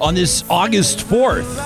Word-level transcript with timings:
on 0.00 0.14
this 0.14 0.44
August 0.48 1.00
4th. 1.00 1.58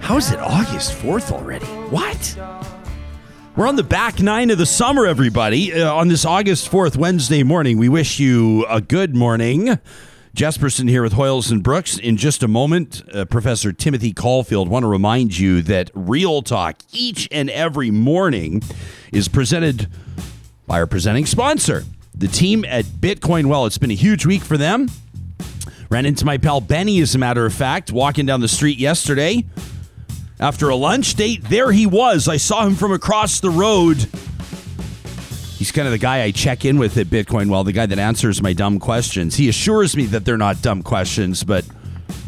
How 0.00 0.16
is 0.16 0.30
it 0.30 0.38
August 0.38 0.92
4th 0.92 1.32
already? 1.32 1.66
What? 1.66 2.36
We're 3.56 3.66
on 3.66 3.76
the 3.76 3.82
back 3.82 4.20
nine 4.20 4.50
of 4.50 4.58
the 4.58 4.66
summer, 4.66 5.04
everybody. 5.04 5.72
Uh, 5.72 5.92
on 5.92 6.06
this 6.08 6.24
August 6.24 6.70
4th, 6.70 6.96
Wednesday 6.96 7.42
morning, 7.42 7.78
we 7.78 7.88
wish 7.88 8.20
you 8.20 8.64
a 8.68 8.80
good 8.80 9.16
morning. 9.16 9.78
Jesperson 10.36 10.88
here 10.88 11.02
with 11.02 11.14
Hoyles 11.14 11.50
and 11.50 11.64
Brooks. 11.64 11.98
In 11.98 12.16
just 12.16 12.44
a 12.44 12.48
moment, 12.48 13.02
uh, 13.12 13.24
Professor 13.24 13.72
Timothy 13.72 14.12
Caulfield 14.12 14.68
want 14.68 14.84
to 14.84 14.88
remind 14.88 15.36
you 15.36 15.62
that 15.62 15.90
Real 15.94 16.42
Talk 16.42 16.80
each 16.92 17.28
and 17.32 17.50
every 17.50 17.90
morning 17.90 18.62
is 19.12 19.26
presented 19.26 19.88
by 20.68 20.78
our 20.78 20.86
presenting 20.86 21.26
sponsor, 21.26 21.84
the 22.14 22.28
team 22.28 22.64
at 22.66 22.84
Bitcoin 22.84 23.46
Well. 23.46 23.66
It's 23.66 23.78
been 23.78 23.90
a 23.90 23.94
huge 23.94 24.24
week 24.26 24.42
for 24.42 24.56
them. 24.56 24.88
Ran 25.90 26.04
into 26.04 26.24
my 26.24 26.36
pal 26.36 26.60
Benny, 26.60 27.00
as 27.00 27.14
a 27.14 27.18
matter 27.18 27.46
of 27.46 27.54
fact, 27.54 27.90
walking 27.92 28.26
down 28.26 28.40
the 28.40 28.48
street 28.48 28.78
yesterday 28.78 29.44
after 30.38 30.68
a 30.68 30.76
lunch 30.76 31.14
date. 31.14 31.44
There 31.44 31.72
he 31.72 31.86
was. 31.86 32.28
I 32.28 32.36
saw 32.36 32.66
him 32.66 32.74
from 32.74 32.92
across 32.92 33.40
the 33.40 33.50
road. 33.50 34.06
He's 35.56 35.72
kind 35.72 35.88
of 35.88 35.92
the 35.92 35.98
guy 35.98 36.22
I 36.22 36.30
check 36.30 36.64
in 36.64 36.78
with 36.78 36.96
at 36.98 37.06
Bitcoin 37.06 37.48
Well, 37.48 37.64
the 37.64 37.72
guy 37.72 37.86
that 37.86 37.98
answers 37.98 38.40
my 38.42 38.52
dumb 38.52 38.78
questions. 38.78 39.36
He 39.36 39.48
assures 39.48 39.96
me 39.96 40.04
that 40.06 40.24
they're 40.24 40.36
not 40.36 40.62
dumb 40.62 40.82
questions, 40.82 41.42
but 41.42 41.64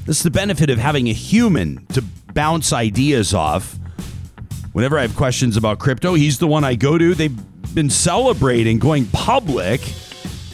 this 0.06 0.16
is 0.16 0.22
the 0.22 0.30
benefit 0.30 0.70
of 0.70 0.78
having 0.78 1.08
a 1.08 1.12
human 1.12 1.86
to 1.88 2.02
bounce 2.34 2.72
ideas 2.72 3.34
off. 3.34 3.76
Whenever 4.72 4.98
I 4.98 5.02
have 5.02 5.14
questions 5.16 5.56
about 5.56 5.78
crypto, 5.78 6.14
he's 6.14 6.38
the 6.38 6.46
one 6.46 6.64
I 6.64 6.74
go 6.74 6.96
to. 6.96 7.14
They've 7.14 7.74
been 7.74 7.90
celebrating 7.90 8.78
going 8.78 9.06
public. 9.06 9.80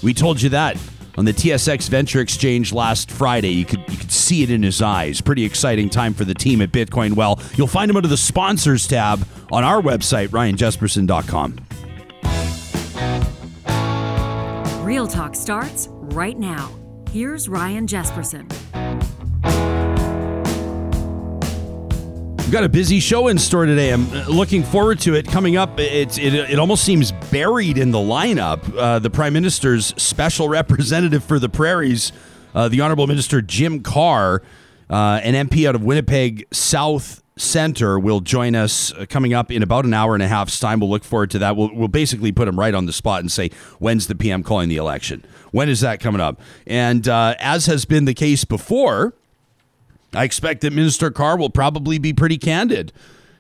We 0.03 0.13
told 0.13 0.43
you 0.43 0.51
that 0.51 0.77
on 1.17 1.25
the 1.25 1.33
TSX 1.33 1.89
Venture 1.89 2.21
Exchange 2.21 2.73
last 2.73 3.11
Friday. 3.11 3.51
You 3.51 3.65
could 3.65 3.81
you 3.89 3.97
could 3.97 4.13
see 4.13 4.43
it 4.43 4.51
in 4.51 4.63
his 4.63 4.83
eyes. 4.83 5.21
Pretty 5.21 5.45
exciting 5.45 5.89
time 5.89 6.15
for 6.15 6.25
the 6.25 6.35
team 6.35 6.61
at 6.63 6.73
Bitcoin 6.73 7.15
Well. 7.15 7.41
You'll 7.55 7.67
find 7.67 7.91
him 7.91 7.97
under 7.97 8.09
the 8.09 8.17
sponsors 8.17 8.87
tab 8.87 9.27
on 9.51 9.65
our 9.65 9.81
website, 9.81 10.29
ryanjesperson.com. 10.29 11.61
Real 14.85 15.07
Talk 15.07 15.35
starts 15.35 15.89
right 15.91 16.39
now. 16.39 16.71
Here's 17.11 17.49
Ryan 17.49 17.87
Jesperson. 17.87 19.16
We've 22.47 22.53
got 22.53 22.63
a 22.63 22.69
busy 22.69 23.01
show 23.01 23.27
in 23.27 23.39
store 23.39 23.67
today. 23.67 23.91
I'm 23.91 24.09
uh, 24.13 24.29
looking 24.29 24.63
forward 24.63 25.01
to 25.01 25.17
it. 25.17 25.27
Coming 25.27 25.57
up, 25.57 25.81
it's 25.81 26.17
it, 26.17 26.33
it 26.33 26.61
almost 26.61 26.85
seems 26.85 27.11
buried 27.11 27.77
in 27.77 27.91
the 27.91 27.99
lineup. 27.99 28.73
Uh, 28.79 29.01
the 29.01 29.11
Prime 29.11 29.33
Minister's 29.33 29.87
special 30.01 30.49
representative 30.49 31.25
for 31.25 31.41
the 31.41 31.49
prairies, 31.49 32.13
uh, 32.55 32.69
the 32.69 32.83
Honorable 32.83 33.09
Minister 33.09 33.43
Jim 33.43 33.83
Carr, 33.83 34.43
uh, 34.89 35.19
an 35.25 35.49
MP 35.49 35.69
out 35.69 35.75
of 35.75 35.83
Winnipeg 35.83 36.47
South 36.53 37.21
Center, 37.37 37.99
will 37.99 38.21
join 38.21 38.55
us 38.55 38.93
uh, 38.93 39.07
coming 39.09 39.35
up 39.35 39.51
in 39.51 39.65
about 39.65 39.85
an 39.85 39.93
hour 39.93 40.15
and 40.15 40.23
a 40.23 40.29
half's 40.29 40.61
time. 40.61 40.79
We'll 40.79 40.91
look 40.91 41.03
forward 41.03 41.33
to 41.33 41.41
that. 41.41 41.57
We'll, 41.57 41.75
we'll 41.75 41.89
basically 41.89 42.31
put 42.31 42.47
him 42.47 42.57
right 42.57 42.75
on 42.75 42.87
the 42.87 42.93
spot 42.93 43.19
and 43.19 43.33
say, 43.33 43.51
when's 43.81 44.07
the 44.07 44.15
PM 44.15 44.45
calling 44.45 44.69
the 44.69 44.77
election? 44.77 45.25
When 45.51 45.69
is 45.69 45.81
that 45.81 45.99
coming 45.99 46.21
up? 46.21 46.41
And 46.65 47.09
uh, 47.09 47.35
as 47.41 47.67
has 47.67 47.87
been 47.87 48.05
the 48.05 48.15
case 48.15 48.45
before, 48.45 49.15
I 50.17 50.25
expect 50.25 50.63
that 50.63 50.73
Minister 50.73 51.11
Carr 51.11 51.37
will 51.37 51.51
probably 51.51 51.99
be 51.99 52.13
pretty 52.13 52.39
candid. 52.39 52.93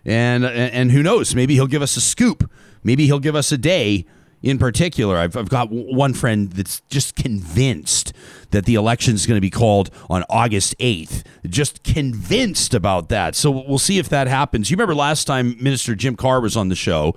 And, 0.05 0.45
and 0.45 0.93
who 0.93 1.03
knows? 1.03 1.35
Maybe 1.35 1.55
he'll 1.55 1.67
give 1.67 1.83
us 1.83 1.97
a 1.97 2.01
scoop. 2.01 2.49
Maybe 2.85 3.07
he'll 3.07 3.19
give 3.19 3.35
us 3.35 3.51
a 3.51 3.59
day 3.59 4.07
in 4.43 4.59
particular. 4.59 5.17
I've, 5.17 5.37
I've 5.37 5.49
got 5.49 5.71
one 5.71 6.15
friend 6.15 6.53
that's 6.53 6.81
just 6.89 7.17
convinced 7.17 8.13
that 8.51 8.65
the 8.65 8.77
election 8.77 9.15
is 9.15 9.27
going 9.27 9.37
to 9.37 9.41
be 9.41 9.51
called 9.51 9.91
on 10.09 10.23
August 10.31 10.79
8th. 10.79 11.25
Just 11.49 11.83
convinced 11.83 12.75
about 12.75 13.09
that. 13.09 13.35
So 13.35 13.51
we'll 13.51 13.79
see 13.79 13.99
if 13.99 14.09
that 14.11 14.29
happens. 14.29 14.71
You 14.71 14.77
remember 14.77 14.95
last 14.95 15.25
time 15.25 15.57
Minister 15.61 15.95
Jim 15.97 16.15
Carr 16.15 16.41
was 16.41 16.57
on 16.57 16.69
the 16.69 16.77
show? 16.77 17.15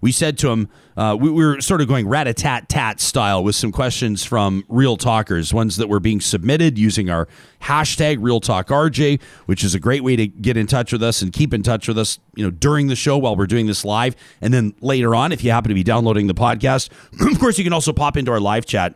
We 0.00 0.12
said 0.12 0.38
to 0.38 0.50
him, 0.50 0.68
uh, 0.96 1.16
we, 1.18 1.30
we, 1.30 1.44
were 1.44 1.60
sort 1.60 1.80
of 1.80 1.88
going 1.88 2.08
rat 2.08 2.26
a 2.26 2.34
tat 2.34 2.68
tat 2.68 3.00
style 3.00 3.44
with 3.44 3.54
some 3.54 3.70
questions 3.72 4.24
from 4.24 4.64
Real 4.68 4.96
Talkers, 4.96 5.52
ones 5.52 5.76
that 5.76 5.88
were 5.88 6.00
being 6.00 6.20
submitted 6.20 6.78
using 6.78 7.10
our 7.10 7.28
hashtag 7.62 8.18
Real 8.20 8.40
Talk 8.40 8.68
RJ, 8.68 9.20
which 9.46 9.62
is 9.62 9.74
a 9.74 9.80
great 9.80 10.02
way 10.02 10.16
to 10.16 10.26
get 10.26 10.56
in 10.56 10.66
touch 10.66 10.92
with 10.92 11.02
us 11.02 11.22
and 11.22 11.32
keep 11.32 11.52
in 11.52 11.62
touch 11.62 11.88
with 11.88 11.98
us, 11.98 12.18
you 12.34 12.44
know, 12.44 12.50
during 12.50 12.86
the 12.86 12.96
show 12.96 13.18
while 13.18 13.36
we're 13.36 13.46
doing 13.46 13.66
this 13.66 13.84
live, 13.84 14.16
and 14.40 14.54
then 14.54 14.74
later 14.80 15.14
on, 15.14 15.32
if 15.32 15.44
you 15.44 15.50
happen 15.50 15.68
to 15.68 15.74
be 15.74 15.84
downloading 15.84 16.26
the 16.26 16.34
podcast, 16.34 16.90
of 17.32 17.38
course, 17.38 17.58
you 17.58 17.64
can 17.64 17.72
also 17.72 17.92
pop 17.92 18.16
into 18.16 18.30
our 18.30 18.40
live 18.40 18.66
chat 18.66 18.94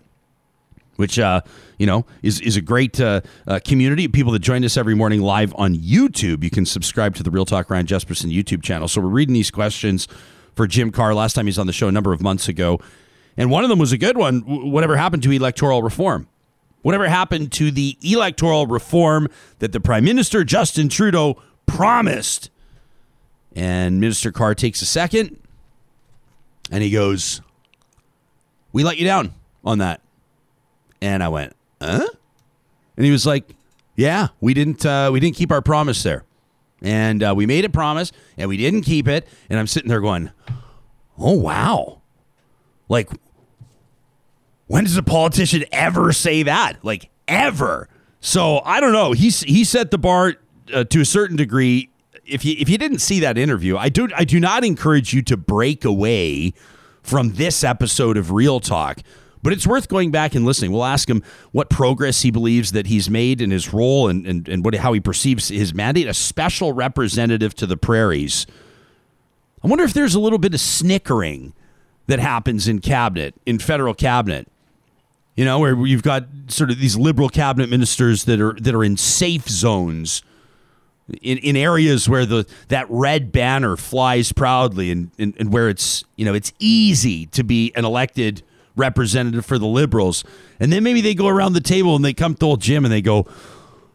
which 1.00 1.19
uh, 1.19 1.41
you 1.78 1.87
know 1.87 2.05
is 2.22 2.41
is 2.43 2.56
a 2.56 2.61
great 2.61 3.00
uh, 3.00 3.22
uh, 3.49 3.59
community 3.65 4.05
of 4.05 4.12
people 4.12 4.32
that 4.32 4.41
join 4.41 4.62
us 4.65 4.77
every 4.77 4.94
morning 4.94 5.22
live 5.22 5.55
on 5.56 5.75
YouTube. 5.75 6.44
You 6.44 6.50
can 6.50 6.67
subscribe 6.67 7.15
to 7.17 7.22
the 7.22 7.31
Real 7.31 7.47
Talk 7.47 7.71
Ryan 7.71 7.87
Jesperson 7.87 8.31
YouTube 8.31 8.62
channel. 8.62 8.87
So 8.87 9.00
we're 9.00 9.09
reading 9.09 9.32
these 9.32 9.50
questions 9.50 10.06
for 10.55 10.66
Jim 10.66 10.91
Carr 10.91 11.15
last 11.15 11.34
time 11.34 11.47
he 11.47 11.50
was 11.50 11.59
on 11.59 11.66
the 11.66 11.72
show 11.72 11.88
a 11.88 11.93
number 11.93 12.12
of 12.12 12.21
months 12.21 12.49
ago. 12.49 12.81
And 13.37 13.50
one 13.50 13.65
of 13.65 13.71
them 13.71 13.78
was 13.78 13.93
a 13.93 13.99
good 13.99 14.16
one. 14.16 14.41
Whatever 14.41 14.97
happened 14.97 15.22
to 15.22 15.31
electoral 15.31 15.83
reform? 15.83 16.28
Whatever 16.83 17.09
happened 17.09 17.53
to 17.53 17.71
the 17.71 17.97
electoral 18.03 18.66
reform 18.66 19.28
that 19.59 19.72
the 19.72 19.81
Prime 19.81 20.05
Minister 20.05 20.44
Justin 20.44 20.88
Trudeau 20.88 21.41
promised? 21.66 22.50
And 23.55 24.00
Minister 24.00 24.33
Carr 24.33 24.55
takes 24.55 24.81
a 24.83 24.87
second 24.87 25.38
and 26.71 26.82
he 26.82 26.91
goes, 26.91 27.41
We 28.72 28.84
let 28.84 28.99
you 28.99 29.05
down 29.05 29.34
on 29.65 29.78
that. 29.78 30.00
And 31.03 31.22
I 31.22 31.28
went, 31.28 31.55
Huh? 31.81 32.06
And 32.97 33.05
he 33.05 33.12
was 33.12 33.27
like, 33.27 33.44
Yeah, 33.97 34.28
we 34.41 34.55
didn't 34.55 34.87
uh, 34.87 35.11
we 35.12 35.21
didn't 35.21 35.37
keep 35.37 35.50
our 35.53 35.62
promise 35.62 36.03
there. 36.03 36.25
And 36.82 37.22
uh, 37.22 37.34
we 37.36 37.46
made 37.46 37.64
a 37.64 37.68
promise 37.68 38.12
and 38.36 38.48
we 38.48 38.56
didn't 38.56 38.82
keep 38.82 39.06
it. 39.06 39.28
And 39.48 39.58
I'm 39.58 39.66
sitting 39.66 39.88
there 39.88 40.00
going, 40.00 40.30
oh, 41.18 41.34
wow. 41.34 42.00
Like, 42.88 43.10
when 44.66 44.84
does 44.84 44.96
a 44.96 45.02
politician 45.02 45.64
ever 45.72 46.12
say 46.12 46.42
that? 46.44 46.84
Like, 46.84 47.10
ever. 47.28 47.88
So 48.20 48.60
I 48.64 48.80
don't 48.80 48.92
know. 48.92 49.12
He's, 49.12 49.40
he 49.40 49.64
set 49.64 49.90
the 49.90 49.98
bar 49.98 50.34
uh, 50.72 50.84
to 50.84 51.00
a 51.00 51.04
certain 51.04 51.36
degree. 51.36 51.90
If 52.24 52.44
you, 52.44 52.54
if 52.58 52.69
you 52.69 52.78
didn't 52.78 53.00
see 53.00 53.20
that 53.20 53.36
interview, 53.36 53.76
I 53.76 53.88
do, 53.88 54.08
I 54.16 54.24
do 54.24 54.38
not 54.38 54.64
encourage 54.64 55.12
you 55.12 55.22
to 55.22 55.36
break 55.36 55.84
away 55.84 56.54
from 57.02 57.34
this 57.34 57.64
episode 57.64 58.16
of 58.16 58.30
Real 58.30 58.60
Talk 58.60 59.00
but 59.42 59.52
it's 59.52 59.66
worth 59.66 59.88
going 59.88 60.10
back 60.10 60.34
and 60.34 60.44
listening. 60.44 60.72
We'll 60.72 60.84
ask 60.84 61.08
him 61.08 61.22
what 61.52 61.70
progress 61.70 62.22
he 62.22 62.30
believes 62.30 62.72
that 62.72 62.86
he's 62.86 63.08
made 63.08 63.40
in 63.40 63.50
his 63.50 63.72
role 63.72 64.08
and, 64.08 64.26
and, 64.26 64.48
and 64.48 64.64
what, 64.64 64.74
how 64.74 64.92
he 64.92 65.00
perceives 65.00 65.48
his 65.48 65.72
mandate, 65.72 66.06
a 66.06 66.14
special 66.14 66.72
representative 66.72 67.54
to 67.56 67.66
the 67.66 67.76
prairies. 67.76 68.46
I 69.62 69.68
wonder 69.68 69.84
if 69.84 69.94
there's 69.94 70.14
a 70.14 70.20
little 70.20 70.38
bit 70.38 70.54
of 70.54 70.60
snickering 70.60 71.54
that 72.06 72.18
happens 72.18 72.68
in 72.68 72.80
cabinet, 72.80 73.34
in 73.46 73.58
federal 73.58 73.94
cabinet. 73.94 74.48
You 75.36 75.44
know, 75.44 75.58
where 75.58 75.86
you've 75.86 76.02
got 76.02 76.26
sort 76.48 76.70
of 76.70 76.78
these 76.78 76.96
liberal 76.96 77.28
cabinet 77.28 77.70
ministers 77.70 78.24
that 78.24 78.40
are 78.40 78.52
that 78.54 78.74
are 78.74 78.84
in 78.84 78.98
safe 78.98 79.48
zones, 79.48 80.22
in, 81.22 81.38
in 81.38 81.56
areas 81.56 82.08
where 82.08 82.26
the 82.26 82.46
that 82.68 82.86
red 82.90 83.32
banner 83.32 83.76
flies 83.76 84.32
proudly, 84.32 84.90
and, 84.90 85.12
and, 85.18 85.34
and 85.38 85.52
where 85.52 85.70
it's 85.70 86.04
you 86.16 86.26
know 86.26 86.34
it's 86.34 86.52
easy 86.58 87.26
to 87.26 87.42
be 87.42 87.72
an 87.74 87.86
elected 87.86 88.42
representative 88.80 89.46
for 89.46 89.58
the 89.58 89.66
liberals. 89.66 90.24
And 90.58 90.72
then 90.72 90.82
maybe 90.82 91.00
they 91.00 91.14
go 91.14 91.28
around 91.28 91.52
the 91.52 91.60
table 91.60 91.94
and 91.94 92.04
they 92.04 92.14
come 92.14 92.34
to 92.34 92.46
old 92.46 92.60
Jim 92.60 92.84
and 92.84 92.92
they 92.92 93.02
go, 93.02 93.26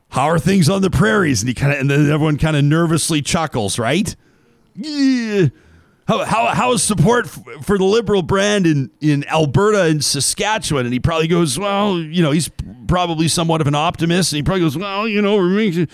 How 0.10 0.30
are 0.30 0.40
things 0.40 0.70
on 0.70 0.82
the 0.82 0.90
prairies? 0.90 1.42
And 1.42 1.50
he 1.50 1.54
kind 1.54 1.74
of 1.74 1.80
and 1.80 1.90
then 1.90 2.10
everyone 2.10 2.38
kind 2.38 2.56
of 2.56 2.64
nervously 2.64 3.22
chuckles, 3.22 3.78
right? 3.78 4.16
Yeah. 4.76 5.48
How, 6.08 6.24
how, 6.24 6.46
how 6.54 6.72
is 6.74 6.84
support 6.84 7.28
for 7.28 7.80
the 7.80 7.84
liberal 7.84 8.22
brand 8.22 8.68
in, 8.68 8.92
in 9.02 9.28
Alberta 9.28 9.86
and 9.86 10.04
Saskatchewan? 10.04 10.86
And 10.86 10.94
he 10.94 11.00
probably 11.00 11.28
goes, 11.28 11.58
well, 11.58 11.98
you 11.98 12.22
know, 12.22 12.30
he's 12.30 12.52
probably 12.88 13.28
somewhat 13.28 13.60
of 13.60 13.66
an 13.66 13.74
optimist. 13.74 14.32
And 14.32 14.38
he 14.38 14.44
probably 14.44 14.62
goes, 14.62 14.78
well, 14.78 15.08
you 15.08 15.20
know, 15.20 15.88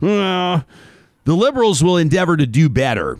well, 0.00 0.64
the 1.24 1.34
liberals 1.34 1.84
will 1.84 1.98
endeavor 1.98 2.38
to 2.38 2.46
do 2.46 2.70
better 2.70 3.18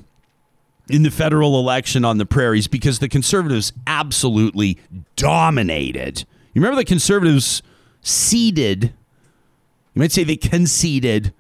in 0.91 1.03
the 1.03 1.11
federal 1.11 1.59
election 1.59 2.05
on 2.05 2.19
the 2.19 2.27
prairies 2.27 2.67
because 2.67 2.99
the 2.99 3.09
conservatives 3.09 3.73
absolutely 3.87 4.79
dominated. 5.17 6.25
You 6.53 6.61
remember 6.61 6.77
the 6.77 6.85
conservatives 6.85 7.63
ceded, 8.03 8.85
you 8.85 10.01
might 10.01 10.13
say 10.13 10.25
they 10.25 10.37
conceded 10.37 11.33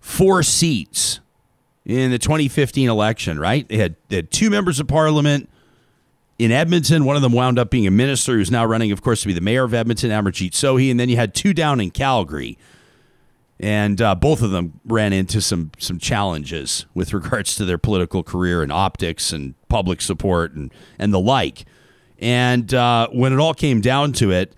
four 0.00 0.42
seats 0.42 1.20
in 1.84 2.10
the 2.10 2.18
2015 2.18 2.88
election, 2.88 3.38
right? 3.38 3.68
They 3.68 3.78
had, 3.78 3.96
they 4.08 4.16
had 4.16 4.30
two 4.30 4.50
members 4.50 4.80
of 4.80 4.88
parliament 4.88 5.48
in 6.38 6.52
Edmonton. 6.52 7.04
One 7.04 7.16
of 7.16 7.22
them 7.22 7.32
wound 7.32 7.58
up 7.58 7.70
being 7.70 7.86
a 7.86 7.90
minister 7.90 8.32
who's 8.32 8.50
now 8.50 8.64
running, 8.64 8.92
of 8.92 9.02
course, 9.02 9.22
to 9.22 9.28
be 9.28 9.32
the 9.32 9.40
mayor 9.40 9.64
of 9.64 9.74
Edmonton, 9.74 10.10
Amarjeet 10.10 10.52
Sohi. 10.52 10.90
And 10.90 10.98
then 10.98 11.08
you 11.08 11.16
had 11.16 11.34
two 11.34 11.54
down 11.54 11.80
in 11.80 11.90
Calgary 11.90 12.58
and 13.60 14.00
uh, 14.00 14.14
both 14.14 14.42
of 14.42 14.50
them 14.50 14.80
ran 14.84 15.12
into 15.12 15.40
some 15.40 15.70
some 15.78 15.98
challenges 15.98 16.86
with 16.94 17.12
regards 17.12 17.56
to 17.56 17.64
their 17.64 17.78
political 17.78 18.22
career 18.22 18.62
and 18.62 18.72
optics 18.72 19.32
and 19.32 19.54
public 19.68 20.00
support 20.00 20.52
and 20.52 20.72
and 20.98 21.12
the 21.12 21.20
like. 21.20 21.64
And 22.20 22.72
uh, 22.74 23.08
when 23.12 23.32
it 23.32 23.38
all 23.38 23.54
came 23.54 23.80
down 23.80 24.12
to 24.14 24.32
it, 24.32 24.54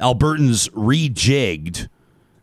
Albertans 0.00 0.70
rejigged 0.70 1.88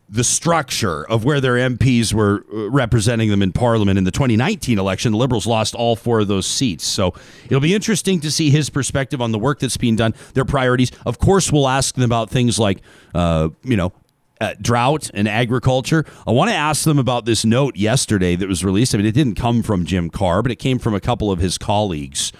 the 0.08 0.22
structure 0.22 1.04
of 1.08 1.24
where 1.24 1.40
their 1.40 1.54
MPs 1.54 2.12
were 2.12 2.44
uh, 2.52 2.70
representing 2.70 3.28
them 3.28 3.42
in 3.42 3.52
Parliament 3.52 3.98
in 3.98 4.04
the 4.04 4.12
2019 4.12 4.78
election. 4.78 5.12
The 5.12 5.18
Liberals 5.18 5.46
lost 5.46 5.74
all 5.74 5.96
four 5.96 6.20
of 6.20 6.28
those 6.28 6.46
seats. 6.46 6.86
So 6.86 7.12
it'll 7.46 7.60
be 7.60 7.74
interesting 7.74 8.20
to 8.20 8.30
see 8.30 8.50
his 8.50 8.70
perspective 8.70 9.20
on 9.20 9.32
the 9.32 9.38
work 9.38 9.58
that's 9.58 9.76
being 9.76 9.96
done, 9.96 10.14
their 10.34 10.44
priorities. 10.44 10.92
Of 11.04 11.18
course, 11.18 11.50
we'll 11.50 11.68
ask 11.68 11.94
them 11.96 12.04
about 12.04 12.30
things 12.30 12.56
like, 12.58 12.82
uh, 13.14 13.48
you 13.64 13.76
know, 13.76 13.92
uh, 14.40 14.54
drought 14.60 15.10
and 15.14 15.28
agriculture. 15.28 16.04
I 16.26 16.32
want 16.32 16.50
to 16.50 16.56
ask 16.56 16.84
them 16.84 16.98
about 16.98 17.24
this 17.24 17.44
note 17.44 17.76
yesterday 17.76 18.36
that 18.36 18.48
was 18.48 18.64
released. 18.64 18.94
I 18.94 18.98
mean, 18.98 19.06
it 19.06 19.12
didn't 19.12 19.36
come 19.36 19.62
from 19.62 19.84
Jim 19.84 20.10
Carr, 20.10 20.42
but 20.42 20.52
it 20.52 20.56
came 20.56 20.78
from 20.78 20.94
a 20.94 21.00
couple 21.00 21.30
of 21.30 21.38
his 21.38 21.58
colleagues. 21.58 22.32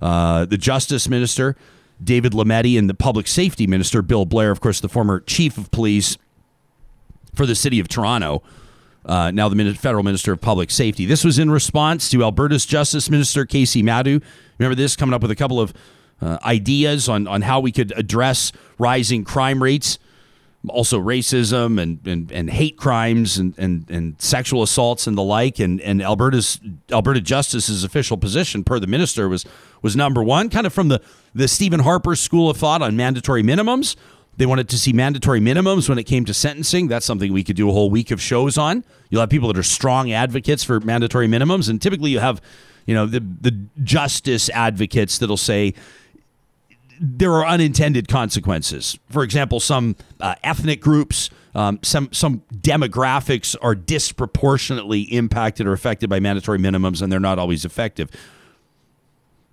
Uh, 0.00 0.44
the 0.44 0.56
Justice 0.56 1.08
Minister, 1.08 1.56
David 2.02 2.32
Lametti, 2.32 2.78
and 2.78 2.88
the 2.88 2.94
Public 2.94 3.26
Safety 3.26 3.66
Minister, 3.66 4.02
Bill 4.02 4.24
Blair, 4.24 4.50
of 4.50 4.60
course, 4.60 4.80
the 4.80 4.88
former 4.88 5.20
Chief 5.20 5.58
of 5.58 5.70
Police 5.70 6.16
for 7.34 7.46
the 7.46 7.54
city 7.54 7.80
of 7.80 7.88
Toronto, 7.88 8.42
uh, 9.06 9.30
now 9.30 9.48
the 9.48 9.74
federal 9.74 10.02
minister 10.02 10.32
of 10.32 10.40
public 10.40 10.70
safety. 10.70 11.06
This 11.06 11.24
was 11.24 11.38
in 11.38 11.50
response 11.50 12.10
to 12.10 12.22
Alberta's 12.22 12.66
Justice 12.66 13.08
Minister 13.08 13.46
Kaycee 13.46 13.82
Madu. 13.82 14.20
Remember 14.58 14.74
this 14.74 14.96
coming 14.96 15.14
up 15.14 15.22
with 15.22 15.30
a 15.30 15.36
couple 15.36 15.60
of 15.60 15.72
uh, 16.20 16.38
ideas 16.44 17.08
on 17.08 17.26
on 17.26 17.42
how 17.42 17.60
we 17.60 17.72
could 17.72 17.92
address 17.96 18.52
rising 18.78 19.24
crime 19.24 19.62
rates, 19.62 19.98
also 20.68 21.00
racism 21.00 21.80
and 21.80 22.06
and, 22.06 22.30
and 22.30 22.50
hate 22.50 22.76
crimes 22.76 23.38
and, 23.38 23.54
and 23.58 23.88
and 23.90 24.20
sexual 24.20 24.62
assaults 24.62 25.06
and 25.06 25.16
the 25.16 25.22
like. 25.22 25.58
And 25.58 25.80
and 25.80 26.02
Alberta's 26.02 26.60
Alberta 26.92 27.20
Justice's 27.20 27.84
official 27.84 28.16
position 28.16 28.64
per 28.64 28.78
the 28.78 28.86
minister 28.86 29.28
was 29.28 29.44
was 29.82 29.96
number 29.96 30.22
one, 30.22 30.50
kind 30.50 30.66
of 30.66 30.72
from 30.72 30.88
the 30.88 31.00
the 31.34 31.48
Stephen 31.48 31.80
Harper 31.80 32.14
school 32.16 32.50
of 32.50 32.56
thought 32.56 32.82
on 32.82 32.96
mandatory 32.96 33.42
minimums. 33.42 33.96
They 34.36 34.46
wanted 34.46 34.68
to 34.70 34.78
see 34.78 34.92
mandatory 34.92 35.40
minimums 35.40 35.88
when 35.88 35.98
it 35.98 36.04
came 36.04 36.24
to 36.24 36.32
sentencing. 36.32 36.88
That's 36.88 37.04
something 37.04 37.32
we 37.32 37.44
could 37.44 37.56
do 37.56 37.68
a 37.68 37.72
whole 37.72 37.90
week 37.90 38.10
of 38.10 38.22
shows 38.22 38.56
on. 38.56 38.84
You'll 39.10 39.20
have 39.20 39.28
people 39.28 39.48
that 39.48 39.58
are 39.58 39.62
strong 39.62 40.12
advocates 40.12 40.64
for 40.64 40.80
mandatory 40.80 41.26
minimums, 41.26 41.68
and 41.68 41.80
typically 41.80 42.10
you 42.10 42.20
have, 42.20 42.40
you 42.86 42.94
know, 42.94 43.06
the 43.06 43.20
the 43.20 43.52
justice 43.82 44.48
advocates 44.50 45.18
that'll 45.18 45.36
say 45.36 45.74
there 47.02 47.32
are 47.32 47.46
unintended 47.46 48.08
consequences. 48.08 48.98
For 49.08 49.22
example, 49.22 49.58
some 49.58 49.96
uh, 50.20 50.34
ethnic 50.44 50.82
groups, 50.82 51.30
um, 51.54 51.78
some 51.82 52.10
some 52.12 52.42
demographics 52.54 53.56
are 53.62 53.74
disproportionately 53.74 55.02
impacted 55.02 55.66
or 55.66 55.72
affected 55.72 56.10
by 56.10 56.20
mandatory 56.20 56.58
minimums, 56.58 57.00
and 57.00 57.10
they're 57.10 57.18
not 57.18 57.38
always 57.38 57.64
effective. 57.64 58.10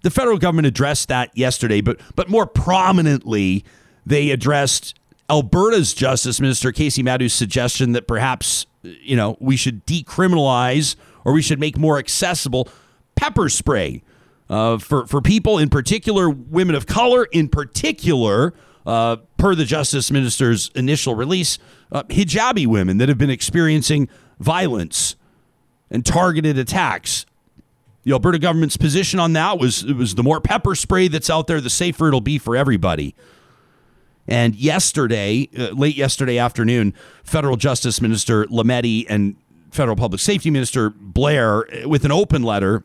The 0.03 0.11
federal 0.11 0.37
government 0.37 0.67
addressed 0.67 1.07
that 1.07 1.35
yesterday, 1.37 1.79
but 1.79 2.01
but 2.15 2.29
more 2.29 2.45
prominently, 2.45 3.63
they 4.05 4.29
addressed 4.31 4.99
Alberta's 5.29 5.93
Justice 5.93 6.41
Minister 6.41 6.73
Kaycee 6.73 7.03
Madu's 7.03 7.33
suggestion 7.33 7.93
that 7.93 8.09
perhaps 8.09 8.65
you 8.83 9.15
know 9.15 9.37
we 9.39 9.55
should 9.55 9.85
decriminalize 9.85 10.97
or 11.23 11.31
we 11.31 11.41
should 11.41 11.61
make 11.61 11.77
more 11.77 11.97
accessible 11.97 12.67
pepper 13.15 13.47
spray 13.47 14.03
uh, 14.49 14.77
for 14.77 15.05
for 15.07 15.21
people 15.21 15.57
in 15.57 15.69
particular, 15.69 16.29
women 16.29 16.75
of 16.75 16.85
color 16.85 17.25
in 17.25 17.49
particular. 17.49 18.53
Uh, 18.85 19.17
per 19.35 19.53
the 19.53 19.65
Justice 19.65 20.09
Minister's 20.11 20.71
initial 20.73 21.13
release, 21.13 21.59
uh, 21.91 22.03
hijabi 22.03 22.65
women 22.65 22.99
that 22.99 23.09
have 23.09 23.17
been 23.17 23.29
experiencing 23.29 24.07
violence 24.39 25.17
and 25.91 26.05
targeted 26.05 26.57
attacks. 26.57 27.25
The 28.03 28.13
Alberta 28.13 28.39
government's 28.39 28.77
position 28.77 29.19
on 29.19 29.33
that 29.33 29.59
was 29.59 29.83
it 29.83 29.97
was 29.97 30.15
the 30.15 30.23
more 30.23 30.39
pepper 30.39 30.73
spray 30.75 31.09
that's 31.09 31.29
out 31.29 31.47
there, 31.47 31.59
the 31.59 31.69
safer 31.69 32.07
it'll 32.07 32.21
be 32.21 32.37
for 32.37 32.55
everybody. 32.55 33.13
And 34.27 34.55
yesterday, 34.55 35.49
uh, 35.57 35.69
late 35.71 35.95
yesterday 35.95 36.37
afternoon, 36.37 36.93
Federal 37.23 37.55
Justice 37.55 38.01
Minister 38.01 38.45
Lametti 38.45 39.05
and 39.09 39.35
Federal 39.71 39.95
Public 39.95 40.21
Safety 40.21 40.49
Minister 40.49 40.89
Blair, 40.89 41.65
uh, 41.73 41.89
with 41.89 42.05
an 42.05 42.11
open 42.11 42.43
letter, 42.43 42.83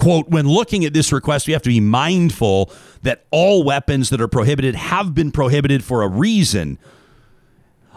quote, 0.00 0.28
when 0.28 0.48
looking 0.48 0.84
at 0.84 0.92
this 0.92 1.12
request, 1.12 1.46
we 1.46 1.52
have 1.52 1.62
to 1.62 1.68
be 1.68 1.80
mindful 1.80 2.72
that 3.02 3.24
all 3.30 3.62
weapons 3.62 4.10
that 4.10 4.20
are 4.20 4.28
prohibited 4.28 4.74
have 4.74 5.14
been 5.14 5.30
prohibited 5.30 5.84
for 5.84 6.02
a 6.02 6.08
reason. 6.08 6.78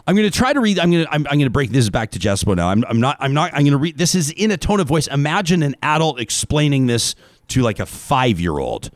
I'm 0.05 0.15
going 0.15 0.29
to 0.29 0.37
try 0.37 0.51
to 0.51 0.59
read. 0.59 0.79
I'm 0.79 0.91
going 0.91 1.05
to. 1.05 1.11
I'm, 1.11 1.25
I'm 1.27 1.37
going 1.37 1.45
to 1.45 1.49
break 1.49 1.71
this 1.71 1.89
back 1.89 2.11
to 2.11 2.19
Jespo 2.19 2.55
now. 2.55 2.69
I'm, 2.69 2.83
I'm 2.89 2.99
not. 2.99 3.17
I'm 3.19 3.33
not. 3.33 3.53
I'm 3.53 3.61
going 3.61 3.71
to 3.71 3.77
read. 3.77 3.97
This 3.97 4.15
is 4.15 4.31
in 4.31 4.51
a 4.51 4.57
tone 4.57 4.81
of 4.81 4.87
voice. 4.87 5.07
Imagine 5.07 5.63
an 5.63 5.75
adult 5.81 6.19
explaining 6.19 6.87
this 6.87 7.15
to 7.49 7.61
like 7.61 7.79
a 7.79 7.85
five 7.85 8.39
year 8.39 8.59
old. 8.59 8.91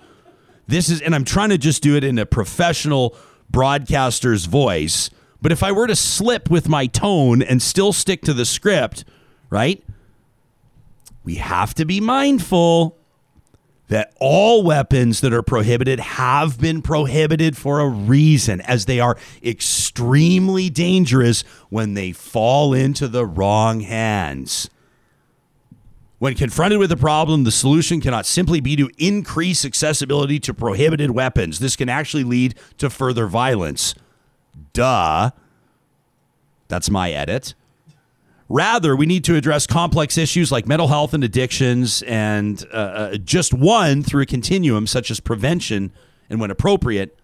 This 0.67 0.89
is, 0.89 1.01
and 1.01 1.15
I'm 1.15 1.23
trying 1.23 1.49
to 1.49 1.57
just 1.57 1.81
do 1.81 1.95
it 1.95 2.03
in 2.03 2.19
a 2.19 2.25
professional 2.25 3.15
broadcaster's 3.49 4.45
voice. 4.45 5.09
But 5.41 5.53
if 5.53 5.63
I 5.63 5.71
were 5.71 5.87
to 5.87 5.95
slip 5.95 6.49
with 6.49 6.67
my 6.67 6.87
tone 6.87 7.41
and 7.41 7.61
still 7.61 7.93
stick 7.93 8.21
to 8.23 8.33
the 8.33 8.43
script, 8.43 9.05
right? 9.49 9.81
We 11.27 11.35
have 11.35 11.73
to 11.73 11.83
be 11.83 11.99
mindful 11.99 12.97
that 13.89 14.13
all 14.17 14.63
weapons 14.63 15.19
that 15.19 15.33
are 15.33 15.43
prohibited 15.43 15.99
have 15.99 16.57
been 16.57 16.81
prohibited 16.81 17.57
for 17.57 17.81
a 17.81 17.89
reason, 17.89 18.61
as 18.61 18.85
they 18.85 19.01
are 19.01 19.17
extremely 19.43 20.69
dangerous 20.69 21.41
when 21.67 21.95
they 21.95 22.13
fall 22.13 22.73
into 22.73 23.09
the 23.09 23.25
wrong 23.25 23.81
hands. 23.81 24.69
When 26.19 26.33
confronted 26.33 26.79
with 26.79 26.93
a 26.93 26.97
problem, 26.97 27.43
the 27.43 27.51
solution 27.51 27.99
cannot 27.99 28.25
simply 28.25 28.61
be 28.61 28.77
to 28.77 28.89
increase 28.97 29.65
accessibility 29.65 30.39
to 30.39 30.53
prohibited 30.53 31.11
weapons. 31.11 31.59
This 31.59 31.75
can 31.75 31.89
actually 31.89 32.23
lead 32.23 32.55
to 32.77 32.89
further 32.89 33.27
violence. 33.27 33.95
Duh. 34.71 35.31
That's 36.69 36.89
my 36.89 37.11
edit. 37.11 37.53
Rather, 38.49 38.95
we 38.95 39.05
need 39.05 39.23
to 39.25 39.35
address 39.35 39.67
complex 39.67 40.17
issues 40.17 40.51
like 40.51 40.67
mental 40.67 40.87
health 40.87 41.13
and 41.13 41.23
addictions, 41.23 42.01
and 42.03 42.65
uh, 42.73 42.77
uh 42.77 43.17
just 43.17 43.53
one 43.53 44.03
through 44.03 44.21
a 44.21 44.25
continuum 44.25 44.87
such 44.87 45.11
as 45.11 45.19
prevention 45.19 45.91
and, 46.29 46.39
when 46.39 46.51
appropriate, 46.51 47.17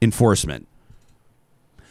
enforcement. 0.00 0.66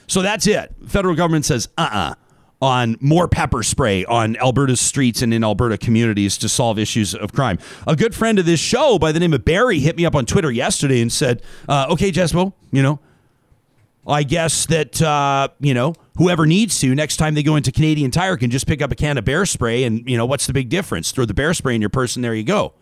So 0.07 0.21
that's 0.21 0.47
it. 0.47 0.73
Federal 0.87 1.15
government 1.15 1.45
says, 1.45 1.69
uh 1.77 1.81
uh-uh. 1.81 2.11
uh 2.11 2.13
on 2.61 2.97
more 2.99 3.27
pepper 3.27 3.61
spray 3.61 4.03
on 4.05 4.35
Alberta's 4.37 4.81
streets 4.81 5.21
and 5.21 5.33
in 5.33 5.43
Alberta 5.43 5.77
communities 5.77 6.37
to 6.39 6.49
solve 6.49 6.79
issues 6.79 7.13
of 7.13 7.31
crime. 7.33 7.59
A 7.85 7.95
good 7.95 8.15
friend 8.15 8.39
of 8.39 8.45
this 8.45 8.59
show 8.59 8.97
by 8.97 9.11
the 9.11 9.19
name 9.19 9.33
of 9.33 9.45
Barry 9.45 9.79
hit 9.79 9.95
me 9.95 10.05
up 10.05 10.15
on 10.15 10.25
Twitter 10.25 10.51
yesterday 10.51 11.01
and 11.01 11.11
said, 11.11 11.43
uh, 11.69 11.85
okay, 11.91 12.11
Jespo, 12.11 12.53
you 12.71 12.81
know, 12.81 12.99
I 14.07 14.23
guess 14.23 14.65
that, 14.67 15.01
uh, 15.01 15.49
you 15.59 15.73
know, 15.73 15.93
whoever 16.17 16.45
needs 16.45 16.79
to, 16.79 16.93
next 16.93 17.17
time 17.17 17.33
they 17.33 17.43
go 17.43 17.55
into 17.55 17.71
Canadian 17.71 18.11
Tire 18.11 18.37
can 18.37 18.49
just 18.49 18.67
pick 18.67 18.81
up 18.81 18.91
a 18.91 18.95
can 18.95 19.17
of 19.17 19.25
bear 19.25 19.45
spray 19.45 19.83
and, 19.83 20.07
you 20.09 20.17
know, 20.17 20.25
what's 20.25 20.47
the 20.47 20.53
big 20.53 20.69
difference? 20.69 21.11
Throw 21.11 21.25
the 21.25 21.33
bear 21.33 21.53
spray 21.53 21.75
in 21.75 21.81
your 21.81 21.89
purse 21.89 22.15
and 22.15 22.23
there 22.25 22.33
you 22.33 22.43
go. 22.43 22.73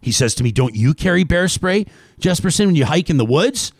He 0.00 0.12
says 0.12 0.34
to 0.36 0.44
me, 0.44 0.52
don't 0.52 0.74
you 0.76 0.94
carry 0.94 1.24
bear 1.24 1.48
spray, 1.48 1.86
Jesperson, 2.20 2.66
when 2.66 2.76
you 2.76 2.84
hike 2.84 3.10
in 3.10 3.16
the 3.16 3.24
woods? 3.24 3.72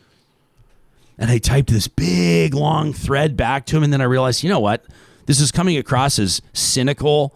And 1.19 1.31
I 1.31 1.39
typed 1.39 1.71
this 1.71 1.89
big 1.89 2.55
long 2.55 2.93
thread 2.93 3.37
back 3.37 3.65
to 3.67 3.77
him. 3.77 3.83
And 3.83 3.93
then 3.93 4.01
I 4.01 4.05
realized, 4.05 4.43
you 4.43 4.51
know 4.51 4.61
what? 4.61 4.85
This 5.27 5.41
is 5.41 5.51
coming 5.51 5.77
across 5.77 6.19
as 6.19 6.43
cynical 6.53 7.35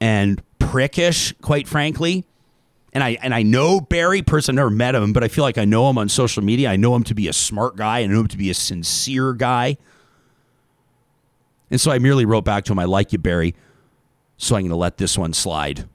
and 0.00 0.42
prickish, 0.58 1.34
quite 1.40 1.66
frankly. 1.66 2.24
And 2.96 3.04
I 3.04 3.18
and 3.20 3.34
I 3.34 3.42
know 3.42 3.78
Barry 3.78 4.22
person, 4.22 4.54
I've 4.54 4.56
never 4.56 4.70
met 4.70 4.94
him, 4.94 5.12
but 5.12 5.22
I 5.22 5.28
feel 5.28 5.44
like 5.44 5.58
I 5.58 5.66
know 5.66 5.90
him 5.90 5.98
on 5.98 6.08
social 6.08 6.42
media. 6.42 6.70
I 6.70 6.76
know 6.76 6.96
him 6.96 7.04
to 7.04 7.14
be 7.14 7.28
a 7.28 7.32
smart 7.34 7.76
guy. 7.76 7.98
I 7.98 8.06
know 8.06 8.20
him 8.20 8.28
to 8.28 8.38
be 8.38 8.48
a 8.48 8.54
sincere 8.54 9.34
guy. 9.34 9.76
And 11.70 11.78
so 11.78 11.90
I 11.90 11.98
merely 11.98 12.24
wrote 12.24 12.46
back 12.46 12.64
to 12.64 12.72
him, 12.72 12.78
I 12.78 12.86
like 12.86 13.12
you, 13.12 13.18
Barry. 13.18 13.54
So 14.38 14.56
I'm 14.56 14.62
going 14.62 14.70
to 14.70 14.76
let 14.76 14.96
this 14.96 15.18
one 15.18 15.34
slide 15.34 15.86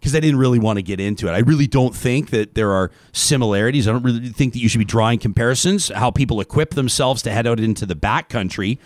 because 0.00 0.14
I 0.14 0.20
didn't 0.20 0.38
really 0.38 0.58
want 0.58 0.78
to 0.78 0.82
get 0.82 1.00
into 1.00 1.28
it. 1.28 1.32
I 1.32 1.40
really 1.40 1.66
don't 1.66 1.94
think 1.94 2.30
that 2.30 2.54
there 2.54 2.72
are 2.72 2.90
similarities. 3.12 3.86
I 3.86 3.92
don't 3.92 4.02
really 4.02 4.30
think 4.30 4.54
that 4.54 4.60
you 4.60 4.70
should 4.70 4.78
be 4.78 4.86
drawing 4.86 5.18
comparisons 5.18 5.88
how 5.88 6.10
people 6.10 6.40
equip 6.40 6.70
themselves 6.70 7.20
to 7.24 7.30
head 7.30 7.46
out 7.46 7.60
into 7.60 7.84
the 7.84 7.94
backcountry 7.94 8.78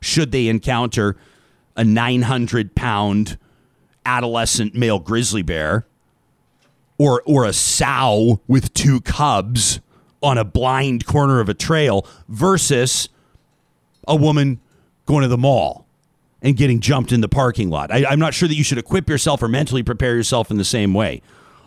should 0.00 0.30
they 0.30 0.46
encounter 0.46 1.16
a 1.76 1.82
900 1.82 2.76
pound 2.76 3.38
adolescent 4.06 4.76
male 4.76 5.00
grizzly 5.00 5.42
bear 5.42 5.84
or 6.98 7.22
or 7.24 7.44
a 7.44 7.52
sow 7.52 8.40
with 8.46 8.74
two 8.74 9.00
cubs 9.00 9.80
on 10.22 10.36
a 10.36 10.44
blind 10.44 11.06
corner 11.06 11.40
of 11.40 11.48
a 11.48 11.54
trail 11.54 12.06
versus 12.28 13.08
a 14.06 14.16
woman 14.16 14.60
going 15.06 15.22
to 15.22 15.28
the 15.28 15.38
mall 15.38 15.86
and 16.42 16.56
getting 16.56 16.80
jumped 16.80 17.12
in 17.12 17.20
the 17.20 17.28
parking 17.28 17.70
lot. 17.70 17.92
I, 17.92 18.12
am 18.12 18.18
not 18.18 18.34
sure 18.34 18.48
that 18.48 18.54
you 18.54 18.64
should 18.64 18.78
equip 18.78 19.08
yourself 19.08 19.42
or 19.42 19.48
mentally 19.48 19.82
prepare 19.82 20.14
yourself 20.14 20.50
in 20.50 20.56
the 20.56 20.64
same 20.64 20.94
way. 20.94 21.22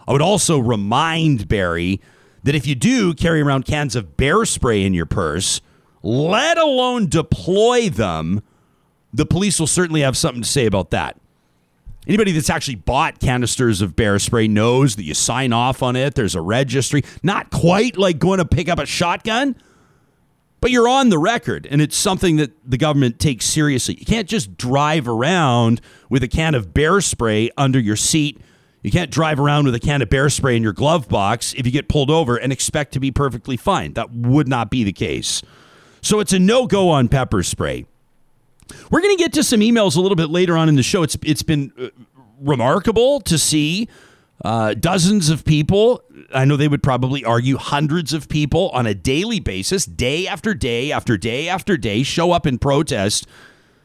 I 0.08 0.12
would 0.12 0.22
also 0.22 0.60
remind 0.60 1.48
Barry 1.48 2.02
that 2.44 2.56
if 2.56 2.66
you 2.66 2.76
do 2.76 3.14
carry 3.14 3.42
around 3.42 3.66
cans 3.66 3.96
of 3.96 4.18
bear 4.18 4.46
spray 4.46 4.84
in 4.84 4.94
your 4.94 5.06
purse, 5.06 5.62
let 6.02 6.58
alone 6.58 7.08
deploy 7.08 7.90
them, 7.90 8.42
the 9.14 9.26
police 9.26 9.60
will 9.60 9.68
certainly 9.68 10.02
have 10.02 10.18
something 10.18 10.42
to 10.42 10.48
say 10.48 10.66
about 10.66 10.90
that. 10.92 11.20
Anybody 12.08 12.32
that's 12.32 12.50
actually 12.50 12.76
bought 12.76 13.20
canisters 13.20 13.82
of 13.82 13.96
bear 13.96 14.18
spray 14.18 14.48
knows 14.48 14.96
that 14.96 15.04
you 15.04 15.14
sign 15.14 15.54
off 15.54 15.84
on 15.84 15.96
it. 15.96 16.16
There's 16.16 16.34
a 16.34 16.42
registry. 16.42 17.04
Not 17.22 17.52
quite 17.52 17.96
like 17.96 18.18
going 18.18 18.40
to 18.40 18.46
pick 18.46 18.70
up 18.70 18.80
a 18.80 18.88
shotgun, 18.88 19.56
but 20.62 20.72
you're 20.72 20.88
on 20.88 21.10
the 21.10 21.20
record, 21.20 21.68
and 21.70 21.82
it's 21.82 21.96
something 21.96 22.38
that 22.38 22.52
the 22.70 22.78
government 22.78 23.20
takes 23.20 23.46
seriously. 23.46 23.96
You 24.00 24.06
can't 24.06 24.28
just 24.28 24.58
drive 24.58 25.08
around 25.08 25.82
with 26.10 26.24
a 26.24 26.28
can 26.28 26.56
of 26.56 26.74
bear 26.74 27.02
spray 27.02 27.52
under 27.58 27.80
your 27.80 27.96
seat. 27.96 28.42
You 28.84 28.92
can't 28.92 29.12
drive 29.12 29.40
around 29.40 29.66
with 29.66 29.76
a 29.76 29.80
can 29.80 30.02
of 30.02 30.10
bear 30.10 30.30
spray 30.30 30.56
in 30.56 30.64
your 30.64 30.74
glove 30.74 31.08
box 31.08 31.54
if 31.54 31.68
you 31.68 31.72
get 31.72 31.88
pulled 31.88 32.10
over 32.10 32.36
and 32.36 32.52
expect 32.52 32.94
to 32.94 33.00
be 33.00 33.12
perfectly 33.12 33.58
fine. 33.58 33.94
That 33.94 34.12
would 34.12 34.48
not 34.48 34.72
be 34.72 34.84
the 34.84 34.94
case. 34.94 35.44
So 36.02 36.20
it's 36.20 36.34
a 36.34 36.40
no 36.40 36.66
go 36.66 36.90
on 36.90 37.10
pepper 37.10 37.44
spray. 37.44 37.86
We're 38.90 39.02
going 39.02 39.16
to 39.16 39.24
get 39.24 39.34
to 39.34 39.44
some 39.44 39.60
emails 39.60 39.96
a 39.96 40.02
little 40.02 40.16
bit 40.16 40.30
later 40.30 40.58
on 40.58 40.70
in 40.70 40.76
the 40.76 40.84
show. 40.84 41.04
It's 41.04 41.18
it's 41.24 41.44
been 41.44 41.72
uh, 41.80 41.88
remarkable 42.40 43.22
to 43.22 43.38
see 43.38 43.88
uh, 44.44 44.74
dozens 44.74 45.30
of 45.30 45.46
people. 45.46 46.04
I 46.34 46.46
know 46.46 46.58
they 46.58 46.68
would 46.68 46.84
probably 46.84 47.24
argue 47.24 47.58
hundreds 47.58 48.14
of 48.14 48.30
people 48.30 48.70
on 48.70 48.86
a 48.88 48.94
daily 48.94 49.40
basis, 49.40 49.86
day 49.86 50.28
after 50.28 50.54
day 50.54 50.92
after 50.92 51.18
day 51.18 51.48
after 51.48 51.78
day, 51.78 52.04
show 52.04 52.32
up 52.32 52.48
in 52.48 52.58
protest 52.58 53.28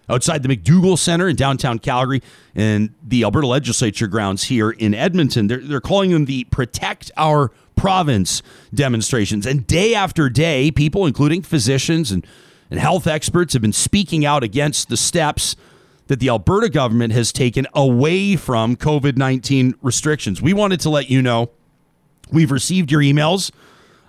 outside 0.09 0.43
the 0.43 0.49
McDougall 0.49 0.97
Center 0.97 1.29
in 1.29 1.37
downtown 1.37 1.79
Calgary 1.79 2.23
and 2.55 2.95
the 3.03 3.25
Alberta 3.25 3.47
Legislature 3.47 4.07
grounds 4.07 4.45
here 4.45 4.71
in 4.71 4.95
Edmonton. 4.95 5.49
They're, 5.49 5.59
they're 5.59 5.81
calling 5.81 6.13
them 6.13 6.27
the 6.27 6.45
Protect 6.45 7.11
Our 7.17 7.51
Province 7.75 8.43
demonstrations. 8.73 9.47
And 9.47 9.67
day 9.67 9.95
after 9.95 10.31
day, 10.31 10.71
people, 10.71 11.07
including 11.07 11.43
physicians 11.43 12.13
and, 12.13 12.27
and 12.71 12.81
health 12.81 13.07
experts, 13.07 13.53
have 13.53 13.63
been 13.63 13.73
speaking 13.73 14.25
out 14.25 14.43
against 14.43 14.89
the 14.89 14.97
steps 14.97 15.57
that 16.07 16.21
the 16.21 16.29
Alberta 16.29 16.69
government 16.69 17.13
has 17.13 17.33
taken 17.33 17.67
away 17.75 18.37
from 18.37 18.77
COVID 18.77 19.17
19 19.17 19.75
restrictions. 19.83 20.41
We 20.41 20.53
wanted 20.53 20.81
to 20.81 20.91
let 20.91 21.11
you 21.11 21.23
know 21.23 21.51
we've 22.31 22.51
received 22.51 22.91
your 22.91 23.01
emails. 23.01 23.51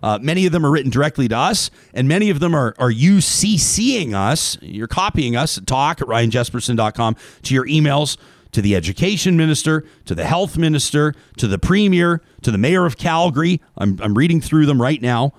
Uh, 0.03 0.19
many 0.21 0.45
of 0.45 0.51
them 0.51 0.63
are 0.63 0.69
written 0.69 0.91
directly 0.91 1.27
to 1.27 1.35
us, 1.35 1.71
and 1.93 2.07
many 2.07 2.29
of 2.29 2.39
them 2.39 2.53
are, 2.53 2.75
are 2.77 2.91
you 2.91 3.17
CCing 3.17 4.13
us. 4.13 4.57
You're 4.61 4.87
copying 4.87 5.35
us, 5.35 5.57
at 5.57 5.65
talk 5.65 6.01
at 6.01 6.07
ryanjesperson.com, 6.07 7.15
to 7.43 7.53
your 7.53 7.65
emails 7.65 8.17
to 8.51 8.61
the 8.61 8.75
education 8.75 9.37
minister, 9.37 9.85
to 10.05 10.15
the 10.15 10.25
health 10.25 10.57
minister, 10.57 11.13
to 11.37 11.47
the 11.47 11.59
premier, 11.59 12.21
to 12.41 12.51
the 12.51 12.57
mayor 12.57 12.85
of 12.85 12.97
Calgary. 12.97 13.61
I'm, 13.77 13.99
I'm 14.01 14.15
reading 14.15 14.39
through 14.39 14.65
them 14.67 14.81
right 14.81 15.01
now. 15.01 15.33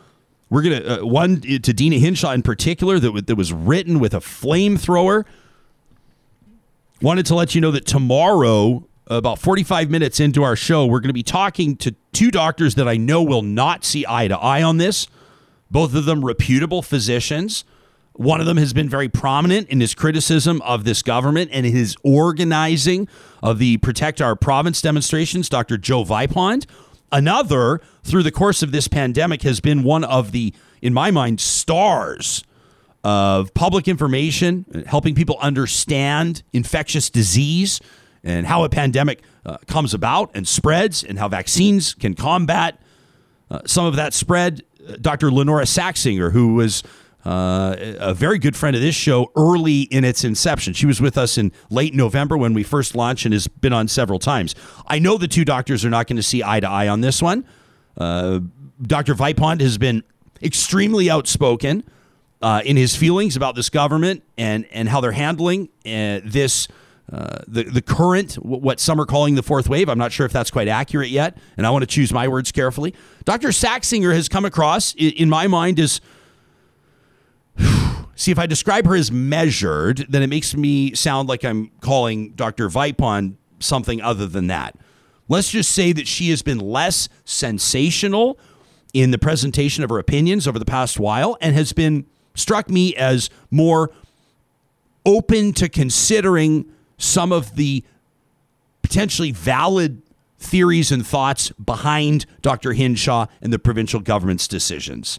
We're 0.51 0.63
to, 0.63 1.03
uh, 1.03 1.07
one 1.07 1.41
to 1.41 1.59
Deena 1.59 1.97
Hinshaw 1.97 2.33
in 2.33 2.43
particular, 2.43 2.99
that, 2.99 3.27
that 3.27 3.37
was 3.37 3.53
written 3.53 4.01
with 4.01 4.15
a 4.15 4.21
flamethrower 4.21 5.25
wanted 7.01 7.27
to 7.27 7.35
let 7.35 7.55
you 7.55 7.61
know 7.61 7.71
that 7.71 7.87
tomorrow, 7.87 8.87
about 9.07 9.39
45 9.39 9.91
minutes 9.91 10.21
into 10.21 10.43
our 10.43 10.57
show, 10.57 10.87
we're 10.87 11.01
going 11.01 11.09
to 11.09 11.15
be 11.15 11.23
talking 11.23 11.77
to 11.77 11.95
two 12.13 12.31
doctors 12.31 12.75
that 12.75 12.89
I 12.89 12.97
know 12.97 13.23
will 13.23 13.43
not 13.43 13.85
see 13.85 14.05
eye 14.09 14.29
to 14.29 14.39
eye 14.39 14.63
on 14.63 14.79
this. 14.79 15.07
Both 15.71 15.95
of 15.95 16.07
them 16.07 16.25
reputable 16.25 16.83
physicians. 16.83 17.65
One 18.15 18.41
of 18.41 18.47
them 18.47 18.57
has 18.57 18.73
been 18.73 18.89
very 18.89 19.09
prominent 19.09 19.69
in 19.69 19.81
his 19.81 19.95
criticism 19.95 20.61
of 20.63 20.85
this 20.85 21.03
government 21.03 21.51
and 21.53 21.65
his 21.65 21.97
organizing 22.03 23.07
of 23.43 23.59
the 23.59 23.77
Protect 23.77 24.21
Our 24.21 24.35
Province 24.35 24.83
demonstrations, 24.83 25.49
Dr. 25.49 25.79
Joe 25.79 26.05
Vipond. 26.05 26.67
Another, 27.11 27.81
through 28.03 28.23
the 28.23 28.31
course 28.31 28.63
of 28.63 28.73
this 28.73 28.89
pandemic, 28.89 29.43
has 29.43 29.61
been 29.61 29.83
one 29.83 30.05
of 30.05 30.33
the, 30.33 30.53
in 30.83 30.93
my 30.93 31.11
mind, 31.11 31.41
stars 31.41 32.45
of 33.05 33.55
public 33.55 33.89
information, 33.89 34.85
helping 34.87 35.15
people 35.15 35.39
understand 35.41 36.43
infectious 36.53 37.09
disease 37.09 37.81
and 38.25 38.47
how 38.47 38.65
a 38.65 38.69
pandemic 38.69 39.23
uh, 39.47 39.57
comes 39.67 39.95
about 39.95 40.31
and 40.35 40.47
spreads 40.47 41.05
and 41.05 41.19
how 41.19 41.29
vaccines 41.29 41.95
can 41.95 42.15
combat 42.15 42.81
uh, 43.51 43.61
some 43.65 43.87
of 43.87 43.97
that 43.97 44.13
spread. 44.13 44.63
Uh, 44.87 44.97
Dr. 45.01 45.31
Lynora 45.31 45.65
Saxinger, 45.65 46.33
who 46.33 46.55
was 46.55 46.83
uh, 47.25 47.75
a 47.99 48.15
very 48.15 48.39
good 48.39 48.57
friend 48.57 48.77
of 48.77 48.83
this 48.83 48.95
show 48.95 49.31
early 49.37 49.83
in 49.83 50.05
its 50.05 50.25
inception. 50.25 50.73
She 50.73 50.87
was 50.87 51.01
with 51.01 51.19
us 51.19 51.37
in 51.37 51.53
late 51.69 51.95
November 51.95 52.37
when 52.37 52.55
we 52.55 52.63
first 52.63 52.95
launched 52.95 53.25
and 53.25 53.33
has 53.33 53.49
been 53.49 53.73
on 53.73 53.89
several 53.89 54.19
times. 54.19 54.55
I 54.87 54.99
know 54.99 55.19
the 55.19 55.29
two 55.29 55.45
doctors 55.45 55.85
are 55.85 55.91
not 55.91 56.07
going 56.07 56.17
to 56.17 56.23
see 56.23 56.43
eye 56.43 56.61
to 56.61 56.69
eye 56.69 56.89
on 56.89 57.01
this 57.01 57.21
one. 57.21 57.45
Uh, 57.97 58.41
Dr. 58.81 59.15
Vipond 59.15 59.61
has 59.61 59.79
been 59.79 60.05
extremely 60.43 61.11
outspoken 61.11 61.83
uh, 62.41 62.63
in 62.65 62.77
his 62.77 62.95
feelings 62.95 63.37
about 63.37 63.57
this 63.57 63.69
government 63.69 64.23
and 64.37 64.67
and 64.71 64.89
how 64.89 65.01
they're 65.01 65.13
handling 65.13 65.69
uh, 65.85 66.21
this. 66.25 66.69
Uh, 67.11 67.39
the 67.49 67.63
the 67.63 67.81
current 67.81 68.35
what 68.35 68.79
some 68.79 69.01
are 69.01 69.07
calling 69.07 69.35
the 69.35 69.43
fourth 69.43 69.67
wave. 69.67 69.89
I'm 69.89 69.97
not 69.97 70.13
sure 70.13 70.27
if 70.27 70.33
that's 70.33 70.51
quite 70.51 70.69
accurate 70.69 71.09
yet, 71.09 71.39
and 71.57 71.67
I 71.67 71.71
want 71.71 71.83
to 71.83 71.87
choose 71.87 72.13
my 72.13 72.29
words 72.29 72.53
carefully. 72.53 72.95
Dr. 73.25 73.49
Saxinger 73.49 74.15
has 74.15 74.29
come 74.29 74.45
across, 74.45 74.95
in 74.95 75.31
my 75.31 75.47
mind, 75.47 75.81
as 75.81 76.03
see 78.15 78.31
if 78.31 78.39
I 78.39 78.47
describe 78.47 78.87
her 78.87 78.95
as 78.95 79.13
measured, 79.13 80.07
then 80.09 80.23
it 80.23 80.29
makes 80.29 80.55
me 80.55 80.95
sound 80.95 81.29
like 81.29 81.45
I'm 81.45 81.71
calling 81.81 82.31
Dr. 82.31 82.69
Vipond 82.69 83.37
something 83.61 84.01
other 84.01 84.27
than 84.27 84.47
that. 84.49 84.77
Let's 85.29 85.51
just 85.51 85.73
say 85.73 85.93
that 85.93 86.07
she 86.07 86.31
has 86.31 86.43
been 86.43 86.59
less 86.59 87.09
sensational 87.25 88.39
in 88.95 89.11
the 89.11 89.19
presentation 89.19 89.85
of 89.85 89.91
her 89.91 89.99
opinions 89.99 90.49
over 90.49 90.59
the 90.59 90.65
past 90.65 90.99
while 90.99 91.37
and 91.41 91.55
has 91.55 91.73
been 91.73 92.07
struck 92.35 92.71
me 92.71 92.95
as 92.97 93.29
more 93.51 93.91
open 95.05 95.53
to 95.53 95.69
considering 95.69 96.71
some 96.97 97.33
of 97.33 97.57
the 97.57 97.85
potentially 98.83 99.33
valid 99.33 100.03
theories 100.39 100.91
and 100.91 101.07
thoughts 101.07 101.51
behind 101.51 102.25
Dr. 102.43 102.73
Hinshaw 102.73 103.27
and 103.43 103.53
the 103.53 103.59
provincial 103.59 104.01
government's 104.01 104.49
decisions. 104.49 105.19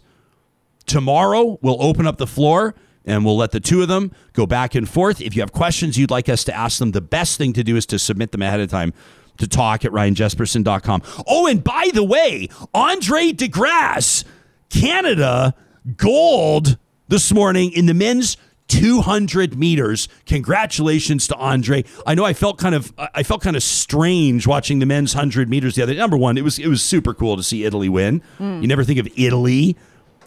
Tomorrow, 0.90 1.60
we'll 1.62 1.80
open 1.80 2.04
up 2.04 2.16
the 2.16 2.26
floor 2.26 2.74
and 3.04 3.24
we'll 3.24 3.36
let 3.36 3.52
the 3.52 3.60
two 3.60 3.80
of 3.80 3.86
them 3.86 4.10
go 4.32 4.44
back 4.44 4.74
and 4.74 4.88
forth. 4.88 5.20
If 5.20 5.36
you 5.36 5.42
have 5.42 5.52
questions 5.52 5.96
you'd 5.96 6.10
like 6.10 6.28
us 6.28 6.42
to 6.42 6.52
ask 6.52 6.80
them, 6.80 6.90
the 6.90 7.00
best 7.00 7.38
thing 7.38 7.52
to 7.52 7.62
do 7.62 7.76
is 7.76 7.86
to 7.86 7.98
submit 8.00 8.32
them 8.32 8.42
ahead 8.42 8.58
of 8.58 8.70
time 8.70 8.92
to 9.38 9.46
talk 9.46 9.84
at 9.84 9.92
ryanjesperson.com. 9.92 11.02
Oh, 11.28 11.46
and 11.46 11.62
by 11.62 11.90
the 11.94 12.02
way, 12.02 12.48
Andre 12.74 13.30
DeGrasse, 13.30 14.24
Canada, 14.68 15.54
gold 15.96 16.76
this 17.06 17.32
morning 17.32 17.70
in 17.70 17.86
the 17.86 17.94
men's 17.94 18.36
200 18.66 19.56
meters. 19.56 20.08
Congratulations 20.26 21.28
to 21.28 21.36
Andre. 21.36 21.84
I 22.04 22.16
know 22.16 22.24
I 22.24 22.32
felt 22.32 22.58
kind 22.58 22.74
of 22.74 22.92
I 22.98 23.22
felt 23.22 23.42
kind 23.42 23.54
of 23.54 23.62
strange 23.62 24.48
watching 24.48 24.80
the 24.80 24.86
men's 24.86 25.14
100 25.14 25.48
meters 25.48 25.76
the 25.76 25.84
other 25.84 25.92
day. 25.92 26.00
Number 26.00 26.16
1, 26.16 26.36
it 26.36 26.42
was 26.42 26.58
it 26.58 26.66
was 26.66 26.82
super 26.82 27.14
cool 27.14 27.36
to 27.36 27.44
see 27.44 27.64
Italy 27.64 27.88
win. 27.88 28.22
Mm. 28.40 28.62
You 28.62 28.66
never 28.66 28.82
think 28.82 28.98
of 28.98 29.08
Italy 29.16 29.76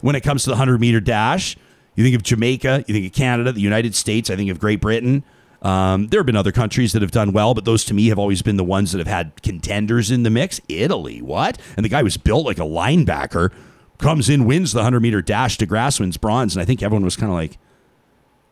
when 0.03 0.17
it 0.17 0.22
comes 0.22 0.43
to 0.43 0.50
the 0.50 0.55
100 0.55 0.81
meter 0.81 1.00
dash. 1.00 1.55
You 1.95 2.03
think 2.03 2.15
of 2.15 2.24
Jamaica, 2.24 2.83
you 2.88 2.93
think 2.93 3.07
of 3.07 3.13
Canada, 3.13 3.53
the 3.53 3.62
United 3.62 3.95
States, 3.95 4.29
I 4.29 4.36
think 4.36 4.51
of 4.51 4.60
Great 4.60 4.81
Britain. 4.81 5.24
Um, 5.62 6.07
there 6.10 6.19
have 6.19 6.25
been 6.25 6.36
other 6.36 6.51
countries 6.51 6.91
that 6.91 7.01
have 7.01 7.12
done 7.12 7.31
well, 7.31 7.53
but 7.53 7.63
those 7.63 7.86
to 7.86 7.93
me 7.93 8.07
have 8.10 8.19
always 8.19 8.41
been 8.41 8.57
the 8.57 8.65
ones 8.65 8.91
that 8.91 8.98
have 8.98 9.07
had 9.07 9.41
contenders 9.43 10.12
in 10.12 10.24
the 10.24 10.29
mix. 10.29 10.60
Italy, 10.67 11.22
what? 11.22 11.57
And 11.77 11.86
the 11.86 11.89
guy 11.89 12.03
was 12.03 12.17
built 12.17 12.45
like 12.45 12.57
a 12.57 12.63
linebacker 12.63 13.53
comes 13.98 14.29
in, 14.29 14.43
wins 14.43 14.74
the 14.74 14.79
100 14.79 15.00
meter 15.00 15.22
dash. 15.22 15.57
to 15.60 15.65
Grassman's 15.65 16.17
bronze. 16.17 16.53
And 16.53 16.62
I 16.62 16.65
think 16.65 16.83
everyone 16.83 17.05
was 17.05 17.15
kind 17.15 17.31
of 17.31 17.38
like, 17.38 17.57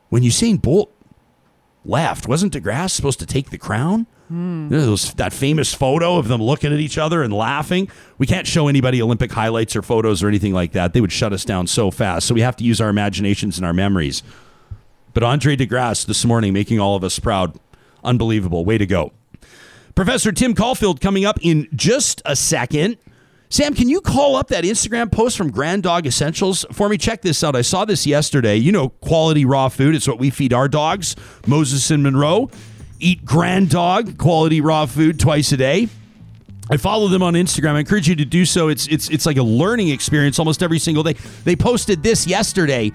when 0.07 0.23
Usain 0.23 0.61
Bolt 0.61 0.93
left, 1.85 2.27
wasn't 2.27 2.53
DeGrasse 2.53 2.91
supposed 2.91 3.19
to 3.19 3.25
take 3.25 3.49
the 3.49 3.57
crown? 3.57 4.07
Mm. 4.31 4.69
Those, 4.69 5.13
that 5.15 5.33
famous 5.33 5.73
photo 5.73 6.17
of 6.17 6.27
them 6.27 6.41
looking 6.41 6.71
at 6.71 6.79
each 6.79 6.97
other 6.97 7.21
and 7.21 7.33
laughing. 7.33 7.89
We 8.17 8.27
can't 8.27 8.47
show 8.47 8.67
anybody 8.67 9.01
Olympic 9.01 9.31
highlights 9.31 9.75
or 9.75 9.81
photos 9.81 10.23
or 10.23 10.29
anything 10.29 10.53
like 10.53 10.71
that. 10.71 10.93
They 10.93 11.01
would 11.01 11.11
shut 11.11 11.33
us 11.33 11.43
down 11.43 11.67
so 11.67 11.91
fast. 11.91 12.27
So 12.27 12.33
we 12.33 12.41
have 12.41 12.55
to 12.57 12.63
use 12.63 12.79
our 12.79 12.89
imaginations 12.89 13.57
and 13.57 13.65
our 13.65 13.73
memories. 13.73 14.23
But 15.13 15.23
Andre 15.23 15.57
DeGrasse 15.57 16.05
this 16.05 16.23
morning 16.23 16.53
making 16.53 16.79
all 16.79 16.95
of 16.95 17.03
us 17.03 17.19
proud. 17.19 17.59
Unbelievable. 18.03 18.63
Way 18.63 18.77
to 18.77 18.85
go. 18.85 19.11
Professor 19.95 20.31
Tim 20.31 20.55
Caulfield 20.55 21.01
coming 21.01 21.25
up 21.25 21.37
in 21.41 21.67
just 21.75 22.21
a 22.25 22.35
second. 22.35 22.97
Sam, 23.51 23.73
can 23.73 23.89
you 23.89 23.99
call 23.99 24.37
up 24.37 24.47
that 24.47 24.63
Instagram 24.63 25.11
post 25.11 25.35
from 25.35 25.51
Grand 25.51 25.83
Dog 25.83 26.07
Essentials 26.07 26.65
for 26.71 26.87
me? 26.87 26.97
Check 26.97 27.21
this 27.21 27.43
out. 27.43 27.53
I 27.53 27.63
saw 27.63 27.83
this 27.83 28.07
yesterday. 28.07 28.55
You 28.55 28.71
know, 28.71 28.87
quality 28.87 29.43
raw 29.43 29.67
food. 29.67 29.93
It's 29.93 30.07
what 30.07 30.19
we 30.19 30.29
feed 30.29 30.53
our 30.53 30.69
dogs. 30.69 31.17
Moses 31.45 31.91
and 31.91 32.01
Monroe 32.01 32.49
eat 33.01 33.25
Grand 33.25 33.69
Dog 33.69 34.17
quality 34.17 34.61
raw 34.61 34.85
food 34.85 35.19
twice 35.19 35.51
a 35.51 35.57
day. 35.57 35.89
I 36.69 36.77
follow 36.77 37.09
them 37.09 37.21
on 37.21 37.33
Instagram. 37.33 37.73
I 37.73 37.79
encourage 37.79 38.07
you 38.07 38.15
to 38.15 38.23
do 38.23 38.45
so. 38.45 38.69
It's 38.69 38.87
it's 38.87 39.09
it's 39.09 39.25
like 39.25 39.35
a 39.35 39.43
learning 39.43 39.89
experience 39.89 40.39
almost 40.39 40.63
every 40.63 40.79
single 40.79 41.03
day. 41.03 41.17
They 41.43 41.57
posted 41.57 42.03
this 42.03 42.25
yesterday. 42.25 42.93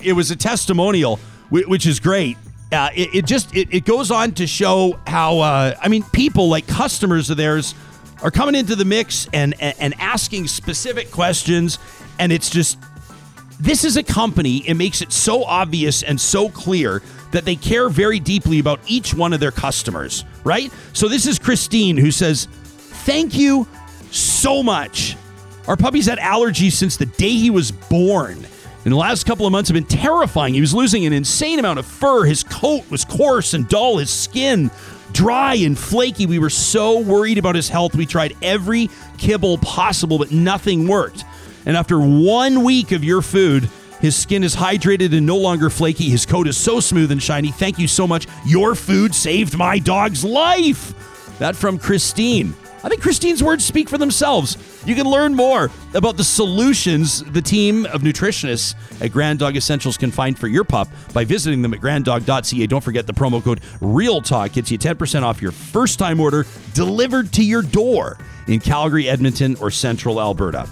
It 0.00 0.14
was 0.14 0.30
a 0.30 0.36
testimonial, 0.36 1.20
which 1.50 1.84
is 1.84 2.00
great. 2.00 2.38
Uh, 2.72 2.88
it, 2.94 3.14
it, 3.14 3.26
just 3.26 3.54
it, 3.54 3.68
it 3.70 3.84
goes 3.84 4.10
on 4.10 4.32
to 4.32 4.46
show 4.46 4.98
how 5.06 5.40
uh, 5.40 5.74
I 5.82 5.88
mean 5.88 6.02
people 6.14 6.48
like 6.48 6.66
customers 6.66 7.28
of 7.28 7.36
theirs 7.36 7.74
are 8.22 8.30
coming 8.30 8.54
into 8.54 8.74
the 8.76 8.84
mix 8.84 9.28
and, 9.32 9.54
and, 9.60 9.74
and 9.78 9.94
asking 10.00 10.48
specific 10.48 11.10
questions. 11.10 11.78
And 12.18 12.32
it's 12.32 12.50
just, 12.50 12.78
this 13.60 13.84
is 13.84 13.96
a 13.96 14.02
company, 14.02 14.58
it 14.68 14.74
makes 14.74 15.02
it 15.02 15.12
so 15.12 15.44
obvious 15.44 16.02
and 16.02 16.20
so 16.20 16.48
clear 16.48 17.02
that 17.32 17.44
they 17.44 17.56
care 17.56 17.88
very 17.88 18.18
deeply 18.18 18.58
about 18.58 18.80
each 18.86 19.14
one 19.14 19.32
of 19.32 19.40
their 19.40 19.50
customers, 19.50 20.24
right? 20.44 20.72
So 20.92 21.08
this 21.08 21.26
is 21.26 21.38
Christine 21.38 21.96
who 21.96 22.10
says, 22.10 22.48
Thank 23.04 23.34
you 23.34 23.66
so 24.10 24.62
much. 24.62 25.16
Our 25.66 25.76
puppy's 25.76 26.06
had 26.06 26.18
allergies 26.18 26.72
since 26.72 26.96
the 26.96 27.06
day 27.06 27.30
he 27.30 27.50
was 27.50 27.70
born. 27.70 28.46
In 28.84 28.90
the 28.90 28.96
last 28.96 29.26
couple 29.26 29.44
of 29.44 29.52
months 29.52 29.68
have 29.68 29.74
been 29.74 29.84
terrifying. 29.84 30.54
He 30.54 30.60
was 30.60 30.72
losing 30.72 31.04
an 31.04 31.12
insane 31.12 31.58
amount 31.58 31.78
of 31.78 31.86
fur. 31.86 32.24
His 32.24 32.42
coat 32.42 32.90
was 32.90 33.04
coarse 33.04 33.52
and 33.52 33.68
dull. 33.68 33.98
His 33.98 34.10
skin 34.10 34.70
dry 35.12 35.54
and 35.54 35.78
flaky. 35.78 36.26
We 36.26 36.38
were 36.38 36.50
so 36.50 37.00
worried 37.00 37.38
about 37.38 37.54
his 37.54 37.68
health. 37.68 37.94
We 37.94 38.06
tried 38.06 38.36
every 38.42 38.90
kibble 39.16 39.58
possible, 39.58 40.18
but 40.18 40.30
nothing 40.32 40.86
worked. 40.86 41.24
And 41.66 41.76
after 41.76 41.98
one 41.98 42.64
week 42.64 42.92
of 42.92 43.04
your 43.04 43.22
food, 43.22 43.68
his 44.00 44.16
skin 44.16 44.44
is 44.44 44.54
hydrated 44.54 45.16
and 45.16 45.26
no 45.26 45.36
longer 45.36 45.70
flaky. 45.70 46.08
His 46.08 46.24
coat 46.24 46.46
is 46.46 46.56
so 46.56 46.80
smooth 46.80 47.10
and 47.10 47.22
shiny. 47.22 47.50
Thank 47.50 47.78
you 47.78 47.88
so 47.88 48.06
much. 48.06 48.26
Your 48.46 48.74
food 48.74 49.14
saved 49.14 49.56
my 49.56 49.78
dog's 49.78 50.24
life. 50.24 50.94
That 51.38 51.56
from 51.56 51.78
Christine. 51.78 52.54
I 52.84 52.88
think 52.88 53.02
Christine's 53.02 53.42
words 53.42 53.64
speak 53.64 53.88
for 53.88 53.98
themselves. 53.98 54.56
You 54.84 54.94
can 54.94 55.06
learn 55.06 55.34
more 55.34 55.70
about 55.94 56.16
the 56.16 56.24
solutions 56.24 57.22
the 57.24 57.42
team 57.42 57.84
of 57.86 58.02
nutritionists 58.02 58.74
at 59.02 59.12
Grand 59.12 59.38
Dog 59.38 59.56
Essentials 59.56 59.96
can 59.96 60.10
find 60.10 60.38
for 60.38 60.48
your 60.48 60.64
pup 60.64 60.88
by 61.12 61.24
visiting 61.24 61.62
them 61.62 61.74
at 61.74 61.80
granddog.ca. 61.80 62.66
Don't 62.66 62.82
forget 62.82 63.06
the 63.06 63.12
promo 63.12 63.42
code 63.42 63.60
REALTALK 63.80 64.52
gets 64.52 64.70
you 64.70 64.78
10% 64.78 65.22
off 65.22 65.42
your 65.42 65.52
first 65.52 65.98
time 65.98 66.20
order 66.20 66.46
delivered 66.74 67.32
to 67.32 67.44
your 67.44 67.62
door 67.62 68.18
in 68.46 68.60
Calgary, 68.60 69.08
Edmonton, 69.08 69.56
or 69.60 69.70
Central 69.70 70.20
Alberta. 70.20 70.68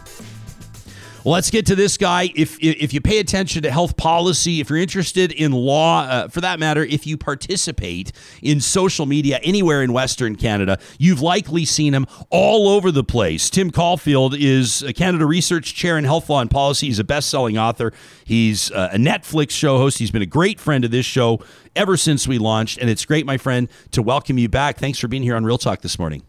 Let's 1.26 1.50
get 1.50 1.66
to 1.66 1.75
this 1.75 1.97
guy. 1.97 2.30
If 2.37 2.56
if 2.62 2.95
you 2.95 3.00
pay 3.00 3.18
attention 3.18 3.64
to 3.64 3.71
health 3.73 3.97
policy, 3.97 4.61
if 4.61 4.71
you're 4.71 4.78
interested 4.78 5.33
in 5.33 5.50
law, 5.50 6.02
uh, 6.02 6.28
for 6.28 6.40
that 6.40 6.61
matter, 6.61 6.85
if 6.85 7.04
you 7.04 7.16
participate 7.16 8.12
in 8.42 8.61
social 8.61 9.06
media 9.06 9.40
anywhere 9.42 9.83
in 9.83 9.92
Western 9.92 10.37
Canada, 10.37 10.78
you've 11.00 11.21
likely 11.21 11.64
seen 11.64 11.95
him 11.95 12.06
all 12.30 12.68
over 12.68 12.92
the 12.92 13.02
place. 13.02 13.50
Tim 13.50 13.73
Caulfield 13.73 14.37
is 14.37 14.83
a 14.83 14.92
Canada 14.92 15.26
Research 15.26 15.75
Chair 15.75 15.99
in 15.99 16.04
Health 16.04 16.30
Law 16.30 16.42
and 16.42 16.49
Policy. 16.49 16.87
He's 16.87 17.00
a 17.00 17.04
best-selling 17.04 17.59
author. 17.59 17.92
He's 18.25 18.71
uh, 18.71 18.90
a 18.92 18.97
Netflix 18.97 19.50
show 19.50 19.78
host. 19.78 19.99
He's 19.99 20.12
been 20.12 20.23
a 20.23 20.26
great 20.26 20.61
friend 20.61 20.85
of 20.85 20.92
this 20.92 21.06
show 21.06 21.40
ever 21.75 21.97
since 21.97 22.28
we 22.28 22.38
launched, 22.38 22.78
and 22.78 22.88
it's 22.88 23.04
great, 23.04 23.26
my 23.26 23.37
friend, 23.37 23.68
to 23.90 24.00
welcome 24.00 24.38
you 24.38 24.49
back. 24.49 24.78
Thanks 24.78 25.00
for 25.00 25.09
being 25.09 25.25
here 25.25 25.35
on 25.35 25.45
Real 25.45 25.59
Talk 25.59 25.80
this 25.80 25.99
morning. 25.99 26.23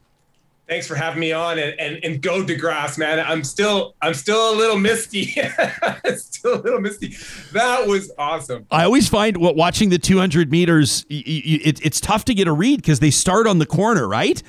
Thanks 0.68 0.86
for 0.86 0.96
having 0.96 1.20
me 1.22 1.32
on 1.32 1.58
and, 1.60 1.80
and, 1.80 2.04
and 2.04 2.22
go 2.22 2.44
DeGrasse, 2.44 2.98
man. 2.98 3.20
I'm 3.20 3.44
still 3.44 3.96
I'm 4.02 4.14
still 4.14 4.54
a 4.54 4.56
little 4.56 4.78
misty. 4.78 5.26
still 6.16 6.56
a 6.56 6.62
little 6.62 6.82
misty. 6.82 7.16
That 7.54 7.88
was 7.88 8.12
awesome. 8.18 8.66
I 8.70 8.84
always 8.84 9.08
find 9.08 9.38
what 9.38 9.56
watching 9.56 9.90
the 9.90 9.98
200 9.98 10.52
meters, 10.52 11.06
it, 11.10 11.80
it's 11.86 12.02
tough 12.02 12.26
to 12.26 12.34
get 12.34 12.48
a 12.48 12.52
read 12.52 12.82
because 12.82 13.00
they 13.00 13.12
start 13.12 13.48
on 13.48 13.60
the 13.60 13.66
corner, 13.66 14.08
right? 14.08 14.42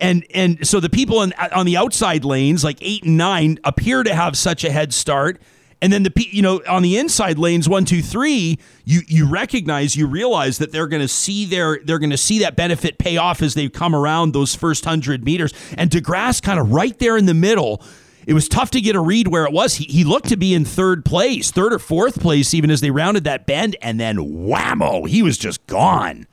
and 0.00 0.24
and 0.32 0.66
so 0.66 0.80
the 0.80 0.88
people 0.88 1.18
on 1.18 1.32
on 1.52 1.66
the 1.66 1.76
outside 1.76 2.24
lanes 2.24 2.62
like 2.62 2.78
eight 2.80 3.04
and 3.04 3.16
nine 3.16 3.58
appear 3.64 4.02
to 4.02 4.14
have 4.14 4.36
such 4.36 4.64
a 4.64 4.70
head 4.70 4.94
start 4.94 5.40
and 5.80 5.92
then 5.92 6.02
the 6.02 6.12
you 6.30 6.42
know 6.42 6.60
on 6.68 6.82
the 6.82 6.98
inside 6.98 7.38
lanes 7.38 7.68
one 7.68 7.84
two 7.84 8.02
three 8.02 8.58
you 8.84 9.00
you 9.06 9.28
recognize 9.28 9.96
you 9.96 10.06
realize 10.06 10.58
that 10.58 10.72
they're 10.72 10.86
going 10.86 11.02
to 11.02 11.08
see 11.08 11.44
their 11.44 11.78
they're 11.84 11.98
going 11.98 12.10
to 12.10 12.16
see 12.16 12.38
that 12.40 12.56
benefit 12.56 12.98
pay 12.98 13.16
off 13.16 13.42
as 13.42 13.54
they 13.54 13.68
come 13.68 13.94
around 13.94 14.32
those 14.32 14.54
first 14.54 14.84
hundred 14.84 15.24
meters 15.24 15.52
and 15.76 15.90
DeGrasse 15.90 16.42
kind 16.42 16.58
of 16.58 16.72
right 16.72 16.98
there 16.98 17.16
in 17.16 17.26
the 17.26 17.34
middle. 17.34 17.82
It 18.26 18.34
was 18.34 18.46
tough 18.46 18.70
to 18.72 18.80
get 18.82 18.94
a 18.94 19.00
read 19.00 19.28
where 19.28 19.46
it 19.46 19.52
was. 19.52 19.76
He, 19.76 19.84
he 19.84 20.04
looked 20.04 20.28
to 20.28 20.36
be 20.36 20.52
in 20.52 20.66
third 20.66 21.02
place, 21.02 21.50
third 21.50 21.72
or 21.72 21.78
fourth 21.78 22.20
place, 22.20 22.52
even 22.52 22.70
as 22.70 22.82
they 22.82 22.90
rounded 22.90 23.24
that 23.24 23.46
bend, 23.46 23.74
and 23.80 23.98
then 23.98 24.18
whammo, 24.18 25.08
he 25.08 25.22
was 25.22 25.38
just 25.38 25.66
gone. 25.66 26.26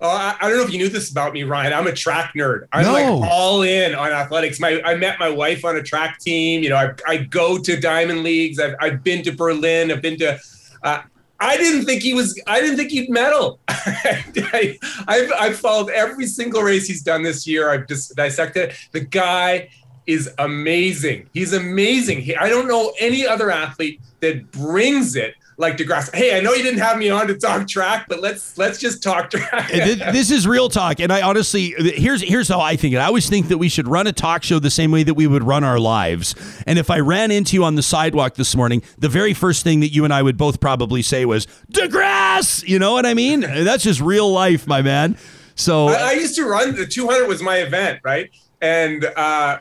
Oh, 0.00 0.08
I, 0.08 0.36
don't 0.42 0.56
know 0.56 0.62
if 0.62 0.70
you 0.70 0.78
knew 0.78 0.88
this 0.88 1.10
about 1.10 1.32
me, 1.32 1.42
Ryan. 1.42 1.72
I'm 1.72 1.88
a 1.88 1.92
track 1.92 2.32
nerd. 2.36 2.68
I'm 2.72 2.84
no. 2.84 2.92
like 2.92 3.30
all 3.30 3.62
in 3.62 3.96
on 3.96 4.12
athletics. 4.12 4.60
My 4.60 4.80
I 4.84 4.94
met 4.94 5.18
my 5.18 5.28
wife 5.28 5.64
on 5.64 5.76
a 5.76 5.82
track 5.82 6.20
team. 6.20 6.62
You 6.62 6.70
know, 6.70 6.76
I, 6.76 6.92
I 7.06 7.16
go 7.18 7.58
to 7.58 7.80
diamond 7.80 8.22
leagues. 8.22 8.60
I've, 8.60 8.76
I've 8.80 9.02
been 9.02 9.24
to 9.24 9.32
Berlin. 9.32 9.90
I've 9.90 10.02
been 10.02 10.16
to. 10.18 10.38
Uh, 10.84 11.02
I 11.40 11.56
didn't 11.56 11.84
think 11.84 12.02
he 12.02 12.14
was. 12.14 12.40
I 12.46 12.60
didn't 12.60 12.76
think 12.76 12.92
he'd 12.92 13.10
medal. 13.10 13.58
I, 13.68 14.78
have 15.08 15.32
I've 15.38 15.58
followed 15.58 15.90
every 15.90 16.26
single 16.26 16.62
race 16.62 16.86
he's 16.86 17.02
done 17.02 17.24
this 17.24 17.44
year. 17.44 17.70
I've 17.70 17.88
just 17.88 18.14
dissected. 18.14 18.74
The 18.92 19.00
guy 19.00 19.68
is 20.06 20.32
amazing. 20.38 21.28
He's 21.34 21.52
amazing. 21.52 22.20
He, 22.20 22.36
I 22.36 22.48
don't 22.48 22.68
know 22.68 22.92
any 23.00 23.26
other 23.26 23.50
athlete 23.50 24.00
that 24.20 24.50
brings 24.52 25.16
it 25.16 25.34
like 25.58 25.76
DeGrasse. 25.76 26.14
Hey, 26.14 26.36
I 26.36 26.40
know 26.40 26.54
you 26.54 26.62
didn't 26.62 26.78
have 26.78 26.96
me 26.96 27.10
on 27.10 27.26
to 27.26 27.36
talk 27.36 27.66
track, 27.68 28.06
but 28.08 28.20
let's 28.20 28.56
let's 28.56 28.78
just 28.78 29.02
talk 29.02 29.28
track. 29.30 29.70
this 29.70 30.30
is 30.30 30.46
real 30.46 30.68
talk, 30.68 31.00
and 31.00 31.12
I 31.12 31.22
honestly 31.22 31.74
here's 31.76 32.22
here's 32.22 32.48
how 32.48 32.60
I 32.60 32.76
think 32.76 32.94
it. 32.94 32.98
I 32.98 33.04
always 33.04 33.28
think 33.28 33.48
that 33.48 33.58
we 33.58 33.68
should 33.68 33.88
run 33.88 34.06
a 34.06 34.12
talk 34.12 34.44
show 34.44 34.60
the 34.60 34.70
same 34.70 34.90
way 34.92 35.02
that 35.02 35.14
we 35.14 35.26
would 35.26 35.42
run 35.42 35.64
our 35.64 35.78
lives. 35.78 36.34
And 36.66 36.78
if 36.78 36.90
I 36.90 37.00
ran 37.00 37.30
into 37.30 37.56
you 37.56 37.64
on 37.64 37.74
the 37.74 37.82
sidewalk 37.82 38.34
this 38.34 38.54
morning, 38.54 38.82
the 38.98 39.08
very 39.08 39.34
first 39.34 39.64
thing 39.64 39.80
that 39.80 39.88
you 39.88 40.04
and 40.04 40.14
I 40.14 40.22
would 40.22 40.36
both 40.36 40.60
probably 40.60 41.02
say 41.02 41.24
was 41.24 41.46
DeGrasse. 41.72 42.66
You 42.66 42.78
know 42.78 42.92
what 42.92 43.04
I 43.04 43.14
mean? 43.14 43.40
That's 43.40 43.82
just 43.82 44.00
real 44.00 44.30
life, 44.30 44.66
my 44.66 44.80
man. 44.80 45.18
So 45.56 45.88
I, 45.88 46.10
I 46.10 46.12
used 46.12 46.36
to 46.36 46.44
run 46.44 46.76
the 46.76 46.86
200 46.86 47.26
was 47.26 47.42
my 47.42 47.56
event, 47.56 48.00
right? 48.04 48.30
And 48.60 49.04
uh, 49.04 49.58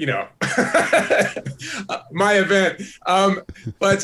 you 0.00 0.06
know, 0.06 0.26
my 2.10 2.32
event. 2.38 2.80
Um, 3.04 3.42
but 3.78 4.02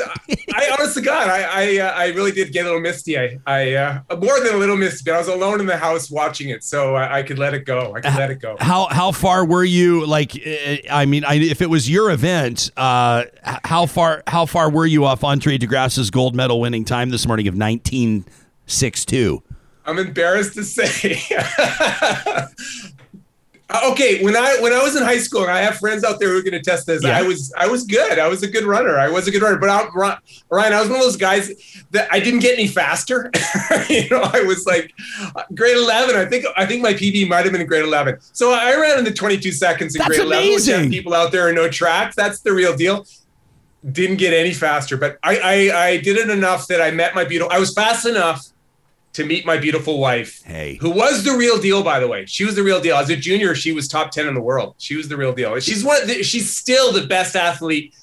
I, 0.55 0.71
honest 0.79 0.95
to 0.97 1.01
God, 1.01 1.29
I, 1.29 1.43
I, 1.43 1.79
uh, 1.79 1.93
I, 1.93 2.07
really 2.09 2.33
did 2.33 2.53
get 2.53 2.67
a 2.67 2.69
little 2.69 2.83
misty. 2.83 3.19
I, 3.19 3.39
I 3.47 3.73
uh, 3.73 4.01
more 4.21 4.39
than 4.41 4.55
a 4.55 4.59
little 4.59 4.77
misty, 4.77 5.05
but 5.11 5.15
I 5.15 5.19
was 5.19 5.29
alone 5.29 5.59
in 5.59 5.65
the 5.65 5.79
house 5.79 6.11
watching 6.11 6.51
it, 6.51 6.63
so 6.65 6.97
I, 6.97 7.21
I 7.21 7.23
could 7.23 7.39
let 7.39 7.55
it 7.55 7.65
go. 7.65 7.95
I 7.95 8.03
could 8.03 8.15
let 8.15 8.31
it 8.31 8.41
go. 8.43 8.59
How 8.61 8.89
how 8.89 9.11
far 9.11 9.47
were 9.47 9.65
you? 9.65 10.05
Like, 10.05 10.33
I 10.91 11.07
mean, 11.07 11.25
I, 11.25 11.37
if 11.37 11.63
it 11.63 11.71
was 11.71 11.89
your 11.89 12.11
event, 12.11 12.71
uh, 12.77 13.25
how 13.65 13.87
far 13.87 14.23
how 14.27 14.45
far 14.45 14.71
were 14.71 14.87
you 14.87 15.07
off 15.07 15.25
Andre 15.25 15.57
DeGrasse's 15.57 16.11
gold 16.11 16.37
medal 16.37 16.61
winning 16.61 16.85
time 16.85 17.09
this 17.09 17.27
morning 17.27 17.49
of 17.49 17.57
nineteen 17.57 18.27
six 18.67 19.07
two? 19.07 19.43
I'm 19.87 19.99
embarrassed 19.99 20.55
to 20.55 20.65
say. 20.65 21.23
Uh, 23.69 23.81
okay, 23.91 24.23
when 24.23 24.37
I 24.37 24.59
when 24.61 24.73
I 24.73 24.81
was 24.81 24.95
in 24.95 25.03
high 25.03 25.19
school, 25.19 25.43
and 25.43 25.51
I 25.51 25.59
have 25.61 25.79
friends 25.79 26.05
out 26.05 26.21
there 26.21 26.29
who 26.29 26.43
can 26.43 26.55
attest 26.55 26.87
this, 26.87 27.03
yeah. 27.03 27.19
I 27.19 27.23
was 27.23 27.53
I 27.57 27.67
was 27.67 27.83
good. 27.85 28.17
I 28.19 28.29
was 28.29 28.45
a 28.45 28.47
good 28.47 28.65
runner. 28.65 28.97
I 28.97 29.09
was 29.09 29.27
a 29.27 29.33
good 29.33 29.43
runner. 29.43 29.59
But 29.59 29.71
I, 29.71 30.19
Ryan, 30.51 30.73
I 30.73 30.81
was 30.81 30.89
one 30.89 30.99
of 30.99 31.05
those 31.05 31.17
guys 31.17 31.51
that 31.91 32.09
I 32.13 32.21
didn't 32.21 32.41
get 32.41 32.57
any 32.57 32.69
faster. 32.69 33.29
you 33.89 34.09
know, 34.09 34.21
I 34.23 34.43
was 34.43 34.67
like 34.67 34.93
grade 35.55 35.77
eleven. 35.77 36.15
I 36.15 36.27
think 36.27 36.47
I 36.57 36.65
think 36.65 36.81
my 36.81 36.95
PB 36.95 37.29
might 37.29 37.43
have 37.43 37.51
been 37.51 37.61
in 37.61 37.67
grade 37.67 37.85
eleven. 37.85 38.19
So 38.21 38.53
I 38.53 38.77
ran 38.77 39.01
in 39.01 39.05
the 39.05 39.13
twenty 39.13 39.37
two 39.37 39.53
seconds 39.53 39.97
in 39.97 39.99
That's 39.99 40.11
grade 40.17 40.29
amazing. 40.29 40.75
eleven. 40.75 40.91
People 40.91 41.15
out 41.15 41.33
there 41.33 41.49
who 41.49 41.55
no 41.55 41.69
tracks, 41.69 42.15
that's 42.15 42.41
the 42.41 42.53
real 42.53 42.77
deal. 42.77 43.05
Didn't 43.91 44.17
get 44.17 44.33
any 44.33 44.55
faster, 44.55 44.97
but 44.97 45.19
I 45.25 45.39
I, 45.39 45.87
I 45.87 45.97
did 45.97 46.19
it 46.19 46.31
enough 46.31 46.69
that 46.69 46.81
I 46.81 46.93
met 46.93 47.17
my 47.17 47.25
beautiful. 47.25 47.53
I 47.53 47.59
was 47.59 47.75
fast 47.75 48.07
enough 48.07 48.47
to 49.17 49.25
meet 49.25 49.45
my 49.45 49.57
beautiful 49.57 49.99
wife. 49.99 50.43
Hey. 50.45 50.79
Who 50.81 50.91
was 50.91 51.25
the 51.25 51.33
real 51.33 51.59
deal, 51.59 51.83
by 51.83 51.99
the 52.01 52.07
way. 52.07 52.27
She 52.27 52.45
was 52.45 52.55
the 52.55 52.63
real 52.63 52.81
deal. 52.81 52.97
As 52.97 53.11
a 53.11 53.17
junior, 53.17 53.55
she 53.55 53.73
was 53.73 53.89
top 53.89 54.11
10 54.11 54.29
in 54.29 54.35
the 54.35 54.41
world. 54.41 54.75
She 54.79 54.97
was 54.97 55.09
the 55.09 55.17
real 55.17 55.33
deal. 55.33 55.59
She's 55.61 55.85
one 55.85 56.07
the, 56.07 56.23
she's 56.23 56.55
still 56.55 56.93
the 56.93 57.07
best 57.07 57.35
athlete 57.35 57.95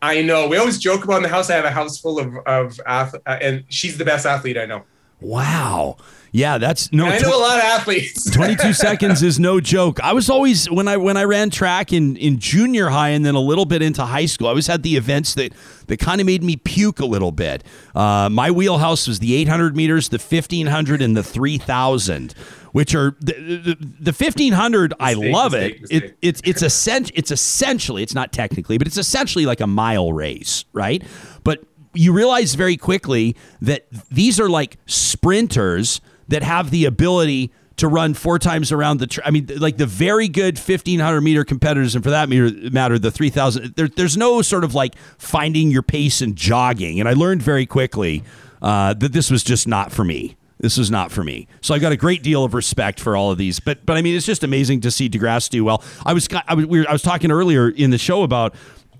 I 0.00 0.22
know. 0.22 0.46
We 0.46 0.56
always 0.56 0.78
joke 0.78 1.04
about 1.04 1.18
in 1.18 1.22
the 1.24 1.28
house. 1.28 1.50
I 1.50 1.54
have 1.54 1.64
a 1.64 1.70
house 1.70 1.98
full 1.98 2.20
of, 2.20 2.36
of 2.46 2.80
uh, 2.86 3.10
and 3.26 3.64
she's 3.68 3.98
the 3.98 4.04
best 4.04 4.26
athlete 4.26 4.56
I 4.56 4.66
know. 4.66 4.84
Wow. 5.20 5.96
Yeah, 6.30 6.58
that's 6.58 6.92
no. 6.92 7.06
And 7.06 7.14
I 7.14 7.18
know 7.18 7.30
tw- 7.30 7.34
a 7.34 7.38
lot 7.38 7.58
of 7.58 7.64
athletes. 7.64 8.30
Twenty-two 8.34 8.74
seconds 8.74 9.22
is 9.22 9.40
no 9.40 9.60
joke. 9.60 9.98
I 10.00 10.12
was 10.12 10.28
always 10.28 10.70
when 10.70 10.86
I 10.86 10.96
when 10.98 11.16
I 11.16 11.24
ran 11.24 11.50
track 11.50 11.92
in 11.92 12.16
in 12.16 12.38
junior 12.38 12.90
high 12.90 13.10
and 13.10 13.24
then 13.24 13.34
a 13.34 13.40
little 13.40 13.64
bit 13.64 13.82
into 13.82 14.04
high 14.04 14.26
school. 14.26 14.46
I 14.46 14.50
always 14.50 14.66
had 14.66 14.82
the 14.82 14.96
events 14.96 15.34
that 15.34 15.52
that 15.88 15.98
kind 15.98 16.20
of 16.20 16.26
made 16.26 16.42
me 16.42 16.56
puke 16.56 17.00
a 17.00 17.04
little 17.06 17.32
bit. 17.32 17.64
Uh, 17.94 18.28
my 18.30 18.50
wheelhouse 18.50 19.08
was 19.08 19.18
the 19.18 19.34
800 19.34 19.76
meters, 19.76 20.08
the 20.08 20.18
1500, 20.18 21.02
and 21.02 21.16
the 21.16 21.22
3000 21.22 22.34
which 22.72 22.94
are 22.94 23.16
the, 23.20 23.32
the, 23.32 23.76
the 23.98 24.12
1500 24.12 24.92
i 25.00 25.14
love 25.14 25.52
mistake, 25.52 25.76
it. 25.76 25.80
Mistake. 25.80 26.02
it 26.04 26.16
it's 26.20 26.40
it's 26.44 26.62
essentially 26.62 27.18
it's 27.18 27.30
essentially 27.30 28.02
it's 28.02 28.14
not 28.14 28.30
technically 28.30 28.76
but 28.76 28.86
it's 28.86 28.98
essentially 28.98 29.46
like 29.46 29.60
a 29.60 29.66
mile 29.66 30.12
race 30.12 30.66
right 30.74 31.02
but 31.44 31.64
you 31.94 32.12
realize 32.12 32.54
very 32.54 32.76
quickly 32.76 33.34
that 33.62 33.86
these 34.10 34.38
are 34.38 34.50
like 34.50 34.76
sprinters 34.84 36.02
that 36.28 36.42
have 36.42 36.70
the 36.70 36.84
ability 36.84 37.50
to 37.78 37.88
run 37.88 38.14
four 38.14 38.38
times 38.38 38.70
around 38.70 38.98
the. 38.98 39.06
Tr- 39.06 39.20
I 39.24 39.30
mean, 39.30 39.48
like 39.56 39.76
the 39.76 39.86
very 39.86 40.28
good 40.28 40.58
fifteen 40.58 41.00
hundred 41.00 41.22
meter 41.22 41.44
competitors, 41.44 41.94
and 41.94 42.04
for 42.04 42.10
that 42.10 42.28
matter, 42.28 42.98
the 42.98 43.10
three 43.10 43.30
thousand. 43.30 43.74
There, 43.76 43.88
there's 43.88 44.16
no 44.16 44.42
sort 44.42 44.64
of 44.64 44.74
like 44.74 44.96
finding 45.18 45.70
your 45.70 45.82
pace 45.82 46.20
and 46.20 46.36
jogging. 46.36 47.00
And 47.00 47.08
I 47.08 47.14
learned 47.14 47.42
very 47.42 47.66
quickly 47.66 48.22
uh, 48.62 48.94
that 48.94 49.12
this 49.12 49.30
was 49.30 49.42
just 49.42 49.66
not 49.66 49.92
for 49.92 50.04
me. 50.04 50.36
This 50.60 50.76
was 50.76 50.90
not 50.90 51.12
for 51.12 51.22
me. 51.22 51.46
So 51.60 51.72
I 51.72 51.78
got 51.78 51.92
a 51.92 51.96
great 51.96 52.22
deal 52.22 52.42
of 52.42 52.52
respect 52.52 52.98
for 52.98 53.16
all 53.16 53.30
of 53.30 53.38
these. 53.38 53.60
But 53.60 53.86
but 53.86 53.96
I 53.96 54.02
mean, 54.02 54.16
it's 54.16 54.26
just 54.26 54.42
amazing 54.42 54.80
to 54.82 54.90
see 54.90 55.08
DeGrasse 55.08 55.50
do 55.50 55.64
well. 55.64 55.82
I 56.04 56.12
was 56.12 56.28
I 56.46 56.54
was, 56.54 56.66
we 56.66 56.80
were, 56.80 56.88
I 56.88 56.92
was 56.92 57.02
talking 57.02 57.30
earlier 57.30 57.68
in 57.68 57.90
the 57.90 57.98
show 57.98 58.22
about 58.22 58.54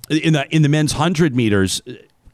in 0.09 0.33
the 0.35 0.55
in 0.55 0.63
the 0.63 0.69
men's 0.69 0.93
hundred 0.93 1.35
meters 1.35 1.83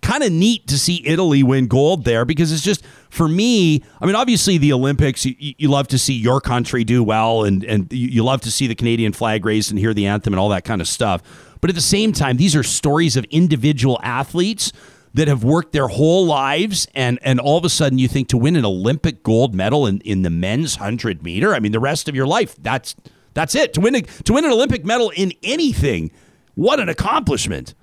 kind 0.05 0.23
of 0.23 0.31
neat 0.31 0.67
to 0.69 0.79
see 0.79 1.03
Italy 1.07 1.43
win 1.43 1.67
gold 1.67 2.05
there 2.05 2.25
because 2.25 2.53
it's 2.53 2.63
just 2.63 2.85
for 3.09 3.27
me. 3.27 3.83
I 4.01 4.07
mean, 4.07 4.15
obviously 4.15 4.59
the 4.59 4.73
Olympics, 4.73 5.25
you, 5.25 5.35
you 5.39 5.69
love 5.69 5.89
to 5.89 5.99
see 5.99 6.13
your 6.13 6.41
country 6.41 6.85
do 6.85 7.03
well, 7.03 7.45
and 7.45 7.65
and 7.65 7.93
you 7.93 8.23
love 8.23 8.43
to 8.43 8.51
see 8.51 8.67
the 8.67 8.75
Canadian 8.75 9.13
flag 9.13 9.45
raised 9.45 9.71
and 9.71 9.79
hear 9.79 9.95
the 9.95 10.07
anthem 10.07 10.33
and 10.35 10.41
all 10.41 10.51
that 10.51 10.65
kind 10.65 10.81
of 10.81 10.87
stuff. 10.87 11.23
But 11.61 11.71
at 11.71 11.75
the 11.75 11.83
same 11.83 12.13
time, 12.13 12.37
these 12.37 12.55
are 12.55 12.63
stories 12.63 13.17
of 13.17 13.25
individual 13.31 13.99
athletes 14.03 14.73
that 15.15 15.29
have 15.29 15.43
worked 15.43 15.73
their 15.73 15.89
whole 15.89 16.27
lives 16.27 16.87
and 16.95 17.19
and 17.23 17.41
all 17.41 17.57
of 17.57 17.65
a 17.65 17.71
sudden 17.71 17.99
you 17.99 18.09
think 18.09 18.29
to 18.29 18.37
win 18.37 18.57
an 18.57 18.65
Olympic 18.65 19.23
gold 19.23 19.55
medal 19.55 19.87
in, 19.87 20.01
in 20.01 20.23
the 20.23 20.31
men's 20.31 20.79
100 20.79 21.23
meter, 21.23 21.55
I 21.55 21.61
mean 21.61 21.73
the 21.73 21.81
rest 21.81 22.09
of 22.09 22.15
your 22.15 22.27
life, 22.27 22.55
that's 22.61 22.95
that's 23.33 23.55
it. 23.55 23.73
To 23.75 23.81
win 23.81 23.95
a, 23.97 24.03
to 24.03 24.35
win 24.35 24.45
an 24.45 24.53
Olympic 24.53 24.85
medal 24.85 25.11
in 25.11 25.33
anything, 25.43 26.11
what 26.55 26.79
an 26.79 26.89
accomplishment. 26.89 27.75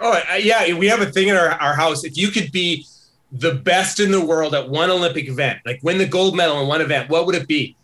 Oh, 0.00 0.20
yeah, 0.38 0.72
we 0.74 0.86
have 0.86 1.00
a 1.00 1.06
thing 1.06 1.28
in 1.28 1.36
our, 1.36 1.50
our 1.50 1.74
house. 1.74 2.04
If 2.04 2.16
you 2.16 2.28
could 2.28 2.52
be 2.52 2.86
the 3.32 3.54
best 3.54 4.00
in 4.00 4.10
the 4.10 4.24
world 4.24 4.54
at 4.54 4.68
one 4.68 4.90
Olympic 4.90 5.28
event, 5.28 5.60
like 5.66 5.80
win 5.82 5.98
the 5.98 6.06
gold 6.06 6.36
medal 6.36 6.60
in 6.60 6.68
one 6.68 6.80
event, 6.80 7.10
what 7.10 7.26
would 7.26 7.34
it 7.34 7.48
be? 7.48 7.76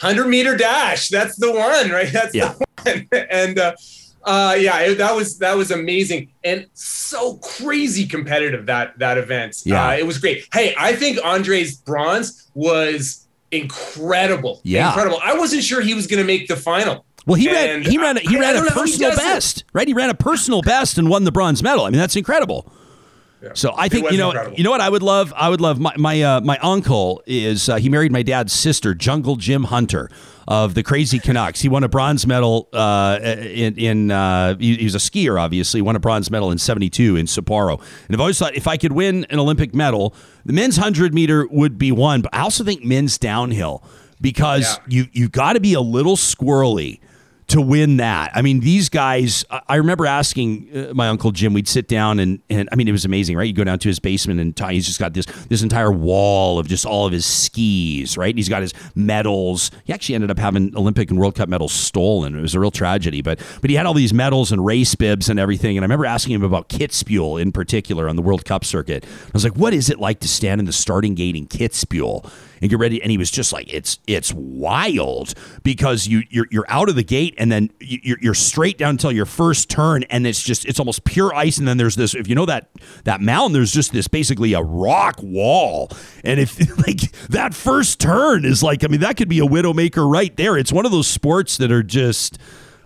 100 0.00 0.28
meter 0.28 0.56
dash. 0.56 1.08
That's 1.08 1.36
the 1.36 1.50
one, 1.50 1.90
right? 1.90 2.12
That's 2.12 2.34
yeah. 2.34 2.54
the 2.84 3.06
one. 3.10 3.26
and 3.30 3.58
uh, 3.58 3.74
uh, 4.22 4.54
yeah, 4.58 4.80
it, 4.80 4.98
that 4.98 5.14
was 5.14 5.38
that 5.38 5.56
was 5.56 5.70
amazing 5.70 6.30
and 6.44 6.66
so 6.74 7.36
crazy 7.38 8.06
competitive 8.06 8.66
that 8.66 8.98
that 8.98 9.18
event. 9.18 9.56
Yeah, 9.64 9.88
uh, 9.88 9.92
it 9.92 10.06
was 10.06 10.18
great. 10.18 10.46
Hey, 10.52 10.74
I 10.78 10.94
think 10.94 11.18
Andre's 11.24 11.76
bronze 11.76 12.50
was 12.54 13.26
incredible. 13.50 14.60
Yeah, 14.64 14.88
incredible. 14.88 15.18
I 15.24 15.36
wasn't 15.36 15.64
sure 15.64 15.80
he 15.80 15.94
was 15.94 16.06
going 16.06 16.20
to 16.20 16.26
make 16.26 16.46
the 16.46 16.56
final. 16.56 17.04
Well, 17.28 17.34
he 17.34 17.52
ran 17.52 17.82
he 17.82 17.98
ran 17.98 18.16
he 18.16 18.38
I, 18.38 18.40
ran 18.40 18.56
I 18.56 18.66
a 18.66 18.70
personal 18.70 19.14
best, 19.14 19.64
right? 19.74 19.86
He 19.86 19.92
ran 19.92 20.08
a 20.08 20.14
personal 20.14 20.62
best 20.62 20.96
and 20.96 21.10
won 21.10 21.24
the 21.24 21.32
bronze 21.32 21.62
medal. 21.62 21.84
I 21.84 21.90
mean, 21.90 22.00
that's 22.00 22.16
incredible. 22.16 22.72
Yeah. 23.42 23.50
So 23.52 23.74
I 23.76 23.88
think 23.88 24.10
you 24.10 24.16
know 24.16 24.30
incredible. 24.30 24.56
you 24.56 24.64
know 24.64 24.70
what 24.70 24.80
I 24.80 24.88
would 24.88 25.02
love 25.02 25.34
I 25.36 25.50
would 25.50 25.60
love 25.60 25.78
my 25.78 25.92
my 25.98 26.22
uh, 26.22 26.40
my 26.40 26.56
uncle 26.58 27.22
is 27.26 27.68
uh, 27.68 27.76
he 27.76 27.90
married 27.90 28.12
my 28.12 28.22
dad's 28.22 28.54
sister 28.54 28.94
Jungle 28.94 29.36
Jim 29.36 29.64
Hunter 29.64 30.10
of 30.48 30.72
the 30.72 30.82
Crazy 30.82 31.18
Canucks. 31.18 31.60
He 31.60 31.68
won 31.68 31.84
a 31.84 31.88
bronze 31.88 32.26
medal 32.26 32.70
uh, 32.72 33.18
in 33.22 33.76
in 33.76 34.10
uh, 34.10 34.56
he, 34.56 34.76
he, 34.76 34.84
was 34.84 34.94
a 34.94 34.98
skier 34.98 35.38
obviously 35.38 35.82
won 35.82 35.96
a 35.96 36.00
bronze 36.00 36.30
medal 36.30 36.50
in 36.50 36.56
'72 36.56 37.14
in 37.14 37.26
Sapporo. 37.26 37.78
And 38.06 38.16
I've 38.16 38.20
always 38.20 38.38
thought 38.38 38.56
if 38.56 38.66
I 38.66 38.78
could 38.78 38.92
win 38.92 39.26
an 39.28 39.38
Olympic 39.38 39.74
medal, 39.74 40.14
the 40.46 40.54
men's 40.54 40.78
hundred 40.78 41.12
meter 41.12 41.46
would 41.48 41.76
be 41.76 41.92
one, 41.92 42.22
but 42.22 42.34
I 42.34 42.40
also 42.40 42.64
think 42.64 42.84
men's 42.84 43.18
downhill 43.18 43.84
because 44.18 44.78
yeah. 44.78 44.84
you 44.88 45.08
you 45.12 45.28
got 45.28 45.52
to 45.52 45.60
be 45.60 45.74
a 45.74 45.80
little 45.82 46.16
squirrely 46.16 47.00
to 47.48 47.62
win 47.62 47.96
that. 47.96 48.30
I 48.34 48.42
mean, 48.42 48.60
these 48.60 48.90
guys, 48.90 49.44
I 49.50 49.76
remember 49.76 50.06
asking 50.06 50.68
uh, 50.74 50.94
my 50.94 51.08
uncle 51.08 51.32
Jim, 51.32 51.54
we'd 51.54 51.66
sit 51.66 51.88
down 51.88 52.18
and, 52.18 52.40
and 52.50 52.68
I 52.70 52.76
mean, 52.76 52.88
it 52.88 52.92
was 52.92 53.06
amazing, 53.06 53.38
right? 53.38 53.46
You 53.46 53.54
go 53.54 53.64
down 53.64 53.78
to 53.78 53.88
his 53.88 53.98
basement 53.98 54.38
and 54.38 54.70
he's 54.70 54.84
just 54.84 54.98
got 54.98 55.14
this, 55.14 55.24
this 55.48 55.62
entire 55.62 55.90
wall 55.90 56.58
of 56.58 56.68
just 56.68 56.84
all 56.84 57.06
of 57.06 57.12
his 57.12 57.24
skis, 57.24 58.18
right? 58.18 58.36
He's 58.36 58.50
got 58.50 58.60
his 58.60 58.74
medals. 58.94 59.70
He 59.84 59.94
actually 59.94 60.16
ended 60.16 60.30
up 60.30 60.38
having 60.38 60.76
Olympic 60.76 61.10
and 61.10 61.18
World 61.18 61.36
Cup 61.36 61.48
medals 61.48 61.72
stolen. 61.72 62.38
It 62.38 62.42
was 62.42 62.54
a 62.54 62.60
real 62.60 62.70
tragedy, 62.70 63.22
but, 63.22 63.40
but 63.62 63.70
he 63.70 63.76
had 63.76 63.86
all 63.86 63.94
these 63.94 64.12
medals 64.12 64.52
and 64.52 64.64
race 64.64 64.94
bibs 64.94 65.30
and 65.30 65.40
everything. 65.40 65.78
And 65.78 65.84
I 65.84 65.86
remember 65.86 66.04
asking 66.04 66.34
him 66.34 66.42
about 66.44 66.68
Kitzbühel 66.68 67.40
in 67.40 67.50
particular 67.50 68.10
on 68.10 68.16
the 68.16 68.22
World 68.22 68.44
Cup 68.44 68.62
circuit. 68.62 69.06
I 69.06 69.30
was 69.32 69.44
like, 69.44 69.56
what 69.56 69.72
is 69.72 69.88
it 69.88 69.98
like 69.98 70.20
to 70.20 70.28
stand 70.28 70.60
in 70.60 70.66
the 70.66 70.72
starting 70.72 71.14
gate 71.14 71.34
in 71.34 71.46
Kitzbühel? 71.46 72.30
And 72.60 72.70
get 72.70 72.78
ready. 72.78 73.02
And 73.02 73.10
he 73.10 73.18
was 73.18 73.30
just 73.30 73.52
like, 73.52 73.72
it's 73.72 73.98
it's 74.06 74.32
wild 74.32 75.34
because 75.62 76.06
you 76.06 76.22
you're, 76.30 76.46
you're 76.50 76.66
out 76.68 76.88
of 76.88 76.96
the 76.96 77.02
gate 77.02 77.34
and 77.38 77.50
then 77.50 77.70
you're, 77.80 78.18
you're 78.20 78.34
straight 78.34 78.78
down 78.78 78.90
until 78.90 79.12
your 79.12 79.26
first 79.26 79.68
turn, 79.68 80.04
and 80.04 80.26
it's 80.26 80.42
just 80.42 80.64
it's 80.64 80.78
almost 80.78 81.04
pure 81.04 81.34
ice. 81.34 81.58
And 81.58 81.66
then 81.66 81.76
there's 81.76 81.96
this, 81.96 82.14
if 82.14 82.28
you 82.28 82.34
know 82.34 82.46
that 82.46 82.68
that 83.04 83.20
mountain, 83.20 83.52
there's 83.52 83.72
just 83.72 83.92
this 83.92 84.08
basically 84.08 84.52
a 84.52 84.62
rock 84.62 85.16
wall. 85.22 85.90
And 86.24 86.40
if 86.40 86.58
like 86.86 87.12
that 87.28 87.54
first 87.54 88.00
turn 88.00 88.44
is 88.44 88.62
like, 88.62 88.84
I 88.84 88.88
mean, 88.88 89.00
that 89.00 89.16
could 89.16 89.28
be 89.28 89.40
a 89.40 89.46
widowmaker 89.46 90.10
right 90.10 90.36
there. 90.36 90.56
It's 90.56 90.72
one 90.72 90.86
of 90.86 90.92
those 90.92 91.06
sports 91.06 91.56
that 91.58 91.72
are 91.72 91.82
just. 91.82 92.38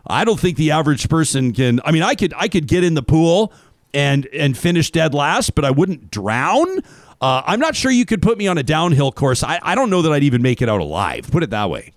I 0.04 0.24
don't 0.24 0.40
think 0.40 0.56
the 0.56 0.72
average 0.72 1.08
person 1.08 1.52
can. 1.52 1.80
I 1.84 1.92
mean, 1.92 2.02
I 2.02 2.16
could 2.16 2.34
I 2.36 2.48
could 2.48 2.66
get 2.66 2.82
in 2.82 2.94
the 2.94 3.04
pool 3.04 3.52
and 3.94 4.26
and 4.26 4.56
finish 4.56 4.90
dead 4.90 5.14
last, 5.14 5.54
but 5.54 5.64
I 5.64 5.70
wouldn't 5.70 6.10
drown. 6.10 6.80
Uh, 7.22 7.42
I'm 7.46 7.60
not 7.60 7.76
sure 7.76 7.90
you 7.92 8.04
could 8.04 8.20
put 8.20 8.36
me 8.36 8.48
on 8.48 8.58
a 8.58 8.64
downhill 8.64 9.12
course. 9.12 9.44
I, 9.44 9.60
I 9.62 9.76
don't 9.76 9.90
know 9.90 10.02
that 10.02 10.12
I'd 10.12 10.24
even 10.24 10.42
make 10.42 10.60
it 10.60 10.68
out 10.68 10.80
alive. 10.80 11.30
Put 11.30 11.44
it 11.44 11.50
that 11.50 11.70
way. 11.70 11.92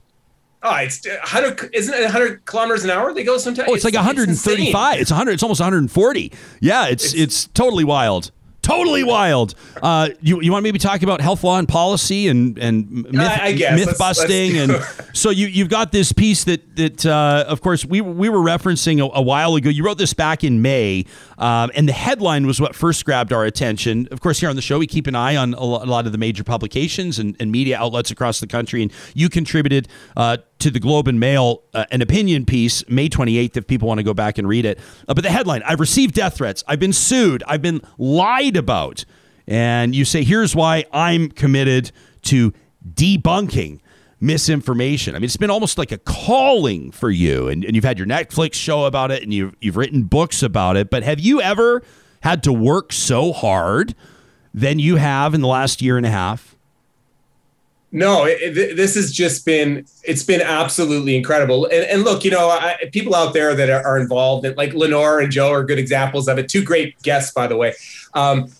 Oh, 0.61 0.75
it's 0.75 1.05
100. 1.07 1.71
Isn't 1.73 1.93
it 1.93 2.03
100 2.03 2.45
kilometers 2.45 2.83
an 2.83 2.91
hour? 2.91 3.13
They 3.13 3.23
go 3.23 3.38
sometimes. 3.38 3.67
Oh, 3.69 3.73
it's, 3.73 3.83
it's 3.83 3.95
like 3.95 4.05
135. 4.05 4.93
It's, 4.93 5.01
it's 5.01 5.11
100. 5.11 5.31
It's 5.31 5.43
almost 5.43 5.59
140. 5.59 6.31
Yeah, 6.59 6.88
it's, 6.88 7.05
it's 7.05 7.13
it's 7.15 7.47
totally 7.47 7.83
wild 7.83 8.31
totally 8.65 9.04
wild. 9.04 9.54
Uh, 9.82 10.10
you 10.21 10.41
you 10.41 10.51
want 10.51 10.63
to 10.63 10.63
maybe 10.63 10.80
talk 10.80 11.04
about 11.04 11.21
health 11.21 11.43
law 11.43 11.60
and 11.60 11.67
policy 11.67 12.28
and 12.28 12.58
and 12.58 12.91
myth, 12.91 13.15
I, 13.15 13.49
I 13.49 13.75
myth 13.75 13.88
let's, 13.88 13.97
busting 13.97 14.56
let's 14.56 14.99
and 14.99 15.08
so 15.13 15.30
you 15.30 15.47
you've 15.47 15.69
got 15.69 15.91
this 15.91 16.12
piece 16.12 16.43
that 16.45 16.75
that 16.75 17.06
uh, 17.06 17.45
of 17.47 17.62
course 17.62 17.86
we 17.86 18.01
we 18.01 18.28
were 18.28 18.39
referencing 18.39 18.99
a, 18.99 19.17
a, 19.17 19.21
while 19.21 19.56
ago. 19.56 19.69
You 19.69 19.86
wrote 19.86 19.97
this 19.97 20.13
back 20.13 20.43
in 20.43 20.62
May, 20.62 21.06
um, 21.38 21.71
and 21.75 21.88
the 21.88 21.93
headline 21.93 22.47
was 22.47 22.60
what 22.60 22.75
first 22.75 23.06
grabbed 23.06 23.32
our 23.32 23.45
attention. 23.45 24.08
Of 24.12 24.21
course, 24.21 24.39
here 24.39 24.49
on 24.49 24.56
the 24.56 24.62
show 24.62 24.80
we 24.80 24.88
keep 24.88 25.08
an 25.08 25.15
eye 25.15 25.36
on 25.36 25.54
a 25.54 25.63
lot 25.63 26.06
of 26.06 26.12
the 26.12 26.17
major 26.17 26.43
publications 26.43 27.19
and, 27.19 27.36
and 27.39 27.51
media 27.51 27.78
outlets 27.78 28.10
across 28.12 28.39
the 28.39 28.47
country, 28.47 28.82
and 28.82 28.91
you 29.13 29.30
contributed. 29.30 29.88
Uh, 30.17 30.38
to 30.59 30.71
the 30.71 30.79
Globe 30.79 31.07
and 31.07 31.19
Mail 31.19 31.63
uh, 31.73 31.85
an 31.91 32.01
opinion 32.01 32.45
piece 32.45 32.87
May 32.89 33.09
28th 33.09 33.57
if 33.57 33.67
people 33.67 33.87
want 33.87 33.99
to 33.99 34.03
go 34.03 34.13
back 34.13 34.37
and 34.37 34.47
read 34.47 34.65
it. 34.65 34.79
Uh, 35.07 35.13
but 35.13 35.23
the 35.23 35.29
headline 35.29 35.61
I've 35.63 35.79
received 35.79 36.15
death 36.15 36.37
threats. 36.37 36.63
I've 36.67 36.79
been 36.79 36.93
sued. 36.93 37.43
I've 37.47 37.61
been 37.61 37.81
lied 37.97 38.55
about. 38.55 39.05
And 39.47 39.93
you 39.95 40.05
say, 40.05 40.23
here's 40.23 40.55
why 40.55 40.85
I'm 40.91 41.29
committed 41.29 41.91
to 42.23 42.53
debunking 42.93 43.79
misinformation. 44.19 45.15
I 45.15 45.19
mean, 45.19 45.25
it's 45.25 45.37
been 45.37 45.49
almost 45.49 45.77
like 45.77 45.91
a 45.91 45.97
calling 45.99 46.91
for 46.91 47.09
you. 47.09 47.47
And, 47.47 47.63
and 47.63 47.75
you've 47.75 47.85
had 47.85 47.97
your 47.97 48.07
Netflix 48.07 48.53
show 48.53 48.85
about 48.85 49.11
it 49.11 49.23
and 49.23 49.33
you've, 49.33 49.55
you've 49.61 49.77
written 49.77 50.03
books 50.03 50.41
about 50.41 50.77
it. 50.77 50.89
But 50.89 51.03
have 51.03 51.19
you 51.19 51.41
ever 51.41 51.83
had 52.21 52.41
to 52.43 52.53
work 52.53 52.91
so 52.91 53.33
hard 53.33 53.93
than 54.53 54.79
you 54.79 54.95
have 54.95 55.33
in 55.33 55.41
the 55.41 55.47
last 55.47 55.81
year 55.81 55.97
and 55.97 56.05
a 56.05 56.11
half? 56.11 56.54
No, 57.97 58.25
it, 58.25 58.58
it, 58.58 58.75
this 58.75 58.95
has 58.95 59.10
just 59.10 59.45
been 59.45 59.86
it's 60.03 60.21
been 60.21 60.41
absolutely 60.41 61.15
incredible. 61.15 61.63
And, 61.67 61.86
and 61.86 62.03
look, 62.03 62.25
you 62.25 62.31
know, 62.31 62.49
I, 62.49 62.75
people 62.91 63.15
out 63.15 63.34
there 63.34 63.55
that 63.55 63.69
are, 63.69 63.81
are 63.88 63.97
involved, 63.97 64.45
like 64.58 64.73
Lenore 64.73 65.21
and 65.21 65.31
Joe, 65.31 65.49
are 65.49 65.63
good 65.63 65.79
examples 65.79 66.27
of 66.27 66.38
it. 66.38 66.49
Two 66.49 66.62
great 66.62 67.01
guests, 67.03 67.34
by 67.34 67.47
the 67.47 67.55
way. 67.55 67.73
Um, 68.13 68.51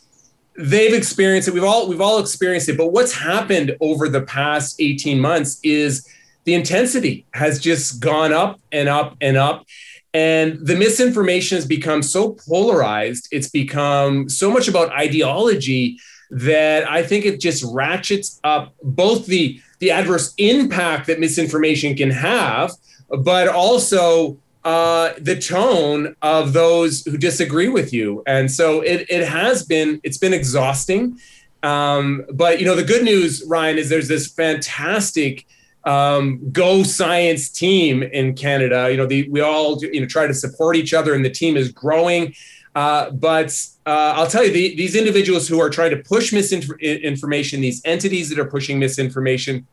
they've 0.58 0.93
experienced 0.93 1.50
it. 1.50 1.54
We've 1.54 1.65
all 1.65 1.89
we've 1.89 2.00
all 2.00 2.19
experienced 2.19 2.69
it. 2.69 2.78
But 2.78 2.93
what's 2.93 3.12
happened 3.12 3.76
over 3.82 4.08
the 4.08 4.21
past 4.21 4.80
eighteen 4.80 5.19
months 5.19 5.60
is 5.63 6.08
the 6.45 6.54
intensity 6.54 7.26
has 7.34 7.60
just 7.60 8.00
gone 8.00 8.32
up 8.32 8.62
and 8.71 8.88
up 8.88 9.17
and 9.19 9.36
up. 9.36 9.65
And 10.13 10.65
the 10.65 10.78
misinformation 10.78 11.58
has 11.58 11.65
become 11.67 12.02
so 12.04 12.38
polarized. 12.48 13.28
It's 13.32 13.50
become 13.50 14.30
so 14.30 14.50
much 14.50 14.69
about 14.69 14.91
ideology 14.91 16.00
that 16.32 16.90
I 16.90 17.04
think 17.04 17.26
it 17.26 17.40
just 17.40 17.64
ratchets 17.64 18.40
up 18.44 18.74
both 18.84 19.26
the 19.26 19.62
the 19.80 19.92
adverse 19.92 20.34
impact 20.38 21.08
that 21.08 21.20
misinformation 21.20 21.96
can 21.96 22.10
have, 22.10 22.72
but 23.10 23.48
also 23.48 24.38
uh, 24.64 25.14
the 25.20 25.40
tone 25.40 26.16
of 26.22 26.54
those 26.54 27.06
who 27.06 27.18
disagree 27.18 27.70
with 27.70 27.94
you. 27.94 28.24
And 28.26 28.52
so 28.52 28.82
it 28.82 29.06
it 29.10 29.28
has 29.28 29.64
been 29.64 30.02
it's 30.04 30.18
been 30.18 30.34
exhausting. 30.34 31.20
Um, 31.64 32.26
but 32.32 32.60
you 32.60 32.66
know 32.66 32.76
the 32.76 32.84
good 32.84 33.04
news, 33.04 33.44
Ryan, 33.48 33.78
is 33.78 33.90
there's 33.90 34.08
this 34.08 34.28
fantastic 34.28 35.46
um, 35.86 36.52
go 36.52 36.84
science 36.84 37.50
team 37.50 38.04
in 38.04 38.34
Canada. 38.36 38.90
You 38.90 38.98
know, 38.98 39.06
the, 39.06 39.30
we 39.30 39.42
all 39.42 39.82
you 39.84 40.02
know 40.02 40.08
try 40.08 40.28
to 40.28 40.34
support 40.34 40.76
each 40.76 40.94
other, 40.94 41.14
and 41.14 41.24
the 41.24 41.30
team 41.30 41.56
is 41.56 41.72
growing. 41.72 42.34
Uh, 42.76 43.10
but 43.12 43.58
uh, 43.86 44.14
I'll 44.18 44.28
tell 44.28 44.44
you, 44.44 44.52
the, 44.52 44.76
these 44.76 44.96
individuals 44.96 45.48
who 45.48 45.62
are 45.62 45.70
trying 45.70 45.92
to 45.92 45.98
push 45.98 46.34
misinformation, 46.34 47.62
these 47.62 47.82
entities 47.86 48.30
that 48.30 48.38
are 48.38 48.46
pushing 48.46 48.80
misinformation, 48.80 49.66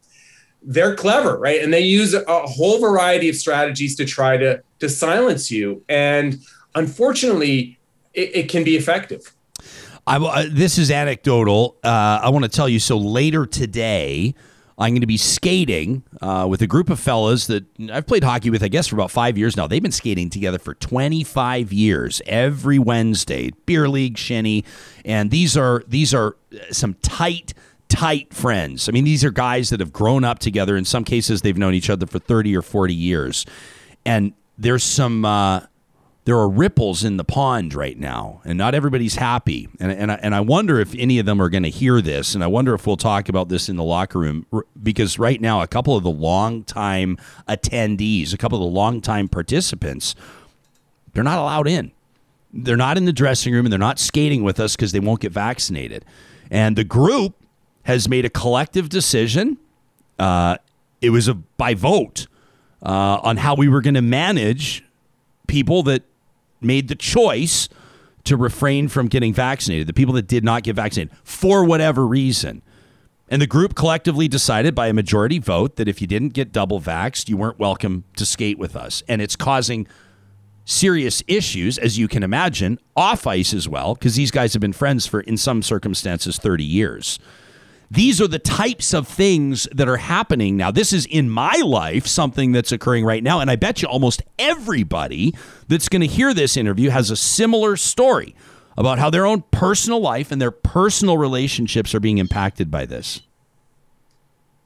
they're 0.63 0.95
clever, 0.95 1.37
right? 1.37 1.61
And 1.61 1.75
they 1.75 1.81
use 1.81 2.15
a, 2.15 2.23
whole 2.47 2.81
variety 2.81 3.29
of 3.29 3.35
strategies 3.35 3.97
to 3.97 4.05
try 4.05 4.37
to 4.37 4.63
to 4.79 4.89
silence 4.89 5.51
you. 5.51 5.83
And 5.89 6.41
unfortunately, 6.77 7.79
it, 8.15 8.37
it 8.37 8.49
can 8.49 8.63
be 8.63 8.77
effective. 8.77 9.33
I, 10.07 10.17
uh, 10.17 10.45
this 10.51 10.79
is 10.79 10.91
anecdotal. 10.91 11.77
Uh, 11.83 12.21
I 12.23 12.29
want 12.31 12.45
to 12.45 12.51
tell 12.51 12.69
you. 12.69 12.79
So 12.79 12.99
later 12.99 13.47
today, 13.47 14.35
I'm 14.83 14.95
going 14.95 15.03
to 15.03 15.07
be 15.07 15.17
skating 15.17 16.03
uh, 16.21 16.45
with 16.51 16.61
a 16.61 16.67
group 16.67 16.91
of 16.91 16.99
fellas 16.99 17.47
that 17.47 17.65
I've 17.93 18.05
played 18.05 18.25
hockey 18.25 18.51
with, 18.51 18.65
I 18.65 18.69
guess, 18.69 18.89
for 18.89 18.97
about 18.97 19.13
five 19.13 19.39
years 19.39 19.57
now. 19.57 19.69
They've 19.69 19.81
been 19.81 19.93
skating 19.93 20.29
together 20.29 20.59
for 20.59 20.75
25 20.75 21.73
years, 21.73 22.21
every 22.27 22.81
Wednesday, 22.81 23.53
beer 23.65 23.89
league, 23.89 24.19
shinny, 24.19 24.65
and 25.05 25.31
these 25.31 25.57
are 25.57 25.85
these 25.87 26.13
are 26.13 26.37
some 26.73 26.95
tight, 26.95 27.55
tight 27.89 28.35
friends. 28.35 28.89
I 28.89 28.93
mean, 28.93 29.05
these 29.05 29.25
are 29.25 29.31
guys 29.31 29.71
that 29.71 29.79
have 29.79 29.93
grown 29.93 30.25
up 30.25 30.41
together. 30.41 30.77
In 30.77 30.85
some 30.85 31.05
cases, 31.05 31.43
they've 31.43 31.57
known 31.57 31.75
each 31.75 31.89
other 31.89 32.07
for 32.07 32.19
30 32.19 32.57
or 32.57 32.63
40 32.63 32.93
years, 32.93 33.47
and 34.05 34.33
there's 34.59 34.83
some. 34.83 35.25
Uh, 35.25 35.61
there 36.25 36.37
are 36.37 36.49
ripples 36.49 37.03
in 37.03 37.17
the 37.17 37.25
pond 37.25 37.75
right 37.75 37.99
now, 37.99 38.41
and 38.45 38.57
not 38.57 38.75
everybody's 38.77 39.17
happy. 39.17 39.69
And, 39.81 39.91
and, 39.91 40.13
I, 40.13 40.15
and 40.17 40.35
I 40.35 40.41
wonder 40.41 40.79
if 40.79 40.95
any 40.97 41.19
of 41.19 41.27
them 41.27 41.43
are 41.43 41.49
going 41.49 41.65
to 41.65 41.71
hear 41.71 42.01
this, 42.01 42.35
and 42.37 42.45
I 42.45 42.47
wonder 42.47 42.75
if 42.75 42.87
we'll 42.87 42.97
talk 42.97 43.29
about 43.29 43.49
this 43.49 43.69
in 43.69 43.75
the 43.77 43.83
locker 43.83 44.21
room 44.21 44.47
because 44.81 45.19
right 45.19 45.41
now, 45.41 45.63
a 45.63 45.67
couple 45.67 45.97
of 45.97 46.05
the 46.05 46.11
longtime 46.11 47.19
attendees, 47.49 48.33
a 48.33 48.37
couple 48.37 48.65
of 48.65 48.71
the 48.71 48.79
longtime 48.79 49.29
participants, 49.29 50.15
they're 51.13 51.25
not 51.25 51.39
allowed 51.39 51.67
in. 51.67 51.91
they're 52.53 52.77
not 52.77 52.97
in 52.97 53.05
the 53.07 53.13
dressing 53.13 53.53
room 53.53 53.67
and 53.67 53.73
they're 53.73 53.79
not 53.79 53.99
skating 53.99 54.43
with 54.43 54.61
us 54.61 54.77
because 54.77 54.93
they 54.93 55.01
won't 55.01 55.21
get 55.21 55.33
vaccinated. 55.33 56.05
And 56.51 56.77
the 56.77 56.85
group 56.85 57.35
has 57.85 58.09
made 58.09 58.25
a 58.25 58.31
collective 58.31 58.89
decision. 58.89 59.59
Uh, 60.19 60.59
it 61.01 61.11
was 61.11 61.29
a 61.29 61.35
by 61.35 61.75
vote 61.75 62.27
uh, 62.83 63.19
on 63.23 63.39
how 63.39 63.55
we 63.55 63.69
were 63.69 63.81
going 63.81 63.95
to 63.95 64.03
manage 64.03 64.85
people 65.47 65.83
that 65.85 66.03
made 66.65 66.89
the 66.89 66.95
choice 66.95 67.69
to 68.25 68.37
refrain 68.37 68.89
from 68.89 69.09
getting 69.09 69.35
vaccinated, 69.35 69.87
the 69.87 69.93
people 69.93 70.15
that 70.15 70.29
did 70.29 70.45
not 70.45 70.63
get 70.63 70.77
vaccinated 70.77 71.17
for 71.25 71.65
whatever 71.65 72.07
reason. 72.07 72.63
And 73.29 73.41
the 73.41 73.47
group 73.47 73.75
collectively 73.75 74.29
decided 74.29 74.75
by 74.75 74.89
a 74.89 74.93
majority 74.93 75.39
vote 75.39 75.77
that 75.77 75.89
if 75.89 76.01
you 76.01 76.07
didn't 76.07 76.31
get 76.35 76.53
double 76.53 76.81
vaxxed, 76.81 77.29
you 77.29 77.37
weren't 77.37 77.59
welcome 77.59 78.05
to 78.17 78.27
skate 78.27 78.59
with 78.59 78.77
us. 78.77 79.03
And 79.09 79.23
it's 79.23 79.37
causing 79.37 79.87
serious 80.65 81.23
issues, 81.27 81.79
as 81.79 81.99
you 81.99 82.09
can 82.09 82.23
imagine, 82.23 82.79
off 82.95 83.27
ice 83.27 83.55
as 83.55 83.69
well, 83.69 83.95
because 83.95 84.17
these 84.17 84.31
guys 84.31 84.53
have 84.53 84.61
been 84.61 84.73
friends 84.73 85.07
for, 85.07 85.21
in 85.23 85.37
some 85.37 85.63
circumstances, 85.63 86.39
30 86.39 86.63
years. 86.63 87.19
These 87.93 88.23
are 88.23 88.27
the 88.27 88.39
types 88.39 88.95
of 88.95 89.07
things 89.07 89.69
that 89.71 89.87
are 89.87 89.99
happening 89.99 90.57
now. 90.57 90.71
This 90.71 90.95
is 90.95 91.05
in 91.05 91.29
my 91.29 91.61
life 91.63 92.07
something 92.07 92.53
that's 92.53 92.73
occurring 92.73 93.05
right 93.05 93.23
now. 93.23 93.41
And 93.41 93.51
I 93.51 93.57
bet 93.57 93.83
you 93.83 93.89
almost 93.89 94.23
everybody 94.39 95.35
that's 95.69 95.91
going 95.91 96.01
to 96.01 96.07
hear 96.07 96.33
this 96.33 96.57
interview 96.57 96.89
has 96.89 97.11
a 97.11 97.17
similar 97.17 97.77
story 97.77 98.35
about 98.79 98.99
how 98.99 99.11
their 99.11 99.27
own 99.27 99.45
personal 99.51 100.01
life 100.01 100.33
and 100.33 100.41
their 100.41 100.51
personal 100.51 101.19
relationships 101.19 101.95
are 101.95 102.01
being 102.01 102.17
impacted 102.17 102.71
by 102.71 102.87
this 102.87 103.21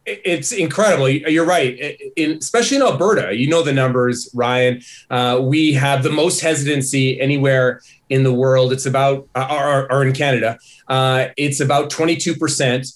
it's 0.07 0.53
incredible. 0.53 1.09
You're 1.09 1.45
right. 1.45 2.01
In, 2.17 2.33
especially 2.39 2.77
in 2.77 2.83
Alberta, 2.85 3.35
you 3.35 3.49
know 3.49 3.63
the 3.63 3.73
numbers, 3.73 4.31
Ryan. 4.35 4.81
Uh, 5.11 5.41
we 5.43 5.73
have 5.73 6.05
the 6.05 6.11
most 6.11 6.41
hesitancy 6.41 7.21
anywhere 7.21 7.81
in 8.09 8.23
the 8.23 8.33
world. 8.33 8.73
It's 8.73 8.87
about, 8.87 9.29
uh, 9.35 9.49
or, 9.51 9.93
or 9.93 10.05
in 10.05 10.13
Canada, 10.13 10.59
uh, 10.87 11.29
it's 11.37 11.59
about 11.59 11.91
22 11.91 12.37
percent, 12.37 12.87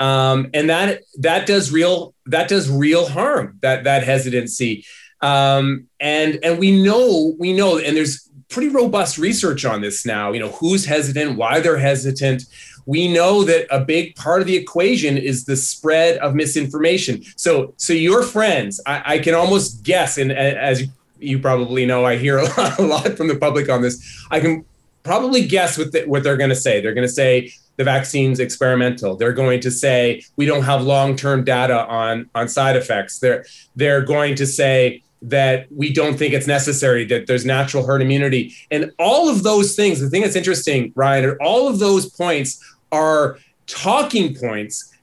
um, 0.00 0.50
and 0.54 0.70
that 0.70 1.02
that 1.18 1.46
does 1.46 1.70
real 1.70 2.14
that 2.26 2.48
does 2.48 2.70
real 2.70 3.08
harm. 3.08 3.58
That 3.62 3.84
that 3.84 4.04
hesitancy, 4.04 4.84
um, 5.20 5.88
and 6.00 6.38
and 6.42 6.58
we 6.58 6.82
know 6.82 7.34
we 7.38 7.52
know, 7.52 7.78
and 7.78 7.96
there's 7.96 8.28
pretty 8.48 8.68
robust 8.68 9.18
research 9.18 9.64
on 9.64 9.80
this 9.80 10.06
now. 10.06 10.32
You 10.32 10.40
know 10.40 10.50
who's 10.50 10.84
hesitant, 10.84 11.36
why 11.36 11.60
they're 11.60 11.78
hesitant 11.78 12.44
we 12.88 13.06
know 13.06 13.44
that 13.44 13.66
a 13.70 13.84
big 13.84 14.16
part 14.16 14.40
of 14.40 14.46
the 14.46 14.56
equation 14.56 15.18
is 15.18 15.44
the 15.44 15.56
spread 15.56 16.16
of 16.20 16.34
misinformation. 16.34 17.22
So, 17.36 17.74
so 17.76 17.92
your 17.92 18.22
friends, 18.22 18.80
I, 18.86 19.02
I 19.04 19.18
can 19.18 19.34
almost 19.34 19.82
guess, 19.82 20.16
and 20.16 20.32
as 20.32 20.84
you 21.18 21.38
probably 21.38 21.84
know, 21.84 22.06
I 22.06 22.16
hear 22.16 22.38
a 22.38 22.44
lot, 22.56 22.78
a 22.78 22.82
lot 22.82 23.16
from 23.18 23.28
the 23.28 23.36
public 23.36 23.68
on 23.68 23.82
this. 23.82 24.26
I 24.30 24.40
can 24.40 24.64
probably 25.02 25.46
guess 25.46 25.78
what, 25.78 25.92
the, 25.92 26.04
what 26.04 26.22
they're 26.22 26.36
going 26.36 26.50
to 26.50 26.56
say. 26.56 26.80
They're 26.80 26.94
going 26.94 27.06
to 27.06 27.12
say 27.12 27.52
the 27.76 27.84
vaccine's 27.84 28.40
experimental. 28.40 29.16
They're 29.16 29.32
going 29.32 29.60
to 29.60 29.70
say 29.70 30.22
we 30.36 30.46
don't 30.46 30.64
have 30.64 30.82
long-term 30.82 31.44
data 31.44 31.86
on 31.86 32.28
on 32.34 32.48
side 32.48 32.76
effects. 32.76 33.20
They're 33.20 33.44
they're 33.76 34.02
going 34.02 34.34
to 34.36 34.46
say 34.46 35.02
that 35.22 35.66
we 35.72 35.92
don't 35.92 36.16
think 36.16 36.32
it's 36.32 36.46
necessary, 36.46 37.04
that 37.06 37.26
there's 37.26 37.44
natural 37.44 37.84
herd 37.84 38.02
immunity. 38.02 38.54
And 38.70 38.92
all 38.98 39.28
of 39.28 39.42
those 39.42 39.74
things, 39.74 40.00
the 40.00 40.08
thing 40.08 40.22
that's 40.22 40.36
interesting, 40.36 40.92
Ryan, 40.94 41.36
all 41.40 41.68
of 41.68 41.78
those 41.78 42.08
points 42.08 42.62
are 42.92 43.38
talking 43.66 44.34
points 44.34 44.94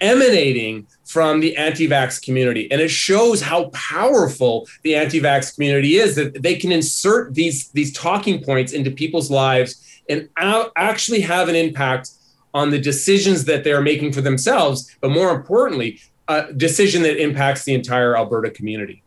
emanating 0.00 0.86
from 1.08 1.40
the 1.40 1.56
anti-vax 1.56 2.22
community 2.22 2.70
and 2.70 2.82
it 2.82 2.90
shows 2.90 3.40
how 3.40 3.70
powerful 3.70 4.68
the 4.82 4.94
anti-vax 4.94 5.54
community 5.54 5.96
is 5.96 6.14
that 6.14 6.42
they 6.42 6.54
can 6.54 6.70
insert 6.70 7.32
these 7.32 7.68
these 7.70 7.90
talking 7.94 8.44
points 8.44 8.72
into 8.72 8.90
people's 8.90 9.30
lives 9.30 10.02
and 10.10 10.28
actually 10.36 11.20
have 11.20 11.48
an 11.48 11.56
impact 11.56 12.10
on 12.52 12.70
the 12.70 12.78
decisions 12.78 13.46
that 13.46 13.64
they're 13.64 13.80
making 13.80 14.12
for 14.12 14.20
themselves 14.20 14.94
but 15.00 15.10
more 15.10 15.30
importantly 15.34 15.98
a 16.28 16.52
decision 16.52 17.02
that 17.02 17.16
impacts 17.16 17.64
the 17.64 17.72
entire 17.72 18.14
alberta 18.14 18.50
community 18.50 19.02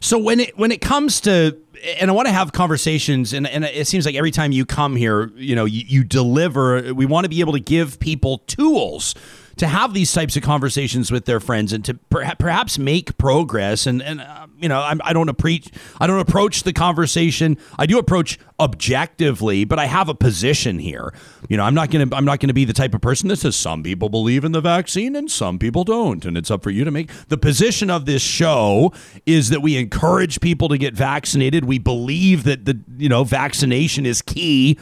so 0.00 0.18
when 0.18 0.40
it 0.40 0.56
when 0.58 0.72
it 0.72 0.80
comes 0.80 1.20
to 1.20 1.54
and 2.00 2.10
I 2.10 2.14
want 2.14 2.28
to 2.28 2.32
have 2.32 2.52
conversations, 2.52 3.32
and, 3.32 3.44
and 3.44 3.64
it 3.64 3.88
seems 3.88 4.06
like 4.06 4.14
every 4.14 4.30
time 4.30 4.52
you 4.52 4.64
come 4.64 4.94
here, 4.94 5.32
you 5.34 5.56
know, 5.56 5.64
you, 5.64 5.82
you 5.84 6.04
deliver. 6.04 6.94
We 6.94 7.06
want 7.06 7.24
to 7.24 7.28
be 7.28 7.40
able 7.40 7.54
to 7.54 7.58
give 7.58 7.98
people 7.98 8.38
tools 8.46 9.16
to 9.56 9.66
have 9.66 9.94
these 9.94 10.12
types 10.12 10.36
of 10.36 10.42
conversations 10.42 11.10
with 11.10 11.24
their 11.24 11.40
friends 11.40 11.72
and 11.72 11.84
to 11.84 11.94
per- 11.94 12.34
perhaps 12.38 12.78
make 12.78 13.16
progress. 13.18 13.86
And 13.86 14.02
and 14.02 14.20
uh, 14.20 14.46
you 14.58 14.68
know, 14.68 14.80
I'm, 14.80 15.00
I 15.04 15.12
don't 15.12 15.28
approach 15.28 15.68
I 16.00 16.06
don't 16.06 16.20
approach 16.20 16.62
the 16.62 16.72
conversation. 16.72 17.58
I 17.78 17.86
do 17.86 17.98
approach 17.98 18.38
objectively, 18.58 19.64
but 19.64 19.78
I 19.78 19.86
have 19.86 20.08
a 20.08 20.14
position 20.14 20.78
here. 20.78 21.12
You 21.48 21.56
know, 21.56 21.64
I'm 21.64 21.74
not 21.74 21.90
gonna 21.90 22.08
I'm 22.12 22.24
not 22.24 22.40
gonna 22.40 22.54
be 22.54 22.64
the 22.64 22.72
type 22.72 22.94
of 22.94 23.00
person 23.00 23.28
that 23.28 23.36
says 23.36 23.56
some 23.56 23.82
people 23.82 24.08
believe 24.08 24.44
in 24.44 24.52
the 24.52 24.60
vaccine 24.60 25.16
and 25.16 25.30
some 25.30 25.58
people 25.58 25.84
don't, 25.84 26.24
and 26.24 26.36
it's 26.36 26.50
up 26.50 26.62
for 26.62 26.70
you 26.70 26.84
to 26.84 26.90
make 26.90 27.10
the 27.28 27.38
position 27.38 27.90
of 27.90 28.06
this 28.06 28.22
show 28.22 28.92
is 29.26 29.50
that 29.50 29.60
we 29.60 29.76
encourage 29.76 30.40
people 30.40 30.68
to 30.68 30.78
get 30.78 30.94
vaccinated. 30.94 31.64
We 31.64 31.78
believe 31.78 32.44
that 32.44 32.64
the 32.64 32.80
you 32.96 33.08
know 33.08 33.24
vaccination 33.24 34.06
is 34.06 34.22
key 34.22 34.78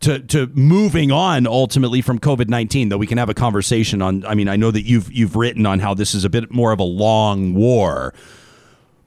to 0.00 0.18
to 0.18 0.46
moving 0.48 1.12
on 1.12 1.46
ultimately 1.46 2.02
from 2.02 2.18
COVID 2.18 2.48
nineteen. 2.48 2.88
Though 2.88 2.98
we 2.98 3.06
can 3.06 3.18
have 3.18 3.28
a 3.28 3.34
conversation 3.34 4.02
on. 4.02 4.24
I 4.24 4.34
mean, 4.34 4.48
I 4.48 4.56
know 4.56 4.70
that 4.70 4.82
you've 4.82 5.12
you've 5.12 5.36
written 5.36 5.66
on 5.66 5.78
how 5.80 5.94
this 5.94 6.14
is 6.14 6.24
a 6.24 6.30
bit 6.30 6.50
more 6.50 6.72
of 6.72 6.78
a 6.78 6.84
long 6.84 7.54
war. 7.54 8.14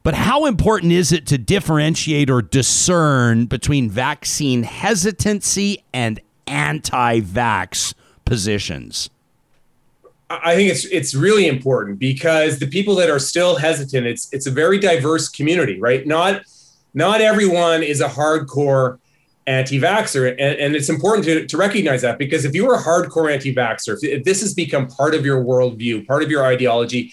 But 0.03 0.15
how 0.15 0.45
important 0.45 0.91
is 0.91 1.13
it 1.13 1.25
to 1.27 1.37
differentiate 1.37 2.29
or 2.29 2.41
discern 2.41 3.45
between 3.45 3.89
vaccine 3.89 4.63
hesitancy 4.63 5.81
and 5.93 6.19
anti-vax 6.45 7.93
positions? 8.25 9.09
I 10.29 10.55
think 10.55 10.71
it's 10.71 10.85
it's 10.85 11.15
really 11.15 11.47
important 11.47 11.99
because 11.99 12.59
the 12.59 12.67
people 12.67 12.95
that 12.95 13.09
are 13.09 13.19
still 13.19 13.55
hesitant, 13.55 14.05
it's 14.05 14.31
it's 14.33 14.45
a 14.45 14.51
very 14.51 14.77
diverse 14.77 15.29
community, 15.29 15.79
right? 15.79 16.05
Not 16.05 16.43
not 16.93 17.21
everyone 17.21 17.81
is 17.81 18.01
a 18.01 18.09
hardcore 18.09 18.99
anti-vaxxer. 19.47 20.31
And, 20.31 20.59
and 20.59 20.75
it's 20.75 20.89
important 20.89 21.25
to, 21.25 21.45
to 21.45 21.57
recognize 21.57 22.01
that 22.01 22.17
because 22.17 22.45
if 22.45 22.55
you 22.55 22.69
are 22.69 22.75
a 22.75 22.81
hardcore 22.81 23.31
anti-vaxxer 23.31 23.97
if, 24.01 24.23
this 24.23 24.41
has 24.41 24.53
become 24.53 24.87
part 24.87 25.13
of 25.13 25.25
your 25.25 25.43
worldview 25.43 26.07
part 26.07 26.23
of 26.23 26.31
your 26.31 26.45
ideology 26.45 27.11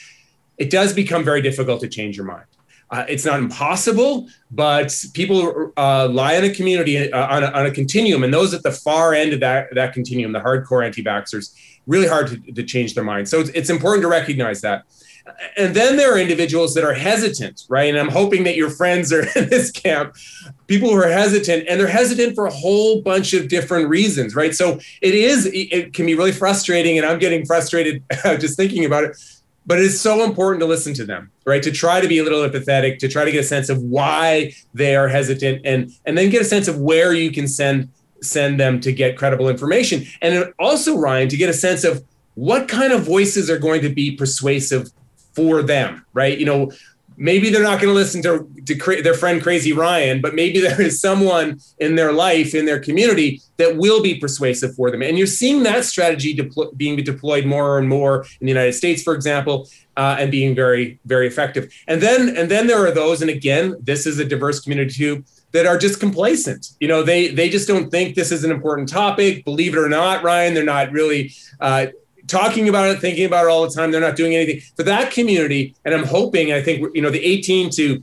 it 0.58 0.70
does 0.70 0.92
become 0.92 1.24
very 1.24 1.40
difficult 1.40 1.80
to 1.80 1.88
change 1.88 2.16
your 2.16 2.26
mind. 2.26 2.44
Uh, 2.90 3.04
it's 3.08 3.24
not 3.24 3.38
impossible 3.40 4.28
but 4.50 4.96
people 5.12 5.72
uh, 5.76 6.08
lie 6.08 6.34
in 6.34 6.44
a 6.44 6.54
community 6.54 7.12
uh, 7.12 7.26
on, 7.26 7.42
a, 7.42 7.46
on 7.48 7.66
a 7.66 7.70
continuum 7.70 8.22
and 8.22 8.32
those 8.32 8.54
at 8.54 8.62
the 8.62 8.72
far 8.72 9.12
end 9.12 9.32
of 9.32 9.40
that, 9.40 9.68
that 9.74 9.92
continuum 9.92 10.32
the 10.32 10.40
hardcore 10.40 10.84
anti-vaxxers 10.84 11.52
really 11.86 12.08
hard 12.08 12.28
to, 12.28 12.52
to 12.52 12.62
change 12.62 12.94
their 12.94 13.04
mind 13.04 13.28
so 13.28 13.40
it's, 13.40 13.50
it's 13.50 13.70
important 13.70 14.02
to 14.02 14.08
recognize 14.08 14.60
that 14.60 14.84
and 15.56 15.74
then 15.74 15.96
there 15.96 16.14
are 16.14 16.18
individuals 16.18 16.74
that 16.74 16.84
are 16.84 16.94
hesitant, 16.94 17.64
right? 17.68 17.88
And 17.88 17.98
I'm 17.98 18.08
hoping 18.08 18.44
that 18.44 18.56
your 18.56 18.70
friends 18.70 19.12
are 19.12 19.22
in 19.36 19.48
this 19.48 19.70
camp, 19.70 20.16
people 20.66 20.90
who 20.90 20.96
are 20.96 21.08
hesitant, 21.08 21.66
and 21.68 21.80
they're 21.80 21.88
hesitant 21.88 22.34
for 22.34 22.46
a 22.46 22.50
whole 22.50 23.02
bunch 23.02 23.32
of 23.32 23.48
different 23.48 23.88
reasons, 23.88 24.34
right? 24.34 24.54
So 24.54 24.78
it 25.00 25.14
is, 25.14 25.48
it 25.52 25.94
can 25.94 26.06
be 26.06 26.14
really 26.14 26.32
frustrating, 26.32 26.98
and 26.98 27.06
I'm 27.06 27.18
getting 27.18 27.44
frustrated 27.44 28.02
just 28.24 28.56
thinking 28.56 28.84
about 28.84 29.04
it. 29.04 29.16
But 29.66 29.78
it's 29.78 30.00
so 30.00 30.24
important 30.24 30.60
to 30.60 30.66
listen 30.66 30.94
to 30.94 31.04
them, 31.04 31.30
right? 31.44 31.62
To 31.62 31.70
try 31.70 32.00
to 32.00 32.08
be 32.08 32.18
a 32.18 32.24
little 32.24 32.48
empathetic, 32.48 32.98
to 32.98 33.08
try 33.08 33.24
to 33.24 33.30
get 33.30 33.40
a 33.40 33.46
sense 33.46 33.68
of 33.68 33.80
why 33.82 34.52
they 34.74 34.96
are 34.96 35.06
hesitant, 35.06 35.62
and 35.64 35.92
and 36.06 36.16
then 36.16 36.30
get 36.30 36.40
a 36.40 36.46
sense 36.46 36.66
of 36.66 36.78
where 36.80 37.12
you 37.12 37.30
can 37.30 37.46
send 37.46 37.88
send 38.22 38.60
them 38.60 38.80
to 38.80 38.92
get 38.92 39.16
credible 39.16 39.48
information, 39.48 40.04
and 40.20 40.52
also 40.58 40.96
Ryan 40.96 41.28
to 41.28 41.36
get 41.36 41.48
a 41.48 41.54
sense 41.54 41.84
of 41.84 42.04
what 42.34 42.68
kind 42.68 42.92
of 42.92 43.02
voices 43.02 43.50
are 43.50 43.58
going 43.58 43.82
to 43.82 43.88
be 43.88 44.16
persuasive 44.16 44.90
for 45.34 45.62
them, 45.62 46.04
right? 46.12 46.38
You 46.38 46.46
know, 46.46 46.72
maybe 47.16 47.50
they're 47.50 47.62
not 47.62 47.80
going 47.80 47.92
to 47.92 47.94
listen 47.94 48.22
to, 48.22 48.48
to 48.64 48.74
cra- 48.74 49.02
their 49.02 49.14
friend 49.14 49.42
Crazy 49.42 49.72
Ryan, 49.72 50.20
but 50.20 50.34
maybe 50.34 50.60
there 50.66 50.80
is 50.80 51.00
someone 51.00 51.60
in 51.78 51.94
their 51.94 52.12
life, 52.12 52.54
in 52.54 52.64
their 52.64 52.80
community, 52.80 53.42
that 53.58 53.76
will 53.76 54.02
be 54.02 54.14
persuasive 54.16 54.74
for 54.74 54.90
them. 54.90 55.02
And 55.02 55.18
you're 55.18 55.26
seeing 55.26 55.62
that 55.64 55.84
strategy 55.84 56.38
being 56.76 56.96
deployed 56.96 57.44
more 57.44 57.78
and 57.78 57.88
more 57.88 58.22
in 58.40 58.46
the 58.46 58.48
United 58.48 58.72
States, 58.72 59.02
for 59.02 59.14
example, 59.14 59.68
uh, 59.96 60.16
and 60.18 60.30
being 60.30 60.54
very, 60.54 60.98
very 61.04 61.26
effective. 61.26 61.72
And 61.86 62.00
then, 62.00 62.34
and 62.36 62.50
then 62.50 62.66
there 62.66 62.84
are 62.84 62.90
those, 62.90 63.20
and 63.20 63.30
again, 63.30 63.76
this 63.80 64.06
is 64.06 64.18
a 64.18 64.24
diverse 64.24 64.60
community 64.60 64.94
too, 64.94 65.24
that 65.52 65.66
are 65.66 65.78
just 65.78 66.00
complacent. 66.00 66.70
You 66.80 66.88
know, 66.88 67.02
they 67.02 67.28
they 67.28 67.48
just 67.48 67.68
don't 67.68 67.90
think 67.90 68.14
this 68.14 68.32
is 68.32 68.44
an 68.44 68.50
important 68.50 68.88
topic. 68.88 69.44
Believe 69.44 69.74
it 69.74 69.78
or 69.78 69.88
not, 69.88 70.22
Ryan, 70.22 70.54
they're 70.54 70.64
not 70.64 70.92
really 70.92 71.32
uh, 71.60 71.86
talking 72.26 72.68
about 72.68 72.90
it, 72.90 73.00
thinking 73.00 73.24
about 73.24 73.46
it 73.46 73.48
all 73.48 73.66
the 73.66 73.74
time. 73.74 73.90
They're 73.90 74.00
not 74.00 74.16
doing 74.16 74.34
anything 74.34 74.60
for 74.76 74.84
that 74.84 75.10
community. 75.10 75.74
And 75.84 75.94
I'm 75.94 76.04
hoping, 76.04 76.52
I 76.52 76.62
think, 76.62 76.94
you 76.94 77.02
know, 77.02 77.10
the 77.10 77.24
18 77.24 77.70
to 77.70 78.02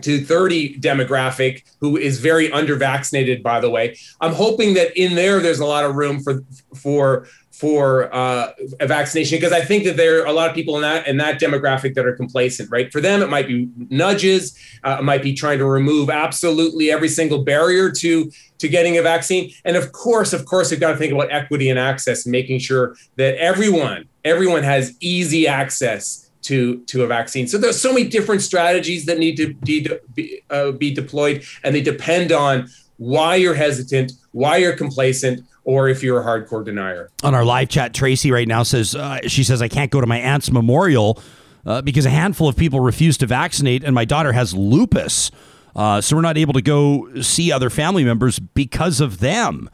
to 0.00 0.24
30 0.24 0.78
demographic 0.80 1.64
who 1.80 1.98
is 1.98 2.18
very 2.18 2.50
under 2.50 2.76
vaccinated 2.76 3.42
by 3.42 3.60
the 3.60 3.68
way 3.68 3.94
i'm 4.22 4.32
hoping 4.32 4.72
that 4.72 4.96
in 4.96 5.14
there 5.14 5.38
there's 5.38 5.60
a 5.60 5.66
lot 5.66 5.84
of 5.84 5.94
room 5.94 6.18
for 6.18 6.42
for 6.74 7.28
for 7.62 8.12
uh, 8.12 8.50
a 8.80 8.88
vaccination 8.88 9.36
because 9.38 9.52
I 9.52 9.60
think 9.60 9.84
that 9.84 9.96
there 9.96 10.20
are 10.20 10.26
a 10.26 10.32
lot 10.32 10.50
of 10.50 10.54
people 10.56 10.74
in 10.74 10.82
that 10.82 11.06
in 11.06 11.16
that 11.18 11.40
demographic 11.40 11.94
that 11.94 12.04
are 12.04 12.16
complacent. 12.16 12.68
Right, 12.72 12.90
for 12.90 13.00
them 13.00 13.22
it 13.22 13.30
might 13.30 13.46
be 13.46 13.70
nudges, 13.88 14.58
uh, 14.82 14.96
it 14.98 15.04
might 15.04 15.22
be 15.22 15.32
trying 15.32 15.58
to 15.58 15.64
remove 15.64 16.10
absolutely 16.10 16.90
every 16.90 17.08
single 17.08 17.44
barrier 17.44 17.88
to 17.92 18.32
to 18.58 18.68
getting 18.68 18.98
a 18.98 19.02
vaccine, 19.02 19.52
and 19.64 19.76
of 19.76 19.92
course, 19.92 20.32
of 20.32 20.44
course, 20.44 20.72
we've 20.72 20.80
got 20.80 20.90
to 20.90 20.96
think 20.96 21.12
about 21.12 21.30
equity 21.30 21.70
and 21.70 21.78
access 21.78 22.26
making 22.26 22.58
sure 22.58 22.96
that 23.14 23.36
everyone 23.36 24.08
everyone 24.24 24.64
has 24.64 24.96
easy 24.98 25.46
access 25.46 26.32
to 26.42 26.80
to 26.86 27.04
a 27.04 27.06
vaccine. 27.06 27.46
So 27.46 27.58
there's 27.58 27.80
so 27.80 27.92
many 27.92 28.08
different 28.08 28.42
strategies 28.42 29.06
that 29.06 29.18
need 29.18 29.36
to 29.36 29.54
be, 29.54 30.40
uh, 30.50 30.72
be 30.72 30.92
deployed, 30.92 31.44
and 31.62 31.72
they 31.76 31.80
depend 31.80 32.32
on 32.32 32.68
why 32.96 33.36
you're 33.36 33.54
hesitant, 33.54 34.14
why 34.32 34.56
you're 34.56 34.76
complacent, 34.76 35.44
or 35.64 35.88
if 35.88 36.02
you're 36.02 36.20
a 36.20 36.24
hardcore 36.24 36.64
denier. 36.64 37.10
On 37.22 37.34
our 37.34 37.44
live 37.44 37.68
chat, 37.68 37.94
Tracy 37.94 38.32
right 38.32 38.48
now 38.48 38.62
says 38.62 38.94
uh, 38.94 39.20
she 39.26 39.44
says 39.44 39.62
I 39.62 39.68
can't 39.68 39.90
go 39.90 40.00
to 40.00 40.06
my 40.06 40.18
aunt's 40.18 40.50
memorial 40.50 41.22
uh, 41.64 41.82
because 41.82 42.06
a 42.06 42.10
handful 42.10 42.48
of 42.48 42.56
people 42.56 42.80
refuse 42.80 43.16
to 43.18 43.26
vaccinate, 43.26 43.84
and 43.84 43.94
my 43.94 44.04
daughter 44.04 44.32
has 44.32 44.54
lupus, 44.54 45.30
uh, 45.76 46.00
so 46.00 46.16
we're 46.16 46.22
not 46.22 46.36
able 46.36 46.52
to 46.52 46.62
go 46.62 47.08
see 47.20 47.52
other 47.52 47.70
family 47.70 48.04
members 48.04 48.38
because 48.38 49.00
of 49.00 49.20
them. 49.20 49.70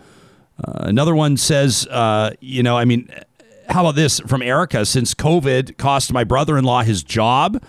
Uh, 0.62 0.72
another 0.80 1.14
one 1.14 1.36
says, 1.36 1.86
uh, 1.86 2.32
you 2.40 2.62
know, 2.62 2.76
I 2.76 2.84
mean, 2.84 3.08
how 3.68 3.82
about 3.82 3.94
this 3.94 4.20
from 4.20 4.42
Erica? 4.42 4.84
Since 4.84 5.14
COVID 5.14 5.76
cost 5.76 6.12
my 6.12 6.24
brother-in-law 6.24 6.82
his 6.82 7.02
job 7.02 7.62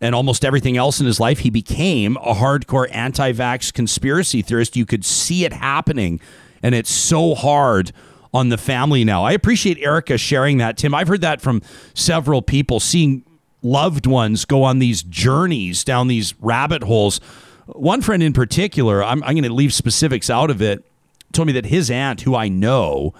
and 0.00 0.14
almost 0.14 0.44
everything 0.44 0.76
else 0.76 1.00
in 1.00 1.06
his 1.06 1.18
life, 1.18 1.40
he 1.40 1.50
became 1.50 2.16
a 2.18 2.34
hardcore 2.34 2.88
anti-vax 2.92 3.72
conspiracy 3.72 4.42
theorist. 4.42 4.76
You 4.76 4.86
could 4.86 5.04
see 5.04 5.44
it 5.44 5.52
happening 5.52 6.20
and 6.62 6.74
it's 6.74 6.90
so 6.90 7.34
hard 7.34 7.92
on 8.32 8.48
the 8.48 8.58
family 8.58 9.04
now. 9.04 9.24
I 9.24 9.32
appreciate 9.32 9.78
Erica 9.78 10.18
sharing 10.18 10.58
that, 10.58 10.76
Tim. 10.76 10.94
I've 10.94 11.08
heard 11.08 11.22
that 11.22 11.40
from 11.40 11.62
several 11.94 12.42
people, 12.42 12.80
seeing 12.80 13.24
loved 13.62 14.06
ones 14.06 14.44
go 14.44 14.62
on 14.62 14.78
these 14.78 15.02
journeys 15.02 15.84
down 15.84 16.08
these 16.08 16.34
rabbit 16.40 16.82
holes. 16.82 17.20
One 17.66 18.02
friend 18.02 18.22
in 18.22 18.32
particular, 18.32 19.02
I'm, 19.02 19.22
I'm 19.24 19.34
going 19.34 19.44
to 19.44 19.52
leave 19.52 19.72
specifics 19.72 20.30
out 20.30 20.50
of 20.50 20.62
it, 20.62 20.84
told 21.32 21.46
me 21.46 21.52
that 21.54 21.66
his 21.66 21.90
aunt, 21.90 22.22
who 22.22 22.34
I 22.34 22.48
know 22.48 23.14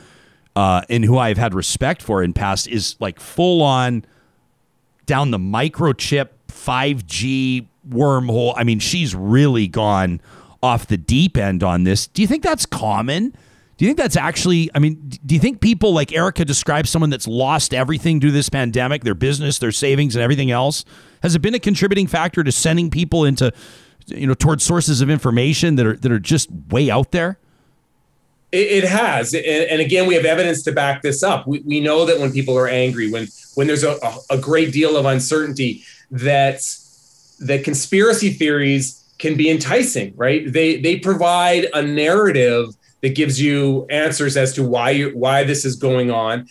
uh, 0.57 0.83
and 0.89 1.05
who 1.05 1.19
I've 1.19 1.39
had 1.39 1.55
respect 1.55 2.03
for 2.03 2.23
in 2.23 2.33
past, 2.33 2.69
is 2.69 2.97
like 3.01 3.21
full 3.21 3.63
on 3.63 4.05
down 5.07 5.31
the 5.31 5.39
microchip 5.39 6.29
5G 6.49 7.67
wormhole. 7.89 8.55
I 8.57 8.65
mean, 8.65 8.79
she's 8.79 9.15
really 9.15 9.67
gone 9.67 10.21
off 10.63 10.87
the 10.87 10.97
deep 10.97 11.37
end 11.37 11.63
on 11.63 11.85
this. 11.85 12.07
Do 12.07 12.23
you 12.23 12.29
think 12.29 12.43
that's 12.43 12.67
common? 12.67 13.31
Do 13.77 13.85
you 13.85 13.89
think 13.89 13.99
that's 13.99 14.17
actually, 14.17 14.71
I 14.75 14.81
mean, 14.81 15.09
do 15.25 15.37
you 15.37 15.41
think 15.41 15.61
people 15.61 15.93
like 15.93 16.13
Erica 16.13 16.45
describes 16.45 16.91
someone 16.91 17.11
that's 17.11 17.29
lost 17.29 17.73
everything 17.73 18.19
due 18.19 18.33
this 18.33 18.49
pandemic, 18.49 19.05
their 19.05 19.15
business, 19.15 19.59
their 19.59 19.71
savings, 19.71 20.17
and 20.17 20.23
everything 20.23 20.51
else? 20.51 20.85
Has 21.23 21.37
it 21.37 21.43
been 21.43 21.55
a 21.55 21.61
contributing 21.61 22.09
factor 22.09 22.43
to 22.43 22.51
sending 22.51 22.91
people 22.91 23.25
into, 23.25 23.53
you 24.07 24.27
know, 24.27 24.35
towards 24.35 24.65
sources 24.65 25.01
of 25.01 25.11
information 25.11 25.77
that 25.77 25.87
are 25.87 25.97
that 25.97 26.11
are 26.11 26.19
just 26.19 26.51
way 26.71 26.91
out 26.91 27.13
there? 27.13 27.39
It, 28.51 28.85
has, 28.85 29.35
and, 29.35 29.79
again, 29.79 30.07
we 30.07 30.15
have 30.15 30.25
evidence 30.25 30.63
to 30.63 30.73
back 30.73 31.03
this 31.03 31.23
up. 31.23 31.47
We, 31.47 31.61
we 31.67 31.81
know 31.81 32.07
that 32.07 32.19
when 32.19 32.33
people 32.33 32.57
are 32.57 32.67
angry, 32.67 33.11
when 33.11 33.29
when 33.57 33.67
there's 33.67 33.85
a, 33.85 33.99
a 34.31 34.39
great 34.39 34.73
deal 34.73 34.97
of 34.97 35.05
uncertainty, 35.05 35.85
that 36.11 36.63
that 37.41 37.63
conspiracy 37.63 38.31
theories 38.31 38.98
can 39.19 39.37
be 39.37 39.51
enticing, 39.51 40.15
right? 40.17 40.51
They 40.51 40.81
they 40.81 40.99
provide 40.99 41.67
a 41.75 41.83
narrative 41.83 42.75
that 43.03 43.15
gives 43.15 43.41
you 43.41 43.87
answers 43.91 44.37
as 44.37 44.53
to 44.55 44.63
why 44.63 44.91
you 44.91 45.11
why 45.11 45.45
this 45.45 45.65
is 45.65 45.77
going 45.77 46.11
on, 46.11 46.49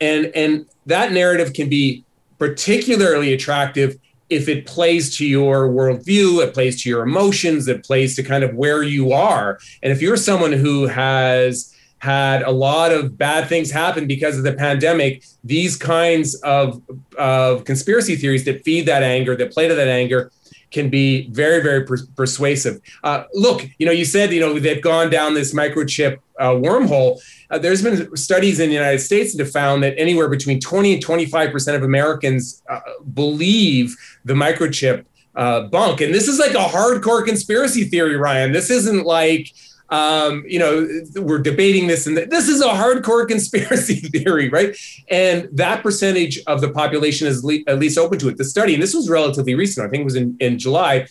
and 0.00 0.26
and 0.34 0.66
that 0.86 1.12
narrative 1.12 1.52
can 1.52 1.68
be 1.68 2.04
particularly 2.38 3.32
attractive 3.32 3.96
if 4.28 4.48
it 4.48 4.66
plays 4.66 5.16
to 5.16 5.26
your 5.26 5.68
worldview, 5.68 6.44
it 6.44 6.52
plays 6.52 6.82
to 6.82 6.88
your 6.88 7.02
emotions, 7.02 7.68
it 7.68 7.84
plays 7.84 8.16
to 8.16 8.22
kind 8.22 8.42
of 8.42 8.54
where 8.54 8.82
you 8.82 9.12
are. 9.12 9.58
And 9.82 9.92
if 9.92 10.02
you're 10.02 10.16
someone 10.16 10.52
who 10.52 10.86
has 10.86 11.72
had 11.98 12.42
a 12.42 12.50
lot 12.50 12.92
of 12.92 13.16
bad 13.16 13.48
things 13.48 13.70
happen 13.70 14.06
because 14.06 14.36
of 14.36 14.44
the 14.44 14.52
pandemic, 14.52 15.24
these 15.44 15.76
kinds 15.76 16.34
of, 16.42 16.82
of 17.16 17.64
conspiracy 17.64 18.16
theories 18.16 18.44
that 18.44 18.64
feed 18.64 18.86
that 18.86 19.02
anger, 19.02 19.36
that 19.36 19.52
play 19.52 19.68
to 19.68 19.74
that 19.74 19.88
anger, 19.88 20.30
can 20.70 20.90
be 20.90 21.28
very, 21.30 21.62
very 21.62 21.84
per- 21.84 22.06
persuasive. 22.16 22.80
Uh, 23.04 23.24
look, 23.34 23.68
you 23.78 23.86
know, 23.86 23.92
you 23.92 24.04
said, 24.04 24.32
you 24.32 24.40
know, 24.40 24.58
they've 24.58 24.82
gone 24.82 25.10
down 25.10 25.34
this 25.34 25.54
microchip 25.54 26.18
uh, 26.38 26.50
wormhole. 26.50 27.20
Uh, 27.50 27.58
there's 27.58 27.82
been 27.82 28.14
studies 28.16 28.60
in 28.60 28.68
the 28.68 28.74
United 28.74 28.98
States 28.98 29.34
that 29.34 29.42
have 29.42 29.52
found 29.52 29.82
that 29.82 29.98
anywhere 29.98 30.28
between 30.28 30.60
20 30.60 30.94
and 30.94 31.04
25% 31.04 31.74
of 31.74 31.82
Americans 31.82 32.62
uh, 32.68 32.80
believe 33.14 33.96
the 34.24 34.34
microchip 34.34 35.04
uh, 35.36 35.62
bunk. 35.62 36.00
And 36.00 36.14
this 36.14 36.28
is 36.28 36.38
like 36.38 36.52
a 36.52 36.68
hardcore 36.68 37.24
conspiracy 37.24 37.84
theory, 37.84 38.16
Ryan. 38.16 38.52
This 38.52 38.70
isn't 38.70 39.04
like, 39.04 39.52
um, 39.88 40.44
you 40.46 40.58
know, 40.58 40.88
we're 41.16 41.38
debating 41.38 41.86
this, 41.86 42.06
and 42.06 42.16
this 42.16 42.48
is 42.48 42.60
a 42.60 42.68
hardcore 42.68 43.26
conspiracy 43.26 43.94
theory, 44.00 44.48
right? 44.48 44.76
And 45.08 45.48
that 45.52 45.82
percentage 45.82 46.40
of 46.46 46.60
the 46.60 46.70
population 46.70 47.28
is 47.28 47.44
le- 47.44 47.60
at 47.66 47.78
least 47.78 47.98
open 47.98 48.18
to 48.18 48.28
it. 48.28 48.36
The 48.36 48.44
study, 48.44 48.74
and 48.74 48.82
this 48.82 48.94
was 48.94 49.08
relatively 49.08 49.54
recent, 49.54 49.86
I 49.86 49.90
think 49.90 50.02
it 50.02 50.04
was 50.04 50.16
in, 50.16 50.36
in 50.40 50.58
July, 50.58 51.06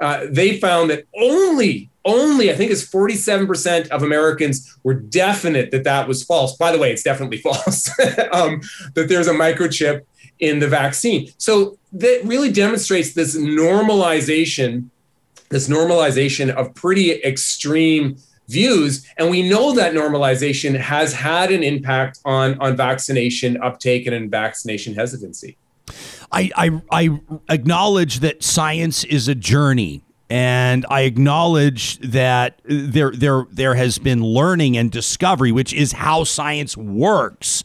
uh, 0.00 0.26
they 0.30 0.58
found 0.58 0.90
that 0.90 1.04
only, 1.18 1.90
only, 2.04 2.50
I 2.50 2.54
think 2.54 2.70
it's 2.70 2.84
47% 2.84 3.88
of 3.88 4.02
Americans 4.02 4.78
were 4.84 4.94
definite 4.94 5.70
that 5.72 5.84
that 5.84 6.06
was 6.06 6.22
false. 6.22 6.56
By 6.56 6.70
the 6.70 6.78
way, 6.78 6.92
it's 6.92 7.02
definitely 7.02 7.38
false, 7.48 7.88
um, 8.32 8.60
that 8.94 9.08
there's 9.08 9.26
a 9.26 9.32
microchip 9.32 10.02
in 10.38 10.60
the 10.60 10.68
vaccine. 10.68 11.32
So 11.38 11.78
that 11.92 12.20
really 12.24 12.52
demonstrates 12.52 13.14
this 13.14 13.36
normalization 13.36 14.90
this 15.50 15.68
normalization 15.68 16.50
of 16.50 16.74
pretty 16.74 17.12
extreme 17.22 18.16
views. 18.48 19.06
And 19.16 19.30
we 19.30 19.48
know 19.48 19.74
that 19.74 19.92
normalization 19.92 20.78
has 20.78 21.12
had 21.12 21.52
an 21.52 21.62
impact 21.62 22.18
on 22.24 22.58
on 22.60 22.76
vaccination 22.76 23.60
uptake 23.62 24.06
and 24.06 24.14
in 24.14 24.30
vaccination 24.30 24.94
hesitancy. 24.94 25.56
I, 26.32 26.50
I 26.56 26.82
i 26.90 27.20
acknowledge 27.48 28.20
that 28.20 28.42
science 28.42 29.04
is 29.04 29.28
a 29.28 29.34
journey. 29.34 30.02
And 30.30 30.84
I 30.90 31.02
acknowledge 31.02 31.98
that 32.00 32.60
there 32.64 33.12
there 33.12 33.46
there 33.50 33.74
has 33.74 33.98
been 33.98 34.22
learning 34.22 34.76
and 34.76 34.90
discovery, 34.90 35.52
which 35.52 35.72
is 35.72 35.92
how 35.92 36.24
science 36.24 36.76
works. 36.76 37.64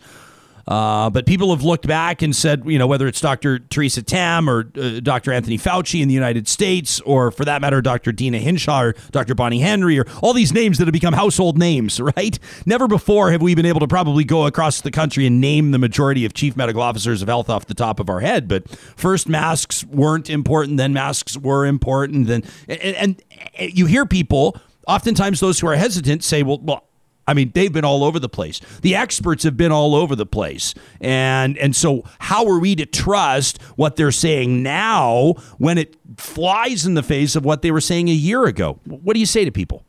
Uh, 0.68 1.10
but 1.10 1.26
people 1.26 1.54
have 1.54 1.64
looked 1.64 1.88
back 1.88 2.22
and 2.22 2.36
said, 2.36 2.64
you 2.66 2.80
know, 2.80 2.88
whether 2.88 3.08
it's 3.08 3.20
Dr. 3.20 3.60
Teresa 3.60 4.02
Tam 4.02 4.50
or 4.50 4.72
uh, 4.78 5.00
Dr. 5.02 5.34
Anthony 5.34 5.58
Fauci 5.58 6.02
in 6.02 6.08
the 6.08 6.14
United 6.14 6.48
States, 6.48 7.02
or 7.02 7.32
for 7.32 7.44
that 7.46 7.62
matter, 7.62 7.82
Dr. 7.82 8.12
Deena 8.12 8.40
Hinshaw 8.40 8.82
or 8.82 8.96
Dr. 9.12 9.36
Bonnie 9.36 9.60
Henry, 9.60 10.00
or 10.00 10.06
all 10.22 10.34
these 10.34 10.54
names 10.54 10.78
that 10.78 10.86
have 10.86 10.94
become 10.94 11.14
household 11.14 11.58
names, 11.58 12.00
right? 12.18 12.40
Never 12.66 12.88
before 12.88 13.32
have 13.32 13.42
we 13.42 13.56
been 13.56 13.66
able 13.66 13.82
to 13.82 13.88
probably 13.88 14.24
go 14.24 14.46
across 14.46 14.82
the 14.82 14.92
country 14.92 15.26
and 15.26 15.42
name 15.42 15.72
the 15.72 15.80
majority 15.80 16.26
of 16.26 16.34
chief 16.34 16.56
medical 16.56 16.82
officers 16.82 17.22
of 17.22 17.28
health 17.28 17.50
off 17.50 17.66
the 17.66 17.74
top 17.74 18.00
of 18.00 18.10
our 18.10 18.22
head. 18.22 18.48
But 18.48 18.70
first, 18.96 19.28
masks 19.28 19.84
weren't 19.86 20.30
important, 20.30 20.78
then 20.78 20.94
masks 20.94 21.38
were 21.38 21.66
important. 21.66 22.28
Then, 22.28 22.44
and, 22.68 22.82
and, 22.82 23.24
and 23.58 23.78
you 23.78 23.86
hear 23.86 24.06
people, 24.06 24.58
oftentimes 24.88 25.40
those 25.42 25.60
who 25.60 25.68
are 25.68 25.76
hesitant, 25.76 26.24
say, 26.24 26.44
well, 26.44 26.60
well, 26.60 26.88
I 27.28 27.34
mean, 27.34 27.52
they've 27.54 27.72
been 27.72 27.86
all 27.86 28.04
over 28.04 28.20
the 28.20 28.30
place. 28.30 28.60
The 28.82 28.96
experts 28.96 29.44
have 29.44 29.56
been 29.56 29.72
all 29.72 29.96
over 29.96 30.16
the 30.16 30.26
place. 30.26 30.74
And 31.00 31.58
and 31.58 31.76
so 31.76 32.04
how 32.20 32.48
are 32.48 32.60
we 32.60 32.76
to 32.76 32.86
trust 32.86 33.62
what 33.76 33.96
they're 33.96 34.12
saying 34.12 34.62
now 34.62 35.36
when 35.58 35.78
it 35.78 35.96
flies 36.18 36.86
in 36.86 36.96
the 36.96 37.04
face 37.04 37.36
of 37.36 37.46
what 37.46 37.62
they 37.62 37.72
were 37.72 37.82
saying 37.82 38.10
a 38.10 38.14
year 38.14 38.46
ago? 38.46 38.80
What 38.86 39.14
do 39.14 39.20
you 39.20 39.26
say 39.26 39.46
to 39.46 39.52
people? 39.52 39.86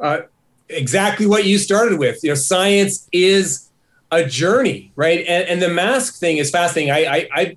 Uh, 0.00 0.20
exactly 0.68 1.26
what 1.26 1.44
you 1.44 1.58
started 1.58 1.98
with. 1.98 2.22
You 2.22 2.30
know, 2.30 2.34
science 2.34 3.08
is 3.12 3.68
a 4.10 4.24
journey, 4.24 4.92
right? 4.96 5.20
And, 5.20 5.48
and 5.48 5.62
the 5.62 5.68
mask 5.68 6.18
thing 6.18 6.38
is 6.38 6.50
fascinating. 6.50 6.90
I, 6.90 7.04
I, 7.04 7.28
I 7.32 7.56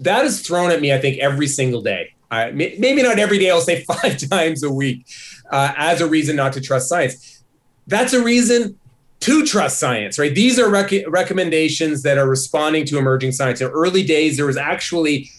that 0.00 0.24
is 0.24 0.40
thrown 0.40 0.72
at 0.72 0.80
me, 0.80 0.92
I 0.92 0.98
think, 0.98 1.18
every 1.18 1.46
single 1.46 1.82
day. 1.82 2.14
I, 2.30 2.50
maybe 2.50 3.02
not 3.02 3.18
every 3.18 3.38
day, 3.38 3.50
I'll 3.50 3.60
say 3.60 3.84
five 4.02 4.18
times 4.28 4.62
a 4.62 4.72
week 4.72 5.06
uh, 5.50 5.72
as 5.76 6.00
a 6.00 6.08
reason 6.08 6.34
not 6.34 6.54
to 6.54 6.60
trust 6.60 6.88
science 6.88 7.41
that's 7.86 8.12
a 8.12 8.22
reason 8.22 8.78
to 9.20 9.46
trust 9.46 9.78
science, 9.78 10.18
right? 10.18 10.34
These 10.34 10.58
are 10.58 10.68
rec- 10.68 11.06
recommendations 11.06 12.02
that 12.02 12.18
are 12.18 12.28
responding 12.28 12.84
to 12.86 12.98
emerging 12.98 13.32
science. 13.32 13.60
In 13.60 13.68
early 13.68 14.02
days, 14.02 14.36
there 14.36 14.46
was 14.46 14.56
actually 14.56 15.30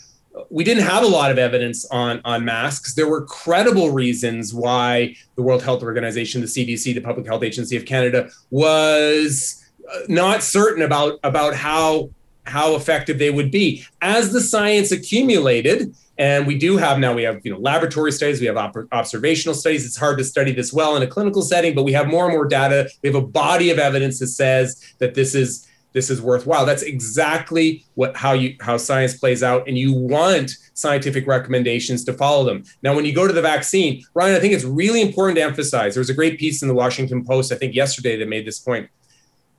we 0.50 0.64
didn't 0.64 0.84
have 0.84 1.04
a 1.04 1.08
lot 1.08 1.32
of 1.32 1.38
evidence 1.38 1.86
on 1.92 2.22
on 2.26 2.44
masks. 2.46 2.96
There 2.96 3.08
were 3.08 3.26
credible 3.26 3.92
reasons 3.92 4.54
why 4.54 5.16
the 5.36 5.42
World 5.42 5.62
Health 5.62 5.84
Organization, 5.84 6.42
the 6.42 6.48
CDC, 6.48 6.96
the 6.96 7.02
Public 7.02 7.28
Health 7.28 7.44
Agency 7.44 7.76
of 7.78 7.86
Canada 7.86 8.30
was 8.50 9.64
uh, 9.92 10.00
not 10.08 10.42
certain 10.44 10.82
about 10.82 11.20
about 11.24 11.56
how 11.56 12.10
how 12.46 12.76
effective 12.76 13.20
they 13.20 13.30
would 13.30 13.52
be. 13.52 13.86
As 14.02 14.32
the 14.32 14.42
science 14.42 14.92
accumulated, 14.92 15.94
And 16.24 16.48
we 16.48 16.58
do 16.58 16.78
have 16.78 17.00
now 17.00 17.14
we 17.14 17.24
have 17.24 17.42
you 17.44 17.52
know 17.52 17.60
laboratory 17.60 18.14
studies, 18.14 18.40
we 18.40 18.46
have 18.46 18.56
op- 18.56 18.88
observational 18.94 19.54
studies. 19.54 19.86
It's 19.86 19.98
hard 19.98 20.18
to 20.20 20.24
study 20.24 20.54
this 20.54 20.72
well 20.72 20.96
in 20.96 21.04
a 21.04 21.08
clinical 21.08 21.42
setting, 21.42 21.76
but 21.76 21.84
we 21.84 21.92
have 21.92 22.08
more 22.08 22.24
and 22.24 22.34
more 22.34 22.46
data. 22.46 22.90
We 23.02 23.10
have 23.10 23.22
a 23.22 23.28
body 23.28 23.72
of 23.72 23.78
evidence 23.78 24.20
that 24.20 24.28
says 24.28 24.82
that 25.00 25.16
this 25.16 25.36
is 25.36 25.68
this 25.92 26.10
is 26.10 26.22
worthwhile. 26.22 26.66
That's 26.66 26.82
exactly 26.82 27.84
what 27.96 28.16
how 28.16 28.32
you 28.32 28.56
how 28.62 28.78
science 28.78 29.18
plays 29.18 29.44
out, 29.44 29.68
and 29.68 29.78
you 29.78 29.92
want 29.92 30.52
scientific 30.76 31.28
recommendations 31.28 32.06
to 32.06 32.14
follow 32.14 32.46
them. 32.46 32.64
Now, 32.84 32.96
when 32.96 33.04
you 33.04 33.14
go 33.14 33.28
to 33.28 33.34
the 33.34 33.42
vaccine, 33.42 34.02
Ryan, 34.14 34.38
I 34.38 34.40
think 34.40 34.54
it's 34.54 34.64
really 34.64 35.02
important 35.02 35.36
to 35.40 35.44
emphasize. 35.44 35.94
There 35.94 36.02
was 36.02 36.10
a 36.10 36.14
great 36.14 36.40
piece 36.40 36.62
in 36.62 36.70
the 36.70 36.74
Washington 36.74 37.26
Post, 37.26 37.52
I 37.52 37.56
think 37.56 37.76
yesterday, 37.76 38.16
that 38.16 38.30
made 38.30 38.48
this 38.48 38.60
point. 38.60 38.90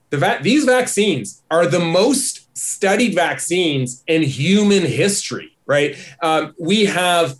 The 0.08 0.16
va- 0.16 0.40
these 0.40 0.64
vaccines 0.64 1.42
are 1.50 1.66
the 1.66 1.80
most 1.80 2.56
studied 2.56 3.14
vaccines 3.14 4.02
in 4.06 4.22
human 4.22 4.86
history. 4.86 5.53
Right? 5.66 5.96
Um, 6.22 6.54
we 6.58 6.84
have, 6.84 7.36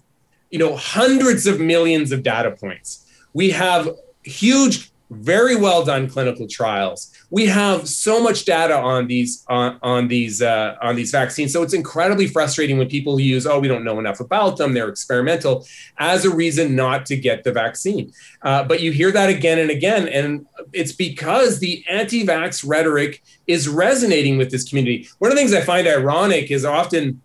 you 0.50 0.58
know, 0.58 0.76
hundreds 0.76 1.46
of 1.46 1.60
millions 1.60 2.12
of 2.12 2.22
data 2.22 2.52
points. 2.52 3.06
We 3.32 3.50
have 3.50 3.90
huge 4.22 4.90
very 5.10 5.54
well 5.54 5.84
done 5.84 6.08
clinical 6.08 6.46
trials. 6.46 7.12
We 7.30 7.46
have 7.46 7.88
so 7.88 8.22
much 8.22 8.44
data 8.44 8.76
on 8.76 9.06
these 9.06 9.44
on, 9.48 9.78
on 9.82 10.08
these 10.08 10.40
uh, 10.42 10.76
on 10.82 10.96
these 10.96 11.10
vaccines, 11.10 11.52
so 11.52 11.62
it's 11.62 11.74
incredibly 11.74 12.26
frustrating 12.26 12.78
when 12.78 12.88
people 12.88 13.20
use 13.20 13.46
"oh, 13.46 13.58
we 13.58 13.68
don't 13.68 13.84
know 13.84 13.98
enough 13.98 14.20
about 14.20 14.56
them; 14.56 14.72
they're 14.72 14.88
experimental" 14.88 15.66
as 15.98 16.24
a 16.24 16.34
reason 16.34 16.74
not 16.74 17.06
to 17.06 17.16
get 17.16 17.44
the 17.44 17.52
vaccine. 17.52 18.12
Uh, 18.42 18.64
but 18.64 18.80
you 18.80 18.92
hear 18.92 19.12
that 19.12 19.28
again 19.30 19.58
and 19.58 19.70
again, 19.70 20.08
and 20.08 20.46
it's 20.72 20.92
because 20.92 21.60
the 21.60 21.84
anti-vax 21.88 22.66
rhetoric 22.66 23.22
is 23.46 23.68
resonating 23.68 24.38
with 24.38 24.50
this 24.50 24.68
community. 24.68 25.08
One 25.18 25.30
of 25.30 25.36
the 25.36 25.40
things 25.40 25.54
I 25.54 25.60
find 25.60 25.86
ironic 25.86 26.50
is 26.50 26.64
often 26.64 27.20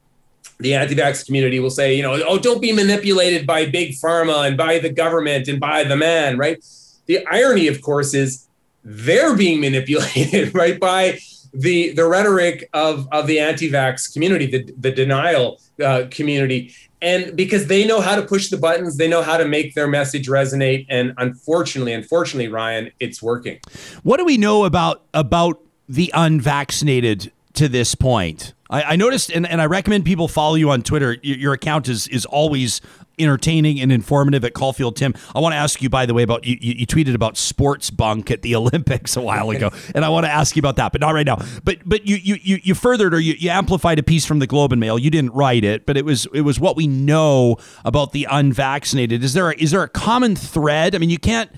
the 0.60 0.74
anti-vax 0.74 1.26
community 1.26 1.60
will 1.60 1.70
say, 1.70 1.94
you 1.96 2.04
know, 2.04 2.22
oh, 2.28 2.38
don't 2.38 2.62
be 2.62 2.74
manipulated 2.74 3.48
by 3.48 3.66
big 3.66 3.94
pharma 3.94 4.46
and 4.46 4.58
by 4.58 4.78
the 4.78 4.90
government 4.90 5.48
and 5.48 5.60
by 5.60 5.84
the 5.84 5.96
man, 5.96 6.38
right? 6.38 6.64
The 7.06 7.26
irony, 7.28 7.68
of 7.68 7.82
course, 7.82 8.14
is 8.14 8.46
they're 8.84 9.36
being 9.36 9.62
manipulated 9.68 10.54
right 10.54 10.80
by 10.80 11.20
the 11.52 11.92
the 11.94 12.06
rhetoric 12.06 12.70
of 12.74 13.08
of 13.12 13.26
the 13.26 13.40
anti-vax 13.40 14.12
community, 14.14 14.46
the 14.46 14.72
the 14.78 14.92
denial 14.92 15.60
uh, 15.84 16.04
community, 16.12 16.76
and 17.02 17.36
because 17.36 17.68
they 17.68 17.88
know 17.88 18.02
how 18.02 18.16
to 18.16 18.22
push 18.22 18.50
the 18.50 18.58
buttons, 18.58 18.98
they 18.98 19.08
know 19.08 19.24
how 19.24 19.38
to 19.38 19.46
make 19.46 19.74
their 19.74 19.88
message 19.88 20.28
resonate, 20.28 20.86
and 20.90 21.14
unfortunately, 21.18 21.94
unfortunately, 21.94 22.50
Ryan, 22.50 22.92
it's 23.00 23.22
working. 23.22 23.60
What 24.04 24.18
do 24.18 24.26
we 24.26 24.38
know 24.38 24.66
about 24.66 25.04
about 25.14 25.60
the 25.88 26.12
unvaccinated 26.14 27.32
to 27.54 27.68
this 27.68 27.96
point? 27.96 28.54
I, 28.70 28.84
I 28.84 28.96
noticed, 28.96 29.32
and, 29.32 29.48
and 29.48 29.62
I 29.62 29.66
recommend 29.66 30.06
people 30.06 30.28
follow 30.28 30.56
you 30.56 30.70
on 30.70 30.84
Twitter. 30.84 31.18
Your, 31.24 31.38
your 31.38 31.54
account 31.54 31.88
is 31.88 32.08
is 32.08 32.26
always 32.26 32.82
entertaining 33.18 33.82
and 33.82 33.92
informative 33.92 34.46
at 34.46 34.54
Caulfield 34.54 34.96
Tim. 34.96 35.14
I 35.36 35.40
want 35.40 35.54
to 35.54 35.58
ask 35.58 35.82
you, 35.82 35.90
by 35.90 36.06
the 36.06 36.14
way, 36.14 36.24
about 36.24 36.46
you, 36.46 36.58
you, 36.62 36.88
tweeted 36.88 37.14
about 37.14 37.36
sports 37.36 37.90
bunk 37.90 38.32
at 38.32 38.44
the 38.44 38.56
Olympics 38.60 39.18
a 39.18 39.22
while 39.22 39.50
ago, 39.50 39.72
and 39.96 40.06
I 40.06 40.10
want 40.10 40.26
to 40.26 40.32
ask 40.32 40.56
you 40.56 40.62
about 40.62 40.78
that, 40.78 40.92
but 40.92 41.02
not 41.02 41.14
right 41.14 41.26
now. 41.26 41.38
But 41.64 41.80
but 41.86 42.06
you 42.08 42.18
you 42.18 42.60
you 42.64 42.76
furthered 42.76 43.14
or 43.14 43.20
you, 43.20 43.34
you 43.34 43.50
amplified 43.50 44.00
a 44.00 44.04
piece 44.04 44.26
from 44.26 44.40
the 44.40 44.48
Globe 44.48 44.72
and 44.72 44.80
Mail. 44.80 45.00
You 45.00 45.10
didn't 45.10 45.34
write 45.34 45.64
it, 45.64 45.86
but 45.86 45.98
it 45.98 46.06
was 46.06 46.28
it 46.34 46.42
was 46.42 46.60
what 46.60 46.76
we 46.76 46.88
know 46.88 47.58
about 47.84 48.12
the 48.12 48.28
unvaccinated. 48.30 49.24
Is 49.24 49.34
there 49.34 49.50
a, 49.50 49.56
is 49.56 49.72
there 49.72 49.84
a 49.84 49.90
common 49.90 50.36
thread? 50.36 50.96
I 50.96 51.00
mean, 51.00 51.10
you 51.10 51.20
can't 51.20 51.52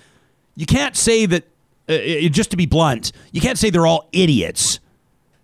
you 0.56 0.66
can't 0.66 0.96
say 0.96 1.26
that. 1.26 1.48
Uh, 1.90 2.30
just 2.30 2.52
to 2.52 2.58
be 2.58 2.68
blunt, 2.68 3.12
you 3.32 3.42
can't 3.42 3.58
say 3.58 3.70
they're 3.70 3.88
all 3.88 4.08
idiots 4.14 4.80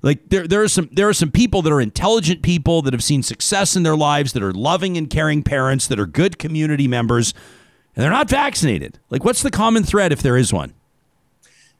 like 0.08 0.30
there, 0.30 0.47
there 0.47 0.64
are 0.64 0.70
some 0.70 0.88
there 0.93 1.10
are 1.10 1.14
some 1.14 1.32
people 1.32 1.62
that 1.62 1.74
are 1.74 1.82
intelligent 1.82 2.41
people 2.41 2.82
that 2.84 2.93
have 2.93 3.03
seen 3.03 3.22
success 3.22 3.76
in 3.76 3.84
their 3.84 3.97
lives, 3.97 4.32
that 4.32 4.41
are 4.41 4.53
loving 4.53 4.95
and 4.97 5.10
caring 5.10 5.43
parents, 5.43 5.86
that 5.88 5.99
are 5.99 6.05
good 6.05 6.39
community 6.39 6.88
members, 6.88 7.34
and 7.93 8.03
they're 8.03 8.10
not 8.10 8.30
vaccinated. 8.30 8.99
Like, 9.10 9.26
what's 9.26 9.43
the 9.43 9.51
common 9.51 9.84
thread 9.84 10.14
if 10.14 10.22
there 10.22 10.38
is 10.38 10.53
one? 10.53 10.74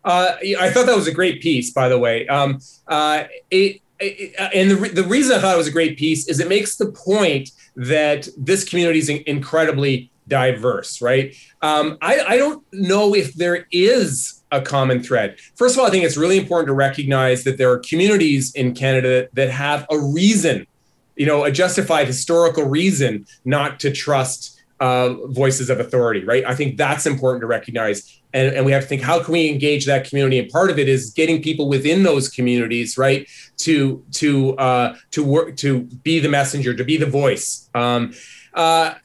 Uh, 0.04 0.36
I 0.60 0.70
thought 0.72 0.88
that 0.88 0.96
was 0.96 1.08
a 1.08 1.14
great 1.14 1.42
piece, 1.42 1.72
by 1.72 1.88
the 1.88 1.98
way. 1.98 2.28
Um, 2.28 2.60
uh, 2.90 3.24
it, 3.50 3.82
and 4.02 4.72
the, 4.72 4.92
the 4.94 5.04
reason 5.06 5.38
I 5.38 5.40
thought 5.40 5.56
it 5.56 5.58
was 5.58 5.68
a 5.68 5.72
great 5.72 5.98
piece 5.98 6.28
is 6.28 6.42
it 6.42 6.50
makes 6.50 6.76
the 6.76 6.92
point 6.92 7.52
that 7.78 8.28
this 8.38 8.66
community 8.66 9.00
is 9.00 9.08
incredibly 9.08 10.12
diverse, 10.28 11.02
right? 11.02 11.34
Um, 11.62 11.98
I, 12.02 12.20
I 12.20 12.38
don't 12.38 12.62
know 12.74 13.16
if 13.16 13.36
there 13.36 13.68
is 13.72 14.37
a 14.52 14.62
common 14.62 15.04
thread. 15.04 15.38
First 15.56 15.76
of 15.76 15.80
all, 15.80 15.88
I 15.88 15.90
think 15.90 16.04
it's 16.04 16.18
really 16.18 16.38
important 16.38 16.68
to 16.68 16.74
recognize 16.74 17.44
that 17.44 17.58
there 17.58 17.72
are 17.72 17.80
communities 17.80 18.54
in 18.56 18.74
Canada 18.74 19.28
that 19.34 19.50
have 19.50 19.86
a 19.92 20.00
reason, 20.00 20.66
you 21.16 21.26
know, 21.26 21.44
a 21.44 21.52
justified 21.52 22.08
historical 22.08 22.64
reason 22.64 23.26
not 23.44 23.80
to 23.82 23.92
trust 23.92 24.58
uh, 24.80 25.14
voices 25.28 25.70
of 25.70 25.80
authority, 25.80 26.24
right? 26.24 26.46
I 26.46 26.54
think 26.54 26.78
that's 26.78 27.06
important 27.06 27.42
to 27.42 27.48
recognize. 27.48 28.22
And, 28.34 28.56
and 28.56 28.66
we 28.66 28.72
have 28.72 28.84
to 28.84 28.88
think 28.88 29.02
how 29.02 29.24
can 29.24 29.32
we 29.32 29.50
engage 29.50 29.86
that 29.86 30.08
community? 30.08 30.38
And 30.38 30.50
part 30.50 30.70
of 30.70 30.78
it 30.78 30.88
is 30.88 31.12
getting 31.12 31.42
people 31.42 31.68
within 31.68 32.04
those 32.04 32.30
communities, 32.30 32.98
right, 32.98 33.28
to 33.58 34.04
to 34.14 34.56
uh, 34.58 34.96
to 35.12 35.24
work 35.24 35.58
to 35.58 35.82
be 36.04 36.20
the 36.20 36.30
messenger, 36.30 36.74
to 36.74 36.84
be 36.84 36.98
the 36.98 37.06
voice. 37.06 37.70
Um, 37.74 38.14
uh, 38.54 38.96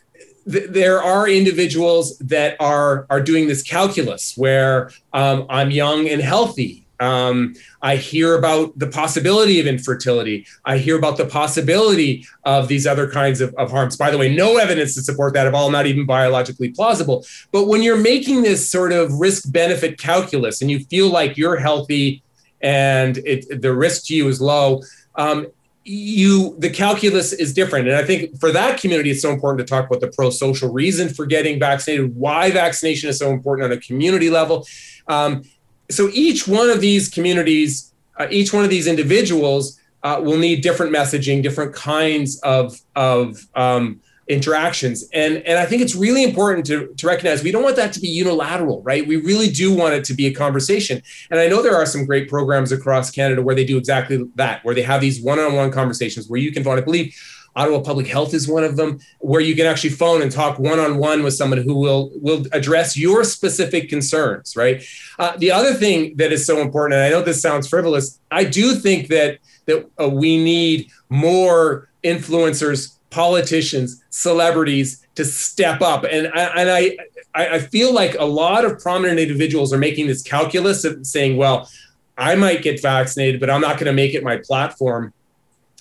th- 0.51 0.71
there 0.71 1.03
are 1.03 1.29
individuals 1.29 2.19
that 2.19 2.57
are 2.61 3.07
are 3.11 3.21
doing 3.21 3.47
this 3.47 3.63
calculus 3.63 4.37
where 4.37 4.91
um, 5.13 5.47
I'm 5.49 5.71
young 5.71 6.09
and 6.09 6.21
healthy. 6.21 6.83
Um, 7.01 7.55
I 7.81 7.97
hear 7.97 8.37
about 8.37 8.79
the 8.79 8.87
possibility 8.87 9.59
of 9.59 9.67
infertility. 9.67 10.47
I 10.65 10.79
hear 10.79 10.97
about 10.97 11.17
the 11.17 11.27
possibility 11.27 12.25
of 12.45 12.69
these 12.69 12.87
other 12.87 13.11
kinds 13.11 13.41
of, 13.41 13.53
of 13.55 13.73
harms. 13.73 13.97
By 13.97 14.13
the 14.13 14.19
way, 14.19 14.33
no 14.33 14.57
evidence 14.57 14.95
to 14.95 15.03
support 15.03 15.35
that 15.35 15.49
at 15.49 15.55
all, 15.55 15.69
not 15.71 15.87
even 15.87 16.07
biologically 16.07 16.69
plausible. 16.69 17.27
But 17.51 17.67
when 17.67 17.83
you're 17.83 17.97
making 17.97 18.43
this 18.43 18.71
sort 18.71 18.93
of 18.93 19.13
risk 19.15 19.51
benefit 19.51 19.99
calculus 19.99 20.63
and 20.63 20.71
you 20.71 20.85
feel 20.85 21.09
like 21.09 21.37
you're 21.37 21.57
healthy 21.57 22.23
and 22.61 23.19
it, 23.19 23.61
the 23.61 23.75
risk 23.75 24.07
to 24.07 24.15
you 24.15 24.29
is 24.29 24.41
low, 24.41 24.83
um, 25.17 25.49
you 25.85 26.55
the 26.59 26.71
calculus 26.71 27.33
is 27.33 27.53
different. 27.53 27.89
And 27.89 27.97
i 27.97 28.05
think 28.05 28.39
for 28.39 28.53
that 28.53 28.81
community 28.81 29.11
it's 29.11 29.23
so 29.23 29.31
important 29.31 29.67
to 29.67 29.71
talk 29.71 29.87
about 29.87 30.01
the 30.01 30.09
pro-social 30.09 30.73
reason 30.73 31.09
for 31.09 31.27
getting 31.27 31.59
vaccinated 31.59 32.15
why 32.15 32.51
vaccination 32.51 33.09
is 33.09 33.19
so 33.19 33.31
important 33.31 33.65
on 33.67 33.77
a 33.77 33.81
community 33.81 34.31
level. 34.31 34.67
Um, 35.09 35.43
so 35.91 36.09
each 36.13 36.47
one 36.47 36.71
of 36.71 36.81
these 36.81 37.09
communities 37.09 37.93
uh, 38.19 38.27
each 38.31 38.53
one 38.53 38.63
of 38.63 38.71
these 38.71 38.87
individuals 38.87 39.79
uh, 40.03 40.21
will 40.23 40.39
need 40.39 40.63
different 40.63 40.93
messaging 40.93 41.43
different 41.43 41.75
kinds 41.75 42.39
of 42.41 42.81
of 42.95 43.47
um, 43.55 44.01
interactions. 44.33 45.09
And, 45.13 45.39
and 45.49 45.59
I 45.59 45.67
think 45.67 45.83
it's 45.83 45.95
really 45.95 46.25
important 46.25 46.65
to, 46.67 46.93
to 46.97 47.07
recognize 47.07 47.43
we 47.43 47.53
don't 47.53 47.63
want 47.63 47.77
that 47.77 47.93
to 47.93 48.01
be 48.01 48.09
unilateral, 48.09 48.83
right? 48.83 49.07
We 49.07 49.17
really 49.17 49.51
do 49.51 49.75
want 49.75 49.95
it 49.95 50.05
to 50.05 50.15
be 50.15 50.27
a 50.27 50.35
conversation. 50.35 51.03
And 51.31 51.39
I 51.39 51.47
know 51.49 51.63
there 51.63 51.77
are 51.77 51.87
some 51.87 52.07
great 52.07 52.29
programs 52.29 52.73
across 52.73 53.11
Canada 53.11 53.43
where 53.43 53.55
they 53.55 53.65
do 53.65 53.77
exactly 53.77 54.25
that, 54.37 54.65
where 54.65 54.75
they 54.75 54.83
have 54.83 55.01
these 55.01 55.23
one 55.23 55.39
on 55.39 55.55
one 55.55 55.71
conversations 55.71 56.29
where 56.29 56.41
you 56.41 56.51
can 56.51 56.65
phone. 56.65 56.79
I 56.79 56.83
believe 56.83 57.15
Ottawa 57.55 57.81
Public 57.81 58.07
Health 58.07 58.33
is 58.33 58.49
one 58.49 58.65
of 58.65 58.77
them, 58.77 58.99
where 59.19 59.41
you 59.41 59.55
can 59.55 59.67
actually 59.67 59.91
phone 59.91 60.23
and 60.23 60.33
talk 60.33 60.59
one 60.59 60.79
on 60.79 60.97
one 60.97 61.23
with 61.23 61.35
someone 61.35 61.61
who 61.61 61.75
will 61.75 62.11
will 62.15 62.47
address 62.53 62.97
your 62.97 63.25
specific 63.25 63.91
concerns. 63.91 64.57
Right. 64.57 64.83
Uh, 65.19 65.37
the 65.37 65.51
other 65.51 65.75
thing 65.75 66.17
that 66.17 66.33
is 66.33 66.47
so 66.47 66.61
important, 66.61 66.95
and 66.95 67.05
I 67.05 67.11
know 67.11 67.23
this 67.23 67.43
sounds 67.43 67.69
frivolous, 67.69 68.19
I 68.31 68.45
do 68.45 68.75
think 68.75 69.09
that 69.09 69.39
that 69.67 69.89
uh, 70.01 70.09
we 70.09 70.43
need 70.43 70.91
more 71.11 71.91
influencers 72.03 72.97
politicians, 73.13 74.03
celebrities 74.11 75.07
to 75.15 75.25
step 75.25 75.81
up. 75.83 76.05
And, 76.05 76.27
and 76.27 76.71
I, 76.71 76.97
I 77.35 77.61
feel 77.61 77.95
like 77.95 78.17
a 78.19 78.25
lot 78.25 78.65
of 78.65 78.79
prominent 78.79 79.21
individuals 79.21 79.73
are 79.73 79.79
making 79.79 80.07
this 80.07 80.23
calculus 80.23 80.85
of 80.85 81.07
saying, 81.07 81.37
well, 81.37 81.69
I 82.19 82.35
might 82.35 82.63
get 82.63 82.81
vaccinated, 82.83 83.41
but 83.41 83.51
I'm 83.51 83.61
not 83.61 83.77
going 83.77 83.87
to 83.87 83.93
make 83.93 84.15
it 84.15 84.23
my 84.25 84.39
platform 84.39 85.13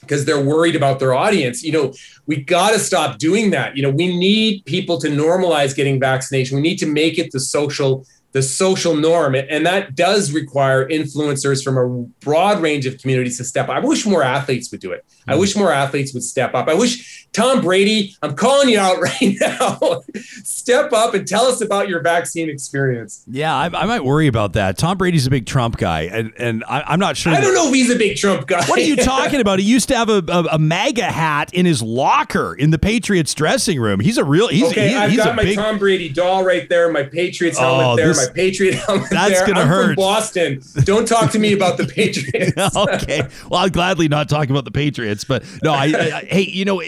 because 0.01 0.25
they're 0.25 0.43
worried 0.43 0.75
about 0.75 0.99
their 0.99 1.13
audience. 1.13 1.63
You 1.63 1.71
know, 1.71 1.93
we 2.25 2.37
got 2.37 2.71
to 2.71 2.79
stop 2.79 3.17
doing 3.17 3.51
that. 3.51 3.75
You 3.77 3.83
know, 3.83 3.91
we 3.91 4.17
need 4.17 4.65
people 4.65 4.97
to 4.99 5.07
normalize 5.07 5.75
getting 5.75 5.99
vaccination. 5.99 6.55
We 6.55 6.61
need 6.61 6.77
to 6.77 6.87
make 6.87 7.17
it 7.17 7.31
the 7.31 7.39
social 7.39 8.05
the 8.31 8.41
social 8.41 8.95
norm. 8.95 9.35
And 9.35 9.65
that 9.65 9.95
does 9.95 10.31
require 10.31 10.87
influencers 10.87 11.63
from 11.63 11.77
a 11.77 12.03
broad 12.23 12.61
range 12.61 12.85
of 12.85 12.97
communities 12.97 13.37
to 13.37 13.43
step 13.43 13.69
up. 13.69 13.75
I 13.75 13.79
wish 13.79 14.05
more 14.05 14.23
athletes 14.23 14.71
would 14.71 14.79
do 14.79 14.91
it. 14.91 15.05
I 15.27 15.31
mm-hmm. 15.31 15.41
wish 15.41 15.55
more 15.55 15.71
athletes 15.71 16.13
would 16.13 16.23
step 16.23 16.55
up. 16.55 16.67
I 16.67 16.73
wish 16.73 17.27
Tom 17.33 17.61
Brady, 17.61 18.15
I'm 18.21 18.35
calling 18.35 18.69
you 18.69 18.79
out 18.79 18.99
right 19.01 19.35
now. 19.39 20.01
step 20.43 20.91
up 20.91 21.13
and 21.13 21.27
tell 21.27 21.45
us 21.45 21.61
about 21.61 21.87
your 21.87 22.01
vaccine 22.01 22.49
experience. 22.49 23.23
Yeah, 23.27 23.55
I, 23.55 23.65
I, 23.65 23.85
might 23.85 24.03
worry 24.03 24.27
about 24.27 24.53
that. 24.53 24.77
Tom 24.77 24.97
Brady's 24.97 25.27
a 25.27 25.29
big 25.29 25.45
Trump 25.45 25.77
guy, 25.77 26.01
and, 26.01 26.33
and 26.37 26.63
I, 26.67 26.93
am 26.93 26.99
not 26.99 27.15
sure. 27.15 27.33
I 27.33 27.39
don't 27.39 27.53
know 27.53 27.67
if 27.67 27.73
he's 27.73 27.89
a 27.89 27.97
big 27.97 28.17
Trump 28.17 28.47
guy. 28.47 28.65
What 28.65 28.79
are 28.79 28.83
you 28.83 28.95
talking 28.97 29.39
about? 29.39 29.59
He 29.59 29.65
used 29.65 29.87
to 29.89 29.95
have 29.95 30.09
a, 30.09 30.23
a, 30.27 30.43
a 30.53 30.59
MAGA 30.59 31.03
hat 31.03 31.53
in 31.53 31.65
his 31.65 31.81
locker 31.81 32.53
in 32.53 32.71
the 32.71 32.79
Patriots 32.79 33.33
dressing 33.33 33.79
room. 33.79 33.99
He's 33.99 34.17
a 34.17 34.25
real. 34.25 34.47
He's, 34.49 34.69
okay, 34.71 34.89
he, 34.89 34.95
I've 34.95 35.11
he's 35.11 35.23
got 35.23 35.35
my 35.35 35.43
big, 35.43 35.57
Tom 35.57 35.77
Brady 35.77 36.09
doll 36.09 36.43
right 36.43 36.67
there, 36.67 36.91
my 36.91 37.03
Patriots 37.03 37.57
helmet 37.57 37.85
oh, 37.85 37.95
there, 37.95 38.13
my 38.27 38.33
Patriot 38.33 38.75
helmet. 38.85 39.09
That's 39.09 39.39
there. 39.39 39.47
gonna 39.47 39.61
I'm 39.61 39.67
hurt. 39.67 39.85
From 39.85 39.95
Boston. 39.95 40.61
Don't 40.83 41.07
talk 41.07 41.31
to 41.31 41.39
me 41.39 41.53
about 41.53 41.77
the 41.77 41.85
Patriots. 41.95 42.53
okay. 42.75 43.21
Well, 43.49 43.61
I'll 43.61 43.69
gladly 43.69 44.07
not 44.07 44.29
talk 44.29 44.49
about 44.49 44.65
the 44.65 44.71
Patriots, 44.71 45.23
but 45.23 45.43
no, 45.63 45.73
I, 45.73 45.85
I 45.85 46.25
hey, 46.29 46.41
you 46.41 46.65
know, 46.65 46.81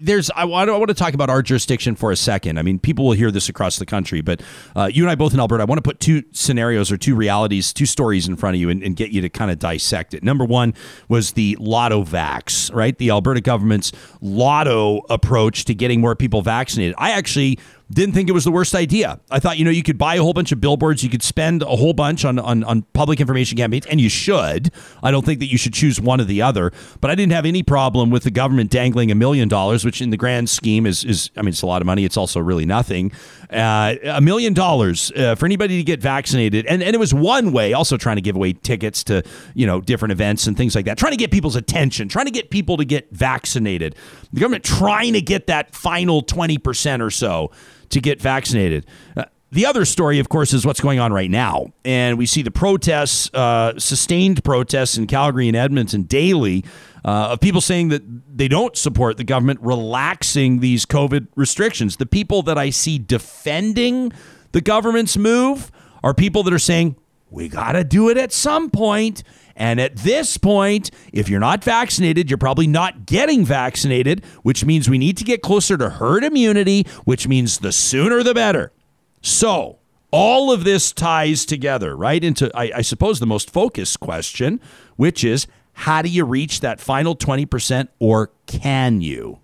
there's 0.00 0.30
I 0.30 0.44
want, 0.44 0.70
I 0.70 0.76
want 0.76 0.88
to 0.88 0.94
talk 0.94 1.14
about 1.14 1.30
our 1.30 1.42
jurisdiction 1.42 1.96
for 1.96 2.12
a 2.12 2.16
second. 2.16 2.58
I 2.58 2.62
mean, 2.62 2.78
people 2.78 3.06
will 3.06 3.12
hear 3.12 3.30
this 3.30 3.48
across 3.48 3.78
the 3.78 3.86
country, 3.86 4.20
but 4.20 4.42
uh, 4.76 4.90
you 4.92 5.02
and 5.02 5.10
I 5.10 5.14
both 5.14 5.34
in 5.34 5.40
Alberta. 5.40 5.62
I 5.62 5.66
want 5.66 5.78
to 5.78 5.82
put 5.82 6.00
two 6.00 6.22
scenarios 6.32 6.92
or 6.92 6.96
two 6.96 7.14
realities, 7.14 7.72
two 7.72 7.86
stories 7.86 8.28
in 8.28 8.36
front 8.36 8.56
of 8.56 8.60
you, 8.60 8.70
and, 8.70 8.82
and 8.82 8.96
get 8.96 9.10
you 9.10 9.20
to 9.20 9.28
kind 9.28 9.50
of 9.50 9.58
dissect 9.58 10.14
it. 10.14 10.22
Number 10.22 10.44
one 10.44 10.74
was 11.08 11.32
the 11.32 11.56
Lotto 11.60 12.04
Vax, 12.04 12.74
right? 12.74 12.96
The 12.98 13.10
Alberta 13.10 13.40
government's 13.40 13.92
Lotto 14.20 15.02
approach 15.10 15.64
to 15.66 15.74
getting 15.74 16.00
more 16.00 16.14
people 16.14 16.42
vaccinated. 16.42 16.94
I 16.98 17.12
actually 17.12 17.58
didn't 17.90 18.14
think 18.14 18.28
it 18.28 18.32
was 18.32 18.44
the 18.44 18.50
worst 18.50 18.74
idea. 18.74 19.18
I 19.30 19.38
thought, 19.38 19.56
you 19.56 19.64
know, 19.64 19.70
you 19.70 19.82
could 19.82 19.96
buy 19.96 20.16
a 20.16 20.22
whole 20.22 20.34
bunch 20.34 20.52
of 20.52 20.60
billboards, 20.60 21.02
you 21.02 21.08
could 21.08 21.22
spend 21.22 21.62
a 21.62 21.76
whole 21.76 21.94
bunch 21.94 22.24
on, 22.24 22.38
on, 22.38 22.62
on 22.64 22.82
public 22.92 23.18
information 23.18 23.56
campaigns, 23.56 23.86
and 23.86 24.00
you 24.00 24.10
should. 24.10 24.70
I 25.02 25.10
don't 25.10 25.24
think 25.24 25.40
that 25.40 25.46
you 25.46 25.56
should 25.56 25.72
choose 25.72 25.98
one 26.00 26.20
or 26.20 26.24
the 26.24 26.42
other, 26.42 26.70
but 27.00 27.10
I 27.10 27.14
didn't 27.14 27.32
have 27.32 27.46
any 27.46 27.62
problem 27.62 28.10
with 28.10 28.24
the 28.24 28.30
government 28.30 28.70
dangling 28.70 29.10
a 29.10 29.14
million 29.14 29.48
dollars, 29.48 29.84
which 29.84 30.02
in 30.02 30.10
the 30.10 30.18
grand 30.18 30.50
scheme 30.50 30.84
is, 30.84 31.02
is 31.04 31.30
I 31.36 31.40
mean, 31.40 31.50
it's 31.50 31.62
a 31.62 31.66
lot 31.66 31.80
of 31.80 31.86
money. 31.86 32.04
It's 32.04 32.18
also 32.18 32.40
really 32.40 32.66
nothing. 32.66 33.10
Uh, 33.50 33.94
a 34.04 34.20
million 34.20 34.52
dollars 34.52 35.10
uh, 35.16 35.34
for 35.34 35.46
anybody 35.46 35.78
to 35.78 35.84
get 35.84 36.02
vaccinated. 36.02 36.66
And, 36.66 36.82
and 36.82 36.94
it 36.94 36.98
was 36.98 37.14
one 37.14 37.52
way, 37.52 37.72
also 37.72 37.96
trying 37.96 38.16
to 38.16 38.22
give 38.22 38.36
away 38.36 38.52
tickets 38.52 39.02
to, 39.04 39.22
you 39.54 39.66
know, 39.66 39.80
different 39.80 40.12
events 40.12 40.46
and 40.46 40.58
things 40.58 40.74
like 40.74 40.84
that, 40.84 40.98
trying 40.98 41.12
to 41.12 41.16
get 41.16 41.30
people's 41.30 41.56
attention, 41.56 42.08
trying 42.08 42.26
to 42.26 42.30
get 42.30 42.50
people 42.50 42.76
to 42.76 42.84
get 42.84 43.10
vaccinated. 43.10 43.96
The 44.34 44.40
government 44.40 44.64
trying 44.64 45.14
to 45.14 45.22
get 45.22 45.46
that 45.46 45.74
final 45.74 46.22
20% 46.22 47.00
or 47.00 47.10
so 47.10 47.50
to 47.90 48.00
get 48.00 48.20
vaccinated. 48.20 48.86
Uh, 49.16 49.24
the 49.50 49.64
other 49.64 49.84
story, 49.84 50.18
of 50.18 50.28
course, 50.28 50.52
is 50.52 50.66
what's 50.66 50.80
going 50.80 50.98
on 50.98 51.12
right 51.12 51.30
now. 51.30 51.72
And 51.84 52.18
we 52.18 52.26
see 52.26 52.42
the 52.42 52.50
protests, 52.50 53.32
uh, 53.32 53.78
sustained 53.78 54.44
protests 54.44 54.98
in 54.98 55.06
Calgary 55.06 55.48
and 55.48 55.56
Edmonton 55.56 56.02
daily 56.02 56.64
uh, 57.04 57.30
of 57.30 57.40
people 57.40 57.62
saying 57.62 57.88
that 57.88 58.02
they 58.36 58.48
don't 58.48 58.76
support 58.76 59.16
the 59.16 59.24
government 59.24 59.60
relaxing 59.62 60.60
these 60.60 60.84
COVID 60.84 61.28
restrictions. 61.34 61.96
The 61.96 62.06
people 62.06 62.42
that 62.42 62.58
I 62.58 62.70
see 62.70 62.98
defending 62.98 64.12
the 64.52 64.60
government's 64.60 65.16
move 65.16 65.72
are 66.02 66.12
people 66.12 66.42
that 66.42 66.52
are 66.52 66.58
saying, 66.58 66.96
we 67.30 67.48
got 67.48 67.72
to 67.72 67.84
do 67.84 68.10
it 68.10 68.18
at 68.18 68.32
some 68.32 68.70
point. 68.70 69.22
And 69.58 69.80
at 69.80 69.96
this 69.96 70.38
point, 70.38 70.92
if 71.12 71.28
you're 71.28 71.40
not 71.40 71.64
vaccinated, 71.64 72.30
you're 72.30 72.38
probably 72.38 72.68
not 72.68 73.06
getting 73.06 73.44
vaccinated, 73.44 74.24
which 74.42 74.64
means 74.64 74.88
we 74.88 74.98
need 74.98 75.16
to 75.18 75.24
get 75.24 75.42
closer 75.42 75.76
to 75.76 75.90
herd 75.90 76.22
immunity, 76.22 76.86
which 77.04 77.26
means 77.26 77.58
the 77.58 77.72
sooner 77.72 78.22
the 78.22 78.34
better. 78.34 78.72
So, 79.20 79.80
all 80.12 80.52
of 80.52 80.62
this 80.62 80.92
ties 80.92 81.44
together, 81.44 81.96
right, 81.96 82.22
into, 82.22 82.50
I, 82.56 82.70
I 82.76 82.82
suppose, 82.82 83.18
the 83.18 83.26
most 83.26 83.50
focused 83.50 83.98
question, 83.98 84.60
which 84.96 85.24
is 85.24 85.48
how 85.72 86.02
do 86.02 86.08
you 86.08 86.24
reach 86.24 86.60
that 86.60 86.80
final 86.80 87.16
20% 87.16 87.88
or 87.98 88.30
can 88.46 89.00
you? 89.00 89.40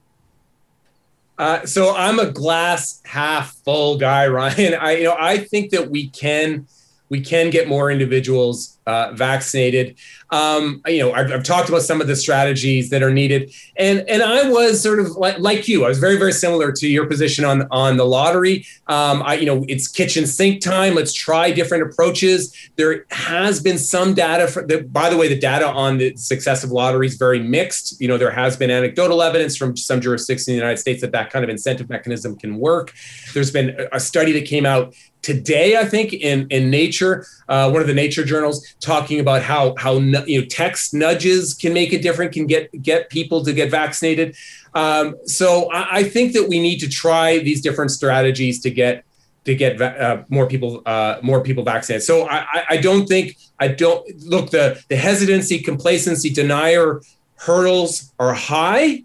Uh, 1.38 1.66
so 1.66 1.94
I'm 1.96 2.20
a 2.20 2.30
glass 2.30 3.02
half 3.04 3.54
full 3.64 3.98
guy, 3.98 4.26
Ryan. 4.28 4.74
I 4.74 4.92
you 4.92 5.04
know 5.04 5.16
I 5.18 5.38
think 5.38 5.70
that 5.70 5.90
we 5.90 6.08
can 6.08 6.68
we 7.08 7.20
can 7.20 7.50
get 7.50 7.68
more 7.68 7.90
individuals 7.90 8.78
uh, 8.86 9.12
vaccinated. 9.12 9.96
Um, 10.30 10.82
you 10.86 10.98
know, 10.98 11.12
I've, 11.12 11.32
I've, 11.32 11.42
talked 11.42 11.68
about 11.68 11.82
some 11.82 12.00
of 12.00 12.06
the 12.06 12.16
strategies 12.16 12.90
that 12.90 13.02
are 13.02 13.12
needed, 13.12 13.52
and 13.76 14.00
and 14.08 14.22
I 14.22 14.48
was 14.48 14.82
sort 14.82 14.98
of 14.98 15.12
like, 15.12 15.38
like 15.38 15.68
you. 15.68 15.84
I 15.84 15.88
was 15.88 15.98
very 15.98 16.16
very 16.16 16.32
similar 16.32 16.72
to 16.72 16.88
your 16.88 17.06
position 17.06 17.44
on 17.44 17.66
on 17.70 17.96
the 17.96 18.04
lottery. 18.04 18.66
Um, 18.86 19.22
I 19.22 19.34
you 19.34 19.46
know 19.46 19.64
it's 19.68 19.88
kitchen 19.88 20.26
sink 20.26 20.62
time. 20.62 20.94
Let's 20.94 21.12
try 21.12 21.50
different 21.50 21.84
approaches. 21.84 22.54
There 22.76 23.06
has 23.10 23.60
been 23.60 23.78
some 23.78 24.12
data. 24.12 24.48
For 24.48 24.66
the, 24.66 24.82
by 24.82 25.08
the 25.08 25.16
way, 25.16 25.28
the 25.28 25.38
data 25.38 25.66
on 25.66 25.98
the 25.98 26.16
success 26.16 26.64
of 26.64 26.70
lotteries 26.70 27.16
very 27.16 27.40
mixed. 27.40 28.00
You 28.00 28.08
know, 28.08 28.18
there 28.18 28.30
has 28.30 28.56
been 28.56 28.70
anecdotal 28.70 29.22
evidence 29.22 29.56
from 29.56 29.76
some 29.76 30.00
jurisdictions 30.00 30.48
in 30.48 30.54
the 30.54 30.58
United 30.58 30.78
States 30.78 31.00
that 31.00 31.12
that 31.12 31.30
kind 31.30 31.44
of 31.44 31.48
incentive 31.48 31.88
mechanism 31.88 32.36
can 32.36 32.58
work. 32.58 32.92
There's 33.32 33.50
been 33.50 33.76
a 33.92 34.00
study 34.00 34.32
that 34.32 34.46
came 34.46 34.66
out 34.66 34.94
today, 35.24 35.78
I 35.78 35.86
think, 35.86 36.12
in 36.12 36.46
in 36.50 36.70
Nature, 36.70 37.26
uh, 37.48 37.70
one 37.70 37.80
of 37.80 37.88
the 37.88 37.94
Nature 37.94 38.24
journals, 38.24 38.64
talking 38.80 39.18
about 39.18 39.42
how 39.42 39.74
how 39.78 39.94
you 39.94 40.40
know 40.40 40.46
text 40.46 40.94
nudges 40.94 41.54
can 41.54 41.72
make 41.72 41.92
a 41.92 41.98
difference, 41.98 42.34
can 42.34 42.46
get 42.46 42.70
get 42.82 43.10
people 43.10 43.42
to 43.44 43.52
get 43.52 43.70
vaccinated. 43.70 44.36
Um, 44.74 45.16
so 45.24 45.70
I, 45.72 45.98
I, 45.98 46.02
think 46.02 46.32
that 46.32 46.48
we 46.48 46.60
need 46.60 46.80
to 46.80 46.88
try 46.88 47.38
these 47.38 47.60
different 47.60 47.92
strategies 47.92 48.60
to 48.62 48.70
get 48.70 49.04
to 49.44 49.54
get 49.54 49.80
uh, 49.80 50.24
more 50.28 50.46
people 50.46 50.82
uh, 50.84 51.18
more 51.22 51.42
people 51.42 51.64
vaccinated. 51.64 52.02
So 52.04 52.28
I, 52.28 52.64
I 52.70 52.76
don't 52.76 53.06
think 53.06 53.36
I 53.58 53.68
don't 53.68 54.04
look 54.24 54.50
the 54.50 54.82
the 54.88 54.96
hesitancy, 54.96 55.58
complacency, 55.60 56.30
denier 56.30 57.00
hurdles 57.36 58.12
are 58.18 58.34
high 58.34 59.04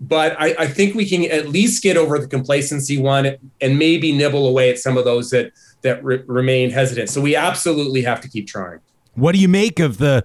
but 0.00 0.40
I, 0.40 0.54
I, 0.58 0.66
think 0.66 0.94
we 0.94 1.08
can 1.08 1.24
at 1.30 1.48
least 1.48 1.82
get 1.82 1.96
over 1.96 2.18
the 2.18 2.28
complacency 2.28 2.98
one 2.98 3.36
and 3.60 3.78
maybe 3.78 4.12
nibble 4.12 4.46
away 4.46 4.70
at 4.70 4.78
some 4.78 4.96
of 4.96 5.04
those 5.04 5.30
that 5.30 5.52
that 5.82 6.02
re- 6.04 6.22
remain 6.26 6.70
hesitant. 6.70 7.10
So 7.10 7.20
we 7.20 7.34
absolutely 7.34 8.02
have 8.02 8.20
to 8.20 8.28
keep 8.28 8.46
trying. 8.46 8.80
What 9.14 9.32
do 9.32 9.40
you 9.40 9.48
make 9.48 9.80
of 9.80 9.98
the 9.98 10.24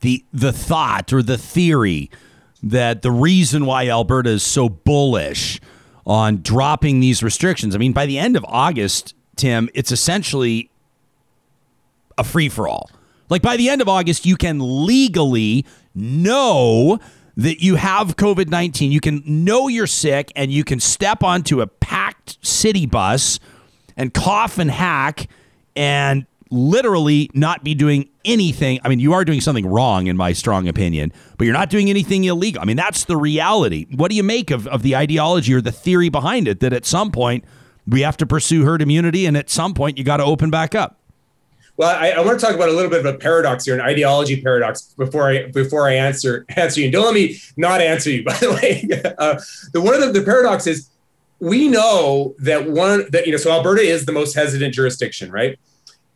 the 0.00 0.24
the 0.32 0.52
thought 0.52 1.12
or 1.12 1.22
the 1.22 1.38
theory 1.38 2.10
that 2.62 3.02
the 3.02 3.10
reason 3.10 3.66
why 3.66 3.88
Alberta 3.88 4.30
is 4.30 4.42
so 4.42 4.68
bullish 4.68 5.60
on 6.06 6.40
dropping 6.42 7.00
these 7.00 7.22
restrictions? 7.22 7.74
I 7.74 7.78
mean, 7.78 7.92
by 7.92 8.06
the 8.06 8.18
end 8.18 8.36
of 8.36 8.44
August, 8.48 9.14
Tim, 9.36 9.68
it's 9.74 9.92
essentially 9.92 10.70
a 12.16 12.24
free 12.24 12.48
for 12.48 12.66
all. 12.66 12.90
Like 13.28 13.42
by 13.42 13.56
the 13.58 13.68
end 13.68 13.82
of 13.82 13.88
August, 13.88 14.24
you 14.24 14.36
can 14.36 14.86
legally 14.86 15.66
know 15.94 16.98
that 17.38 17.62
you 17.62 17.76
have 17.76 18.16
COVID 18.16 18.48
19. 18.48 18.92
You 18.92 19.00
can 19.00 19.22
know 19.24 19.68
you're 19.68 19.86
sick 19.86 20.32
and 20.36 20.52
you 20.52 20.64
can 20.64 20.80
step 20.80 21.22
onto 21.22 21.60
a 21.60 21.66
packed 21.66 22.44
city 22.44 22.84
bus 22.84 23.38
and 23.96 24.12
cough 24.12 24.58
and 24.58 24.70
hack 24.70 25.28
and 25.74 26.26
literally 26.50 27.30
not 27.34 27.62
be 27.62 27.74
doing 27.74 28.08
anything. 28.24 28.80
I 28.82 28.88
mean, 28.88 28.98
you 28.98 29.12
are 29.12 29.24
doing 29.24 29.40
something 29.40 29.66
wrong, 29.66 30.08
in 30.08 30.16
my 30.16 30.32
strong 30.32 30.66
opinion, 30.66 31.12
but 31.36 31.44
you're 31.44 31.54
not 31.54 31.70
doing 31.70 31.88
anything 31.88 32.24
illegal. 32.24 32.60
I 32.60 32.64
mean, 32.64 32.76
that's 32.76 33.04
the 33.04 33.16
reality. 33.16 33.86
What 33.94 34.10
do 34.10 34.16
you 34.16 34.22
make 34.22 34.50
of, 34.50 34.66
of 34.66 34.82
the 34.82 34.96
ideology 34.96 35.54
or 35.54 35.60
the 35.60 35.72
theory 35.72 36.08
behind 36.08 36.48
it 36.48 36.60
that 36.60 36.72
at 36.72 36.86
some 36.86 37.12
point 37.12 37.44
we 37.86 38.00
have 38.00 38.16
to 38.16 38.26
pursue 38.26 38.64
herd 38.64 38.82
immunity 38.82 39.26
and 39.26 39.36
at 39.36 39.48
some 39.48 39.74
point 39.74 39.96
you 39.96 40.04
got 40.04 40.16
to 40.16 40.24
open 40.24 40.50
back 40.50 40.74
up? 40.74 40.97
Well, 41.78 41.96
I, 41.96 42.10
I, 42.10 42.20
want 42.22 42.40
to 42.40 42.44
talk 42.44 42.56
about 42.56 42.68
a 42.68 42.72
little 42.72 42.90
bit 42.90 43.06
of 43.06 43.06
a 43.06 43.16
paradox 43.16 43.64
here, 43.64 43.74
an 43.76 43.80
ideology 43.80 44.42
paradox, 44.42 44.94
before 44.98 45.30
I 45.30 45.46
before 45.46 45.88
I 45.88 45.94
answer 45.94 46.44
answer 46.56 46.80
you. 46.80 46.90
Don't 46.90 47.04
let 47.04 47.14
me 47.14 47.36
not 47.56 47.80
answer 47.80 48.10
you. 48.10 48.24
By 48.24 48.34
the 48.34 48.52
way, 48.52 49.14
uh, 49.16 49.40
the 49.72 49.80
one 49.80 49.94
of 49.94 50.00
the, 50.00 50.20
the 50.20 50.24
paradox 50.24 50.66
is 50.66 50.90
we 51.38 51.68
know 51.68 52.34
that 52.40 52.68
one 52.68 53.06
that 53.12 53.26
you 53.26 53.32
know 53.32 53.38
so 53.38 53.52
Alberta 53.52 53.80
is 53.80 54.06
the 54.06 54.12
most 54.12 54.34
hesitant 54.34 54.74
jurisdiction, 54.74 55.30
right? 55.30 55.56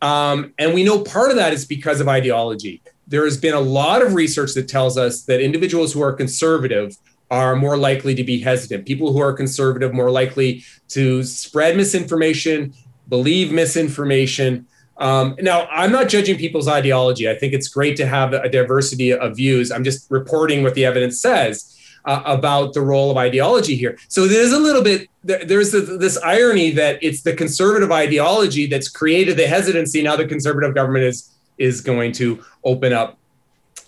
Um, 0.01 0.53
and 0.59 0.73
we 0.73 0.83
know 0.83 1.01
part 1.01 1.31
of 1.31 1.37
that 1.37 1.53
is 1.53 1.65
because 1.65 2.01
of 2.01 2.09
ideology. 2.09 2.81
There 3.07 3.23
has 3.23 3.37
been 3.37 3.53
a 3.53 3.61
lot 3.61 4.01
of 4.01 4.15
research 4.15 4.53
that 4.55 4.67
tells 4.67 4.97
us 4.97 5.23
that 5.23 5.39
individuals 5.39 5.93
who 5.93 6.03
are 6.03 6.11
conservative 6.11 6.97
are 7.31 7.55
more 7.55 7.77
likely 7.77 8.13
to 8.15 8.23
be 8.23 8.41
hesitant. 8.41 8.85
People 8.85 9.13
who 9.13 9.21
are 9.21 9.31
conservative 9.31 9.93
more 9.93 10.11
likely 10.11 10.65
to 10.89 11.23
spread 11.23 11.77
misinformation, 11.77 12.73
believe 13.07 13.53
misinformation, 13.53 14.67
um, 15.03 15.35
now, 15.41 15.67
I'm 15.67 15.91
not 15.91 16.07
judging 16.07 16.37
people's 16.37 16.69
ideology. 16.69 17.29
I 17.29 17.35
think 17.35 17.51
it's 17.51 17.67
great 17.67 17.97
to 17.97 18.07
have 18.07 18.31
a 18.31 18.47
diversity 18.47 19.11
of 19.11 19.35
views. 19.35 19.69
I'm 19.69 19.83
just 19.83 20.09
reporting 20.09 20.63
what 20.63 20.75
the 20.75 20.85
evidence 20.85 21.19
says 21.19 21.77
uh, 22.05 22.21
about 22.25 22.71
the 22.73 22.79
role 22.79 23.11
of 23.11 23.17
ideology 23.17 23.75
here. 23.75 23.97
So 24.07 24.29
there's 24.29 24.53
a 24.53 24.59
little 24.59 24.81
bit, 24.81 25.09
there's 25.21 25.73
this 25.73 26.17
irony 26.19 26.71
that 26.71 27.03
it's 27.03 27.21
the 27.21 27.33
conservative 27.33 27.91
ideology 27.91 28.65
that's 28.65 28.87
created 28.87 29.35
the 29.35 29.45
hesitancy. 29.45 30.01
Now 30.01 30.15
the 30.15 30.25
conservative 30.25 30.73
government 30.73 31.03
is 31.03 31.29
is 31.59 31.81
going 31.81 32.11
to 32.11 32.43
open 32.63 32.93
up 32.93 33.19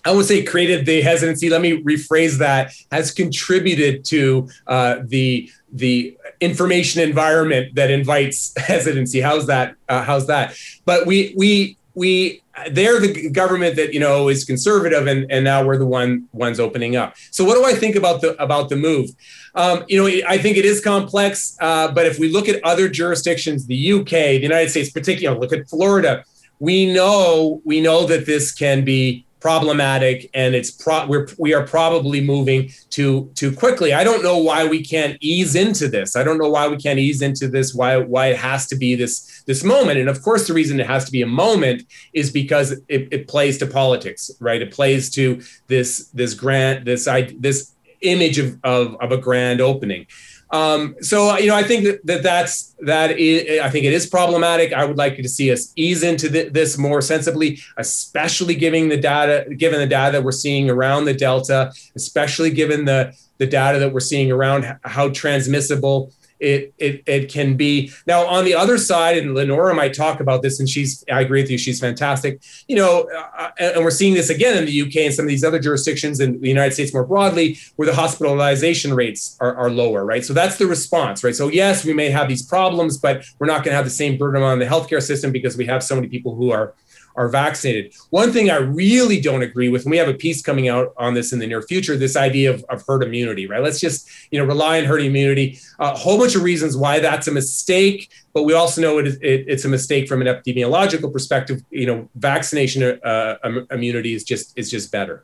I 0.06 0.12
would 0.12 0.26
say 0.26 0.44
created 0.44 0.86
the 0.86 1.02
hesitancy. 1.02 1.50
Let 1.50 1.62
me 1.62 1.82
rephrase 1.82 2.38
that. 2.38 2.74
Has 2.92 3.10
contributed 3.10 4.06
to 4.06 4.48
uh, 4.68 4.98
the 5.04 5.50
the 5.76 6.18
information 6.40 7.02
environment 7.02 7.76
that 7.76 7.92
invites 7.92 8.54
hesitancy. 8.58 9.22
How's 9.22 9.48
that? 9.48 9.76
Uh, 9.90 10.04
how's 10.04 10.28
that? 10.28 10.58
But 10.86 11.06
we 11.06 11.34
we 11.38 11.78
we 11.94 12.42
they're 12.72 13.00
the 13.00 13.30
government 13.30 13.76
that 13.76 13.94
you 13.94 14.00
know 14.00 14.30
is 14.30 14.46
conservative, 14.46 15.08
and 15.08 15.30
and 15.32 15.44
now 15.44 15.64
we're 15.66 15.78
the 15.78 15.86
one 15.86 16.28
ones 16.32 16.60
opening 16.60 16.96
up. 16.96 17.16
So 17.32 17.44
what 17.44 17.56
do 17.56 17.66
I 17.66 17.74
think 17.74 17.96
about 17.96 18.22
the 18.22 18.42
about 18.42 18.70
the 18.70 18.76
move? 18.76 19.10
Um, 19.56 19.84
you 19.88 19.98
know, 19.98 20.28
I 20.28 20.38
think 20.38 20.58
it 20.58 20.66
is 20.66 20.82
complex. 20.82 21.58
Uh, 21.60 21.92
but 21.92 22.06
if 22.06 22.20
we 22.20 22.32
look 22.32 22.48
at 22.48 22.64
other 22.64 22.90
jurisdictions, 22.90 23.68
the 23.68 23.94
UK, 23.94 24.10
the 24.10 24.40
United 24.40 24.70
States, 24.70 24.90
particularly, 24.90 25.40
look 25.40 25.54
at 25.54 25.68
Florida. 25.70 26.24
We 26.60 26.92
know 26.92 27.62
we 27.66 27.82
know 27.82 28.06
that 28.06 28.26
this 28.26 28.54
can 28.54 28.86
be 28.86 29.25
problematic 29.46 30.28
and 30.34 30.56
it's 30.56 30.72
pro- 30.72 31.06
we're 31.06 31.28
we 31.38 31.54
are 31.54 31.68
probably 31.68 32.20
moving 32.20 32.68
too 32.90 33.30
too 33.36 33.52
quickly. 33.56 33.94
I 33.94 34.04
don't 34.04 34.24
know 34.24 34.40
why 34.40 34.66
we 34.66 34.84
can't 34.84 35.18
ease 35.22 35.54
into 35.54 35.88
this. 35.88 36.16
I 36.16 36.24
don't 36.24 36.40
know 36.40 36.50
why 36.50 36.68
we 36.68 36.78
can't 36.78 36.98
ease 36.98 37.22
into 37.22 37.48
this. 37.48 37.72
Why 37.72 37.98
why 37.98 38.26
it 38.34 38.38
has 38.38 38.66
to 38.70 38.76
be 38.76 38.96
this 38.96 39.44
this 39.46 39.64
moment. 39.64 40.00
And 40.00 40.10
of 40.10 40.24
course, 40.24 40.48
the 40.48 40.54
reason 40.54 40.80
it 40.80 40.88
has 40.88 41.06
to 41.06 41.12
be 41.12 41.22
a 41.22 41.28
moment 41.28 41.84
is 42.12 42.32
because 42.32 42.72
it, 42.88 43.08
it 43.12 43.28
plays 43.28 43.60
to 43.60 43.68
politics, 43.68 44.32
right? 44.40 44.64
It 44.64 44.72
plays 44.72 45.12
to 45.12 45.40
this 45.68 46.10
this 46.20 46.34
grant 46.34 46.86
this 46.86 47.08
i 47.08 47.22
this 47.40 47.76
image 48.02 48.40
of, 48.40 48.58
of, 48.64 48.96
of 49.00 49.12
a 49.12 49.18
grand 49.18 49.62
opening. 49.62 50.08
Um, 50.56 50.96
so 51.02 51.38
you 51.38 51.48
know, 51.48 51.56
I 51.56 51.64
think 51.64 51.84
that, 51.84 52.06
that 52.06 52.24
that's 52.24 52.76
that 52.80 53.20
is, 53.20 53.60
I 53.60 53.70
think 53.70 53.86
it 53.86 53.94
is 53.94 54.06
problematic. 54.06 54.72
I 54.72 54.86
would 54.86 54.98
like 54.98 55.18
you 55.18 55.24
to 55.24 55.30
see 55.30 55.52
us 55.52 55.74
ease 55.76 56.02
into 56.04 56.30
the, 56.30 56.50
this 56.50 56.78
more 56.78 57.02
sensibly, 57.02 57.60
especially 57.78 58.56
giving 58.56 58.90
the 58.90 58.98
data, 58.98 59.46
given 59.58 59.80
the 59.80 59.88
data 59.88 60.14
that 60.14 60.24
we're 60.24 60.32
seeing 60.32 60.70
around 60.70 61.06
the 61.06 61.14
delta, 61.14 61.74
especially 61.96 62.52
given 62.52 62.86
the 62.86 63.14
the 63.38 63.46
data 63.46 63.80
that 63.80 63.92
we're 63.92 64.00
seeing 64.00 64.32
around 64.32 64.78
how 64.84 65.10
transmissible 65.10 66.14
it, 66.40 66.74
it 66.78 67.04
it 67.06 67.32
can 67.32 67.56
be. 67.56 67.92
Now 68.08 68.26
on 68.26 68.46
the 68.46 68.54
other 68.54 68.78
side 68.78 69.18
and 69.18 69.36
Lynora 69.36 69.76
might 69.76 69.94
talk 69.94 70.20
about 70.20 70.42
this 70.42 70.60
and 70.60 70.68
she's 70.68 71.04
i 71.12 71.22
agree 71.22 71.42
with 71.42 71.50
you 71.50 71.58
she's 71.58 71.80
fantastic. 71.80 72.42
You 72.68 72.76
know 72.76 73.10
uh, 73.38 73.52
and 73.58 73.84
we're 73.84 73.92
seeing 73.92 74.14
this 74.14 74.30
again 74.30 74.58
in 74.58 74.66
the 74.66 74.82
uk 74.82 74.96
and 74.96 75.14
some 75.14 75.26
of 75.26 75.30
these 75.30 75.44
other 75.44 75.60
jurisdictions 75.60 76.20
in 76.20 76.42
the 76.42 76.50
united 76.50 76.74
states 76.74 76.94
more 76.94 77.06
broadly 77.06 77.58
where 77.76 77.86
the 77.86 77.96
hospitalization 77.96 78.94
rates 78.94 79.38
are, 79.40 79.56
are 79.56 79.70
lower 79.70 80.06
right? 80.06 80.26
So 80.26 80.34
that's 80.34 80.58
the 80.58 80.68
response 80.68 81.24
right? 81.24 81.36
So 81.36 81.48
yes 81.48 81.86
we 81.86 81.94
may 81.94 82.10
have 82.10 82.28
these 82.28 82.46
problems 82.46 82.98
but 82.98 83.26
we're 83.40 83.48
not 83.48 83.64
going 83.64 83.72
to 83.72 83.78
have 83.78 83.86
the 83.86 83.92
same 83.92 84.18
burden 84.18 84.44
on 84.44 84.60
the 84.60 84.66
healthcare 84.66 85.02
system 85.02 85.32
because 85.32 85.58
we 85.58 85.66
have 85.66 85.84
so 85.84 85.96
many 85.96 86.08
people 86.08 86.36
who 86.36 86.52
are 86.52 86.74
are 87.16 87.30
vaccinated. 87.30 87.94
One 88.10 88.32
thing 88.32 88.50
I 88.50 88.58
really 88.58 89.20
don't 89.20 89.42
agree 89.42 89.70
with, 89.70 89.84
and 89.84 89.92
we 89.92 89.98
have 89.98 90.08
a 90.08 90.14
piece 90.14 90.42
coming 90.42 90.68
out 90.68 90.94
on 90.98 91.14
this 91.14 91.34
in 91.34 91.40
the 91.40 91.48
near 91.48 91.62
future, 91.62 91.98
this 91.98 92.16
idea 92.16 92.52
of, 92.54 92.64
of 92.70 92.84
herd 92.88 93.04
immunity, 93.04 93.48
right? 93.48 93.62
Let's 93.62 93.80
just, 93.80 94.10
you 94.32 94.40
know, 94.40 94.46
rely 94.46 94.80
on 94.80 94.86
herd 94.86 95.02
immunity. 95.02 95.60
A 95.80 95.96
whole 95.96 96.18
bunch 96.18 96.36
of 96.36 96.44
reasons 96.44 96.76
why 96.76 97.00
that's 97.00 97.28
a 97.28 97.32
mistake, 97.32 98.10
but 98.34 98.44
we 98.44 98.54
also 98.54 98.82
know 98.82 98.98
it, 98.98 99.08
it, 99.08 99.46
it's 99.48 99.66
a 99.66 99.70
mistake 99.70 100.08
from 100.08 100.22
an 100.22 100.28
epidemiological 100.28 101.12
perspective. 101.12 101.64
You 101.70 101.88
know, 101.88 102.10
vaccination 102.16 103.00
uh, 103.04 103.36
immunity 103.72 104.14
is 104.14 104.24
just 104.24 104.58
is 104.58 104.70
just 104.70 104.92
better. 104.92 105.24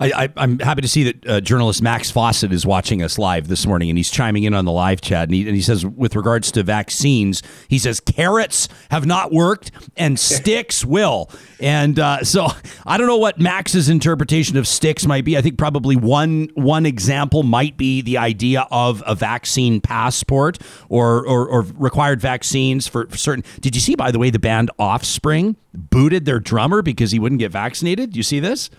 I, 0.00 0.28
am 0.36 0.58
happy 0.58 0.82
to 0.82 0.88
see 0.88 1.04
that 1.04 1.28
uh, 1.28 1.40
journalist 1.40 1.82
Max 1.82 2.10
Fawcett 2.10 2.52
is 2.52 2.64
watching 2.64 3.02
us 3.02 3.18
live 3.18 3.48
this 3.48 3.66
morning, 3.66 3.90
and 3.90 3.98
he's 3.98 4.10
chiming 4.10 4.44
in 4.44 4.54
on 4.54 4.64
the 4.64 4.72
live 4.72 5.00
chat. 5.00 5.24
And 5.24 5.34
he, 5.34 5.46
and 5.46 5.54
he 5.54 5.62
says, 5.62 5.84
with 5.84 6.16
regards 6.16 6.50
to 6.52 6.62
vaccines, 6.62 7.42
he 7.68 7.78
says 7.78 8.00
carrots 8.00 8.68
have 8.90 9.06
not 9.06 9.32
worked 9.32 9.70
and 9.96 10.18
sticks 10.30 10.84
will. 10.84 11.30
And 11.60 11.98
uh, 11.98 12.24
so 12.24 12.48
I 12.86 12.96
don't 12.96 13.06
know 13.06 13.18
what 13.18 13.38
Max's 13.38 13.88
interpretation 13.88 14.56
of 14.56 14.66
sticks 14.66 15.06
might 15.06 15.24
be. 15.24 15.36
I 15.36 15.42
think 15.42 15.58
probably 15.58 15.96
one 15.96 16.48
one 16.54 16.86
example 16.86 17.42
might 17.42 17.76
be 17.76 18.00
the 18.00 18.18
idea 18.18 18.66
of 18.70 19.02
a 19.06 19.14
vaccine 19.14 19.80
passport 19.80 20.58
or 20.88 21.26
or, 21.26 21.48
or 21.48 21.62
required 21.74 22.20
vaccines 22.20 22.88
for, 22.88 23.06
for 23.08 23.16
certain. 23.16 23.44
Did 23.60 23.74
you 23.74 23.80
see, 23.80 23.94
by 23.94 24.10
the 24.10 24.18
way, 24.18 24.30
the 24.30 24.38
band 24.38 24.70
Offspring 24.78 25.56
booted 25.74 26.24
their 26.24 26.40
drummer 26.40 26.82
because 26.82 27.10
he 27.10 27.18
wouldn't 27.18 27.38
get 27.38 27.52
vaccinated? 27.52 28.12
Do 28.12 28.18
you 28.18 28.22
see 28.22 28.40
this? 28.40 28.70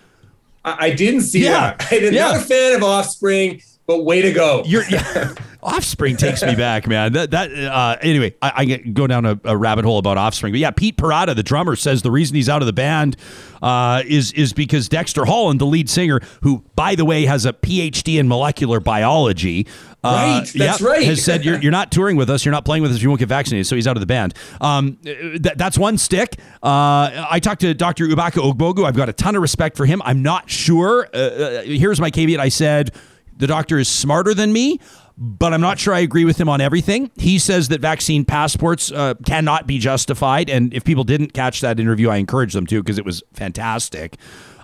I, 0.64 0.92
didn't 0.92 1.22
see 1.22 1.44
yeah. 1.44 1.76
that. 1.76 1.88
I'm 1.92 2.14
yeah. 2.14 2.32
not 2.32 2.38
a 2.38 2.40
fan 2.42 2.76
of 2.76 2.84
Offspring, 2.84 3.62
but 3.88 4.04
way 4.04 4.22
to 4.22 4.32
go. 4.32 4.64
You're, 4.66 4.84
yeah. 4.90 5.34
Offspring 5.64 6.18
takes 6.18 6.42
me 6.42 6.56
back, 6.56 6.88
man. 6.88 7.14
That 7.14 7.32
that 7.32 7.54
uh, 7.54 7.96
anyway, 8.02 8.34
I, 8.42 8.52
I, 8.56 8.78
go 8.78 9.06
down 9.06 9.26
a, 9.26 9.40
a, 9.44 9.56
rabbit 9.56 9.86
hole 9.86 10.00
about 10.00 10.18
Offspring, 10.18 10.54
but 10.54 10.60
yeah, 10.60 10.72
Pete 10.72 10.98
Parada, 10.98 11.36
the 11.36 11.44
drummer, 11.44 11.76
says 11.76 12.02
the 12.02 12.10
reason 12.10 12.36
he's 12.36 12.50
out 12.50 12.64
of 12.64 12.66
the 12.66 12.74
band 12.74 13.16
uh, 13.62 14.02
is 14.08 14.32
is 14.32 14.54
because 14.54 14.90
Dexter 14.90 15.24
Holland, 15.26 15.62
the 15.62 15.68
lead 15.68 15.88
singer, 15.88 16.20
who 16.42 16.64
by 16.76 16.96
the 16.96 17.06
way 17.06 17.26
has 17.26 17.46
a 17.46 17.54
PhD 17.54 18.20
in 18.20 18.28
molecular 18.28 18.80
biology, 18.80 19.68
right, 20.04 20.40
that's 20.40 20.56
yep, 20.56 20.82
right, 20.82 21.04
has 21.04 21.24
said 21.24 21.46
you're 21.46 21.60
you're 21.60 21.72
not 21.72 21.92
touring 21.92 22.18
with 22.18 22.30
us, 22.30 22.44
you're 22.44 22.52
not 22.52 22.66
playing 22.66 22.82
with 22.82 22.92
us 22.92 23.02
you 23.02 23.10
won't 23.10 23.20
get 23.20 23.30
vaccinated, 23.30 23.68
so 23.68 23.76
he's 23.76 23.88
out 23.88 23.96
of 23.96 24.02
the 24.02 24.08
band. 24.08 24.34
Um, 24.60 24.98
th- 25.04 25.56
that's 25.56 25.78
one 25.78 25.98
stick. 25.98 26.38
Uh, 26.64 27.28
I 27.30 27.40
talked 27.42 27.62
to 27.62 27.74
Dr. 27.74 28.08
Ubaka 28.08 28.42
Ogbogu. 28.42 28.86
I've 28.86 28.96
got 28.96 29.10
a 29.10 29.14
ton 29.14 29.36
of 29.36 29.42
respect 29.42 29.78
for 29.78 29.86
him. 29.86 30.02
I'm 30.04 30.22
not 30.22 30.50
sure. 30.50 31.08
Uh, 31.14 31.18
uh, 31.18 31.62
here's 31.64 32.02
my 32.02 32.10
caveat. 32.10 32.40
I 32.40 32.50
said 32.50 32.92
the 33.38 33.48
doctor 33.48 33.78
is 33.78 33.88
smarter 33.88 34.34
than 34.34 34.52
me 34.52 34.80
but 35.24 35.54
I'm 35.54 35.62
not 35.62 35.78
sure 35.78 35.94
I 35.94 36.00
agree 36.00 36.26
with 36.26 36.40
him 36.40 36.50
on 36.50 36.62
everything. 36.62 37.12
He 37.16 37.38
says 37.38 37.68
that 37.68 37.80
vaccine 37.80 38.26
passports 38.26 38.92
uh, 38.92 39.14
cannot 39.24 39.68
be 39.68 39.78
justified. 39.78 40.50
And 40.50 40.74
if 40.74 40.84
people 40.84 41.04
didn't 41.04 41.34
catch 41.34 41.62
that 41.62 41.80
interview, 41.80 42.10
I 42.10 42.18
encourage 42.18 42.54
them 42.54 42.66
to 42.68 42.82
because 42.82 42.98
it 42.98 43.06
was 43.06 43.22
fantastic. 43.34 44.18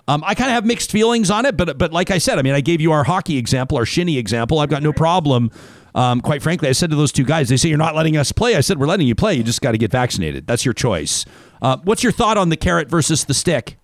Um, 0.08 0.24
I 0.26 0.34
kind 0.34 0.50
of 0.50 0.54
have 0.54 0.64
mixed 0.64 0.90
feelings 0.90 1.30
on 1.30 1.44
it, 1.44 1.56
but 1.56 1.76
but 1.76 1.92
like 1.92 2.10
I 2.10 2.16
said, 2.16 2.38
I 2.38 2.42
mean, 2.42 2.54
I 2.54 2.62
gave 2.62 2.80
you 2.80 2.92
our 2.92 3.04
hockey 3.04 3.36
example, 3.36 3.76
our 3.76 3.84
shinny 3.84 4.16
example. 4.16 4.58
I've 4.58 4.70
got 4.70 4.82
no 4.82 4.92
problem. 4.92 5.50
Um, 5.94 6.20
quite 6.22 6.42
frankly, 6.42 6.68
I 6.68 6.72
said 6.72 6.90
to 6.90 6.96
those 6.96 7.12
two 7.12 7.24
guys, 7.24 7.48
they 7.48 7.56
say 7.56 7.68
you're 7.68 7.78
not 7.78 7.94
letting 7.94 8.16
us 8.16 8.32
play. 8.32 8.56
I 8.56 8.60
said 8.60 8.78
we're 8.78 8.86
letting 8.86 9.06
you 9.06 9.14
play. 9.14 9.34
You 9.34 9.42
just 9.42 9.60
got 9.60 9.72
to 9.72 9.78
get 9.78 9.90
vaccinated. 9.90 10.46
That's 10.46 10.64
your 10.64 10.74
choice. 10.74 11.24
Uh, 11.60 11.76
what's 11.84 12.02
your 12.02 12.12
thought 12.12 12.38
on 12.38 12.48
the 12.48 12.56
carrot 12.56 12.88
versus 12.88 13.24
the 13.24 13.34
stick? 13.34 13.76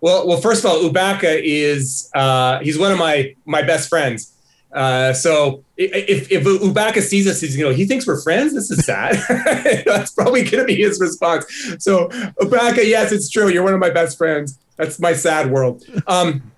Well, 0.00 0.26
well, 0.26 0.40
first 0.40 0.64
of 0.64 0.70
all, 0.70 0.78
Ubaka 0.80 1.40
is 1.40 2.10
uh, 2.14 2.58
he's 2.58 2.76
one 2.76 2.90
of 2.90 2.98
my 2.98 3.36
my 3.46 3.62
best 3.62 3.88
friends. 3.88 4.32
Uh, 4.72 5.12
so 5.12 5.62
if, 5.76 6.30
if 6.30 6.44
Ubaka 6.44 7.00
sees 7.00 7.26
us, 7.26 7.40
he's 7.40 7.56
you 7.56 7.64
know 7.64 7.72
he 7.72 7.84
thinks 7.84 8.06
we're 8.06 8.20
friends. 8.20 8.54
This 8.54 8.70
is 8.70 8.84
sad. 8.84 9.16
That's 9.86 10.12
probably 10.12 10.42
going 10.42 10.58
to 10.58 10.64
be 10.64 10.76
his 10.76 11.00
response. 11.00 11.44
So 11.78 12.08
Ubaka, 12.40 12.86
yes, 12.86 13.12
it's 13.12 13.28
true. 13.30 13.48
You're 13.48 13.64
one 13.64 13.74
of 13.74 13.80
my 13.80 13.90
best 13.90 14.16
friends. 14.16 14.58
That's 14.76 14.98
my 14.98 15.12
sad 15.12 15.50
world. 15.50 15.84
Um, 16.06 16.51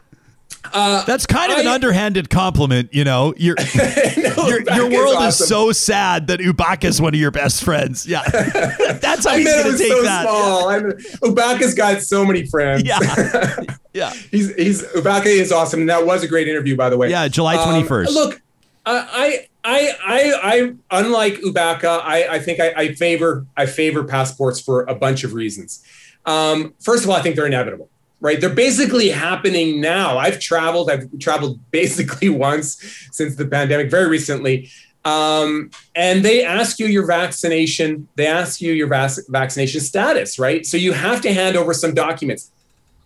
uh, 0.72 1.04
That's 1.04 1.26
kind 1.26 1.52
of 1.52 1.58
I, 1.58 1.60
an 1.62 1.66
underhanded 1.66 2.30
compliment, 2.30 2.92
you 2.92 3.04
know. 3.04 3.34
Your 3.44 3.56
no, 3.56 4.48
your, 4.48 4.62
your 4.62 4.90
world 4.90 5.12
is, 5.12 5.16
awesome. 5.16 5.44
is, 5.44 5.48
so 5.48 5.72
sad 5.72 6.26
that 6.28 6.40
Ubaka 6.40 6.84
is 6.84 7.00
one 7.00 7.14
of 7.14 7.20
your 7.20 7.30
best 7.30 7.62
friends. 7.62 8.06
Yeah, 8.06 8.22
that's 8.28 9.26
how 9.26 9.36
he's 9.36 9.52
going 9.52 9.72
to 9.72 9.78
take 9.78 9.92
so 9.92 10.02
that. 10.02 10.22
Small. 10.22 10.72
Yeah. 10.72 10.80
Ubaka's 11.22 11.74
got 11.74 12.02
so 12.02 12.24
many 12.24 12.46
friends. 12.46 12.84
Yeah, 12.84 12.98
yeah. 13.92 14.12
he's 14.30 14.54
he's 14.54 14.82
Ubaka 14.82 15.26
is 15.26 15.52
awesome, 15.52 15.80
and 15.80 15.90
that 15.90 16.06
was 16.06 16.22
a 16.22 16.28
great 16.28 16.48
interview, 16.48 16.76
by 16.76 16.88
the 16.90 16.96
way. 16.96 17.10
Yeah, 17.10 17.28
July 17.28 17.62
twenty 17.62 17.86
first. 17.86 18.10
Um, 18.10 18.14
look, 18.14 18.42
uh, 18.86 19.06
I. 19.10 19.48
I, 19.66 19.92
I, 20.04 20.32
I, 20.42 21.00
unlike 21.00 21.36
Ubaka, 21.36 22.02
I, 22.04 22.34
I 22.34 22.38
think 22.38 22.60
I, 22.60 22.74
I 22.76 22.92
favor, 22.92 23.46
I 23.56 23.64
favor 23.64 24.04
passports 24.04 24.60
for 24.60 24.82
a 24.82 24.94
bunch 24.94 25.24
of 25.24 25.32
reasons. 25.32 25.82
Um, 26.26 26.74
first 26.82 27.02
of 27.02 27.08
all, 27.08 27.16
I 27.16 27.22
think 27.22 27.34
they're 27.34 27.46
inevitable 27.46 27.88
right? 28.20 28.40
They're 28.40 28.50
basically 28.50 29.10
happening 29.10 29.80
now. 29.80 30.18
I've 30.18 30.40
traveled, 30.40 30.90
I've 30.90 31.06
traveled 31.18 31.58
basically 31.70 32.28
once 32.28 33.08
since 33.12 33.36
the 33.36 33.46
pandemic, 33.46 33.90
very 33.90 34.08
recently. 34.08 34.70
Um, 35.04 35.70
and 35.94 36.24
they 36.24 36.44
ask 36.44 36.78
you 36.78 36.86
your 36.86 37.06
vaccination, 37.06 38.08
they 38.16 38.26
ask 38.26 38.60
you 38.62 38.72
your 38.72 38.88
vac- 38.88 39.28
vaccination 39.28 39.80
status, 39.80 40.38
right? 40.38 40.64
So 40.64 40.78
you 40.78 40.92
have 40.92 41.20
to 41.22 41.32
hand 41.32 41.56
over 41.56 41.74
some 41.74 41.92
documents. 41.92 42.50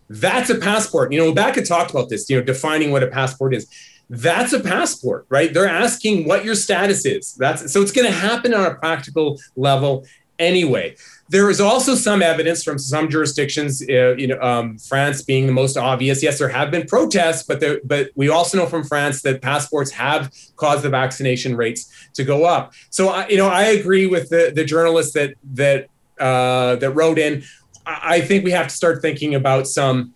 That's 0.09 0.49
a 0.49 0.55
passport. 0.55 1.13
You 1.13 1.19
know, 1.19 1.33
Ubaka 1.33 1.67
talked 1.67 1.91
about 1.91 2.09
this, 2.09 2.31
you 2.31 2.37
know, 2.37 2.43
defining 2.45 2.93
what 2.93 3.03
a 3.03 3.09
passport 3.09 3.53
is. 3.53 3.69
That's 4.09 4.53
a 4.53 4.61
passport, 4.61 5.27
right? 5.29 5.53
They're 5.53 5.69
asking 5.69 6.27
what 6.27 6.45
your 6.45 6.55
status 6.55 7.05
is. 7.05 7.35
That's 7.35 7.71
so 7.71 7.83
it's 7.83 7.93
going 7.93 8.07
to 8.07 8.17
happen 8.17 8.55
on 8.55 8.65
a 8.65 8.75
practical 8.75 9.39
level 9.55 10.07
anyway. 10.39 10.97
There 11.31 11.51
is 11.51 11.61
also 11.61 11.95
some 11.95 12.23
evidence 12.23 12.65
from 12.65 12.79
some 12.79 13.11
jurisdictions, 13.11 13.83
uh, 13.83 14.17
you 14.17 14.29
know, 14.29 14.41
um, 14.41 14.79
France 14.79 15.21
being 15.21 15.47
the 15.47 15.53
most 15.53 15.77
obvious. 15.77 16.23
Yes, 16.23 16.39
there 16.39 16.49
have 16.49 16.71
been 16.71 16.87
protests, 16.87 17.43
but 17.43 17.61
there, 17.61 17.81
but 17.85 18.11
we 18.15 18.31
also 18.31 18.57
know 18.57 18.67
from 18.67 18.83
France 18.83 19.21
that 19.23 19.43
passports 19.43 19.91
have 19.91 20.33
caused 20.57 20.85
the 20.85 20.89
vaccination 20.89 21.55
rates 21.55 22.11
to 22.15 22.25
go 22.25 22.45
up. 22.45 22.73
So, 22.89 23.11
I, 23.11 23.29
you 23.29 23.37
know, 23.37 23.49
I 23.49 23.65
agree 23.65 24.07
with 24.07 24.31
the 24.31 24.53
the 24.55 24.65
journalist 24.65 25.13
that 25.15 25.35
that 25.53 25.89
uh, 26.19 26.77
that 26.77 26.91
wrote 26.93 27.19
in. 27.19 27.45
I 27.85 28.21
think 28.21 28.45
we 28.45 28.51
have 28.53 28.69
to 28.69 28.75
start 28.75 29.03
thinking 29.03 29.35
about 29.35 29.67
some 29.67 30.15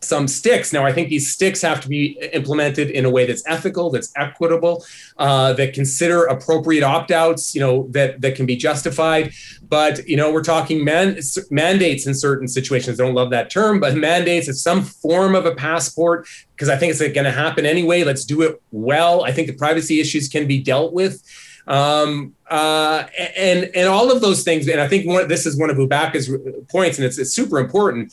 some 0.00 0.28
sticks. 0.28 0.72
Now, 0.72 0.84
I 0.84 0.92
think 0.92 1.08
these 1.08 1.32
sticks 1.32 1.62
have 1.62 1.80
to 1.80 1.88
be 1.88 2.18
implemented 2.32 2.90
in 2.90 3.04
a 3.04 3.10
way 3.10 3.26
that's 3.26 3.42
ethical, 3.46 3.90
that's 3.90 4.12
equitable, 4.16 4.84
uh, 5.16 5.54
that 5.54 5.72
consider 5.72 6.24
appropriate 6.24 6.82
opt-outs, 6.82 7.54
you 7.54 7.60
know, 7.60 7.88
that 7.90 8.20
that 8.20 8.36
can 8.36 8.46
be 8.46 8.56
justified. 8.56 9.32
But 9.68 10.06
you 10.06 10.16
know, 10.16 10.32
we're 10.32 10.44
talking 10.44 10.84
man- 10.84 11.18
mandates 11.50 12.06
in 12.06 12.14
certain 12.14 12.46
situations. 12.46 13.00
I 13.00 13.04
don't 13.04 13.14
love 13.14 13.30
that 13.30 13.50
term, 13.50 13.80
but 13.80 13.96
mandates 13.96 14.48
is 14.48 14.62
some 14.62 14.82
form 14.82 15.34
of 15.34 15.46
a 15.46 15.54
passport 15.54 16.28
because 16.54 16.68
I 16.68 16.76
think 16.76 16.90
it's 16.90 17.00
going 17.00 17.24
to 17.24 17.30
happen 17.30 17.66
anyway. 17.66 18.04
Let's 18.04 18.24
do 18.24 18.42
it 18.42 18.62
well. 18.70 19.24
I 19.24 19.32
think 19.32 19.48
the 19.48 19.54
privacy 19.54 20.00
issues 20.00 20.28
can 20.28 20.46
be 20.46 20.62
dealt 20.62 20.92
with. 20.92 21.22
Um, 21.66 22.34
uh, 22.48 23.06
and 23.36 23.70
and 23.74 23.88
all 23.88 24.12
of 24.12 24.20
those 24.20 24.44
things, 24.44 24.68
and 24.68 24.80
I 24.80 24.86
think 24.86 25.06
one, 25.08 25.26
this 25.26 25.46
is 25.46 25.58
one 25.58 25.68
of 25.68 25.78
Ubaka's 25.78 26.30
points, 26.68 26.98
and 26.98 27.04
it's, 27.04 27.18
it's 27.18 27.32
super 27.32 27.58
important 27.58 28.12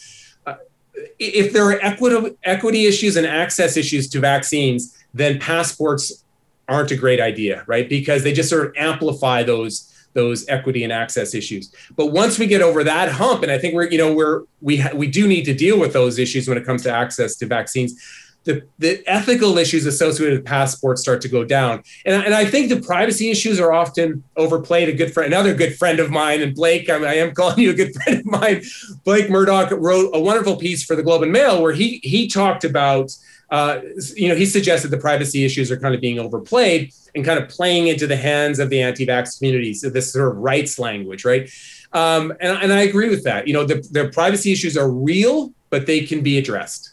if 1.19 1.53
there 1.53 1.65
are 1.69 1.79
equity 1.81 2.35
equity 2.43 2.85
issues 2.85 3.15
and 3.15 3.25
access 3.25 3.77
issues 3.77 4.07
to 4.09 4.19
vaccines, 4.19 4.97
then 5.13 5.39
passports 5.39 6.23
aren't 6.67 6.91
a 6.91 6.95
great 6.95 7.19
idea, 7.19 7.63
right? 7.67 7.89
Because 7.89 8.23
they 8.23 8.33
just 8.33 8.49
sort 8.49 8.67
of 8.67 8.73
amplify 8.77 9.43
those 9.43 9.89
those 10.13 10.47
equity 10.47 10.83
and 10.83 10.93
access 10.93 11.33
issues. 11.33 11.73
But 11.95 12.07
once 12.07 12.37
we 12.37 12.45
get 12.45 12.61
over 12.61 12.83
that 12.83 13.11
hump, 13.11 13.43
and 13.43 13.51
I 13.51 13.57
think 13.57 13.73
we're 13.73 13.89
you 13.89 13.97
know 13.97 14.13
we're 14.13 14.43
we 14.61 14.77
ha- 14.77 14.93
we 14.93 15.07
do 15.07 15.27
need 15.27 15.45
to 15.45 15.53
deal 15.53 15.79
with 15.79 15.93
those 15.93 16.19
issues 16.19 16.47
when 16.47 16.57
it 16.57 16.65
comes 16.65 16.83
to 16.83 16.91
access 16.91 17.35
to 17.37 17.45
vaccines. 17.45 17.99
The, 18.43 18.67
the 18.77 19.01
ethical 19.07 19.57
issues 19.57 19.85
associated 19.85 20.39
with 20.39 20.45
passports 20.45 21.01
start 21.01 21.21
to 21.21 21.29
go 21.29 21.43
down. 21.43 21.83
And, 22.05 22.23
and 22.23 22.33
I 22.33 22.45
think 22.45 22.69
the 22.69 22.81
privacy 22.81 23.29
issues 23.29 23.59
are 23.59 23.71
often 23.71 24.23
overplayed. 24.35 24.89
A 24.89 24.93
good 24.93 25.13
friend, 25.13 25.33
another 25.33 25.53
good 25.53 25.77
friend 25.77 25.99
of 25.99 26.11
mine, 26.11 26.41
and 26.41 26.53
Blake, 26.53 26.89
I, 26.89 26.97
mean, 26.97 27.07
I 27.07 27.15
am 27.15 27.33
calling 27.33 27.59
you 27.59 27.71
a 27.71 27.73
good 27.73 27.93
friend 28.03 28.19
of 28.19 28.25
mine. 28.25 28.63
Blake 29.03 29.29
Murdoch 29.29 29.71
wrote 29.71 30.11
a 30.13 30.19
wonderful 30.19 30.57
piece 30.57 30.83
for 30.83 30.95
the 30.95 31.03
Globe 31.03 31.23
and 31.23 31.31
Mail 31.31 31.61
where 31.61 31.73
he 31.73 31.99
he 32.03 32.27
talked 32.27 32.63
about, 32.63 33.15
uh, 33.49 33.79
you 34.15 34.27
know, 34.27 34.35
he 34.35 34.45
suggested 34.45 34.89
the 34.89 34.97
privacy 34.97 35.45
issues 35.45 35.71
are 35.71 35.79
kind 35.79 35.95
of 35.95 36.01
being 36.01 36.19
overplayed 36.19 36.93
and 37.15 37.23
kind 37.23 37.39
of 37.39 37.47
playing 37.49 37.87
into 37.87 38.07
the 38.07 38.17
hands 38.17 38.59
of 38.59 38.69
the 38.69 38.81
anti-vax 38.81 39.37
community. 39.37 39.73
So 39.73 39.89
this 39.89 40.11
sort 40.11 40.29
of 40.29 40.37
rights 40.37 40.79
language, 40.79 41.23
right? 41.23 41.49
Um, 41.93 42.31
and, 42.41 42.57
and 42.57 42.73
I 42.73 42.81
agree 42.81 43.09
with 43.09 43.23
that. 43.23 43.47
You 43.47 43.53
know, 43.53 43.65
the, 43.65 43.87
the 43.91 44.09
privacy 44.09 44.51
issues 44.51 44.75
are 44.75 44.89
real, 44.89 45.53
but 45.69 45.85
they 45.85 46.01
can 46.01 46.21
be 46.21 46.37
addressed. 46.39 46.92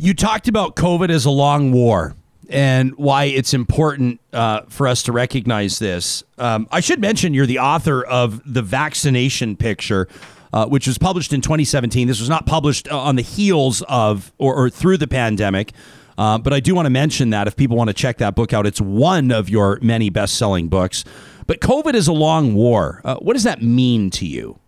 You 0.00 0.14
talked 0.14 0.46
about 0.46 0.76
COVID 0.76 1.10
as 1.10 1.24
a 1.24 1.30
long 1.30 1.72
war 1.72 2.14
and 2.48 2.96
why 2.96 3.24
it's 3.24 3.52
important 3.52 4.20
uh, 4.32 4.60
for 4.68 4.86
us 4.86 5.02
to 5.02 5.12
recognize 5.12 5.80
this. 5.80 6.22
Um, 6.38 6.68
I 6.70 6.78
should 6.78 7.00
mention 7.00 7.34
you're 7.34 7.46
the 7.46 7.58
author 7.58 8.04
of 8.04 8.40
The 8.46 8.62
Vaccination 8.62 9.56
Picture. 9.56 10.08
Uh, 10.50 10.64
which 10.64 10.86
was 10.86 10.96
published 10.96 11.34
in 11.34 11.42
2017. 11.42 12.08
This 12.08 12.20
was 12.20 12.30
not 12.30 12.46
published 12.46 12.90
uh, 12.90 12.98
on 12.98 13.16
the 13.16 13.22
heels 13.22 13.82
of 13.82 14.32
or, 14.38 14.54
or 14.54 14.70
through 14.70 14.96
the 14.96 15.06
pandemic, 15.06 15.74
uh, 16.16 16.38
but 16.38 16.54
I 16.54 16.60
do 16.60 16.74
want 16.74 16.86
to 16.86 16.90
mention 16.90 17.28
that 17.30 17.46
if 17.46 17.54
people 17.54 17.76
want 17.76 17.88
to 17.88 17.94
check 17.94 18.16
that 18.16 18.34
book 18.34 18.54
out, 18.54 18.66
it's 18.66 18.80
one 18.80 19.30
of 19.30 19.50
your 19.50 19.78
many 19.82 20.08
best 20.08 20.38
selling 20.38 20.68
books. 20.68 21.04
But 21.46 21.60
COVID 21.60 21.92
is 21.92 22.08
a 22.08 22.14
long 22.14 22.54
war. 22.54 23.02
Uh, 23.04 23.16
what 23.16 23.34
does 23.34 23.44
that 23.44 23.60
mean 23.60 24.08
to 24.12 24.24
you? 24.24 24.58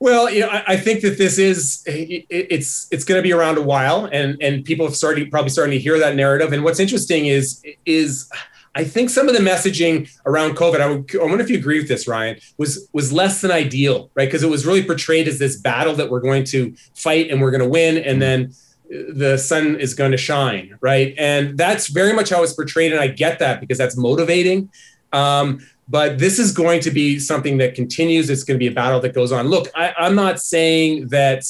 Well, 0.00 0.28
you 0.28 0.40
know, 0.40 0.48
I, 0.48 0.64
I 0.68 0.76
think 0.76 1.02
that 1.02 1.18
this 1.18 1.38
is 1.38 1.82
it, 1.86 2.26
it's 2.28 2.88
it's 2.90 3.04
going 3.04 3.18
to 3.18 3.22
be 3.22 3.32
around 3.32 3.58
a 3.58 3.62
while, 3.62 4.08
and 4.12 4.36
and 4.42 4.64
people 4.64 4.86
have 4.86 4.96
started 4.96 5.30
probably 5.30 5.50
starting 5.50 5.72
to 5.72 5.78
hear 5.78 5.98
that 5.98 6.16
narrative. 6.16 6.52
And 6.52 6.64
what's 6.64 6.80
interesting 6.80 7.26
is 7.26 7.62
is 7.86 8.28
I 8.74 8.84
think 8.84 9.08
some 9.08 9.28
of 9.28 9.34
the 9.34 9.40
messaging 9.40 10.10
around 10.26 10.56
COVID, 10.56 10.80
I, 10.80 10.90
would, 10.90 11.10
I 11.14 11.24
wonder 11.24 11.44
if 11.44 11.48
you 11.48 11.56
agree 11.56 11.78
with 11.78 11.88
this, 11.88 12.08
Ryan, 12.08 12.38
was 12.58 12.88
was 12.92 13.12
less 13.12 13.40
than 13.40 13.50
ideal, 13.50 14.10
right? 14.14 14.26
Because 14.26 14.42
it 14.42 14.50
was 14.50 14.66
really 14.66 14.82
portrayed 14.82 15.28
as 15.28 15.38
this 15.38 15.56
battle 15.56 15.94
that 15.94 16.10
we're 16.10 16.20
going 16.20 16.44
to 16.44 16.74
fight 16.94 17.30
and 17.30 17.40
we're 17.40 17.52
going 17.52 17.62
to 17.62 17.68
win, 17.68 17.96
and 17.98 18.20
then 18.20 18.52
the 18.90 19.38
sun 19.38 19.76
is 19.76 19.94
going 19.94 20.10
to 20.10 20.16
shine, 20.16 20.76
right? 20.80 21.14
And 21.18 21.56
that's 21.56 21.86
very 21.88 22.12
much 22.12 22.30
how 22.30 22.42
it's 22.42 22.52
portrayed, 22.52 22.92
and 22.92 23.00
I 23.00 23.06
get 23.06 23.38
that 23.38 23.60
because 23.60 23.78
that's 23.78 23.96
motivating. 23.96 24.70
Um, 25.12 25.60
but 25.88 26.18
this 26.18 26.38
is 26.38 26.52
going 26.52 26.80
to 26.80 26.90
be 26.90 27.18
something 27.18 27.58
that 27.58 27.74
continues. 27.74 28.30
It's 28.30 28.44
going 28.44 28.58
to 28.58 28.62
be 28.62 28.68
a 28.68 28.74
battle 28.74 29.00
that 29.00 29.14
goes 29.14 29.32
on. 29.32 29.48
Look, 29.48 29.68
I, 29.74 29.94
I'm 29.98 30.14
not 30.14 30.40
saying 30.40 31.08
that 31.08 31.44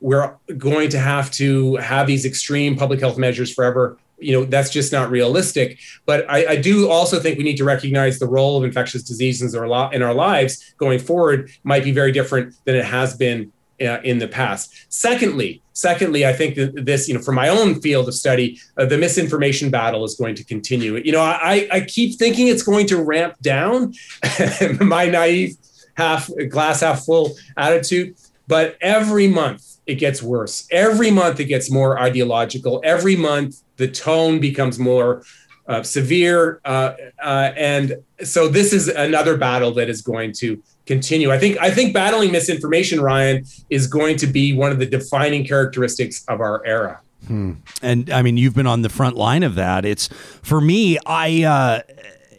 we're 0.00 0.34
going 0.56 0.90
to 0.90 0.98
have 0.98 1.30
to 1.32 1.76
have 1.76 2.06
these 2.06 2.24
extreme 2.24 2.76
public 2.76 3.00
health 3.00 3.18
measures 3.18 3.52
forever 3.52 3.98
you 4.20 4.32
know 4.32 4.44
that's 4.44 4.70
just 4.70 4.92
not 4.92 5.10
realistic 5.10 5.78
but 6.04 6.28
I, 6.28 6.52
I, 6.52 6.56
do 6.56 6.90
also 6.90 7.20
think 7.20 7.38
we 7.38 7.44
need 7.44 7.56
to 7.56 7.64
recognize 7.64 8.18
the 8.18 8.26
role 8.26 8.56
of 8.56 8.64
infectious 8.64 9.02
diseases 9.02 9.54
in 9.54 10.02
our 10.02 10.14
lives 10.14 10.74
going 10.76 10.98
forward 10.98 11.50
might 11.62 11.84
be 11.84 11.92
very 11.92 12.12
different 12.12 12.54
than 12.64 12.74
it 12.74 12.84
has 12.84 13.16
been 13.16 13.52
uh, 13.80 14.00
in 14.02 14.18
the 14.18 14.28
past 14.28 14.86
secondly 14.88 15.62
Secondly, 15.78 16.26
I 16.26 16.32
think 16.32 16.56
that 16.56 16.86
this, 16.86 17.06
you 17.06 17.14
know, 17.14 17.20
from 17.20 17.36
my 17.36 17.48
own 17.48 17.80
field 17.80 18.08
of 18.08 18.14
study, 18.14 18.58
uh, 18.76 18.84
the 18.84 18.98
misinformation 18.98 19.70
battle 19.70 20.04
is 20.04 20.16
going 20.16 20.34
to 20.34 20.42
continue. 20.42 20.96
You 20.96 21.12
know, 21.12 21.20
I, 21.20 21.68
I 21.70 21.82
keep 21.82 22.18
thinking 22.18 22.48
it's 22.48 22.64
going 22.64 22.88
to 22.88 23.00
ramp 23.00 23.36
down. 23.42 23.94
my 24.80 25.06
naive 25.06 25.56
half 25.96 26.28
glass 26.48 26.80
half 26.80 27.04
full 27.04 27.36
attitude, 27.56 28.16
but 28.48 28.76
every 28.80 29.28
month 29.28 29.78
it 29.86 30.00
gets 30.00 30.20
worse. 30.20 30.66
Every 30.72 31.12
month 31.12 31.38
it 31.38 31.44
gets 31.44 31.70
more 31.70 32.00
ideological. 32.00 32.80
Every 32.82 33.14
month 33.14 33.62
the 33.76 33.86
tone 33.86 34.40
becomes 34.40 34.80
more 34.80 35.22
uh, 35.68 35.84
severe, 35.84 36.60
uh, 36.64 36.94
uh, 37.22 37.52
and 37.56 37.98
so 38.24 38.48
this 38.48 38.72
is 38.72 38.88
another 38.88 39.36
battle 39.36 39.70
that 39.74 39.88
is 39.88 40.02
going 40.02 40.32
to 40.32 40.60
continue. 40.88 41.30
I 41.30 41.38
think 41.38 41.56
I 41.58 41.70
think 41.70 41.94
battling 41.94 42.32
misinformation, 42.32 43.00
Ryan, 43.00 43.44
is 43.70 43.86
going 43.86 44.16
to 44.16 44.26
be 44.26 44.52
one 44.52 44.72
of 44.72 44.80
the 44.80 44.86
defining 44.86 45.44
characteristics 45.44 46.24
of 46.26 46.40
our 46.40 46.66
era. 46.66 47.00
Hmm. 47.28 47.52
And 47.82 48.10
I 48.10 48.22
mean, 48.22 48.36
you've 48.36 48.54
been 48.54 48.66
on 48.66 48.82
the 48.82 48.88
front 48.88 49.16
line 49.16 49.44
of 49.44 49.54
that. 49.54 49.84
It's 49.84 50.08
for 50.42 50.60
me, 50.60 50.98
I, 51.06 51.44
uh, 51.44 51.82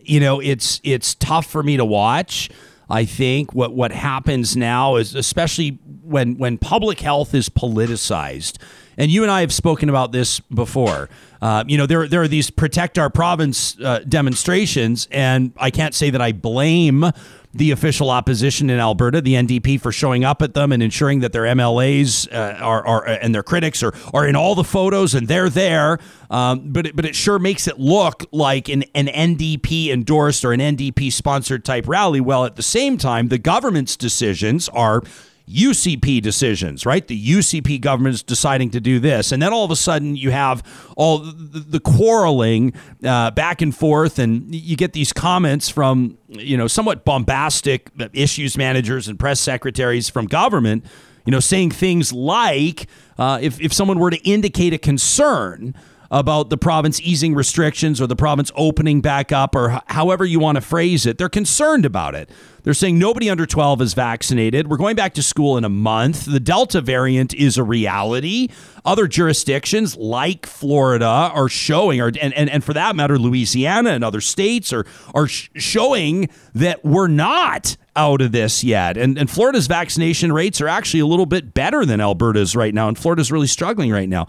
you 0.03 0.19
know, 0.19 0.41
it's 0.41 0.81
it's 0.83 1.15
tough 1.15 1.45
for 1.45 1.63
me 1.63 1.77
to 1.77 1.85
watch. 1.85 2.49
I 2.89 3.05
think 3.05 3.53
what 3.53 3.73
what 3.73 3.91
happens 3.91 4.57
now 4.57 4.95
is, 4.95 5.15
especially 5.15 5.77
when 6.03 6.37
when 6.37 6.57
public 6.57 6.99
health 6.99 7.35
is 7.35 7.47
politicized, 7.47 8.57
and 8.97 9.11
you 9.11 9.21
and 9.21 9.31
I 9.31 9.41
have 9.41 9.53
spoken 9.53 9.89
about 9.89 10.11
this 10.11 10.39
before. 10.39 11.07
Uh, 11.41 11.63
you 11.67 11.77
know, 11.77 11.85
there 11.85 12.07
there 12.07 12.23
are 12.23 12.27
these 12.27 12.49
protect 12.49 12.97
our 12.97 13.11
province 13.11 13.79
uh, 13.79 13.99
demonstrations, 14.07 15.07
and 15.11 15.53
I 15.57 15.69
can't 15.69 15.93
say 15.93 16.09
that 16.09 16.21
I 16.21 16.31
blame 16.31 17.05
the 17.53 17.71
official 17.71 18.09
opposition 18.09 18.69
in 18.69 18.79
Alberta, 18.79 19.21
the 19.21 19.33
NDP, 19.33 19.81
for 19.81 19.91
showing 19.91 20.23
up 20.23 20.41
at 20.41 20.53
them 20.53 20.71
and 20.71 20.83
ensuring 20.83 21.21
that 21.21 21.33
their 21.33 21.43
MLAs 21.43 22.31
uh, 22.31 22.57
are, 22.59 22.85
are, 22.85 23.05
and 23.05 23.33
their 23.33 23.43
critics 23.43 23.81
are, 23.81 23.93
are 24.13 24.27
in 24.27 24.35
all 24.35 24.53
the 24.53 24.63
photos 24.63 25.15
and 25.15 25.27
they're 25.27 25.49
there. 25.49 25.97
Um, 26.29 26.71
but, 26.71 26.87
it, 26.87 26.95
but 26.95 27.05
it 27.05 27.15
sure 27.15 27.39
makes 27.39 27.67
it 27.67 27.79
look 27.79 28.25
like 28.31 28.69
an, 28.69 28.83
an 28.93 29.07
NDP 29.07 29.89
endorsed 29.89 30.45
or 30.45 30.53
an 30.53 30.59
NDP 30.59 31.11
sponsored 31.11 31.65
type 31.65 31.87
rally. 31.87 32.21
Well, 32.21 32.45
at 32.45 32.55
the 32.55 32.63
same 32.63 32.97
time, 32.97 33.29
the 33.29 33.39
government's 33.39 33.97
decisions 33.97 34.69
are 34.69 35.01
UCP 35.49 36.21
decisions, 36.21 36.85
right? 36.85 37.07
The 37.07 37.21
UCP 37.21 37.81
government's 37.81 38.21
deciding 38.21 38.69
to 38.71 38.79
do 38.79 38.99
this. 38.99 39.31
And 39.31 39.41
then 39.41 39.51
all 39.51 39.65
of 39.65 39.71
a 39.71 39.75
sudden 39.75 40.15
you 40.15 40.31
have 40.31 40.63
all 40.95 41.19
the, 41.19 41.59
the 41.59 41.79
quarreling 41.79 42.73
uh, 43.03 43.31
back 43.31 43.61
and 43.61 43.75
forth, 43.75 44.19
and 44.19 44.53
you 44.53 44.75
get 44.75 44.93
these 44.93 45.11
comments 45.11 45.69
from, 45.69 46.17
you 46.27 46.55
know, 46.55 46.67
somewhat 46.67 47.03
bombastic 47.03 47.89
issues 48.13 48.57
managers 48.57 49.07
and 49.07 49.17
press 49.17 49.39
secretaries 49.39 50.09
from 50.09 50.27
government, 50.27 50.85
you 51.25 51.31
know, 51.31 51.39
saying 51.39 51.71
things 51.71 52.13
like 52.13 52.87
uh, 53.17 53.39
if, 53.41 53.59
if 53.59 53.73
someone 53.73 53.99
were 53.99 54.11
to 54.11 54.19
indicate 54.29 54.73
a 54.73 54.77
concern, 54.77 55.73
about 56.11 56.49
the 56.49 56.57
province 56.57 56.99
easing 57.01 57.35
restrictions 57.35 58.01
or 58.01 58.07
the 58.07 58.15
province 58.15 58.51
opening 58.55 59.01
back 59.01 59.31
up 59.31 59.55
or 59.55 59.81
however 59.87 60.25
you 60.25 60.39
want 60.39 60.55
to 60.55 60.61
phrase 60.61 61.05
it. 61.05 61.17
They're 61.17 61.29
concerned 61.29 61.85
about 61.85 62.15
it. 62.15 62.29
They're 62.63 62.73
saying 62.73 62.99
nobody 62.99 63.29
under 63.29 63.45
12 63.45 63.81
is 63.81 63.93
vaccinated. 63.93 64.69
We're 64.69 64.77
going 64.77 64.95
back 64.95 65.13
to 65.15 65.23
school 65.23 65.57
in 65.57 65.63
a 65.63 65.69
month. 65.69 66.25
The 66.25 66.39
Delta 66.39 66.81
variant 66.81 67.33
is 67.33 67.57
a 67.57 67.63
reality. 67.63 68.49
Other 68.83 69.07
jurisdictions 69.07 69.95
like 69.95 70.45
Florida 70.45 71.05
are 71.05 71.49
showing, 71.49 72.01
or, 72.01 72.07
and, 72.07 72.33
and, 72.33 72.49
and 72.49 72.63
for 72.63 72.73
that 72.73 72.95
matter, 72.95 73.17
Louisiana 73.17 73.91
and 73.91 74.03
other 74.03 74.21
states 74.21 74.73
are, 74.73 74.85
are 75.13 75.27
sh- 75.27 75.49
showing 75.55 76.29
that 76.53 76.83
we're 76.83 77.07
not 77.07 77.77
out 77.95 78.21
of 78.21 78.31
this 78.31 78.63
yet. 78.63 78.97
And, 78.97 79.17
and 79.17 79.29
Florida's 79.29 79.67
vaccination 79.67 80.31
rates 80.31 80.61
are 80.61 80.67
actually 80.67 81.01
a 81.01 81.05
little 81.05 81.25
bit 81.25 81.53
better 81.53 81.85
than 81.85 81.99
Alberta's 81.99 82.55
right 82.55 82.73
now. 82.73 82.87
And 82.87 82.97
Florida's 82.97 83.31
really 83.31 83.47
struggling 83.47 83.91
right 83.91 84.07
now. 84.07 84.27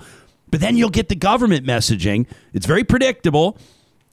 But 0.51 0.61
then 0.61 0.77
you'll 0.77 0.91
get 0.91 1.09
the 1.09 1.15
government 1.15 1.67
messaging. 1.67 2.27
It's 2.53 2.67
very 2.67 2.85
predictable. 2.85 3.57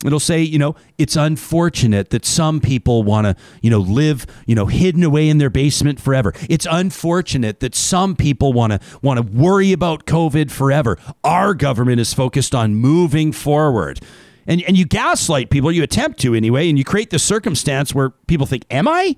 It'll 0.06 0.20
say, 0.20 0.44
you 0.44 0.60
know, 0.60 0.76
it's 1.00 1.16
unfortunate 1.16 2.12
that 2.12 2.24
some 2.24 2.62
people 2.62 3.02
want 3.02 3.26
to, 3.26 3.36
you 3.64 3.72
know, 3.72 3.80
live, 3.80 4.28
you 4.46 4.54
know, 4.54 4.68
hidden 4.68 5.04
away 5.04 5.28
in 5.28 5.40
their 5.40 5.50
basement 5.50 6.00
forever. 6.00 6.34
It's 6.48 6.68
unfortunate 6.70 7.62
that 7.62 7.74
some 7.74 8.16
people 8.16 8.54
want 8.54 8.74
to 8.74 8.80
want 9.02 9.18
to 9.18 9.24
worry 9.24 9.74
about 9.74 10.06
COVID 10.06 10.52
forever. 10.52 11.00
Our 11.24 11.56
government 11.56 12.00
is 12.00 12.14
focused 12.14 12.54
on 12.54 12.76
moving 12.76 13.32
forward. 13.32 14.00
And 14.46 14.62
and 14.68 14.78
you 14.78 14.86
gaslight 14.86 15.50
people, 15.50 15.72
you 15.72 15.82
attempt 15.82 16.20
to 16.22 16.36
anyway, 16.36 16.70
and 16.70 16.78
you 16.78 16.84
create 16.84 17.10
the 17.10 17.20
circumstance 17.20 17.96
where 17.96 18.12
people 18.12 18.46
think, 18.46 18.66
"Am 18.70 18.88
I 18.88 19.16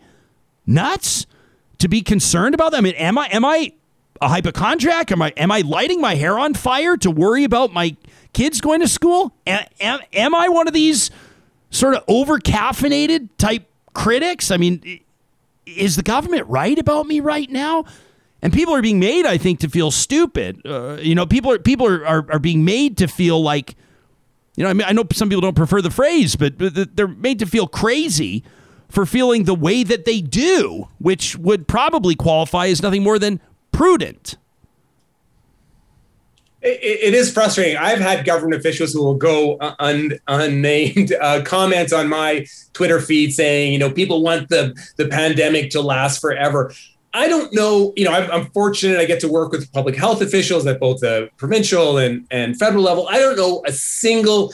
nuts 0.65 1.25
to 1.79 1.89
be 1.89 2.01
concerned 2.01 2.55
about 2.55 2.71
that? 2.71 2.77
I 2.77 2.81
mean, 2.81 2.95
am 2.95 3.17
I 3.17 3.27
am 3.27 3.43
I 3.43 3.73
a 4.21 4.27
hypochondriac? 4.27 5.11
Am 5.11 5.21
I 5.21 5.33
am 5.37 5.51
I 5.51 5.61
lighting 5.61 6.01
my 6.01 6.15
hair 6.15 6.37
on 6.37 6.53
fire 6.53 6.97
to 6.97 7.11
worry 7.11 7.43
about 7.43 7.73
my 7.73 7.95
kids 8.33 8.61
going 8.61 8.81
to 8.81 8.87
school? 8.87 9.33
Am, 9.47 9.65
am, 9.79 9.99
am 10.13 10.35
I 10.35 10.49
one 10.49 10.67
of 10.67 10.73
these 10.73 11.11
sort 11.69 11.95
of 11.95 12.03
over 12.07 12.39
caffeinated 12.39 13.29
type 13.37 13.67
critics? 13.93 14.51
I 14.51 14.57
mean, 14.57 15.01
is 15.65 15.95
the 15.95 16.03
government 16.03 16.47
right 16.47 16.77
about 16.77 17.07
me 17.07 17.19
right 17.19 17.49
now? 17.49 17.85
And 18.41 18.53
people 18.53 18.73
are 18.73 18.81
being 18.81 18.99
made, 18.99 19.25
I 19.25 19.37
think, 19.37 19.59
to 19.59 19.69
feel 19.69 19.91
stupid. 19.91 20.61
Uh, 20.65 20.97
you 21.01 21.13
know, 21.13 21.25
people 21.25 21.51
are 21.51 21.59
people 21.59 21.87
are, 21.87 22.05
are, 22.05 22.25
are 22.31 22.39
being 22.39 22.63
made 22.63 22.97
to 22.97 23.07
feel 23.07 23.41
like, 23.41 23.75
you 24.55 24.63
know, 24.63 24.69
I 24.69 24.73
mean, 24.73 24.87
I 24.87 24.93
know 24.93 25.03
some 25.11 25.29
people 25.29 25.41
don't 25.41 25.55
prefer 25.55 25.81
the 25.81 25.91
phrase, 25.91 26.35
but, 26.35 26.57
but 26.57 26.95
they're 26.95 27.07
made 27.07 27.39
to 27.39 27.45
feel 27.45 27.67
crazy 27.67 28.43
for 28.87 29.05
feeling 29.05 29.43
the 29.43 29.53
way 29.53 29.83
that 29.83 30.05
they 30.05 30.21
do, 30.21 30.87
which 30.97 31.37
would 31.37 31.67
probably 31.67 32.15
qualify 32.15 32.67
as 32.67 32.81
nothing 32.81 33.03
more 33.03 33.19
than 33.19 33.39
prudent. 33.79 34.35
It, 36.61 36.79
it 36.81 37.13
is 37.13 37.31
frustrating. 37.31 37.77
I've 37.77 38.01
had 38.01 38.25
government 38.25 38.59
officials 38.59 38.91
who 38.91 39.01
will 39.01 39.15
go 39.15 39.57
un, 39.79 40.19
unnamed 40.27 41.13
uh, 41.21 41.43
comments 41.43 41.93
on 41.93 42.09
my 42.09 42.45
Twitter 42.73 42.99
feed 42.99 43.31
saying, 43.31 43.71
you 43.71 43.79
know, 43.79 43.89
people 43.89 44.21
want 44.21 44.49
the 44.49 44.75
the 44.97 45.07
pandemic 45.07 45.69
to 45.71 45.81
last 45.81 46.19
forever. 46.19 46.73
I 47.13 47.29
don't 47.29 47.53
know, 47.53 47.93
you 47.95 48.03
know, 48.03 48.11
I'm, 48.11 48.29
I'm, 48.29 48.45
fortunate 48.51 48.99
I 48.99 49.05
get 49.05 49.21
to 49.21 49.29
work 49.29 49.53
with 49.53 49.71
public 49.71 49.95
health 49.95 50.21
officials 50.21 50.67
at 50.67 50.79
both 50.81 50.99
the 50.99 51.29
provincial 51.37 51.97
and, 51.97 52.27
and 52.29 52.59
federal 52.59 52.83
level. 52.83 53.07
I 53.07 53.17
don't 53.17 53.37
know 53.37 53.63
a 53.65 53.71
single 53.71 54.53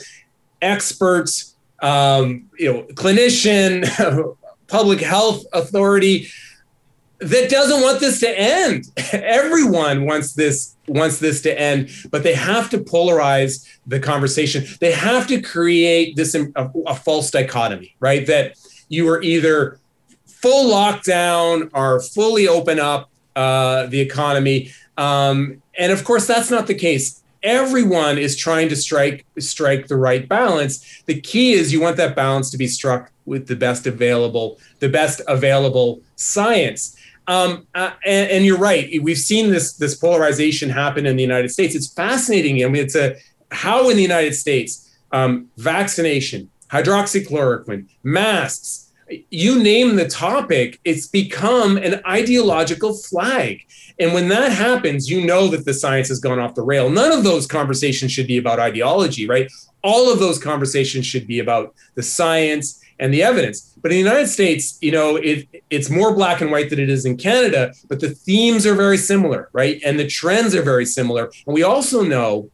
expert, 0.62 1.28
um, 1.82 2.48
you 2.60 2.72
know, 2.72 2.82
clinician, 2.94 3.84
public 4.68 5.00
health 5.00 5.44
authority 5.52 6.28
that 7.18 7.48
doesn't 7.48 7.82
want 7.82 8.00
this 8.00 8.20
to 8.20 8.38
end. 8.38 8.90
Everyone 9.12 10.04
wants 10.04 10.34
this 10.34 10.76
wants 10.88 11.18
this 11.18 11.42
to 11.42 11.60
end, 11.60 11.90
but 12.10 12.22
they 12.22 12.34
have 12.34 12.70
to 12.70 12.78
polarize 12.78 13.66
the 13.86 13.98
conversation. 13.98 14.64
They 14.80 14.92
have 14.92 15.26
to 15.28 15.40
create 15.40 16.16
this 16.16 16.34
a, 16.34 16.52
a 16.86 16.94
false 16.94 17.30
dichotomy, 17.30 17.96
right? 18.00 18.26
That 18.26 18.56
you 18.88 19.08
are 19.08 19.22
either 19.22 19.78
full 20.26 20.72
lockdown 20.72 21.70
or 21.72 22.00
fully 22.00 22.46
open 22.46 22.78
up 22.78 23.10
uh, 23.34 23.86
the 23.86 24.00
economy, 24.00 24.70
um, 24.96 25.60
and 25.78 25.92
of 25.92 26.04
course 26.04 26.26
that's 26.26 26.50
not 26.50 26.66
the 26.66 26.74
case. 26.74 27.22
Everyone 27.42 28.18
is 28.18 28.36
trying 28.36 28.68
to 28.68 28.76
strike 28.76 29.24
strike 29.38 29.88
the 29.88 29.96
right 29.96 30.28
balance. 30.28 31.02
The 31.06 31.20
key 31.20 31.52
is 31.52 31.72
you 31.72 31.80
want 31.80 31.96
that 31.96 32.14
balance 32.16 32.50
to 32.50 32.58
be 32.58 32.66
struck 32.66 33.10
with 33.24 33.46
the 33.46 33.56
best 33.56 33.86
available 33.86 34.58
the 34.78 34.88
best 34.88 35.20
available 35.26 36.00
science. 36.16 36.95
Um, 37.28 37.66
uh, 37.74 37.90
and, 38.04 38.30
and, 38.30 38.44
you're 38.44 38.58
right. 38.58 39.02
We've 39.02 39.18
seen 39.18 39.50
this 39.50 39.72
this 39.72 39.96
polarization 39.96 40.70
happen 40.70 41.06
in 41.06 41.16
the 41.16 41.22
United 41.22 41.50
States. 41.50 41.74
It's 41.74 41.92
fascinating. 41.92 42.64
I 42.64 42.68
mean, 42.68 42.84
it's 42.84 42.94
a 42.94 43.16
how 43.50 43.90
in 43.90 43.96
the 43.96 44.02
United 44.02 44.34
States, 44.34 44.96
um, 45.10 45.48
vaccination, 45.56 46.50
hydroxychloroquine, 46.70 47.86
masks, 48.04 48.92
you 49.30 49.62
name 49.62 49.96
the 49.96 50.08
topic, 50.08 50.80
it's 50.84 51.06
become 51.06 51.76
an 51.76 52.00
ideological 52.06 52.94
flag. 52.94 53.64
And 53.98 54.12
when 54.12 54.28
that 54.28 54.52
happens, 54.52 55.08
you 55.08 55.24
know 55.24 55.48
that 55.48 55.64
the 55.64 55.74
science 55.74 56.08
has 56.08 56.18
gone 56.18 56.38
off 56.38 56.54
the 56.54 56.62
rail. 56.62 56.90
None 56.90 57.12
of 57.12 57.24
those 57.24 57.46
conversations 57.46 58.12
should 58.12 58.26
be 58.26 58.38
about 58.38 58.58
ideology, 58.58 59.26
right? 59.26 59.50
All 59.82 60.12
of 60.12 60.18
those 60.18 60.38
conversations 60.38 61.06
should 61.06 61.26
be 61.26 61.38
about 61.38 61.74
the 61.94 62.02
science 62.02 62.82
and 62.98 63.12
the 63.12 63.22
evidence. 63.22 63.74
But 63.82 63.92
in 63.92 63.96
the 63.96 64.10
United 64.10 64.28
States, 64.28 64.78
you 64.80 64.92
know, 64.92 65.16
it, 65.16 65.46
it's 65.70 65.90
more 65.90 66.14
black 66.14 66.40
and 66.40 66.50
white 66.50 66.70
than 66.70 66.78
it 66.78 66.88
is 66.88 67.04
in 67.04 67.16
Canada, 67.16 67.72
but 67.88 68.00
the 68.00 68.10
themes 68.10 68.66
are 68.66 68.74
very 68.74 68.96
similar, 68.96 69.48
right? 69.52 69.80
And 69.84 69.98
the 69.98 70.06
trends 70.06 70.54
are 70.54 70.62
very 70.62 70.86
similar. 70.86 71.30
And 71.46 71.54
we 71.54 71.62
also 71.62 72.02
know 72.02 72.50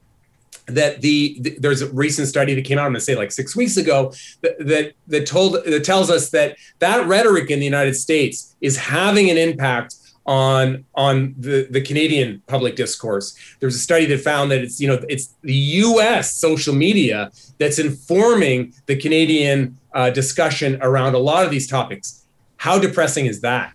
that 0.67 1.01
the, 1.01 1.39
the, 1.41 1.57
there's 1.59 1.83
a 1.83 1.91
recent 1.93 2.29
study 2.29 2.55
that 2.55 2.65
came 2.65 2.79
out, 2.79 2.87
I'm 2.87 2.93
going 2.93 3.01
to 3.01 3.05
say 3.05 3.17
like 3.17 3.33
six 3.33 3.57
weeks 3.57 3.77
ago, 3.77 4.13
that, 4.43 4.59
that 4.67 4.93
that 5.09 5.27
told 5.27 5.65
that 5.65 5.85
tells 5.85 6.11
us 6.11 6.31
that 6.31 6.57
that 6.79 7.07
rhetoric 7.07 7.51
in 7.51 7.59
the 7.59 7.65
United 7.65 7.95
States 7.95 8.55
is 8.61 8.77
having 8.77 9.29
an 9.31 9.37
impact 9.37 9.97
on 10.27 10.85
on 10.95 11.35
the 11.39 11.67
the 11.71 11.81
Canadian 11.81 12.43
public 12.47 12.77
discourse. 12.77 13.37
There 13.61 13.67
was 13.67 13.75
a 13.75 13.81
study 13.81 14.07
that 14.07 14.21
found 14.21 14.51
that 14.51 14.61
it's 14.61 14.81
you 14.81 14.89
know 14.89 15.01
it's 15.09 15.35
the 15.43 15.55
U.S. 15.55 16.33
social 16.35 16.75
media 16.75 17.31
that's 17.59 17.79
informing 17.79 18.75
the 18.87 18.97
Canadian 18.97 19.79
uh, 19.95 20.11
discussion 20.11 20.79
around 20.81 21.15
a 21.15 21.19
lot 21.19 21.45
of 21.45 21.51
these 21.51 21.67
topics. 21.67 22.25
How 22.57 22.79
depressing 22.79 23.27
is 23.27 23.41
that? 23.41 23.73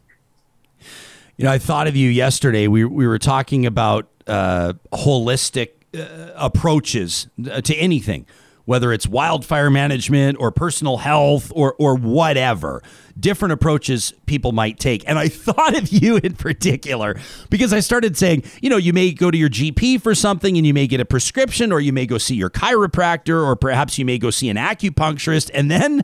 You 1.37 1.45
know, 1.45 1.51
I 1.51 1.57
thought 1.57 1.87
of 1.87 1.95
you 1.95 2.09
yesterday. 2.09 2.67
We 2.67 2.85
we 2.85 3.05
were 3.07 3.19
talking 3.19 3.65
about 3.65 4.07
uh, 4.25 4.73
holistic 4.93 5.69
uh, 5.97 6.31
approaches 6.35 7.27
to 7.63 7.75
anything 7.75 8.25
whether 8.67 8.91
it's 8.91 9.07
wildfire 9.07 9.69
management 9.69 10.37
or 10.41 10.51
personal 10.51 10.97
health 10.97 11.53
or 11.55 11.73
or 11.79 11.95
whatever 11.95 12.83
different 13.17 13.53
approaches 13.53 14.13
people 14.25 14.51
might 14.51 14.77
take. 14.77 15.07
And 15.07 15.17
i 15.17 15.27
thought 15.47 15.75
of 15.75 15.89
you 15.89 16.17
in 16.17 16.35
particular 16.35 17.17
because 17.49 17.73
i 17.73 17.79
started 17.79 18.15
saying 18.15 18.43
you 18.61 18.69
know 18.69 18.77
you 18.77 18.93
may 18.93 19.11
go 19.11 19.31
to 19.31 19.37
your 19.37 19.49
gp 19.49 20.01
for 20.01 20.13
something 20.13 20.57
and 20.57 20.67
you 20.67 20.73
may 20.73 20.85
get 20.85 20.99
a 20.99 21.05
prescription 21.05 21.71
or 21.71 21.79
you 21.79 21.93
may 21.93 22.05
go 22.05 22.17
see 22.17 22.35
your 22.35 22.49
chiropractor 22.49 23.43
or 23.43 23.55
perhaps 23.55 23.97
you 23.97 24.05
may 24.05 24.17
go 24.17 24.29
see 24.29 24.49
an 24.49 24.57
acupuncturist. 24.57 25.49
And 25.53 25.71
then 25.71 26.03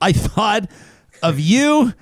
i 0.00 0.12
thought 0.12 0.68
of 1.22 1.38
you 1.38 1.94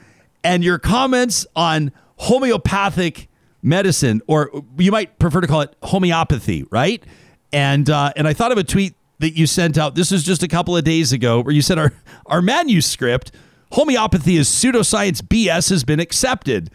and 0.43 0.65
your 0.65 0.79
comments 0.79 1.47
on 1.55 1.93
homeopathic 2.17 3.29
medicine 3.63 4.23
or 4.27 4.51
you 4.79 4.91
might 4.91 5.19
prefer 5.19 5.43
to 5.43 5.47
call 5.47 5.61
it 5.61 5.77
homeopathy 5.83 6.65
right? 6.71 7.05
And 7.53 7.89
uh, 7.91 8.13
and 8.17 8.27
i 8.27 8.33
thought 8.33 8.51
of 8.51 8.57
a 8.57 8.65
tweet 8.65 8.95
that 9.19 9.37
you 9.37 9.47
sent 9.47 9.79
out. 9.79 9.95
This 9.95 10.13
is 10.13 10.23
just 10.23 10.43
a 10.43 10.49
couple 10.49 10.77
of 10.77 10.85
days 10.85 11.13
ago 11.13 11.41
where 11.41 11.55
you 11.55 11.63
said 11.63 11.79
our, 11.79 11.93
our 12.27 12.43
manuscript, 12.43 13.33
homeopathy 13.73 14.37
is 14.37 14.49
pseudoscience 14.49 15.23
BS, 15.23 15.71
has 15.71 15.85
been 15.85 16.01
accepted. 16.01 16.71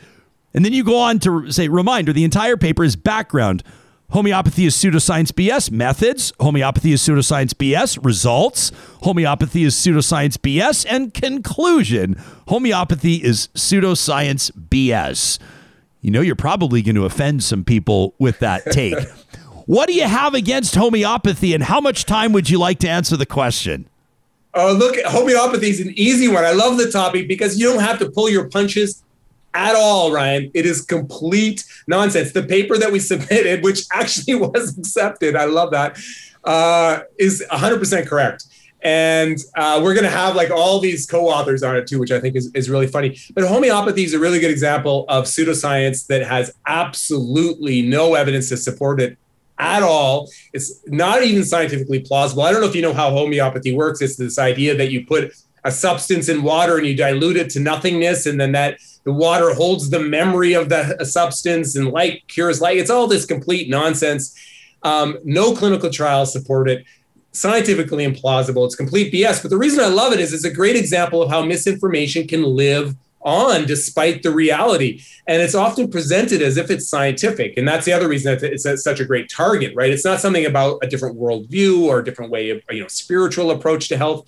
And 0.54 0.66
then 0.66 0.74
you 0.74 0.84
go 0.84 0.98
on 0.98 1.20
to 1.20 1.52
say, 1.52 1.68
reminder, 1.68 2.14
the 2.14 2.24
entire 2.24 2.58
paper 2.58 2.84
is 2.84 2.96
background. 2.96 3.64
Homeopathy 4.12 4.66
is 4.66 4.76
pseudoscience 4.76 5.32
BS. 5.32 5.70
Methods. 5.70 6.34
Homeopathy 6.40 6.94
is 6.94 7.02
pseudoscience 7.02 7.54
BS. 7.54 8.04
Results. 8.04 8.72
Homeopathy 9.04 9.64
is 9.64 9.76
pseudoscience 9.76 10.38
BS. 10.38 10.86
And 10.90 11.14
conclusion. 11.14 12.16
Homeopathy 12.48 13.16
is 13.16 13.50
pseudoscience 13.54 14.52
BS. 14.52 15.38
You 16.02 16.10
know, 16.12 16.22
you're 16.22 16.36
probably 16.36 16.82
going 16.82 16.96
to 16.96 17.06
offend 17.06 17.44
some 17.44 17.64
people 17.64 18.16
with 18.18 18.40
that 18.40 18.64
take. 18.72 18.96
What 19.70 19.88
do 19.88 19.94
you 19.94 20.08
have 20.08 20.34
against 20.34 20.74
homeopathy, 20.74 21.54
and 21.54 21.64
how 21.64 21.80
much 21.80 22.06
time 22.06 22.32
would 22.32 22.50
you 22.50 22.58
like 22.58 22.80
to 22.80 22.90
answer 22.90 23.16
the 23.16 23.28
question? 23.28 23.88
Oh, 24.56 24.74
look, 24.74 24.96
homeopathy 25.06 25.70
is 25.70 25.80
an 25.80 25.94
easy 25.96 26.28
one. 26.28 26.44
I 26.44 26.54
love 26.54 26.80
the 26.80 26.90
topic 26.90 27.28
because 27.28 27.60
you 27.60 27.68
don't 27.72 27.84
have 27.84 28.00
to 28.00 28.10
pull 28.10 28.32
your 28.32 28.50
punches 28.50 29.04
at 29.54 29.76
all, 29.76 30.12
Ryan. 30.12 30.50
It 30.56 30.66
is 30.66 30.82
complete 30.82 31.66
nonsense. 31.88 32.32
The 32.32 32.42
paper 32.42 32.80
that 32.80 32.92
we 32.92 33.00
submitted, 33.12 33.64
which 33.64 33.84
actually 33.94 34.34
was 34.34 34.76
accepted, 34.76 35.36
I 35.36 35.46
love 35.46 35.70
that, 35.70 36.00
uh, 36.46 37.02
is 37.20 37.46
100% 37.52 38.08
correct. 38.08 38.46
And 38.82 39.38
uh, 39.56 39.82
we're 39.84 39.94
going 39.94 40.04
to 40.04 40.10
have 40.10 40.36
like 40.36 40.50
all 40.50 40.80
these 40.80 41.06
co-authors 41.06 41.62
on 41.62 41.76
it 41.76 41.86
too, 41.86 42.00
which 42.00 42.12
I 42.12 42.20
think 42.20 42.36
is, 42.36 42.52
is 42.56 42.72
really 42.72 42.88
funny. 42.88 43.20
But 43.36 43.44
homeopathy 43.44 44.04
is 44.04 44.16
a 44.16 44.20
really 44.20 44.40
good 44.40 44.50
example 44.50 45.06
of 45.10 45.26
pseudoscience 45.26 46.08
that 46.08 46.26
has 46.26 46.52
absolutely 46.66 47.84
no 47.84 48.16
evidence 48.16 48.50
to 48.50 48.58
support 48.58 49.00
it 49.00 49.16
at 49.60 49.84
all. 49.84 50.30
It's 50.54 50.80
not 50.88 51.24
even 51.24 51.44
scientifically 51.44 52.00
plausible. 52.00 52.44
I 52.44 52.52
don't 52.52 52.62
know 52.62 52.68
if 52.68 52.76
you 52.76 52.82
know 52.82 52.94
how 52.94 53.12
homeopathy 53.12 53.74
works. 53.74 54.02
It's 54.02 54.16
this 54.16 54.40
idea 54.40 54.76
that 54.76 54.92
you 54.92 55.06
put 55.06 55.34
a 55.66 55.72
substance 55.72 56.30
in 56.30 56.42
water 56.42 56.78
and 56.78 56.88
you 56.88 56.96
dilute 56.96 57.36
it 57.36 57.50
to 57.52 57.60
nothingness, 57.60 58.26
and 58.26 58.40
then 58.40 58.54
that 58.54 58.80
the 59.04 59.12
water 59.14 59.54
holds 59.54 59.90
the 59.90 60.00
memory 60.00 60.54
of 60.54 60.70
the 60.70 61.06
substance 61.06 61.76
and 61.76 61.90
light 61.90 62.28
cures 62.28 62.62
light. 62.62 62.78
It's 62.78 62.90
all 62.90 63.08
this 63.08 63.26
complete 63.26 63.70
nonsense. 63.70 64.38
Um, 64.84 65.18
no 65.24 65.54
clinical 65.54 65.90
trials 65.90 66.32
support 66.32 66.70
it. 66.70 66.86
Scientifically 67.32 68.08
implausible. 68.08 68.66
It's 68.66 68.76
complete 68.76 69.14
BS. 69.14 69.42
But 69.42 69.50
the 69.50 69.58
reason 69.58 69.84
I 69.84 69.88
love 69.88 70.14
it 70.14 70.20
is 70.20 70.34
it's 70.34 70.46
a 70.46 70.54
great 70.54 70.76
example 70.76 71.22
of 71.22 71.30
how 71.30 71.44
misinformation 71.44 72.28
can 72.28 72.44
live 72.44 72.96
on 73.22 73.66
despite 73.66 74.24
the 74.24 74.32
reality. 74.32 75.02
And 75.28 75.42
it's 75.42 75.56
often 75.56 75.90
presented 75.90 76.42
as 76.42 76.58
if 76.58 76.70
it's 76.72 76.88
scientific. 76.88 77.58
And 77.58 77.68
that's 77.68 77.86
the 77.86 77.94
other 77.94 78.08
reason 78.08 78.38
that 78.38 78.52
it's 78.52 78.84
such 78.84 79.00
a 79.00 79.06
great 79.06 79.30
target, 79.30 79.76
right? 79.76 79.92
It's 79.92 80.06
not 80.06 80.20
something 80.20 80.46
about 80.46 80.80
a 80.82 80.88
different 80.88 81.18
worldview 81.18 81.84
or 81.84 82.00
a 82.00 82.04
different 82.04 82.32
way 82.32 82.50
of, 82.50 82.62
you 82.70 82.82
know, 82.82 82.88
spiritual 82.88 83.52
approach 83.52 83.90
to 83.90 83.98
health. 83.98 84.28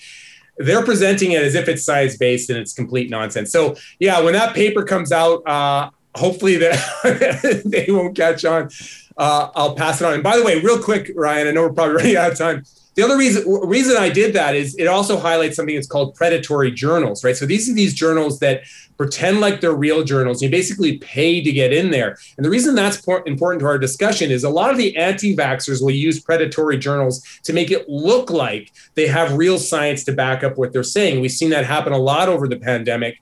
They're 0.57 0.83
presenting 0.83 1.31
it 1.31 1.41
as 1.41 1.55
if 1.55 1.67
it's 1.67 1.83
science 1.83 2.17
based 2.17 2.49
and 2.49 2.59
it's 2.59 2.73
complete 2.73 3.09
nonsense. 3.09 3.51
So, 3.51 3.75
yeah, 3.99 4.19
when 4.21 4.33
that 4.33 4.53
paper 4.53 4.83
comes 4.83 5.11
out, 5.11 5.47
uh, 5.47 5.89
hopefully 6.15 6.57
that 6.57 7.61
they 7.65 7.91
won't 7.91 8.15
catch 8.15 8.45
on. 8.45 8.69
Uh, 9.17 9.49
I'll 9.55 9.75
pass 9.75 10.01
it 10.01 10.05
on. 10.05 10.15
And 10.15 10.23
by 10.23 10.37
the 10.37 10.43
way, 10.43 10.59
real 10.59 10.81
quick, 10.81 11.11
Ryan, 11.15 11.47
I 11.47 11.51
know 11.51 11.63
we're 11.63 11.73
probably 11.73 11.95
running 11.95 12.15
out 12.17 12.31
of 12.31 12.37
time. 12.37 12.65
The 13.01 13.07
other 13.07 13.17
reason 13.17 13.43
reason 13.63 13.97
I 13.97 14.09
did 14.09 14.33
that 14.33 14.53
is 14.55 14.75
it 14.75 14.85
also 14.85 15.17
highlights 15.19 15.55
something 15.55 15.73
that's 15.73 15.87
called 15.87 16.13
predatory 16.13 16.69
journals, 16.69 17.23
right? 17.23 17.35
So 17.35 17.47
these 17.47 17.67
are 17.67 17.73
these 17.73 17.95
journals 17.95 18.37
that 18.41 18.61
pretend 18.95 19.39
like 19.39 19.59
they're 19.59 19.73
real 19.73 20.03
journals. 20.03 20.39
You 20.39 20.51
basically 20.51 20.99
pay 20.99 21.41
to 21.41 21.51
get 21.51 21.73
in 21.73 21.89
there. 21.89 22.15
And 22.37 22.45
the 22.45 22.51
reason 22.51 22.75
that's 22.75 23.03
important 23.25 23.61
to 23.61 23.65
our 23.65 23.79
discussion 23.79 24.29
is 24.29 24.43
a 24.43 24.51
lot 24.51 24.69
of 24.69 24.77
the 24.77 24.95
anti-vaxxers 24.95 25.81
will 25.81 25.89
use 25.89 26.19
predatory 26.19 26.77
journals 26.77 27.23
to 27.45 27.53
make 27.53 27.71
it 27.71 27.89
look 27.89 28.29
like 28.29 28.71
they 28.93 29.07
have 29.07 29.33
real 29.33 29.57
science 29.57 30.03
to 30.03 30.11
back 30.11 30.43
up 30.43 30.59
what 30.59 30.71
they're 30.71 30.83
saying. 30.83 31.21
We've 31.21 31.31
seen 31.31 31.49
that 31.49 31.65
happen 31.65 31.93
a 31.93 31.97
lot 31.97 32.29
over 32.29 32.47
the 32.47 32.59
pandemic. 32.59 33.19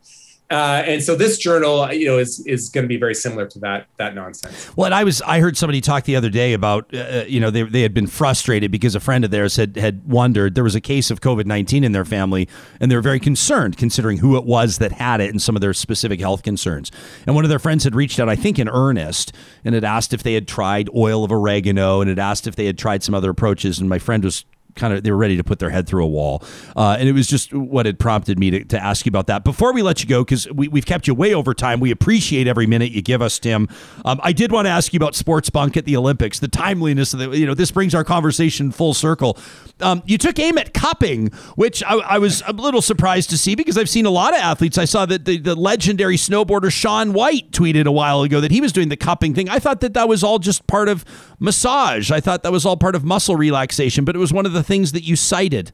Uh, 0.51 0.81
and 0.85 1.03
so 1.03 1.15
this 1.15 1.37
journal, 1.37 1.91
you 1.93 2.07
know, 2.07 2.17
is 2.17 2.39
is 2.47 2.69
going 2.69 2.83
to 2.83 2.87
be 2.87 2.97
very 2.97 3.13
similar 3.13 3.45
to 3.47 3.59
that 3.59 3.87
that 3.97 4.15
nonsense. 4.15 4.75
Well, 4.75 4.85
and 4.85 4.95
I 4.95 5.03
was 5.03 5.21
I 5.21 5.39
heard 5.39 5.55
somebody 5.55 5.79
talk 5.79 6.05
the 6.05 6.15
other 6.15 6.29
day 6.29 6.53
about 6.53 6.91
uh, 6.93 6.97
uh, 6.97 7.25
you 7.27 7.39
know 7.39 7.51
they, 7.51 7.63
they 7.63 7.81
had 7.81 7.93
been 7.93 8.07
frustrated 8.07 8.71
because 8.71 8.95
a 8.95 8.99
friend 8.99 9.23
of 9.23 9.29
theirs 9.29 9.57
had 9.57 9.77
had 9.77 10.07
wondered 10.07 10.55
there 10.55 10.63
was 10.63 10.73
a 10.73 10.81
case 10.81 11.11
of 11.11 11.21
COVID 11.21 11.45
nineteen 11.45 11.83
in 11.83 11.91
their 11.91 12.05
family 12.05 12.47
and 12.79 12.89
they 12.89 12.95
were 12.95 13.01
very 13.01 13.19
concerned 13.19 13.77
considering 13.77 14.17
who 14.17 14.37
it 14.37 14.43
was 14.43 14.79
that 14.79 14.93
had 14.93 15.21
it 15.21 15.29
and 15.29 15.39
some 15.39 15.55
of 15.55 15.61
their 15.61 15.73
specific 15.73 16.19
health 16.19 16.41
concerns. 16.41 16.91
And 17.27 17.35
one 17.35 17.45
of 17.45 17.49
their 17.49 17.59
friends 17.59 17.83
had 17.83 17.93
reached 17.93 18.19
out, 18.19 18.27
I 18.27 18.35
think, 18.35 18.57
in 18.57 18.67
earnest, 18.69 19.33
and 19.63 19.75
had 19.75 19.83
asked 19.83 20.13
if 20.13 20.23
they 20.23 20.33
had 20.33 20.47
tried 20.47 20.89
oil 20.95 21.23
of 21.23 21.31
oregano 21.31 22.01
and 22.01 22.09
had 22.09 22.19
asked 22.19 22.47
if 22.47 22.55
they 22.55 22.65
had 22.65 22.77
tried 22.77 23.03
some 23.03 23.13
other 23.13 23.29
approaches. 23.29 23.79
And 23.79 23.87
my 23.87 23.99
friend 23.99 24.23
was 24.23 24.45
kind 24.75 24.93
of 24.93 25.03
they 25.03 25.11
were 25.11 25.17
ready 25.17 25.37
to 25.37 25.43
put 25.43 25.59
their 25.59 25.69
head 25.69 25.87
through 25.87 26.03
a 26.03 26.07
wall. 26.07 26.43
Uh, 26.75 26.97
and 26.99 27.07
it 27.07 27.13
was 27.13 27.27
just 27.27 27.53
what 27.53 27.85
had 27.85 27.99
prompted 27.99 28.39
me 28.39 28.51
to, 28.51 28.63
to 28.65 28.83
ask 28.83 29.05
you 29.05 29.09
about 29.09 29.27
that. 29.27 29.43
Before 29.43 29.73
we 29.73 29.81
let 29.81 30.01
you 30.01 30.07
go, 30.07 30.23
because 30.23 30.49
we, 30.51 30.67
we've 30.67 30.85
kept 30.85 31.07
you 31.07 31.13
way 31.13 31.33
over 31.33 31.53
time, 31.53 31.79
we 31.79 31.91
appreciate 31.91 32.47
every 32.47 32.67
minute 32.67 32.91
you 32.91 33.01
give 33.01 33.21
us, 33.21 33.39
Tim. 33.39 33.67
Um, 34.05 34.19
I 34.23 34.31
did 34.31 34.51
want 34.51 34.65
to 34.65 34.69
ask 34.69 34.93
you 34.93 34.97
about 34.97 35.15
sports 35.15 35.49
bunk 35.49 35.77
at 35.77 35.85
the 35.85 35.97
Olympics, 35.97 36.39
the 36.39 36.47
timeliness 36.47 37.13
of 37.13 37.19
the, 37.19 37.37
you 37.37 37.45
know, 37.45 37.53
this 37.53 37.71
brings 37.71 37.93
our 37.93 38.03
conversation 38.03 38.71
full 38.71 38.93
circle. 38.93 39.37
Um, 39.81 40.03
you 40.05 40.17
took 40.17 40.37
aim 40.39 40.57
at 40.57 40.73
cupping, 40.73 41.27
which 41.55 41.83
I, 41.83 41.95
I, 41.95 42.17
was 42.17 42.43
a 42.45 42.51
little 42.51 42.81
surprised 42.81 43.29
to 43.29 43.37
see 43.37 43.55
because 43.55 43.77
I've 43.77 43.89
seen 43.89 44.05
a 44.05 44.09
lot 44.09 44.33
of 44.33 44.39
athletes. 44.39 44.77
I 44.77 44.85
saw 44.85 45.05
that 45.05 45.25
the, 45.25 45.37
the 45.37 45.55
legendary 45.55 46.17
snowboarder 46.17 46.71
Shaun 46.71 47.13
White 47.13 47.51
tweeted 47.51 47.85
a 47.85 47.91
while 47.91 48.21
ago 48.21 48.41
that 48.41 48.51
he 48.51 48.59
was 48.59 48.73
doing 48.73 48.89
the 48.89 48.97
cupping 48.97 49.33
thing. 49.33 49.47
I 49.47 49.59
thought 49.59 49.79
that 49.81 49.93
that 49.93 50.09
was 50.09 50.23
all 50.23 50.37
just 50.37 50.67
part 50.67 50.89
of 50.89 51.05
massage. 51.39 52.11
I 52.11 52.19
thought 52.19 52.43
that 52.43 52.51
was 52.51 52.65
all 52.65 52.75
part 52.75 52.95
of 52.95 53.05
muscle 53.05 53.37
relaxation, 53.37 54.03
but 54.03 54.15
it 54.15 54.19
was 54.19 54.33
one 54.33 54.45
of 54.45 54.51
the 54.51 54.58
things 54.63 54.91
that 54.91 55.03
you 55.03 55.15
cited. 55.15 55.71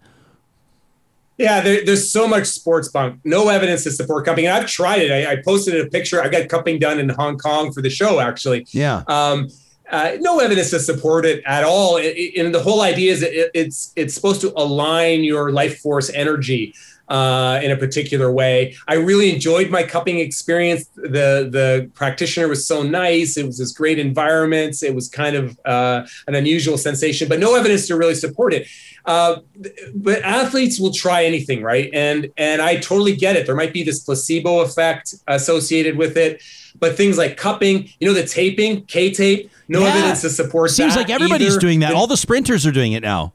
Yeah, 1.37 1.59
there, 1.61 1.85
there's 1.85 2.09
so 2.09 2.27
much 2.27 2.45
sports 2.45 2.87
bunk, 2.87 3.19
no 3.25 3.49
evidence 3.49 3.83
to 3.83 3.91
support 3.91 4.25
cupping. 4.25 4.45
And 4.45 4.55
I've 4.55 4.67
tried 4.67 5.01
it. 5.01 5.11
I, 5.11 5.33
I, 5.33 5.35
posted 5.43 5.79
a 5.85 5.89
picture. 5.89 6.23
I 6.23 6.29
got 6.29 6.47
cupping 6.47 6.79
done 6.79 6.97
in 6.97 7.09
Hong 7.09 7.37
Kong 7.37 7.73
for 7.73 7.81
the 7.81 7.89
show, 7.89 8.21
actually. 8.21 8.65
Yeah. 8.69 9.03
Um, 9.07 9.49
uh, 9.91 10.13
no 10.19 10.39
evidence 10.39 10.69
to 10.71 10.79
support 10.79 11.25
it 11.25 11.43
at 11.45 11.63
all. 11.63 11.97
It, 11.97 12.15
it, 12.17 12.39
and 12.43 12.55
the 12.55 12.61
whole 12.61 12.81
idea 12.81 13.11
is 13.11 13.21
it, 13.21 13.51
it's 13.53 13.93
it's 13.95 14.13
supposed 14.13 14.41
to 14.41 14.53
align 14.55 15.23
your 15.23 15.51
life 15.51 15.79
force 15.79 16.09
energy 16.09 16.73
uh, 17.07 17.59
in 17.63 17.71
a 17.71 17.77
particular 17.77 18.31
way. 18.31 18.75
I 18.87 18.95
really 18.95 19.33
enjoyed 19.33 19.69
my 19.69 19.83
cupping 19.83 20.19
experience. 20.19 20.85
The 20.95 21.47
the 21.51 21.89
practitioner 21.93 22.47
was 22.47 22.65
so 22.65 22.83
nice. 22.83 23.37
It 23.37 23.45
was 23.45 23.57
this 23.57 23.71
great 23.71 23.99
environment. 23.99 24.81
It 24.81 24.95
was 24.95 25.07
kind 25.07 25.35
of 25.35 25.59
uh, 25.65 26.05
an 26.27 26.35
unusual 26.35 26.77
sensation, 26.77 27.27
but 27.27 27.39
no 27.39 27.55
evidence 27.55 27.87
to 27.87 27.95
really 27.95 28.15
support 28.15 28.53
it. 28.53 28.67
Uh, 29.05 29.37
but 29.93 30.21
athletes 30.23 30.79
will 30.79 30.91
try 30.91 31.25
anything, 31.25 31.61
right? 31.61 31.89
And 31.93 32.31
and 32.37 32.61
I 32.61 32.77
totally 32.77 33.15
get 33.15 33.35
it. 33.35 33.45
There 33.45 33.55
might 33.55 33.73
be 33.73 33.83
this 33.83 33.99
placebo 33.99 34.61
effect 34.61 35.13
associated 35.27 35.97
with 35.97 36.17
it, 36.17 36.41
but 36.79 36.97
things 36.97 37.17
like 37.17 37.37
cupping, 37.37 37.89
you 37.99 38.07
know, 38.07 38.13
the 38.13 38.25
taping, 38.25 38.83
K 38.85 39.11
tape, 39.11 39.51
no 39.67 39.81
yeah. 39.81 39.89
evidence 39.89 40.21
to 40.21 40.29
support. 40.31 40.71
It 40.71 40.73
seems 40.73 40.95
like 40.95 41.11
everybody's 41.11 41.51
either. 41.51 41.59
doing 41.59 41.81
that. 41.81 41.93
All 41.93 42.07
the 42.07 42.17
sprinters 42.17 42.65
are 42.65 42.71
doing 42.71 42.93
it 42.93 43.03
now. 43.03 43.33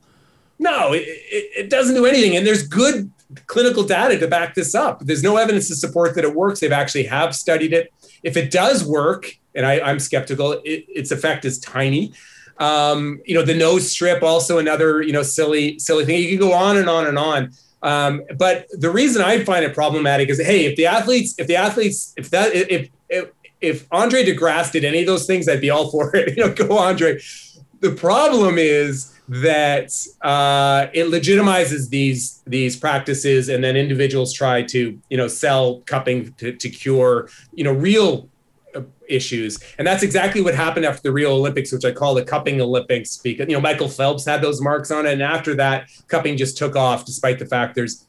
No, 0.58 0.92
it, 0.92 1.04
it 1.06 1.70
doesn't 1.70 1.94
do 1.94 2.04
anything, 2.04 2.36
and 2.36 2.46
there's 2.46 2.66
good 2.66 3.10
clinical 3.46 3.82
data 3.82 4.18
to 4.18 4.28
back 4.28 4.54
this 4.54 4.74
up. 4.74 5.00
There's 5.00 5.22
no 5.22 5.36
evidence 5.36 5.68
to 5.68 5.76
support 5.76 6.14
that 6.14 6.24
it 6.24 6.34
works. 6.34 6.60
They've 6.60 6.72
actually 6.72 7.04
have 7.04 7.34
studied 7.34 7.72
it. 7.72 7.92
If 8.22 8.36
it 8.36 8.50
does 8.50 8.84
work, 8.84 9.36
and 9.54 9.66
I, 9.66 9.90
am 9.90 9.98
skeptical, 9.98 10.52
it, 10.52 10.84
its 10.88 11.10
effect 11.10 11.44
is 11.44 11.58
tiny. 11.58 12.12
Um, 12.58 13.20
you 13.24 13.34
know, 13.34 13.42
the 13.42 13.54
nose 13.54 13.90
strip, 13.90 14.22
also 14.22 14.58
another 14.58 15.02
you 15.02 15.12
know 15.12 15.22
silly 15.22 15.78
silly 15.78 16.04
thing. 16.04 16.22
You 16.22 16.28
can 16.28 16.48
go 16.48 16.52
on 16.52 16.76
and 16.76 16.88
on 16.88 17.06
and 17.06 17.18
on. 17.18 17.52
Um, 17.82 18.22
but 18.36 18.66
the 18.72 18.90
reason 18.90 19.22
I 19.22 19.42
find 19.44 19.64
it 19.64 19.74
problematic 19.74 20.28
is, 20.28 20.38
hey, 20.40 20.66
if 20.66 20.76
the 20.76 20.86
athletes, 20.86 21.34
if 21.38 21.46
the 21.46 21.56
athletes, 21.56 22.12
if 22.16 22.30
that, 22.30 22.54
if 22.54 22.90
if 23.08 23.30
if 23.60 23.86
Andre 23.90 24.24
De 24.24 24.34
Grasse 24.34 24.70
did 24.70 24.84
any 24.84 25.00
of 25.00 25.06
those 25.06 25.26
things, 25.26 25.48
I'd 25.48 25.60
be 25.60 25.70
all 25.70 25.90
for 25.90 26.14
it. 26.14 26.30
You 26.36 26.46
know, 26.46 26.52
go 26.52 26.78
Andre. 26.78 27.20
The 27.80 27.92
problem 27.92 28.58
is 28.58 29.14
that 29.28 29.92
uh, 30.22 30.88
it 30.92 31.06
legitimizes 31.06 31.88
these 31.88 32.42
these 32.46 32.76
practices, 32.76 33.48
and 33.48 33.62
then 33.62 33.76
individuals 33.76 34.32
try 34.32 34.62
to 34.64 35.00
you 35.08 35.16
know 35.16 35.28
sell 35.28 35.80
cupping 35.86 36.32
to, 36.34 36.52
to 36.52 36.68
cure 36.68 37.28
you 37.54 37.64
know 37.64 37.72
real 37.72 38.28
uh, 38.74 38.82
issues. 39.08 39.58
And 39.78 39.86
that's 39.86 40.02
exactly 40.02 40.40
what 40.40 40.54
happened 40.54 40.84
after 40.84 41.02
the 41.02 41.12
rio 41.12 41.32
olympics 41.32 41.72
which 41.72 41.84
i 41.84 41.90
call 41.90 42.14
the 42.14 42.24
cupping 42.24 42.60
olympics 42.60 43.16
because 43.16 43.48
you 43.48 43.54
know 43.54 43.60
michael 43.60 43.88
phelps 43.88 44.24
had 44.24 44.42
those 44.42 44.60
marks 44.60 44.90
on 44.92 45.06
it 45.06 45.12
and 45.12 45.22
after 45.22 45.54
that 45.56 45.88
cupping 46.06 46.36
just 46.36 46.56
took 46.56 46.76
off 46.76 47.04
despite 47.04 47.38
the 47.40 47.46
fact 47.46 47.74
there's 47.74 48.06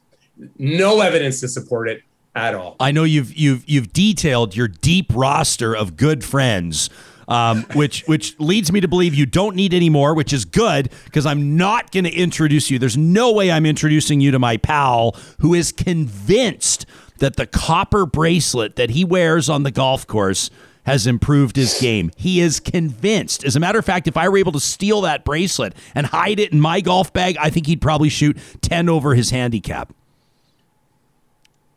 no 0.58 1.00
evidence 1.00 1.40
to 1.40 1.48
support 1.48 1.88
it 1.88 2.02
at 2.34 2.54
all. 2.54 2.76
I 2.80 2.92
know 2.92 3.04
you've 3.04 3.34
you've 3.34 3.68
you've 3.68 3.92
detailed 3.92 4.56
your 4.56 4.68
deep 4.68 5.06
roster 5.14 5.74
of 5.76 5.96
good 5.96 6.24
friends 6.24 6.88
um, 7.28 7.64
which 7.74 8.04
which 8.06 8.38
leads 8.38 8.72
me 8.72 8.80
to 8.80 8.88
believe 8.88 9.14
you 9.14 9.26
don't 9.26 9.56
need 9.56 9.74
any 9.74 9.90
more, 9.90 10.14
which 10.14 10.32
is 10.32 10.44
good 10.44 10.90
because 11.04 11.26
I'm 11.26 11.56
not 11.56 11.90
going 11.92 12.04
to 12.04 12.12
introduce 12.12 12.70
you. 12.70 12.78
There's 12.78 12.96
no 12.96 13.32
way 13.32 13.50
I'm 13.50 13.66
introducing 13.66 14.20
you 14.20 14.30
to 14.30 14.38
my 14.38 14.56
pal 14.56 15.16
who 15.40 15.54
is 15.54 15.72
convinced 15.72 16.86
that 17.18 17.36
the 17.36 17.46
copper 17.46 18.04
bracelet 18.06 18.76
that 18.76 18.90
he 18.90 19.04
wears 19.04 19.48
on 19.48 19.62
the 19.62 19.70
golf 19.70 20.06
course 20.06 20.50
has 20.84 21.06
improved 21.06 21.56
his 21.56 21.78
game. 21.80 22.10
He 22.16 22.40
is 22.40 22.58
convinced. 22.58 23.44
As 23.44 23.54
a 23.54 23.60
matter 23.60 23.78
of 23.78 23.84
fact, 23.84 24.08
if 24.08 24.16
I 24.16 24.28
were 24.28 24.38
able 24.38 24.52
to 24.52 24.60
steal 24.60 25.02
that 25.02 25.24
bracelet 25.24 25.74
and 25.94 26.06
hide 26.06 26.40
it 26.40 26.52
in 26.52 26.60
my 26.60 26.80
golf 26.80 27.12
bag, 27.12 27.36
I 27.38 27.50
think 27.50 27.66
he'd 27.66 27.80
probably 27.80 28.08
shoot 28.08 28.36
10 28.62 28.88
over 28.88 29.14
his 29.14 29.30
handicap. 29.30 29.92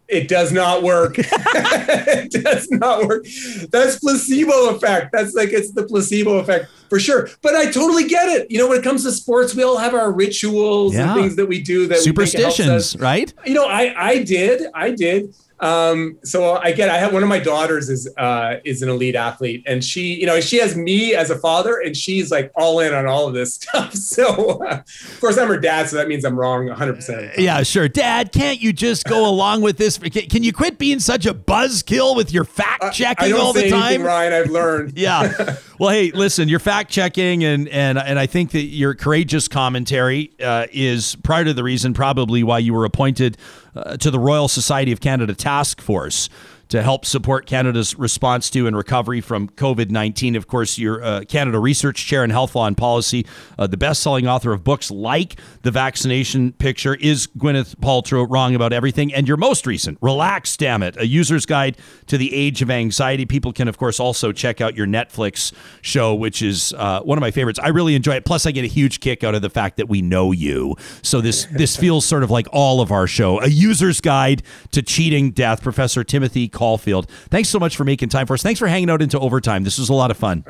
It 0.08 0.28
does 0.28 0.52
not 0.52 0.84
work. 0.84 1.16
it 1.18 2.32
does 2.44 2.70
not 2.70 3.08
work. 3.08 3.26
That's 3.72 4.00
placebo 4.00 4.76
effect. 4.76 5.12
That's 5.12 5.34
like 5.34 5.50
it's 5.50 5.72
the 5.72 5.84
placebo 5.84 6.38
effect 6.38 6.70
for 6.90 7.00
sure. 7.00 7.30
But 7.42 7.56
I 7.56 7.72
totally 7.72 8.08
get 8.08 8.30
it. 8.30 8.50
You 8.50 8.60
know, 8.60 8.70
when 8.70 8.80
it 8.80 8.84
comes 8.84 9.04
to 9.04 9.12
sports, 9.12 9.56
we 9.56 9.64
all 9.64 9.78
have 9.78 9.94
our 9.94 10.12
rituals 10.12 10.94
yeah. 10.94 11.12
and 11.12 11.22
things 11.22 11.36
that 11.36 11.48
we 11.48 11.62
do 11.62 11.88
that 11.88 12.00
superstitions, 12.00 12.98
right? 12.98 13.34
You 13.46 13.54
know, 13.54 13.66
I 13.66 13.94
I 13.98 14.24
did, 14.24 14.68
I 14.74 14.92
did. 14.92 15.34
Um, 15.60 16.18
so 16.24 16.56
I 16.56 16.74
get, 16.74 16.90
I 16.90 16.98
have 16.98 17.14
one 17.14 17.24
of 17.24 17.30
my 17.30 17.40
daughters 17.40 17.90
is, 17.90 18.10
uh, 18.18 18.58
is 18.66 18.82
an 18.82 18.90
elite 18.90 19.16
athlete 19.16 19.64
and 19.66 19.84
she, 19.84 20.14
you 20.16 20.26
know, 20.26 20.42
she 20.42 20.60
has 20.60 20.76
me 20.76 21.16
as 21.16 21.30
a 21.30 21.40
father 21.40 21.80
and 21.80 21.96
she's 21.96 22.30
like 22.30 22.52
all 22.56 22.82
in 22.82 22.94
on 22.94 23.08
all 23.08 23.28
of 23.28 23.34
this 23.34 23.54
stuff. 23.56 23.94
So 23.94 24.62
uh, 24.64 24.82
of 24.86 25.18
course 25.22 25.38
I'm 25.38 25.48
her 25.48 25.60
dad. 25.60 25.88
So 25.88 25.96
that 25.96 26.08
means 26.08 26.26
I'm 26.26 26.38
wrong 26.38 26.68
hundred 26.68 26.96
percent. 26.96 27.38
Yeah, 27.38 27.64
sure. 27.64 27.88
Dad, 27.88 28.34
can't 28.34 28.60
you 28.60 28.74
just 28.74 29.06
go 29.06 29.30
along 29.30 29.62
with 29.62 29.78
this? 29.78 29.98
Can 29.98 30.44
you 30.44 30.52
quit 30.52 30.78
being 30.78 31.00
such 31.00 31.26
a 31.26 31.34
buzzkill 31.34 32.16
with 32.16 32.34
your 32.34 32.44
fact 32.44 32.94
checking 32.94 33.34
all 33.34 33.54
the 33.54 33.70
time? 33.70 33.84
Anything, 33.84 34.04
Ryan, 34.04 34.34
I've 34.34 34.50
learned. 34.50 34.94
yeah. 34.98 35.56
Well, 35.80 35.90
Hey, 35.90 36.12
listen, 36.12 36.50
your 36.50 36.60
fact 36.60 36.75
checking 36.84 37.44
and, 37.44 37.68
and, 37.70 37.98
and 37.98 38.20
I 38.20 38.26
think 38.26 38.52
that 38.52 38.64
your 38.64 38.94
courageous 38.94 39.48
commentary, 39.48 40.32
uh, 40.42 40.68
is 40.72 41.16
part 41.18 41.48
of 41.48 41.56
the 41.56 41.64
reason 41.64 41.94
probably 41.94 42.44
why 42.44 42.60
you 42.60 42.74
were 42.74 42.86
appointed 42.86 43.38
uh, 43.76 43.98
to 43.98 44.12
the 44.12 44.20
Royal 44.20 44.48
Society 44.48 44.92
of 44.92 45.02
Canada 45.02 45.34
Task 45.34 45.82
Force 45.82 46.30
to 46.70 46.82
help 46.82 47.06
support 47.06 47.46
Canada's 47.46 47.98
response 47.98 48.50
to 48.52 48.68
and 48.68 48.76
recovery 48.76 49.22
from 49.22 49.50
COVID 49.50 49.92
19. 49.92 50.36
Of 50.36 50.48
course, 50.48 50.78
you're 50.78 51.04
uh, 51.04 51.24
Canada 51.28 51.60
Research 51.60 52.06
Chair 52.06 52.24
in 52.24 52.30
Health 52.30 52.56
Law 52.56 52.68
and 52.68 52.78
Policy, 52.78 53.26
uh, 53.58 53.68
the 53.68 53.78
best 53.78 54.02
selling 54.02 54.28
author 54.28 54.52
of 54.54 54.64
books 54.64 54.90
like 54.90 55.40
The 55.62 55.72
Vaccination 55.72 56.54
Picture, 56.54 56.96
Is 56.96 57.28
Gwyneth 57.28 57.76
Paltrow 57.78 58.30
Wrong 58.30 58.56
About 58.56 58.74
Everything? 58.74 59.14
And 59.14 59.28
your 59.28 59.38
most 59.38 59.68
recent, 59.68 59.98
Relax, 60.02 60.58
Damn 60.58 60.84
It, 60.84 60.98
a 60.98 61.06
user's 61.06 61.46
guide 61.46 61.78
to 62.08 62.18
the 62.18 62.34
age 62.34 62.62
of 62.62 62.72
anxiety. 62.72 63.26
People 63.26 63.54
can, 63.54 63.68
of 63.68 63.78
course, 63.78 64.00
also 64.00 64.32
check 64.32 64.62
out 64.62 64.76
your 64.76 64.88
Netflix 64.88 65.54
show, 65.82 66.16
which 66.16 66.42
is 66.42 66.74
uh, 66.78 67.02
one 67.02 67.18
of 67.18 67.22
my 67.22 67.32
favorites. 67.32 67.60
I 67.60 67.70
really 67.70 67.96
enjoy 67.96 68.16
it. 68.16 68.26
Plus, 68.26 68.46
I 68.46 68.52
get 68.52 68.64
a 68.64 68.68
huge 68.68 69.00
kick 69.00 69.24
out 69.24 69.36
of 69.36 69.42
the 69.42 69.50
fact 69.50 69.78
that 69.78 69.88
we 69.88 70.02
know 70.02 70.32
you. 70.32 70.76
So 71.02 71.22
this, 71.22 71.46
this 71.52 71.76
feels 71.86 72.06
sort 72.06 72.24
of 72.24 72.32
like 72.32 72.48
all 72.52 72.82
of 72.82 72.92
our 72.92 73.08
show. 73.08 73.40
A 73.42 73.48
user's 73.48 74.02
guide 74.02 74.42
to 74.72 74.82
cheating 74.82 75.32
death. 75.32 75.62
Professor 75.62 76.04
Timothy 76.04 76.48
Caulfield. 76.56 77.08
Thanks 77.30 77.50
so 77.50 77.60
much 77.60 77.78
for 77.78 77.84
making 77.84 78.10
time 78.10 78.26
for 78.26 78.34
us. 78.34 78.42
Thanks 78.42 78.60
for 78.60 78.68
hanging 78.68 78.90
out 78.90 79.04
into 79.04 79.20
overtime. 79.20 79.64
This 79.64 79.78
was 79.78 79.90
a 79.90 79.94
lot 79.94 80.10
of 80.10 80.18
fun. 80.18 80.44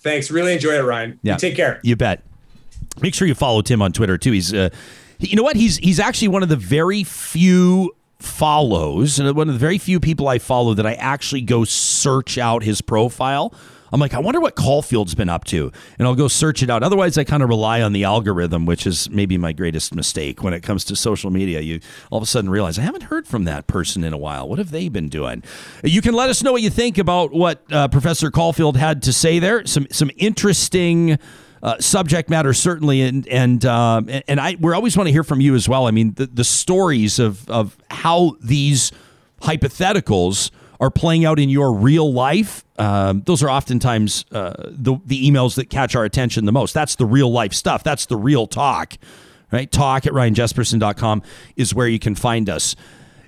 Thanks. 0.00 0.30
Really 0.30 0.52
enjoyed 0.52 0.74
it, 0.74 0.82
Ryan. 0.82 1.18
Yeah. 1.22 1.32
You 1.32 1.38
take 1.38 1.56
care. 1.56 1.80
You 1.82 1.96
bet. 1.96 2.22
Make 3.00 3.14
sure 3.14 3.26
you 3.26 3.34
follow 3.34 3.62
Tim 3.62 3.80
on 3.80 3.92
Twitter 3.92 4.18
too. 4.18 4.32
He's, 4.32 4.52
uh, 4.52 4.68
you 5.18 5.36
know 5.36 5.42
what? 5.42 5.56
He's 5.56 5.78
he's 5.78 5.98
actually 5.98 6.28
one 6.28 6.42
of 6.42 6.48
the 6.50 6.56
very 6.56 7.04
few 7.04 7.94
follows 8.18 9.18
and 9.18 9.34
one 9.36 9.48
of 9.48 9.54
the 9.54 9.58
very 9.60 9.78
few 9.78 10.00
people 10.00 10.28
I 10.28 10.38
follow 10.38 10.74
that 10.74 10.86
I 10.86 10.94
actually 10.94 11.42
go 11.42 11.64
search 11.64 12.38
out 12.38 12.62
his 12.62 12.80
profile 12.80 13.54
I'm 13.94 14.00
like, 14.00 14.12
I 14.12 14.18
wonder 14.18 14.40
what 14.40 14.56
Caulfield's 14.56 15.14
been 15.14 15.28
up 15.28 15.44
to. 15.44 15.70
And 16.00 16.08
I'll 16.08 16.16
go 16.16 16.26
search 16.26 16.64
it 16.64 16.68
out. 16.68 16.82
Otherwise, 16.82 17.16
I 17.16 17.22
kind 17.22 17.44
of 17.44 17.48
rely 17.48 17.80
on 17.80 17.92
the 17.92 18.02
algorithm, 18.02 18.66
which 18.66 18.88
is 18.88 19.08
maybe 19.08 19.38
my 19.38 19.52
greatest 19.52 19.94
mistake 19.94 20.42
when 20.42 20.52
it 20.52 20.64
comes 20.64 20.84
to 20.86 20.96
social 20.96 21.30
media. 21.30 21.60
You 21.60 21.78
all 22.10 22.18
of 22.18 22.24
a 22.24 22.26
sudden 22.26 22.50
realize 22.50 22.76
I 22.76 22.82
haven't 22.82 23.04
heard 23.04 23.28
from 23.28 23.44
that 23.44 23.68
person 23.68 24.02
in 24.02 24.12
a 24.12 24.18
while. 24.18 24.48
What 24.48 24.58
have 24.58 24.72
they 24.72 24.88
been 24.88 25.08
doing? 25.08 25.44
You 25.84 26.02
can 26.02 26.12
let 26.12 26.28
us 26.28 26.42
know 26.42 26.50
what 26.50 26.62
you 26.62 26.70
think 26.70 26.98
about 26.98 27.32
what 27.32 27.62
uh, 27.72 27.86
Professor 27.86 28.32
Caulfield 28.32 28.76
had 28.76 29.00
to 29.04 29.12
say 29.12 29.38
there. 29.38 29.64
Some 29.64 29.86
some 29.92 30.10
interesting. 30.16 31.16
Uh, 31.62 31.78
subject 31.78 32.28
matter 32.28 32.52
certainly, 32.52 33.00
and 33.00 33.26
and 33.28 33.64
uh, 33.64 34.02
and 34.28 34.38
I 34.38 34.58
we 34.60 34.74
always 34.74 34.98
want 34.98 35.06
to 35.06 35.12
hear 35.12 35.24
from 35.24 35.40
you 35.40 35.54
as 35.54 35.66
well. 35.66 35.86
I 35.86 35.92
mean, 35.92 36.12
the, 36.12 36.26
the 36.26 36.44
stories 36.44 37.18
of 37.18 37.48
of 37.48 37.78
how 37.90 38.36
these 38.42 38.92
hypotheticals 39.40 40.50
are 40.80 40.90
playing 40.90 41.24
out 41.24 41.38
in 41.38 41.48
your 41.48 41.72
real 41.72 42.12
life, 42.12 42.64
um, 42.78 43.22
those 43.26 43.42
are 43.42 43.50
oftentimes 43.50 44.24
uh, 44.32 44.54
the, 44.68 44.96
the 45.06 45.30
emails 45.30 45.54
that 45.56 45.70
catch 45.70 45.94
our 45.94 46.04
attention 46.04 46.44
the 46.44 46.52
most. 46.52 46.74
That's 46.74 46.96
the 46.96 47.06
real 47.06 47.30
life 47.30 47.52
stuff. 47.52 47.84
That's 47.84 48.06
the 48.06 48.16
real 48.16 48.46
talk, 48.46 48.94
right? 49.52 49.70
Talk 49.70 50.06
at 50.06 50.12
ryanjesperson.com 50.12 51.22
is 51.56 51.74
where 51.74 51.88
you 51.88 51.98
can 51.98 52.14
find 52.14 52.50
us. 52.50 52.74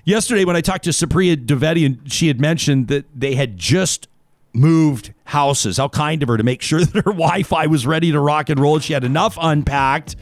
Yesterday, 0.05 0.45
when 0.45 0.57
I 0.57 0.61
talked 0.61 0.85
to 0.85 0.91
Supriya 0.91 1.85
and 1.85 2.13
she 2.13 2.29
had 2.29 2.41
mentioned 2.41 2.89
that 2.89 3.07
they 3.15 3.35
had 3.35 3.57
just 3.57 4.09
moved 4.57 5.13
houses. 5.25 5.77
How 5.77 5.89
kind 5.89 6.23
of 6.23 6.29
her 6.29 6.37
to 6.37 6.43
make 6.43 6.63
sure 6.63 6.81
that 6.85 7.05
her 7.05 7.13
Wi 7.13 7.43
Fi 7.43 7.67
was 7.67 7.87
ready 7.87 8.13
to 8.13 8.21
rock 8.21 8.49
and 8.49 8.59
roll. 8.59 8.79
She 8.79 8.93
had 8.93 9.05
enough 9.05 9.39
unpacked 9.41 10.17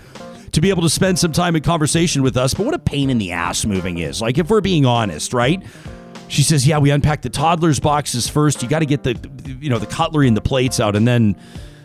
to 0.52 0.60
be 0.60 0.70
able 0.70 0.82
to 0.82 0.90
spend 0.90 1.18
some 1.18 1.32
time 1.32 1.56
in 1.56 1.62
conversation 1.62 2.22
with 2.22 2.36
us. 2.36 2.54
But 2.54 2.66
what 2.66 2.74
a 2.74 2.78
pain 2.78 3.10
in 3.10 3.18
the 3.18 3.32
ass 3.32 3.64
moving 3.64 3.98
is. 3.98 4.20
Like, 4.20 4.38
if 4.38 4.50
we're 4.50 4.60
being 4.60 4.86
honest, 4.86 5.32
right? 5.32 5.62
She 6.28 6.42
says, 6.42 6.66
"Yeah, 6.66 6.78
we 6.78 6.90
unpack 6.90 7.22
the 7.22 7.30
toddlers 7.30 7.80
boxes 7.80 8.28
first. 8.28 8.62
You 8.62 8.68
got 8.68 8.80
to 8.80 8.86
get 8.86 9.02
the, 9.02 9.18
you 9.60 9.70
know, 9.70 9.78
the 9.78 9.86
cutlery 9.86 10.28
and 10.28 10.36
the 10.36 10.42
plates 10.42 10.80
out, 10.80 10.96
and 10.96 11.06
then." 11.06 11.36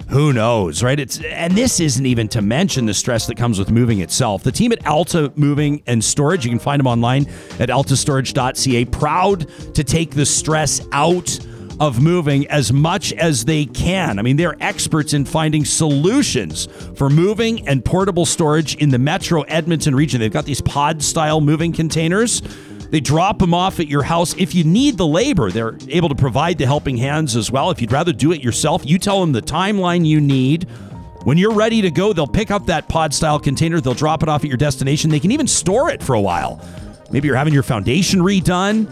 who 0.10 0.34
knows, 0.34 0.82
right? 0.82 1.00
It's 1.00 1.22
and 1.22 1.56
this 1.56 1.80
isn't 1.80 2.06
even 2.06 2.28
to 2.30 2.42
mention 2.42 2.88
the 2.88 2.94
stress 2.96 3.28
that 3.28 3.38
comes 3.38 3.60
with 3.60 3.70
moving 3.70 4.00
itself. 4.00 4.42
The 4.42 4.52
team 4.52 4.72
at 4.72 4.86
Alta 4.88 5.32
Moving 5.36 5.84
and 5.86 6.04
Storage, 6.04 6.46
you 6.46 6.50
can 6.50 6.60
find 6.60 6.80
them 6.80 6.88
online 6.88 7.28
at 7.60 7.70
altastorage.ca, 7.70 8.86
proud 8.86 9.48
to 9.76 9.84
take 9.84 10.12
the 10.12 10.26
stress 10.26 10.82
out 10.92 11.40
of 11.80 12.02
moving 12.02 12.46
as 12.48 12.74
much 12.74 13.14
as 13.14 13.46
they 13.46 13.66
can. 13.66 14.20
I 14.20 14.22
mean, 14.22 14.36
they're 14.36 14.58
experts 14.60 15.14
in 15.14 15.26
finding 15.26 15.64
solutions 15.64 16.68
for 16.96 17.10
moving 17.10 17.68
and 17.68 17.86
portable 17.86 18.26
storage 18.26 18.76
in 18.76 18.90
the 18.90 19.00
metro 19.00 19.44
Edmonton 19.44 19.96
region. 19.96 20.20
They've 20.20 20.32
got 20.34 20.46
these 20.46 20.62
pod 20.62 21.02
style 21.02 21.40
moving 21.40 21.72
containers 21.72 22.42
they 22.90 23.00
drop 23.00 23.40
them 23.40 23.54
off 23.54 23.80
at 23.80 23.88
your 23.88 24.04
house. 24.04 24.36
If 24.38 24.56
you 24.56 24.64
need 24.64 24.98
the 24.98 25.08
labor, 25.08 25.52
they're 25.52 25.78
able 25.90 26.10
to 26.10 26.16
provide 26.16 26.58
the 26.58 26.66
helping 26.66 26.98
hands 26.98 27.36
as 27.36 27.52
well. 27.52 27.70
If 27.70 27.82
you'd 27.82 27.92
rather 27.92 28.14
do 28.14 28.32
it 28.32 28.44
yourself, 28.44 28.86
you 28.86 28.98
tell 28.98 29.20
them 29.22 29.32
the 29.32 29.42
timeline 29.42 30.06
you 30.06 30.20
need. 30.20 30.64
When 31.24 31.38
you're 31.38 31.54
ready 31.54 31.82
to 31.82 31.92
go, 31.92 32.14
they'll 32.14 32.28
pick 32.28 32.50
up 32.50 32.66
that 32.68 32.88
pod 32.88 33.14
style 33.14 33.40
container, 33.40 33.82
they'll 33.82 33.94
drop 33.94 34.24
it 34.24 34.30
off 34.30 34.44
at 34.44 34.48
your 34.48 34.58
destination. 34.58 35.10
They 35.10 35.20
can 35.20 35.32
even 35.32 35.48
store 35.48 35.90
it 35.90 36.02
for 36.02 36.14
a 36.14 36.22
while. 36.22 36.62
Maybe 37.12 37.28
you're 37.28 37.38
having 37.38 37.54
your 37.54 37.64
foundation 37.64 38.22
redone. 38.22 38.88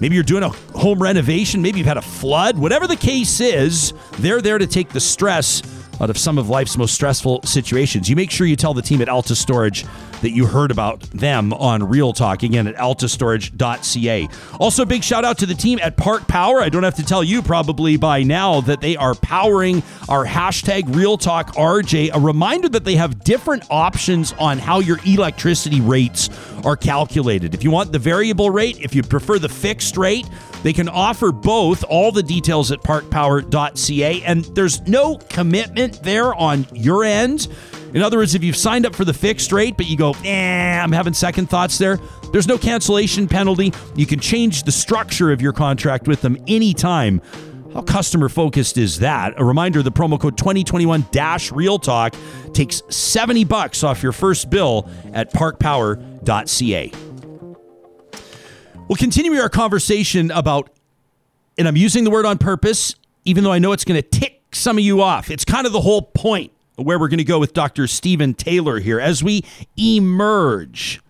Maybe 0.00 0.14
you're 0.14 0.24
doing 0.24 0.42
a 0.42 0.48
home 0.48 1.02
renovation. 1.02 1.62
Maybe 1.62 1.78
you've 1.78 1.86
had 1.86 1.96
a 1.96 2.02
flood. 2.02 2.58
Whatever 2.58 2.86
the 2.86 2.96
case 2.96 3.40
is, 3.40 3.92
they're 4.18 4.40
there 4.40 4.58
to 4.58 4.66
take 4.66 4.90
the 4.90 5.00
stress 5.00 5.62
out 6.00 6.10
of 6.10 6.18
some 6.18 6.38
of 6.38 6.48
life's 6.48 6.76
most 6.76 6.94
stressful 6.94 7.42
situations. 7.42 8.08
You 8.08 8.16
make 8.16 8.30
sure 8.30 8.46
you 8.46 8.56
tell 8.56 8.74
the 8.74 8.82
team 8.82 9.00
at 9.00 9.08
Alta 9.08 9.36
Storage 9.36 9.84
that 10.22 10.30
you 10.30 10.46
heard 10.46 10.70
about 10.70 11.02
them 11.10 11.52
on 11.52 11.82
Real 11.82 12.12
Talk 12.12 12.42
again 12.42 12.66
at 12.66 12.74
altastorage.ca. 12.76 14.28
Also, 14.58 14.84
big 14.84 15.04
shout 15.04 15.24
out 15.24 15.38
to 15.38 15.46
the 15.46 15.54
team 15.54 15.78
at 15.82 15.96
Park 15.96 16.26
Power. 16.26 16.60
I 16.60 16.68
don't 16.68 16.82
have 16.82 16.96
to 16.96 17.04
tell 17.04 17.22
you 17.22 17.42
probably 17.42 17.96
by 17.96 18.22
now 18.22 18.60
that 18.62 18.80
they 18.80 18.96
are 18.96 19.14
powering 19.14 19.82
our 20.08 20.24
hashtag 20.24 20.94
Real 20.94 21.18
Talk 21.18 21.54
RJ. 21.54 22.10
A 22.14 22.20
reminder 22.20 22.68
that 22.70 22.84
they 22.84 22.96
have 22.96 23.22
different 23.24 23.64
options 23.70 24.32
on 24.38 24.58
how 24.58 24.80
your 24.80 24.98
electricity 25.04 25.80
rates 25.80 26.30
are 26.64 26.76
calculated. 26.76 27.54
If 27.54 27.64
you 27.64 27.70
want 27.70 27.92
the 27.92 27.98
variable 27.98 28.50
rate, 28.50 28.78
if 28.80 28.94
you 28.94 29.02
prefer 29.02 29.38
the 29.38 29.48
fixed 29.48 29.96
rate, 29.96 30.26
they 30.62 30.72
can 30.72 30.88
offer 30.88 31.32
both. 31.32 31.84
All 31.84 32.12
the 32.12 32.22
details 32.22 32.70
at 32.70 32.80
parkpower.ca, 32.80 34.22
and 34.22 34.44
there's 34.54 34.80
no 34.82 35.16
commitment 35.16 36.02
there 36.02 36.34
on 36.34 36.66
your 36.72 37.04
end. 37.04 37.48
In 37.94 38.02
other 38.02 38.16
words, 38.16 38.34
if 38.34 38.42
you've 38.42 38.56
signed 38.56 38.86
up 38.86 38.94
for 38.94 39.04
the 39.04 39.12
fixed 39.12 39.52
rate, 39.52 39.76
but 39.76 39.86
you 39.86 39.96
go, 39.96 40.14
eh, 40.24 40.80
I'm 40.80 40.92
having 40.92 41.12
second 41.12 41.50
thoughts 41.50 41.76
there, 41.76 41.98
there's 42.32 42.48
no 42.48 42.56
cancellation 42.56 43.28
penalty. 43.28 43.72
You 43.94 44.06
can 44.06 44.18
change 44.18 44.62
the 44.62 44.72
structure 44.72 45.30
of 45.30 45.42
your 45.42 45.52
contract 45.52 46.08
with 46.08 46.22
them 46.22 46.38
anytime. 46.46 47.20
How 47.74 47.82
customer 47.82 48.28
focused 48.28 48.78
is 48.78 48.98
that? 49.00 49.34
A 49.38 49.44
reminder 49.44 49.82
the 49.82 49.92
promo 49.92 50.18
code 50.18 50.38
2021 50.38 51.06
Real 51.52 51.78
Talk 51.78 52.14
takes 52.52 52.82
70 52.88 53.44
bucks 53.44 53.84
off 53.84 54.02
your 54.02 54.12
first 54.12 54.48
bill 54.48 54.88
at 55.12 55.32
parkpower.ca. 55.32 56.92
We'll 58.88 58.96
continue 58.96 59.32
our 59.34 59.48
conversation 59.48 60.30
about, 60.30 60.70
and 61.56 61.68
I'm 61.68 61.76
using 61.76 62.04
the 62.04 62.10
word 62.10 62.26
on 62.26 62.38
purpose, 62.38 62.94
even 63.24 63.44
though 63.44 63.52
I 63.52 63.58
know 63.58 63.72
it's 63.72 63.84
going 63.84 64.00
to 64.00 64.06
tick 64.06 64.42
some 64.52 64.76
of 64.76 64.84
you 64.84 65.00
off. 65.02 65.30
It's 65.30 65.44
kind 65.44 65.66
of 65.66 65.72
the 65.72 65.80
whole 65.80 66.02
point 66.02 66.52
where 66.76 66.98
we're 66.98 67.08
going 67.08 67.18
to 67.18 67.24
go 67.24 67.38
with 67.38 67.52
Dr. 67.52 67.86
Steven 67.86 68.34
Taylor 68.34 68.80
here 68.80 69.00
as 69.00 69.22
we 69.22 69.44
emerge 69.76 71.00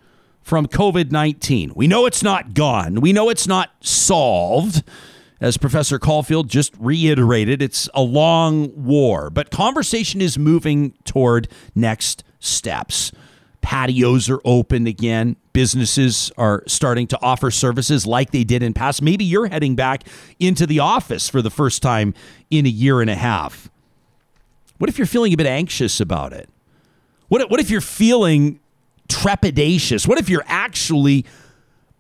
from 0.43 0.67
COVID 0.67 1.11
19. 1.11 1.73
We 1.75 1.87
know 1.87 2.07
it's 2.07 2.23
not 2.23 2.55
gone, 2.55 3.01
we 3.01 3.13
know 3.13 3.29
it's 3.29 3.47
not 3.47 3.71
solved. 3.81 4.83
As 5.41 5.57
Professor 5.57 5.99
Caulfield 5.99 6.49
just 6.49 6.73
reiterated, 6.79 7.61
it's 7.61 7.89
a 7.95 8.01
long 8.01 8.71
war, 8.77 9.29
but 9.29 9.51
conversation 9.51 10.21
is 10.21 10.39
moving 10.39 10.93
toward 11.03 11.49
next 11.75 12.23
steps. 12.39 13.11
Patios 13.61 14.31
are 14.31 14.41
open 14.45 14.87
again. 14.87 15.35
Businesses 15.53 16.31
are 16.39 16.63
starting 16.69 17.09
to 17.09 17.19
offer 17.23 17.51
services 17.51 18.07
like 18.07 18.31
they 18.31 18.45
did 18.45 18.63
in 18.63 18.73
past. 18.73 19.03
Maybe 19.03 19.25
you're 19.25 19.49
heading 19.49 19.75
back 19.75 20.05
into 20.39 20.65
the 20.65 20.79
office 20.79 21.29
for 21.29 21.43
the 21.43 21.51
first 21.51 21.83
time 21.83 22.15
in 22.51 22.65
a 22.65 22.69
year 22.69 23.01
and 23.01 23.11
a 23.11 23.17
half. 23.17 23.69
What 24.83 24.89
if 24.89 24.99
you're 24.99 25.07
feeling 25.07 25.33
a 25.33 25.37
bit 25.37 25.47
anxious 25.47 26.01
about 26.01 26.33
it? 26.33 26.49
What, 27.29 27.49
what 27.49 27.61
if 27.61 27.71
you're 27.71 27.81
feeling 27.81 28.59
trepidatious? 29.09 30.09
What 30.09 30.19
if 30.19 30.29
you're 30.29 30.43
actually 30.49 31.25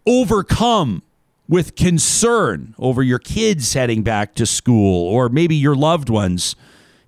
overcome 0.04 1.04
with 1.48 1.76
concern 1.76 2.74
over 2.80 3.00
your 3.00 3.20
kids 3.20 3.74
heading 3.74 4.02
back 4.02 4.34
to 4.34 4.46
school 4.46 5.06
or 5.06 5.28
maybe 5.28 5.54
your 5.54 5.76
loved 5.76 6.08
ones 6.08 6.56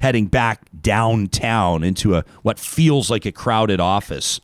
heading 0.00 0.26
back 0.26 0.60
downtown 0.80 1.82
into 1.82 2.14
a 2.14 2.24
what 2.42 2.60
feels 2.60 3.10
like 3.10 3.26
a 3.26 3.32
crowded 3.32 3.80
office? 3.80 4.40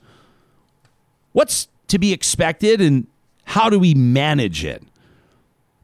What's 1.30 1.68
to 1.86 2.00
be 2.00 2.12
expected 2.12 2.80
and 2.80 3.06
how 3.44 3.70
do 3.70 3.78
we 3.78 3.94
manage 3.94 4.64
it? 4.64 4.82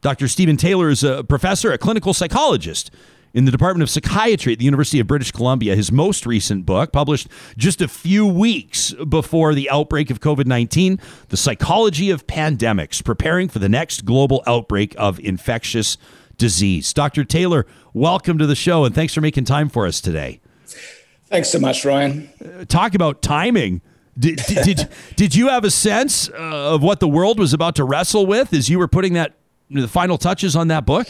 Dr. 0.01 0.27
Steven 0.27 0.57
Taylor 0.57 0.89
is 0.89 1.05
a 1.05 1.23
professor, 1.23 1.71
a 1.71 1.77
clinical 1.77 2.13
psychologist 2.13 2.91
in 3.33 3.45
the 3.45 3.51
Department 3.51 3.83
of 3.83 3.89
Psychiatry 3.89 4.53
at 4.53 4.59
the 4.59 4.65
University 4.65 4.99
of 4.99 5.07
British 5.07 5.31
Columbia. 5.31 5.75
His 5.75 5.91
most 5.91 6.25
recent 6.25 6.65
book, 6.65 6.91
published 6.91 7.27
just 7.57 7.81
a 7.81 7.87
few 7.87 8.25
weeks 8.25 8.93
before 9.07 9.53
the 9.53 9.69
outbreak 9.69 10.09
of 10.09 10.19
COVID 10.19 10.45
19, 10.45 10.99
The 11.29 11.37
Psychology 11.37 12.09
of 12.09 12.27
Pandemics 12.27 13.03
Preparing 13.03 13.49
for 13.49 13.59
the 13.59 13.69
Next 13.69 14.05
Global 14.05 14.43
Outbreak 14.47 14.95
of 14.97 15.19
Infectious 15.19 15.97
Disease. 16.37 16.93
Dr. 16.93 17.23
Taylor, 17.23 17.65
welcome 17.93 18.37
to 18.37 18.45
the 18.45 18.55
show 18.55 18.85
and 18.85 18.93
thanks 18.93 19.13
for 19.13 19.21
making 19.21 19.45
time 19.45 19.69
for 19.69 19.87
us 19.87 20.01
today. 20.01 20.39
Thanks 21.27 21.49
so 21.49 21.59
much, 21.59 21.83
Ryan. 21.83 22.29
Uh, 22.43 22.65
talk 22.65 22.95
about 22.95 23.21
timing. 23.21 23.81
Did, 24.17 24.37
did, 24.47 24.63
did, 24.63 24.89
did, 25.15 25.35
you 25.35 25.49
have 25.49 25.63
a 25.63 25.69
sense 25.69 26.29
uh, 26.29 26.73
of 26.73 26.81
what 26.81 26.99
the 26.99 27.07
world 27.07 27.37
was 27.37 27.53
about 27.53 27.75
to 27.75 27.83
wrestle 27.83 28.25
with 28.25 28.53
as 28.53 28.69
you 28.69 28.79
were 28.79 28.87
putting 28.87 29.13
that 29.13 29.33
the 29.69 29.87
final 29.87 30.17
touches 30.17 30.55
on 30.55 30.69
that 30.69 30.85
book? 30.85 31.07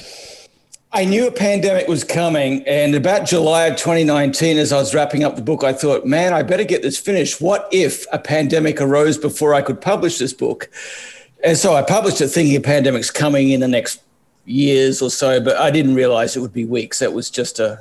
I 0.94 1.04
knew 1.04 1.28
a 1.28 1.32
pandemic 1.32 1.88
was 1.88 2.04
coming. 2.04 2.66
And 2.66 2.96
about 2.96 3.26
July 3.26 3.66
of 3.66 3.76
2019, 3.76 4.58
as 4.58 4.72
I 4.72 4.78
was 4.78 4.96
wrapping 4.96 5.24
up 5.24 5.36
the 5.36 5.42
book, 5.42 5.64
I 5.64 5.74
thought, 5.74 6.06
man, 6.06 6.34
I 6.34 6.44
better 6.44 6.64
get 6.64 6.82
this 6.82 6.98
finished. 6.98 7.42
What 7.42 7.68
if 7.72 8.06
a 8.14 8.20
pandemic 8.20 8.80
arose 8.80 9.18
before 9.18 9.54
I 9.54 9.62
could 9.62 9.82
publish 9.82 10.18
this 10.18 10.34
book? 10.34 10.70
And 11.44 11.58
so 11.58 11.76
I 11.76 11.82
published 11.82 12.22
it 12.22 12.30
thinking 12.30 12.56
a 12.56 12.62
pandemic's 12.62 13.12
coming 13.12 13.52
in 13.52 13.60
the 13.60 13.68
next 13.68 14.02
years 14.48 15.02
or 15.02 15.12
so, 15.12 15.42
but 15.42 15.58
I 15.58 15.70
didn't 15.70 15.94
realize 15.94 16.38
it 16.38 16.40
would 16.40 16.54
be 16.54 16.64
weeks. 16.64 17.00
That 17.00 17.12
was 17.12 17.30
just 17.30 17.60
a, 17.60 17.80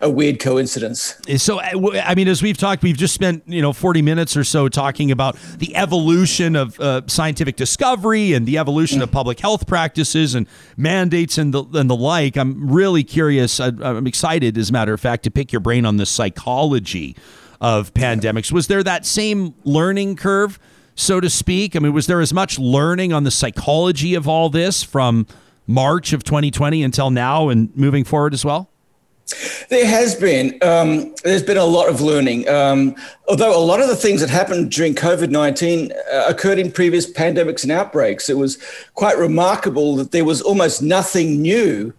a 0.00 0.08
weird 0.08 0.38
coincidence. 0.38 1.20
So, 1.36 1.58
uh, 1.58 2.00
I 2.04 2.14
mean, 2.14 2.28
as 2.28 2.42
we've 2.42 2.56
talked, 2.56 2.82
we've 2.82 2.96
just 2.96 3.12
spent, 3.12 3.42
you 3.46 3.60
know, 3.60 3.72
40 3.72 4.00
minutes 4.00 4.36
or 4.36 4.44
so 4.44 4.68
talking 4.68 5.10
about 5.10 5.36
the 5.58 5.74
evolution 5.74 6.54
of 6.54 6.78
uh, 6.78 7.02
scientific 7.06 7.56
discovery 7.56 8.32
and 8.32 8.46
the 8.46 8.58
evolution 8.58 9.02
of 9.02 9.10
public 9.10 9.40
health 9.40 9.66
practices 9.66 10.34
and 10.34 10.46
mandates 10.76 11.36
and 11.36 11.52
the, 11.52 11.64
and 11.74 11.90
the 11.90 11.96
like. 11.96 12.36
I'm 12.36 12.70
really 12.70 13.02
curious. 13.02 13.58
I, 13.58 13.72
I'm 13.80 14.06
excited, 14.06 14.56
as 14.56 14.70
a 14.70 14.72
matter 14.72 14.94
of 14.94 15.00
fact, 15.00 15.24
to 15.24 15.30
pick 15.30 15.52
your 15.52 15.60
brain 15.60 15.84
on 15.84 15.96
the 15.96 16.06
psychology 16.06 17.16
of 17.60 17.92
pandemics. 17.92 18.52
Was 18.52 18.68
there 18.68 18.82
that 18.84 19.04
same 19.04 19.54
learning 19.64 20.16
curve, 20.16 20.60
so 20.94 21.18
to 21.18 21.28
speak? 21.28 21.74
I 21.74 21.80
mean, 21.80 21.92
was 21.92 22.06
there 22.06 22.20
as 22.20 22.32
much 22.32 22.58
learning 22.58 23.12
on 23.12 23.24
the 23.24 23.30
psychology 23.32 24.14
of 24.14 24.28
all 24.28 24.48
this 24.48 24.82
from 24.84 25.26
March 25.66 26.12
of 26.12 26.24
2020 26.24 26.82
until 26.82 27.10
now 27.10 27.48
and 27.48 27.74
moving 27.76 28.04
forward 28.04 28.34
as 28.34 28.44
well? 28.44 28.70
There 29.70 29.86
has 29.86 30.14
been. 30.14 30.58
Um, 30.62 31.14
there's 31.24 31.42
been 31.42 31.56
a 31.56 31.64
lot 31.64 31.88
of 31.88 32.02
learning. 32.02 32.46
Um, 32.48 32.94
although 33.26 33.56
a 33.56 33.64
lot 33.64 33.80
of 33.80 33.88
the 33.88 33.96
things 33.96 34.20
that 34.20 34.28
happened 34.28 34.70
during 34.70 34.94
COVID 34.94 35.30
19 35.30 35.92
uh, 35.92 36.24
occurred 36.28 36.58
in 36.58 36.70
previous 36.70 37.10
pandemics 37.10 37.62
and 37.62 37.72
outbreaks, 37.72 38.28
it 38.28 38.36
was 38.36 38.58
quite 38.94 39.16
remarkable 39.16 39.96
that 39.96 40.12
there 40.12 40.26
was 40.26 40.42
almost 40.42 40.82
nothing 40.82 41.40
new, 41.40 41.94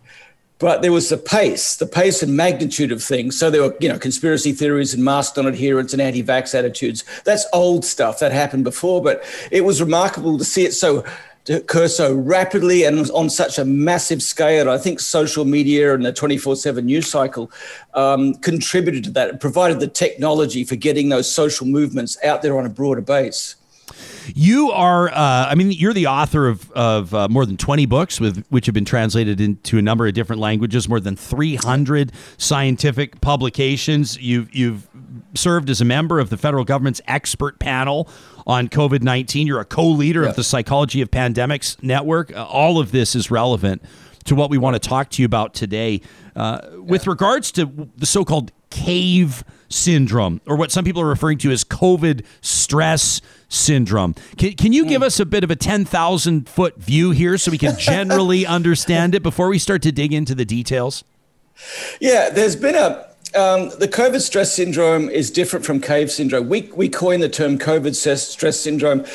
but 0.59 0.83
there 0.83 0.91
was 0.91 1.09
the 1.09 1.17
pace, 1.17 1.75
the 1.75 1.87
pace 1.87 2.21
and 2.21 2.37
magnitude 2.37 2.91
of 2.91 3.01
things. 3.01 3.37
So 3.37 3.49
there 3.49 3.63
were, 3.63 3.75
you 3.79 3.89
know, 3.89 3.97
conspiracy 3.97 4.51
theories 4.51 4.93
and 4.93 5.03
mask 5.03 5.35
non 5.35 5.47
adherence 5.47 5.93
and 5.93 6.01
anti 6.01 6.21
vax 6.21 6.53
attitudes. 6.53 7.03
That's 7.23 7.45
old 7.53 7.83
stuff 7.83 8.19
that 8.19 8.33
happened 8.33 8.65
before, 8.65 9.01
but 9.01 9.23
it 9.51 9.61
was 9.61 9.81
remarkable 9.81 10.37
to 10.37 10.45
see 10.45 10.63
it 10.63 10.73
so 10.73 11.03
occur 11.49 11.87
so 11.87 12.13
rapidly 12.13 12.83
and 12.83 13.09
on 13.11 13.29
such 13.29 13.59
a 13.59 13.65
massive 13.65 14.21
scale. 14.21 14.69
I 14.69 14.77
think 14.77 14.99
social 14.99 15.45
media 15.45 15.93
and 15.93 16.05
the 16.05 16.13
24 16.13 16.55
7 16.55 16.85
news 16.85 17.07
cycle 17.07 17.51
um, 17.93 18.33
contributed 18.35 19.03
to 19.05 19.11
that. 19.11 19.29
It 19.29 19.39
provided 19.39 19.79
the 19.79 19.87
technology 19.87 20.63
for 20.63 20.75
getting 20.75 21.09
those 21.09 21.31
social 21.31 21.67
movements 21.67 22.17
out 22.23 22.41
there 22.41 22.57
on 22.57 22.65
a 22.65 22.69
broader 22.69 23.01
base. 23.01 23.55
You 24.33 24.71
are, 24.71 25.09
uh, 25.09 25.13
I 25.49 25.55
mean, 25.55 25.71
you're 25.71 25.93
the 25.93 26.07
author 26.07 26.47
of, 26.47 26.71
of 26.71 27.13
uh, 27.13 27.27
more 27.27 27.45
than 27.45 27.57
20 27.57 27.85
books, 27.85 28.19
with 28.19 28.45
which 28.49 28.65
have 28.65 28.73
been 28.73 28.85
translated 28.85 29.39
into 29.39 29.77
a 29.77 29.81
number 29.81 30.07
of 30.07 30.13
different 30.13 30.41
languages, 30.41 30.89
more 30.89 30.99
than 30.99 31.15
300 31.15 32.11
scientific 32.37 33.21
publications. 33.21 34.17
You've, 34.19 34.53
you've 34.53 34.87
served 35.35 35.69
as 35.69 35.81
a 35.81 35.85
member 35.85 36.19
of 36.19 36.29
the 36.29 36.37
federal 36.37 36.63
government's 36.63 37.01
expert 37.07 37.59
panel 37.59 38.09
on 38.47 38.67
COVID 38.69 39.01
19. 39.01 39.47
You're 39.47 39.59
a 39.59 39.65
co 39.65 39.85
leader 39.85 40.23
of 40.25 40.35
the 40.35 40.43
Psychology 40.43 41.01
of 41.01 41.11
Pandemics 41.11 41.81
Network. 41.81 42.35
Uh, 42.35 42.45
all 42.45 42.79
of 42.79 42.91
this 42.91 43.15
is 43.15 43.31
relevant 43.31 43.83
to 44.25 44.35
what 44.35 44.49
we 44.49 44.57
want 44.57 44.75
to 44.75 44.79
talk 44.79 45.09
to 45.11 45.21
you 45.21 45.25
about 45.25 45.53
today. 45.53 46.01
Uh, 46.35 46.59
with 46.77 47.07
regards 47.07 47.51
to 47.53 47.89
the 47.95 48.05
so 48.05 48.25
called 48.25 48.51
cave 48.69 49.43
syndrome, 49.69 50.41
or 50.45 50.55
what 50.55 50.71
some 50.71 50.83
people 50.83 51.01
are 51.01 51.07
referring 51.07 51.37
to 51.39 51.51
as 51.51 51.63
COVID 51.63 52.25
stress 52.41 53.21
syndrome. 53.47 54.15
Can, 54.37 54.53
can 54.53 54.73
you 54.73 54.85
give 54.85 55.01
hmm. 55.01 55.05
us 55.05 55.19
a 55.19 55.25
bit 55.25 55.43
of 55.43 55.51
a 55.51 55.55
10,000 55.55 56.49
foot 56.49 56.77
view 56.77 57.11
here 57.11 57.37
so 57.37 57.51
we 57.51 57.57
can 57.57 57.77
generally 57.77 58.45
understand 58.45 59.15
it 59.15 59.23
before 59.23 59.47
we 59.47 59.59
start 59.59 59.81
to 59.83 59.91
dig 59.91 60.13
into 60.13 60.35
the 60.35 60.45
details? 60.45 61.03
Yeah, 62.01 62.29
there's 62.29 62.55
been 62.55 62.75
a 62.75 63.14
um, 63.35 63.69
the 63.79 63.87
COVID 63.87 64.21
stress 64.21 64.53
syndrome 64.53 65.09
is 65.09 65.29
different 65.29 65.65
from 65.65 65.81
cave 65.81 66.09
syndrome. 66.09 66.47
We, 66.47 66.71
we 66.75 66.87
coined 66.87 67.21
the 67.21 67.29
term 67.29 67.57
COVID 67.57 67.95
stress 67.95 68.59
syndrome 68.59 69.05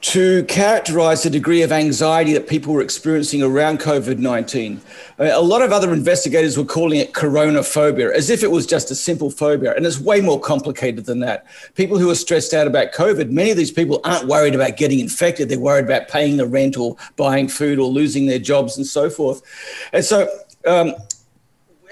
to 0.00 0.44
characterize 0.44 1.22
the 1.22 1.30
degree 1.30 1.62
of 1.62 1.70
anxiety 1.70 2.32
that 2.32 2.48
people 2.48 2.74
were 2.74 2.82
experiencing 2.82 3.42
around 3.42 3.80
COVID 3.80 4.18
19. 4.18 4.80
A 5.18 5.40
lot 5.40 5.62
of 5.62 5.72
other 5.72 5.92
investigators 5.92 6.58
were 6.58 6.64
calling 6.64 6.98
it 6.98 7.12
coronaphobia, 7.12 8.12
as 8.12 8.30
if 8.30 8.42
it 8.42 8.50
was 8.50 8.66
just 8.66 8.90
a 8.90 8.94
simple 8.94 9.30
phobia. 9.30 9.74
And 9.74 9.86
it's 9.86 10.00
way 10.00 10.20
more 10.20 10.40
complicated 10.40 11.06
than 11.06 11.20
that. 11.20 11.46
People 11.74 11.98
who 11.98 12.10
are 12.10 12.14
stressed 12.14 12.54
out 12.54 12.66
about 12.66 12.92
COVID, 12.92 13.30
many 13.30 13.50
of 13.50 13.56
these 13.56 13.72
people 13.72 14.00
aren't 14.04 14.26
worried 14.26 14.54
about 14.54 14.76
getting 14.76 15.00
infected. 15.00 15.48
They're 15.48 15.58
worried 15.58 15.84
about 15.84 16.08
paying 16.08 16.36
the 16.36 16.46
rent 16.46 16.76
or 16.76 16.96
buying 17.16 17.48
food 17.48 17.78
or 17.78 17.88
losing 17.88 18.26
their 18.26 18.38
jobs 18.38 18.76
and 18.76 18.86
so 18.86 19.08
forth. 19.08 19.42
And 19.92 20.04
so, 20.04 20.28
um, 20.66 20.94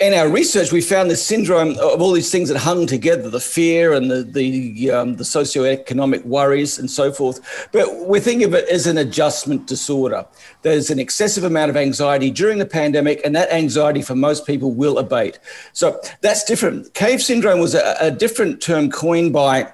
in 0.00 0.14
our 0.14 0.28
research, 0.28 0.72
we 0.72 0.80
found 0.80 1.10
the 1.10 1.16
syndrome 1.16 1.70
of 1.78 2.00
all 2.00 2.12
these 2.12 2.30
things 2.30 2.48
that 2.48 2.58
hung 2.58 2.86
together 2.86 3.30
the 3.30 3.40
fear 3.40 3.92
and 3.92 4.10
the, 4.10 4.22
the, 4.22 4.90
um, 4.90 5.16
the 5.16 5.24
socioeconomic 5.24 6.24
worries 6.24 6.78
and 6.78 6.90
so 6.90 7.12
forth. 7.12 7.68
But 7.72 8.06
we 8.06 8.20
think 8.20 8.42
of 8.42 8.54
it 8.54 8.68
as 8.68 8.86
an 8.86 8.98
adjustment 8.98 9.66
disorder. 9.66 10.26
There's 10.62 10.90
an 10.90 10.98
excessive 10.98 11.44
amount 11.44 11.70
of 11.70 11.76
anxiety 11.76 12.30
during 12.30 12.58
the 12.58 12.66
pandemic, 12.66 13.20
and 13.24 13.34
that 13.36 13.50
anxiety 13.50 14.02
for 14.02 14.14
most 14.14 14.46
people 14.46 14.72
will 14.72 14.98
abate. 14.98 15.38
So 15.72 16.00
that's 16.20 16.44
different. 16.44 16.92
Cave 16.94 17.22
syndrome 17.22 17.60
was 17.60 17.74
a, 17.74 17.96
a 18.00 18.10
different 18.10 18.60
term 18.60 18.90
coined 18.90 19.32
by 19.32 19.72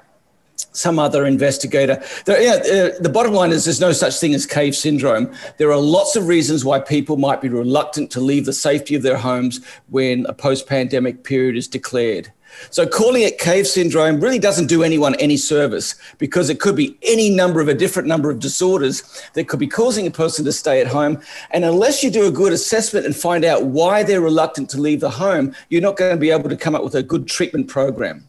some 0.56 0.98
other 0.98 1.26
investigator. 1.26 2.02
There, 2.24 2.40
yeah, 2.40 2.54
uh, 2.54 2.98
the 3.00 3.10
bottom 3.12 3.34
line 3.34 3.52
is 3.52 3.64
there's 3.64 3.80
no 3.80 3.92
such 3.92 4.18
thing 4.18 4.34
as 4.34 4.46
cave 4.46 4.74
syndrome. 4.74 5.32
There 5.58 5.70
are 5.70 5.80
lots 5.80 6.16
of 6.16 6.28
reasons 6.28 6.64
why 6.64 6.80
people 6.80 7.16
might 7.16 7.40
be 7.40 7.48
reluctant 7.48 8.10
to 8.12 8.20
leave 8.20 8.46
the 8.46 8.52
safety 8.52 8.94
of 8.94 9.02
their 9.02 9.18
homes 9.18 9.64
when 9.88 10.26
a 10.26 10.32
post 10.32 10.66
pandemic 10.66 11.24
period 11.24 11.56
is 11.56 11.68
declared. 11.68 12.32
So 12.70 12.86
calling 12.86 13.22
it 13.22 13.38
cave 13.38 13.66
syndrome 13.66 14.20
really 14.20 14.38
doesn't 14.38 14.66
do 14.66 14.82
anyone 14.82 15.14
any 15.16 15.36
service 15.36 15.94
because 16.18 16.50
it 16.50 16.60
could 16.60 16.76
be 16.76 16.98
any 17.02 17.30
number 17.30 17.60
of 17.60 17.68
a 17.68 17.74
different 17.74 18.08
number 18.08 18.30
of 18.30 18.40
disorders 18.40 19.02
that 19.34 19.48
could 19.48 19.58
be 19.58 19.66
causing 19.66 20.06
a 20.06 20.10
person 20.10 20.44
to 20.44 20.52
stay 20.52 20.80
at 20.80 20.86
home. 20.86 21.20
And 21.52 21.64
unless 21.64 22.02
you 22.02 22.10
do 22.10 22.26
a 22.26 22.30
good 22.30 22.52
assessment 22.52 23.06
and 23.06 23.16
find 23.16 23.44
out 23.44 23.64
why 23.64 24.02
they're 24.02 24.20
reluctant 24.20 24.68
to 24.70 24.80
leave 24.80 25.00
the 25.00 25.10
home, 25.10 25.54
you're 25.70 25.80
not 25.80 25.96
going 25.96 26.14
to 26.14 26.20
be 26.20 26.30
able 26.30 26.50
to 26.50 26.56
come 26.56 26.74
up 26.74 26.84
with 26.84 26.94
a 26.94 27.02
good 27.02 27.26
treatment 27.26 27.68
program. 27.68 28.28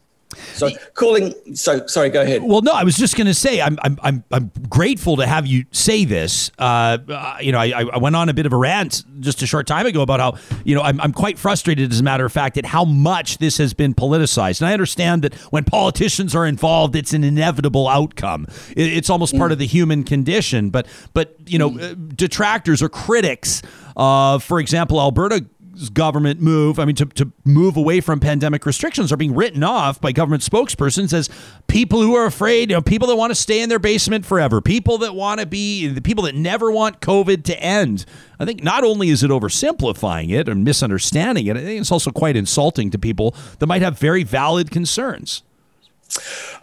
So 0.54 0.70
calling. 0.94 1.34
So 1.54 1.86
sorry. 1.86 2.10
Go 2.10 2.22
ahead. 2.22 2.42
Well, 2.42 2.62
no, 2.62 2.72
I 2.72 2.84
was 2.84 2.96
just 2.96 3.16
going 3.16 3.26
to 3.26 3.34
say 3.34 3.60
I'm 3.60 3.78
I'm 3.82 3.98
I'm 4.02 4.24
I'm 4.30 4.50
grateful 4.68 5.16
to 5.16 5.26
have 5.26 5.46
you 5.46 5.64
say 5.72 6.04
this. 6.04 6.50
Uh, 6.58 6.98
uh, 7.08 7.36
you 7.40 7.52
know, 7.52 7.58
I, 7.58 7.84
I 7.92 7.98
went 7.98 8.16
on 8.16 8.28
a 8.28 8.34
bit 8.34 8.46
of 8.46 8.52
a 8.52 8.56
rant 8.56 9.04
just 9.20 9.42
a 9.42 9.46
short 9.46 9.66
time 9.66 9.86
ago 9.86 10.02
about 10.02 10.20
how 10.20 10.38
you 10.64 10.74
know 10.74 10.82
I'm 10.82 11.00
I'm 11.00 11.12
quite 11.12 11.38
frustrated, 11.38 11.92
as 11.92 12.00
a 12.00 12.02
matter 12.02 12.24
of 12.24 12.32
fact, 12.32 12.58
at 12.58 12.66
how 12.66 12.84
much 12.84 13.38
this 13.38 13.58
has 13.58 13.74
been 13.74 13.94
politicized. 13.94 14.60
And 14.60 14.68
I 14.68 14.72
understand 14.72 15.22
that 15.22 15.34
when 15.52 15.64
politicians 15.64 16.34
are 16.34 16.46
involved, 16.46 16.96
it's 16.96 17.12
an 17.12 17.24
inevitable 17.24 17.88
outcome. 17.88 18.46
It, 18.76 18.92
it's 18.92 19.10
almost 19.10 19.34
mm. 19.34 19.38
part 19.38 19.52
of 19.52 19.58
the 19.58 19.66
human 19.66 20.04
condition. 20.04 20.70
But 20.70 20.86
but 21.12 21.36
you 21.46 21.58
know, 21.58 21.70
mm. 21.70 22.16
detractors 22.16 22.82
or 22.82 22.88
critics. 22.88 23.62
Uh, 23.96 24.40
for 24.40 24.58
example, 24.58 25.00
Alberta 25.00 25.46
government 25.90 26.40
move, 26.40 26.78
I 26.78 26.84
mean, 26.84 26.96
to, 26.96 27.06
to 27.06 27.32
move 27.44 27.76
away 27.76 28.00
from 28.00 28.20
pandemic 28.20 28.66
restrictions 28.66 29.12
are 29.12 29.16
being 29.16 29.34
written 29.34 29.62
off 29.62 30.00
by 30.00 30.12
government 30.12 30.42
spokespersons 30.42 31.12
as 31.12 31.28
people 31.66 32.00
who 32.00 32.14
are 32.14 32.26
afraid, 32.26 32.70
you 32.70 32.76
know, 32.76 32.82
people 32.82 33.08
that 33.08 33.16
want 33.16 33.30
to 33.30 33.34
stay 33.34 33.60
in 33.60 33.68
their 33.68 33.78
basement 33.78 34.24
forever, 34.24 34.60
people 34.60 34.98
that 34.98 35.14
want 35.14 35.40
to 35.40 35.46
be, 35.46 35.86
the 35.86 36.00
people 36.00 36.24
that 36.24 36.34
never 36.34 36.70
want 36.70 37.00
COVID 37.00 37.44
to 37.44 37.60
end. 37.60 38.04
I 38.38 38.44
think 38.44 38.62
not 38.62 38.84
only 38.84 39.10
is 39.10 39.22
it 39.22 39.30
oversimplifying 39.30 40.30
it 40.30 40.48
and 40.48 40.64
misunderstanding 40.64 41.46
it, 41.46 41.56
I 41.56 41.60
think 41.60 41.80
it's 41.80 41.92
also 41.92 42.10
quite 42.10 42.36
insulting 42.36 42.90
to 42.90 42.98
people 42.98 43.34
that 43.58 43.66
might 43.66 43.82
have 43.82 43.98
very 43.98 44.22
valid 44.22 44.70
concerns. 44.70 45.42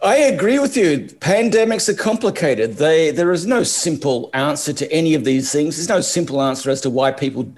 I 0.01 0.15
agree 0.15 0.59
with 0.59 0.77
you. 0.77 0.99
Pandemics 1.19 1.89
are 1.89 1.93
complicated. 1.93 2.77
They 2.77 3.11
there 3.11 3.31
is 3.31 3.45
no 3.45 3.63
simple 3.63 4.29
answer 4.33 4.71
to 4.73 4.91
any 4.91 5.13
of 5.13 5.25
these 5.25 5.51
things. 5.51 5.75
There's 5.75 5.89
no 5.89 6.01
simple 6.01 6.41
answer 6.41 6.69
as 6.69 6.81
to 6.81 6.89
why 6.89 7.11
people 7.11 7.51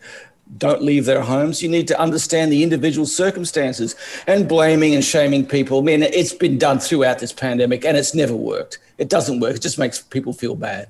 don't 0.58 0.82
leave 0.82 1.06
their 1.06 1.22
homes. 1.22 1.62
You 1.64 1.70
need 1.70 1.88
to 1.88 2.00
understand 2.00 2.52
the 2.52 2.64
individual 2.64 3.06
circumstances 3.06 3.96
and 4.28 4.48
blaming 4.48 4.94
and 4.94 5.04
shaming 5.04 5.46
people. 5.46 5.80
I 5.80 5.82
mean, 5.82 6.04
it's 6.04 6.34
been 6.34 6.58
done 6.58 6.80
throughout 6.80 7.20
this 7.20 7.32
pandemic 7.32 7.86
and 7.86 7.98
it's 7.98 8.14
never 8.14 8.36
worked. 8.36 8.80
It 8.98 9.10
doesn't 9.10 9.40
work. 9.40 9.56
It 9.56 9.62
just 9.62 9.80
makes 9.80 10.02
people 10.02 10.34
feel 10.34 10.56
bad. 10.56 10.88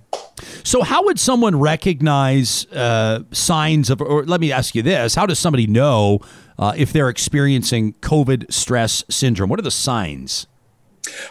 So, 0.64 0.82
how 0.82 1.06
would 1.06 1.20
someone 1.20 1.60
recognize 1.60 2.66
uh, 2.68 3.24
signs 3.32 3.90
of, 3.90 4.02
or 4.02 4.26
let 4.26 4.42
me 4.42 4.52
ask 4.52 4.76
you 4.76 4.82
this 4.82 5.16
how 5.16 5.26
does 5.26 5.40
somebody 5.40 5.68
know 5.68 6.20
uh, 6.58 6.74
if 6.76 6.92
they're 6.92 7.10
experiencing 7.10 7.94
COVID 8.02 8.52
stress 8.52 9.04
syndrome? 9.10 9.50
What 9.50 9.60
are 9.60 9.64
the 9.64 9.72
signs? 9.72 10.48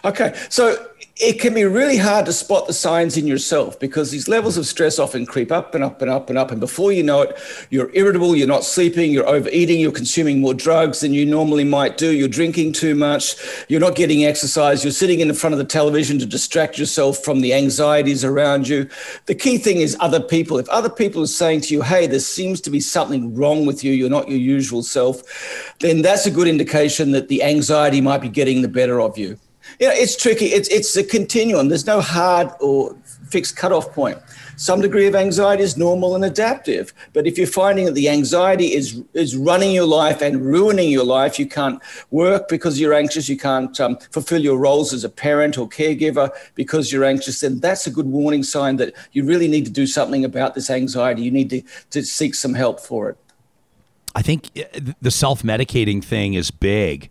Okay, 0.04 0.38
so 0.48 0.90
it 1.22 1.38
can 1.38 1.54
be 1.54 1.64
really 1.64 1.96
hard 1.96 2.26
to 2.26 2.32
spot 2.32 2.66
the 2.66 2.72
signs 2.72 3.16
in 3.16 3.28
yourself 3.28 3.78
because 3.78 4.10
these 4.10 4.26
levels 4.26 4.56
of 4.56 4.66
stress 4.66 4.98
often 4.98 5.24
creep 5.24 5.52
up 5.52 5.72
and 5.72 5.84
up 5.84 6.02
and 6.02 6.10
up 6.10 6.28
and 6.28 6.36
up. 6.36 6.50
And 6.50 6.58
before 6.58 6.90
you 6.90 7.04
know 7.04 7.22
it, 7.22 7.38
you're 7.70 7.92
irritable, 7.94 8.34
you're 8.34 8.48
not 8.48 8.64
sleeping, 8.64 9.12
you're 9.12 9.28
overeating, 9.28 9.78
you're 9.78 9.92
consuming 9.92 10.40
more 10.40 10.52
drugs 10.52 10.98
than 10.98 11.14
you 11.14 11.24
normally 11.24 11.62
might 11.62 11.96
do, 11.96 12.10
you're 12.10 12.26
drinking 12.26 12.72
too 12.72 12.96
much, 12.96 13.36
you're 13.68 13.78
not 13.78 13.94
getting 13.94 14.24
exercise, 14.24 14.82
you're 14.82 14.90
sitting 14.90 15.20
in 15.20 15.32
front 15.32 15.52
of 15.54 15.60
the 15.60 15.64
television 15.64 16.18
to 16.18 16.26
distract 16.26 16.76
yourself 16.76 17.18
from 17.18 17.40
the 17.40 17.54
anxieties 17.54 18.24
around 18.24 18.66
you. 18.66 18.88
The 19.26 19.36
key 19.36 19.58
thing 19.58 19.76
is 19.76 19.96
other 20.00 20.20
people. 20.20 20.58
If 20.58 20.68
other 20.70 20.90
people 20.90 21.22
are 21.22 21.28
saying 21.28 21.60
to 21.62 21.74
you, 21.74 21.82
hey, 21.82 22.08
there 22.08 22.18
seems 22.18 22.60
to 22.62 22.70
be 22.70 22.80
something 22.80 23.32
wrong 23.36 23.64
with 23.64 23.84
you, 23.84 23.92
you're 23.92 24.10
not 24.10 24.28
your 24.28 24.40
usual 24.40 24.82
self, 24.82 25.22
then 25.78 26.02
that's 26.02 26.26
a 26.26 26.32
good 26.32 26.48
indication 26.48 27.12
that 27.12 27.28
the 27.28 27.44
anxiety 27.44 28.00
might 28.00 28.22
be 28.22 28.28
getting 28.28 28.62
the 28.62 28.68
better 28.68 29.00
of 29.00 29.16
you. 29.16 29.38
You 29.78 29.88
know, 29.88 29.94
it's 29.94 30.16
tricky. 30.16 30.46
It's 30.46 30.68
it's 30.68 30.96
a 30.96 31.04
continuum. 31.04 31.68
There's 31.68 31.86
no 31.86 32.00
hard 32.00 32.50
or 32.60 32.96
fixed 33.28 33.56
cutoff 33.56 33.92
point. 33.92 34.18
Some 34.56 34.80
degree 34.80 35.06
of 35.06 35.14
anxiety 35.14 35.62
is 35.62 35.76
normal 35.76 36.14
and 36.14 36.24
adaptive, 36.24 36.92
but 37.14 37.26
if 37.26 37.38
you're 37.38 37.46
finding 37.46 37.86
that 37.86 37.94
the 37.94 38.08
anxiety 38.08 38.74
is 38.74 39.02
is 39.14 39.36
running 39.36 39.72
your 39.72 39.86
life 39.86 40.20
and 40.20 40.44
ruining 40.44 40.90
your 40.90 41.04
life, 41.04 41.38
you 41.38 41.46
can't 41.46 41.82
work 42.10 42.48
because 42.48 42.78
you're 42.78 42.94
anxious. 42.94 43.28
You 43.28 43.38
can't 43.38 43.78
um, 43.80 43.96
fulfill 44.10 44.42
your 44.42 44.58
roles 44.58 44.92
as 44.92 45.04
a 45.04 45.08
parent 45.08 45.58
or 45.58 45.68
caregiver 45.68 46.30
because 46.54 46.92
you're 46.92 47.04
anxious. 47.04 47.40
Then 47.40 47.60
that's 47.60 47.86
a 47.86 47.90
good 47.90 48.06
warning 48.06 48.42
sign 48.42 48.76
that 48.76 48.94
you 49.12 49.24
really 49.24 49.48
need 49.48 49.64
to 49.64 49.72
do 49.72 49.86
something 49.86 50.24
about 50.24 50.54
this 50.54 50.70
anxiety. 50.70 51.22
You 51.22 51.30
need 51.30 51.50
to 51.50 51.62
to 51.90 52.04
seek 52.04 52.34
some 52.34 52.54
help 52.54 52.80
for 52.80 53.08
it. 53.10 53.16
I 54.14 54.22
think 54.22 54.50
uh, 54.56 54.92
the 55.00 55.10
self 55.10 55.42
medicating 55.42 56.04
thing 56.04 56.34
is 56.34 56.50
big. 56.50 57.10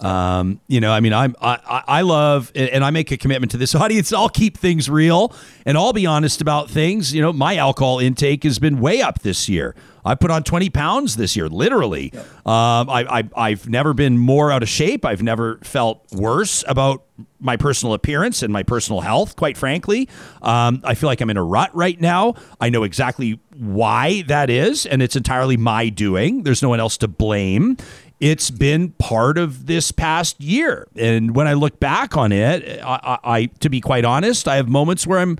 Um, 0.00 0.60
you 0.66 0.80
know, 0.80 0.92
I 0.92 1.00
mean, 1.00 1.12
I'm 1.12 1.34
I, 1.40 1.82
I 1.86 2.00
love 2.02 2.50
and 2.54 2.84
I 2.84 2.90
make 2.90 3.10
a 3.10 3.16
commitment 3.16 3.52
to 3.52 3.56
this 3.56 3.74
audience. 3.74 4.12
I'll 4.12 4.28
keep 4.28 4.58
things 4.58 4.90
real 4.90 5.32
and 5.64 5.78
I'll 5.78 5.92
be 5.92 6.06
honest 6.06 6.40
about 6.40 6.68
things. 6.68 7.14
You 7.14 7.22
know, 7.22 7.32
my 7.32 7.56
alcohol 7.56 8.00
intake 8.00 8.42
has 8.44 8.58
been 8.58 8.80
way 8.80 9.00
up 9.00 9.20
this 9.20 9.48
year. 9.48 9.74
I 10.04 10.14
put 10.14 10.30
on 10.30 10.42
20 10.42 10.68
pounds 10.70 11.16
this 11.16 11.34
year, 11.34 11.48
literally. 11.48 12.10
Yep. 12.12 12.46
Um, 12.46 12.90
I, 12.90 13.24
I 13.34 13.50
have 13.50 13.68
never 13.68 13.94
been 13.94 14.18
more 14.18 14.52
out 14.52 14.62
of 14.62 14.68
shape. 14.68 15.04
I've 15.04 15.22
never 15.22 15.58
felt 15.62 16.04
worse 16.12 16.62
about 16.68 17.04
my 17.40 17.56
personal 17.56 17.94
appearance 17.94 18.42
and 18.42 18.52
my 18.52 18.62
personal 18.62 19.00
health. 19.00 19.36
Quite 19.36 19.56
frankly, 19.56 20.08
um, 20.42 20.82
I 20.84 20.94
feel 20.94 21.08
like 21.08 21.20
I'm 21.20 21.30
in 21.30 21.36
a 21.36 21.44
rut 21.44 21.74
right 21.74 21.98
now. 21.98 22.34
I 22.60 22.68
know 22.68 22.82
exactly 22.82 23.40
why 23.56 24.22
that 24.28 24.50
is, 24.50 24.84
and 24.84 25.00
it's 25.00 25.16
entirely 25.16 25.56
my 25.56 25.88
doing. 25.88 26.42
There's 26.42 26.62
no 26.62 26.68
one 26.68 26.80
else 26.80 26.98
to 26.98 27.08
blame 27.08 27.76
it's 28.24 28.50
been 28.50 28.88
part 28.92 29.36
of 29.36 29.66
this 29.66 29.92
past 29.92 30.40
year. 30.40 30.88
And 30.96 31.36
when 31.36 31.46
I 31.46 31.52
look 31.52 31.78
back 31.78 32.16
on 32.16 32.32
it, 32.32 32.80
I, 32.82 33.18
I, 33.22 33.44
to 33.60 33.68
be 33.68 33.82
quite 33.82 34.06
honest, 34.06 34.48
I 34.48 34.56
have 34.56 34.66
moments 34.66 35.06
where 35.06 35.18
I'm 35.18 35.36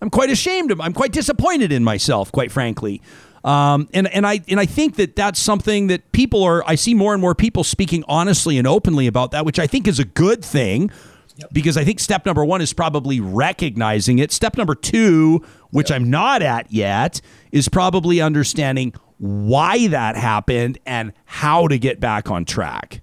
I'm 0.00 0.08
quite 0.08 0.30
ashamed 0.30 0.70
of 0.70 0.80
I'm 0.80 0.94
quite 0.94 1.12
disappointed 1.12 1.72
in 1.72 1.84
myself, 1.84 2.32
quite 2.32 2.50
frankly. 2.50 3.02
Um, 3.44 3.86
and 3.92 4.08
and 4.08 4.26
I 4.26 4.40
and 4.48 4.58
I 4.58 4.64
think 4.64 4.96
that 4.96 5.14
that's 5.14 5.38
something 5.38 5.88
that 5.88 6.10
people 6.12 6.42
are. 6.42 6.64
I 6.66 6.74
see 6.74 6.94
more 6.94 7.12
and 7.12 7.20
more 7.20 7.34
people 7.34 7.64
speaking 7.64 8.02
honestly 8.08 8.56
and 8.56 8.66
openly 8.66 9.06
about 9.06 9.32
that, 9.32 9.44
which 9.44 9.58
I 9.58 9.66
think 9.66 9.86
is 9.86 9.98
a 9.98 10.06
good 10.06 10.42
thing. 10.42 10.90
Yep. 11.36 11.50
Because 11.52 11.76
I 11.76 11.84
think 11.84 12.00
step 12.00 12.24
number 12.24 12.44
one 12.46 12.62
is 12.62 12.72
probably 12.72 13.20
recognizing 13.20 14.18
it. 14.20 14.32
Step 14.32 14.56
number 14.56 14.74
two, 14.74 15.44
which 15.70 15.90
yep. 15.90 16.00
I'm 16.00 16.08
not 16.08 16.40
at 16.40 16.72
yet, 16.72 17.20
is 17.52 17.68
probably 17.68 18.20
understanding 18.22 18.94
why 19.22 19.86
that 19.86 20.16
happened 20.16 20.78
and 20.84 21.12
how 21.24 21.68
to 21.68 21.78
get 21.78 22.00
back 22.00 22.28
on 22.28 22.44
track. 22.44 23.00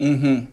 Mm-hmm. 0.00 0.46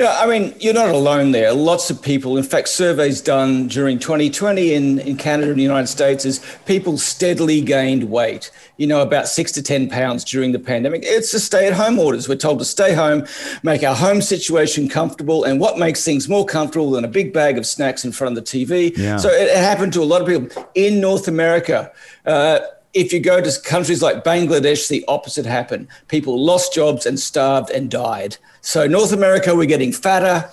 Yeah, 0.00 0.18
I 0.20 0.26
mean, 0.26 0.54
you're 0.58 0.74
not 0.74 0.88
alone 0.88 1.30
there. 1.30 1.52
Lots 1.52 1.88
of 1.88 2.02
people, 2.02 2.36
in 2.36 2.42
fact, 2.42 2.66
surveys 2.68 3.20
done 3.20 3.68
during 3.68 4.00
2020 4.00 4.74
in, 4.74 4.98
in 4.98 5.16
Canada 5.16 5.50
and 5.50 5.58
the 5.58 5.62
United 5.62 5.86
States 5.86 6.24
is 6.24 6.44
people 6.66 6.98
steadily 6.98 7.60
gained 7.60 8.10
weight, 8.10 8.50
you 8.76 8.88
know, 8.88 9.00
about 9.02 9.28
six 9.28 9.52
to 9.52 9.62
10 9.62 9.88
pounds 9.88 10.24
during 10.24 10.50
the 10.50 10.58
pandemic. 10.58 11.02
It's 11.04 11.30
the 11.30 11.38
stay 11.38 11.68
at 11.68 11.72
home 11.72 12.00
orders. 12.00 12.28
We're 12.28 12.34
told 12.34 12.58
to 12.58 12.64
stay 12.64 12.92
home, 12.92 13.26
make 13.62 13.84
our 13.84 13.94
home 13.94 14.20
situation 14.20 14.88
comfortable. 14.88 15.44
And 15.44 15.60
what 15.60 15.78
makes 15.78 16.04
things 16.04 16.28
more 16.28 16.44
comfortable 16.44 16.90
than 16.90 17.04
a 17.04 17.08
big 17.08 17.32
bag 17.32 17.56
of 17.56 17.66
snacks 17.66 18.04
in 18.04 18.10
front 18.10 18.36
of 18.36 18.44
the 18.44 18.50
TV? 18.50 18.94
Yeah. 18.98 19.16
So 19.16 19.28
it, 19.28 19.48
it 19.48 19.56
happened 19.56 19.92
to 19.92 20.02
a 20.02 20.04
lot 20.04 20.20
of 20.20 20.26
people 20.26 20.68
in 20.74 21.00
North 21.00 21.28
America. 21.28 21.92
Uh, 22.26 22.58
if 22.92 23.12
you 23.12 23.20
go 23.20 23.40
to 23.40 23.60
countries 23.62 24.02
like 24.02 24.24
Bangladesh, 24.24 24.88
the 24.88 25.04
opposite 25.06 25.46
happened. 25.46 25.88
People 26.08 26.42
lost 26.42 26.74
jobs 26.74 27.06
and 27.06 27.18
starved 27.18 27.70
and 27.70 27.90
died. 27.90 28.36
So, 28.62 28.86
North 28.86 29.12
America, 29.12 29.54
we're 29.54 29.66
getting 29.66 29.92
fatter. 29.92 30.50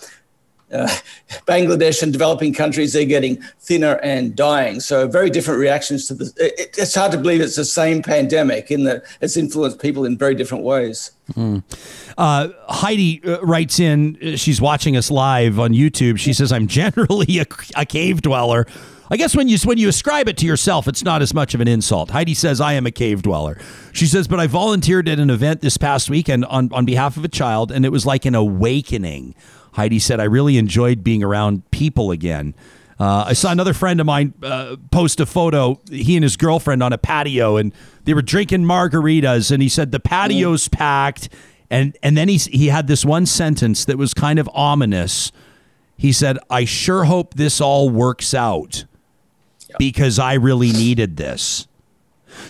Uh, 0.72 0.88
Bangladesh 1.48 2.04
and 2.04 2.12
developing 2.12 2.54
countries, 2.54 2.94
they're 2.94 3.06
getting 3.06 3.42
thinner 3.60 4.00
and 4.04 4.36
dying. 4.36 4.80
So, 4.80 5.08
very 5.08 5.30
different 5.30 5.60
reactions 5.60 6.08
to 6.08 6.14
this. 6.14 6.34
It, 6.38 6.76
it's 6.78 6.94
hard 6.94 7.12
to 7.14 7.18
believe 7.18 7.42
it's 7.42 7.56
the 7.56 7.66
same 7.66 8.04
pandemic 8.04 8.70
in 8.70 8.84
that 8.84 9.04
it's 9.20 9.36
influenced 9.36 9.82
people 9.82 10.06
in 10.06 10.18
very 10.18 10.36
different 10.36 10.64
ways. 10.64 11.12
Mm. 11.34 11.64
Uh, 12.18 12.50
Heidi 12.70 13.22
uh, 13.26 13.42
writes 13.42 13.80
in, 13.80 14.18
uh, 14.22 14.36
she's 14.36 14.62
watching 14.62 14.96
us 14.96 15.10
live 15.10 15.60
on 15.60 15.72
YouTube. 15.72 16.20
She 16.20 16.34
says, 16.34 16.52
I'm 16.52 16.68
generally 16.68 17.40
a, 17.40 17.46
a 17.76 17.86
cave 17.86 18.22
dweller 18.22 18.68
I 19.10 19.18
guess 19.18 19.36
when 19.36 19.48
you 19.48 19.58
when 19.64 19.78
you 19.78 19.88
ascribe 19.88 20.28
it 20.28 20.38
to 20.38 20.46
yourself, 20.46 20.88
it's 20.88 21.04
not 21.04 21.22
as 21.22 21.34
much 21.34 21.54
of 21.54 21.62
an 21.62 21.68
insult. 21.68 22.12
Heidi 22.12 22.34
says, 22.34 22.60
"I 22.60 22.74
am 22.74 22.86
a 22.86 22.92
cave 22.92 23.22
dweller." 23.22 23.58
She 23.94 24.06
says, 24.06 24.28
"But 24.28 24.40
I 24.40 24.48
volunteered 24.48 25.08
at 25.08 25.20
an 25.20 25.30
event 25.30 25.62
this 25.62 25.78
past 25.78 26.10
weekend 26.10 26.46
on 26.46 26.70
on 26.74 26.86
behalf 26.86 27.16
of 27.18 27.24
a 27.24 27.30
child, 27.30 27.72
and 27.72 27.86
it 27.86 27.92
was 27.92 28.06
like 28.06 28.26
an 28.26 28.36
awakening." 28.36 29.36
Heidi 29.74 30.00
said, 30.00 30.20
"I 30.20 30.26
really 30.26 30.58
enjoyed 30.58 31.04
being 31.04 31.24
around 31.24 31.70
people 31.72 32.12
again." 32.12 32.54
Uh, 33.00 33.26
I 33.28 33.34
saw 33.34 33.52
another 33.52 33.74
friend 33.74 34.00
of 34.00 34.08
mine 34.08 34.34
uh, 34.42 34.76
post 34.92 35.20
a 35.20 35.26
photo. 35.26 35.80
He 35.90 36.16
and 36.16 36.24
his 36.24 36.36
girlfriend 36.36 36.82
on 36.82 36.94
a 36.94 36.98
patio, 36.98 37.56
and 37.56 37.72
they 38.06 38.14
were 38.14 38.24
drinking 38.24 38.64
margaritas. 38.64 39.52
And 39.52 39.62
he 39.62 39.70
said 39.70 39.92
the 39.92 40.00
patio's 40.00 40.68
packed, 40.68 41.30
and 41.70 41.96
and 42.02 42.18
then 42.18 42.28
he 42.28 42.38
he 42.38 42.68
had 42.68 42.88
this 42.88 43.06
one 43.06 43.26
sentence 43.26 43.86
that 43.86 43.98
was 43.98 44.14
kind 44.14 44.40
of 44.40 44.50
ominous. 44.54 45.32
He 45.96 46.12
said, 46.12 46.40
"I 46.50 46.66
sure 46.66 47.06
hope 47.06 47.36
this 47.36 47.62
all 47.62 47.90
works 47.90 48.34
out." 48.34 48.86
Because 49.78 50.20
I 50.20 50.34
really 50.34 50.72
needed 50.72 51.18
this. 51.18 51.68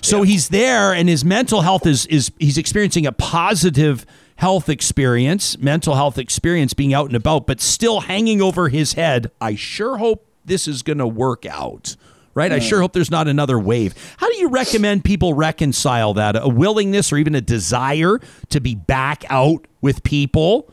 So 0.01 0.23
he's 0.23 0.49
there 0.49 0.93
and 0.93 1.07
his 1.07 1.23
mental 1.23 1.61
health 1.61 1.85
is 1.85 2.05
is 2.07 2.31
he's 2.39 2.57
experiencing 2.57 3.05
a 3.05 3.11
positive 3.11 4.05
health 4.37 4.69
experience, 4.69 5.57
mental 5.57 5.95
health 5.95 6.17
experience 6.17 6.73
being 6.73 6.93
out 6.93 7.07
and 7.07 7.15
about, 7.15 7.47
but 7.47 7.59
still 7.59 8.01
hanging 8.01 8.41
over 8.41 8.69
his 8.69 8.93
head. 8.93 9.31
I 9.41 9.55
sure 9.55 9.97
hope 9.97 10.27
this 10.45 10.67
is 10.67 10.83
going 10.83 10.99
to 10.99 11.07
work 11.07 11.45
out. 11.45 11.95
Right? 12.33 12.51
I 12.51 12.59
sure 12.59 12.81
hope 12.81 12.93
there's 12.93 13.09
not 13.09 13.27
another 13.27 13.57
wave. 13.57 13.95
How 14.17 14.29
do 14.29 14.37
you 14.37 14.49
recommend 14.49 15.03
people 15.03 15.33
reconcile 15.33 16.13
that? 16.13 16.35
A 16.35 16.47
willingness 16.47 17.11
or 17.11 17.17
even 17.17 17.33
a 17.33 17.41
desire 17.41 18.19
to 18.49 18.59
be 18.59 18.75
back 18.75 19.23
out 19.31 19.65
with 19.81 20.03
people 20.03 20.71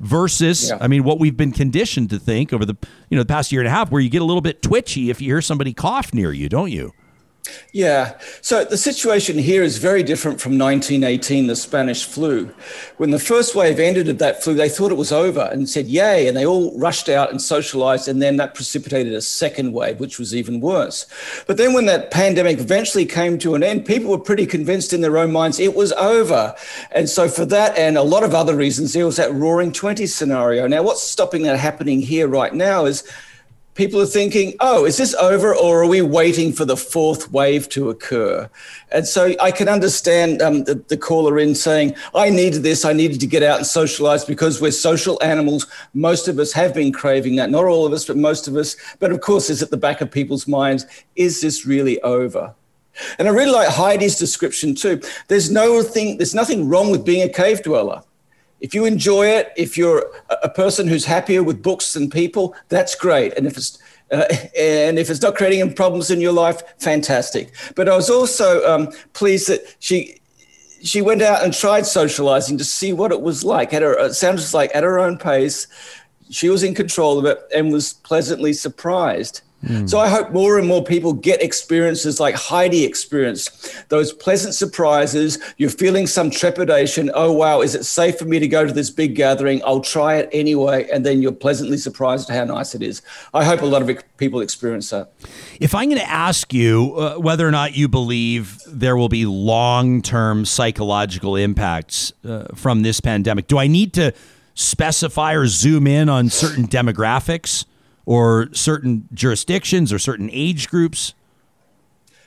versus 0.00 0.70
yeah. 0.70 0.78
I 0.80 0.88
mean 0.88 1.04
what 1.04 1.18
we've 1.18 1.36
been 1.36 1.52
conditioned 1.52 2.10
to 2.10 2.18
think 2.18 2.52
over 2.52 2.64
the 2.64 2.76
you 3.08 3.16
know 3.16 3.22
the 3.22 3.28
past 3.28 3.52
year 3.52 3.60
and 3.60 3.68
a 3.68 3.70
half 3.70 3.90
where 3.90 4.00
you 4.00 4.10
get 4.10 4.22
a 4.22 4.24
little 4.24 4.40
bit 4.40 4.62
twitchy 4.62 5.10
if 5.10 5.20
you 5.20 5.28
hear 5.28 5.42
somebody 5.42 5.72
cough 5.72 6.12
near 6.12 6.32
you, 6.32 6.48
don't 6.48 6.70
you? 6.70 6.92
Yeah. 7.72 8.18
So 8.42 8.64
the 8.64 8.76
situation 8.76 9.38
here 9.38 9.62
is 9.62 9.78
very 9.78 10.02
different 10.02 10.40
from 10.40 10.58
1918, 10.58 11.46
the 11.46 11.56
Spanish 11.56 12.04
flu. 12.04 12.52
When 12.96 13.10
the 13.10 13.18
first 13.18 13.54
wave 13.54 13.78
ended 13.78 14.08
of 14.08 14.18
that 14.18 14.42
flu, 14.42 14.54
they 14.54 14.68
thought 14.68 14.92
it 14.92 14.96
was 14.96 15.12
over 15.12 15.48
and 15.52 15.68
said, 15.68 15.86
yay. 15.86 16.28
And 16.28 16.36
they 16.36 16.44
all 16.44 16.76
rushed 16.78 17.08
out 17.08 17.30
and 17.30 17.40
socialized. 17.40 18.08
And 18.08 18.20
then 18.20 18.36
that 18.36 18.54
precipitated 18.54 19.14
a 19.14 19.22
second 19.22 19.72
wave, 19.72 20.00
which 20.00 20.18
was 20.18 20.34
even 20.34 20.60
worse. 20.60 21.06
But 21.46 21.56
then 21.56 21.72
when 21.72 21.86
that 21.86 22.10
pandemic 22.10 22.58
eventually 22.58 23.06
came 23.06 23.38
to 23.38 23.54
an 23.54 23.62
end, 23.62 23.86
people 23.86 24.10
were 24.10 24.18
pretty 24.18 24.46
convinced 24.46 24.92
in 24.92 25.00
their 25.00 25.18
own 25.18 25.32
minds 25.32 25.58
it 25.58 25.74
was 25.74 25.92
over. 25.92 26.54
And 26.92 27.08
so 27.08 27.28
for 27.28 27.44
that 27.46 27.76
and 27.78 27.96
a 27.96 28.02
lot 28.02 28.22
of 28.22 28.34
other 28.34 28.56
reasons, 28.56 28.92
there 28.92 29.06
was 29.06 29.16
that 29.16 29.32
roaring 29.32 29.72
20 29.72 30.06
scenario. 30.06 30.66
Now, 30.66 30.82
what's 30.82 31.02
stopping 31.02 31.42
that 31.44 31.58
happening 31.58 32.00
here 32.00 32.28
right 32.28 32.54
now 32.54 32.84
is 32.84 33.04
people 33.74 34.00
are 34.00 34.06
thinking, 34.06 34.54
oh, 34.60 34.84
is 34.84 34.96
this 34.96 35.14
over 35.14 35.54
or 35.54 35.82
are 35.82 35.86
we 35.86 36.02
waiting 36.02 36.52
for 36.52 36.64
the 36.64 36.76
fourth 36.76 37.30
wave 37.32 37.68
to 37.70 37.90
occur? 37.90 38.48
And 38.90 39.06
so 39.06 39.34
I 39.40 39.50
can 39.50 39.68
understand 39.68 40.42
um, 40.42 40.64
the, 40.64 40.74
the, 40.88 40.96
caller 40.96 41.38
in 41.38 41.54
saying, 41.54 41.94
I 42.14 42.30
needed 42.30 42.62
this, 42.62 42.84
I 42.84 42.92
needed 42.92 43.20
to 43.20 43.26
get 43.26 43.42
out 43.42 43.58
and 43.58 43.66
socialize 43.66 44.24
because 44.24 44.60
we're 44.60 44.72
social 44.72 45.22
animals. 45.22 45.66
Most 45.94 46.28
of 46.28 46.38
us 46.38 46.52
have 46.52 46.74
been 46.74 46.92
craving 46.92 47.36
that. 47.36 47.50
Not 47.50 47.64
all 47.64 47.86
of 47.86 47.92
us, 47.92 48.04
but 48.04 48.16
most 48.16 48.48
of 48.48 48.56
us. 48.56 48.76
But 48.98 49.12
of 49.12 49.20
course, 49.20 49.48
it's 49.50 49.62
at 49.62 49.70
the 49.70 49.76
back 49.76 50.00
of 50.00 50.10
people's 50.10 50.48
minds 50.48 50.86
is 51.16 51.40
this 51.40 51.64
really 51.64 52.00
over? 52.02 52.54
And 53.18 53.28
I 53.28 53.30
really 53.30 53.52
like 53.52 53.68
Heidi's 53.68 54.18
description 54.18 54.74
too. 54.74 55.00
There's 55.28 55.50
no 55.50 55.82
thing, 55.82 56.18
there's 56.18 56.34
nothing 56.34 56.68
wrong 56.68 56.90
with 56.90 57.04
being 57.04 57.22
a 57.22 57.32
cave 57.32 57.62
dweller. 57.62 58.02
If 58.60 58.74
you 58.74 58.84
enjoy 58.84 59.26
it, 59.26 59.52
if 59.56 59.76
you're 59.78 60.10
a 60.42 60.48
person 60.48 60.86
who's 60.86 61.04
happier 61.04 61.42
with 61.42 61.62
books 61.62 61.94
than 61.94 62.10
people, 62.10 62.54
that's 62.68 62.94
great. 62.94 63.36
And 63.36 63.46
if 63.46 63.56
it's 63.56 63.78
uh, 64.10 64.24
and 64.58 64.98
if 64.98 65.10
it's 65.10 65.22
not 65.22 65.34
creating 65.34 65.60
any 65.60 65.72
problems 65.72 66.10
in 66.10 66.20
your 66.20 66.32
life, 66.32 66.62
fantastic. 66.78 67.52
But 67.74 67.88
I 67.88 67.96
was 67.96 68.10
also 68.10 68.66
um, 68.66 68.92
pleased 69.12 69.48
that 69.48 69.76
she 69.78 70.20
she 70.82 71.02
went 71.02 71.22
out 71.22 71.44
and 71.44 71.52
tried 71.52 71.84
socializing 71.86 72.56
to 72.58 72.64
see 72.64 72.92
what 72.92 73.12
it 73.12 73.20
was 73.20 73.44
like. 73.44 73.74
At 73.74 73.82
her, 73.82 73.98
it 73.98 74.14
sounds 74.14 74.54
like 74.54 74.70
at 74.74 74.82
her 74.82 74.98
own 74.98 75.18
pace, 75.18 75.66
she 76.30 76.48
was 76.48 76.62
in 76.62 76.74
control 76.74 77.18
of 77.18 77.24
it 77.26 77.38
and 77.54 77.72
was 77.72 77.94
pleasantly 77.94 78.52
surprised. 78.52 79.42
So 79.86 79.98
I 79.98 80.08
hope 80.08 80.30
more 80.30 80.58
and 80.58 80.66
more 80.66 80.82
people 80.82 81.12
get 81.12 81.42
experiences 81.42 82.18
like 82.18 82.34
Heidi 82.34 82.84
experienced, 82.84 83.88
those 83.90 84.10
pleasant 84.10 84.54
surprises. 84.54 85.38
You're 85.58 85.68
feeling 85.68 86.06
some 86.06 86.30
trepidation. 86.30 87.10
Oh, 87.14 87.30
wow, 87.32 87.60
is 87.60 87.74
it 87.74 87.84
safe 87.84 88.18
for 88.18 88.24
me 88.24 88.38
to 88.38 88.48
go 88.48 88.66
to 88.66 88.72
this 88.72 88.88
big 88.88 89.14
gathering? 89.14 89.60
I'll 89.64 89.80
try 89.80 90.16
it 90.16 90.30
anyway. 90.32 90.88
And 90.90 91.04
then 91.04 91.20
you're 91.20 91.32
pleasantly 91.32 91.76
surprised 91.76 92.30
at 92.30 92.36
how 92.36 92.54
nice 92.54 92.74
it 92.74 92.82
is. 92.82 93.02
I 93.34 93.44
hope 93.44 93.60
a 93.60 93.66
lot 93.66 93.82
of 93.82 94.02
people 94.16 94.40
experience 94.40 94.88
that. 94.90 95.12
If 95.60 95.74
I'm 95.74 95.90
going 95.90 96.00
to 96.00 96.10
ask 96.10 96.54
you 96.54 96.94
uh, 96.96 97.16
whether 97.16 97.46
or 97.46 97.50
not 97.50 97.76
you 97.76 97.86
believe 97.86 98.60
there 98.66 98.96
will 98.96 99.10
be 99.10 99.26
long 99.26 100.00
term 100.00 100.46
psychological 100.46 101.36
impacts 101.36 102.14
uh, 102.24 102.46
from 102.54 102.80
this 102.80 103.00
pandemic, 103.00 103.46
do 103.46 103.58
I 103.58 103.66
need 103.66 103.92
to 103.94 104.14
specify 104.54 105.34
or 105.34 105.46
zoom 105.46 105.86
in 105.86 106.08
on 106.08 106.30
certain 106.30 106.66
demographics? 106.66 107.66
Or 108.10 108.48
certain 108.50 109.06
jurisdictions 109.14 109.92
or 109.92 109.98
certain 110.00 110.28
age 110.32 110.68
groups? 110.68 111.14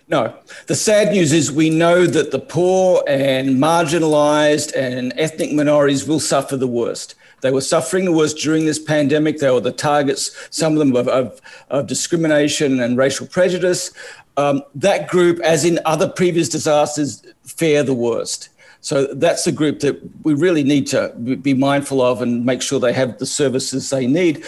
No. 0.07 0.33
The 0.67 0.75
sad 0.75 1.11
news 1.11 1.33
is 1.33 1.51
we 1.51 1.69
know 1.69 2.05
that 2.05 2.31
the 2.31 2.39
poor 2.39 3.03
and 3.05 3.61
marginalized 3.61 4.73
and 4.77 5.11
ethnic 5.17 5.51
minorities 5.51 6.07
will 6.07 6.21
suffer 6.21 6.55
the 6.55 6.69
worst. 6.69 7.15
They 7.41 7.51
were 7.51 7.59
suffering 7.59 8.05
the 8.05 8.13
worst 8.13 8.37
during 8.37 8.65
this 8.65 8.79
pandemic. 8.79 9.39
They 9.39 9.51
were 9.51 9.59
the 9.59 9.73
targets, 9.73 10.47
some 10.51 10.71
of 10.71 10.79
them 10.79 10.95
of, 10.95 11.09
of, 11.09 11.41
of 11.69 11.87
discrimination 11.87 12.79
and 12.79 12.97
racial 12.97 13.27
prejudice. 13.27 13.91
Um, 14.37 14.63
that 14.75 15.09
group, 15.09 15.41
as 15.41 15.65
in 15.65 15.79
other 15.83 16.07
previous 16.07 16.47
disasters, 16.47 17.23
fare 17.43 17.83
the 17.83 17.93
worst. 17.93 18.47
So 18.83 19.05
that's 19.13 19.47
a 19.47 19.51
group 19.53 19.79
that 19.79 19.97
we 20.23 20.33
really 20.33 20.61
need 20.61 20.87
to 20.87 21.07
be 21.41 21.53
mindful 21.53 22.01
of 22.01 22.21
and 22.21 22.45
make 22.45 22.61
sure 22.61 22.81
they 22.81 22.91
have 22.91 23.17
the 23.17 23.25
services 23.25 23.89
they 23.89 24.07
need. 24.07 24.43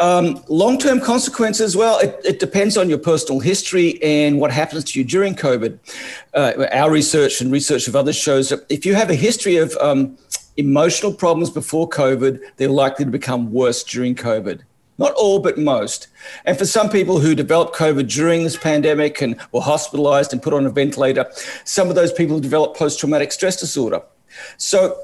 Um, 0.00 0.42
Long 0.48 0.78
term 0.78 1.00
consequences, 1.00 1.76
well, 1.76 1.98
it, 1.98 2.18
it, 2.24 2.40
depends 2.40 2.78
on 2.78 2.88
your 2.88 2.96
personal 2.96 3.40
history 3.40 4.02
and 4.02 4.40
what 4.40 4.50
happens 4.50 4.84
to 4.84 4.98
you 4.98 5.04
during 5.04 5.34
COVID. 5.34 5.78
Uh, 6.32 6.66
our 6.72 6.90
research 6.90 7.42
and 7.42 7.52
research 7.52 7.86
of 7.86 7.94
others 7.94 8.16
shows 8.16 8.48
that 8.48 8.64
if 8.70 8.86
you 8.86 8.94
have 8.94 9.10
a 9.10 9.14
history 9.14 9.56
of 9.58 9.76
um, 9.82 10.16
emotional 10.56 11.12
problems 11.12 11.50
before 11.50 11.86
COVID, 11.86 12.40
they're 12.56 12.70
likely 12.70 13.04
to 13.04 13.10
become 13.10 13.52
worse 13.52 13.84
during 13.84 14.14
COVID. 14.14 14.62
Not 14.96 15.12
all, 15.14 15.40
but 15.40 15.58
most. 15.58 16.06
And 16.44 16.56
for 16.56 16.64
some 16.64 16.88
people 16.88 17.18
who 17.18 17.34
developed 17.34 17.74
COVID 17.74 18.08
during 18.08 18.44
this 18.44 18.56
pandemic 18.56 19.20
and 19.20 19.36
were 19.52 19.60
hospitalized 19.60 20.32
and 20.32 20.42
put 20.42 20.54
on 20.54 20.66
a 20.66 20.70
ventilator, 20.70 21.26
some 21.64 21.88
of 21.88 21.96
those 21.96 22.12
people 22.12 22.38
developed 22.38 22.76
post 22.76 23.00
traumatic 23.00 23.32
stress 23.32 23.58
disorder. 23.58 24.00
So 24.56 24.96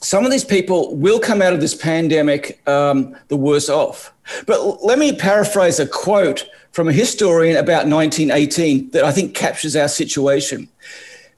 some 0.00 0.26
of 0.26 0.30
these 0.30 0.44
people 0.44 0.94
will 0.96 1.18
come 1.18 1.40
out 1.40 1.54
of 1.54 1.60
this 1.60 1.74
pandemic 1.74 2.60
um, 2.68 3.16
the 3.28 3.36
worse 3.36 3.70
off. 3.70 4.12
But 4.46 4.84
let 4.84 4.98
me 4.98 5.16
paraphrase 5.16 5.80
a 5.80 5.86
quote 5.86 6.46
from 6.72 6.88
a 6.88 6.92
historian 6.92 7.56
about 7.56 7.86
1918 7.86 8.90
that 8.90 9.04
I 9.04 9.12
think 9.12 9.34
captures 9.34 9.76
our 9.76 9.88
situation. 9.88 10.68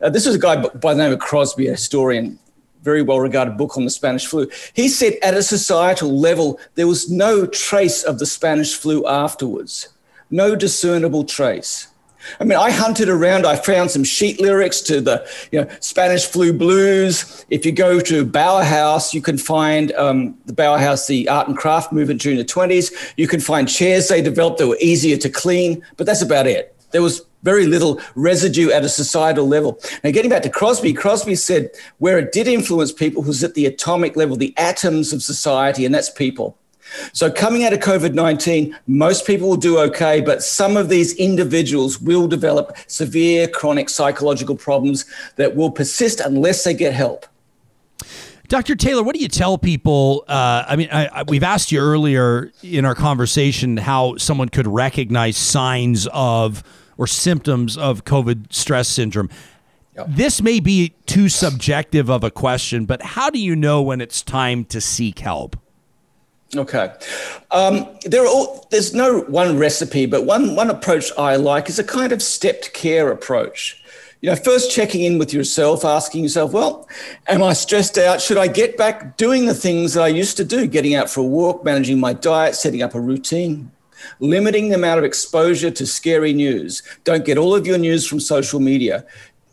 Uh, 0.01 0.11
this 0.11 0.27
was 0.27 0.35
a 0.35 0.39
guy 0.39 0.57
by 0.57 0.95
the 0.95 1.03
name 1.03 1.13
of 1.13 1.21
Crosby, 1.21 1.69
a 1.69 1.73
historian 1.73 2.39
very 2.87 3.03
well 3.03 3.21
regarded 3.21 3.59
book 3.59 3.77
on 3.77 3.85
the 3.85 3.91
Spanish 3.91 4.27
flu. 4.27 4.49
He 4.73 4.89
said 4.89 5.15
at 5.21 5.35
a 5.35 5.43
societal 5.43 6.19
level, 6.19 6.59
there 6.77 6.87
was 6.87 7.11
no 7.11 7.45
trace 7.45 8.05
of 8.05 8.21
the 8.21 8.27
Spanish 8.27 8.75
flu 8.77 9.05
afterwards, 9.07 9.89
no 10.31 10.55
discernible 10.55 11.25
trace. 11.25 11.89
I 12.41 12.45
mean, 12.45 12.59
I 12.59 12.71
hunted 12.71 13.09
around. 13.09 13.47
I 13.47 13.57
found 13.57 13.91
some 13.91 14.05
sheet 14.05 14.41
lyrics 14.41 14.81
to 14.83 15.01
the 15.01 15.29
you 15.53 15.61
know 15.61 15.69
Spanish 15.81 16.27
flu 16.27 16.53
blues. 16.53 17.45
If 17.51 17.67
you 17.67 17.73
go 17.73 18.01
to 18.01 18.25
Bauhaus, 18.25 19.15
you 19.15 19.23
can 19.23 19.39
find 19.39 19.93
um, 19.93 20.37
the 20.47 20.53
Bauhaus, 20.53 21.07
the 21.07 21.29
art 21.29 21.49
and 21.49 21.57
craft 21.57 21.93
movement 21.93 22.21
during 22.21 22.39
the 22.39 22.45
20s. 22.45 23.15
You 23.17 23.29
can 23.29 23.41
find 23.41 23.69
chairs 23.69 24.09
they 24.09 24.23
developed 24.23 24.59
that 24.59 24.69
were 24.69 24.79
easier 24.81 25.17
to 25.19 25.29
clean, 25.29 25.85
but 25.97 26.07
that's 26.07 26.23
about 26.23 26.47
it. 26.47 26.75
There 26.91 27.03
was 27.03 27.26
very 27.43 27.67
little 27.67 28.01
residue 28.15 28.71
at 28.71 28.85
a 28.85 28.89
societal 28.89 29.47
level. 29.47 29.81
Now, 30.03 30.11
getting 30.11 30.31
back 30.31 30.43
to 30.43 30.51
Crosby, 30.51 30.93
Crosby 30.93 31.35
said 31.35 31.71
where 31.99 32.19
it 32.19 32.33
did 32.33 32.49
influence 32.49 32.93
people 32.93 33.23
was 33.23 33.45
at 33.45 33.55
the 33.55 33.67
atomic 33.67 34.17
level, 34.17 34.37
the 34.37 34.55
atoms 34.57 35.13
of 35.13 35.23
society, 35.23 35.85
and 35.85 35.95
that's 35.95 36.11
people. 36.11 36.59
So, 37.13 37.31
coming 37.31 37.65
out 37.65 37.73
of 37.73 37.81
COVID 37.81 38.15
19, 38.15 38.77
most 38.87 39.27
people 39.27 39.49
will 39.49 39.57
do 39.57 39.79
okay, 39.81 40.21
but 40.21 40.43
some 40.43 40.77
of 40.77 40.89
these 40.89 41.15
individuals 41.15 42.01
will 42.01 42.29
develop 42.29 42.77
severe 42.87 43.49
chronic 43.49 43.89
psychological 43.89 44.57
problems 44.57 45.05
that 45.37 45.57
will 45.57 45.71
persist 45.71 46.21
unless 46.21 46.65
they 46.65 46.75
get 46.75 46.93
help. 46.93 47.27
Dr. 48.49 48.77
Taylor, 48.77 49.03
what 49.03 49.17
do 49.17 49.21
you 49.21 49.29
tell 49.29 49.59
people? 49.59 50.25
Uh, 50.29 50.65
I 50.69 50.77
mean, 50.77 50.89
I, 50.93 51.07
I, 51.07 51.23
we've 51.25 51.43
asked 51.43 51.73
you 51.73 51.81
earlier 51.81 52.53
in 52.63 52.85
our 52.85 52.95
conversation 52.95 53.77
how 53.77 54.17
someone 54.19 54.49
could 54.49 54.69
recognize 54.69 55.37
signs 55.37 56.07
of 56.13 56.63
or 56.99 57.07
symptoms 57.07 57.77
of 57.77 58.05
COVID 58.05 58.53
stress 58.53 58.89
syndrome. 58.89 59.31
Yep. 59.97 60.07
This 60.11 60.43
may 60.43 60.61
be 60.61 60.95
too 61.07 61.29
subjective 61.29 62.11
of 62.11 62.23
a 62.23 62.31
question, 62.31 62.85
but 62.85 63.03
how 63.03 63.31
do 63.31 63.39
you 63.39 63.57
know 63.57 63.81
when 63.81 64.01
it's 64.01 64.23
time 64.23 64.65
to 64.67 64.81
seek 64.81 65.21
help? 65.21 65.57
Okay. 66.55 66.93
Um, 67.51 67.87
there 68.05 68.23
are 68.23 68.29
all, 68.29 68.67
there's 68.71 68.95
no 68.95 69.21
one 69.23 69.59
recipe, 69.59 70.07
but 70.07 70.25
one, 70.25 70.55
one 70.55 70.71
approach 70.71 71.11
I 71.19 71.37
like 71.37 71.69
is 71.69 71.79
a 71.79 71.85
kind 71.85 72.13
of 72.13 72.23
stepped 72.23 72.73
care 72.73 73.11
approach. 73.11 73.83
You 74.21 74.31
know, 74.31 74.37
first 74.37 74.71
checking 74.71 75.03
in 75.03 75.19
with 75.19 75.33
yourself, 75.33 75.85
asking 75.85 76.23
yourself, 76.23 76.53
well, 76.53 76.89
am 77.27 77.43
I 77.43 77.53
stressed 77.53 77.99
out? 77.99 78.21
Should 78.21 78.39
I 78.39 78.49
get 78.49 78.77
back 78.77 79.17
doing 79.17 79.47
the 79.47 79.55
things 79.55 79.95
that 79.95 80.03
I 80.03 80.09
used 80.09 80.37
to 80.39 80.45
do, 80.45 80.67
getting 80.67 80.95
out 80.95 81.11
for 81.11 81.21
a 81.21 81.25
walk, 81.25 81.65
managing 81.65 82.01
my 82.01 82.13
diet, 82.13 82.55
setting 82.55 82.83
up 82.83 82.95
a 82.95 83.01
routine? 83.01 83.71
Limiting 84.21 84.69
the 84.69 84.77
amount 84.77 84.99
of 84.99 85.05
exposure 85.05 85.71
to 85.71 85.87
scary 85.87 86.33
news. 86.33 86.83
Don't 87.05 87.25
get 87.25 87.39
all 87.39 87.55
of 87.55 87.67
your 87.67 87.79
news 87.79 88.07
from 88.07 88.21
social 88.21 88.61
media. 88.61 89.05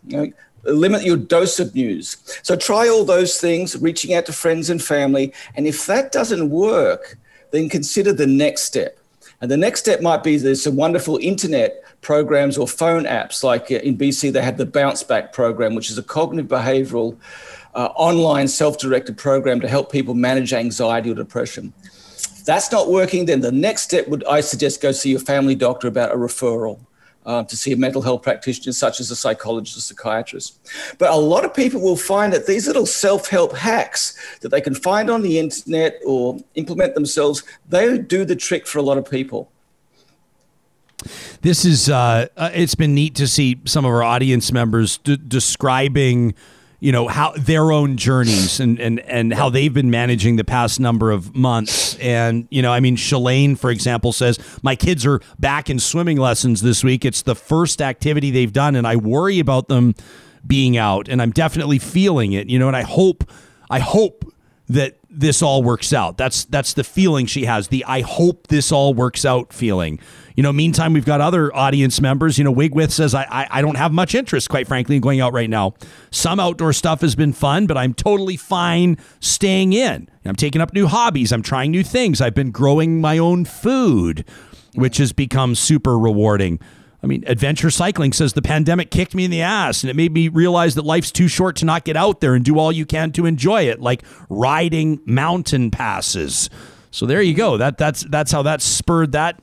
You 0.07 0.17
know, 0.17 0.33
limit 0.65 1.03
your 1.03 1.17
dose 1.17 1.59
of 1.59 1.75
news. 1.75 2.17
So 2.43 2.55
try 2.55 2.87
all 2.87 3.03
those 3.03 3.39
things, 3.39 3.77
reaching 3.81 4.13
out 4.13 4.25
to 4.27 4.33
friends 4.33 4.69
and 4.69 4.81
family. 4.81 5.33
And 5.55 5.67
if 5.67 5.85
that 5.87 6.11
doesn't 6.11 6.49
work, 6.49 7.17
then 7.51 7.69
consider 7.69 8.13
the 8.13 8.27
next 8.27 8.63
step. 8.63 8.97
And 9.41 9.51
the 9.51 9.57
next 9.57 9.81
step 9.81 10.01
might 10.01 10.23
be 10.23 10.37
there's 10.37 10.63
some 10.63 10.77
wonderful 10.77 11.17
internet 11.17 11.83
programs 12.01 12.57
or 12.57 12.67
phone 12.67 13.03
apps. 13.03 13.43
Like 13.43 13.71
uh, 13.71 13.75
in 13.75 13.97
BC, 13.97 14.31
they 14.31 14.41
have 14.41 14.57
the 14.57 14.65
Bounce 14.65 15.03
Back 15.03 15.33
program, 15.33 15.75
which 15.75 15.89
is 15.89 15.97
a 15.97 16.03
cognitive 16.03 16.49
behavioral 16.49 17.17
uh, 17.75 17.89
online 17.95 18.47
self 18.47 18.77
directed 18.77 19.17
program 19.17 19.59
to 19.59 19.67
help 19.67 19.91
people 19.91 20.13
manage 20.13 20.53
anxiety 20.53 21.11
or 21.11 21.15
depression. 21.15 21.73
That's 22.45 22.71
not 22.71 22.89
working, 22.89 23.25
then 23.25 23.41
the 23.41 23.51
next 23.51 23.83
step 23.83 24.07
would 24.07 24.23
I 24.25 24.41
suggest 24.41 24.81
go 24.81 24.91
see 24.91 25.11
your 25.11 25.19
family 25.19 25.55
doctor 25.55 25.87
about 25.87 26.11
a 26.11 26.15
referral 26.15 26.79
uh, 27.25 27.43
to 27.43 27.55
see 27.55 27.71
a 27.71 27.77
mental 27.77 28.01
health 28.01 28.21
practitioner, 28.21 28.73
such 28.73 28.99
as 28.99 29.09
a 29.11 29.15
psychologist 29.15 29.77
or 29.77 29.81
psychiatrist. 29.81 30.59
But 30.97 31.11
a 31.11 31.15
lot 31.15 31.45
of 31.45 31.53
people 31.53 31.81
will 31.81 31.95
find 31.95 32.33
that 32.33 32.45
these 32.45 32.67
little 32.67 32.85
self 32.85 33.29
help 33.29 33.55
hacks 33.55 34.17
that 34.41 34.49
they 34.49 34.61
can 34.61 34.75
find 34.75 35.09
on 35.09 35.21
the 35.21 35.39
internet 35.39 35.99
or 36.05 36.37
implement 36.55 36.95
themselves, 36.95 37.43
they 37.69 37.97
do 37.97 38.25
the 38.25 38.35
trick 38.35 38.67
for 38.67 38.79
a 38.79 38.81
lot 38.81 38.97
of 38.97 39.09
people. 39.09 39.49
This 41.41 41.65
is, 41.65 41.89
uh, 41.89 42.27
uh 42.37 42.51
it's 42.53 42.75
been 42.75 42.95
neat 42.95 43.15
to 43.15 43.27
see 43.27 43.59
some 43.65 43.85
of 43.85 43.91
our 43.91 44.03
audience 44.03 44.51
members 44.51 44.97
d- 44.99 45.19
describing 45.27 46.33
you 46.83 46.91
know 46.91 47.07
how 47.07 47.31
their 47.37 47.71
own 47.71 47.95
journeys 47.95 48.59
and 48.59 48.77
and 48.77 48.99
and 48.99 49.33
how 49.33 49.49
they've 49.49 49.73
been 49.73 49.89
managing 49.89 50.35
the 50.35 50.43
past 50.43 50.81
number 50.81 51.11
of 51.11 51.33
months. 51.33 51.95
And 51.99 52.45
you 52.51 52.61
know 52.61 52.73
i 52.73 52.81
mean 52.81 52.97
shalane 52.97 53.57
for 53.57 53.71
example 53.71 54.11
says 54.11 54.37
my 54.63 54.75
kids 54.75 55.05
are 55.05 55.21
back 55.39 55.69
in 55.69 55.79
swimming 55.79 56.17
lessons 56.17 56.61
this 56.61 56.83
week. 56.83 57.05
It's 57.05 57.21
the 57.21 57.35
first 57.35 57.81
activity 57.81 58.31
they've 58.31 58.51
done 58.51 58.75
and 58.75 58.85
i 58.85 58.97
worry 58.97 59.39
about 59.39 59.69
them 59.69 59.95
being 60.45 60.75
out 60.75 61.07
and 61.07 61.21
i'm 61.21 61.31
definitely 61.31 61.79
feeling 61.79 62.33
it 62.33 62.49
you 62.49 62.59
know 62.59 62.67
and 62.67 62.75
i 62.75 62.81
hope 62.81 63.23
i 63.69 63.79
hope 63.79 64.25
that 64.67 64.97
this 65.09 65.41
all 65.41 65.61
works 65.61 65.93
out. 65.93 66.17
That's 66.17 66.45
that's 66.45 66.73
the 66.73 66.83
feeling 66.83 67.27
she 67.27 67.45
has 67.45 67.67
the 67.67 67.85
i 67.85 68.01
hope 68.01 68.47
this 68.47 68.71
all 68.71 68.93
works 68.93 69.25
out 69.25 69.53
feeling 69.53 69.99
you 70.35 70.43
know, 70.43 70.51
meantime, 70.51 70.93
we've 70.93 71.05
got 71.05 71.21
other 71.21 71.55
audience 71.55 72.01
members. 72.01 72.37
You 72.37 72.43
know, 72.43 72.53
Wigwith 72.53 72.91
says, 72.91 73.13
I, 73.13 73.23
I, 73.23 73.47
I 73.51 73.61
don't 73.61 73.77
have 73.77 73.91
much 73.91 74.15
interest, 74.15 74.49
quite 74.49 74.67
frankly, 74.67 74.95
in 74.95 75.01
going 75.01 75.21
out 75.21 75.33
right 75.33 75.49
now. 75.49 75.73
Some 76.11 76.39
outdoor 76.39 76.73
stuff 76.73 77.01
has 77.01 77.15
been 77.15 77.33
fun, 77.33 77.67
but 77.67 77.77
I'm 77.77 77.93
totally 77.93 78.37
fine 78.37 78.97
staying 79.19 79.73
in. 79.73 80.09
I'm 80.25 80.35
taking 80.35 80.61
up 80.61 80.73
new 80.73 80.87
hobbies. 80.87 81.31
I'm 81.31 81.43
trying 81.43 81.71
new 81.71 81.83
things. 81.83 82.21
I've 82.21 82.35
been 82.35 82.51
growing 82.51 83.01
my 83.01 83.17
own 83.17 83.45
food, 83.45 84.25
which 84.75 84.97
has 84.97 85.13
become 85.13 85.55
super 85.55 85.97
rewarding. 85.97 86.59
I 87.03 87.05
mean, 87.05 87.25
Adventure 87.27 87.69
Cycling 87.69 88.13
says 88.13 88.31
the 88.31 88.41
pandemic 88.41 88.89
kicked 88.89 89.13
me 89.13 89.25
in 89.25 89.31
the 89.31 89.41
ass 89.41 89.83
and 89.83 89.89
it 89.89 89.95
made 89.95 90.13
me 90.13 90.29
realize 90.29 90.75
that 90.75 90.85
life's 90.85 91.11
too 91.11 91.27
short 91.27 91.57
to 91.57 91.65
not 91.65 91.83
get 91.83 91.97
out 91.97 92.21
there 92.21 92.33
and 92.33 92.45
do 92.45 92.57
all 92.57 92.71
you 92.71 92.85
can 92.85 93.11
to 93.11 93.25
enjoy 93.25 93.63
it, 93.63 93.81
like 93.81 94.03
riding 94.29 95.01
mountain 95.05 95.69
passes. 95.69 96.49
So 96.91 97.05
there 97.05 97.21
you 97.21 97.33
go. 97.33 97.57
That 97.57 97.77
that's 97.77 98.03
that's 98.03 98.31
how 98.31 98.43
that 98.43 98.61
spurred 98.61 99.11
that 99.11 99.42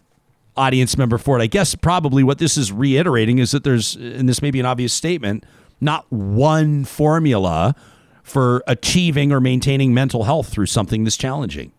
audience 0.60 0.98
member 0.98 1.18
for 1.18 1.38
it. 1.38 1.42
I 1.42 1.46
guess 1.46 1.74
probably 1.74 2.22
what 2.22 2.38
this 2.38 2.56
is 2.56 2.70
reiterating 2.70 3.38
is 3.38 3.50
that 3.52 3.64
there's, 3.64 3.96
and 3.96 4.28
this 4.28 4.42
may 4.42 4.50
be 4.50 4.60
an 4.60 4.66
obvious 4.66 4.92
statement, 4.92 5.44
not 5.80 6.04
one 6.12 6.84
formula 6.84 7.74
for 8.22 8.62
achieving 8.66 9.32
or 9.32 9.40
maintaining 9.40 9.94
mental 9.94 10.24
health 10.24 10.48
through 10.48 10.66
something 10.66 11.04
this 11.04 11.16
challenging. 11.16 11.72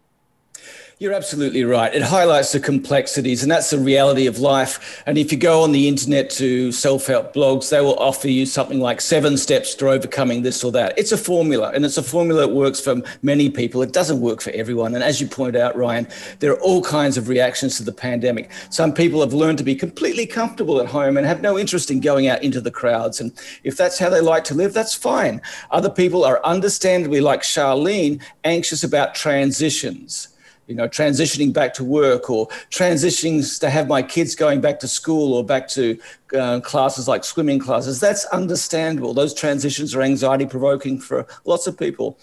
You're 1.02 1.14
absolutely 1.14 1.64
right. 1.64 1.91
It 1.95 2.03
highlights 2.03 2.52
the 2.52 2.60
complexities, 2.60 3.41
and 3.41 3.52
that's 3.52 3.72
the 3.72 3.80
reality 3.80 4.28
of 4.28 4.38
life. 4.38 5.02
And 5.07 5.18
if 5.18 5.32
you 5.32 5.38
go 5.40 5.64
on 5.64 5.72
the 5.72 5.88
internet 5.88 6.30
to 6.38 6.72
self 6.72 7.07
help 7.07 7.34
blogs, 7.34 7.72
they 7.72 7.82
will 7.82 7.98
offer 7.98 8.28
you 8.28 8.45
something 8.45 8.80
like 8.80 9.02
seven 9.02 9.36
steps 9.36 9.73
to 9.73 9.90
overcoming 9.90 10.44
this 10.44 10.64
or 10.64 10.72
that. 10.73 10.94
It's 10.99 11.11
a 11.11 11.18
formula, 11.18 11.72
and 11.73 11.86
it's 11.86 11.98
a 11.98 12.03
formula 12.03 12.41
that 12.41 12.53
works 12.53 12.80
for 12.80 13.02
many 13.23 13.49
people. 13.49 13.82
It 13.82 13.94
doesn't 13.94 14.22
work 14.22 14.41
for 14.41 14.52
everyone. 14.52 14.94
And 14.94 15.03
as 15.03 15.19
you 15.19 15.26
point 15.26 15.56
out, 15.56 15.76
Ryan, 15.76 16.07
there 16.38 16.52
are 16.52 16.61
all 16.61 16.84
kinds 16.84 17.18
of 17.18 17.30
reactions 17.30 17.78
to 17.78 17.84
the 17.84 17.91
pandemic. 17.91 18.52
Some 18.69 18.94
people 18.94 19.22
have 19.22 19.34
learned 19.34 19.57
to 19.57 19.64
be 19.64 19.73
completely 19.73 20.28
comfortable 20.28 20.80
at 20.80 20.86
home 20.86 21.18
and 21.18 21.26
have 21.26 21.41
no 21.41 21.57
interest 21.57 21.90
in 21.90 21.99
going 21.99 22.28
out 22.28 22.44
into 22.44 22.61
the 22.61 22.69
crowds. 22.69 23.19
And 23.19 23.32
if 23.64 23.76
that's 23.76 23.98
how 23.98 24.11
they 24.11 24.22
like 24.22 24.44
to 24.44 24.53
live, 24.53 24.76
that's 24.76 24.94
fine. 24.94 25.41
Other 25.72 25.90
people 25.90 26.23
are 26.23 26.40
understandably, 26.45 27.22
like 27.22 27.41
Charlene, 27.41 28.22
anxious 28.44 28.84
about 28.84 29.15
transitions 29.15 30.28
you 30.67 30.75
know, 30.75 30.88
transitioning 30.88 31.51
back 31.51 31.73
to 31.73 31.83
work 31.83 32.29
or 32.29 32.47
transitioning 32.69 33.59
to 33.59 33.69
have 33.69 33.88
my 33.88 34.01
kids 34.01 34.35
going 34.35 34.61
back 34.61 34.79
to 34.79 34.88
school 34.88 35.33
or 35.33 35.43
back 35.43 35.67
to 35.67 35.99
uh, 36.38 36.59
classes 36.61 37.07
like 37.07 37.23
swimming 37.23 37.59
classes. 37.59 37.99
That's 37.99 38.25
understandable. 38.25 39.13
Those 39.13 39.33
transitions 39.33 39.93
are 39.95 40.01
anxiety 40.01 40.45
provoking 40.45 40.99
for 40.99 41.27
lots 41.45 41.67
of 41.67 41.77
people. 41.77 42.17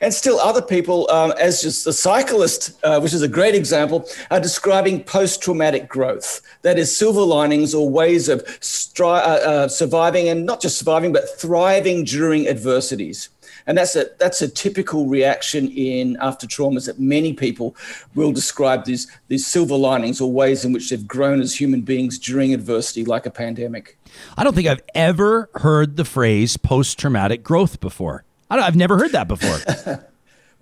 And 0.00 0.12
still, 0.12 0.38
other 0.38 0.60
people, 0.60 1.10
um, 1.10 1.32
as 1.38 1.62
just 1.62 1.84
the 1.84 1.92
cyclist, 1.92 2.78
uh, 2.84 3.00
which 3.00 3.14
is 3.14 3.22
a 3.22 3.28
great 3.28 3.54
example, 3.54 4.06
are 4.30 4.40
describing 4.40 5.02
post 5.02 5.42
traumatic 5.42 5.88
growth. 5.88 6.42
That 6.62 6.78
is, 6.78 6.94
silver 6.94 7.22
linings 7.22 7.74
or 7.74 7.88
ways 7.88 8.28
of 8.28 8.44
stri- 8.60 9.22
uh, 9.22 9.48
uh, 9.50 9.68
surviving 9.68 10.28
and 10.28 10.44
not 10.44 10.60
just 10.60 10.78
surviving, 10.78 11.12
but 11.12 11.28
thriving 11.38 12.04
during 12.04 12.48
adversities. 12.48 13.30
And 13.66 13.78
that's 13.78 13.96
a 13.96 14.06
that's 14.18 14.42
a 14.42 14.48
typical 14.48 15.06
reaction 15.06 15.68
in 15.68 16.16
after 16.20 16.46
traumas 16.46 16.86
that 16.86 16.98
many 16.98 17.32
people 17.32 17.74
will 18.14 18.32
describe 18.32 18.84
these 18.84 19.10
these 19.28 19.46
silver 19.46 19.76
linings 19.76 20.20
or 20.20 20.30
ways 20.30 20.64
in 20.64 20.72
which 20.72 20.90
they've 20.90 21.06
grown 21.06 21.40
as 21.40 21.58
human 21.58 21.80
beings 21.80 22.18
during 22.18 22.52
adversity, 22.52 23.04
like 23.04 23.26
a 23.26 23.30
pandemic. 23.30 23.98
I 24.36 24.44
don't 24.44 24.54
think 24.54 24.68
I've 24.68 24.82
ever 24.94 25.48
heard 25.56 25.96
the 25.96 26.04
phrase 26.04 26.56
post 26.56 26.98
traumatic 26.98 27.42
growth 27.42 27.80
before. 27.80 28.24
I 28.50 28.60
have 28.60 28.76
never 28.76 28.98
heard 28.98 29.12
that 29.12 29.26
before. 29.26 30.04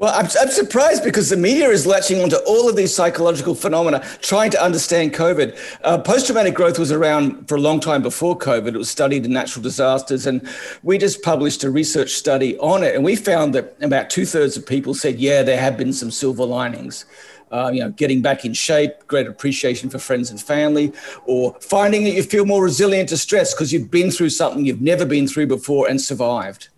Well, 0.02 0.12
I'm, 0.12 0.26
I'm, 0.40 0.50
surprised 0.50 1.04
because 1.04 1.30
the 1.30 1.36
media 1.36 1.68
is 1.68 1.86
latching 1.86 2.20
onto 2.20 2.34
all 2.38 2.68
of 2.68 2.74
these 2.74 2.92
psychological 2.92 3.54
phenomena, 3.54 4.04
trying 4.20 4.50
to 4.50 4.60
understand 4.60 5.14
COVID. 5.14 5.56
Uh, 5.84 5.98
Post 5.98 6.26
traumatic 6.26 6.54
growth 6.54 6.76
was 6.76 6.90
around 6.90 7.46
for 7.46 7.54
a 7.54 7.60
long 7.60 7.78
time 7.78 8.02
before 8.02 8.36
COVID. 8.36 8.74
It 8.74 8.78
was 8.78 8.90
studied 8.90 9.24
in 9.24 9.32
natural 9.32 9.62
disasters. 9.62 10.26
And 10.26 10.44
we 10.82 10.98
just 10.98 11.22
published 11.22 11.62
a 11.62 11.70
research 11.70 12.14
study 12.14 12.58
on 12.58 12.82
it. 12.82 12.96
And 12.96 13.04
we 13.04 13.14
found 13.14 13.54
that 13.54 13.76
about 13.80 14.10
two 14.10 14.26
thirds 14.26 14.56
of 14.56 14.66
people 14.66 14.92
said, 14.92 15.20
yeah, 15.20 15.44
there 15.44 15.60
have 15.60 15.76
been 15.76 15.92
some 15.92 16.10
silver 16.10 16.44
linings. 16.44 17.04
Uh, 17.52 17.70
you 17.72 17.78
know, 17.78 17.90
getting 17.90 18.20
back 18.20 18.44
in 18.44 18.54
shape, 18.54 19.06
great 19.06 19.28
appreciation 19.28 19.88
for 19.88 20.00
friends 20.00 20.32
and 20.32 20.42
family, 20.42 20.92
or 21.26 21.56
finding 21.60 22.02
that 22.02 22.14
you 22.14 22.24
feel 22.24 22.44
more 22.44 22.64
resilient 22.64 23.08
to 23.10 23.16
stress 23.16 23.54
because 23.54 23.72
you've 23.72 23.92
been 23.92 24.10
through 24.10 24.30
something 24.30 24.66
you've 24.66 24.80
never 24.80 25.06
been 25.06 25.28
through 25.28 25.46
before 25.46 25.88
and 25.88 26.00
survived. 26.00 26.70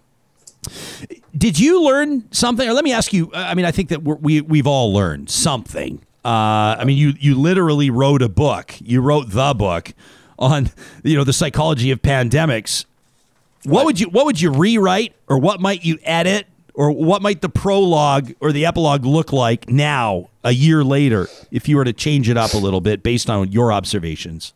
Did 1.37 1.59
you 1.59 1.83
learn 1.83 2.33
something? 2.33 2.69
Or 2.69 2.73
let 2.73 2.85
me 2.85 2.93
ask 2.93 3.13
you. 3.13 3.31
I 3.35 3.55
mean, 3.55 3.65
I 3.65 3.71
think 3.71 3.89
that 3.89 4.03
we 4.03 4.41
we've 4.41 4.67
all 4.67 4.93
learned 4.93 5.31
something. 5.31 6.01
Uh, 6.25 6.77
I 6.79 6.85
mean, 6.85 6.97
you 6.97 7.15
you 7.19 7.35
literally 7.35 7.91
wrote 7.91 8.23
a 8.23 8.29
book. 8.29 8.75
You 8.81 9.01
wrote 9.01 9.31
the 9.31 9.55
book 9.55 9.93
on 10.39 10.71
you 11.03 11.17
know 11.17 11.25
the 11.25 11.33
psychology 11.33 11.91
of 11.91 12.03
pandemics. 12.03 12.85
What, 13.65 13.73
what 13.73 13.85
would 13.87 14.01
you 14.01 14.09
what 14.09 14.27
would 14.27 14.41
you 14.41 14.51
rewrite 14.51 15.15
or 15.29 15.39
what 15.39 15.61
might 15.61 15.85
you 15.85 15.99
edit 16.05 16.47
or 16.75 16.91
what 16.91 17.23
might 17.23 17.41
the 17.41 17.49
prologue 17.49 18.33
or 18.41 18.53
the 18.53 18.67
epilogue 18.67 19.05
look 19.05 19.33
like 19.33 19.69
now 19.69 20.29
a 20.43 20.51
year 20.51 20.85
later 20.85 21.29
if 21.51 21.69
you 21.69 21.77
were 21.77 21.85
to 21.85 21.93
change 21.93 22.29
it 22.29 22.37
up 22.37 22.53
a 22.53 22.59
little 22.59 22.81
bit 22.81 23.03
based 23.03 23.31
on 23.31 23.51
your 23.51 23.73
observations? 23.73 24.53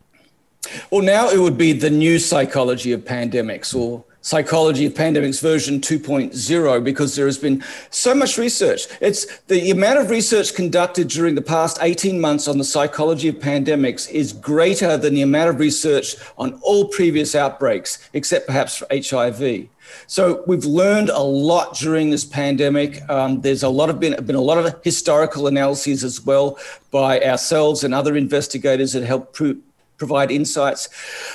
Well, 0.90 1.02
now 1.02 1.30
it 1.30 1.38
would 1.38 1.56
be 1.56 1.72
the 1.72 1.90
new 1.90 2.18
psychology 2.18 2.92
of 2.92 3.02
pandemics 3.02 3.74
or 3.74 4.04
psychology 4.28 4.84
of 4.84 4.92
pandemics 4.92 5.40
version 5.40 5.80
2.0 5.80 6.84
because 6.84 7.16
there 7.16 7.24
has 7.24 7.38
been 7.38 7.64
so 7.88 8.14
much 8.14 8.36
research 8.36 8.86
it's 9.00 9.38
the 9.52 9.70
amount 9.70 9.98
of 9.98 10.10
research 10.10 10.54
conducted 10.54 11.08
during 11.08 11.34
the 11.34 11.40
past 11.40 11.78
18 11.80 12.20
months 12.20 12.46
on 12.46 12.58
the 12.58 12.64
psychology 12.64 13.28
of 13.28 13.36
pandemics 13.36 14.10
is 14.10 14.34
greater 14.34 14.98
than 14.98 15.14
the 15.14 15.22
amount 15.22 15.48
of 15.48 15.58
research 15.58 16.14
on 16.36 16.52
all 16.62 16.88
previous 16.88 17.34
outbreaks 17.34 18.10
except 18.12 18.46
perhaps 18.46 18.76
for 18.76 18.86
hiv 18.90 19.68
so 20.06 20.44
we've 20.46 20.66
learned 20.66 21.08
a 21.08 21.22
lot 21.22 21.74
during 21.74 22.10
this 22.10 22.22
pandemic. 22.22 23.08
Um, 23.08 23.40
there's 23.40 23.62
a 23.62 23.70
lot 23.70 23.88
of 23.88 23.98
been, 23.98 24.22
been 24.26 24.36
a 24.36 24.40
lot 24.40 24.58
of 24.58 24.78
historical 24.84 25.46
analyses 25.46 26.04
as 26.04 26.26
well 26.26 26.58
by 26.90 27.22
ourselves 27.22 27.84
and 27.84 27.94
other 27.94 28.14
investigators 28.14 28.92
that 28.92 29.04
help 29.04 29.32
prove, 29.32 29.56
provide 29.98 30.30
insights. 30.30 30.88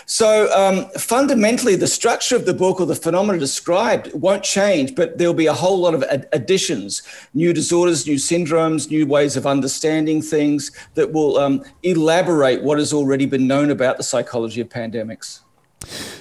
So 0.06 0.52
um, 0.54 0.90
fundamentally, 0.98 1.76
the 1.76 1.88
structure 1.88 2.36
of 2.36 2.46
the 2.46 2.54
book 2.54 2.80
or 2.80 2.88
the 2.88 2.96
phenomena 2.96 3.38
described 3.38 4.12
won't 4.14 4.44
change, 4.44 4.96
but 4.96 5.18
there'll 5.18 5.34
be 5.34 5.48
a 5.48 5.54
whole 5.54 5.78
lot 5.78 5.94
of 5.94 6.04
ad- 6.04 6.28
additions, 6.32 7.04
new 7.34 7.54
disorders, 7.54 8.08
new 8.08 8.16
syndromes, 8.16 8.90
new 8.90 9.06
ways 9.06 9.38
of 9.38 9.46
understanding 9.46 10.22
things 10.22 10.72
that 10.96 11.12
will 11.12 11.38
um, 11.38 11.64
elaborate 11.84 12.64
what 12.64 12.80
has 12.80 12.94
already 12.94 13.26
been 13.26 13.46
known 13.46 13.70
about 13.70 13.98
the 13.98 14.04
psychology 14.04 14.62
of 14.62 14.70
pandemics. 14.70 15.43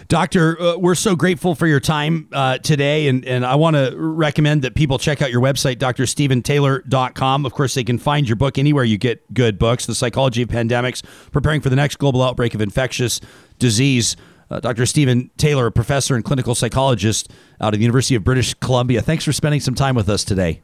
Doctor, 0.09 0.60
uh, 0.60 0.76
we're 0.76 0.94
so 0.94 1.16
grateful 1.16 1.55
for 1.55 1.66
your 1.66 1.80
time 1.80 2.28
uh, 2.32 2.59
today, 2.59 3.09
and, 3.09 3.24
and 3.24 3.47
I 3.47 3.55
want 3.55 3.76
to 3.76 3.94
recommend 3.97 4.62
that 4.62 4.74
people 4.74 4.98
check 4.98 5.22
out 5.22 5.30
your 5.30 5.40
website, 5.40 5.76
drstephentaylor.com. 5.76 7.47
Of 7.47 7.52
course, 7.55 7.74
they 7.74 7.84
can 7.84 7.98
find 7.98 8.28
your 8.28 8.36
book 8.36 8.59
anywhere 8.59 8.84
you 8.84 8.98
get 8.98 9.32
good 9.32 9.59
books 9.59 9.86
The 9.86 9.94
Psychology 9.94 10.43
of 10.43 10.48
Pandemics, 10.48 11.02
Preparing 11.32 11.60
for 11.60 11.70
the 11.70 11.76
Next 11.76 11.97
Global 11.97 12.22
Outbreak 12.22 12.55
of 12.55 12.60
Infectious 12.60 13.20
Disease. 13.59 14.16
Uh, 14.51 14.60
Dr. 14.60 14.84
Steven 14.84 15.30
Taylor, 15.39 15.66
a 15.66 15.72
professor 15.72 16.14
and 16.14 16.22
clinical 16.22 16.55
psychologist 16.55 17.30
out 17.59 17.72
of 17.72 17.78
the 17.78 17.84
University 17.84 18.14
of 18.14 18.22
British 18.22 18.52
Columbia. 18.55 19.01
Thanks 19.01 19.24
for 19.24 19.32
spending 19.32 19.60
some 19.60 19.74
time 19.74 19.94
with 19.94 20.10
us 20.10 20.24
today. 20.24 20.60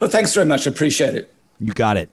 Well, 0.00 0.10
thanks 0.10 0.34
very 0.34 0.46
much. 0.46 0.66
Appreciate 0.66 1.14
it. 1.14 1.32
You 1.60 1.72
got 1.72 1.96
it. 1.96 2.10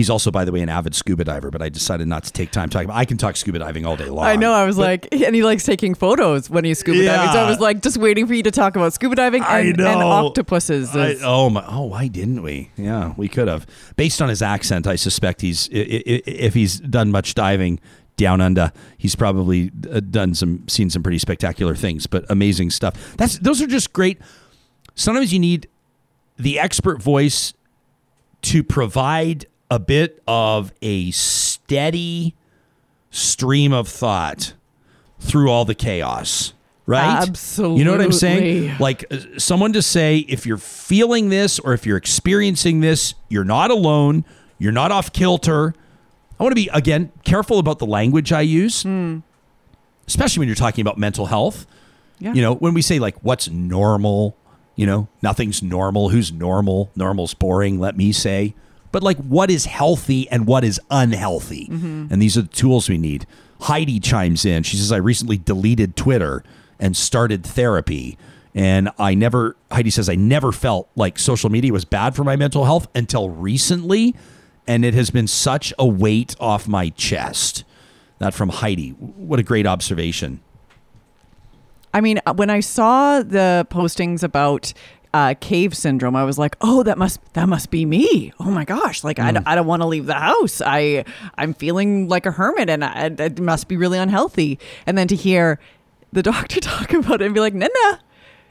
He's 0.00 0.08
also, 0.08 0.30
by 0.30 0.46
the 0.46 0.50
way, 0.50 0.62
an 0.62 0.70
avid 0.70 0.94
scuba 0.94 1.24
diver, 1.24 1.50
but 1.50 1.60
I 1.60 1.68
decided 1.68 2.08
not 2.08 2.24
to 2.24 2.32
take 2.32 2.52
time 2.52 2.70
talking 2.70 2.86
about. 2.86 2.96
I 2.96 3.04
can 3.04 3.18
talk 3.18 3.36
scuba 3.36 3.58
diving 3.58 3.84
all 3.84 3.96
day 3.96 4.06
long. 4.06 4.24
I 4.24 4.34
know. 4.34 4.50
I 4.50 4.64
was 4.64 4.76
but, 4.76 4.82
like, 4.82 5.08
and 5.12 5.34
he 5.34 5.42
likes 5.42 5.62
taking 5.62 5.94
photos 5.94 6.48
when 6.48 6.64
he's 6.64 6.78
scuba 6.78 7.02
yeah. 7.02 7.16
diving. 7.16 7.32
So 7.34 7.38
I 7.40 7.50
was 7.50 7.60
like, 7.60 7.82
just 7.82 7.98
waiting 7.98 8.26
for 8.26 8.32
you 8.32 8.42
to 8.44 8.50
talk 8.50 8.76
about 8.76 8.94
scuba 8.94 9.14
diving 9.14 9.42
and, 9.42 9.78
and 9.78 10.02
octopuses. 10.02 10.96
I, 10.96 11.16
oh 11.22 11.50
my! 11.50 11.62
Oh, 11.68 11.82
why 11.82 12.08
didn't 12.08 12.42
we? 12.42 12.70
Yeah, 12.78 13.12
we 13.18 13.28
could 13.28 13.46
have. 13.46 13.66
Based 13.96 14.22
on 14.22 14.30
his 14.30 14.40
accent, 14.40 14.86
I 14.86 14.96
suspect 14.96 15.42
he's 15.42 15.68
if 15.70 16.54
he's 16.54 16.80
done 16.80 17.10
much 17.10 17.34
diving 17.34 17.78
down 18.16 18.40
under, 18.40 18.72
he's 18.96 19.14
probably 19.14 19.70
uh, 19.92 20.00
done 20.00 20.34
some, 20.34 20.66
seen 20.66 20.88
some 20.88 21.02
pretty 21.02 21.18
spectacular 21.18 21.74
things. 21.74 22.06
But 22.06 22.24
amazing 22.30 22.70
stuff. 22.70 23.18
That's 23.18 23.38
those 23.38 23.60
are 23.60 23.66
just 23.66 23.92
great. 23.92 24.18
Sometimes 24.94 25.30
you 25.30 25.40
need 25.40 25.68
the 26.38 26.58
expert 26.58 27.02
voice 27.02 27.52
to 28.40 28.64
provide 28.64 29.44
a 29.70 29.78
bit 29.78 30.22
of 30.26 30.72
a 30.82 31.10
steady 31.12 32.34
stream 33.10 33.72
of 33.72 33.88
thought 33.88 34.54
through 35.18 35.50
all 35.50 35.64
the 35.64 35.74
chaos 35.74 36.52
right? 36.90 37.28
Absolutely. 37.28 37.78
You 37.78 37.84
know 37.84 37.92
what 37.92 38.00
I'm 38.00 38.12
saying? 38.12 38.76
Like 38.80 39.04
uh, 39.12 39.38
someone 39.38 39.72
to 39.74 39.82
say, 39.82 40.18
if 40.18 40.44
you're 40.44 40.58
feeling 40.58 41.28
this 41.28 41.60
or 41.60 41.72
if 41.72 41.86
you're 41.86 41.96
experiencing 41.96 42.80
this, 42.80 43.14
you're 43.28 43.44
not 43.44 43.70
alone. 43.70 44.24
You're 44.58 44.72
not 44.72 44.90
off 44.90 45.12
kilter. 45.12 45.72
I 46.38 46.42
want 46.42 46.50
to 46.50 46.56
be, 46.56 46.68
again, 46.72 47.12
careful 47.22 47.60
about 47.60 47.78
the 47.78 47.86
language 47.86 48.32
I 48.32 48.40
use, 48.40 48.82
mm. 48.82 49.22
especially 50.08 50.40
when 50.40 50.48
you're 50.48 50.56
talking 50.56 50.82
about 50.82 50.98
mental 50.98 51.26
health. 51.26 51.64
Yeah. 52.18 52.32
You 52.32 52.42
know, 52.42 52.54
when 52.56 52.74
we 52.74 52.82
say, 52.82 52.98
like, 52.98 53.16
what's 53.22 53.48
normal, 53.48 54.36
you 54.74 54.84
know, 54.84 55.06
nothing's 55.22 55.62
normal. 55.62 56.08
Who's 56.08 56.32
normal? 56.32 56.90
Normal's 56.96 57.34
boring, 57.34 57.78
let 57.78 57.96
me 57.96 58.10
say 58.10 58.54
but 58.92 59.02
like 59.02 59.18
what 59.18 59.50
is 59.50 59.66
healthy 59.66 60.28
and 60.30 60.46
what 60.46 60.64
is 60.64 60.80
unhealthy. 60.90 61.66
Mm-hmm. 61.66 62.06
And 62.10 62.20
these 62.20 62.36
are 62.36 62.42
the 62.42 62.48
tools 62.48 62.88
we 62.88 62.98
need. 62.98 63.26
Heidi 63.62 64.00
chimes 64.00 64.44
in. 64.44 64.62
She 64.62 64.76
says, 64.76 64.90
I 64.90 64.96
recently 64.96 65.38
deleted 65.38 65.96
Twitter 65.96 66.42
and 66.78 66.96
started 66.96 67.44
therapy. 67.44 68.16
And 68.54 68.90
I 68.98 69.14
never, 69.14 69.56
Heidi 69.70 69.90
says, 69.90 70.08
I 70.08 70.16
never 70.16 70.50
felt 70.50 70.88
like 70.96 71.18
social 71.18 71.50
media 71.50 71.72
was 71.72 71.84
bad 71.84 72.16
for 72.16 72.24
my 72.24 72.36
mental 72.36 72.64
health 72.64 72.88
until 72.94 73.28
recently. 73.30 74.14
And 74.66 74.84
it 74.84 74.94
has 74.94 75.10
been 75.10 75.26
such 75.26 75.72
a 75.78 75.86
weight 75.86 76.34
off 76.40 76.66
my 76.66 76.88
chest. 76.90 77.64
That 78.18 78.34
from 78.34 78.48
Heidi. 78.48 78.90
What 78.90 79.38
a 79.38 79.42
great 79.42 79.66
observation. 79.66 80.40
I 81.92 82.00
mean, 82.00 82.20
when 82.34 82.50
I 82.50 82.60
saw 82.60 83.22
the 83.22 83.66
postings 83.70 84.22
about 84.22 84.72
uh, 85.12 85.34
cave 85.40 85.76
syndrome, 85.76 86.14
I 86.14 86.24
was 86.24 86.38
like, 86.38 86.56
oh, 86.60 86.82
that 86.84 86.98
must 86.98 87.20
that 87.34 87.48
must 87.48 87.70
be 87.70 87.84
me. 87.84 88.32
Oh 88.38 88.50
my 88.50 88.64
gosh, 88.64 89.02
like 89.02 89.16
mm. 89.16 89.42
I, 89.44 89.52
I 89.52 89.54
don't 89.54 89.66
want 89.66 89.82
to 89.82 89.86
leave 89.86 90.06
the 90.06 90.14
house. 90.14 90.62
I 90.64 91.04
I'm 91.36 91.54
feeling 91.54 92.08
like 92.08 92.26
a 92.26 92.30
hermit, 92.30 92.70
and 92.70 92.84
I, 92.84 93.06
it 93.06 93.40
must 93.40 93.68
be 93.68 93.76
really 93.76 93.98
unhealthy. 93.98 94.58
And 94.86 94.96
then 94.96 95.08
to 95.08 95.16
hear 95.16 95.58
the 96.12 96.22
doctor 96.32 96.60
talk 96.60 96.92
about 96.92 97.22
it 97.22 97.26
and 97.26 97.34
be 97.34 97.40
like, 97.40 97.54
nah, 97.54 97.68
nah, 97.82 97.96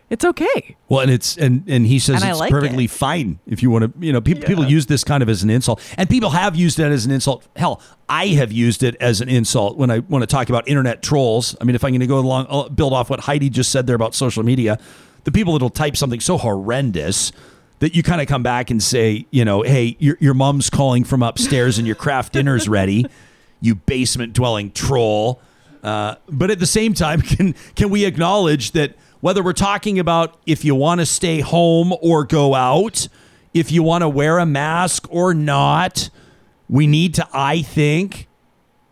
it's 0.09 0.25
okay. 0.25 0.75
Well, 0.89 0.99
and 0.99 1.11
it's 1.11 1.37
and 1.37 1.63
and 1.67 1.85
he 1.85 1.97
says 1.97 2.21
and 2.21 2.31
it's 2.31 2.39
like 2.39 2.51
perfectly 2.51 2.85
it. 2.85 2.91
fine 2.91 3.39
if 3.47 3.63
you 3.63 3.69
want 3.69 3.93
to. 3.93 4.05
You 4.05 4.11
know, 4.11 4.19
people 4.19 4.41
yeah. 4.41 4.47
people 4.47 4.65
use 4.65 4.87
this 4.87 5.05
kind 5.05 5.23
of 5.23 5.29
as 5.29 5.43
an 5.43 5.49
insult, 5.49 5.81
and 5.97 6.09
people 6.09 6.31
have 6.31 6.57
used 6.57 6.77
it 6.79 6.91
as 6.91 7.05
an 7.05 7.11
insult. 7.11 7.47
Hell, 7.55 7.81
I 8.09 8.27
have 8.27 8.51
used 8.51 8.83
it 8.83 8.95
as 8.99 9.21
an 9.21 9.29
insult 9.29 9.77
when 9.77 9.91
I 9.91 9.99
want 9.99 10.23
to 10.23 10.27
talk 10.27 10.49
about 10.49 10.67
internet 10.67 11.01
trolls. 11.01 11.55
I 11.61 11.63
mean, 11.63 11.75
if 11.75 11.85
I'm 11.85 11.91
going 11.91 12.01
to 12.01 12.07
go 12.07 12.19
along, 12.19 12.47
I'll 12.49 12.67
build 12.69 12.91
off 12.91 13.09
what 13.09 13.21
Heidi 13.21 13.49
just 13.49 13.71
said 13.71 13.87
there 13.87 13.95
about 13.95 14.13
social 14.13 14.43
media 14.43 14.77
the 15.23 15.31
people 15.31 15.53
that'll 15.53 15.69
type 15.69 15.97
something 15.97 16.19
so 16.19 16.37
horrendous 16.37 17.31
that 17.79 17.95
you 17.95 18.03
kind 18.03 18.21
of 18.21 18.27
come 18.27 18.43
back 18.43 18.69
and 18.69 18.83
say, 18.83 19.25
you 19.31 19.45
know, 19.45 19.61
hey, 19.61 19.95
your, 19.99 20.17
your 20.19 20.33
mom's 20.33 20.69
calling 20.69 21.03
from 21.03 21.23
upstairs 21.23 21.77
and 21.77 21.87
your 21.87 21.95
craft 21.95 22.33
dinner's 22.33 22.67
ready, 22.67 23.05
you 23.61 23.75
basement 23.75 24.33
dwelling 24.33 24.71
troll. 24.71 25.41
Uh, 25.81 26.15
but 26.27 26.51
at 26.51 26.59
the 26.59 26.65
same 26.65 26.93
time, 26.93 27.21
can 27.21 27.53
can 27.75 27.89
we 27.89 28.05
acknowledge 28.05 28.71
that 28.71 28.95
whether 29.21 29.43
we're 29.43 29.53
talking 29.53 29.99
about 29.99 30.37
if 30.45 30.63
you 30.63 30.75
want 30.75 30.99
to 30.99 31.05
stay 31.05 31.39
home 31.39 31.93
or 32.01 32.25
go 32.25 32.53
out, 32.53 33.07
if 33.53 33.71
you 33.71 33.83
want 33.83 34.01
to 34.01 34.09
wear 34.09 34.39
a 34.39 34.45
mask 34.45 35.07
or 35.09 35.33
not, 35.33 36.09
we 36.69 36.87
need 36.87 37.15
to, 37.15 37.27
I 37.33 37.61
think, 37.61 38.27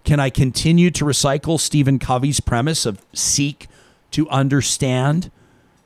can 0.03 0.19
I 0.19 0.29
continue 0.29 0.89
to 0.91 1.05
recycle 1.05 1.59
Stephen 1.59 1.99
Covey's 1.99 2.39
premise 2.39 2.85
of 2.85 3.05
seek 3.13 3.67
to 4.11 4.27
understand? 4.29 5.31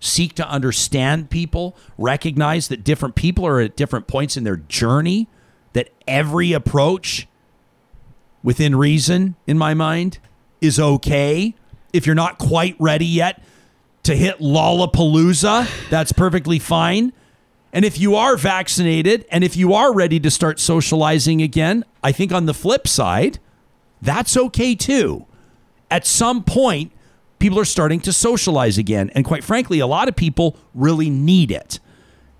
Seek 0.01 0.33
to 0.33 0.49
understand 0.49 1.29
people, 1.29 1.77
recognize 1.97 2.67
that 2.67 2.83
different 2.83 3.15
people 3.15 3.47
are 3.47 3.61
at 3.61 3.77
different 3.77 4.07
points 4.07 4.35
in 4.35 4.43
their 4.43 4.57
journey, 4.57 5.29
that 5.71 5.89
every 6.07 6.51
approach 6.51 7.27
within 8.43 8.75
reason, 8.75 9.35
in 9.47 9.57
my 9.57 9.73
mind, 9.73 10.17
is 10.59 10.79
okay. 10.79 11.55
If 11.93 12.05
you're 12.05 12.15
not 12.15 12.39
quite 12.39 12.75
ready 12.79 13.05
yet 13.05 13.41
to 14.03 14.15
hit 14.15 14.39
Lollapalooza, 14.39 15.89
that's 15.89 16.11
perfectly 16.11 16.57
fine. 16.57 17.13
And 17.71 17.85
if 17.85 17.99
you 17.99 18.15
are 18.15 18.35
vaccinated 18.35 19.25
and 19.31 19.43
if 19.43 19.55
you 19.55 19.73
are 19.73 19.93
ready 19.93 20.19
to 20.19 20.31
start 20.31 20.59
socializing 20.59 21.41
again, 21.41 21.85
I 22.03 22.11
think 22.11 22.31
on 22.31 22.47
the 22.47 22.53
flip 22.53 22.87
side, 22.87 23.39
that's 24.01 24.35
okay 24.35 24.73
too. 24.73 25.25
At 25.91 26.07
some 26.07 26.43
point, 26.43 26.91
people 27.41 27.59
are 27.59 27.65
starting 27.65 27.99
to 28.01 28.13
socialize 28.13 28.77
again. 28.77 29.11
And 29.15 29.25
quite 29.25 29.43
frankly, 29.43 29.79
a 29.79 29.87
lot 29.87 30.07
of 30.07 30.15
people 30.15 30.55
really 30.73 31.09
need 31.09 31.51
it. 31.51 31.79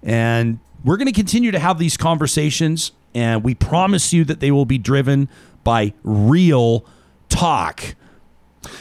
And 0.04 0.60
we're 0.86 0.98
going 0.98 1.08
to 1.08 1.14
continue 1.14 1.52
to 1.52 1.60
have 1.60 1.80
these 1.80 1.98
conversations. 1.98 2.92
And 3.14 3.44
we 3.44 3.56
promise 3.56 4.14
you 4.14 4.24
that 4.26 4.40
they 4.40 4.52
will 4.52 4.66
be 4.66 4.78
driven 4.78 5.28
by 5.64 5.94
real 6.04 6.86
talk 7.28 7.96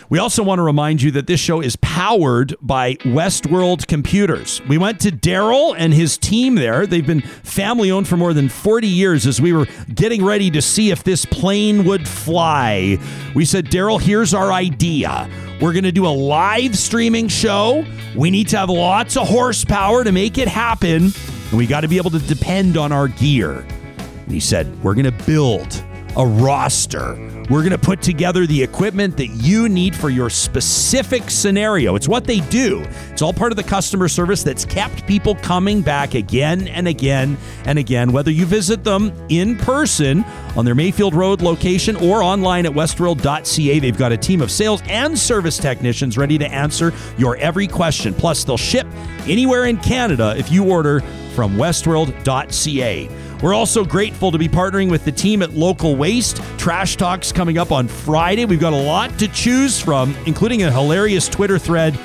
we 0.08 0.18
also 0.18 0.42
want 0.42 0.58
to 0.58 0.62
remind 0.62 1.02
you 1.02 1.10
that 1.12 1.26
this 1.26 1.40
show 1.40 1.60
is 1.60 1.76
powered 1.76 2.54
by 2.60 2.94
Westworld 2.96 3.86
Computers. 3.86 4.60
We 4.68 4.78
went 4.78 5.00
to 5.00 5.10
Daryl 5.10 5.74
and 5.76 5.94
his 5.94 6.18
team 6.18 6.54
there. 6.56 6.86
They've 6.86 7.06
been 7.06 7.20
family 7.20 7.90
owned 7.90 8.08
for 8.08 8.16
more 8.16 8.34
than 8.34 8.48
40 8.48 8.86
years 8.86 9.26
as 9.26 9.40
we 9.40 9.52
were 9.52 9.66
getting 9.94 10.24
ready 10.24 10.50
to 10.50 10.62
see 10.62 10.90
if 10.90 11.04
this 11.04 11.24
plane 11.24 11.84
would 11.84 12.08
fly. 12.08 12.98
We 13.34 13.44
said, 13.44 13.66
Daryl, 13.66 14.00
here's 14.00 14.34
our 14.34 14.52
idea. 14.52 15.30
We're 15.60 15.72
going 15.72 15.84
to 15.84 15.92
do 15.92 16.06
a 16.06 16.08
live 16.08 16.76
streaming 16.76 17.28
show. 17.28 17.84
We 18.16 18.30
need 18.30 18.48
to 18.48 18.58
have 18.58 18.70
lots 18.70 19.16
of 19.16 19.28
horsepower 19.28 20.04
to 20.04 20.12
make 20.12 20.38
it 20.38 20.48
happen. 20.48 21.04
And 21.50 21.58
we 21.58 21.66
got 21.66 21.82
to 21.82 21.88
be 21.88 21.98
able 21.98 22.10
to 22.10 22.18
depend 22.18 22.76
on 22.76 22.92
our 22.92 23.08
gear. 23.08 23.66
And 23.98 24.32
he 24.32 24.40
said, 24.40 24.82
We're 24.82 24.94
going 24.94 25.04
to 25.04 25.24
build 25.26 25.84
a 26.16 26.26
roster 26.26 27.29
We're 27.50 27.62
going 27.62 27.72
to 27.72 27.78
put 27.78 28.00
together 28.00 28.46
the 28.46 28.62
equipment 28.62 29.16
that 29.16 29.26
you 29.26 29.68
need 29.68 29.96
for 29.96 30.08
your 30.08 30.30
specific 30.30 31.28
scenario. 31.28 31.96
It's 31.96 32.06
what 32.06 32.22
they 32.22 32.38
do. 32.42 32.86
It's 33.10 33.22
all 33.22 33.32
part 33.32 33.50
of 33.50 33.56
the 33.56 33.64
customer 33.64 34.06
service 34.06 34.44
that's 34.44 34.64
kept 34.64 35.04
people 35.04 35.34
coming 35.34 35.82
back 35.82 36.14
again 36.14 36.68
and 36.68 36.86
again 36.86 37.36
and 37.64 37.76
again, 37.76 38.12
whether 38.12 38.30
you 38.30 38.46
visit 38.46 38.84
them 38.84 39.12
in 39.30 39.56
person 39.56 40.24
on 40.54 40.64
their 40.64 40.76
Mayfield 40.76 41.12
Road 41.12 41.42
location 41.42 41.96
or 41.96 42.22
online 42.22 42.66
at 42.66 42.72
westworld.ca. 42.72 43.78
They've 43.80 43.98
got 43.98 44.12
a 44.12 44.16
team 44.16 44.42
of 44.42 44.52
sales 44.52 44.80
and 44.86 45.18
service 45.18 45.58
technicians 45.58 46.16
ready 46.16 46.38
to 46.38 46.46
answer 46.46 46.92
your 47.18 47.36
every 47.38 47.66
question. 47.66 48.14
Plus, 48.14 48.44
they'll 48.44 48.56
ship 48.56 48.86
anywhere 49.26 49.64
in 49.64 49.76
Canada 49.78 50.36
if 50.38 50.52
you 50.52 50.70
order 50.70 51.00
from 51.34 51.56
westworld.ca. 51.56 53.08
We're 53.42 53.54
also 53.54 53.84
grateful 53.86 54.30
to 54.32 54.38
be 54.38 54.48
partnering 54.48 54.90
with 54.90 55.06
the 55.06 55.12
team 55.12 55.40
at 55.40 55.54
Local 55.54 55.96
Waste. 55.96 56.42
Trash 56.58 56.96
Talks 56.96 57.32
coming 57.32 57.56
up 57.56 57.72
on 57.72 57.88
Friday. 57.88 58.44
We've 58.44 58.60
got 58.60 58.74
a 58.74 58.76
lot 58.76 59.18
to 59.18 59.28
choose 59.28 59.80
from, 59.80 60.14
including 60.26 60.62
a 60.62 60.70
hilarious 60.70 61.26
Twitter 61.26 61.58
thread 61.58 61.98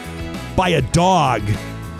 by 0.55 0.69
a 0.69 0.81
dog. 0.81 1.41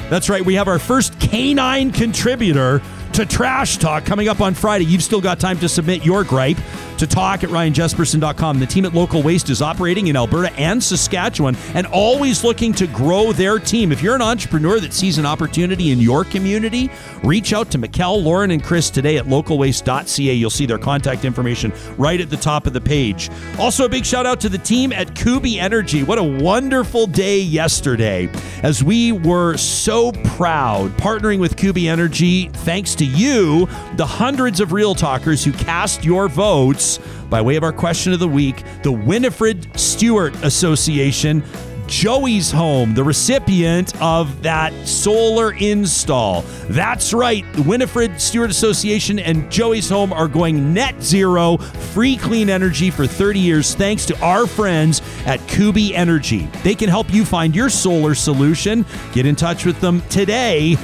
That's 0.10 0.30
right, 0.30 0.46
we 0.46 0.54
have 0.54 0.70
our 0.70 0.80
first 0.80 1.20
canine 1.20 1.92
contributor 1.92 2.82
to 3.14 3.26
Trash 3.26 3.78
Talk 3.78 4.06
coming 4.06 4.30
up 4.30 4.40
on 4.40 4.54
Friday. 4.54 4.86
You've 4.86 5.04
still 5.04 5.22
got 5.22 5.40
time 5.40 5.60
to 5.60 5.68
submit 5.68 6.06
your 6.06 6.24
gripe 6.24 6.58
to 6.98 7.08
talk 7.08 7.44
at 7.44 7.50
ryanjesperson.com. 7.50 8.60
The 8.60 8.66
team 8.66 8.86
at 8.86 8.94
Local 8.94 9.22
Waste 9.22 9.50
is 9.50 9.62
operating 9.62 10.08
in 10.08 10.16
Alberta 10.16 10.54
and 10.54 10.82
Saskatchewan 10.82 11.56
and 11.74 11.86
always 11.88 12.44
looking 12.44 12.74
to 12.74 12.88
grow 12.88 13.32
their 13.32 13.60
team. 13.60 13.92
If 13.92 14.02
you're 14.02 14.16
an 14.16 14.22
entrepreneur 14.22 14.80
that 14.80 14.94
sees 14.94 15.18
an 15.18 15.26
opportunity 15.26 15.92
in 15.92 16.00
your 16.00 16.24
community, 16.24 16.90
reach 17.24 17.54
out 17.54 17.72
to 17.72 17.78
Mikkel, 17.78 18.24
Lauren, 18.24 18.52
and 18.52 18.64
Chris 18.64 18.90
today 18.90 19.18
at 19.18 19.26
localwaste.ca. 19.26 20.34
You'll 20.34 20.50
see 20.50 20.66
their 20.66 20.78
contact 20.78 21.26
information 21.26 21.74
right 21.98 22.22
at 22.22 22.30
the 22.30 22.38
top 22.38 22.68
of 22.68 22.74
the 22.74 22.82
page. 22.82 23.30
Also, 23.60 23.86
a 23.86 23.90
big 23.90 24.06
shout 24.06 24.26
out 24.26 24.40
to 24.42 24.50
the 24.50 24.58
team 24.58 24.94
at 24.94 25.16
Kuby 25.16 25.60
Energy. 25.60 26.04
What 26.04 26.18
a 26.18 26.24
wonderful 26.24 27.08
day 27.08 27.40
yesterday 27.40 28.30
as 28.64 28.84
we 28.84 29.12
were 29.12 29.58
so 29.58 30.12
proud 30.12 30.92
partnering 30.98 31.40
with 31.40 31.58
Kuby 31.58 31.90
Energy. 31.90 32.50
Thanks 32.50 32.96
to 32.96 33.06
you, 33.06 33.68
the 33.96 34.06
hundreds 34.06 34.60
of 34.60 34.72
real 34.72 34.96
talkers 34.96 35.44
who 35.44 35.52
cast 35.52 36.04
your 36.04 36.28
votes 36.28 36.85
by 37.30 37.42
way 37.42 37.56
of 37.56 37.64
our 37.64 37.74
question 37.74 38.14
of 38.14 38.20
the 38.20 38.28
week, 38.28 38.64
the 38.84 38.92
Winifred 38.92 39.68
Stewart 39.80 40.36
Association. 40.44 41.44
Joey's 41.88 42.52
home, 42.52 42.94
the 42.96 43.04
recipient 43.04 44.00
of 44.02 44.42
that 44.42 44.74
solar 44.88 45.54
install. 45.54 46.42
That's 46.68 47.14
right. 47.14 47.46
The 47.54 47.62
Winifred 47.62 48.20
Stewart 48.20 48.50
Association 48.50 49.20
and 49.20 49.52
Joey's 49.52 49.88
home 49.90 50.12
are 50.12 50.28
going 50.28 50.74
net 50.74 51.02
zero, 51.02 51.58
free 51.58 52.18
clean 52.18 52.50
energy 52.50 52.90
for 52.90 53.06
30 53.06 53.40
years 53.40 53.76
thanks 53.76 54.06
to 54.08 54.20
our 54.20 54.48
friends 54.48 55.02
at 55.26 55.46
Kuby 55.48 55.96
Energy. 55.96 56.50
They 56.64 56.76
can 56.76 56.90
help 56.90 57.14
you 57.14 57.24
find 57.24 57.56
your 57.56 57.70
solar 57.70 58.16
solution. 58.16 58.86
Get 59.14 59.26
in 59.26 59.36
touch 59.36 59.66
with 59.66 59.80
them 59.80 60.02
today 60.10 60.78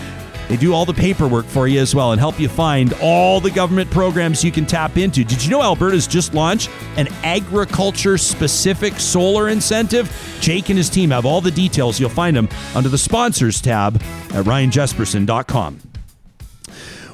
they 0.52 0.58
do 0.58 0.74
all 0.74 0.84
the 0.84 0.94
paperwork 0.94 1.46
for 1.46 1.66
you 1.66 1.80
as 1.80 1.96
well 1.96 2.12
and 2.12 2.20
help 2.20 2.38
you 2.38 2.50
find 2.50 2.94
all 3.02 3.40
the 3.40 3.50
government 3.50 3.90
programs 3.90 4.44
you 4.44 4.52
can 4.52 4.66
tap 4.66 4.98
into. 4.98 5.24
Did 5.24 5.42
you 5.42 5.50
know 5.50 5.62
Alberta's 5.62 6.08
just 6.08 6.34
launched 6.34 6.70
an 6.98 7.08
agriculture 7.24 8.18
specific 8.18 9.00
solar 9.00 9.48
incentive? 9.48 10.12
Jake 10.42 10.68
and 10.68 10.78
his 10.78 10.90
team 10.90 11.12
have 11.12 11.26
all 11.26 11.40
the 11.40 11.52
details. 11.52 12.02
You'll 12.02 12.10
find 12.10 12.36
them 12.36 12.50
under 12.76 12.90
the 12.90 12.98
sponsors 12.98 13.62
tab 13.62 13.96
at 13.96 14.44
ryanjesperson.com. 14.44 15.91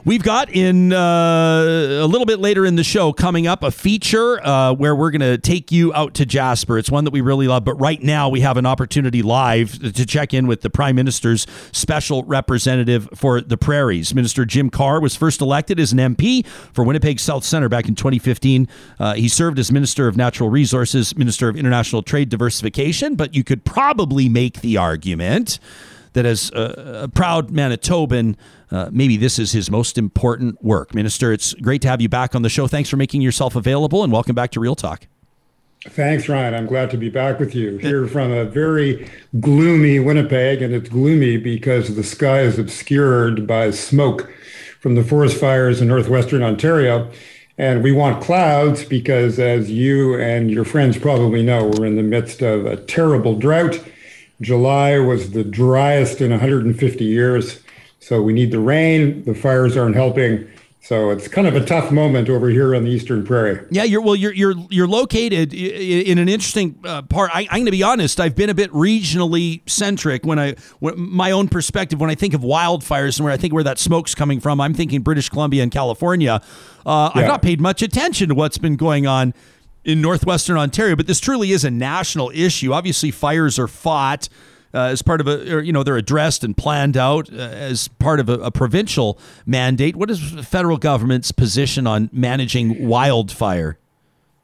We've 0.08 0.24
got 0.24 0.50
in 0.50 0.94
uh, 0.94 0.96
a 0.96 2.08
little 2.08 2.26
bit 2.26 2.40
later 2.40 2.66
in 2.66 2.78
the 2.78 2.84
show 2.86 3.12
coming 3.12 3.46
up 3.46 3.62
a 3.62 3.72
feature 3.72 4.42
uh, 4.42 4.72
where 4.72 4.96
we're 4.96 5.12
going 5.12 5.20
to 5.20 5.38
take 5.38 5.70
you 5.70 5.94
out 5.94 6.14
to 6.14 6.26
Jasper. 6.26 6.78
It's 6.78 6.90
one 6.90 7.04
that 7.04 7.12
we 7.12 7.20
really 7.20 7.50
love, 7.50 7.66
but 7.66 7.74
right 7.74 8.02
now 8.02 8.30
we 8.30 8.40
have 8.40 8.56
an 8.56 8.66
opportunity 8.66 9.22
live 9.22 9.78
to 9.80 10.06
check 10.06 10.34
in 10.34 10.48
with 10.48 10.62
the 10.62 10.70
Prime 10.70 10.96
Minister's 10.96 11.46
special 11.74 12.24
representative 12.24 13.10
for 13.16 13.42
the 13.42 13.58
Prairies. 13.58 14.16
Minister 14.16 14.46
Jim 14.46 14.70
Carr 14.70 15.02
was 15.02 15.14
first 15.14 15.42
elected 15.42 15.78
as 15.78 15.92
an 15.92 15.98
MP 15.98 16.48
for 16.48 16.86
Winnipeg 16.86 17.20
South 17.20 17.44
Centre 17.44 17.68
back 17.68 17.90
in 17.90 17.96
2015. 17.96 18.70
Uh, 19.02 19.14
he 19.16 19.28
served 19.28 19.60
as 19.60 19.74
Minister 19.74 20.08
of 20.08 20.16
Natural 20.16 20.48
Resources, 20.48 21.18
Minister 21.18 21.50
of 21.50 21.58
International 21.58 22.02
Trade 22.02 22.30
Diversification, 22.30 23.16
but 23.16 23.36
you 23.36 23.44
could 23.44 23.66
probably 23.66 24.30
make 24.30 24.62
the 24.62 24.78
argument 24.78 25.60
that 26.18 26.26
as 26.26 26.52
a, 26.52 27.04
a 27.04 27.08
proud 27.08 27.52
Manitoban, 27.52 28.36
uh, 28.72 28.90
maybe 28.92 29.18
this 29.18 29.38
is 29.38 29.52
his 29.52 29.70
most 29.70 30.00
important 30.00 30.62
work. 30.64 30.96
Minister, 30.96 31.32
it's 31.32 31.54
great 31.54 31.82
to 31.84 31.88
have 31.88 32.02
you 32.02 32.10
back 32.10 32.34
on 32.34 32.42
the 32.42 32.50
show. 32.50 32.68
Thanks 32.68 32.90
for 32.90 32.98
making 32.98 33.22
yourself 33.22 33.56
available 33.56 34.04
and 34.04 34.12
welcome 34.12 34.34
back 34.34 34.50
to 34.52 34.60
Real 34.60 34.76
Talk. 34.76 35.06
Thanks, 35.90 36.28
Ryan. 36.28 36.56
I'm 36.56 36.66
glad 36.66 36.90
to 36.90 36.98
be 36.98 37.10
back 37.10 37.40
with 37.40 37.54
you 37.54 37.78
here 37.78 38.08
from 38.08 38.32
a 38.32 38.46
very 38.46 39.08
gloomy 39.40 40.00
Winnipeg, 40.00 40.64
and 40.64 40.74
it's 40.74 40.90
gloomy 40.90 41.38
because 41.38 41.96
the 41.96 42.04
sky 42.04 42.42
is 42.42 42.58
obscured 42.58 43.46
by 43.46 43.70
smoke 43.70 44.28
from 44.80 44.96
the 44.96 45.04
forest 45.04 45.40
fires 45.40 45.82
in 45.82 45.88
northwestern 45.88 46.42
Ontario. 46.42 47.12
And 47.60 47.84
we 47.84 47.92
want 47.92 48.24
clouds 48.24 48.86
because, 48.86 49.38
as 49.38 49.70
you 49.70 50.20
and 50.20 50.50
your 50.50 50.66
friends 50.66 50.98
probably 50.98 51.44
know, 51.44 51.72
we're 51.78 51.86
in 51.86 51.96
the 51.96 52.04
midst 52.04 52.42
of 52.42 52.66
a 52.66 52.78
terrible 52.78 53.36
drought 53.36 53.80
July 54.42 55.00
was 55.00 55.32
the 55.32 55.44
driest 55.44 56.22
in 56.22 56.32
150 56.32 57.04
years. 57.04 57.62
So 58.00 58.22
we 58.22 58.34
need 58.34 58.52
the 58.52 58.60
rain. 58.60 59.24
The 59.24 59.34
fires 59.34 59.76
aren't 59.76 59.96
helping. 59.96 60.48
So 60.88 61.10
it's 61.10 61.28
kind 61.28 61.48
of 61.48 61.56
a 61.56 61.66
tough 61.66 61.92
moment 61.92 62.30
over 62.30 62.48
here 62.48 62.74
on 62.74 62.86
the 62.86 62.90
Eastern 62.90 63.26
Prairie. 63.26 63.60
Yeah, 63.70 63.84
you're 63.84 64.00
well. 64.00 64.16
You're 64.16 64.32
you're 64.32 64.54
you're 64.70 64.88
located 64.88 65.54
in 65.54 66.18
an 66.18 66.30
interesting 66.30 66.80
uh, 66.86 67.02
part. 67.02 67.30
I, 67.34 67.42
am 67.42 67.48
going 67.50 67.66
to 67.66 67.72
be 67.72 67.84
honest. 67.84 68.22
I've 68.22 68.38
been 68.38 68.50
a 68.50 68.54
bit 68.54 68.72
regionally 68.72 69.70
centric 69.70 70.26
when 70.26 70.40
I 70.40 70.56
when, 70.80 70.94
my 70.98 71.32
own 71.32 71.50
perspective 71.50 72.00
when 72.00 72.10
I 72.10 72.16
think 72.16 72.34
of 72.34 72.40
wildfires 72.40 73.18
and 73.18 73.26
where 73.26 73.34
I 73.34 73.38
think 73.38 73.54
where 73.54 73.66
that 73.66 73.80
smoke's 73.80 74.16
coming 74.16 74.40
from. 74.40 74.62
I'm 74.62 74.74
thinking 74.74 75.02
British 75.02 75.28
Columbia 75.28 75.62
and 75.62 75.74
California. 75.74 76.42
Uh, 76.86 77.12
yeah. 77.14 77.22
I've 77.22 77.28
not 77.28 77.42
paid 77.42 77.60
much 77.60 77.82
attention 77.82 78.30
to 78.30 78.36
what's 78.36 78.58
been 78.58 78.78
going 78.78 79.06
on 79.06 79.34
in 79.88 80.02
northwestern 80.02 80.58
Ontario. 80.58 80.96
But 80.96 81.08
this 81.08 81.20
truly 81.20 81.52
is 81.52 81.64
a 81.64 81.72
national 81.72 82.30
issue. 82.36 82.74
Obviously, 82.74 83.10
fires 83.10 83.58
are 83.58 83.68
fought. 83.68 84.30
Uh, 84.74 84.90
as 84.90 85.02
part 85.02 85.22
of 85.22 85.28
a, 85.30 85.56
or, 85.56 85.62
you 85.62 85.72
know, 85.72 85.82
they're 85.82 85.96
addressed 85.96 86.44
and 86.44 86.56
planned 86.56 86.98
out 86.98 87.32
uh, 87.32 87.38
as 87.38 87.88
part 87.88 88.20
of 88.20 88.28
a, 88.28 88.34
a, 88.34 88.52
provincial 88.52 89.18
mandate. 89.46 89.96
What 89.96 90.12
is 90.12 90.36
the 90.36 90.44
federal 90.44 90.76
government's 90.76 91.32
position 91.32 91.88
on 91.88 92.10
managing 92.12 92.86
wildfire? 92.86 93.80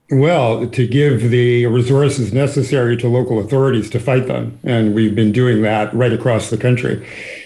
Well, 0.10 0.65
to 0.65 0.88
give 0.88 1.30
the 1.30 1.65
resources 1.68 2.32
necessary 2.32 2.95
to 2.98 3.10
local 3.10 3.38
authorities 3.38 3.90
to 3.91 3.99
fight 3.99 4.28
them. 4.28 4.57
And 4.64 4.95
we've 4.95 5.14
been 5.14 5.34
doing 5.34 5.61
that 5.64 5.94
right 5.94 6.14
across 6.14 6.49
the 6.49 6.57
country. 6.57 7.06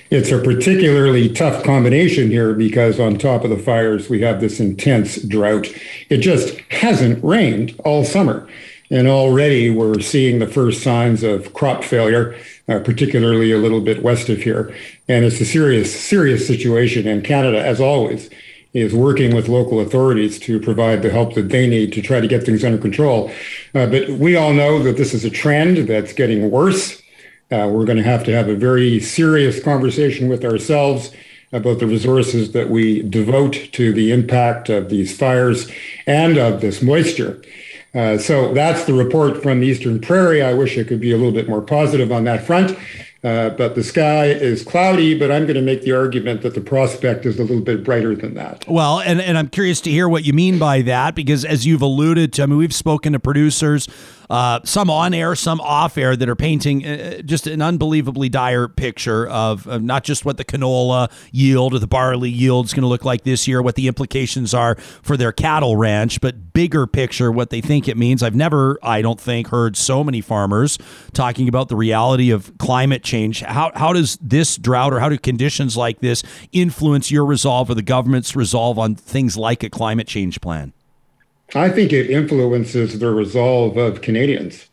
It's 0.09 0.31
a 0.31 0.39
particularly 0.39 1.27
tough 1.27 1.63
combination 1.65 2.29
here 2.29 2.53
because 2.53 2.97
on 2.97 3.17
top 3.17 3.43
of 3.43 3.49
the 3.49 3.57
fires, 3.57 4.09
we 4.09 4.21
have 4.21 4.39
this 4.39 4.59
intense 4.59 5.21
drought. 5.21 5.67
It 6.09 6.17
just 6.17 6.57
hasn't 6.71 7.21
rained 7.23 7.75
all 7.83 8.05
summer. 8.05 8.47
And 8.89 9.09
already 9.09 9.69
we're 9.69 9.99
seeing 9.99 10.39
the 10.39 10.47
first 10.47 10.81
signs 10.81 11.23
of 11.23 11.53
crop 11.53 11.83
failure, 11.83 12.37
uh, 12.69 12.79
particularly 12.79 13.51
a 13.51 13.57
little 13.57 13.81
bit 13.81 14.01
west 14.01 14.29
of 14.29 14.37
here. 14.37 14.73
And 15.09 15.25
it's 15.25 15.41
a 15.41 15.45
serious, 15.45 15.93
serious 15.99 16.47
situation. 16.47 17.05
And 17.05 17.21
Canada, 17.21 17.61
as 17.61 17.81
always, 17.81 18.29
is 18.73 18.93
working 18.93 19.35
with 19.35 19.49
local 19.49 19.81
authorities 19.81 20.39
to 20.39 20.57
provide 20.61 21.01
the 21.01 21.09
help 21.09 21.33
that 21.33 21.49
they 21.49 21.67
need 21.67 21.91
to 21.93 22.01
try 22.01 22.21
to 22.21 22.27
get 22.27 22.45
things 22.45 22.63
under 22.63 22.77
control. 22.77 23.29
Uh, 23.75 23.87
but 23.87 24.07
we 24.07 24.37
all 24.37 24.53
know 24.53 24.81
that 24.83 24.95
this 24.95 25.13
is 25.13 25.25
a 25.25 25.29
trend 25.29 25.89
that's 25.89 26.13
getting 26.13 26.49
worse. 26.49 27.01
Uh, 27.49 27.69
we're 27.71 27.85
going 27.85 27.97
to 27.97 28.03
have 28.03 28.23
to 28.25 28.31
have 28.31 28.49
a 28.49 28.55
very 28.55 28.99
serious 28.99 29.63
conversation 29.63 30.27
with 30.27 30.43
ourselves 30.43 31.11
about 31.53 31.79
the 31.79 31.87
resources 31.87 32.51
that 32.51 32.69
we 32.69 33.01
devote 33.03 33.69
to 33.71 33.93
the 33.93 34.11
impact 34.11 34.69
of 34.69 34.89
these 34.89 35.17
fires 35.17 35.71
and 36.05 36.37
of 36.37 36.59
this 36.59 36.81
moisture. 36.81 37.41
Uh, 37.95 38.17
so 38.17 38.53
that's 38.53 38.83
the 38.83 38.93
report 38.93 39.41
from 39.41 39.61
the 39.61 39.67
Eastern 39.67 39.99
Prairie. 39.99 40.41
I 40.41 40.53
wish 40.53 40.77
it 40.77 40.89
could 40.89 40.99
be 40.99 41.11
a 41.11 41.17
little 41.17 41.31
bit 41.31 41.47
more 41.47 41.61
positive 41.61 42.11
on 42.11 42.25
that 42.25 42.45
front. 42.45 42.77
Uh, 43.23 43.49
but 43.49 43.75
the 43.75 43.83
sky 43.83 44.25
is 44.25 44.63
cloudy, 44.63 45.17
but 45.17 45.31
I'm 45.31 45.43
going 45.43 45.55
to 45.55 45.61
make 45.61 45.81
the 45.81 45.91
argument 45.91 46.43
that 46.43 46.53
the 46.53 46.61
prospect 46.61 47.25
is 47.25 47.39
a 47.39 47.43
little 47.43 47.63
bit 47.63 47.83
brighter 47.83 48.15
than 48.15 48.35
that. 48.35 48.63
Well, 48.67 48.99
and, 48.99 49.19
and 49.19 49.37
I'm 49.37 49.47
curious 49.47 49.81
to 49.81 49.89
hear 49.89 50.07
what 50.07 50.23
you 50.23 50.33
mean 50.33 50.59
by 50.59 50.81
that, 50.83 51.15
because 51.15 51.43
as 51.43 51.65
you've 51.65 51.81
alluded 51.81 52.33
to, 52.33 52.43
I 52.43 52.45
mean, 52.45 52.57
we've 52.57 52.75
spoken 52.75 53.13
to 53.13 53.19
producers 53.19 53.87
uh, 54.29 54.59
some 54.63 54.89
on 54.89 55.13
air, 55.13 55.35
some 55.35 55.61
off 55.61 55.97
air, 55.97 56.15
that 56.15 56.27
are 56.27 56.35
painting 56.35 56.85
uh, 56.85 57.21
just 57.21 57.47
an 57.47 57.61
unbelievably 57.61 58.29
dire 58.29 58.67
picture 58.67 59.27
of, 59.27 59.67
of, 59.67 59.81
not 59.81 60.03
just 60.03 60.25
what 60.25 60.37
the 60.37 60.45
canola 60.45 61.11
yield 61.31 61.73
or 61.73 61.79
the 61.79 61.87
barley 61.87 62.29
yield 62.29 62.65
is 62.65 62.73
going 62.73 62.81
to 62.81 62.87
look 62.87 63.05
like 63.05 63.23
this 63.23 63.47
year, 63.47 63.61
what 63.61 63.75
the 63.75 63.87
implications 63.87 64.53
are 64.53 64.75
for 64.75 65.15
their 65.15 65.31
cattle 65.31 65.77
ranch, 65.77 66.19
but 66.19 66.53
bigger 66.53 66.87
picture, 66.87 67.31
what 67.31 67.49
they 67.49 67.61
think 67.61 67.87
it 67.87 67.95
means. 67.97 68.21
I've 68.21 68.35
never, 68.35 68.77
I 68.83 69.01
don't 69.01 69.19
think, 69.19 69.47
heard 69.47 69.77
so 69.77 70.03
many 70.03 70.21
farmers 70.21 70.77
talking 71.13 71.47
about 71.47 71.69
the 71.69 71.75
reality 71.75 72.31
of 72.31 72.57
climate 72.57 73.03
change. 73.03 73.41
How, 73.41 73.71
how 73.75 73.93
does 73.93 74.17
this 74.21 74.57
drought 74.57 74.93
or 74.93 74.99
how 74.99 75.09
do 75.09 75.17
conditions 75.17 75.77
like 75.77 75.99
this 75.99 76.23
influence 76.51 77.11
your 77.11 77.25
resolve 77.25 77.69
or 77.69 77.75
the 77.75 77.81
government's 77.81 78.35
resolve 78.35 78.77
on 78.77 78.95
things 78.95 79.37
like 79.37 79.63
a 79.63 79.69
climate 79.69 80.07
change 80.07 80.41
plan? 80.41 80.73
I 81.55 81.69
think 81.69 81.93
it 81.93 82.09
influences 82.09 82.99
the 82.99 83.11
resolve 83.11 83.77
of 83.77 84.01
Canadians 84.01 84.67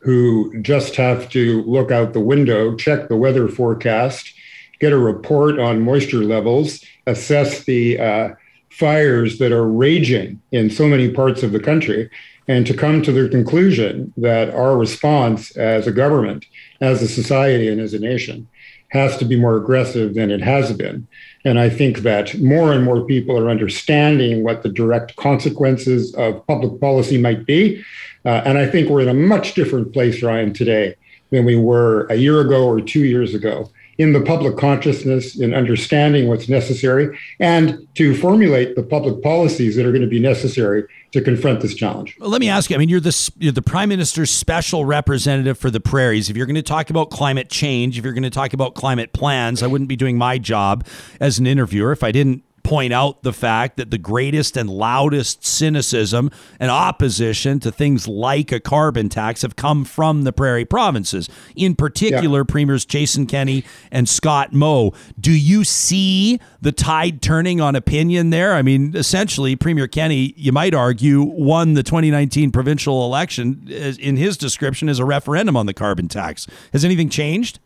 who 0.00 0.60
just 0.62 0.96
have 0.96 1.28
to 1.30 1.62
look 1.62 1.90
out 1.90 2.12
the 2.12 2.20
window, 2.20 2.74
check 2.74 3.08
the 3.08 3.16
weather 3.16 3.48
forecast, 3.48 4.32
get 4.80 4.92
a 4.92 4.98
report 4.98 5.58
on 5.58 5.80
moisture 5.80 6.22
levels, 6.22 6.84
assess 7.06 7.64
the 7.64 7.98
uh, 7.98 8.28
fires 8.70 9.38
that 9.38 9.52
are 9.52 9.68
raging 9.68 10.40
in 10.52 10.70
so 10.70 10.86
many 10.86 11.10
parts 11.10 11.42
of 11.42 11.52
the 11.52 11.60
country, 11.60 12.10
and 12.48 12.66
to 12.66 12.74
come 12.74 13.02
to 13.02 13.12
the 13.12 13.28
conclusion 13.28 14.12
that 14.16 14.50
our 14.50 14.76
response 14.76 15.56
as 15.56 15.86
a 15.86 15.92
government, 15.92 16.46
as 16.80 17.02
a 17.02 17.08
society, 17.08 17.68
and 17.68 17.80
as 17.80 17.94
a 17.94 17.98
nation 17.98 18.48
has 18.90 19.16
to 19.18 19.24
be 19.24 19.36
more 19.36 19.56
aggressive 19.56 20.14
than 20.14 20.30
it 20.30 20.40
has 20.40 20.72
been. 20.72 21.06
And 21.44 21.58
I 21.58 21.70
think 21.70 21.98
that 21.98 22.38
more 22.38 22.72
and 22.72 22.84
more 22.84 23.04
people 23.04 23.38
are 23.38 23.48
understanding 23.48 24.44
what 24.44 24.62
the 24.62 24.68
direct 24.68 25.16
consequences 25.16 26.14
of 26.14 26.46
public 26.46 26.80
policy 26.80 27.16
might 27.16 27.46
be. 27.46 27.82
Uh, 28.24 28.42
and 28.44 28.58
I 28.58 28.66
think 28.66 28.90
we're 28.90 29.00
in 29.00 29.08
a 29.08 29.14
much 29.14 29.54
different 29.54 29.92
place, 29.92 30.22
Ryan, 30.22 30.52
today 30.52 30.96
than 31.30 31.44
we 31.44 31.56
were 31.56 32.06
a 32.06 32.16
year 32.16 32.40
ago 32.40 32.66
or 32.66 32.80
two 32.80 33.04
years 33.04 33.34
ago 33.34 33.70
in 34.00 34.14
the 34.14 34.20
public 34.22 34.56
consciousness, 34.56 35.38
in 35.38 35.52
understanding 35.52 36.26
what's 36.26 36.48
necessary, 36.48 37.18
and 37.38 37.86
to 37.96 38.16
formulate 38.16 38.74
the 38.74 38.82
public 38.82 39.22
policies 39.22 39.76
that 39.76 39.84
are 39.84 39.90
going 39.90 40.00
to 40.00 40.08
be 40.08 40.18
necessary 40.18 40.84
to 41.12 41.20
confront 41.20 41.60
this 41.60 41.74
challenge. 41.74 42.16
Well, 42.18 42.30
let 42.30 42.40
me 42.40 42.48
ask 42.48 42.70
you. 42.70 42.76
I 42.76 42.78
mean, 42.78 42.88
you're 42.88 43.00
the 43.00 43.30
you're 43.36 43.52
the 43.52 43.60
prime 43.60 43.90
minister's 43.90 44.30
special 44.30 44.86
representative 44.86 45.58
for 45.58 45.70
the 45.70 45.80
prairies. 45.80 46.30
If 46.30 46.36
you're 46.38 46.46
going 46.46 46.54
to 46.54 46.62
talk 46.62 46.88
about 46.88 47.10
climate 47.10 47.50
change, 47.50 47.98
if 47.98 48.04
you're 48.04 48.14
going 48.14 48.22
to 48.22 48.30
talk 48.30 48.54
about 48.54 48.74
climate 48.74 49.12
plans, 49.12 49.62
I 49.62 49.66
wouldn't 49.66 49.88
be 49.88 49.96
doing 49.96 50.16
my 50.16 50.38
job 50.38 50.86
as 51.20 51.38
an 51.38 51.46
interviewer 51.46 51.92
if 51.92 52.02
I 52.02 52.10
didn't 52.10 52.42
point 52.70 52.92
out 52.92 53.24
the 53.24 53.32
fact 53.32 53.76
that 53.78 53.90
the 53.90 53.98
greatest 53.98 54.56
and 54.56 54.70
loudest 54.70 55.44
cynicism 55.44 56.30
and 56.60 56.70
opposition 56.70 57.58
to 57.58 57.72
things 57.72 58.06
like 58.06 58.52
a 58.52 58.60
carbon 58.60 59.08
tax 59.08 59.42
have 59.42 59.56
come 59.56 59.84
from 59.84 60.22
the 60.22 60.32
prairie 60.32 60.64
provinces, 60.64 61.28
in 61.56 61.74
particular, 61.74 62.38
yeah. 62.38 62.44
Premiers 62.46 62.84
Jason 62.84 63.26
Kenney 63.26 63.64
and 63.90 64.08
Scott 64.08 64.52
Moe. 64.52 64.92
Do 65.18 65.32
you 65.32 65.64
see 65.64 66.38
the 66.60 66.70
tide 66.70 67.20
turning 67.20 67.60
on 67.60 67.74
opinion 67.74 68.30
there? 68.30 68.54
I 68.54 68.62
mean, 68.62 68.94
essentially, 68.94 69.56
Premier 69.56 69.88
Kenney, 69.88 70.32
you 70.36 70.52
might 70.52 70.72
argue, 70.72 71.22
won 71.22 71.74
the 71.74 71.82
2019 71.82 72.52
provincial 72.52 73.04
election 73.04 73.66
in 73.68 74.16
his 74.16 74.36
description 74.36 74.88
as 74.88 75.00
a 75.00 75.04
referendum 75.04 75.56
on 75.56 75.66
the 75.66 75.74
carbon 75.74 76.06
tax. 76.06 76.46
Has 76.72 76.84
anything 76.84 77.08
changed? 77.08 77.58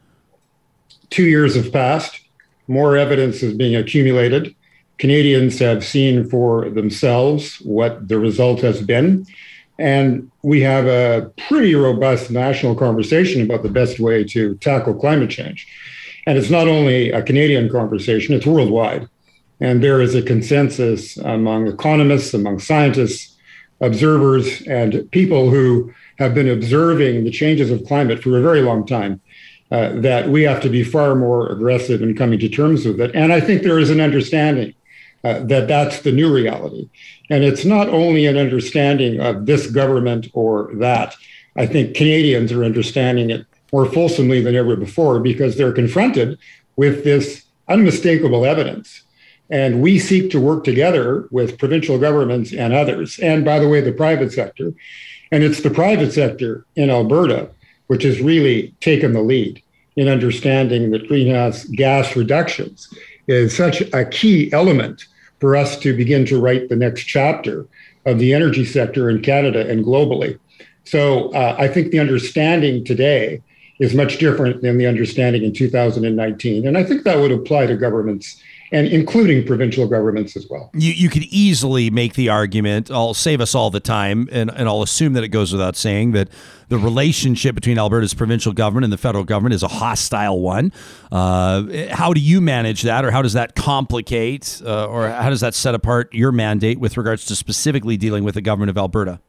Two 1.10 1.24
years 1.24 1.56
have 1.56 1.70
passed. 1.70 2.22
More 2.68 2.96
evidence 2.96 3.42
is 3.42 3.52
being 3.52 3.76
accumulated. 3.76 4.54
Canadians 4.98 5.58
have 5.58 5.84
seen 5.84 6.28
for 6.28 6.70
themselves 6.70 7.56
what 7.58 8.08
the 8.08 8.18
result 8.18 8.60
has 8.60 8.80
been. 8.80 9.26
And 9.78 10.30
we 10.42 10.60
have 10.60 10.86
a 10.86 11.32
pretty 11.48 11.74
robust 11.74 12.30
national 12.30 12.76
conversation 12.76 13.42
about 13.42 13.62
the 13.62 13.68
best 13.70 13.98
way 13.98 14.22
to 14.24 14.54
tackle 14.56 14.94
climate 14.94 15.30
change. 15.30 15.66
And 16.26 16.38
it's 16.38 16.50
not 16.50 16.68
only 16.68 17.10
a 17.10 17.22
Canadian 17.22 17.68
conversation, 17.68 18.34
it's 18.34 18.46
worldwide. 18.46 19.08
And 19.60 19.82
there 19.82 20.00
is 20.00 20.14
a 20.14 20.22
consensus 20.22 21.16
among 21.16 21.66
economists, 21.66 22.34
among 22.34 22.60
scientists, 22.60 23.36
observers, 23.80 24.62
and 24.62 25.10
people 25.10 25.50
who 25.50 25.92
have 26.18 26.34
been 26.34 26.48
observing 26.48 27.24
the 27.24 27.30
changes 27.30 27.70
of 27.70 27.84
climate 27.84 28.22
for 28.22 28.38
a 28.38 28.42
very 28.42 28.62
long 28.62 28.86
time 28.86 29.20
uh, 29.70 29.88
that 30.00 30.28
we 30.28 30.42
have 30.42 30.60
to 30.62 30.68
be 30.68 30.84
far 30.84 31.14
more 31.14 31.50
aggressive 31.50 32.00
in 32.00 32.16
coming 32.16 32.38
to 32.38 32.48
terms 32.48 32.86
with 32.86 33.00
it. 33.00 33.10
And 33.14 33.32
I 33.32 33.40
think 33.40 33.62
there 33.62 33.78
is 33.78 33.90
an 33.90 34.00
understanding 34.00 34.74
uh, 35.24 35.40
that 35.40 35.68
that's 35.68 36.00
the 36.02 36.12
new 36.12 36.32
reality. 36.32 36.88
And 37.30 37.44
it's 37.44 37.64
not 37.64 37.88
only 37.88 38.26
an 38.26 38.36
understanding 38.36 39.20
of 39.20 39.46
this 39.46 39.66
government 39.66 40.28
or 40.34 40.70
that. 40.74 41.16
I 41.56 41.66
think 41.66 41.96
Canadians 41.96 42.52
are 42.52 42.64
understanding 42.64 43.30
it 43.30 43.46
more 43.72 43.86
fulsomely 43.86 44.40
than 44.40 44.54
ever 44.54 44.76
before 44.76 45.20
because 45.20 45.56
they're 45.56 45.72
confronted 45.72 46.38
with 46.76 47.04
this 47.04 47.44
unmistakable 47.68 48.44
evidence. 48.44 49.02
And 49.50 49.82
we 49.82 49.98
seek 49.98 50.30
to 50.30 50.40
work 50.40 50.64
together 50.64 51.28
with 51.30 51.58
provincial 51.58 51.98
governments 51.98 52.52
and 52.52 52.72
others, 52.72 53.18
and 53.18 53.44
by 53.44 53.58
the 53.58 53.68
way, 53.68 53.80
the 53.80 53.92
private 53.92 54.32
sector. 54.32 54.72
And 55.30 55.42
it's 55.42 55.60
the 55.60 55.70
private 55.70 56.12
sector 56.12 56.64
in 56.76 56.90
Alberta 56.90 57.50
which 57.86 58.02
has 58.02 58.20
really 58.20 58.74
taken 58.80 59.12
the 59.12 59.22
lead 59.22 59.62
in 59.96 60.08
understanding 60.08 60.90
that 60.90 61.08
greenhouse 61.08 61.64
gas 61.64 62.16
reductions 62.16 62.88
is 63.28 63.56
such 63.56 63.80
a 63.92 64.04
key 64.04 64.52
element 64.52 65.06
for 65.44 65.56
us 65.56 65.76
to 65.76 65.94
begin 65.94 66.24
to 66.24 66.40
write 66.40 66.70
the 66.70 66.74
next 66.74 67.04
chapter 67.04 67.66
of 68.06 68.18
the 68.18 68.32
energy 68.32 68.64
sector 68.64 69.10
in 69.10 69.20
Canada 69.20 69.68
and 69.68 69.84
globally. 69.84 70.38
So 70.84 71.28
uh, 71.34 71.54
I 71.58 71.68
think 71.68 71.90
the 71.90 71.98
understanding 71.98 72.82
today 72.82 73.42
is 73.78 73.94
much 73.94 74.16
different 74.16 74.62
than 74.62 74.78
the 74.78 74.86
understanding 74.86 75.44
in 75.44 75.52
2019. 75.52 76.66
And 76.66 76.78
I 76.78 76.82
think 76.82 77.02
that 77.02 77.18
would 77.18 77.30
apply 77.30 77.66
to 77.66 77.76
governments 77.76 78.42
and 78.74 78.88
including 78.88 79.46
provincial 79.46 79.86
governments 79.86 80.36
as 80.36 80.48
well. 80.50 80.68
You, 80.74 80.92
you 80.92 81.08
could 81.08 81.22
easily 81.24 81.90
make 81.90 82.14
the 82.14 82.28
argument, 82.28 82.90
I'll 82.90 83.14
save 83.14 83.40
us 83.40 83.54
all 83.54 83.70
the 83.70 83.78
time, 83.78 84.28
and, 84.32 84.50
and 84.50 84.68
I'll 84.68 84.82
assume 84.82 85.12
that 85.12 85.22
it 85.22 85.28
goes 85.28 85.52
without 85.52 85.76
saying 85.76 86.10
that 86.12 86.28
the 86.68 86.78
relationship 86.78 87.54
between 87.54 87.78
Alberta's 87.78 88.14
provincial 88.14 88.52
government 88.52 88.82
and 88.82 88.92
the 88.92 88.98
federal 88.98 89.22
government 89.22 89.54
is 89.54 89.62
a 89.62 89.68
hostile 89.68 90.40
one. 90.40 90.72
Uh, 91.12 91.86
how 91.90 92.12
do 92.12 92.20
you 92.20 92.40
manage 92.40 92.82
that, 92.82 93.04
or 93.04 93.12
how 93.12 93.22
does 93.22 93.34
that 93.34 93.54
complicate, 93.54 94.60
uh, 94.66 94.86
or 94.86 95.08
how 95.08 95.30
does 95.30 95.40
that 95.40 95.54
set 95.54 95.76
apart 95.76 96.12
your 96.12 96.32
mandate 96.32 96.80
with 96.80 96.96
regards 96.96 97.24
to 97.26 97.36
specifically 97.36 97.96
dealing 97.96 98.24
with 98.24 98.34
the 98.34 98.42
government 98.42 98.70
of 98.70 98.76
Alberta? 98.76 99.20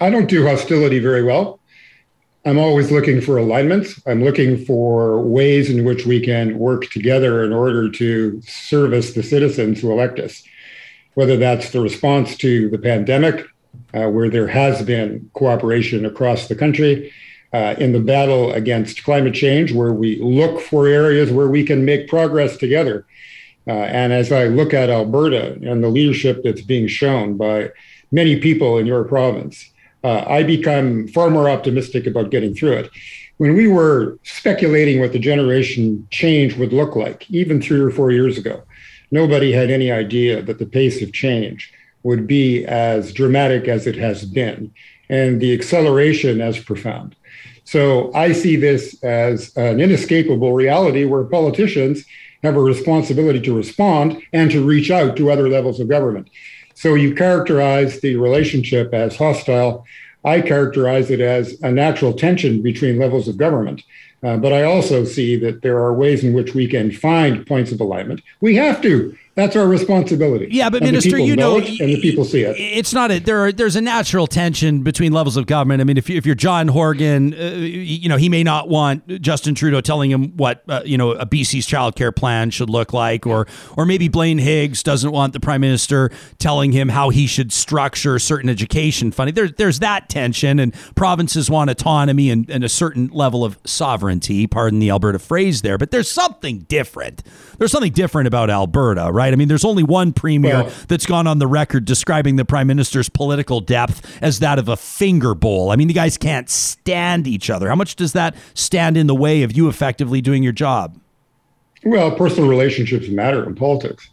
I 0.00 0.10
don't 0.10 0.28
do 0.28 0.44
hostility 0.44 0.98
very 0.98 1.22
well. 1.22 1.60
I'm 2.44 2.58
always 2.58 2.90
looking 2.90 3.20
for 3.20 3.36
alignments. 3.36 4.00
I'm 4.06 4.22
looking 4.22 4.64
for 4.64 5.20
ways 5.20 5.70
in 5.70 5.84
which 5.84 6.06
we 6.06 6.20
can 6.20 6.58
work 6.58 6.88
together 6.90 7.44
in 7.44 7.52
order 7.52 7.90
to 7.90 8.40
service 8.42 9.12
the 9.12 9.22
citizens 9.22 9.80
who 9.80 9.90
elect 9.90 10.18
us, 10.20 10.42
whether 11.14 11.36
that's 11.36 11.70
the 11.70 11.80
response 11.80 12.36
to 12.38 12.70
the 12.70 12.78
pandemic, 12.78 13.44
uh, 13.92 14.08
where 14.08 14.30
there 14.30 14.46
has 14.46 14.82
been 14.82 15.28
cooperation 15.34 16.06
across 16.06 16.46
the 16.46 16.54
country, 16.54 17.12
uh, 17.52 17.74
in 17.78 17.92
the 17.92 18.00
battle 18.00 18.52
against 18.52 19.04
climate 19.04 19.34
change, 19.34 19.72
where 19.72 19.92
we 19.92 20.20
look 20.20 20.60
for 20.60 20.86
areas 20.86 21.30
where 21.30 21.48
we 21.48 21.64
can 21.64 21.84
make 21.84 22.08
progress 22.08 22.56
together. 22.56 23.04
Uh, 23.66 23.72
and 23.72 24.12
as 24.12 24.30
I 24.30 24.44
look 24.44 24.72
at 24.72 24.90
Alberta 24.90 25.54
and 25.62 25.82
the 25.82 25.88
leadership 25.88 26.42
that's 26.44 26.62
being 26.62 26.86
shown 26.86 27.36
by 27.36 27.70
many 28.12 28.38
people 28.38 28.78
in 28.78 28.86
your 28.86 29.04
province, 29.04 29.70
uh, 30.04 30.24
I 30.26 30.42
become 30.42 31.08
far 31.08 31.30
more 31.30 31.48
optimistic 31.48 32.06
about 32.06 32.30
getting 32.30 32.54
through 32.54 32.72
it. 32.72 32.90
When 33.38 33.54
we 33.54 33.68
were 33.68 34.18
speculating 34.22 35.00
what 35.00 35.12
the 35.12 35.18
generation 35.18 36.06
change 36.10 36.56
would 36.56 36.72
look 36.72 36.96
like, 36.96 37.30
even 37.30 37.62
three 37.62 37.80
or 37.80 37.90
four 37.90 38.10
years 38.10 38.36
ago, 38.36 38.62
nobody 39.10 39.52
had 39.52 39.70
any 39.70 39.92
idea 39.92 40.42
that 40.42 40.58
the 40.58 40.66
pace 40.66 41.02
of 41.02 41.12
change 41.12 41.72
would 42.02 42.26
be 42.26 42.64
as 42.64 43.12
dramatic 43.12 43.68
as 43.68 43.86
it 43.86 43.96
has 43.96 44.24
been 44.24 44.72
and 45.08 45.40
the 45.40 45.52
acceleration 45.54 46.40
as 46.40 46.58
profound. 46.58 47.16
So 47.64 48.12
I 48.14 48.32
see 48.32 48.56
this 48.56 49.02
as 49.02 49.54
an 49.56 49.80
inescapable 49.80 50.52
reality 50.52 51.04
where 51.04 51.24
politicians 51.24 52.04
have 52.42 52.56
a 52.56 52.62
responsibility 52.62 53.40
to 53.40 53.56
respond 53.56 54.22
and 54.32 54.50
to 54.50 54.64
reach 54.64 54.90
out 54.90 55.16
to 55.16 55.30
other 55.30 55.48
levels 55.48 55.80
of 55.80 55.88
government. 55.88 56.30
So 56.78 56.94
you 56.94 57.12
characterize 57.12 58.00
the 58.00 58.14
relationship 58.14 58.94
as 58.94 59.16
hostile. 59.16 59.84
I 60.24 60.40
characterize 60.40 61.10
it 61.10 61.20
as 61.20 61.60
a 61.62 61.72
natural 61.72 62.12
tension 62.12 62.62
between 62.62 63.00
levels 63.00 63.26
of 63.26 63.36
government. 63.36 63.82
Uh, 64.22 64.36
but 64.36 64.52
I 64.52 64.62
also 64.62 65.04
see 65.04 65.34
that 65.40 65.62
there 65.62 65.78
are 65.78 65.92
ways 65.92 66.22
in 66.22 66.34
which 66.34 66.54
we 66.54 66.68
can 66.68 66.92
find 66.92 67.44
points 67.44 67.72
of 67.72 67.80
alignment. 67.80 68.22
We 68.40 68.54
have 68.54 68.80
to 68.82 69.18
that's 69.38 69.54
our 69.54 69.68
responsibility. 69.68 70.48
Yeah, 70.50 70.68
but 70.68 70.82
and 70.82 70.90
minister, 70.90 71.16
you 71.16 71.36
know, 71.36 71.58
know 71.58 71.64
it, 71.64 71.78
and 71.78 71.90
the 71.90 72.00
people 72.00 72.24
see 72.24 72.42
it. 72.42 72.56
It's 72.58 72.92
not 72.92 73.12
a 73.12 73.20
there. 73.20 73.44
Are, 73.44 73.52
there's 73.52 73.76
a 73.76 73.80
natural 73.80 74.26
tension 74.26 74.82
between 74.82 75.12
levels 75.12 75.36
of 75.36 75.46
government. 75.46 75.80
I 75.80 75.84
mean, 75.84 75.96
if 75.96 76.10
you, 76.10 76.16
if 76.16 76.26
you're 76.26 76.34
John 76.34 76.66
Horgan, 76.66 77.34
uh, 77.34 77.50
you 77.54 78.08
know, 78.08 78.16
he 78.16 78.28
may 78.28 78.42
not 78.42 78.68
want 78.68 79.06
Justin 79.22 79.54
Trudeau 79.54 79.80
telling 79.80 80.10
him 80.10 80.36
what 80.36 80.64
uh, 80.68 80.82
you 80.84 80.98
know 80.98 81.12
a 81.12 81.24
BC's 81.24 81.66
child 81.66 81.94
care 81.94 82.10
plan 82.10 82.50
should 82.50 82.68
look 82.68 82.92
like, 82.92 83.28
or 83.28 83.46
or 83.76 83.86
maybe 83.86 84.08
Blaine 84.08 84.38
Higgs 84.38 84.82
doesn't 84.82 85.12
want 85.12 85.34
the 85.34 85.40
prime 85.40 85.60
minister 85.60 86.10
telling 86.40 86.72
him 86.72 86.88
how 86.88 87.10
he 87.10 87.28
should 87.28 87.52
structure 87.52 88.18
certain 88.18 88.50
education 88.50 89.12
funding. 89.12 89.36
There's 89.36 89.52
there's 89.52 89.78
that 89.78 90.08
tension, 90.08 90.58
and 90.58 90.74
provinces 90.96 91.48
want 91.48 91.70
autonomy 91.70 92.30
and, 92.30 92.50
and 92.50 92.64
a 92.64 92.68
certain 92.68 93.06
level 93.12 93.44
of 93.44 93.56
sovereignty. 93.64 94.48
Pardon 94.48 94.80
the 94.80 94.90
Alberta 94.90 95.20
phrase 95.20 95.62
there, 95.62 95.78
but 95.78 95.92
there's 95.92 96.10
something 96.10 96.60
different. 96.60 97.22
There's 97.58 97.70
something 97.70 97.92
different 97.92 98.26
about 98.26 98.50
Alberta, 98.50 99.12
right? 99.12 99.27
Right? 99.28 99.34
I 99.34 99.36
mean, 99.36 99.48
there's 99.48 99.64
only 99.64 99.82
one 99.82 100.12
premier 100.12 100.64
well, 100.64 100.72
that's 100.88 101.06
gone 101.06 101.26
on 101.26 101.38
the 101.38 101.46
record 101.46 101.84
describing 101.84 102.36
the 102.36 102.44
prime 102.44 102.66
minister's 102.66 103.08
political 103.08 103.60
depth 103.60 104.18
as 104.22 104.38
that 104.40 104.58
of 104.58 104.68
a 104.68 104.76
finger 104.76 105.34
bowl. 105.34 105.70
I 105.70 105.76
mean, 105.76 105.88
the 105.88 105.94
guys 105.94 106.16
can't 106.16 106.48
stand 106.48 107.26
each 107.26 107.50
other. 107.50 107.68
How 107.68 107.74
much 107.74 107.96
does 107.96 108.12
that 108.14 108.34
stand 108.54 108.96
in 108.96 109.06
the 109.06 109.14
way 109.14 109.42
of 109.42 109.56
you 109.56 109.68
effectively 109.68 110.20
doing 110.20 110.42
your 110.42 110.52
job? 110.52 110.98
Well, 111.84 112.10
personal 112.16 112.48
relationships 112.48 113.08
matter 113.08 113.46
in 113.46 113.54
politics. 113.54 114.08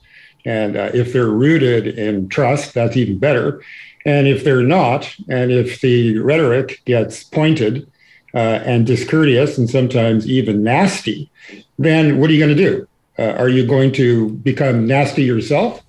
And 0.45 0.75
uh, 0.75 0.91
if 0.93 1.13
they're 1.13 1.29
rooted 1.29 1.87
in 1.87 2.29
trust, 2.29 2.73
that's 2.73 2.95
even 2.95 3.17
better. 3.17 3.63
And 4.05 4.27
if 4.27 4.43
they're 4.43 4.61
not, 4.61 5.15
and 5.29 5.51
if 5.51 5.81
the 5.81 6.19
rhetoric 6.19 6.81
gets 6.85 7.23
pointed 7.23 7.89
uh, 8.35 8.59
and 8.63 8.85
discourteous 8.85 9.57
and 9.57 9.67
sometimes 9.67 10.27
even 10.27 10.61
nasty, 10.61 11.31
then 11.79 12.19
what 12.19 12.29
are 12.29 12.33
you 12.33 12.39
going 12.39 12.55
to 12.55 12.63
do? 12.63 12.87
Uh, 13.17 13.31
are 13.31 13.49
you 13.49 13.65
going 13.65 13.91
to 13.93 14.29
become 14.29 14.85
nasty 14.87 15.23
yourself? 15.23 15.81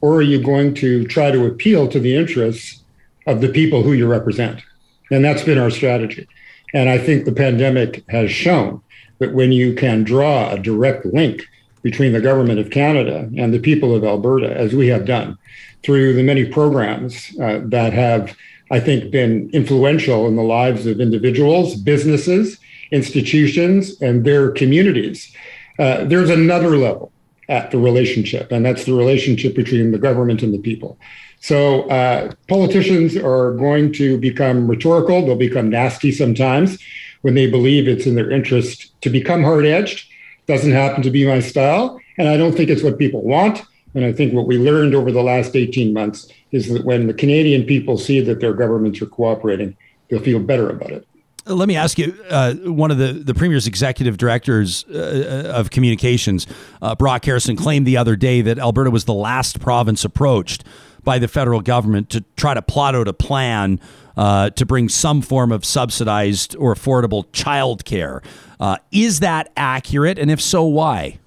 Or 0.00 0.16
are 0.16 0.22
you 0.22 0.42
going 0.42 0.74
to 0.74 1.04
try 1.06 1.30
to 1.30 1.46
appeal 1.46 1.86
to 1.88 2.00
the 2.00 2.16
interests 2.16 2.82
of 3.26 3.40
the 3.40 3.48
people 3.48 3.82
who 3.82 3.92
you 3.92 4.06
represent? 4.06 4.62
And 5.10 5.24
that's 5.24 5.42
been 5.42 5.58
our 5.58 5.70
strategy. 5.70 6.26
And 6.72 6.88
I 6.88 6.98
think 6.98 7.24
the 7.24 7.32
pandemic 7.32 8.04
has 8.08 8.30
shown 8.30 8.80
that 9.18 9.34
when 9.34 9.52
you 9.52 9.74
can 9.74 10.04
draw 10.04 10.50
a 10.50 10.58
direct 10.58 11.04
link 11.04 11.46
between 11.82 12.12
the 12.12 12.20
government 12.20 12.60
of 12.60 12.70
Canada 12.70 13.28
and 13.36 13.52
the 13.52 13.58
people 13.58 13.94
of 13.94 14.04
Alberta, 14.04 14.56
as 14.56 14.74
we 14.74 14.86
have 14.88 15.04
done 15.04 15.36
through 15.82 16.14
the 16.14 16.22
many 16.22 16.44
programs 16.44 17.34
uh, 17.40 17.60
that 17.64 17.92
have, 17.92 18.36
I 18.70 18.80
think, 18.80 19.10
been 19.10 19.50
influential 19.52 20.26
in 20.28 20.36
the 20.36 20.42
lives 20.42 20.86
of 20.86 21.00
individuals, 21.00 21.74
businesses, 21.74 22.58
institutions, 22.92 24.00
and 24.00 24.24
their 24.24 24.50
communities, 24.50 25.34
uh, 25.80 26.04
there's 26.04 26.30
another 26.30 26.76
level 26.76 27.10
at 27.48 27.70
the 27.70 27.78
relationship, 27.78 28.52
and 28.52 28.64
that's 28.64 28.84
the 28.84 28.94
relationship 28.94 29.56
between 29.56 29.90
the 29.90 29.98
government 29.98 30.42
and 30.42 30.54
the 30.54 30.58
people. 30.58 30.98
So 31.40 31.88
uh, 31.88 32.32
politicians 32.48 33.16
are 33.16 33.52
going 33.52 33.92
to 33.94 34.18
become 34.18 34.68
rhetorical, 34.68 35.24
they'll 35.24 35.36
become 35.36 35.70
nasty 35.70 36.12
sometimes 36.12 36.78
when 37.22 37.34
they 37.34 37.50
believe 37.50 37.88
it's 37.88 38.06
in 38.06 38.14
their 38.14 38.30
interest 38.30 39.00
to 39.00 39.10
become 39.10 39.42
hard 39.42 39.64
edged. 39.64 40.06
Doesn't 40.46 40.72
happen 40.72 41.02
to 41.02 41.10
be 41.10 41.26
my 41.26 41.40
style, 41.40 41.98
and 42.18 42.28
I 42.28 42.36
don't 42.36 42.54
think 42.54 42.70
it's 42.70 42.82
what 42.82 42.98
people 42.98 43.22
want. 43.22 43.62
And 43.94 44.04
I 44.04 44.12
think 44.12 44.32
what 44.32 44.46
we 44.46 44.58
learned 44.58 44.94
over 44.94 45.10
the 45.10 45.22
last 45.22 45.56
18 45.56 45.92
months 45.92 46.28
is 46.52 46.68
that 46.68 46.84
when 46.84 47.06
the 47.06 47.14
Canadian 47.14 47.64
people 47.64 47.96
see 47.98 48.20
that 48.20 48.40
their 48.40 48.52
governments 48.52 49.00
are 49.02 49.06
cooperating, 49.06 49.76
they'll 50.08 50.20
feel 50.20 50.38
better 50.40 50.68
about 50.68 50.90
it. 50.90 51.06
Let 51.50 51.66
me 51.66 51.74
ask 51.74 51.98
you, 51.98 52.16
uh, 52.28 52.54
one 52.54 52.92
of 52.92 52.98
the, 52.98 53.12
the 53.12 53.34
Premier's 53.34 53.66
executive 53.66 54.16
directors 54.16 54.84
uh, 54.84 55.48
uh, 55.48 55.58
of 55.58 55.70
communications, 55.70 56.46
uh, 56.80 56.94
Brock 56.94 57.24
Harrison, 57.24 57.56
claimed 57.56 57.88
the 57.88 57.96
other 57.96 58.14
day 58.14 58.40
that 58.42 58.58
Alberta 58.60 58.90
was 58.90 59.04
the 59.04 59.14
last 59.14 59.58
province 59.58 60.04
approached 60.04 60.62
by 61.02 61.18
the 61.18 61.26
federal 61.26 61.60
government 61.60 62.08
to 62.10 62.22
try 62.36 62.54
to 62.54 62.62
plot 62.62 62.94
out 62.94 63.08
a 63.08 63.12
plan 63.12 63.80
uh, 64.16 64.50
to 64.50 64.64
bring 64.64 64.88
some 64.88 65.22
form 65.22 65.50
of 65.50 65.64
subsidized 65.64 66.54
or 66.54 66.72
affordable 66.72 67.24
child 67.32 67.84
care. 67.84 68.22
Uh, 68.60 68.76
is 68.92 69.18
that 69.18 69.50
accurate? 69.56 70.20
And 70.20 70.30
if 70.30 70.40
so, 70.40 70.62
why? 70.62 71.18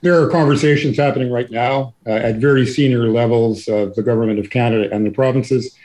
There 0.00 0.20
are 0.20 0.30
conversations 0.30 0.96
happening 0.96 1.30
right 1.30 1.50
now 1.50 1.94
at 2.06 2.36
very 2.36 2.66
senior 2.66 3.08
levels 3.10 3.68
of 3.68 3.94
the 3.96 4.02
government 4.02 4.38
of 4.38 4.48
Canada 4.48 4.88
and 4.92 5.04
the 5.04 5.10
provinces 5.10 5.76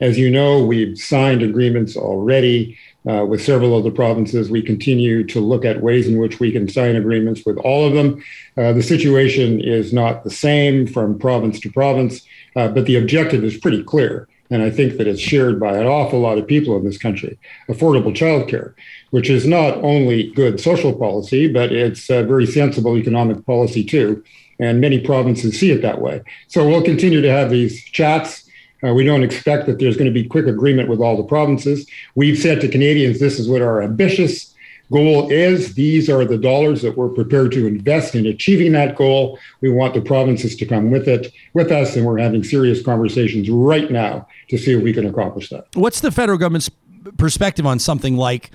as 0.00 0.18
you 0.18 0.30
know, 0.30 0.64
we've 0.64 0.98
signed 0.98 1.42
agreements 1.42 1.96
already 1.96 2.78
uh, 3.08 3.24
with 3.24 3.42
several 3.42 3.76
of 3.76 3.84
the 3.84 3.90
provinces. 3.90 4.50
We 4.50 4.62
continue 4.62 5.24
to 5.24 5.40
look 5.40 5.64
at 5.64 5.82
ways 5.82 6.08
in 6.08 6.18
which 6.18 6.40
we 6.40 6.50
can 6.50 6.68
sign 6.68 6.96
agreements 6.96 7.42
with 7.46 7.56
all 7.58 7.86
of 7.86 7.94
them. 7.94 8.22
Uh, 8.56 8.72
the 8.72 8.82
situation 8.82 9.60
is 9.60 9.92
not 9.92 10.24
the 10.24 10.30
same 10.30 10.86
from 10.86 11.18
province 11.18 11.60
to 11.60 11.70
province, 11.70 12.22
uh, 12.56 12.68
but 12.68 12.86
the 12.86 12.96
objective 12.96 13.44
is 13.44 13.56
pretty 13.56 13.82
clear. 13.82 14.28
And 14.50 14.62
I 14.62 14.70
think 14.70 14.96
that 14.98 15.06
it's 15.06 15.20
shared 15.20 15.58
by 15.58 15.76
an 15.76 15.86
awful 15.86 16.20
lot 16.20 16.38
of 16.38 16.46
people 16.46 16.76
in 16.76 16.84
this 16.84 16.98
country 16.98 17.38
affordable 17.68 18.14
childcare, 18.14 18.74
which 19.10 19.28
is 19.28 19.46
not 19.46 19.76
only 19.78 20.30
good 20.32 20.60
social 20.60 20.96
policy, 20.96 21.48
but 21.52 21.72
it's 21.72 22.08
a 22.10 22.22
very 22.22 22.46
sensible 22.46 22.96
economic 22.96 23.44
policy 23.44 23.84
too. 23.84 24.22
And 24.58 24.80
many 24.80 25.00
provinces 25.00 25.58
see 25.58 25.70
it 25.70 25.82
that 25.82 26.00
way. 26.00 26.22
So 26.48 26.66
we'll 26.66 26.82
continue 26.82 27.20
to 27.20 27.30
have 27.30 27.50
these 27.50 27.84
chats 27.84 28.45
uh, 28.86 28.94
we 28.94 29.04
don't 29.04 29.22
expect 29.22 29.66
that 29.66 29.78
there's 29.78 29.96
going 29.96 30.12
to 30.12 30.12
be 30.12 30.26
quick 30.26 30.46
agreement 30.46 30.88
with 30.88 31.00
all 31.00 31.16
the 31.16 31.22
provinces. 31.24 31.86
We've 32.14 32.38
said 32.38 32.60
to 32.60 32.68
Canadians, 32.68 33.18
this 33.18 33.38
is 33.38 33.48
what 33.48 33.62
our 33.62 33.82
ambitious 33.82 34.54
goal 34.92 35.28
is. 35.30 35.74
These 35.74 36.08
are 36.08 36.24
the 36.24 36.38
dollars 36.38 36.82
that 36.82 36.96
we're 36.96 37.08
prepared 37.08 37.52
to 37.52 37.66
invest 37.66 38.14
in 38.14 38.26
achieving 38.26 38.72
that 38.72 38.96
goal. 38.96 39.38
We 39.60 39.70
want 39.70 39.94
the 39.94 40.00
provinces 40.00 40.54
to 40.56 40.66
come 40.66 40.90
with 40.90 41.08
it, 41.08 41.32
with 41.54 41.72
us, 41.72 41.96
and 41.96 42.06
we're 42.06 42.18
having 42.18 42.44
serious 42.44 42.82
conversations 42.82 43.50
right 43.50 43.90
now 43.90 44.28
to 44.48 44.58
see 44.58 44.72
if 44.72 44.82
we 44.82 44.92
can 44.92 45.06
accomplish 45.06 45.48
that. 45.50 45.66
What's 45.74 46.00
the 46.00 46.12
federal 46.12 46.38
government's 46.38 46.70
perspective 47.16 47.66
on 47.66 47.78
something 47.78 48.16
like 48.16 48.50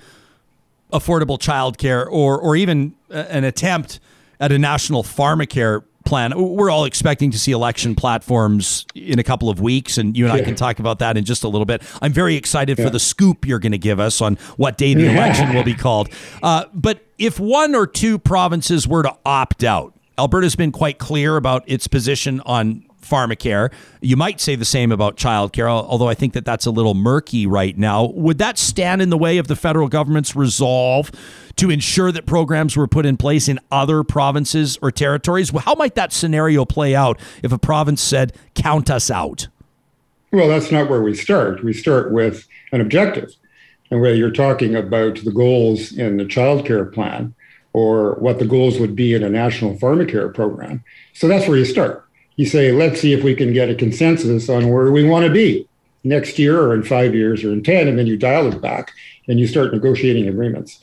affordable 0.92 1.38
childcare 1.38 2.06
or 2.10 2.38
or 2.38 2.54
even 2.54 2.94
an 3.08 3.44
attempt 3.44 3.98
at 4.40 4.52
a 4.52 4.58
national 4.58 5.02
pharmacare 5.02 5.82
plan. 6.04 6.32
We're 6.36 6.70
all 6.70 6.84
expecting 6.84 7.30
to 7.30 7.38
see 7.38 7.52
election 7.52 7.94
platforms 7.94 8.86
in 8.94 9.18
a 9.18 9.24
couple 9.24 9.48
of 9.48 9.60
weeks, 9.60 9.98
and 9.98 10.16
you 10.16 10.24
and 10.24 10.32
I 10.32 10.42
can 10.42 10.54
talk 10.54 10.78
about 10.78 10.98
that 11.00 11.16
in 11.16 11.24
just 11.24 11.44
a 11.44 11.48
little 11.48 11.64
bit. 11.64 11.82
I'm 12.00 12.12
very 12.12 12.36
excited 12.36 12.78
yeah. 12.78 12.84
for 12.84 12.90
the 12.90 13.00
scoop 13.00 13.46
you're 13.46 13.58
going 13.58 13.72
to 13.72 13.78
give 13.78 14.00
us 14.00 14.20
on 14.20 14.36
what 14.56 14.78
day 14.78 14.94
the 14.94 15.10
election 15.10 15.54
will 15.54 15.64
be 15.64 15.74
called. 15.82 16.08
Uh, 16.42 16.64
but 16.72 17.04
if 17.18 17.38
one 17.38 17.74
or 17.74 17.86
two 17.86 18.18
provinces 18.18 18.86
were 18.86 19.02
to 19.02 19.16
opt 19.24 19.64
out, 19.64 19.94
Alberta's 20.18 20.56
been 20.56 20.72
quite 20.72 20.98
clear 20.98 21.36
about 21.36 21.64
its 21.66 21.86
position 21.86 22.40
on 22.40 22.84
pharmacare. 23.02 23.72
You 24.00 24.16
might 24.16 24.40
say 24.40 24.56
the 24.56 24.64
same 24.64 24.90
about 24.90 25.16
childcare, 25.16 25.68
although 25.68 26.08
I 26.08 26.14
think 26.14 26.32
that 26.32 26.44
that's 26.44 26.66
a 26.66 26.70
little 26.70 26.94
murky 26.94 27.46
right 27.46 27.76
now. 27.76 28.06
Would 28.06 28.38
that 28.38 28.58
stand 28.58 29.02
in 29.02 29.10
the 29.10 29.18
way 29.18 29.38
of 29.38 29.48
the 29.48 29.56
federal 29.56 29.88
government's 29.88 30.34
resolve 30.34 31.10
to 31.56 31.70
ensure 31.70 32.10
that 32.12 32.26
programs 32.26 32.76
were 32.76 32.88
put 32.88 33.04
in 33.04 33.16
place 33.16 33.48
in 33.48 33.60
other 33.70 34.02
provinces 34.02 34.78
or 34.80 34.90
territories? 34.90 35.50
How 35.50 35.74
might 35.74 35.94
that 35.96 36.12
scenario 36.12 36.64
play 36.64 36.94
out 36.94 37.20
if 37.42 37.52
a 37.52 37.58
province 37.58 38.00
said, 38.00 38.32
count 38.54 38.90
us 38.90 39.10
out? 39.10 39.48
Well, 40.32 40.48
that's 40.48 40.72
not 40.72 40.88
where 40.88 41.02
we 41.02 41.14
start. 41.14 41.62
We 41.62 41.74
start 41.74 42.12
with 42.12 42.46
an 42.72 42.80
objective. 42.80 43.34
And 43.90 44.00
whether 44.00 44.14
you're 44.14 44.30
talking 44.30 44.74
about 44.74 45.16
the 45.16 45.32
goals 45.32 45.92
in 45.92 46.16
the 46.16 46.24
childcare 46.24 46.90
plan 46.90 47.34
or 47.74 48.14
what 48.14 48.38
the 48.38 48.46
goals 48.46 48.78
would 48.78 48.96
be 48.96 49.12
in 49.12 49.22
a 49.22 49.28
national 49.28 49.76
pharmacare 49.76 50.32
program. 50.32 50.82
So 51.12 51.28
that's 51.28 51.46
where 51.46 51.58
you 51.58 51.66
start 51.66 52.08
you 52.42 52.48
say, 52.48 52.72
let's 52.72 53.00
see 53.00 53.12
if 53.12 53.22
we 53.22 53.36
can 53.36 53.52
get 53.52 53.70
a 53.70 53.74
consensus 53.74 54.48
on 54.48 54.68
where 54.68 54.90
we 54.90 55.08
want 55.08 55.24
to 55.24 55.30
be 55.30 55.68
next 56.02 56.40
year 56.40 56.60
or 56.60 56.74
in 56.74 56.82
five 56.82 57.14
years 57.14 57.44
or 57.44 57.52
in 57.52 57.62
10. 57.62 57.86
And 57.86 57.96
then 57.96 58.08
you 58.08 58.16
dial 58.16 58.52
it 58.52 58.60
back 58.60 58.92
and 59.28 59.38
you 59.38 59.46
start 59.46 59.72
negotiating 59.72 60.26
agreements. 60.26 60.80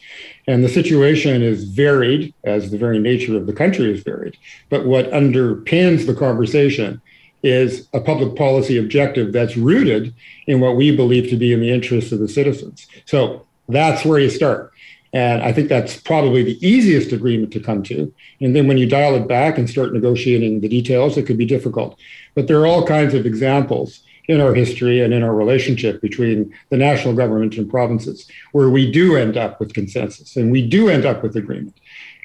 And 0.48 0.64
the 0.64 0.69
situation 0.69 1.41
is 1.41 1.65
varied, 1.65 2.34
as 2.45 2.72
the 2.72 2.77
very 2.77 2.98
nature 2.98 3.36
of 3.36 3.45
the 3.45 3.52
country 3.52 3.91
is 3.91 4.02
varied. 4.03 4.38
But 4.69 4.86
what 4.86 5.11
underpins 5.11 6.07
the 6.07 6.15
conversation 6.15 7.02
is 7.44 7.90
a 7.94 7.99
public 7.99 8.38
policy 8.38 8.77
objective 8.77 9.34
that's 9.34 9.57
rooted 9.57 10.14
in 10.48 10.61
what 10.61 10.77
we 10.77 10.95
believe 10.95 11.30
to 11.30 11.36
be 11.36 11.52
in 11.52 11.60
the 11.60 11.72
interests 11.72 12.14
of 12.14 12.19
the 12.19 12.30
citizens. 12.30 12.88
So 13.03 13.45
that's 13.68 14.06
where 14.06 14.19
you 14.19 14.30
start. 14.30 14.72
And 15.11 15.41
I 15.41 15.52
think 15.52 15.69
that's 15.69 15.99
probably 15.99 16.44
the 16.44 16.65
easiest 16.65 17.11
agreement 17.11 17.52
to 17.53 17.60
come 17.60 17.81
to. 17.84 18.14
And 18.41 18.56
then 18.56 18.68
when 18.68 18.77
you 18.77 18.88
dial 18.88 19.15
it 19.15 19.27
back 19.27 19.57
and 19.57 19.69
start 19.69 19.94
negotiating 19.94 20.61
the 20.61 20.68
details, 20.68 21.18
it 21.18 21.26
could 21.26 21.38
be 21.38 21.45
difficult. 21.45 21.99
But 22.36 22.48
there 22.48 22.60
are 22.60 22.68
all 22.68 22.86
kinds 22.86 23.14
of 23.14 23.26
examples 23.26 24.02
in 24.27 24.40
our 24.40 24.53
history 24.53 25.02
and 25.02 25.11
in 25.11 25.23
our 25.23 25.34
relationship 25.34 25.99
between 26.02 26.53
the 26.69 26.77
national 26.77 27.15
government 27.15 27.57
and 27.57 27.68
provinces 27.68 28.27
where 28.52 28.69
we 28.69 28.91
do 28.91 29.15
end 29.15 29.36
up 29.36 29.60
with 29.60 29.73
consensus 29.73 30.36
and 30.36 30.52
we 30.52 30.68
do 30.68 30.90
end 30.90 31.06
up 31.06 31.23
with 31.23 31.36
agreement. 31.36 31.76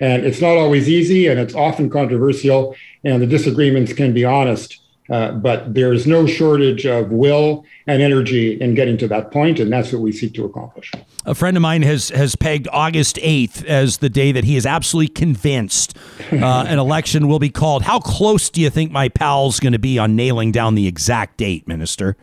And 0.00 0.26
it's 0.26 0.42
not 0.42 0.58
always 0.58 0.86
easy 0.86 1.28
and 1.28 1.40
it's 1.40 1.54
often 1.54 1.88
controversial, 1.88 2.76
and 3.04 3.22
the 3.22 3.26
disagreements 3.26 3.94
can 3.94 4.12
be 4.12 4.24
honest 4.24 4.80
uh, 5.10 5.32
but 5.32 5.74
there 5.74 5.92
is 5.92 6.06
no 6.06 6.26
shortage 6.26 6.86
of 6.86 7.10
will 7.10 7.64
and 7.86 8.00
energy 8.00 8.60
in 8.60 8.74
getting 8.74 8.96
to 8.98 9.08
that 9.08 9.30
point, 9.30 9.60
and 9.60 9.70
that's 9.72 9.92
what 9.92 10.00
we 10.00 10.12
seek 10.12 10.32
to 10.34 10.44
accomplish. 10.44 10.90
A 11.26 11.34
friend 11.34 11.56
of 11.56 11.62
mine 11.62 11.82
has 11.82 12.10
has 12.10 12.36
pegged 12.36 12.68
August 12.70 13.18
eighth 13.22 13.64
as 13.64 13.98
the 13.98 14.10
day 14.10 14.32
that 14.32 14.44
he 14.44 14.56
is 14.56 14.66
absolutely 14.66 15.08
convinced 15.14 15.96
uh, 16.30 16.66
an 16.68 16.78
election 16.78 17.28
will 17.28 17.38
be 17.38 17.50
called. 17.50 17.82
How 17.82 17.98
close 17.98 18.50
do 18.50 18.60
you 18.60 18.68
think 18.70 18.90
my 18.92 19.08
pal's 19.08 19.58
going 19.58 19.72
to 19.72 19.78
be 19.78 19.98
on 19.98 20.16
nailing 20.16 20.52
down 20.52 20.74
the 20.74 20.86
exact 20.86 21.38
date, 21.38 21.66
Minister? 21.66 22.16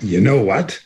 You 0.00 0.20
know 0.20 0.42
what? 0.42 0.82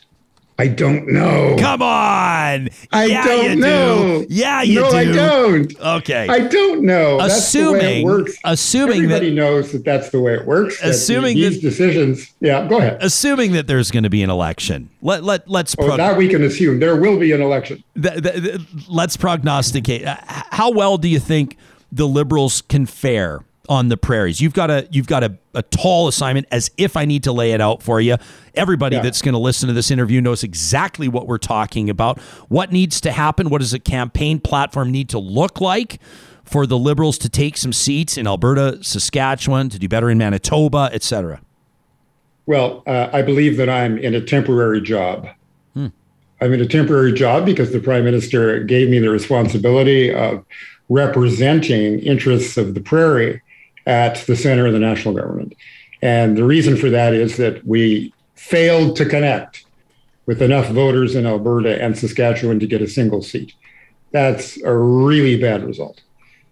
I 0.63 0.67
don't 0.67 1.09
know. 1.09 1.57
Come 1.59 1.81
on. 1.81 2.69
I 2.93 3.03
yeah, 3.03 3.25
don't 3.25 3.59
know. 3.59 4.21
Do. 4.21 4.27
Yeah, 4.29 4.61
you 4.61 4.79
no, 4.79 4.91
do. 4.91 4.95
I 4.95 5.05
don't. 5.11 5.79
Okay. 5.81 6.25
I 6.29 6.39
don't 6.39 6.83
know. 6.83 7.19
Assuming, 7.19 7.27
that's 7.27 7.51
the 7.51 7.71
way 7.73 7.99
it 7.99 8.05
works. 8.05 8.37
Assuming 8.45 8.95
everybody 8.95 9.29
that, 9.31 9.35
knows 9.35 9.73
that 9.73 9.83
that's 9.83 10.09
the 10.11 10.21
way 10.21 10.35
it 10.35 10.45
works. 10.45 10.81
Assuming 10.81 11.35
the, 11.35 11.49
these 11.49 11.61
that, 11.61 11.67
decisions. 11.67 12.33
Yeah, 12.39 12.65
go 12.65 12.77
ahead. 12.77 13.03
Assuming 13.03 13.51
that 13.51 13.67
there's 13.67 13.91
going 13.91 14.03
to 14.03 14.09
be 14.09 14.23
an 14.23 14.29
election. 14.29 14.89
Let 15.01 15.25
let 15.25 15.49
let's. 15.49 15.75
Oh, 15.77 15.97
that 15.97 16.15
we 16.15 16.29
can 16.29 16.41
assume 16.43 16.79
there 16.79 16.95
will 16.95 17.19
be 17.19 17.33
an 17.33 17.41
election. 17.41 17.83
Let's 18.87 19.17
prognosticate. 19.17 20.05
How 20.05 20.71
well 20.71 20.97
do 20.97 21.09
you 21.09 21.19
think 21.19 21.57
the 21.91 22.07
Liberals 22.07 22.61
can 22.61 22.85
fare 22.85 23.41
on 23.69 23.87
the 23.87 23.97
prairies. 23.97 24.41
You've 24.41 24.53
got 24.53 24.69
a 24.69 24.87
you've 24.91 25.07
got 25.07 25.23
a, 25.23 25.37
a 25.53 25.61
tall 25.61 26.07
assignment 26.07 26.47
as 26.51 26.69
if 26.77 26.97
I 26.97 27.05
need 27.05 27.23
to 27.23 27.31
lay 27.31 27.51
it 27.51 27.61
out 27.61 27.81
for 27.81 28.01
you. 28.01 28.17
Everybody 28.55 28.97
yeah. 28.97 29.01
that's 29.01 29.21
going 29.21 29.33
to 29.33 29.39
listen 29.39 29.67
to 29.67 29.73
this 29.73 29.89
interview 29.89 30.19
knows 30.21 30.43
exactly 30.43 31.07
what 31.07 31.27
we're 31.27 31.37
talking 31.37 31.89
about. 31.89 32.19
What 32.49 32.71
needs 32.71 32.99
to 33.01 33.11
happen? 33.11 33.49
What 33.49 33.61
does 33.61 33.73
a 33.73 33.79
campaign 33.79 34.39
platform 34.39 34.91
need 34.91 35.09
to 35.09 35.19
look 35.19 35.61
like 35.61 35.99
for 36.43 36.67
the 36.67 36.77
liberals 36.77 37.17
to 37.19 37.29
take 37.29 37.55
some 37.55 37.71
seats 37.71 38.17
in 38.17 38.27
Alberta, 38.27 38.83
Saskatchewan, 38.83 39.69
to 39.69 39.79
do 39.79 39.87
better 39.87 40.09
in 40.09 40.17
Manitoba, 40.17 40.89
etc.? 40.91 41.41
Well, 42.45 42.83
uh, 42.85 43.09
I 43.13 43.21
believe 43.21 43.55
that 43.57 43.69
I'm 43.69 43.97
in 43.97 44.13
a 44.13 44.21
temporary 44.21 44.81
job. 44.81 45.29
Hmm. 45.73 45.87
I'm 46.41 46.51
in 46.51 46.59
a 46.59 46.67
temporary 46.67 47.13
job 47.13 47.45
because 47.45 47.71
the 47.71 47.79
prime 47.79 48.03
minister 48.03 48.61
gave 48.65 48.89
me 48.89 48.99
the 48.99 49.09
responsibility 49.09 50.13
of 50.13 50.43
representing 50.89 51.99
interests 51.99 52.57
of 52.57 52.73
the 52.73 52.81
prairie 52.81 53.41
at 53.85 54.17
the 54.27 54.35
center 54.35 54.65
of 54.65 54.73
the 54.73 54.79
national 54.79 55.13
government. 55.13 55.55
And 56.01 56.37
the 56.37 56.43
reason 56.43 56.75
for 56.75 56.89
that 56.89 57.13
is 57.13 57.37
that 57.37 57.65
we 57.65 58.13
failed 58.35 58.95
to 58.97 59.05
connect 59.05 59.65
with 60.25 60.41
enough 60.41 60.69
voters 60.69 61.15
in 61.15 61.25
Alberta 61.25 61.81
and 61.81 61.97
Saskatchewan 61.97 62.59
to 62.59 62.67
get 62.67 62.81
a 62.81 62.87
single 62.87 63.21
seat. 63.21 63.53
That's 64.11 64.61
a 64.61 64.75
really 64.75 65.39
bad 65.39 65.63
result. 65.63 66.01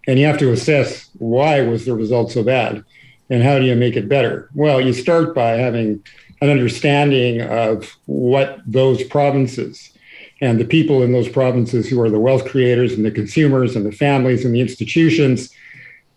And 0.06 0.18
you 0.18 0.26
have 0.26 0.38
to 0.38 0.52
assess 0.52 1.08
why 1.18 1.60
was 1.60 1.84
the 1.84 1.94
result 1.94 2.32
so 2.32 2.42
bad 2.42 2.84
and 3.30 3.42
how 3.42 3.58
do 3.58 3.64
you 3.64 3.76
make 3.76 3.96
it 3.96 4.08
better? 4.08 4.50
Well, 4.54 4.80
you 4.80 4.92
start 4.92 5.34
by 5.34 5.52
having 5.52 6.02
an 6.40 6.50
understanding 6.50 7.40
of 7.40 7.96
what 8.06 8.60
those 8.66 9.04
provinces 9.04 9.92
and 10.40 10.58
the 10.58 10.64
people 10.64 11.02
in 11.02 11.12
those 11.12 11.28
provinces 11.28 11.88
who 11.88 12.00
are 12.00 12.10
the 12.10 12.18
wealth 12.18 12.46
creators 12.46 12.92
and 12.94 13.04
the 13.04 13.12
consumers 13.12 13.76
and 13.76 13.86
the 13.86 13.92
families 13.92 14.44
and 14.44 14.54
the 14.54 14.60
institutions 14.60 15.54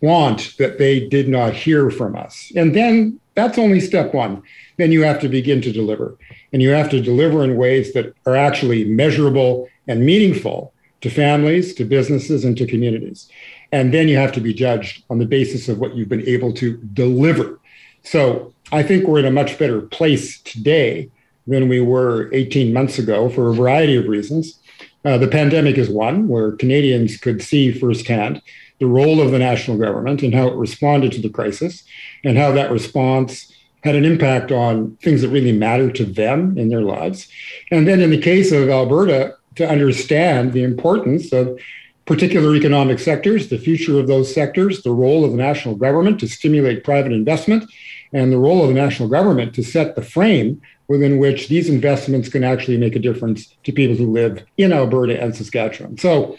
want 0.01 0.55
that 0.57 0.77
they 0.77 1.07
did 1.07 1.27
not 1.27 1.53
hear 1.53 1.89
from 1.89 2.15
us. 2.15 2.51
And 2.55 2.75
then 2.75 3.19
that's 3.35 3.57
only 3.57 3.79
step 3.79 4.13
one. 4.13 4.41
Then 4.77 4.91
you 4.91 5.03
have 5.03 5.19
to 5.21 5.29
begin 5.29 5.61
to 5.61 5.71
deliver. 5.71 6.17
And 6.53 6.61
you 6.61 6.69
have 6.69 6.89
to 6.89 7.01
deliver 7.01 7.43
in 7.43 7.57
ways 7.57 7.93
that 7.93 8.13
are 8.25 8.35
actually 8.35 8.85
measurable 8.85 9.69
and 9.87 10.05
meaningful 10.05 10.73
to 11.01 11.09
families, 11.09 11.73
to 11.75 11.85
businesses, 11.85 12.45
and 12.45 12.57
to 12.57 12.65
communities. 12.65 13.29
And 13.71 13.93
then 13.93 14.07
you 14.07 14.17
have 14.17 14.31
to 14.33 14.41
be 14.41 14.53
judged 14.53 15.03
on 15.09 15.19
the 15.19 15.25
basis 15.25 15.67
of 15.69 15.79
what 15.79 15.95
you've 15.95 16.09
been 16.09 16.27
able 16.27 16.53
to 16.53 16.77
deliver. 16.93 17.59
So 18.03 18.53
I 18.71 18.83
think 18.83 19.05
we're 19.05 19.19
in 19.19 19.25
a 19.25 19.31
much 19.31 19.59
better 19.59 19.81
place 19.81 20.41
today 20.41 21.09
than 21.47 21.67
we 21.69 21.81
were 21.81 22.33
18 22.33 22.73
months 22.73 22.97
ago 22.97 23.29
for 23.29 23.49
a 23.49 23.53
variety 23.53 23.95
of 23.95 24.07
reasons. 24.07 24.59
Uh, 25.03 25.17
the 25.17 25.27
pandemic 25.27 25.77
is 25.77 25.89
one 25.89 26.27
where 26.27 26.53
Canadians 26.53 27.17
could 27.17 27.41
see 27.41 27.71
firsthand 27.71 28.41
the 28.79 28.87
role 28.87 29.21
of 29.21 29.31
the 29.31 29.39
national 29.39 29.77
government 29.77 30.21
and 30.21 30.33
how 30.33 30.47
it 30.47 30.55
responded 30.55 31.11
to 31.13 31.21
the 31.21 31.29
crisis 31.29 31.83
and 32.23 32.37
how 32.37 32.51
that 32.51 32.71
response 32.71 33.51
had 33.83 33.95
an 33.95 34.03
impact 34.03 34.51
on 34.51 34.97
things 35.01 35.21
that 35.21 35.29
really 35.29 35.51
matter 35.51 35.91
to 35.91 36.03
them 36.03 36.57
in 36.57 36.69
their 36.69 36.81
lives. 36.81 37.27
And 37.71 37.87
then 37.87 38.01
in 38.01 38.09
the 38.09 38.21
case 38.21 38.51
of 38.51 38.67
Alberta, 38.67 39.35
to 39.55 39.69
understand 39.69 40.53
the 40.53 40.63
importance 40.63 41.31
of 41.31 41.59
particular 42.05 42.55
economic 42.55 42.99
sectors, 42.99 43.47
the 43.47 43.57
future 43.57 43.99
of 43.99 44.07
those 44.07 44.33
sectors, 44.33 44.83
the 44.83 44.91
role 44.91 45.23
of 45.23 45.31
the 45.31 45.37
national 45.37 45.75
government 45.75 46.19
to 46.19 46.27
stimulate 46.27 46.83
private 46.83 47.11
investment, 47.11 47.71
and 48.13 48.31
the 48.31 48.37
role 48.37 48.61
of 48.61 48.67
the 48.67 48.73
national 48.73 49.09
government 49.09 49.53
to 49.55 49.63
set 49.63 49.95
the 49.95 50.01
frame 50.01 50.61
within 50.87 51.17
which 51.17 51.47
these 51.47 51.67
investments 51.67 52.29
can 52.29 52.43
actually 52.43 52.77
make 52.77 52.95
a 52.95 52.99
difference 52.99 53.55
to 53.63 53.71
people 53.71 53.95
who 53.95 54.11
live 54.11 54.45
in 54.57 54.71
Alberta 54.71 55.19
and 55.19 55.35
Saskatchewan. 55.35 55.97
So, 55.97 56.37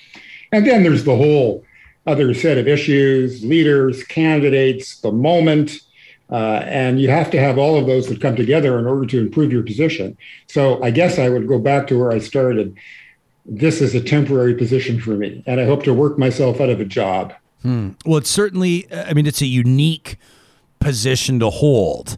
and 0.52 0.66
then 0.66 0.84
there's 0.84 1.04
the 1.04 1.16
whole 1.16 1.64
other 2.06 2.32
set 2.34 2.58
of 2.58 2.68
issues, 2.68 3.44
leaders, 3.44 4.04
candidates, 4.04 5.00
the 5.00 5.12
moment. 5.12 5.80
Uh, 6.30 6.62
and 6.64 7.00
you 7.00 7.08
have 7.08 7.30
to 7.30 7.38
have 7.38 7.56
all 7.56 7.78
of 7.78 7.86
those 7.86 8.08
that 8.08 8.20
come 8.20 8.34
together 8.34 8.78
in 8.78 8.86
order 8.86 9.06
to 9.06 9.20
improve 9.20 9.52
your 9.52 9.62
position. 9.62 10.16
So 10.48 10.82
I 10.82 10.90
guess 10.90 11.18
I 11.18 11.28
would 11.28 11.46
go 11.46 11.58
back 11.58 11.86
to 11.88 11.98
where 11.98 12.10
I 12.10 12.18
started. 12.18 12.76
This 13.44 13.80
is 13.80 13.94
a 13.94 14.00
temporary 14.00 14.54
position 14.54 15.00
for 15.00 15.16
me, 15.16 15.44
and 15.46 15.60
I 15.60 15.66
hope 15.66 15.84
to 15.84 15.94
work 15.94 16.18
myself 16.18 16.60
out 16.60 16.68
of 16.68 16.80
a 16.80 16.84
job. 16.84 17.32
Hmm. 17.62 17.90
Well, 18.04 18.18
it's 18.18 18.30
certainly, 18.30 18.92
I 18.92 19.14
mean, 19.14 19.26
it's 19.26 19.40
a 19.40 19.46
unique 19.46 20.18
position 20.80 21.38
to 21.40 21.50
hold. 21.50 22.16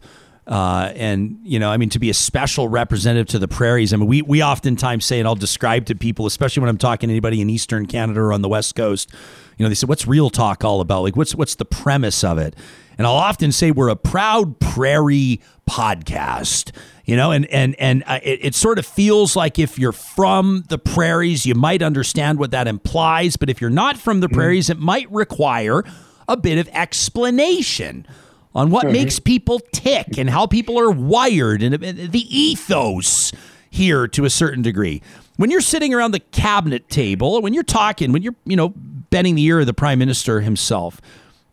Uh, 0.49 0.91
and 0.95 1.37
you 1.43 1.59
know, 1.59 1.69
I 1.69 1.77
mean, 1.77 1.89
to 1.89 1.99
be 1.99 2.09
a 2.09 2.13
special 2.13 2.69
representative 2.69 3.27
to 3.27 3.39
the 3.39 3.47
prairies. 3.47 3.93
I 3.93 3.97
mean, 3.97 4.07
we 4.07 4.23
we 4.23 4.43
oftentimes 4.43 5.05
say, 5.05 5.19
and 5.19 5.27
I'll 5.27 5.35
describe 5.35 5.85
to 5.85 5.95
people, 5.95 6.25
especially 6.25 6.61
when 6.61 6.69
I'm 6.69 6.77
talking 6.79 7.07
to 7.09 7.13
anybody 7.13 7.39
in 7.39 7.51
Eastern 7.51 7.85
Canada 7.85 8.19
or 8.19 8.33
on 8.33 8.41
the 8.41 8.49
West 8.49 8.75
Coast, 8.75 9.11
you 9.57 9.63
know, 9.63 9.69
they 9.69 9.75
said, 9.75 9.87
"What's 9.87 10.07
real 10.07 10.31
talk 10.31 10.63
all 10.65 10.81
about? 10.81 11.03
Like, 11.03 11.15
what's 11.15 11.35
what's 11.35 11.53
the 11.53 11.65
premise 11.65 12.23
of 12.23 12.39
it?" 12.39 12.55
And 12.97 13.05
I'll 13.05 13.13
often 13.13 13.51
say 13.51 13.69
we're 13.69 13.89
a 13.89 13.95
proud 13.95 14.59
prairie 14.59 15.39
podcast, 15.69 16.71
you 17.05 17.15
know, 17.15 17.29
and 17.31 17.45
and 17.45 17.75
and 17.79 18.03
uh, 18.07 18.19
it, 18.23 18.39
it 18.41 18.55
sort 18.55 18.79
of 18.79 18.87
feels 18.87 19.35
like 19.35 19.59
if 19.59 19.77
you're 19.77 19.91
from 19.91 20.63
the 20.69 20.79
prairies, 20.79 21.45
you 21.45 21.53
might 21.53 21.83
understand 21.83 22.39
what 22.39 22.49
that 22.51 22.67
implies, 22.67 23.37
but 23.37 23.51
if 23.51 23.61
you're 23.61 23.69
not 23.69 23.97
from 23.97 24.19
the 24.19 24.25
mm-hmm. 24.25 24.35
prairies, 24.35 24.71
it 24.71 24.79
might 24.79 25.09
require 25.11 25.83
a 26.27 26.35
bit 26.35 26.57
of 26.57 26.67
explanation 26.69 28.07
on 28.55 28.71
what 28.71 28.85
mm-hmm. 28.85 28.93
makes 28.93 29.19
people 29.19 29.59
tick 29.71 30.17
and 30.17 30.29
how 30.29 30.47
people 30.47 30.79
are 30.79 30.91
wired 30.91 31.61
and 31.61 31.75
the 31.75 32.37
ethos 32.37 33.31
here 33.69 34.07
to 34.07 34.25
a 34.25 34.29
certain 34.29 34.61
degree. 34.61 35.01
When 35.37 35.51
you're 35.51 35.61
sitting 35.61 35.93
around 35.93 36.11
the 36.11 36.19
cabinet 36.19 36.89
table, 36.89 37.41
when 37.41 37.53
you're 37.53 37.63
talking, 37.63 38.11
when 38.11 38.23
you're, 38.23 38.35
you 38.45 38.55
know, 38.55 38.73
bending 39.09 39.35
the 39.35 39.43
ear 39.43 39.59
of 39.59 39.67
the 39.67 39.73
prime 39.73 39.99
minister 39.99 40.41
himself, 40.41 40.99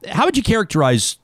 how 0.09 0.25
would 0.25 0.37
you 0.37 0.43
characterize 0.43 1.19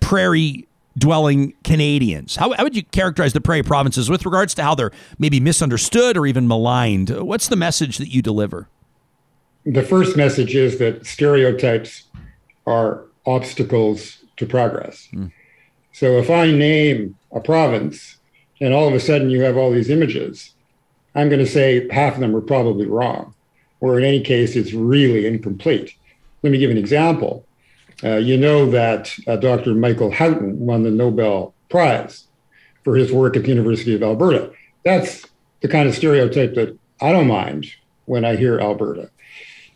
prairie 0.00 0.68
dwelling 0.96 1.54
Canadians? 1.64 2.36
How, 2.36 2.52
how 2.52 2.64
would 2.64 2.76
you 2.76 2.84
characterize 2.84 3.32
the 3.32 3.40
prairie 3.40 3.62
provinces 3.62 4.10
with 4.10 4.24
regards 4.24 4.54
to 4.54 4.62
how 4.62 4.74
they're 4.74 4.92
maybe 5.18 5.40
misunderstood 5.40 6.16
or 6.16 6.26
even 6.26 6.46
maligned? 6.46 7.10
What's 7.10 7.48
the 7.48 7.56
message 7.56 7.98
that 7.98 8.08
you 8.08 8.22
deliver? 8.22 8.68
The 9.64 9.82
first 9.82 10.16
message 10.16 10.54
is 10.54 10.78
that 10.78 11.06
stereotypes 11.06 12.04
are 12.66 13.04
obstacles 13.26 14.19
to 14.40 14.46
progress. 14.46 15.08
Mm. 15.12 15.30
So 15.92 16.18
if 16.18 16.30
I 16.30 16.50
name 16.50 17.16
a 17.32 17.40
province 17.40 18.18
and 18.60 18.74
all 18.74 18.88
of 18.88 18.94
a 18.94 19.00
sudden 19.00 19.30
you 19.30 19.42
have 19.42 19.56
all 19.56 19.70
these 19.70 19.90
images, 19.90 20.54
I'm 21.14 21.28
going 21.28 21.44
to 21.44 21.50
say 21.50 21.88
half 21.90 22.14
of 22.14 22.20
them 22.20 22.34
are 22.34 22.40
probably 22.40 22.86
wrong, 22.86 23.34
or 23.80 23.98
in 23.98 24.04
any 24.04 24.20
case, 24.20 24.56
it's 24.56 24.72
really 24.72 25.26
incomplete. 25.26 25.94
Let 26.42 26.50
me 26.50 26.58
give 26.58 26.70
an 26.70 26.78
example. 26.78 27.44
Uh, 28.02 28.16
you 28.16 28.38
know 28.38 28.70
that 28.70 29.14
uh, 29.26 29.36
Dr. 29.36 29.74
Michael 29.74 30.10
Houghton 30.10 30.58
won 30.58 30.82
the 30.82 30.90
Nobel 30.90 31.54
Prize 31.68 32.26
for 32.82 32.96
his 32.96 33.12
work 33.12 33.36
at 33.36 33.42
the 33.42 33.48
University 33.48 33.94
of 33.94 34.02
Alberta. 34.02 34.52
That's 34.84 35.26
the 35.60 35.68
kind 35.68 35.88
of 35.88 35.94
stereotype 35.94 36.54
that 36.54 36.78
I 37.02 37.12
don't 37.12 37.26
mind 37.26 37.66
when 38.06 38.24
I 38.24 38.36
hear 38.36 38.58
Alberta. 38.58 39.10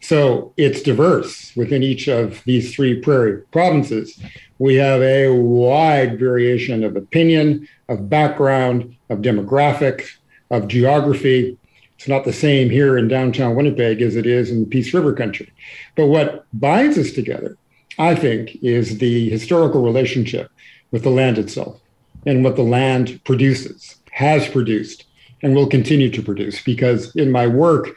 So 0.01 0.53
it's 0.59 0.83
diverse 0.83 1.55
within 1.57 1.83
each 1.83 2.09
of 2.09 2.43
these 2.45 2.75
three 2.75 3.01
prairie 3.01 3.41
provinces. 3.53 4.21
We 4.59 4.77
have 4.77 5.03
a 5.03 5.31
wide 5.31 6.19
variation 6.19 6.85
of 6.85 6.97
opinion, 6.97 7.69
of 7.89 8.09
background, 8.09 8.97
of 9.11 9.19
demographic, 9.19 10.09
of 10.51 10.69
geography. 10.69 11.59
It's 11.97 12.09
not 12.09 12.25
the 12.25 12.33
same 12.33 12.71
here 12.71 12.97
in 12.97 13.09
downtown 13.09 13.57
Winnipeg 13.57 14.01
as 14.01 14.17
it 14.17 14.27
is 14.27 14.51
in 14.51 14.61
the 14.61 14.67
Peace 14.67 14.95
River 14.95 15.13
country. 15.13 15.53
But 15.97 16.07
what 16.07 16.47
binds 16.53 16.99
us 16.99 17.11
together, 17.11 17.57
I 17.99 18.15
think, 18.15 18.57
is 18.63 18.99
the 18.99 19.29
historical 19.31 19.83
relationship 19.83 20.51
with 20.91 21.03
the 21.03 21.11
land 21.11 21.39
itself 21.39 21.81
and 22.27 22.45
what 22.45 22.57
the 22.57 22.63
land 22.63 23.21
produces, 23.25 23.97
has 24.13 24.49
produced, 24.49 25.05
and 25.43 25.55
will 25.55 25.67
continue 25.67 26.11
to 26.11 26.23
produce. 26.23 26.63
Because 26.63 27.15
in 27.17 27.31
my 27.31 27.47
work, 27.47 27.97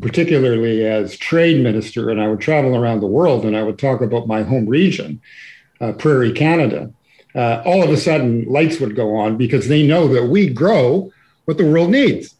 particularly 0.00 0.84
as 0.84 1.16
trade 1.16 1.62
minister, 1.62 2.10
and 2.10 2.20
I 2.20 2.28
would 2.28 2.40
travel 2.40 2.76
around 2.76 3.00
the 3.00 3.06
world 3.06 3.44
and 3.44 3.56
I 3.56 3.62
would 3.62 3.78
talk 3.78 4.00
about 4.00 4.26
my 4.26 4.42
home 4.42 4.66
region, 4.66 5.20
uh, 5.80 5.92
Prairie 5.92 6.32
Canada. 6.32 6.92
Uh, 7.34 7.62
all 7.66 7.82
of 7.82 7.90
a 7.90 7.96
sudden, 7.96 8.44
lights 8.46 8.80
would 8.80 8.96
go 8.96 9.14
on 9.16 9.36
because 9.36 9.68
they 9.68 9.86
know 9.86 10.08
that 10.08 10.26
we 10.26 10.48
grow 10.48 11.12
what 11.44 11.58
the 11.58 11.70
world 11.70 11.90
needs. 11.90 12.34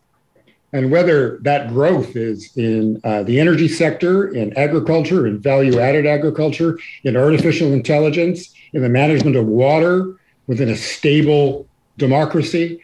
And 0.73 0.91
whether 0.91 1.39
that 1.43 1.69
growth 1.69 2.17
is 2.17 2.55
in 2.57 3.01
uh, 3.05 3.23
the 3.23 3.41
energy 3.41 3.69
sector, 3.69 4.29
in 4.29 4.57
agriculture, 4.59 5.27
in 5.27 5.39
value 5.39 5.79
added 5.79 6.07
agriculture, 6.07 6.79
in 7.05 7.17
artificial 7.17 7.73
intelligence, 7.73 8.53
in 8.73 8.83
the 8.83 8.89
management 8.89 9.37
of 9.37 9.47
water 9.47 10.17
within 10.47 10.69
a 10.69 10.77
stable 10.77 11.67
democracy, 11.99 12.81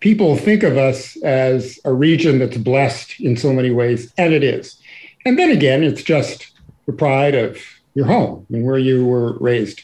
people 0.00 0.36
think 0.36 0.62
of 0.62 0.76
us 0.76 1.16
as 1.22 1.78
a 1.84 1.92
region 1.92 2.38
that's 2.38 2.56
blessed 2.56 3.20
in 3.20 3.36
so 3.36 3.52
many 3.52 3.70
ways, 3.70 4.12
and 4.18 4.32
it 4.32 4.42
is. 4.42 4.80
And 5.24 5.38
then 5.38 5.50
again, 5.50 5.82
it's 5.82 6.02
just 6.02 6.52
the 6.86 6.92
pride 6.92 7.34
of 7.34 7.58
your 7.96 8.06
home 8.06 8.46
and 8.52 8.64
where 8.64 8.78
you 8.78 9.04
were 9.04 9.36
raised. 9.38 9.82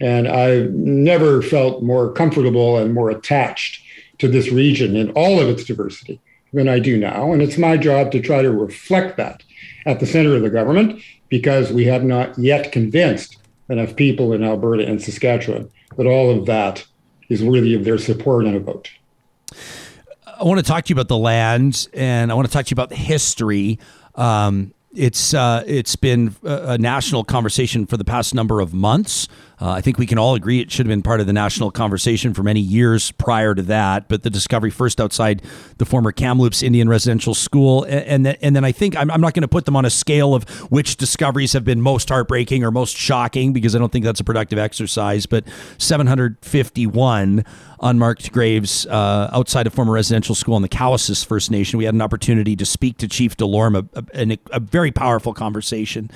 And 0.00 0.26
I've 0.26 0.70
never 0.72 1.42
felt 1.42 1.82
more 1.82 2.10
comfortable 2.10 2.78
and 2.78 2.94
more 2.94 3.10
attached 3.10 3.82
to 4.18 4.28
this 4.28 4.50
region 4.50 4.96
in 4.96 5.10
all 5.10 5.38
of 5.38 5.48
its 5.48 5.64
diversity 5.64 6.20
than 6.52 6.68
I 6.68 6.78
do 6.78 6.96
now. 6.98 7.32
And 7.32 7.42
it's 7.42 7.58
my 7.58 7.76
job 7.76 8.10
to 8.12 8.20
try 8.20 8.42
to 8.42 8.50
reflect 8.50 9.18
that 9.18 9.42
at 9.86 10.00
the 10.00 10.06
center 10.06 10.34
of 10.34 10.42
the 10.42 10.50
government 10.50 11.00
because 11.28 11.70
we 11.70 11.84
have 11.84 12.02
not 12.02 12.36
yet 12.38 12.72
convinced 12.72 13.36
enough 13.68 13.94
people 13.94 14.32
in 14.32 14.42
Alberta 14.42 14.84
and 14.84 15.00
Saskatchewan 15.00 15.70
that 15.96 16.06
all 16.06 16.30
of 16.30 16.46
that 16.46 16.84
is 17.28 17.44
worthy 17.44 17.74
of 17.74 17.84
their 17.84 17.98
support 17.98 18.46
and 18.46 18.56
a 18.56 18.60
vote. 18.60 18.90
I 20.26 20.44
want 20.44 20.58
to 20.58 20.64
talk 20.64 20.86
to 20.86 20.90
you 20.90 20.94
about 20.94 21.08
the 21.08 21.18
land, 21.18 21.86
and 21.92 22.32
I 22.32 22.34
want 22.34 22.48
to 22.48 22.52
talk 22.52 22.64
to 22.66 22.70
you 22.70 22.74
about 22.74 22.88
the 22.88 22.96
history. 22.96 23.78
Um, 24.14 24.72
it's 24.92 25.34
uh, 25.34 25.62
it's 25.66 25.96
been 25.96 26.34
a, 26.42 26.76
national 26.78 27.24
conversation 27.24 27.86
for 27.86 27.96
the 27.96 28.04
past 28.04 28.34
number 28.34 28.60
of 28.60 28.74
months. 28.74 29.28
Uh, 29.60 29.70
I 29.72 29.80
think 29.80 29.98
we 29.98 30.06
can 30.06 30.18
all 30.18 30.34
agree 30.34 30.60
it 30.60 30.70
should 30.70 30.86
have 30.86 30.90
been 30.90 31.02
part 31.02 31.20
of 31.20 31.26
the 31.26 31.32
national 31.32 31.70
conversation 31.70 32.32
for 32.32 32.42
many 32.42 32.60
years 32.60 33.10
prior 33.12 33.54
to 33.54 33.62
that. 33.62 34.08
But 34.08 34.22
the 34.22 34.30
discovery 34.30 34.70
first 34.70 35.00
outside 35.00 35.42
the 35.78 35.84
former 35.84 36.12
Kamloops 36.12 36.62
Indian 36.62 36.88
Residential 36.88 37.34
School, 37.34 37.84
and 37.84 38.20
and, 38.20 38.26
then, 38.26 38.36
and 38.42 38.56
then 38.56 38.64
I 38.64 38.72
think 38.72 38.96
I'm, 38.96 39.10
I'm 39.10 39.20
not 39.20 39.34
going 39.34 39.42
to 39.42 39.48
put 39.48 39.64
them 39.64 39.76
on 39.76 39.84
a 39.84 39.90
scale 39.90 40.34
of 40.34 40.48
which 40.70 40.96
discoveries 40.96 41.52
have 41.52 41.64
been 41.64 41.80
most 41.80 42.08
heartbreaking 42.08 42.64
or 42.64 42.70
most 42.70 42.96
shocking 42.96 43.52
because 43.52 43.74
I 43.74 43.78
don't 43.78 43.92
think 43.92 44.04
that's 44.04 44.20
a 44.20 44.24
productive 44.24 44.58
exercise. 44.58 45.26
But 45.26 45.44
751 45.78 47.44
unmarked 47.82 48.32
graves 48.32 48.86
uh, 48.86 49.30
outside 49.32 49.66
a 49.66 49.70
former 49.70 49.92
residential 49.92 50.34
school 50.34 50.56
in 50.56 50.62
the 50.62 50.68
Cowessess 50.68 51.24
First 51.24 51.50
Nation. 51.50 51.78
We 51.78 51.84
had 51.84 51.94
an 51.94 52.02
opportunity 52.02 52.56
to 52.56 52.66
speak 52.66 52.98
to 52.98 53.08
Chief 53.08 53.36
Delorme, 53.36 53.88
a, 53.94 54.04
a, 54.14 54.38
a 54.56 54.60
very 54.60 54.90
powerful 54.90 55.32
conversation. 55.32 56.10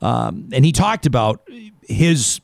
Um, 0.00 0.48
and 0.52 0.64
he 0.64 0.70
talked 0.70 1.06
about 1.06 1.42
his 1.82 2.40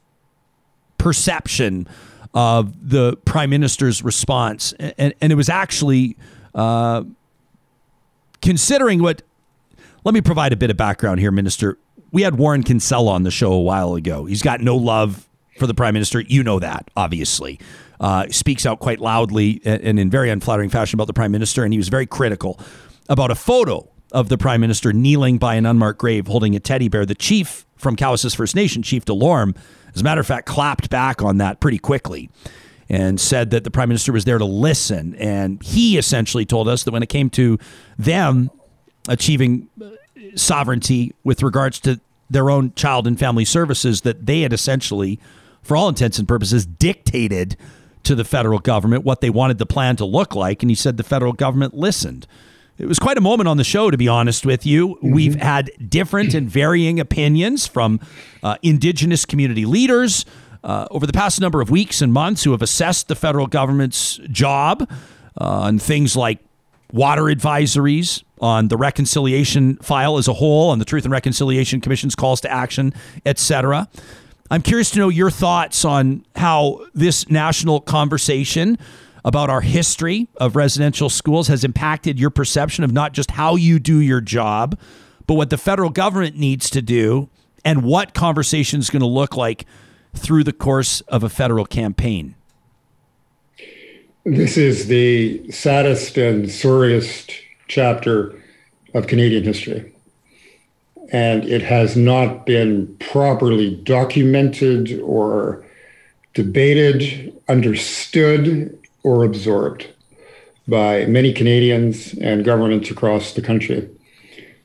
perception 1.04 1.86
of 2.32 2.88
the 2.88 3.14
prime 3.26 3.50
minister's 3.50 4.02
response. 4.02 4.72
And, 4.80 5.12
and 5.20 5.30
it 5.30 5.36
was 5.36 5.50
actually 5.50 6.16
uh, 6.54 7.04
considering 8.40 9.02
what, 9.02 9.20
let 10.04 10.14
me 10.14 10.22
provide 10.22 10.54
a 10.54 10.56
bit 10.56 10.70
of 10.70 10.78
background 10.78 11.20
here, 11.20 11.30
Minister. 11.30 11.78
We 12.10 12.22
had 12.22 12.38
Warren 12.38 12.62
Kinsella 12.62 13.12
on 13.12 13.22
the 13.22 13.30
show 13.30 13.52
a 13.52 13.60
while 13.60 13.94
ago. 13.96 14.24
He's 14.24 14.40
got 14.40 14.62
no 14.62 14.76
love 14.76 15.28
for 15.58 15.66
the 15.66 15.74
prime 15.74 15.92
minister. 15.92 16.20
You 16.20 16.42
know 16.42 16.58
that, 16.58 16.90
obviously. 16.96 17.60
Uh, 18.00 18.26
speaks 18.30 18.64
out 18.64 18.80
quite 18.80 18.98
loudly 18.98 19.60
and 19.66 20.00
in 20.00 20.08
very 20.08 20.30
unflattering 20.30 20.70
fashion 20.70 20.96
about 20.96 21.06
the 21.06 21.12
prime 21.12 21.32
minister. 21.32 21.64
And 21.64 21.72
he 21.74 21.78
was 21.78 21.90
very 21.90 22.06
critical 22.06 22.58
about 23.10 23.30
a 23.30 23.34
photo 23.34 23.86
of 24.10 24.30
the 24.30 24.38
prime 24.38 24.62
minister 24.62 24.90
kneeling 24.94 25.36
by 25.36 25.56
an 25.56 25.66
unmarked 25.66 25.98
grave 25.98 26.26
holding 26.28 26.56
a 26.56 26.60
teddy 26.60 26.88
bear. 26.88 27.04
The 27.04 27.14
chief 27.14 27.63
from 27.84 27.94
Cowessess 27.94 28.34
First 28.34 28.56
Nation, 28.56 28.82
Chief 28.82 29.04
Delorme, 29.04 29.56
as 29.94 30.00
a 30.00 30.04
matter 30.04 30.20
of 30.20 30.26
fact, 30.26 30.46
clapped 30.46 30.90
back 30.90 31.22
on 31.22 31.38
that 31.38 31.60
pretty 31.60 31.78
quickly 31.78 32.30
and 32.88 33.20
said 33.20 33.50
that 33.50 33.62
the 33.62 33.70
prime 33.70 33.88
minister 33.88 34.12
was 34.12 34.24
there 34.24 34.38
to 34.38 34.44
listen. 34.44 35.14
And 35.16 35.62
he 35.62 35.96
essentially 35.96 36.44
told 36.44 36.66
us 36.66 36.82
that 36.82 36.90
when 36.90 37.02
it 37.02 37.08
came 37.08 37.30
to 37.30 37.58
them 37.96 38.50
achieving 39.08 39.68
uh, 39.80 39.90
sovereignty 40.34 41.14
with 41.22 41.42
regards 41.42 41.78
to 41.80 42.00
their 42.28 42.50
own 42.50 42.72
child 42.74 43.06
and 43.06 43.18
family 43.18 43.44
services, 43.44 44.00
that 44.00 44.26
they 44.26 44.40
had 44.40 44.52
essentially, 44.52 45.20
for 45.62 45.76
all 45.76 45.88
intents 45.88 46.18
and 46.18 46.26
purposes, 46.26 46.66
dictated 46.66 47.56
to 48.02 48.14
the 48.14 48.24
federal 48.24 48.58
government 48.58 49.04
what 49.04 49.20
they 49.20 49.30
wanted 49.30 49.58
the 49.58 49.66
plan 49.66 49.96
to 49.96 50.04
look 50.04 50.34
like. 50.34 50.62
And 50.62 50.70
he 50.70 50.74
said 50.74 50.96
the 50.96 51.02
federal 51.02 51.32
government 51.32 51.74
listened. 51.74 52.26
It 52.76 52.86
was 52.86 52.98
quite 52.98 53.16
a 53.16 53.20
moment 53.20 53.48
on 53.48 53.56
the 53.56 53.64
show, 53.64 53.90
to 53.90 53.96
be 53.96 54.08
honest 54.08 54.44
with 54.44 54.66
you. 54.66 54.96
Mm-hmm. 54.96 55.12
We've 55.12 55.34
had 55.36 55.70
different 55.88 56.34
and 56.34 56.50
varying 56.50 56.98
opinions 56.98 57.66
from 57.66 58.00
uh, 58.42 58.56
indigenous 58.62 59.24
community 59.24 59.64
leaders 59.64 60.24
uh, 60.64 60.86
over 60.90 61.06
the 61.06 61.12
past 61.12 61.40
number 61.40 61.60
of 61.60 61.70
weeks 61.70 62.02
and 62.02 62.12
months 62.12 62.42
who 62.42 62.50
have 62.50 62.62
assessed 62.62 63.06
the 63.08 63.14
federal 63.14 63.46
government's 63.46 64.16
job 64.30 64.88
uh, 65.40 65.44
on 65.44 65.78
things 65.78 66.16
like 66.16 66.40
water 66.92 67.24
advisories, 67.24 68.24
on 68.40 68.68
the 68.68 68.76
reconciliation 68.76 69.76
file 69.76 70.18
as 70.18 70.26
a 70.26 70.32
whole, 70.32 70.70
on 70.70 70.78
the 70.78 70.84
Truth 70.84 71.04
and 71.04 71.12
Reconciliation 71.12 71.80
Commission's 71.80 72.14
calls 72.14 72.40
to 72.40 72.50
action, 72.50 72.92
etc. 73.24 73.88
I'm 74.50 74.62
curious 74.62 74.90
to 74.92 74.98
know 74.98 75.08
your 75.08 75.30
thoughts 75.30 75.84
on 75.84 76.24
how 76.36 76.84
this 76.92 77.30
national 77.30 77.80
conversation 77.80 78.78
about 79.24 79.48
our 79.48 79.62
history 79.62 80.28
of 80.36 80.54
residential 80.54 81.08
schools 81.08 81.48
has 81.48 81.64
impacted 81.64 82.18
your 82.20 82.30
perception 82.30 82.84
of 82.84 82.92
not 82.92 83.12
just 83.12 83.32
how 83.32 83.56
you 83.56 83.78
do 83.78 83.98
your 83.98 84.20
job, 84.20 84.78
but 85.26 85.34
what 85.34 85.50
the 85.50 85.56
federal 85.56 85.90
government 85.90 86.36
needs 86.36 86.68
to 86.70 86.82
do 86.82 87.28
and 87.64 87.82
what 87.82 88.12
conversation 88.12 88.80
is 88.80 88.90
going 88.90 89.00
to 89.00 89.06
look 89.06 89.36
like 89.36 89.64
through 90.14 90.44
the 90.44 90.52
course 90.52 91.00
of 91.02 91.22
a 91.22 91.28
federal 91.28 91.64
campaign? 91.64 92.34
This 94.24 94.56
is 94.56 94.86
the 94.86 95.50
saddest 95.50 96.16
and 96.16 96.50
sorriest 96.50 97.32
chapter 97.68 98.34
of 98.94 99.06
Canadian 99.06 99.44
history. 99.44 99.92
And 101.12 101.44
it 101.44 101.62
has 101.62 101.96
not 101.96 102.46
been 102.46 102.94
properly 102.96 103.76
documented 103.76 105.00
or 105.00 105.64
debated, 106.32 107.32
understood, 107.48 108.78
or 109.04 109.24
absorbed 109.24 109.86
by 110.66 111.04
many 111.06 111.32
Canadians 111.32 112.14
and 112.14 112.44
governments 112.44 112.90
across 112.90 113.32
the 113.32 113.42
country. 113.42 113.88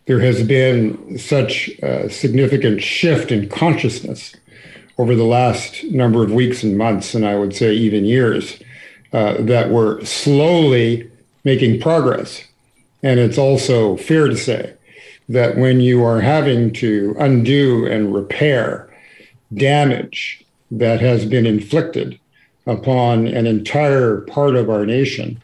There 0.06 0.22
has 0.22 0.42
been 0.42 1.20
such 1.20 1.70
a 1.84 2.10
significant 2.10 2.82
shift 2.82 3.32
in 3.32 3.50
consciousness 3.50 4.34
over 4.98 5.16
the 5.16 5.26
last 5.26 5.84
number 5.84 6.24
of 6.24 6.32
weeks 6.32 6.64
and 6.64 6.78
months, 6.78 7.14
and 7.14 7.26
I 7.26 7.38
would 7.38 7.56
say 7.56 7.74
even 7.74 8.06
years, 8.06 8.60
uh, 9.14 9.36
that 9.42 9.70
we're 9.70 10.04
slowly 10.04 11.10
making 11.44 11.80
progress. 11.80 12.44
And 13.04 13.20
it's 13.20 13.38
also 13.38 13.98
fair 13.98 14.28
to 14.28 14.36
say 14.36 14.74
that 15.30 15.58
when 15.58 15.80
you 15.80 16.04
are 16.04 16.22
having 16.22 16.74
to 16.74 17.16
undo 17.20 17.86
and 17.86 18.14
repair 18.14 18.90
damage 19.54 20.44
that 20.72 21.00
has 21.02 21.26
been 21.26 21.46
inflicted 21.46 22.20
upon 22.70 23.28
an 23.28 23.48
entire 23.48 24.22
part 24.22 24.56
of 24.56 24.70
our 24.70 24.86
nation 24.86 25.42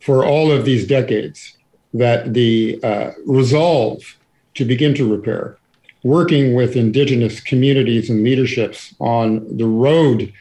for 0.00 0.24
all 0.24 0.50
of 0.50 0.64
these 0.64 0.86
decades 0.86 1.56
that 1.94 2.34
the 2.34 2.80
uh, 2.82 3.12
resolve 3.24 4.18
to 4.54 4.64
begin 4.64 4.92
to 4.94 5.10
repair, 5.10 5.56
working 6.02 6.54
with 6.54 6.76
indigenous 6.76 7.40
communities 7.40 8.10
and 8.10 8.24
leaderships 8.24 8.94
on 8.98 9.56
the 9.56 9.66
road 9.66 10.32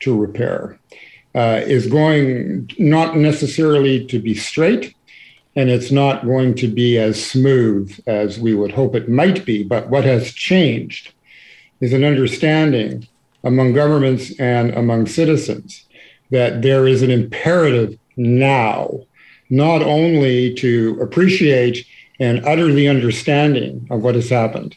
to 0.00 0.18
repair, 0.18 0.78
uh, 1.34 1.60
is 1.64 1.86
going 1.86 2.70
not 2.78 3.16
necessarily 3.16 4.04
to 4.06 4.20
be 4.20 4.34
straight, 4.34 4.94
and 5.56 5.68
it's 5.68 5.90
not 5.90 6.24
going 6.24 6.54
to 6.54 6.68
be 6.68 6.96
as 6.96 7.24
smooth 7.24 7.98
as 8.06 8.38
we 8.38 8.54
would 8.54 8.72
hope 8.72 8.94
it 8.94 9.08
might 9.08 9.44
be. 9.44 9.62
But 9.64 9.90
what 9.90 10.04
has 10.04 10.32
changed 10.32 11.12
is 11.80 11.92
an 11.92 12.04
understanding 12.04 13.08
among 13.44 13.72
governments 13.72 14.38
and 14.38 14.72
among 14.74 15.06
citizens 15.06 15.86
that 16.30 16.62
there 16.62 16.86
is 16.86 17.02
an 17.02 17.10
imperative 17.10 17.98
now, 18.16 19.00
not 19.50 19.82
only 19.82 20.54
to 20.54 20.98
appreciate 21.00 21.86
and 22.20 22.44
utter 22.44 22.72
the 22.72 22.88
understanding 22.88 23.86
of 23.90 24.02
what 24.02 24.14
has 24.14 24.30
happened, 24.30 24.76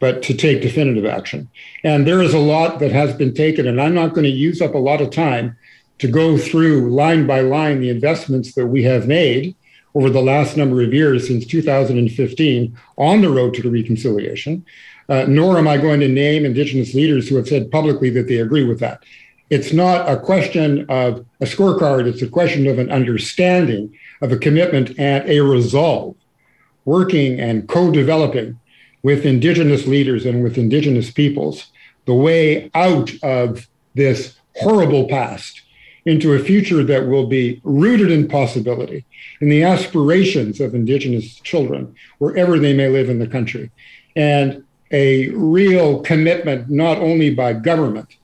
but 0.00 0.22
to 0.22 0.34
take 0.34 0.62
definitive 0.62 1.06
action. 1.06 1.48
And 1.84 2.06
there 2.06 2.22
is 2.22 2.34
a 2.34 2.38
lot 2.38 2.80
that 2.80 2.92
has 2.92 3.14
been 3.14 3.34
taken, 3.34 3.66
and 3.66 3.80
I'm 3.80 3.94
not 3.94 4.14
going 4.14 4.24
to 4.24 4.30
use 4.30 4.60
up 4.60 4.74
a 4.74 4.78
lot 4.78 5.00
of 5.00 5.10
time 5.10 5.56
to 5.98 6.08
go 6.08 6.36
through 6.36 6.90
line 6.92 7.26
by 7.26 7.40
line 7.40 7.80
the 7.80 7.90
investments 7.90 8.54
that 8.54 8.66
we 8.66 8.82
have 8.82 9.06
made 9.06 9.54
over 9.94 10.10
the 10.10 10.20
last 10.20 10.56
number 10.56 10.82
of 10.82 10.92
years 10.92 11.26
since 11.26 11.46
2015 11.46 12.78
on 12.98 13.20
the 13.22 13.30
road 13.30 13.54
to 13.54 13.62
the 13.62 13.70
reconciliation. 13.70 14.64
Uh, 15.08 15.24
nor 15.28 15.56
am 15.56 15.68
I 15.68 15.76
going 15.76 16.00
to 16.00 16.08
name 16.08 16.44
Indigenous 16.44 16.94
leaders 16.94 17.28
who 17.28 17.36
have 17.36 17.48
said 17.48 17.70
publicly 17.70 18.10
that 18.10 18.26
they 18.26 18.38
agree 18.38 18.64
with 18.64 18.80
that. 18.80 19.02
It's 19.50 19.72
not 19.72 20.08
a 20.10 20.18
question 20.18 20.86
of 20.88 21.24
a 21.40 21.44
scorecard, 21.44 22.06
it's 22.06 22.22
a 22.22 22.28
question 22.28 22.66
of 22.66 22.80
an 22.80 22.90
understanding, 22.90 23.96
of 24.20 24.32
a 24.32 24.36
commitment, 24.36 24.98
and 24.98 25.28
a 25.28 25.40
resolve, 25.40 26.16
working 26.84 27.38
and 27.38 27.68
co 27.68 27.92
developing 27.92 28.58
with 29.04 29.24
Indigenous 29.24 29.86
leaders 29.86 30.26
and 30.26 30.42
with 30.42 30.58
Indigenous 30.58 31.12
peoples 31.12 31.70
the 32.06 32.14
way 32.14 32.70
out 32.74 33.12
of 33.22 33.68
this 33.94 34.36
horrible 34.56 35.08
past 35.08 35.62
into 36.06 36.32
a 36.32 36.38
future 36.38 36.82
that 36.84 37.06
will 37.06 37.26
be 37.26 37.60
rooted 37.64 38.10
in 38.10 38.28
possibility, 38.28 39.04
in 39.40 39.48
the 39.48 39.62
aspirations 39.62 40.60
of 40.60 40.74
Indigenous 40.74 41.34
children, 41.40 41.94
wherever 42.18 42.58
they 42.58 42.72
may 42.72 42.88
live 42.88 43.08
in 43.08 43.18
the 43.18 43.26
country. 43.26 43.70
And 44.14 44.64
a 44.90 45.28
real 45.30 46.00
commitment, 46.00 46.70
not 46.70 46.98
only 46.98 47.34
by 47.34 47.52
government, 47.52 48.16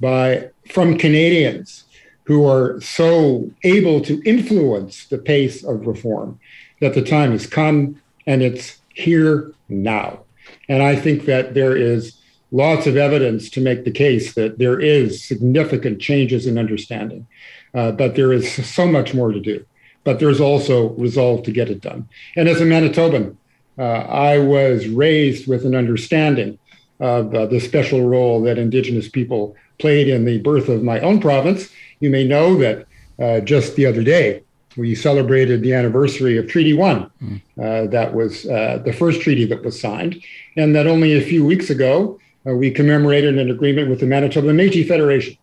by 0.00 0.50
from 0.70 0.96
Canadians 0.98 1.84
who 2.24 2.46
are 2.46 2.80
so 2.80 3.50
able 3.64 4.00
to 4.00 4.22
influence 4.22 5.06
the 5.06 5.18
pace 5.18 5.64
of 5.64 5.86
reform 5.86 6.38
that 6.80 6.94
the 6.94 7.02
time 7.02 7.32
has 7.32 7.46
come 7.46 8.00
and 8.26 8.42
it's 8.42 8.78
here 8.94 9.52
now. 9.68 10.20
And 10.68 10.82
I 10.82 10.94
think 10.96 11.24
that 11.24 11.54
there 11.54 11.76
is 11.76 12.20
lots 12.52 12.86
of 12.86 12.96
evidence 12.96 13.50
to 13.50 13.60
make 13.60 13.84
the 13.84 13.90
case 13.90 14.34
that 14.34 14.58
there 14.58 14.78
is 14.80 15.24
significant 15.24 16.00
changes 16.00 16.46
in 16.46 16.58
understanding, 16.58 17.26
uh, 17.74 17.92
but 17.92 18.14
there 18.14 18.32
is 18.32 18.52
so 18.66 18.86
much 18.86 19.14
more 19.14 19.32
to 19.32 19.40
do. 19.40 19.64
But 20.02 20.18
there's 20.18 20.40
also 20.40 20.90
resolve 20.90 21.42
to 21.44 21.52
get 21.52 21.68
it 21.68 21.80
done. 21.80 22.08
And 22.36 22.48
as 22.48 22.60
a 22.60 22.64
Manitoban, 22.64 23.36
I 23.82 24.38
was 24.38 24.88
raised 24.88 25.48
with 25.48 25.64
an 25.64 25.74
understanding 25.74 26.58
of 27.00 27.34
uh, 27.34 27.46
the 27.46 27.60
special 27.60 28.06
role 28.06 28.42
that 28.42 28.58
Indigenous 28.58 29.08
people 29.08 29.56
played 29.78 30.08
in 30.08 30.24
the 30.24 30.38
birth 30.38 30.68
of 30.68 30.82
my 30.82 31.00
own 31.00 31.20
province. 31.20 31.70
You 32.00 32.10
may 32.10 32.26
know 32.26 32.56
that 32.58 32.86
uh, 33.18 33.40
just 33.40 33.76
the 33.76 33.86
other 33.86 34.02
day, 34.02 34.42
we 34.76 34.94
celebrated 34.94 35.62
the 35.62 35.74
anniversary 35.74 36.36
of 36.38 36.46
Treaty 36.46 36.74
One. 36.74 37.10
Mm. 37.22 37.42
Uh, 37.58 37.90
that 37.90 38.14
was 38.14 38.46
uh, 38.46 38.80
the 38.84 38.92
first 38.92 39.20
treaty 39.20 39.44
that 39.46 39.64
was 39.64 39.80
signed, 39.80 40.22
and 40.56 40.74
that 40.76 40.86
only 40.86 41.16
a 41.16 41.20
few 41.20 41.44
weeks 41.44 41.70
ago, 41.70 42.18
uh, 42.46 42.54
we 42.54 42.70
commemorated 42.70 43.38
an 43.38 43.50
agreement 43.50 43.90
with 43.90 44.00
the 44.00 44.06
Manitoba 44.06 44.48
Métis 44.48 44.86
Federation. 44.86 45.36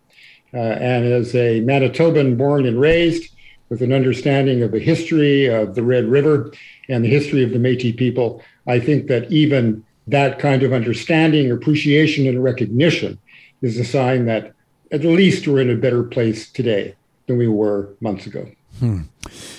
Uh, 0.54 0.56
and 0.56 1.04
as 1.04 1.34
a 1.34 1.60
Manitoban 1.60 2.38
born 2.38 2.64
and 2.66 2.80
raised, 2.80 3.34
with 3.68 3.82
an 3.82 3.92
understanding 3.92 4.62
of 4.62 4.72
the 4.72 4.78
history 4.78 5.46
of 5.46 5.74
the 5.74 5.82
Red 5.82 6.06
River 6.06 6.52
and 6.88 7.04
the 7.04 7.08
history 7.08 7.42
of 7.42 7.50
the 7.50 7.58
Métis 7.58 7.96
people, 7.96 8.42
I 8.66 8.80
think 8.80 9.08
that 9.08 9.30
even 9.30 9.84
that 10.06 10.38
kind 10.38 10.62
of 10.62 10.72
understanding, 10.72 11.50
appreciation, 11.50 12.26
and 12.26 12.42
recognition 12.42 13.18
is 13.60 13.78
a 13.78 13.84
sign 13.84 14.26
that 14.26 14.54
at 14.90 15.04
least 15.04 15.46
we're 15.46 15.60
in 15.60 15.70
a 15.70 15.76
better 15.76 16.02
place 16.02 16.50
today 16.50 16.94
than 17.26 17.36
we 17.36 17.48
were 17.48 17.90
months 18.00 18.26
ago. 18.26 18.50
Hmm. 18.78 19.02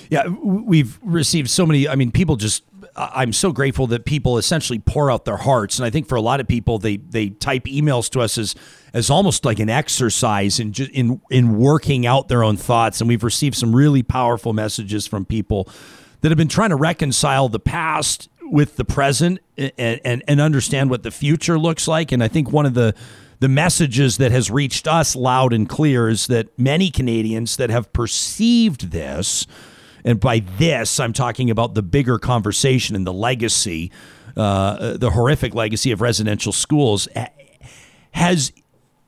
Yeah, 0.08 0.26
we've 0.26 0.98
received 1.02 1.50
so 1.50 1.66
many. 1.66 1.88
I 1.88 1.94
mean, 1.94 2.10
people 2.10 2.36
just. 2.36 2.64
I'm 2.96 3.32
so 3.32 3.52
grateful 3.52 3.86
that 3.88 4.04
people 4.04 4.38
essentially 4.38 4.78
pour 4.78 5.10
out 5.10 5.24
their 5.24 5.36
hearts, 5.36 5.78
and 5.78 5.86
I 5.86 5.90
think 5.90 6.08
for 6.08 6.16
a 6.16 6.20
lot 6.20 6.40
of 6.40 6.48
people, 6.48 6.78
they 6.78 6.96
they 6.96 7.30
type 7.30 7.64
emails 7.64 8.10
to 8.10 8.20
us 8.20 8.38
as 8.38 8.54
as 8.92 9.10
almost 9.10 9.44
like 9.44 9.58
an 9.58 9.70
exercise 9.70 10.60
in 10.60 10.72
in 10.92 11.20
in 11.30 11.58
working 11.58 12.06
out 12.06 12.28
their 12.28 12.42
own 12.42 12.56
thoughts. 12.56 13.00
And 13.00 13.08
we've 13.08 13.24
received 13.24 13.56
some 13.56 13.74
really 13.74 14.02
powerful 14.02 14.52
messages 14.52 15.06
from 15.06 15.24
people 15.24 15.68
that 16.20 16.30
have 16.30 16.38
been 16.38 16.48
trying 16.48 16.70
to 16.70 16.76
reconcile 16.76 17.48
the 17.48 17.60
past 17.60 18.28
with 18.42 18.76
the 18.76 18.84
present 18.84 19.38
and, 19.56 20.00
and, 20.04 20.24
and 20.26 20.40
understand 20.40 20.90
what 20.90 21.02
the 21.02 21.10
future 21.10 21.58
looks 21.58 21.86
like. 21.86 22.12
And 22.12 22.22
I 22.22 22.28
think 22.28 22.50
one 22.50 22.66
of 22.66 22.74
the 22.74 22.94
the 23.38 23.48
messages 23.48 24.18
that 24.18 24.32
has 24.32 24.50
reached 24.50 24.86
us 24.86 25.16
loud 25.16 25.54
and 25.54 25.66
clear 25.66 26.08
is 26.10 26.26
that 26.26 26.46
many 26.58 26.90
Canadians 26.90 27.56
that 27.56 27.70
have 27.70 27.90
perceived 27.94 28.90
this, 28.90 29.46
and 30.04 30.20
by 30.20 30.40
this 30.58 31.00
I'm 31.00 31.12
talking 31.12 31.50
about 31.50 31.74
the 31.74 31.82
bigger 31.82 32.18
conversation 32.18 32.96
and 32.96 33.06
the 33.06 33.12
legacy, 33.12 33.90
uh, 34.36 34.96
the 34.96 35.10
horrific 35.10 35.54
legacy 35.54 35.90
of 35.92 36.00
residential 36.00 36.52
schools, 36.52 37.08
has 38.12 38.52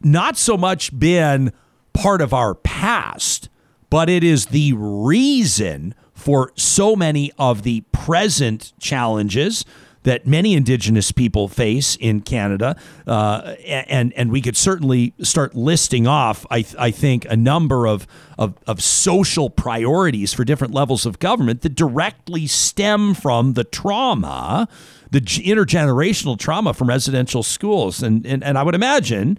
not 0.02 0.36
so 0.36 0.56
much 0.56 0.97
been 0.98 1.52
part 1.93 2.20
of 2.20 2.32
our 2.32 2.55
past, 2.55 3.48
but 3.90 4.09
it 4.09 4.24
is 4.24 4.47
the 4.47 4.73
reason 4.74 5.94
for 6.14 6.52
so 6.56 6.94
many 6.94 7.32
of 7.39 7.62
the 7.62 7.82
present 7.93 8.73
challenges 8.78 9.64
that 10.05 10.27
many 10.27 10.55
Indigenous 10.55 11.12
people 11.12 11.49
face 11.49 11.97
in 11.97 12.20
Canada, 12.20 12.77
uh, 13.07 13.55
and 13.66 14.12
and 14.15 14.31
we 14.31 14.41
could 14.41 14.57
certainly 14.57 15.15
start 15.20 15.55
listing 15.55 16.07
off. 16.07 16.45
I, 16.51 16.65
I 16.79 16.91
think 16.91 17.24
a 17.27 17.37
number 17.37 17.87
of, 17.87 18.07
of 18.39 18.55
of 18.66 18.83
social 18.83 19.51
priorities 19.51 20.33
for 20.33 20.45
different 20.45 20.74
levels 20.74 21.07
of 21.07 21.19
government 21.19 21.62
that 21.62 21.74
directly 21.74 22.47
stem 22.47 23.15
from 23.15 23.55
the 23.55 23.65
trauma, 23.65 24.69
the 25.11 25.20
intergenerational 25.20 26.39
trauma 26.39 26.74
from 26.74 26.89
residential 26.89 27.43
schools, 27.43 28.03
and 28.03 28.27
and, 28.27 28.43
and 28.43 28.59
I 28.59 28.62
would 28.62 28.74
imagine 28.74 29.39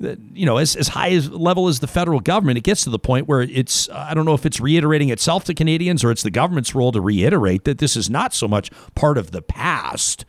you 0.00 0.46
know, 0.46 0.58
as, 0.58 0.76
as 0.76 0.88
high 0.88 1.10
as 1.10 1.30
level 1.30 1.68
as 1.68 1.80
the 1.80 1.86
federal 1.86 2.20
government, 2.20 2.58
it 2.58 2.64
gets 2.64 2.84
to 2.84 2.90
the 2.90 2.98
point 2.98 3.26
where 3.26 3.42
it's, 3.42 3.88
I 3.90 4.14
don't 4.14 4.24
know 4.24 4.34
if 4.34 4.46
it's 4.46 4.60
reiterating 4.60 5.08
itself 5.10 5.44
to 5.44 5.54
Canadians 5.54 6.04
or 6.04 6.10
it's 6.10 6.22
the 6.22 6.30
government's 6.30 6.74
role 6.74 6.92
to 6.92 7.00
reiterate 7.00 7.64
that 7.64 7.78
this 7.78 7.96
is 7.96 8.08
not 8.08 8.32
so 8.32 8.46
much 8.46 8.70
part 8.94 9.18
of 9.18 9.32
the 9.32 9.42
past 9.42 10.24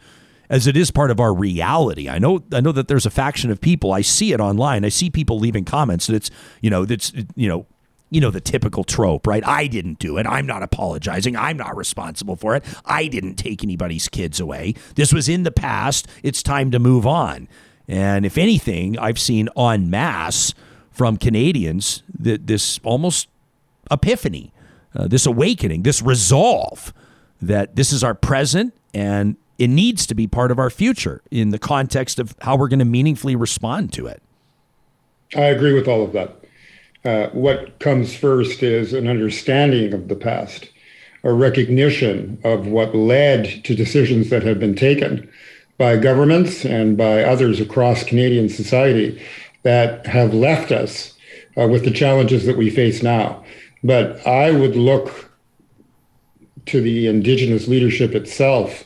as 0.49 0.65
it 0.65 0.75
is 0.75 0.89
part 0.89 1.11
of 1.11 1.19
our 1.19 1.33
reality. 1.33 2.09
I 2.09 2.17
know, 2.17 2.43
I 2.51 2.61
know 2.61 2.71
that 2.71 2.87
there's 2.87 3.05
a 3.05 3.11
faction 3.11 3.51
of 3.51 3.61
people. 3.61 3.93
I 3.93 4.01
see 4.01 4.33
it 4.33 4.39
online. 4.39 4.83
I 4.83 4.89
see 4.89 5.09
people 5.11 5.39
leaving 5.39 5.65
comments 5.65 6.07
that 6.07 6.15
it's, 6.15 6.31
you 6.61 6.71
know, 6.71 6.85
that's, 6.85 7.13
you 7.35 7.47
know, 7.47 7.67
you 8.11 8.19
know 8.19 8.31
the 8.31 8.41
typical 8.41 8.83
trope, 8.83 9.27
right? 9.27 9.45
I 9.45 9.67
didn't 9.67 9.99
do 9.99 10.17
it. 10.17 10.25
I'm 10.25 10.47
not 10.47 10.63
apologizing. 10.63 11.35
I'm 11.35 11.57
not 11.57 11.77
responsible 11.77 12.35
for 12.35 12.55
it. 12.55 12.63
I 12.85 13.07
didn't 13.07 13.35
take 13.35 13.63
anybody's 13.63 14.07
kids 14.07 14.39
away. 14.39 14.73
This 14.95 15.13
was 15.13 15.29
in 15.29 15.43
the 15.43 15.51
past. 15.51 16.07
It's 16.23 16.41
time 16.41 16.71
to 16.71 16.79
move 16.79 17.05
on. 17.05 17.47
And 17.89 18.23
if 18.23 18.37
anything, 18.37 18.97
I've 18.99 19.19
seen 19.19 19.49
en 19.57 19.89
masse 19.89 20.53
from 20.91 21.17
Canadians 21.17 22.03
that 22.19 22.45
this 22.45 22.79
almost 22.83 23.27
epiphany, 23.89 24.53
uh, 24.95 25.07
this 25.07 25.25
awakening, 25.25 25.81
this 25.81 26.01
resolve 26.01 26.93
that 27.41 27.75
this 27.75 27.91
is 27.91 28.03
our 28.03 28.13
present 28.13 28.75
and 28.93 29.37
it 29.57 29.69
needs 29.69 30.05
to 30.05 30.13
be 30.13 30.27
part 30.27 30.51
of 30.51 30.59
our 30.59 30.69
future 30.69 31.21
in 31.31 31.49
the 31.49 31.57
context 31.57 32.19
of 32.19 32.35
how 32.41 32.55
we're 32.55 32.67
going 32.67 32.79
to 32.79 32.85
meaningfully 32.85 33.35
respond 33.35 33.91
to 33.93 34.05
it. 34.05 34.21
I 35.35 35.45
agree 35.45 35.73
with 35.73 35.87
all 35.87 36.03
of 36.03 36.13
that. 36.13 36.35
Uh, 37.03 37.29
what 37.31 37.79
comes 37.79 38.15
first 38.15 38.61
is 38.61 38.93
an 38.93 39.07
understanding 39.07 39.93
of 39.93 40.09
the 40.09 40.15
past, 40.15 40.69
a 41.23 41.33
recognition 41.33 42.39
of 42.43 42.67
what 42.67 42.93
led 42.93 43.63
to 43.63 43.73
decisions 43.73 44.29
that 44.29 44.43
have 44.43 44.59
been 44.59 44.75
taken 44.75 45.29
by 45.80 45.95
governments 45.95 46.65
and 46.65 46.97
by 46.97 47.23
others 47.23 47.61
across 47.61 48.03
Canadian 48.03 48.49
society 48.49 49.19
that 49.64 50.06
have 50.06 50.34
left 50.34 50.72
us 50.72 51.14
uh, 51.57 51.68
with 51.68 51.85
the 51.85 51.91
challenges 51.91 52.45
that 52.45 52.57
we 52.57 52.69
face 52.69 53.01
now. 53.01 53.43
But 53.81 54.26
I 54.27 54.51
would 54.51 54.76
look 54.76 55.31
to 56.68 56.81
the 56.81 57.07
Indigenous 57.07 57.69
leadership 57.69 58.14
itself 58.14 58.84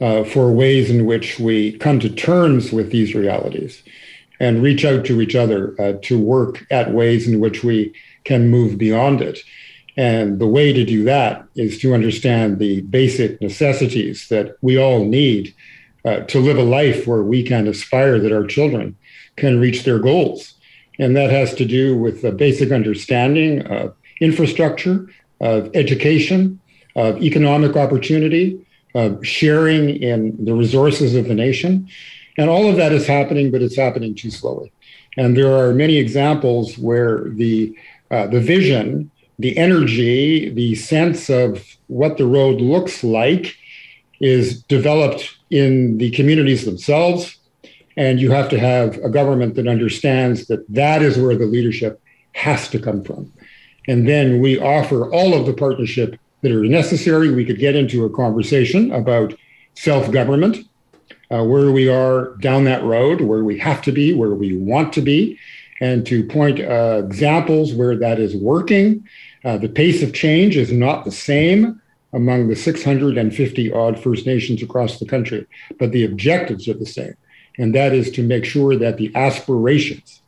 uh, 0.00 0.24
for 0.24 0.52
ways 0.52 0.90
in 0.90 1.06
which 1.06 1.38
we 1.38 1.78
come 1.78 2.00
to 2.00 2.10
terms 2.10 2.72
with 2.72 2.90
these 2.90 3.14
realities 3.14 3.82
and 4.40 4.62
reach 4.62 4.84
out 4.84 5.04
to 5.04 5.20
each 5.20 5.36
other 5.36 5.80
uh, 5.80 5.94
to 6.02 6.18
work 6.18 6.66
at 6.70 6.92
ways 6.92 7.28
in 7.28 7.38
which 7.38 7.62
we 7.62 7.94
can 8.24 8.50
move 8.50 8.76
beyond 8.76 9.22
it. 9.22 9.38
And 9.96 10.40
the 10.40 10.46
way 10.46 10.72
to 10.72 10.84
do 10.84 11.04
that 11.04 11.44
is 11.54 11.78
to 11.78 11.94
understand 11.94 12.58
the 12.58 12.82
basic 12.82 13.40
necessities 13.40 14.28
that 14.28 14.56
we 14.62 14.76
all 14.76 15.04
need 15.04 15.54
uh, 16.04 16.20
to 16.20 16.40
live 16.40 16.58
a 16.58 16.62
life 16.62 17.06
where 17.06 17.22
we 17.22 17.42
can 17.42 17.66
aspire 17.66 18.18
that 18.18 18.32
our 18.32 18.46
children 18.46 18.96
can 19.36 19.60
reach 19.60 19.84
their 19.84 19.98
goals. 19.98 20.54
And 20.98 21.16
that 21.16 21.30
has 21.30 21.54
to 21.54 21.64
do 21.64 21.96
with 21.96 22.24
a 22.24 22.32
basic 22.32 22.72
understanding 22.72 23.66
of 23.66 23.94
infrastructure, 24.20 25.08
of 25.40 25.70
education, 25.74 26.60
of 26.96 27.22
economic 27.22 27.76
opportunity, 27.76 28.64
of 28.94 29.24
sharing 29.24 29.90
in 29.90 30.44
the 30.44 30.54
resources 30.54 31.14
of 31.14 31.28
the 31.28 31.34
nation. 31.34 31.88
And 32.36 32.50
all 32.50 32.68
of 32.68 32.76
that 32.76 32.92
is 32.92 33.06
happening, 33.06 33.50
but 33.50 33.62
it's 33.62 33.76
happening 33.76 34.14
too 34.14 34.30
slowly. 34.30 34.72
And 35.16 35.36
there 35.36 35.56
are 35.56 35.72
many 35.74 35.96
examples 35.96 36.78
where 36.78 37.28
the 37.28 37.76
uh, 38.10 38.26
the 38.26 38.40
vision, 38.40 39.10
the 39.38 39.56
energy, 39.58 40.48
the 40.48 40.74
sense 40.74 41.28
of 41.28 41.62
what 41.88 42.16
the 42.16 42.26
road 42.26 42.60
looks 42.60 43.04
like 43.04 43.54
is 44.20 44.62
developed 44.62 45.37
in 45.50 45.98
the 45.98 46.10
communities 46.10 46.64
themselves. 46.64 47.36
And 47.96 48.20
you 48.20 48.30
have 48.30 48.48
to 48.50 48.58
have 48.58 48.96
a 48.98 49.10
government 49.10 49.56
that 49.56 49.66
understands 49.66 50.46
that 50.46 50.64
that 50.72 51.02
is 51.02 51.18
where 51.18 51.36
the 51.36 51.46
leadership 51.46 52.00
has 52.34 52.68
to 52.68 52.78
come 52.78 53.02
from. 53.02 53.32
And 53.88 54.06
then 54.06 54.40
we 54.40 54.60
offer 54.60 55.10
all 55.10 55.34
of 55.34 55.46
the 55.46 55.54
partnership 55.54 56.18
that 56.42 56.52
are 56.52 56.64
necessary. 56.64 57.34
We 57.34 57.44
could 57.44 57.58
get 57.58 57.74
into 57.74 58.04
a 58.04 58.10
conversation 58.10 58.92
about 58.92 59.34
self 59.74 60.10
government, 60.12 60.58
uh, 61.30 61.44
where 61.44 61.72
we 61.72 61.88
are 61.88 62.36
down 62.36 62.64
that 62.64 62.84
road, 62.84 63.20
where 63.22 63.42
we 63.42 63.58
have 63.58 63.82
to 63.82 63.92
be, 63.92 64.14
where 64.14 64.34
we 64.34 64.56
want 64.56 64.92
to 64.92 65.00
be, 65.00 65.38
and 65.80 66.06
to 66.06 66.24
point 66.24 66.60
uh, 66.60 67.02
examples 67.04 67.74
where 67.74 67.96
that 67.96 68.20
is 68.20 68.36
working. 68.36 69.06
Uh, 69.44 69.56
the 69.56 69.68
pace 69.68 70.02
of 70.02 70.12
change 70.12 70.56
is 70.56 70.70
not 70.70 71.04
the 71.04 71.12
same 71.12 71.80
among 72.12 72.48
the 72.48 72.56
650 72.56 73.72
odd 73.72 73.98
First 73.98 74.26
Nations 74.26 74.62
across 74.62 74.98
the 74.98 75.06
country, 75.06 75.46
but 75.78 75.92
the 75.92 76.04
objectives 76.04 76.68
are 76.68 76.74
the 76.74 76.86
same. 76.86 77.14
And 77.58 77.74
that 77.74 77.92
is 77.92 78.10
to 78.12 78.22
make 78.22 78.44
sure 78.44 78.76
that 78.76 78.96
the 78.96 79.12
aspirations 79.14 80.22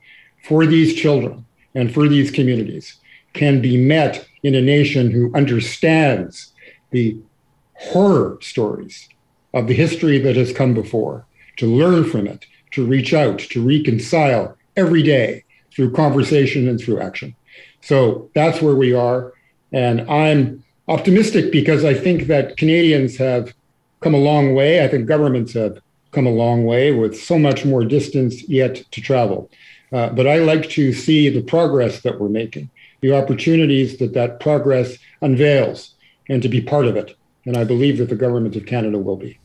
for 0.44 0.66
these 0.66 0.94
children 0.94 1.46
and 1.74 1.92
for 1.92 2.08
these 2.08 2.30
communities 2.30 2.96
can 3.32 3.62
be 3.62 3.76
met 3.76 4.26
in 4.42 4.54
a 4.54 4.60
nation 4.60 5.10
who 5.10 5.34
understands 5.34 6.52
the 6.90 7.16
horror 7.74 8.38
stories 8.40 9.08
of 9.54 9.66
the 9.66 9.74
history 9.74 10.18
that 10.18 10.36
has 10.36 10.52
come 10.52 10.74
before, 10.74 11.26
to 11.56 11.66
learn 11.66 12.04
from 12.04 12.26
it, 12.26 12.44
to 12.72 12.84
reach 12.84 13.14
out, 13.14 13.38
to 13.38 13.66
reconcile 13.66 14.56
every 14.76 15.02
day 15.02 15.44
through 15.72 15.92
conversation 15.92 16.68
and 16.68 16.80
through 16.80 17.00
action. 17.00 17.34
So 17.80 18.30
that's 18.34 18.60
where 18.60 18.74
we 18.74 18.92
are. 18.92 19.32
And 19.72 20.02
I'm 20.10 20.64
optimistic 20.90 21.52
because 21.52 21.84
I 21.84 21.94
think 21.94 22.26
that 22.26 22.56
Canadians 22.56 23.16
have 23.16 23.54
come 24.00 24.12
a 24.12 24.18
long 24.18 24.54
way. 24.54 24.84
I 24.84 24.88
think 24.88 25.06
governments 25.06 25.52
have 25.54 25.78
come 26.10 26.26
a 26.26 26.30
long 26.44 26.64
way 26.64 26.90
with 26.90 27.16
so 27.16 27.38
much 27.38 27.64
more 27.64 27.84
distance 27.84 28.42
yet 28.48 28.74
to 28.90 29.00
travel. 29.00 29.48
Uh, 29.92 30.08
but 30.10 30.26
I 30.26 30.38
like 30.38 30.68
to 30.70 30.92
see 30.92 31.28
the 31.28 31.42
progress 31.42 32.02
that 32.02 32.20
we're 32.20 32.28
making, 32.28 32.70
the 33.00 33.12
opportunities 33.14 33.98
that 33.98 34.14
that 34.14 34.40
progress 34.40 34.98
unveils, 35.20 35.94
and 36.28 36.42
to 36.42 36.48
be 36.48 36.60
part 36.60 36.86
of 36.86 36.96
it. 36.96 37.16
And 37.46 37.56
I 37.56 37.64
believe 37.64 37.98
that 37.98 38.08
the 38.08 38.16
government 38.16 38.56
of 38.56 38.66
Canada 38.66 38.98
will 38.98 39.16
be. 39.16 39.38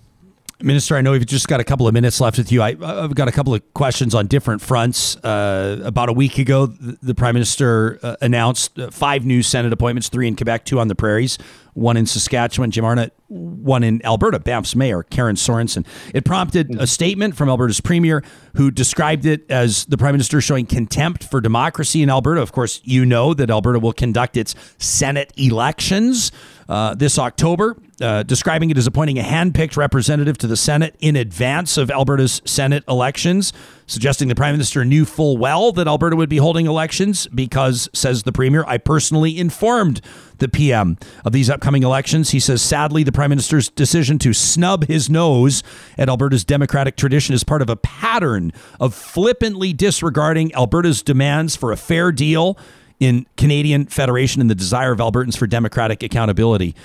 Minister, 0.62 0.96
I 0.96 1.02
know 1.02 1.12
we've 1.12 1.26
just 1.26 1.50
got 1.50 1.60
a 1.60 1.66
couple 1.66 1.86
of 1.86 1.94
minutes 1.94 2.22
left 2.22 2.38
with 2.38 2.50
you. 2.50 2.62
I, 2.62 2.76
have 2.76 3.14
got 3.14 3.28
a 3.28 3.32
couple 3.32 3.54
of 3.54 3.74
questions 3.74 4.16
on 4.16 4.28
different 4.28 4.62
fronts. 4.62 5.18
Uh, 5.18 5.82
about 5.84 6.08
a 6.08 6.14
week 6.14 6.38
ago, 6.38 6.68
the, 6.68 6.98
the 7.02 7.16
Prime 7.16 7.34
Minister 7.34 8.00
uh, 8.02 8.16
announced 8.22 8.80
uh, 8.80 8.90
five 8.90 9.26
new 9.26 9.44
Senate 9.44 9.74
appointments, 9.74 10.08
three 10.08 10.30
in 10.30 10.36
Quebec, 10.36 10.64
two 10.64 10.80
on 10.80 10.88
the 10.88 10.96
prairies. 10.96 11.38
One 11.76 11.98
in 11.98 12.06
Saskatchewan, 12.06 12.72
Jim 12.72 12.86
Arnot, 12.86 13.12
one 13.28 13.84
in 13.84 14.04
Alberta, 14.06 14.40
Banff's 14.40 14.78
mayor, 14.78 15.04
Karen 15.04 15.36
Sorensen. 15.36 15.86
It 16.14 16.24
prompted 16.24 16.74
a 16.80 16.88
statement 16.88 17.36
from 17.36 17.50
Alberta's 17.50 17.82
premier 17.82 18.24
who 18.56 18.72
described 18.72 19.26
it 19.26 19.50
as 19.52 19.84
the 19.86 19.98
prime 19.98 20.14
minister 20.14 20.40
showing 20.40 20.68
contempt 20.68 21.26
for 21.26 21.42
democracy 21.42 22.02
in 22.02 22.10
Alberta. 22.10 22.42
Of 22.42 22.54
course, 22.54 22.80
you 22.86 23.06
know 23.06 23.34
that 23.34 23.50
Alberta 23.50 23.80
will 23.80 23.92
conduct 23.92 24.38
its 24.38 24.56
Senate 24.78 25.34
elections 25.36 26.32
uh, 26.70 26.96
this 26.96 27.20
October, 27.20 27.76
uh, 28.02 28.24
describing 28.24 28.70
it 28.70 28.78
as 28.78 28.88
appointing 28.88 29.20
a 29.20 29.24
hand-picked 29.24 29.76
representative 29.76 30.38
to 30.38 30.48
the 30.48 30.58
Senate 30.58 30.96
in 31.00 31.18
advance 31.18 31.78
of 31.78 31.92
Alberta's 31.92 32.42
Senate 32.46 32.86
elections, 32.88 33.52
suggesting 33.88 34.28
the 34.28 34.36
Prime 34.36 34.54
Minister 34.54 34.84
knew 34.84 35.06
full 35.06 35.38
well 35.38 35.72
that 35.74 35.88
Alberta 35.88 36.16
would 36.16 36.30
be 36.30 36.38
holding 36.38 36.66
elections 36.66 37.28
because, 37.28 37.90
says 37.94 38.24
the 38.24 38.32
Premier, 38.32 38.64
I 38.68 38.78
personally 38.78 39.38
informed 39.38 40.02
the 40.38 40.50
PM 40.50 40.98
of 41.24 41.32
these 41.32 41.50
upcoming 41.50 41.84
elections. 41.84 42.32
He 42.32 42.40
says, 42.40 42.62
sadly, 42.62 43.04
the 43.04 43.12
Prime 43.12 43.30
Minister's 43.30 43.70
decision 43.70 44.20
to 44.20 44.34
snub 44.34 44.86
his 44.86 45.10
nose 45.10 45.64
at 45.98 46.10
Alberta's 46.10 46.44
democratic 46.44 46.96
tradition 46.96 47.34
is 47.34 47.44
part 47.44 47.62
of 47.62 47.70
a 47.70 47.76
pattern 47.76 48.52
of 48.80 48.94
flippantly 48.94 49.74
disregarding 49.74 50.54
Alberta's 50.56 51.02
demands 51.02 51.56
for 51.56 51.72
a 51.72 51.78
fair 51.78 52.12
deal 52.12 52.58
in 53.00 53.26
Canadian 53.38 53.86
Federation 53.86 54.42
and 54.42 54.50
the 54.50 54.56
desire 54.56 54.92
of 54.92 55.00
Albertans 55.00 55.38
for 55.38 55.48
democratic 55.48 56.02
accountability. 56.04 56.76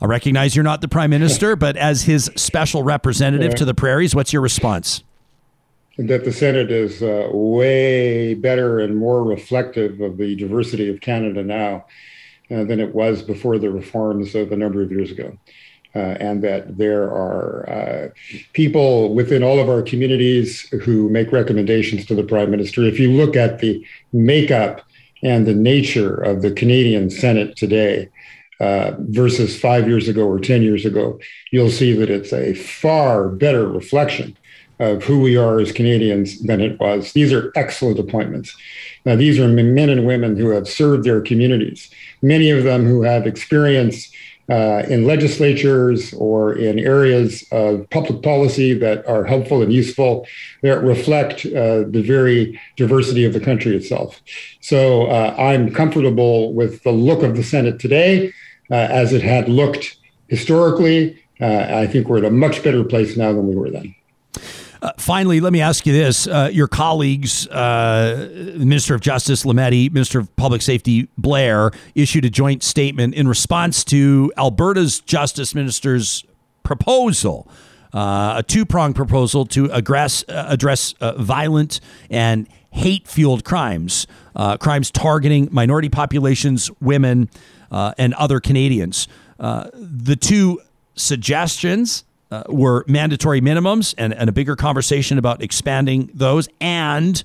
I 0.00 0.06
recognize 0.06 0.54
you're 0.54 0.62
not 0.62 0.80
the 0.80 0.88
prime 0.88 1.10
minister, 1.10 1.56
but 1.56 1.76
as 1.76 2.02
his 2.02 2.30
special 2.36 2.82
representative 2.82 3.54
to 3.56 3.64
the 3.64 3.74
prairies, 3.74 4.14
what's 4.14 4.32
your 4.32 4.42
response? 4.42 5.02
That 5.98 6.24
the 6.24 6.32
Senate 6.32 6.70
is 6.70 7.02
uh, 7.02 7.28
way 7.32 8.34
better 8.34 8.78
and 8.78 8.96
more 8.96 9.24
reflective 9.24 10.00
of 10.00 10.16
the 10.16 10.36
diversity 10.36 10.88
of 10.88 11.00
Canada 11.00 11.42
now 11.42 11.86
uh, 12.52 12.62
than 12.62 12.78
it 12.78 12.94
was 12.94 13.22
before 13.22 13.58
the 13.58 13.70
reforms 13.70 14.36
of 14.36 14.52
a 14.52 14.56
number 14.56 14.80
of 14.80 14.92
years 14.92 15.10
ago. 15.10 15.36
Uh, 15.96 16.14
and 16.20 16.44
that 16.44 16.78
there 16.78 17.04
are 17.04 17.68
uh, 17.68 18.08
people 18.52 19.12
within 19.12 19.42
all 19.42 19.58
of 19.58 19.68
our 19.68 19.82
communities 19.82 20.68
who 20.84 21.08
make 21.08 21.32
recommendations 21.32 22.06
to 22.06 22.14
the 22.14 22.22
prime 22.22 22.50
minister. 22.50 22.84
If 22.84 23.00
you 23.00 23.10
look 23.10 23.34
at 23.34 23.58
the 23.58 23.84
makeup 24.12 24.82
and 25.24 25.46
the 25.46 25.54
nature 25.54 26.14
of 26.14 26.42
the 26.42 26.52
Canadian 26.52 27.10
Senate 27.10 27.56
today 27.56 28.08
uh, 28.60 28.92
versus 28.98 29.58
five 29.58 29.88
years 29.88 30.06
ago 30.06 30.28
or 30.28 30.38
10 30.38 30.62
years 30.62 30.84
ago, 30.84 31.18
you'll 31.50 31.70
see 31.70 31.92
that 31.94 32.10
it's 32.10 32.32
a 32.32 32.54
far 32.54 33.28
better 33.28 33.68
reflection 33.68 34.36
of 34.78 35.04
who 35.04 35.20
we 35.20 35.36
are 35.36 35.60
as 35.60 35.72
Canadians 35.72 36.40
than 36.40 36.60
it 36.60 36.78
was. 36.78 37.12
These 37.12 37.32
are 37.32 37.52
excellent 37.54 37.98
appointments. 37.98 38.56
Now, 39.04 39.16
these 39.16 39.38
are 39.38 39.48
men 39.48 39.90
and 39.90 40.06
women 40.06 40.36
who 40.36 40.50
have 40.50 40.68
served 40.68 41.04
their 41.04 41.20
communities, 41.20 41.90
many 42.22 42.50
of 42.50 42.64
them 42.64 42.84
who 42.84 43.02
have 43.02 43.26
experience 43.26 44.10
uh, 44.50 44.82
in 44.88 45.04
legislatures 45.04 46.14
or 46.14 46.54
in 46.54 46.78
areas 46.78 47.44
of 47.52 47.88
public 47.90 48.22
policy 48.22 48.72
that 48.72 49.06
are 49.06 49.24
helpful 49.24 49.60
and 49.62 49.72
useful 49.72 50.26
that 50.62 50.82
reflect 50.82 51.44
uh, 51.46 51.84
the 51.88 52.02
very 52.02 52.58
diversity 52.76 53.24
of 53.26 53.34
the 53.34 53.40
country 53.40 53.76
itself. 53.76 54.22
So 54.60 55.06
uh, 55.06 55.34
I'm 55.38 55.72
comfortable 55.72 56.54
with 56.54 56.82
the 56.82 56.92
look 56.92 57.22
of 57.22 57.36
the 57.36 57.42
Senate 57.42 57.78
today 57.78 58.32
uh, 58.70 58.74
as 58.74 59.12
it 59.12 59.22
had 59.22 59.48
looked 59.48 59.96
historically. 60.28 61.22
Uh, 61.40 61.66
I 61.68 61.86
think 61.86 62.08
we're 62.08 62.18
at 62.18 62.24
a 62.24 62.30
much 62.30 62.64
better 62.64 62.84
place 62.84 63.16
now 63.16 63.32
than 63.32 63.46
we 63.48 63.54
were 63.54 63.70
then. 63.70 63.94
Uh, 64.80 64.92
finally, 64.96 65.40
let 65.40 65.52
me 65.52 65.60
ask 65.60 65.86
you 65.86 65.92
this: 65.92 66.26
uh, 66.26 66.50
Your 66.52 66.68
colleagues, 66.68 67.48
uh, 67.48 68.54
Minister 68.56 68.94
of 68.94 69.00
Justice 69.00 69.44
Lametti, 69.44 69.90
Minister 69.92 70.20
of 70.20 70.34
Public 70.36 70.62
Safety 70.62 71.08
Blair, 71.18 71.72
issued 71.94 72.24
a 72.24 72.30
joint 72.30 72.62
statement 72.62 73.14
in 73.14 73.26
response 73.26 73.84
to 73.84 74.32
Alberta's 74.36 75.00
Justice 75.00 75.54
Minister's 75.54 76.24
proposal, 76.62 77.48
uh, 77.92 78.34
a 78.36 78.44
two-pronged 78.46 78.94
proposal 78.94 79.46
to 79.46 79.66
address 79.72 80.24
uh, 80.28 80.46
address 80.48 80.94
uh, 81.00 81.20
violent 81.20 81.80
and 82.10 82.48
hate-fueled 82.70 83.44
crimes, 83.44 84.06
crimes 84.60 84.90
targeting 84.90 85.48
minority 85.50 85.88
populations, 85.88 86.70
women, 86.80 87.28
and 87.70 88.14
other 88.14 88.38
Canadians. 88.38 89.08
the 89.38 90.16
two 90.20 90.60
suggestions 90.94 92.04
uh, 92.30 92.44
were 92.48 92.84
mandatory 92.86 93.40
minimums 93.40 93.94
and, 93.98 94.12
and 94.12 94.28
a 94.28 94.32
bigger 94.32 94.56
conversation 94.56 95.18
about 95.18 95.42
expanding 95.42 96.10
those 96.12 96.48
and 96.60 97.24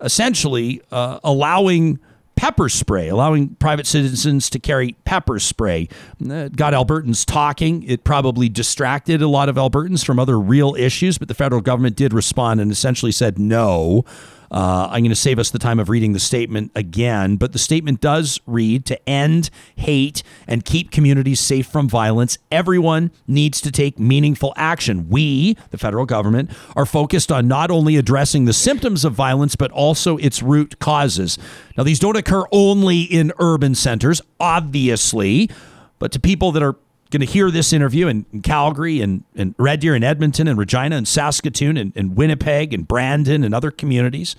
essentially 0.00 0.80
uh, 0.90 1.18
allowing 1.24 1.98
pepper 2.38 2.68
spray, 2.68 3.08
allowing 3.08 3.48
private 3.56 3.84
citizens 3.84 4.48
to 4.48 4.60
carry 4.60 4.92
pepper 5.04 5.40
spray. 5.40 5.88
Uh, 6.30 6.48
got 6.48 6.72
Albertans 6.72 7.26
talking. 7.26 7.82
It 7.82 8.04
probably 8.04 8.48
distracted 8.48 9.20
a 9.22 9.28
lot 9.28 9.48
of 9.48 9.56
Albertans 9.56 10.04
from 10.04 10.20
other 10.20 10.38
real 10.38 10.76
issues, 10.76 11.18
but 11.18 11.26
the 11.26 11.34
federal 11.34 11.60
government 11.60 11.96
did 11.96 12.12
respond 12.12 12.60
and 12.60 12.70
essentially 12.70 13.10
said 13.10 13.40
no. 13.40 14.04
Uh, 14.50 14.88
I'm 14.90 15.00
going 15.02 15.10
to 15.10 15.14
save 15.14 15.38
us 15.38 15.50
the 15.50 15.58
time 15.58 15.78
of 15.78 15.88
reading 15.88 16.12
the 16.12 16.20
statement 16.20 16.72
again, 16.74 17.36
but 17.36 17.52
the 17.52 17.58
statement 17.58 18.00
does 18.00 18.40
read 18.46 18.86
to 18.86 19.08
end 19.08 19.50
hate 19.76 20.22
and 20.46 20.64
keep 20.64 20.90
communities 20.90 21.40
safe 21.40 21.66
from 21.66 21.88
violence. 21.88 22.38
Everyone 22.50 23.10
needs 23.26 23.60
to 23.60 23.70
take 23.70 23.98
meaningful 23.98 24.54
action. 24.56 25.08
We, 25.08 25.56
the 25.70 25.78
federal 25.78 26.06
government, 26.06 26.50
are 26.74 26.86
focused 26.86 27.30
on 27.30 27.46
not 27.46 27.70
only 27.70 27.96
addressing 27.96 28.46
the 28.46 28.52
symptoms 28.52 29.04
of 29.04 29.12
violence, 29.12 29.56
but 29.56 29.70
also 29.72 30.16
its 30.16 30.42
root 30.42 30.78
causes. 30.78 31.38
Now, 31.76 31.84
these 31.84 31.98
don't 31.98 32.16
occur 32.16 32.44
only 32.50 33.02
in 33.02 33.32
urban 33.38 33.74
centers, 33.74 34.22
obviously, 34.40 35.50
but 35.98 36.12
to 36.12 36.20
people 36.20 36.52
that 36.52 36.62
are 36.62 36.76
going 37.10 37.20
to 37.20 37.26
hear 37.26 37.50
this 37.50 37.72
interview 37.72 38.06
in, 38.06 38.26
in, 38.32 38.42
Calgary 38.42 39.00
and, 39.00 39.24
and 39.34 39.54
Red 39.58 39.80
Deer 39.80 39.94
and 39.94 40.04
Edmonton 40.04 40.46
and 40.48 40.58
Regina 40.58 40.96
and 40.96 41.08
Saskatoon 41.08 41.76
and, 41.76 41.92
and 41.96 42.16
Winnipeg 42.16 42.74
and 42.74 42.86
Brandon 42.86 43.44
and 43.44 43.54
other 43.54 43.70
communities. 43.70 44.36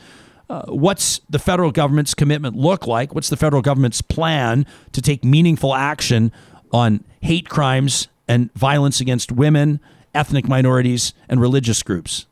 Uh, 0.50 0.64
what's 0.68 1.20
the 1.30 1.40
federal 1.40 1.72
government's 1.72 2.14
commitment 2.14 2.56
look 2.56 2.88
like? 2.88 3.14
What's 3.14 3.30
the 3.30 3.38
federal 3.38 3.62
government's 3.62 4.02
plan 4.02 4.66
to 4.94 5.02
take 5.02 5.24
meaningful 5.24 5.76
action 5.76 6.32
on 6.72 7.04
hate 7.22 7.50
crimes 7.50 8.08
and 8.28 8.52
violence 8.54 9.00
against 9.00 9.32
women, 9.32 9.80
ethnic 10.14 10.48
minorities, 10.48 11.14
and 11.28 11.40
religious 11.40 11.84
groups? 11.84 12.26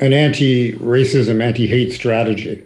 An 0.00 0.12
anti 0.12 0.72
racism, 0.78 1.42
anti 1.42 1.66
hate 1.66 1.92
strategy. 1.92 2.64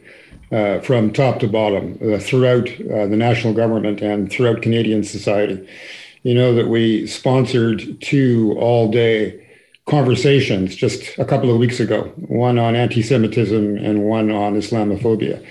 Uh, 0.53 0.79
from 0.79 1.13
top 1.13 1.41
to 1.41 1.49
bottom 1.49 1.99
uh, 2.01 2.19
throughout 2.19 2.69
uh, 2.83 3.05
the 3.09 3.17
national 3.17 3.53
government 3.53 4.01
and 4.01 4.31
throughout 4.31 4.63
Canadian 4.63 5.03
society 5.03 5.69
you 6.27 6.35
know 6.35 6.53
that 6.57 6.67
we 6.67 7.07
sponsored 7.07 8.01
two 8.01 8.57
all 8.59 8.91
day 8.91 9.47
conversations 9.87 10.75
just 10.75 11.17
a 11.19 11.25
couple 11.25 11.53
of 11.53 11.59
weeks 11.59 11.79
ago, 11.79 12.03
one 12.17 12.59
on 12.59 12.75
anti 12.75 13.01
Semitism 13.01 13.77
and 13.77 14.03
one 14.03 14.33
on 14.33 14.55
Islamophobia. 14.55 15.47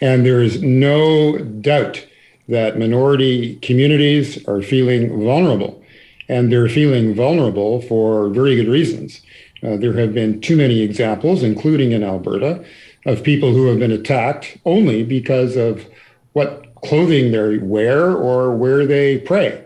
And 0.00 0.26
there 0.26 0.42
is 0.42 0.60
no 0.60 1.38
doubt 1.38 2.04
that 2.48 2.76
minority 2.76 3.54
communities 3.60 4.44
are 4.48 4.62
feeling 4.62 5.10
vulnerable. 5.10 5.80
And 6.28 6.50
they're 6.50 6.68
feeling 6.68 7.14
vulnerable 7.14 7.82
for 7.82 8.28
very 8.30 8.56
good 8.56 8.66
reasons. 8.66 9.22
Uh, 9.62 9.76
there 9.76 9.92
have 9.92 10.12
been 10.12 10.40
too 10.40 10.56
many 10.56 10.80
examples, 10.80 11.44
including 11.44 11.92
in 11.92 12.02
Alberta, 12.02 12.64
of 13.04 13.22
people 13.22 13.52
who 13.52 13.66
have 13.66 13.78
been 13.78 13.92
attacked 13.92 14.58
only 14.64 15.04
because 15.04 15.54
of 15.54 15.86
what 16.32 16.74
clothing 16.82 17.30
they 17.30 17.58
wear 17.58 18.10
or 18.10 18.56
where 18.56 18.86
they 18.86 19.18
pray. 19.18 19.62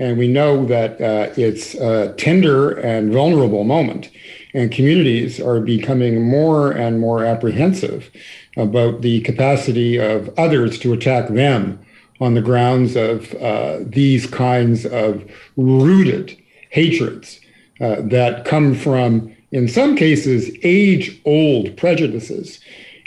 And 0.00 0.16
we 0.16 0.28
know 0.28 0.64
that 0.64 0.98
uh, 0.98 1.30
it's 1.36 1.74
a 1.74 2.14
tender 2.14 2.70
and 2.70 3.12
vulnerable 3.12 3.64
moment. 3.64 4.10
And 4.54 4.72
communities 4.72 5.38
are 5.38 5.60
becoming 5.60 6.24
more 6.24 6.72
and 6.72 6.98
more 6.98 7.22
apprehensive 7.22 8.10
about 8.56 9.02
the 9.02 9.20
capacity 9.20 9.98
of 9.98 10.30
others 10.38 10.78
to 10.80 10.94
attack 10.94 11.28
them 11.28 11.78
on 12.18 12.32
the 12.32 12.40
grounds 12.40 12.96
of 12.96 13.34
uh, 13.34 13.80
these 13.82 14.26
kinds 14.26 14.86
of 14.86 15.30
rooted 15.58 16.34
hatreds 16.70 17.38
uh, 17.80 17.96
that 18.00 18.46
come 18.46 18.74
from, 18.74 19.30
in 19.52 19.68
some 19.68 19.96
cases, 19.96 20.50
age 20.62 21.20
old 21.26 21.76
prejudices, 21.76 22.58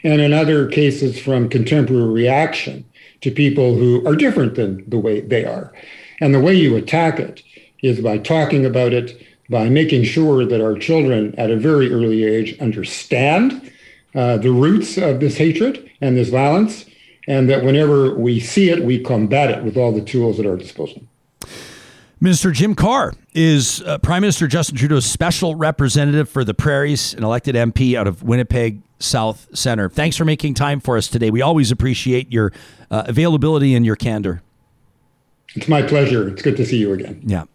and 0.04 0.22
in 0.22 0.32
other 0.32 0.68
cases, 0.68 1.20
from 1.20 1.50
contemporary 1.50 2.12
reaction 2.12 2.86
to 3.22 3.32
people 3.32 3.74
who 3.74 4.06
are 4.08 4.16
different 4.16 4.54
than 4.54 4.88
the 4.88 5.00
way 5.00 5.22
they 5.22 5.44
are. 5.44 5.74
And 6.24 6.34
the 6.34 6.40
way 6.40 6.56
you 6.56 6.78
attack 6.78 7.20
it 7.20 7.44
is 7.82 8.00
by 8.00 8.18
talking 8.18 8.66
about 8.66 8.94
it, 8.94 9.22
by 9.50 9.68
making 9.68 10.06
sure 10.06 10.46
that 10.46 10.62
our 10.62 10.74
children 10.74 11.36
at 11.38 11.52
a 11.52 11.58
very 11.58 11.92
early 11.92 12.24
age 12.24 12.58
understand 12.60 13.74
uh, 14.16 14.38
the 14.38 14.50
roots 14.50 14.98
of 14.98 15.20
this 15.20 15.36
hatred 15.36 15.92
and 16.00 16.16
this 16.16 16.30
violence, 16.30 16.86
and 17.28 17.50
that 17.50 17.66
whenever 17.66 18.16
we 18.16 18.40
see 18.40 18.70
it, 18.70 18.86
we 18.86 19.04
combat 19.04 19.52
it 19.52 19.66
with 19.66 19.76
all 19.76 19.92
the 19.92 20.00
tools 20.00 20.40
at 20.40 20.46
our 20.46 20.56
disposal. 20.56 21.04
Minister 22.22 22.52
Jim 22.52 22.74
Carr 22.74 23.14
is 23.34 23.82
uh, 23.82 23.98
Prime 23.98 24.22
Minister 24.22 24.48
Justin 24.48 24.78
Trudeau's 24.78 25.06
special 25.06 25.56
representative 25.56 26.30
for 26.30 26.46
the 26.46 26.54
prairies, 26.54 27.14
an 27.16 27.26
elected 27.26 27.56
MP 27.56 27.96
out 27.96 28.08
of 28.08 28.24
Winnipeg 28.24 28.82
South 29.00 29.50
Center. 29.54 29.90
Thanks 29.90 30.16
for 30.16 30.24
making 30.24 30.54
time 30.54 30.80
for 30.80 30.96
us 30.96 31.10
today. 31.10 31.32
We 31.32 31.42
always 31.42 31.70
appreciate 31.70 32.32
your 32.32 32.54
uh, 32.90 33.04
availability 33.08 33.76
and 33.76 33.86
your 33.86 33.98
candor. 33.98 34.42
It's 35.56 35.68
my 35.68 35.82
pleasure. 35.82 36.28
It's 36.30 36.42
good 36.42 36.58
to 36.58 36.66
see 36.66 36.78
you 36.78 36.94
again. 36.94 37.22
Yeah. 37.24 37.46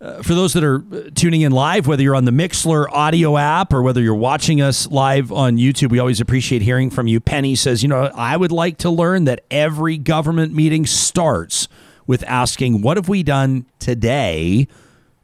Uh, 0.00 0.22
for 0.22 0.34
those 0.34 0.54
that 0.54 0.64
are 0.64 0.82
uh, 0.92 1.10
tuning 1.14 1.42
in 1.42 1.52
live, 1.52 1.86
whether 1.86 2.02
you're 2.02 2.14
on 2.14 2.24
the 2.24 2.30
Mixlr 2.30 2.86
audio 2.90 3.36
app 3.36 3.70
or 3.70 3.82
whether 3.82 4.00
you're 4.00 4.14
watching 4.14 4.62
us 4.62 4.86
live 4.88 5.30
on 5.30 5.58
YouTube, 5.58 5.90
we 5.90 5.98
always 5.98 6.22
appreciate 6.22 6.62
hearing 6.62 6.88
from 6.88 7.06
you. 7.06 7.20
Penny 7.20 7.54
says, 7.54 7.82
You 7.82 7.90
know, 7.90 8.10
I 8.14 8.38
would 8.38 8.52
like 8.52 8.78
to 8.78 8.88
learn 8.88 9.24
that 9.24 9.44
every 9.50 9.98
government 9.98 10.54
meeting 10.54 10.86
starts 10.86 11.68
with 12.06 12.24
asking, 12.24 12.80
What 12.80 12.96
have 12.96 13.10
we 13.10 13.22
done 13.22 13.66
today 13.78 14.68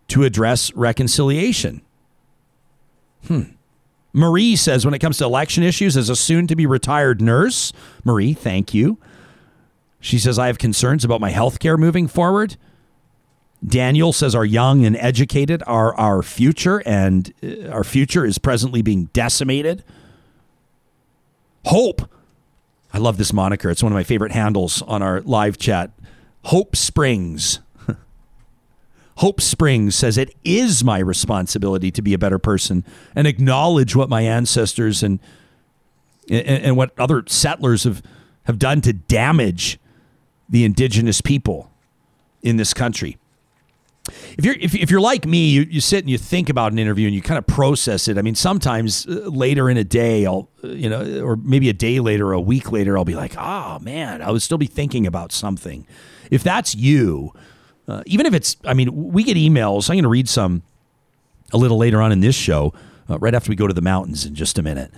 to 0.09 0.25
address 0.25 0.71
reconciliation? 0.75 1.81
Hmm. 3.27 3.43
Marie 4.13 4.57
says, 4.57 4.85
When 4.85 4.93
it 4.93 4.99
comes 4.99 5.17
to 5.19 5.25
election 5.25 5.63
issues, 5.63 5.97
as 5.97 6.11
a 6.11 6.17
soon 6.17 6.47
to 6.49 6.55
be 6.55 6.67
retired 6.67 7.23
nurse, 7.23 7.73
Marie, 8.05 8.35
thank 8.35 8.75
you. 8.75 8.99
She 10.07 10.21
says, 10.21 10.39
I 10.39 10.47
have 10.47 10.59
concerns 10.59 11.05
about 11.05 11.21
my 11.21 11.31
health 11.31 11.59
care 11.59 11.77
moving 11.77 12.07
forward. 12.07 12.57
Daniel 13.67 14.13
says 14.13 14.37
our 14.37 14.45
young 14.45 14.85
and 14.87 14.97
educated 14.99 15.65
are 15.67 15.97
our 15.97 16.23
future, 16.23 16.81
and 16.87 17.35
uh, 17.43 17.71
our 17.71 17.83
future 17.83 18.25
is 18.25 18.39
presently 18.39 18.83
being 18.83 19.07
decimated. 19.07 19.83
Hope. 21.65 22.09
I 22.95 22.99
love 22.99 23.17
this 23.17 23.33
moniker. 23.33 23.69
It's 23.69 23.83
one 23.83 23.91
of 23.91 23.97
my 23.97 24.05
favorite 24.05 24.31
handles 24.31 24.81
on 24.83 25.03
our 25.03 25.23
live 25.23 25.59
chat. 25.59 25.91
Hope 26.45 26.77
Springs. 26.77 27.59
Hope 29.17 29.41
Springs 29.41 29.97
says 29.97 30.17
it 30.17 30.33
is 30.45 30.85
my 30.85 31.01
responsibility 31.01 31.91
to 31.91 32.01
be 32.01 32.15
a 32.15 32.19
better 32.19 32.39
person 32.39 32.85
and 33.17 33.27
acknowledge 33.27 33.97
what 33.97 34.09
my 34.09 34.23
ancestors 34.23 35.03
and 35.03 35.19
and, 36.31 36.47
and 36.47 36.77
what 36.77 36.97
other 36.97 37.25
settlers 37.27 37.83
have, 37.83 38.05
have 38.45 38.61
done 38.61 38.81
to 38.83 38.93
damage 38.93 39.81
the 40.49 40.65
indigenous 40.65 41.21
people 41.21 41.71
in 42.43 42.57
this 42.57 42.73
country 42.73 43.19
if 44.39 44.45
you're 44.45 44.55
if, 44.55 44.75
if 44.75 44.91
you're 44.91 45.01
like 45.01 45.27
me, 45.27 45.49
you, 45.49 45.63
you 45.63 45.81
sit 45.81 46.01
and 46.01 46.11
you 46.11 46.19
think 46.19 46.49
about 46.49 46.73
an 46.73 46.79
interview 46.79 47.07
and 47.07 47.15
you 47.15 47.23
kind 47.23 47.39
of 47.39 47.47
process 47.47 48.09
it. 48.09 48.19
I 48.19 48.23
mean, 48.23 48.35
sometimes 48.35 49.07
uh, 49.07 49.29
later 49.29 49.69
in 49.69 49.77
a 49.77 49.85
day, 49.85 50.27
I'll 50.27 50.49
uh, 50.63 50.69
you 50.69 50.89
know, 50.89 51.23
or 51.25 51.37
maybe 51.37 51.69
a 51.69 51.73
day 51.73 52.01
later, 52.01 52.29
or 52.29 52.33
a 52.33 52.41
week 52.41 52.73
later, 52.73 52.97
I'll 52.97 53.05
be 53.05 53.15
like, 53.15 53.35
oh 53.37 53.79
man, 53.81 54.23
I 54.23 54.31
would 54.31 54.43
still 54.43 54.59
be 54.59 54.67
thinking 54.67 55.07
about 55.07 55.33
something. 55.33 55.87
If 56.31 56.43
that's 56.43 56.75
you, 56.75 57.33
uh, 57.89 58.03
even 58.07 58.27
if 58.27 58.35
it's, 58.35 58.57
I 58.65 58.75
mean, 58.75 59.13
we 59.13 59.23
get 59.23 59.37
emails. 59.37 59.89
I'm 59.89 59.95
going 59.95 60.03
to 60.05 60.09
read 60.09 60.29
some 60.29 60.63
a 61.53 61.57
little 61.57 61.79
later 61.79 62.03
on 62.03 62.13
in 62.13 62.21
this 62.21 62.35
show, 62.35 62.75
uh, 63.09 63.19
right 63.19 63.35
after 63.35 63.51
we 63.51 63.57
go 63.57 63.67
to 63.67 63.75
the 63.75 63.81
mountains 63.81 64.25
in 64.25 64.35
just 64.35 64.59
a 64.59 64.63
minute 64.63 64.93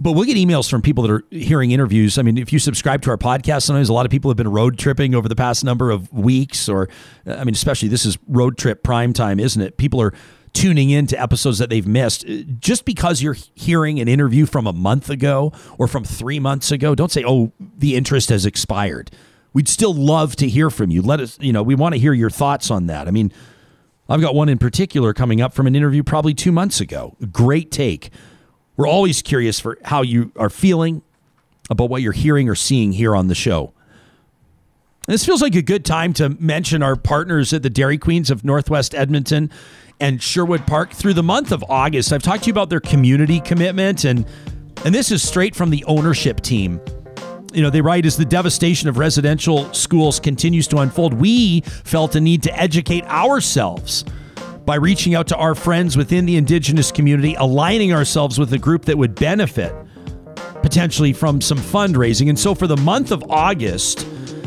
but 0.00 0.12
we'll 0.12 0.24
get 0.24 0.36
emails 0.36 0.70
from 0.70 0.80
people 0.80 1.02
that 1.02 1.10
are 1.10 1.24
hearing 1.30 1.72
interviews. 1.72 2.18
I 2.18 2.22
mean, 2.22 2.38
if 2.38 2.52
you 2.52 2.58
subscribe 2.58 3.02
to 3.02 3.10
our 3.10 3.16
podcast, 3.16 3.62
sometimes 3.62 3.88
a 3.88 3.92
lot 3.92 4.06
of 4.06 4.10
people 4.10 4.30
have 4.30 4.36
been 4.36 4.48
road 4.48 4.78
tripping 4.78 5.14
over 5.14 5.28
the 5.28 5.36
past 5.36 5.64
number 5.64 5.90
of 5.90 6.12
weeks, 6.12 6.68
or 6.68 6.88
I 7.26 7.44
mean, 7.44 7.54
especially 7.54 7.88
this 7.88 8.06
is 8.06 8.16
road 8.28 8.56
trip 8.56 8.82
prime 8.82 9.12
time, 9.12 9.40
isn't 9.40 9.60
it? 9.60 9.76
People 9.76 10.00
are 10.00 10.14
tuning 10.52 10.90
in 10.90 11.06
to 11.08 11.20
episodes 11.20 11.58
that 11.58 11.68
they've 11.68 11.86
missed. 11.86 12.24
Uh, 12.28 12.42
just 12.58 12.84
because 12.84 13.22
you're 13.22 13.36
hearing 13.54 14.00
an 14.00 14.08
interview 14.08 14.46
from 14.46 14.66
a 14.66 14.72
month 14.72 15.10
ago 15.10 15.52
or 15.78 15.88
from 15.88 16.04
three 16.04 16.38
months 16.38 16.70
ago, 16.70 16.94
don't 16.94 17.10
say, 17.10 17.24
oh, 17.26 17.52
the 17.58 17.96
interest 17.96 18.28
has 18.28 18.46
expired. 18.46 19.10
We'd 19.52 19.68
still 19.68 19.94
love 19.94 20.36
to 20.36 20.48
hear 20.48 20.70
from 20.70 20.90
you. 20.90 21.02
Let 21.02 21.20
us, 21.20 21.38
you 21.40 21.52
know, 21.52 21.62
we 21.62 21.74
want 21.74 21.94
to 21.94 21.98
hear 21.98 22.12
your 22.12 22.30
thoughts 22.30 22.70
on 22.70 22.86
that. 22.86 23.08
I 23.08 23.10
mean, 23.10 23.32
I've 24.08 24.20
got 24.20 24.34
one 24.34 24.48
in 24.48 24.58
particular 24.58 25.12
coming 25.12 25.40
up 25.40 25.52
from 25.54 25.66
an 25.66 25.74
interview 25.74 26.02
probably 26.02 26.34
two 26.34 26.52
months 26.52 26.80
ago. 26.80 27.16
Great 27.32 27.70
take 27.70 28.10
we're 28.78 28.88
always 28.88 29.20
curious 29.20 29.60
for 29.60 29.76
how 29.84 30.00
you 30.02 30.32
are 30.36 30.48
feeling 30.48 31.02
about 31.68 31.90
what 31.90 32.00
you're 32.00 32.12
hearing 32.12 32.48
or 32.48 32.54
seeing 32.54 32.92
here 32.92 33.14
on 33.14 33.26
the 33.26 33.34
show. 33.34 33.74
this 35.06 35.26
feels 35.26 35.42
like 35.42 35.54
a 35.54 35.62
good 35.62 35.84
time 35.84 36.12
to 36.14 36.30
mention 36.30 36.82
our 36.82 36.94
partners 36.94 37.52
at 37.52 37.62
the 37.62 37.70
Dairy 37.70 37.98
Queens 37.98 38.30
of 38.30 38.44
Northwest 38.44 38.94
Edmonton 38.94 39.50
and 40.00 40.22
Sherwood 40.22 40.66
Park 40.66 40.92
through 40.92 41.14
the 41.14 41.22
month 41.22 41.50
of 41.50 41.64
August. 41.68 42.12
I've 42.12 42.22
talked 42.22 42.44
to 42.44 42.46
you 42.46 42.52
about 42.52 42.70
their 42.70 42.80
community 42.80 43.40
commitment 43.40 44.04
and 44.04 44.24
and 44.84 44.94
this 44.94 45.10
is 45.10 45.26
straight 45.26 45.56
from 45.56 45.70
the 45.70 45.84
ownership 45.86 46.40
team. 46.40 46.80
You 47.52 47.62
know, 47.62 47.70
they 47.70 47.80
write 47.80 48.06
as 48.06 48.16
the 48.16 48.24
devastation 48.24 48.88
of 48.88 48.96
residential 48.96 49.72
schools 49.74 50.20
continues 50.20 50.68
to 50.68 50.78
unfold, 50.78 51.14
we 51.14 51.62
felt 51.62 52.14
a 52.14 52.20
need 52.20 52.44
to 52.44 52.56
educate 52.56 53.04
ourselves 53.06 54.04
by 54.68 54.74
reaching 54.74 55.14
out 55.14 55.26
to 55.26 55.34
our 55.36 55.54
friends 55.54 55.96
within 55.96 56.26
the 56.26 56.36
Indigenous 56.36 56.92
community, 56.92 57.34
aligning 57.36 57.90
ourselves 57.90 58.38
with 58.38 58.52
a 58.52 58.58
group 58.58 58.84
that 58.84 58.98
would 58.98 59.14
benefit 59.14 59.74
potentially 60.60 61.14
from 61.14 61.40
some 61.40 61.56
fundraising. 61.56 62.28
And 62.28 62.38
so 62.38 62.54
for 62.54 62.66
the 62.66 62.76
month 62.76 63.10
of 63.10 63.24
August, 63.30 64.06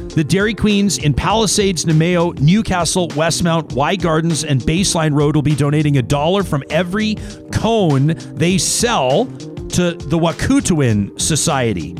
the 0.09 0.23
Dairy 0.23 0.53
Queens 0.53 0.99
in 0.99 1.15
Palisades, 1.15 1.85
Namao, 1.85 2.39
Newcastle, 2.39 3.07
Westmount, 3.07 3.73
Y 3.73 3.95
Gardens, 3.95 4.43
and 4.43 4.61
Baseline 4.61 5.15
Road 5.17 5.33
will 5.33 5.41
be 5.41 5.55
donating 5.55 5.97
a 5.97 6.03
dollar 6.03 6.43
from 6.43 6.63
every 6.69 7.15
cone 7.51 8.13
they 8.35 8.59
sell 8.59 9.25
to 9.25 9.93
the 9.93 10.19
Wahkutewin 10.19 11.19
Society. 11.19 11.95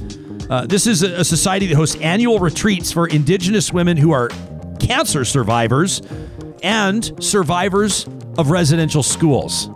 Uh, 0.47 0.67
this 0.67 0.85
is 0.85 1.01
a 1.01 1.25
society 1.25 1.65
that 1.65 1.75
hosts 1.75 1.99
annual 2.01 2.37
retreats 2.37 2.91
for 2.91 3.07
Indigenous 3.07 3.73
women 3.73 3.97
who 3.97 4.11
are 4.11 4.29
cancer 4.79 5.25
survivors 5.25 6.03
and 6.61 7.11
survivors 7.23 8.05
of 8.37 8.49
residential 8.49 9.03
schools. 9.03 9.69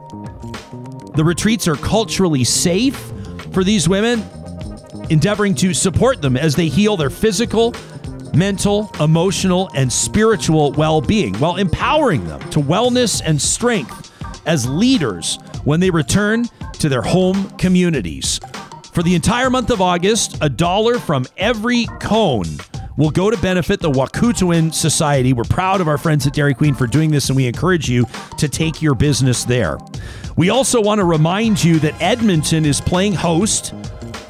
The 1.15 1.23
retreats 1.23 1.67
are 1.67 1.75
culturally 1.75 2.43
safe 2.43 2.95
for 3.51 3.63
these 3.63 3.87
women, 3.87 4.23
endeavoring 5.09 5.55
to 5.55 5.73
support 5.73 6.21
them 6.21 6.35
as 6.35 6.55
they 6.55 6.67
heal 6.67 6.97
their 6.97 7.09
physical, 7.09 7.73
mental, 8.33 8.91
emotional, 8.99 9.69
and 9.75 9.91
spiritual 9.91 10.73
well 10.73 11.01
being 11.01 11.33
while 11.35 11.55
empowering 11.55 12.25
them 12.27 12.41
to 12.49 12.59
wellness 12.59 13.21
and 13.23 13.41
strength 13.41 14.11
as 14.45 14.67
leaders 14.67 15.39
when 15.63 15.79
they 15.79 15.89
return 15.89 16.45
to 16.73 16.89
their 16.89 17.01
home 17.01 17.49
communities. 17.51 18.39
For 18.91 19.03
the 19.03 19.15
entire 19.15 19.49
month 19.49 19.71
of 19.71 19.81
August, 19.81 20.37
a 20.41 20.49
dollar 20.49 20.99
from 20.99 21.25
every 21.37 21.85
cone 21.99 22.45
will 22.97 23.11
go 23.11 23.29
to 23.29 23.37
benefit 23.37 23.79
the 23.79 23.91
Wahkutewin 23.91 24.73
Society. 24.73 25.33
We're 25.33 25.43
proud 25.43 25.81
of 25.81 25.87
our 25.87 25.97
friends 25.97 26.25
at 26.25 26.33
Dairy 26.33 26.53
Queen 26.53 26.73
for 26.73 26.87
doing 26.87 27.11
this, 27.11 27.29
and 27.29 27.35
we 27.35 27.47
encourage 27.47 27.89
you 27.89 28.05
to 28.37 28.47
take 28.47 28.81
your 28.81 28.95
business 28.95 29.43
there. 29.43 29.77
We 30.35 30.49
also 30.49 30.81
want 30.81 30.99
to 30.99 31.05
remind 31.05 31.63
you 31.63 31.79
that 31.79 32.01
Edmonton 32.01 32.65
is 32.65 32.81
playing 32.81 33.13
host 33.13 33.73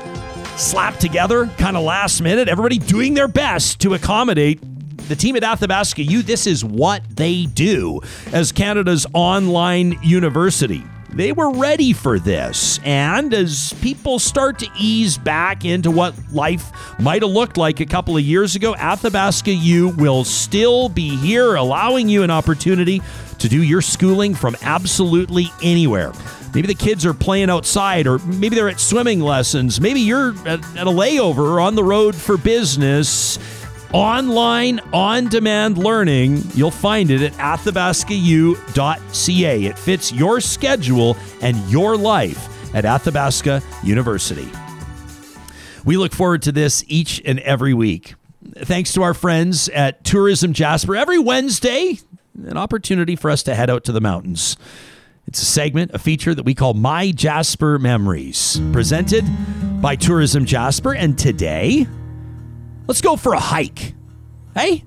slapped 0.56 1.00
together 1.00 1.46
kind 1.58 1.76
of 1.76 1.84
last 1.84 2.20
minute. 2.20 2.48
Everybody 2.48 2.78
doing 2.78 3.14
their 3.14 3.28
best 3.28 3.80
to 3.80 3.94
accommodate 3.94 4.60
the 5.08 5.16
team 5.16 5.36
at 5.36 5.44
Athabasca 5.44 6.02
U, 6.02 6.22
this 6.22 6.46
is 6.46 6.64
what 6.64 7.02
they 7.14 7.46
do 7.46 8.00
as 8.32 8.50
Canada's 8.50 9.06
online 9.14 9.98
university. 10.02 10.82
They 11.16 11.32
were 11.32 11.51
ready 11.51 11.93
for 11.93 12.18
this. 12.18 12.78
And 12.84 13.32
as 13.32 13.72
people 13.80 14.18
start 14.18 14.59
to 14.60 14.68
ease 14.78 15.16
back 15.18 15.64
into 15.64 15.90
what 15.90 16.14
life 16.32 16.70
might 16.98 17.22
have 17.22 17.30
looked 17.30 17.56
like 17.56 17.80
a 17.80 17.86
couple 17.86 18.16
of 18.16 18.22
years 18.22 18.55
ago, 18.55 18.74
Athabasca 18.76 19.52
U 19.52 19.88
will 19.97 20.24
still 20.24 20.88
be 20.88 21.16
here, 21.16 21.55
allowing 21.55 22.09
you 22.09 22.22
an 22.22 22.30
opportunity 22.30 23.01
to 23.38 23.48
do 23.48 23.62
your 23.62 23.82
schooling 23.82 24.34
from 24.34 24.56
absolutely 24.62 25.51
anywhere. 25.62 26.12
Maybe 26.55 26.68
the 26.68 26.74
kids 26.74 27.05
are 27.05 27.12
playing 27.12 27.51
outside, 27.51 28.06
or 28.06 28.18
maybe 28.18 28.56
they're 28.56 28.68
at 28.68 28.80
swimming 28.80 29.20
lessons. 29.20 29.80
Maybe 29.80 30.01
you're 30.01 30.30
at, 30.47 30.60
a 30.60 30.86
layover 30.86 31.38
or 31.38 31.60
on 31.60 31.74
the 31.74 31.84
road 31.84 32.14
for 32.14 32.38
business. 32.38 33.38
Online, 33.97 34.78
on 34.93 35.27
demand 35.28 35.78
learning, 35.78 36.43
you'll 36.55 36.70
find 36.70 37.10
it 37.10 37.23
at 37.23 37.32
athabascau.ca. 37.32 39.64
It 39.64 39.78
fits 39.78 40.12
your 40.12 40.43
schedule 40.43 41.16
and 41.40 41.56
your 41.70 41.97
life 41.97 42.74
at 42.74 42.85
Athabasca 42.85 43.62
University. 43.82 44.47
We 45.86 45.97
look 45.97 46.12
forward 46.12 46.43
to 46.43 46.52
this 46.52 46.85
each 46.89 47.23
and 47.24 47.39
every 47.39 47.73
week. 47.73 48.16
Thanks 48.56 48.93
to 48.93 49.02
our 49.02 49.14
friends 49.14 49.70
at 49.70 50.05
Tourism 50.05 50.52
Jasper. 50.52 50.94
Every 50.94 51.18
Wednesday, 51.18 51.98
an 52.35 52.59
opportunity 52.59 53.16
for 53.16 53.31
us 53.31 53.43
to 53.44 53.55
head 53.55 53.70
out 53.70 53.85
to 53.85 53.93
the 53.93 54.02
mountains. 54.02 54.59
It's 55.27 55.40
a 55.40 55.47
segment, 55.47 55.93
a 55.94 55.98
feature 55.98 56.35
that 56.35 56.44
we 56.44 56.55
call 56.55 56.74
My 56.74 57.12
Jasper 57.12 57.78
Memories, 57.78 58.60
presented 58.73 59.24
by 59.81 59.97
Tourism 59.97 60.44
Jasper. 60.44 60.94
And 60.94 61.18
today, 61.18 61.86
let's 62.86 63.00
go 63.00 63.16
for 63.16 63.34
a 63.34 63.40
hike. 63.40 63.94
Hey? 64.54 64.84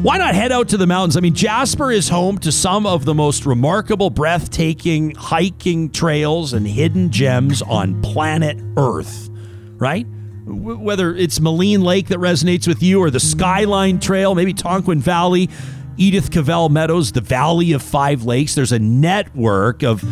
Why 0.00 0.16
not 0.16 0.34
head 0.34 0.52
out 0.52 0.68
to 0.70 0.78
the 0.78 0.86
mountains? 0.86 1.16
I 1.16 1.20
mean, 1.20 1.34
Jasper 1.34 1.92
is 1.92 2.08
home 2.08 2.38
to 2.38 2.50
some 2.50 2.86
of 2.86 3.04
the 3.04 3.12
most 3.12 3.44
remarkable, 3.44 4.08
breathtaking 4.08 5.14
hiking 5.14 5.90
trails 5.90 6.54
and 6.54 6.66
hidden 6.66 7.10
gems 7.10 7.60
on 7.60 8.00
planet 8.00 8.58
Earth, 8.78 9.28
right? 9.76 10.06
Whether 10.46 11.14
it's 11.14 11.40
Maligne 11.40 11.82
Lake 11.82 12.08
that 12.08 12.18
resonates 12.18 12.66
with 12.66 12.82
you 12.82 13.00
or 13.00 13.10
the 13.10 13.20
Skyline 13.20 13.98
Trail, 13.98 14.34
maybe 14.34 14.54
Tonquin 14.54 15.00
Valley, 15.00 15.50
Edith 15.98 16.30
Cavell 16.30 16.70
Meadows, 16.70 17.12
the 17.12 17.20
Valley 17.20 17.72
of 17.72 17.82
Five 17.82 18.24
Lakes. 18.24 18.54
There's 18.54 18.72
a 18.72 18.78
network 18.78 19.82
of 19.82 20.02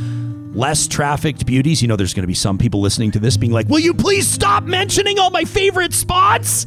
less 0.55 0.86
trafficked 0.86 1.47
beauties. 1.47 1.81
You 1.81 1.89
know, 1.89 1.97
there's 1.97 2.15
going 2.15 2.24
to 2.24 2.28
be 2.28 2.35
some 2.35 2.59
people 2.59 2.81
listening 2.81 3.12
to 3.12 3.19
this 3.19 3.36
being 3.36 3.53
like, 3.53 3.69
Will 3.69 3.78
you 3.78 3.95
please 3.95 4.28
stop 4.28 4.65
mentioning 4.65 5.19
all 5.19 5.31
my 5.31 5.45
favorite 5.45 5.95
spots? 5.95 6.66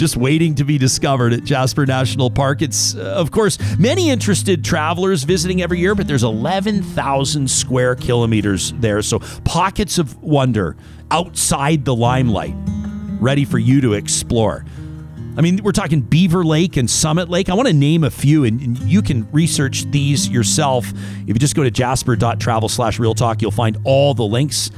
Just 0.00 0.16
waiting 0.16 0.54
to 0.54 0.64
be 0.64 0.78
discovered 0.78 1.34
at 1.34 1.44
Jasper 1.44 1.84
National 1.84 2.30
Park. 2.30 2.62
It's, 2.62 2.94
uh, 2.94 3.00
of 3.00 3.30
course, 3.30 3.58
many 3.78 4.08
interested 4.08 4.64
travelers 4.64 5.24
visiting 5.24 5.60
every 5.60 5.78
year, 5.78 5.94
but 5.94 6.08
there's 6.08 6.22
11,000 6.22 7.50
square 7.50 7.94
kilometers 7.96 8.72
there. 8.78 9.02
So, 9.02 9.18
pockets 9.44 9.98
of 9.98 10.16
wonder 10.22 10.74
outside 11.10 11.84
the 11.84 11.94
limelight, 11.94 12.54
ready 13.20 13.44
for 13.44 13.58
you 13.58 13.82
to 13.82 13.92
explore. 13.92 14.64
I 15.36 15.42
mean, 15.42 15.60
we're 15.62 15.72
talking 15.72 16.00
Beaver 16.00 16.46
Lake 16.46 16.78
and 16.78 16.88
Summit 16.88 17.28
Lake. 17.28 17.50
I 17.50 17.54
want 17.54 17.68
to 17.68 17.74
name 17.74 18.02
a 18.02 18.10
few, 18.10 18.44
and, 18.44 18.58
and 18.58 18.78
you 18.78 19.02
can 19.02 19.30
research 19.32 19.84
these 19.90 20.30
yourself. 20.30 20.90
If 20.90 21.28
you 21.28 21.34
just 21.34 21.54
go 21.54 21.62
to 21.62 21.70
jasper.travel 21.70 22.70
slash 22.70 22.98
real 22.98 23.12
talk, 23.12 23.42
you'll 23.42 23.50
find 23.50 23.76
all 23.84 24.14
the 24.14 24.24
links. 24.24 24.70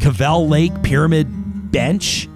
Cavell 0.00 0.48
Lake, 0.48 0.82
Pyramid 0.82 1.26
Bench, 1.70 2.26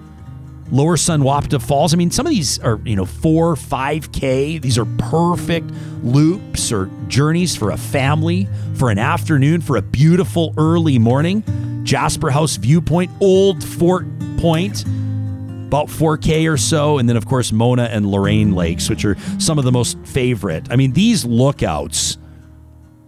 Lower 0.71 0.97
Sunwapta 0.97 1.61
Falls. 1.61 1.93
I 1.93 1.97
mean, 1.97 2.11
some 2.11 2.25
of 2.25 2.31
these 2.31 2.59
are, 2.59 2.79
you 2.85 2.95
know, 2.95 3.05
four, 3.05 3.55
5K. 3.55 4.61
These 4.61 4.77
are 4.77 4.85
perfect 4.97 5.71
loops 6.03 6.71
or 6.71 6.89
journeys 7.07 7.55
for 7.55 7.71
a 7.71 7.77
family, 7.77 8.47
for 8.75 8.89
an 8.89 8.99
afternoon, 8.99 9.61
for 9.61 9.77
a 9.77 9.81
beautiful 9.81 10.53
early 10.57 10.99
morning. 10.99 11.43
Jasper 11.83 12.29
House 12.29 12.57
Viewpoint, 12.57 13.11
Old 13.21 13.63
Fort 13.63 14.05
Point 14.37 14.83
about 15.67 15.87
4K 15.87 16.51
or 16.51 16.57
so. 16.57 16.97
And 16.97 17.07
then, 17.07 17.17
of 17.17 17.25
course, 17.25 17.51
Mona 17.51 17.83
and 17.83 18.09
Lorraine 18.09 18.53
Lakes, 18.53 18.89
which 18.89 19.05
are 19.05 19.17
some 19.37 19.59
of 19.59 19.65
the 19.65 19.71
most 19.71 19.97
favorite. 20.05 20.65
I 20.71 20.75
mean, 20.75 20.93
these 20.93 21.25
lookouts 21.25 22.17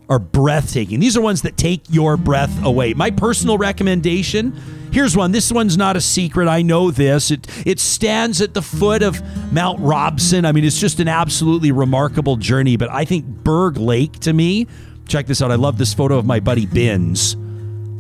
are 0.10 0.20
breathtaking. 0.20 1.00
These 1.00 1.16
are 1.16 1.22
ones 1.22 1.44
that 1.44 1.56
take 1.58 1.84
your 1.90 2.18
breath 2.18 2.64
away. 2.64 2.94
My 2.94 3.12
personal 3.12 3.58
recommendation 3.58 4.60
here's 4.92 5.16
one. 5.16 5.32
This 5.32 5.52
one's 5.52 5.78
not 5.78 5.96
a 5.96 6.02
secret. 6.02 6.48
I 6.48 6.62
know 6.62 6.92
this. 6.92 7.32
It, 7.32 7.48
it 7.66 7.80
stands 7.80 8.42
at 8.42 8.54
the 8.54 8.62
foot 8.62 9.04
of 9.04 9.22
Mount 9.52 9.80
Robson. 9.80 10.46
I 10.46 10.52
mean, 10.52 10.66
it's 10.66 10.80
just 10.80 11.00
an 11.00 11.08
absolutely 11.08 11.72
remarkable 11.72 12.36
journey. 12.36 12.78
But 12.78 12.92
I 12.92 13.06
think 13.06 13.26
Berg 13.26 13.78
Lake 13.78 14.14
to 14.20 14.34
me, 14.34 14.68
check 15.08 15.28
this 15.28 15.42
out. 15.42 15.52
I 15.52 15.56
love 15.56 15.78
this 15.78 15.94
photo 15.94 16.18
of 16.18 16.26
my 16.26 16.40
buddy 16.40 16.66
Bins. 16.66 17.36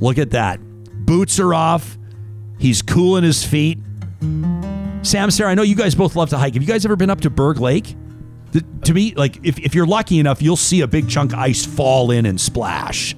Look 0.01 0.17
at 0.17 0.31
that. 0.31 0.59
Boots 1.05 1.39
are 1.39 1.53
off. 1.53 1.97
He's 2.57 2.81
cooling 2.81 3.23
his 3.23 3.43
feet. 3.43 3.79
Sam, 5.01 5.31
Sarah, 5.31 5.51
I 5.51 5.55
know 5.55 5.61
you 5.61 5.75
guys 5.75 5.95
both 5.95 6.15
love 6.15 6.29
to 6.29 6.37
hike. 6.37 6.53
Have 6.53 6.63
you 6.63 6.67
guys 6.67 6.85
ever 6.85 6.95
been 6.95 7.09
up 7.09 7.21
to 7.21 7.29
Berg 7.29 7.59
Lake? 7.59 7.95
The, 8.51 8.65
to 8.85 8.93
me, 8.93 9.13
like 9.15 9.37
if, 9.43 9.59
if 9.59 9.75
you're 9.75 9.85
lucky 9.85 10.19
enough, 10.19 10.41
you'll 10.41 10.55
see 10.55 10.81
a 10.81 10.87
big 10.87 11.09
chunk 11.09 11.33
of 11.33 11.39
ice 11.39 11.65
fall 11.65 12.11
in 12.11 12.25
and 12.25 12.39
splash. 12.41 13.15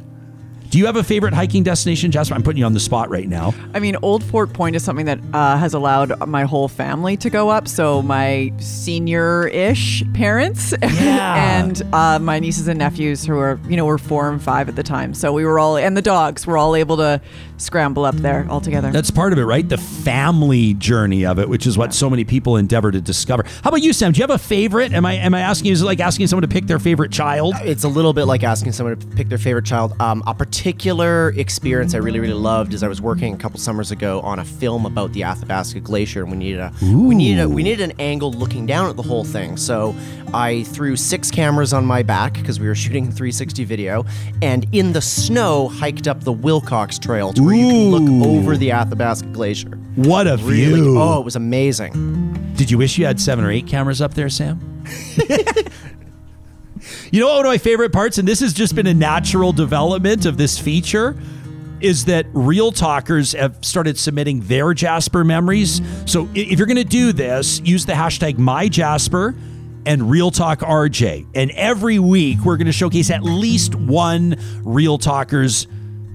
Do 0.69 0.77
you 0.77 0.85
have 0.85 0.95
a 0.95 1.03
favorite 1.03 1.33
hiking 1.33 1.63
destination, 1.63 2.11
Jasper? 2.11 2.33
I'm 2.33 2.43
putting 2.43 2.59
you 2.59 2.65
on 2.65 2.71
the 2.73 2.79
spot 2.79 3.09
right 3.09 3.27
now. 3.27 3.53
I 3.73 3.79
mean, 3.81 3.97
Old 4.01 4.23
Fort 4.23 4.53
Point 4.53 4.77
is 4.77 4.83
something 4.85 5.05
that 5.05 5.19
uh, 5.33 5.57
has 5.57 5.73
allowed 5.73 6.17
my 6.29 6.43
whole 6.43 6.69
family 6.69 7.17
to 7.17 7.29
go 7.29 7.49
up. 7.49 7.67
So 7.67 8.01
my 8.01 8.53
senior-ish 8.57 10.03
parents 10.13 10.73
Yeah. 10.81 11.59
and 11.59 11.81
uh, 11.93 12.19
my 12.19 12.39
nieces 12.39 12.69
and 12.69 12.79
nephews, 12.79 13.25
who 13.25 13.33
were 13.33 13.59
you 13.67 13.75
know 13.75 13.85
were 13.85 13.97
four 13.97 14.29
and 14.29 14.41
five 14.41 14.69
at 14.69 14.75
the 14.77 14.83
time. 14.83 15.13
So 15.13 15.33
we 15.33 15.43
were 15.43 15.59
all 15.59 15.75
and 15.77 15.97
the 15.97 16.01
dogs 16.01 16.47
were 16.47 16.57
all 16.57 16.75
able 16.75 16.95
to 16.97 17.19
scramble 17.61 18.05
up 18.05 18.15
there 18.15 18.45
altogether. 18.49 18.91
That's 18.91 19.11
part 19.11 19.33
of 19.33 19.39
it, 19.39 19.43
right? 19.43 19.67
The 19.67 19.77
family 19.77 20.73
journey 20.73 21.25
of 21.25 21.39
it, 21.39 21.47
which 21.47 21.67
is 21.67 21.77
what 21.77 21.93
so 21.93 22.09
many 22.09 22.23
people 22.23 22.57
endeavor 22.57 22.91
to 22.91 23.01
discover. 23.01 23.43
How 23.63 23.69
about 23.69 23.81
you, 23.81 23.93
Sam? 23.93 24.11
Do 24.11 24.19
you 24.19 24.23
have 24.23 24.29
a 24.31 24.37
favorite? 24.37 24.93
Am 24.93 25.05
I 25.05 25.13
am 25.13 25.33
I 25.33 25.41
asking 25.41 25.67
you? 25.67 25.73
Is 25.73 25.81
it 25.81 25.85
like 25.85 25.99
asking 25.99 26.27
someone 26.27 26.41
to 26.41 26.47
pick 26.47 26.67
their 26.67 26.79
favorite 26.79 27.11
child? 27.11 27.55
It's 27.61 27.83
a 27.83 27.87
little 27.89 28.13
bit 28.13 28.25
like 28.25 28.43
asking 28.43 28.71
someone 28.71 28.97
to 28.97 29.07
pick 29.07 29.29
their 29.29 29.37
favorite 29.37 29.65
child. 29.65 29.99
Um, 30.01 30.23
a 30.27 30.33
particular 30.33 31.29
experience 31.37 31.93
I 31.93 31.99
really, 31.99 32.19
really 32.19 32.33
loved 32.33 32.73
is 32.73 32.83
I 32.83 32.87
was 32.87 33.01
working 33.01 33.33
a 33.33 33.37
couple 33.37 33.59
summers 33.59 33.91
ago 33.91 34.21
on 34.21 34.39
a 34.39 34.45
film 34.45 34.85
about 34.85 35.13
the 35.13 35.23
Athabasca 35.23 35.79
Glacier, 35.81 36.23
and 36.23 36.31
we 36.31 36.37
needed 36.37 36.59
a 36.59 36.73
we 36.81 37.15
needed 37.15 37.41
a, 37.41 37.49
we 37.49 37.63
needed 37.63 37.81
an 37.89 37.93
angle 37.99 38.31
looking 38.31 38.65
down 38.65 38.89
at 38.89 38.95
the 38.95 39.03
whole 39.03 39.23
thing. 39.23 39.57
So 39.57 39.95
I 40.33 40.63
threw 40.63 40.95
six 40.95 41.29
cameras 41.29 41.73
on 41.73 41.85
my 41.85 42.03
back 42.03 42.33
because 42.33 42.59
we 42.59 42.67
were 42.67 42.75
shooting 42.75 43.05
360 43.05 43.63
video, 43.65 44.05
and 44.41 44.65
in 44.71 44.93
the 44.93 45.01
snow 45.01 45.67
hiked 45.67 46.07
up 46.07 46.23
the 46.23 46.31
Wilcox 46.31 46.97
Trail 46.97 47.33
to 47.33 47.41
where 47.51 47.59
you 47.59 47.67
can 47.67 47.91
look 48.19 48.27
over 48.27 48.57
the 48.57 48.71
Athabasca 48.71 49.27
Glacier. 49.27 49.69
What 49.95 50.27
a 50.27 50.37
Really, 50.37 50.81
view! 50.81 50.97
oh, 50.99 51.19
it 51.19 51.25
was 51.25 51.35
amazing. 51.35 52.53
Did 52.55 52.69
you 52.71 52.77
wish 52.77 52.97
you 52.97 53.05
had 53.05 53.19
seven 53.19 53.43
or 53.45 53.51
eight 53.51 53.67
cameras 53.67 54.01
up 54.01 54.13
there, 54.13 54.29
Sam? 54.29 54.83
you 57.11 57.19
know 57.19 57.27
what 57.27 57.37
one 57.37 57.45
of 57.45 57.49
my 57.49 57.57
favorite 57.57 57.91
parts, 57.91 58.17
and 58.17 58.27
this 58.27 58.39
has 58.39 58.53
just 58.53 58.75
been 58.75 58.87
a 58.87 58.93
natural 58.93 59.51
development 59.53 60.25
of 60.25 60.37
this 60.37 60.57
feature, 60.57 61.15
is 61.79 62.05
that 62.05 62.25
real 62.33 62.71
talkers 62.71 63.33
have 63.33 63.57
started 63.65 63.97
submitting 63.97 64.39
their 64.41 64.73
Jasper 64.73 65.23
memories. 65.23 65.81
So 66.05 66.25
i- 66.35 66.39
if 66.39 66.57
you're 66.59 66.67
going 66.67 66.77
to 66.77 66.83
do 66.83 67.11
this, 67.11 67.59
use 67.63 67.85
the 67.85 67.93
hashtag 67.93 68.35
MyJasper 68.37 69.35
and 69.87 70.09
Real 70.11 70.29
Talk 70.29 70.59
RJ. 70.59 71.25
And 71.33 71.49
every 71.51 71.97
week 71.97 72.45
we're 72.45 72.57
going 72.57 72.67
to 72.67 72.71
showcase 72.71 73.09
at 73.09 73.23
least 73.23 73.73
one 73.73 74.35
Real 74.63 74.99
Talker's 74.99 75.65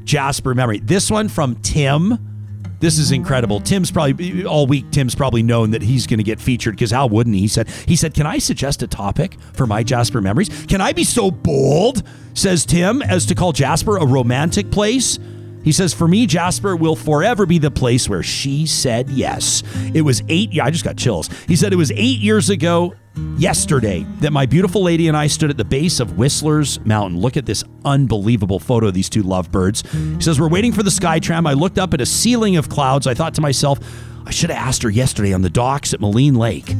Jasper 0.06 0.54
memory. 0.54 0.78
This 0.78 1.10
one 1.10 1.28
from 1.28 1.56
Tim. 1.56 2.32
This 2.78 2.98
is 2.98 3.10
incredible. 3.10 3.60
Tim's 3.60 3.90
probably 3.90 4.44
all 4.44 4.66
week. 4.66 4.90
Tim's 4.90 5.14
probably 5.14 5.42
known 5.42 5.70
that 5.70 5.82
he's 5.82 6.06
going 6.06 6.18
to 6.18 6.24
get 6.24 6.40
featured 6.40 6.74
because 6.74 6.90
how 6.90 7.06
wouldn't 7.06 7.34
he? 7.34 7.42
He 7.42 7.48
said, 7.48 7.68
"He 7.86 7.96
said, 7.96 8.14
can 8.14 8.26
I 8.26 8.38
suggest 8.38 8.82
a 8.82 8.86
topic 8.86 9.36
for 9.54 9.66
my 9.66 9.82
Jasper 9.82 10.20
memories? 10.20 10.48
Can 10.66 10.80
I 10.80 10.92
be 10.92 11.04
so 11.04 11.30
bold?" 11.30 12.02
Says 12.34 12.66
Tim, 12.66 13.02
as 13.02 13.26
to 13.26 13.34
call 13.34 13.52
Jasper 13.52 13.96
a 13.96 14.06
romantic 14.06 14.70
place. 14.70 15.18
He 15.66 15.72
says, 15.72 15.92
"For 15.92 16.06
me, 16.06 16.26
Jasper 16.26 16.76
will 16.76 16.94
forever 16.94 17.44
be 17.44 17.58
the 17.58 17.72
place 17.72 18.08
where 18.08 18.22
she 18.22 18.66
said 18.66 19.10
yes." 19.10 19.64
It 19.92 20.02
was 20.02 20.22
eight. 20.28 20.52
Yeah, 20.52 20.64
I 20.64 20.70
just 20.70 20.84
got 20.84 20.96
chills. 20.96 21.28
He 21.48 21.56
said 21.56 21.72
it 21.72 21.76
was 21.76 21.90
eight 21.90 22.20
years 22.20 22.50
ago 22.50 22.94
yesterday 23.36 24.06
that 24.20 24.32
my 24.32 24.46
beautiful 24.46 24.84
lady 24.84 25.08
and 25.08 25.16
I 25.16 25.26
stood 25.26 25.50
at 25.50 25.56
the 25.56 25.64
base 25.64 25.98
of 25.98 26.16
Whistler's 26.16 26.78
Mountain. 26.86 27.18
Look 27.18 27.36
at 27.36 27.46
this 27.46 27.64
unbelievable 27.84 28.60
photo 28.60 28.86
of 28.86 28.94
these 28.94 29.08
two 29.08 29.24
lovebirds. 29.24 29.82
He 29.90 30.20
says, 30.20 30.38
We're 30.38 30.48
waiting 30.48 30.72
for 30.72 30.84
the 30.84 30.90
Skytram. 30.90 31.48
I 31.48 31.54
looked 31.54 31.78
up 31.78 31.92
at 31.94 32.00
a 32.00 32.06
ceiling 32.06 32.56
of 32.56 32.68
clouds. 32.68 33.08
I 33.08 33.14
thought 33.14 33.34
to 33.34 33.40
myself, 33.40 33.80
I 34.24 34.30
should 34.30 34.50
have 34.50 34.68
asked 34.68 34.84
her 34.84 34.90
yesterday 34.90 35.32
on 35.32 35.42
the 35.42 35.50
docks 35.50 35.92
at 35.92 36.00
Maligne 36.00 36.36
Lake. 36.36 36.74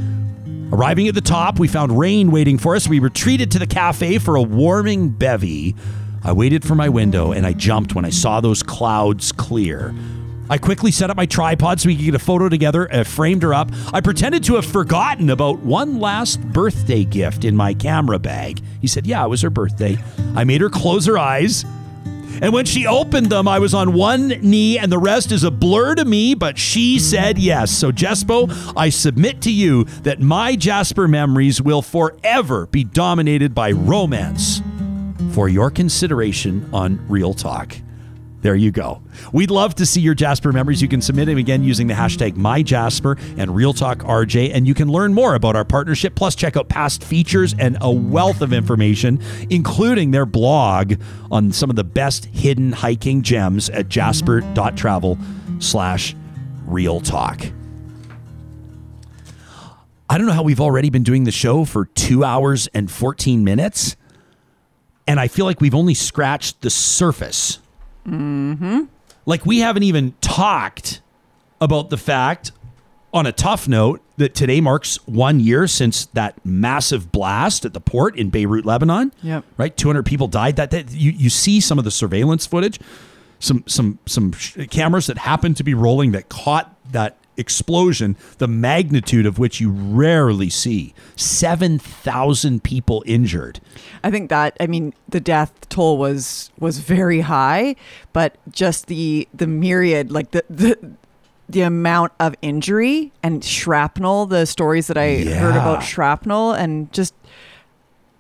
Arriving 0.73 1.09
at 1.09 1.15
the 1.15 1.21
top, 1.21 1.59
we 1.59 1.69
found 1.69 1.97
rain 1.97 2.31
waiting 2.31 2.59
for 2.59 2.77
us. 2.77 2.89
We 2.89 2.99
retreated 2.99 3.51
to 3.53 3.59
the 3.59 3.67
cafe 3.67 4.19
for 4.19 4.37
a 4.37 4.43
warming 4.43 5.11
bevy. 5.11 5.75
I 6.27 6.33
waited 6.33 6.65
for 6.65 6.75
my 6.75 6.89
window 6.89 7.31
and 7.31 7.47
I 7.47 7.53
jumped 7.53 7.95
when 7.95 8.05
I 8.05 8.11
saw 8.11 8.41
those 8.41 8.61
clouds 8.61 9.31
clear. 9.31 9.95
I 10.51 10.59
quickly 10.59 10.91
set 10.91 11.09
up 11.09 11.17
my 11.17 11.25
tripod 11.25 11.81
so 11.81 11.87
we 11.87 11.95
could 11.95 12.05
get 12.05 12.15
a 12.17 12.19
photo 12.19 12.49
together, 12.49 12.93
uh, 12.93 13.05
framed 13.05 13.45
her 13.45 13.55
up. 13.55 13.71
I 13.93 14.01
pretended 14.01 14.43
to 14.45 14.57
have 14.57 14.67
forgotten 14.67 15.31
about 15.31 15.61
one 15.61 16.01
last 16.01 16.43
birthday 16.49 17.05
gift 17.05 17.45
in 17.45 17.55
my 17.55 17.75
camera 17.75 18.19
bag. 18.19 18.61
He 18.81 18.89
said, 18.89 19.07
Yeah, 19.07 19.25
it 19.25 19.29
was 19.29 19.41
her 19.43 19.51
birthday. 19.51 19.99
I 20.35 20.43
made 20.43 20.63
her 20.63 20.69
close 20.69 21.07
her 21.07 21.17
eyes. 21.17 21.65
And 22.43 22.53
when 22.53 22.65
she 22.65 22.89
opened 22.89 23.27
them, 23.27 23.47
I 23.47 23.61
was 23.61 23.73
on 23.73 23.93
one 23.93 24.29
knee, 24.29 24.79
and 24.79 24.91
the 24.91 24.99
rest 24.99 25.31
is 25.31 25.45
a 25.45 25.51
blur 25.53 25.95
to 25.95 26.05
me, 26.05 26.35
but 26.35 26.59
she 26.59 26.99
said 26.99 27.39
yes. 27.39 27.71
So, 27.71 27.93
Jespo, 27.93 28.51
I 28.77 28.89
submit 28.89 29.43
to 29.43 29.53
you 29.53 29.85
that 30.03 30.21
my 30.21 30.57
Jasper 30.57 31.07
memories 31.07 31.63
will 31.63 31.83
forever 31.83 32.67
be 32.67 32.83
dominated 32.83 33.55
by 33.55 33.71
romance 33.71 34.61
for 35.37 35.51
your 35.51 35.71
consideration 35.71 36.67
on 36.73 36.99
Real 37.11 37.35
Talk. 37.35 37.77
There 38.41 38.55
you 38.55 38.71
go. 38.71 39.03
We'd 39.35 39.51
love 39.51 39.75
to 39.75 39.85
see 39.85 40.01
your 40.01 40.15
Jasper 40.15 40.51
memories. 40.51 40.81
You 40.81 40.89
can 40.89 41.03
submit 41.03 41.27
them 41.27 41.37
again 41.37 41.63
using 41.63 41.89
the 41.89 41.93
hashtag 41.93 42.37
MyJasper 42.37 43.37
and 43.37 43.55
Real 43.55 43.75
Talk 43.75 43.99
RJ, 43.99 44.53
and 44.55 44.67
you 44.67 44.73
can 44.73 44.89
learn 44.89 45.13
more 45.13 45.35
about 45.35 45.55
our 45.55 45.67
partnership. 45.67 46.15
Plus, 46.15 46.35
check 46.35 46.57
out 46.57 46.71
past 46.71 47.05
features 47.05 47.55
and 47.59 47.77
a 47.83 47.93
wealth 47.93 48.41
of 48.41 48.55
information, 48.55 49.21
including 49.51 50.11
their 50.11 50.25
blog 50.25 50.95
on 51.31 51.53
some 51.53 51.69
of 51.69 51.77
the 51.77 51.85
best 51.85 52.25
hidden 52.25 52.73
hiking 52.73 53.21
gems 53.21 53.69
at 53.69 53.91
jasper.travel 53.91 55.19
slash 55.59 56.17
real 56.65 56.99
talk. 56.99 57.45
I 60.09 60.17
don't 60.17 60.27
know 60.27 60.33
how 60.33 60.45
we've 60.45 60.63
already 60.63 60.89
been 60.89 61.03
doing 61.03 61.25
the 61.25 61.31
show 61.31 61.67
for 61.67 61.85
two 61.85 62.25
hours 62.25 62.69
and 62.69 62.91
14 62.91 63.45
minutes, 63.45 63.97
and 65.07 65.19
I 65.21 65.29
feel 65.29 65.45
like 65.47 65.61
we've 65.61 65.75
only 65.75 65.95
scratched 65.95 66.61
the 66.63 66.71
surface 66.71 67.59
Mm-hmm. 68.07 68.83
like 69.25 69.45
we 69.45 69.59
haven't 69.59 69.83
even 69.83 70.15
talked 70.21 71.01
about 71.61 71.91
the 71.91 71.97
fact, 71.97 72.53
on 73.13 73.27
a 73.27 73.33
tough 73.33 73.67
note, 73.67 74.01
that 74.17 74.35
today 74.35 74.61
marks 74.61 74.97
one 75.07 75.41
year 75.41 75.67
since 75.67 76.07
that 76.07 76.39
massive 76.45 77.11
blast 77.11 77.65
at 77.65 77.73
the 77.75 77.81
port 77.81 78.17
in 78.17 78.31
Beirut, 78.31 78.65
Lebanon. 78.65 79.13
Yep. 79.23 79.45
Right, 79.57 79.77
200 79.77 80.05
people 80.07 80.29
died. 80.29 80.55
That, 80.57 80.71
that 80.71 80.93
you 80.93 81.11
you 81.11 81.31
see 81.31 81.61
some 81.61 81.79
of 81.79 81.85
the 81.85 81.91
surveillance 81.91 82.47
footage, 82.47 82.79
some 83.41 83.65
some 83.67 83.99
some 84.07 84.33
sh- 84.33 84.57
cameras 84.71 85.07
that 85.09 85.19
happened 85.19 85.57
to 85.57 85.65
be 85.65 85.75
rolling 85.75 86.13
that 86.13 86.29
caught 86.29 86.73
that 86.93 87.17
explosion, 87.37 88.17
the 88.39 88.49
magnitude 88.49 89.27
of 89.27 89.39
which 89.39 89.61
you 89.61 89.71
rarely 89.71 90.51
see. 90.51 90.95
7,000 91.17 92.63
people 92.63 93.03
injured. 93.07 93.61
I 94.03 94.11
think 94.11 94.31
that 94.31 94.57
I 94.61 94.67
mean 94.67 94.95
the 95.09 95.21
death 95.21 95.69
toll 95.69 95.99
was 95.99 96.51
was 96.59 96.79
very 96.79 97.21
high, 97.21 97.77
but 98.13 98.37
just 98.51 98.87
the 98.87 99.29
the 99.35 99.47
myriad 99.47 100.11
like 100.11 100.31
the 100.31 100.45
the 100.49 100.97
the 101.49 101.63
amount 101.63 102.13
of 102.19 102.35
injury 102.43 103.13
and 103.23 103.45
shrapnel, 103.45 104.27
the 104.27 104.47
stories 104.47 104.89
that 104.89 104.99
I 104.99 105.19
heard 105.19 105.55
about 105.55 105.83
shrapnel 105.83 106.53
and 106.53 106.93
just 106.93 107.15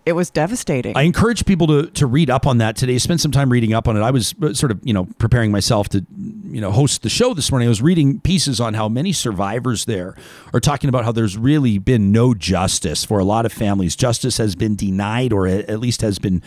it 0.07 0.13
was 0.13 0.31
devastating. 0.31 0.97
I 0.97 1.03
encourage 1.03 1.45
people 1.45 1.67
to 1.67 1.91
to 1.91 2.07
read 2.07 2.31
up 2.31 2.47
on 2.47 2.59
that 2.59 2.77
today. 2.77 2.97
Spend 2.97 3.21
some 3.21 3.33
time 3.33 3.51
reading 3.51 3.75
up 3.75 3.89
on 3.89 3.97
it. 3.97 4.01
I 4.01 4.13
was 4.13 4.35
uh, 4.41 4.55
sort 4.55 4.71
of 4.71 4.81
you 4.85 4.95
know 4.95 5.07
preparing 5.19 5.51
myself 5.51 5.89
to 5.91 6.07
you 6.17 6.61
know 6.61 6.71
host 6.71 7.03
the 7.03 7.09
show 7.09 7.35
this 7.35 7.51
morning. 7.51 7.67
I 7.67 7.71
was 7.71 7.83
reading 7.83 8.21
pieces 8.21 8.61
on 8.61 8.75
how 8.75 8.89
many 8.89 9.13
survivors 9.13 9.85
there 9.85 10.15
are 10.55 10.61
talking 10.61 10.89
about 10.89 11.05
how 11.05 11.11
there's 11.11 11.37
really 11.37 11.79
been 11.79 12.13
no 12.13 12.35
justice 12.35 13.05
for 13.05 13.19
a 13.19 13.25
lot 13.25 13.45
of 13.45 13.53
families. 13.53 13.97
Justice 13.97 14.39
has 14.39 14.55
been 14.55 14.77
denied 14.77 15.33
or 15.33 15.49
at 15.49 15.81
least 15.81 16.03
has 16.03 16.21
been 16.21 16.41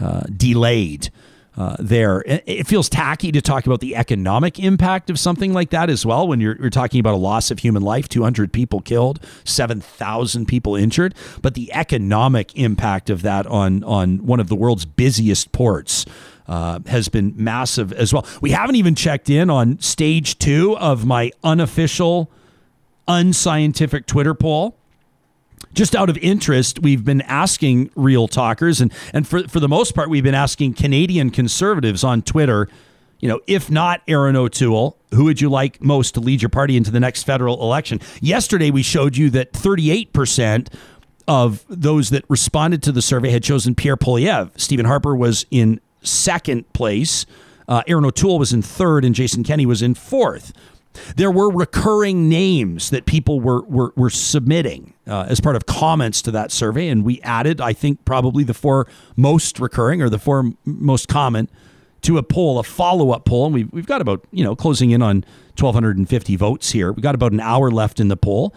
uh, 0.00 0.22
delayed. 0.34 1.10
Uh, 1.54 1.76
there, 1.78 2.22
it 2.26 2.66
feels 2.66 2.88
tacky 2.88 3.30
to 3.30 3.42
talk 3.42 3.66
about 3.66 3.80
the 3.80 3.94
economic 3.94 4.58
impact 4.58 5.10
of 5.10 5.18
something 5.18 5.52
like 5.52 5.68
that 5.68 5.90
as 5.90 6.06
well. 6.06 6.26
When 6.26 6.40
you're, 6.40 6.56
you're 6.58 6.70
talking 6.70 6.98
about 6.98 7.12
a 7.12 7.18
loss 7.18 7.50
of 7.50 7.58
human 7.58 7.82
life, 7.82 8.08
200 8.08 8.52
people 8.52 8.80
killed, 8.80 9.20
7,000 9.44 10.46
people 10.46 10.74
injured, 10.76 11.14
but 11.42 11.52
the 11.52 11.70
economic 11.74 12.56
impact 12.56 13.10
of 13.10 13.20
that 13.22 13.46
on 13.46 13.84
on 13.84 14.24
one 14.24 14.40
of 14.40 14.48
the 14.48 14.56
world's 14.56 14.86
busiest 14.86 15.52
ports 15.52 16.06
uh, 16.48 16.80
has 16.86 17.08
been 17.08 17.34
massive 17.36 17.92
as 17.92 18.14
well. 18.14 18.26
We 18.40 18.50
haven't 18.50 18.76
even 18.76 18.94
checked 18.94 19.28
in 19.28 19.50
on 19.50 19.78
stage 19.80 20.38
two 20.38 20.76
of 20.78 21.04
my 21.04 21.32
unofficial, 21.44 22.30
unscientific 23.06 24.06
Twitter 24.06 24.34
poll 24.34 24.78
just 25.74 25.94
out 25.94 26.10
of 26.10 26.18
interest, 26.18 26.80
we've 26.80 27.04
been 27.04 27.22
asking 27.22 27.90
real 27.94 28.28
talkers, 28.28 28.80
and 28.80 28.92
and 29.12 29.26
for 29.26 29.46
for 29.48 29.60
the 29.60 29.68
most 29.68 29.94
part, 29.94 30.10
we've 30.10 30.24
been 30.24 30.34
asking 30.34 30.74
Canadian 30.74 31.30
conservatives 31.30 32.04
on 32.04 32.22
Twitter. 32.22 32.68
You 33.20 33.28
know, 33.28 33.40
if 33.46 33.70
not 33.70 34.02
Erin 34.08 34.34
O'Toole, 34.34 34.98
who 35.14 35.24
would 35.24 35.40
you 35.40 35.48
like 35.48 35.80
most 35.80 36.14
to 36.14 36.20
lead 36.20 36.42
your 36.42 36.48
party 36.48 36.76
into 36.76 36.90
the 36.90 36.98
next 36.98 37.22
federal 37.22 37.62
election? 37.62 38.00
Yesterday, 38.20 38.72
we 38.72 38.82
showed 38.82 39.16
you 39.16 39.30
that 39.30 39.52
38% 39.52 40.68
of 41.28 41.64
those 41.68 42.10
that 42.10 42.24
responded 42.28 42.82
to 42.82 42.90
the 42.90 43.00
survey 43.00 43.30
had 43.30 43.44
chosen 43.44 43.76
Pierre 43.76 43.96
Poilievre. 43.96 44.50
Stephen 44.58 44.86
Harper 44.86 45.14
was 45.14 45.46
in 45.52 45.80
second 46.02 46.70
place. 46.72 47.24
Uh, 47.68 47.82
Erin 47.86 48.04
O'Toole 48.04 48.40
was 48.40 48.52
in 48.52 48.60
third, 48.60 49.04
and 49.04 49.14
Jason 49.14 49.44
Kenney 49.44 49.66
was 49.66 49.82
in 49.82 49.94
fourth. 49.94 50.52
There 51.16 51.30
were 51.30 51.50
recurring 51.50 52.28
names 52.28 52.90
that 52.90 53.06
people 53.06 53.40
were 53.40 53.62
were, 53.62 53.92
were 53.96 54.10
submitting 54.10 54.94
uh, 55.06 55.26
as 55.28 55.40
part 55.40 55.56
of 55.56 55.66
comments 55.66 56.22
to 56.22 56.30
that 56.32 56.52
survey, 56.52 56.88
and 56.88 57.04
we 57.04 57.20
added, 57.22 57.60
I 57.60 57.72
think, 57.72 58.04
probably 58.04 58.44
the 58.44 58.54
four 58.54 58.86
most 59.16 59.58
recurring 59.60 60.02
or 60.02 60.08
the 60.08 60.18
four 60.18 60.40
m- 60.40 60.58
most 60.64 61.08
common 61.08 61.48
to 62.02 62.18
a 62.18 62.22
poll, 62.22 62.58
a 62.58 62.62
follow 62.62 63.10
up 63.10 63.24
poll, 63.24 63.46
and 63.46 63.54
we've 63.54 63.72
we've 63.72 63.86
got 63.86 64.00
about 64.00 64.24
you 64.30 64.44
know 64.44 64.54
closing 64.54 64.90
in 64.90 65.02
on 65.02 65.24
1,250 65.58 66.36
votes 66.36 66.70
here. 66.72 66.92
We 66.92 67.02
got 67.02 67.14
about 67.14 67.32
an 67.32 67.40
hour 67.40 67.70
left 67.70 68.00
in 68.00 68.08
the 68.08 68.16
poll. 68.16 68.54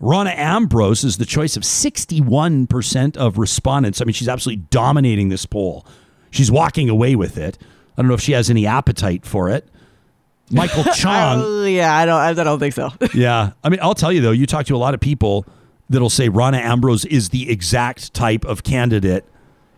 Rona 0.00 0.34
Ambrose 0.36 1.04
is 1.04 1.16
the 1.16 1.24
choice 1.24 1.56
of 1.56 1.62
61% 1.62 3.16
of 3.16 3.38
respondents. 3.38 4.00
I 4.00 4.04
mean, 4.04 4.12
she's 4.12 4.28
absolutely 4.28 4.64
dominating 4.68 5.28
this 5.28 5.46
poll. 5.46 5.86
She's 6.30 6.50
walking 6.50 6.90
away 6.90 7.14
with 7.14 7.38
it. 7.38 7.56
I 7.96 8.02
don't 8.02 8.08
know 8.08 8.14
if 8.14 8.20
she 8.20 8.32
has 8.32 8.50
any 8.50 8.66
appetite 8.66 9.24
for 9.24 9.48
it. 9.48 9.68
Michael 10.50 10.84
Chong. 10.94 11.42
Oh, 11.42 11.64
yeah, 11.64 11.96
I 11.96 12.06
don't 12.06 12.20
I 12.20 12.32
don't 12.34 12.58
think 12.58 12.74
so. 12.74 12.90
yeah. 13.14 13.52
I 13.62 13.68
mean, 13.68 13.80
I'll 13.82 13.94
tell 13.94 14.12
you 14.12 14.20
though, 14.20 14.32
you 14.32 14.46
talk 14.46 14.66
to 14.66 14.76
a 14.76 14.78
lot 14.78 14.94
of 14.94 15.00
people 15.00 15.46
that'll 15.88 16.10
say 16.10 16.28
Rona 16.28 16.58
Ambrose 16.58 17.04
is 17.04 17.30
the 17.30 17.50
exact 17.50 18.14
type 18.14 18.44
of 18.44 18.62
candidate, 18.62 19.24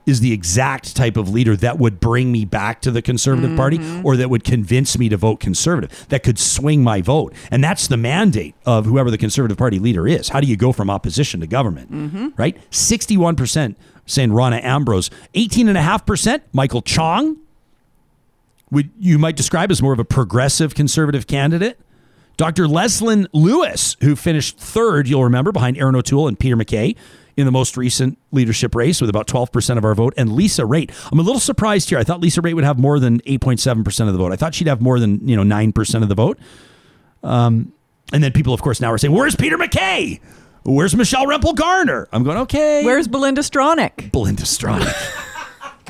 is 0.06 0.20
the 0.20 0.32
exact 0.32 0.94
type 0.94 1.16
of 1.16 1.28
leader 1.28 1.56
that 1.56 1.78
would 1.78 1.98
bring 1.98 2.30
me 2.30 2.44
back 2.44 2.80
to 2.82 2.90
the 2.90 3.02
Conservative 3.02 3.56
Party 3.56 3.78
mm-hmm. 3.78 4.06
or 4.06 4.16
that 4.16 4.30
would 4.30 4.44
convince 4.44 4.96
me 4.98 5.08
to 5.08 5.16
vote 5.16 5.40
Conservative, 5.40 6.06
that 6.08 6.22
could 6.22 6.38
swing 6.38 6.82
my 6.82 7.02
vote. 7.02 7.34
And 7.50 7.62
that's 7.62 7.88
the 7.88 7.96
mandate 7.96 8.54
of 8.64 8.86
whoever 8.86 9.10
the 9.10 9.18
Conservative 9.18 9.58
Party 9.58 9.78
leader 9.78 10.06
is. 10.06 10.28
How 10.28 10.40
do 10.40 10.46
you 10.46 10.56
go 10.56 10.72
from 10.72 10.90
opposition 10.90 11.40
to 11.40 11.46
government? 11.46 11.92
Mm-hmm. 11.92 12.28
Right? 12.36 12.56
61% 12.70 13.74
saying 14.06 14.32
Rona 14.32 14.60
Ambrose, 14.62 15.10
18.5% 15.34 16.42
Michael 16.52 16.82
Chong 16.82 17.38
would 18.70 18.90
you 18.98 19.18
might 19.18 19.36
describe 19.36 19.70
as 19.70 19.80
more 19.82 19.92
of 19.92 19.98
a 19.98 20.04
progressive 20.04 20.74
conservative 20.74 21.26
candidate. 21.26 21.78
Dr. 22.36 22.66
Leslyn 22.66 23.26
Lewis, 23.32 23.96
who 24.02 24.14
finished 24.14 24.58
third, 24.58 25.08
you'll 25.08 25.24
remember, 25.24 25.52
behind 25.52 25.78
Erin 25.78 25.96
O'Toole 25.96 26.28
and 26.28 26.38
Peter 26.38 26.56
MacKay 26.56 26.94
in 27.36 27.44
the 27.46 27.52
most 27.52 27.76
recent 27.76 28.18
leadership 28.32 28.74
race 28.74 29.00
with 29.00 29.10
about 29.10 29.26
12% 29.26 29.78
of 29.78 29.84
our 29.84 29.94
vote, 29.94 30.14
and 30.16 30.32
Lisa 30.32 30.62
Raitt. 30.62 30.90
I'm 31.12 31.18
a 31.18 31.22
little 31.22 31.40
surprised 31.40 31.90
here. 31.90 31.98
I 31.98 32.04
thought 32.04 32.20
Lisa 32.20 32.40
Raitt 32.40 32.54
would 32.54 32.64
have 32.64 32.78
more 32.78 32.98
than 32.98 33.20
8.7% 33.20 34.06
of 34.06 34.12
the 34.12 34.18
vote. 34.18 34.32
I 34.32 34.36
thought 34.36 34.54
she'd 34.54 34.68
have 34.68 34.80
more 34.80 34.98
than, 34.98 35.26
you 35.26 35.36
know, 35.36 35.42
9% 35.42 36.02
of 36.02 36.08
the 36.08 36.14
vote. 36.14 36.38
Um, 37.22 37.72
and 38.12 38.22
then 38.22 38.32
people, 38.32 38.54
of 38.54 38.62
course, 38.62 38.80
now 38.80 38.90
are 38.92 38.98
saying, 38.98 39.14
where's 39.14 39.36
Peter 39.36 39.58
MacKay? 39.58 40.20
Where's 40.64 40.96
Michelle 40.96 41.26
Rempel 41.26 41.54
Garner? 41.54 42.08
I'm 42.12 42.24
going, 42.24 42.38
okay. 42.38 42.84
Where's 42.84 43.06
Belinda 43.06 43.42
Stronach? 43.42 44.10
Belinda 44.12 44.42
Stronach? 44.42 44.86
I 45.72 45.82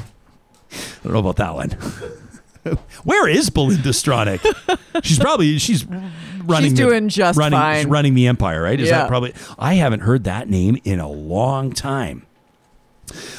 don't 1.04 1.12
know 1.12 1.20
about 1.20 1.36
that 1.36 1.54
one. 1.54 1.70
Where 3.04 3.28
is 3.28 3.50
Belinda 3.50 3.90
Stronach? 3.90 4.40
She's 5.04 5.18
probably 5.18 5.58
she's 5.58 5.84
running. 5.84 6.70
She's 6.70 6.72
the- 6.74 6.76
doing 6.76 7.08
just 7.08 7.38
running, 7.38 7.58
fine. 7.58 7.76
she's 7.82 7.86
running 7.86 8.14
the 8.14 8.26
empire, 8.26 8.62
right? 8.62 8.78
Is 8.80 8.88
Yeah. 8.88 8.98
that 9.00 9.08
probably? 9.08 9.34
I 9.58 9.74
haven't 9.74 10.00
heard 10.00 10.24
that 10.24 10.48
name 10.48 10.78
in 10.84 11.00
a 11.00 11.08
long 11.10 11.72
time. 11.72 12.22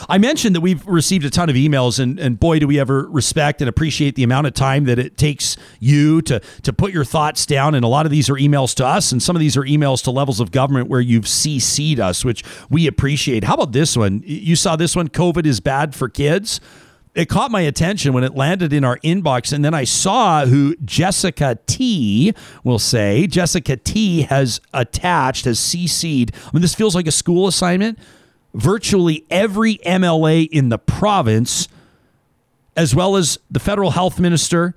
I 0.08 0.18
mentioned 0.18 0.56
that 0.56 0.62
we've 0.62 0.86
received 0.88 1.26
a 1.26 1.30
ton 1.30 1.50
of 1.50 1.56
emails, 1.58 2.00
and, 2.00 2.18
and 2.20 2.40
boy, 2.40 2.58
do 2.60 2.68
we 2.68 2.80
ever 2.80 3.06
respect 3.10 3.62
and 3.62 3.68
appreciate 3.68 4.16
the 4.16 4.24
amount 4.24 4.48
of 4.48 4.54
time 4.54 4.86
that 4.86 4.98
it 4.98 5.18
takes 5.18 5.58
you 5.82 6.22
to 6.22 6.40
to 6.64 6.72
put 6.72 6.94
your 6.94 7.04
thoughts 7.04 7.46
down. 7.46 7.76
And 7.76 7.84
a 7.84 7.88
lot 7.90 8.06
of 8.06 8.12
these 8.12 8.30
are 8.30 8.36
emails 8.36 8.74
to 8.76 8.86
us, 8.86 9.12
and 9.12 9.22
some 9.22 9.36
of 9.36 9.42
these 9.42 9.58
are 9.58 9.64
emails 9.64 10.02
to 10.06 10.12
levels 10.12 10.40
of 10.40 10.52
government 10.52 10.88
where 10.88 11.02
you've 11.02 11.26
CC'd 11.26 12.00
us, 12.00 12.24
which 12.24 12.46
we 12.70 12.88
appreciate. 12.88 13.44
How 13.44 13.56
about 13.56 13.74
this 13.74 13.98
one? 13.98 14.24
You 14.26 14.56
saw 14.56 14.78
this 14.78 14.96
one? 14.96 15.10
COVID 15.10 15.46
is 15.46 15.60
bad 15.60 15.94
for 15.94 16.08
kids. 16.08 16.62
It 17.18 17.30
caught 17.30 17.50
my 17.50 17.62
attention 17.62 18.14
when 18.14 18.24
it 18.24 18.36
landed 18.36 18.72
in 18.72 18.84
our 18.84 19.00
inbox, 19.00 19.52
and 19.52 19.66
then 19.66 19.74
I 19.74 19.86
saw 19.86 20.46
who 20.46 20.76
Jessica 20.86 21.58
T 21.66 22.32
will 22.64 22.78
say. 22.78 23.26
Jessica 23.26 23.76
T 23.76 24.22
has 24.22 24.62
attached, 24.72 25.46
has 25.46 25.60
CC'd. 25.60 26.32
I 26.36 26.50
mean, 26.54 26.62
this 26.62 26.76
feels 26.76 26.94
like 26.94 27.08
a 27.08 27.12
school 27.12 27.48
assignment 27.48 27.98
virtually 28.54 29.26
every 29.32 29.78
MLA 29.78 30.48
in 30.52 30.70
the 30.70 30.78
province, 30.78 31.68
as 32.76 32.94
well 32.94 33.16
as 33.16 33.40
the 33.50 33.60
federal 33.60 33.90
health 33.90 34.20
minister, 34.20 34.76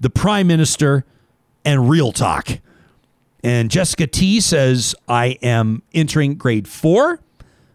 the 0.00 0.10
prime 0.10 0.48
minister, 0.48 1.04
and 1.64 1.88
Real 1.88 2.10
Talk. 2.10 2.58
And 3.44 3.70
Jessica 3.70 4.08
T 4.08 4.40
says, 4.40 4.96
I 5.06 5.38
am 5.40 5.82
entering 5.94 6.34
grade 6.34 6.66
four 6.66 7.20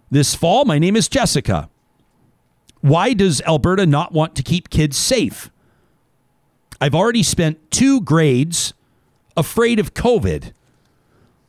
this 0.10 0.36
fall. 0.36 0.66
My 0.66 0.80
name 0.80 0.98
is 0.98 1.08
Jessica. 1.08 1.70
Why 2.82 3.14
does 3.14 3.42
Alberta 3.42 3.86
not 3.86 4.12
want 4.12 4.36
to 4.36 4.44
keep 4.44 4.70
kids 4.70 4.98
safe? 4.98 5.50
I've 6.80 6.96
already 6.96 7.24
spent 7.24 7.72
two 7.72 8.02
grades 8.02 8.74
afraid 9.38 9.80
of 9.80 9.94
COVID. 9.94 10.52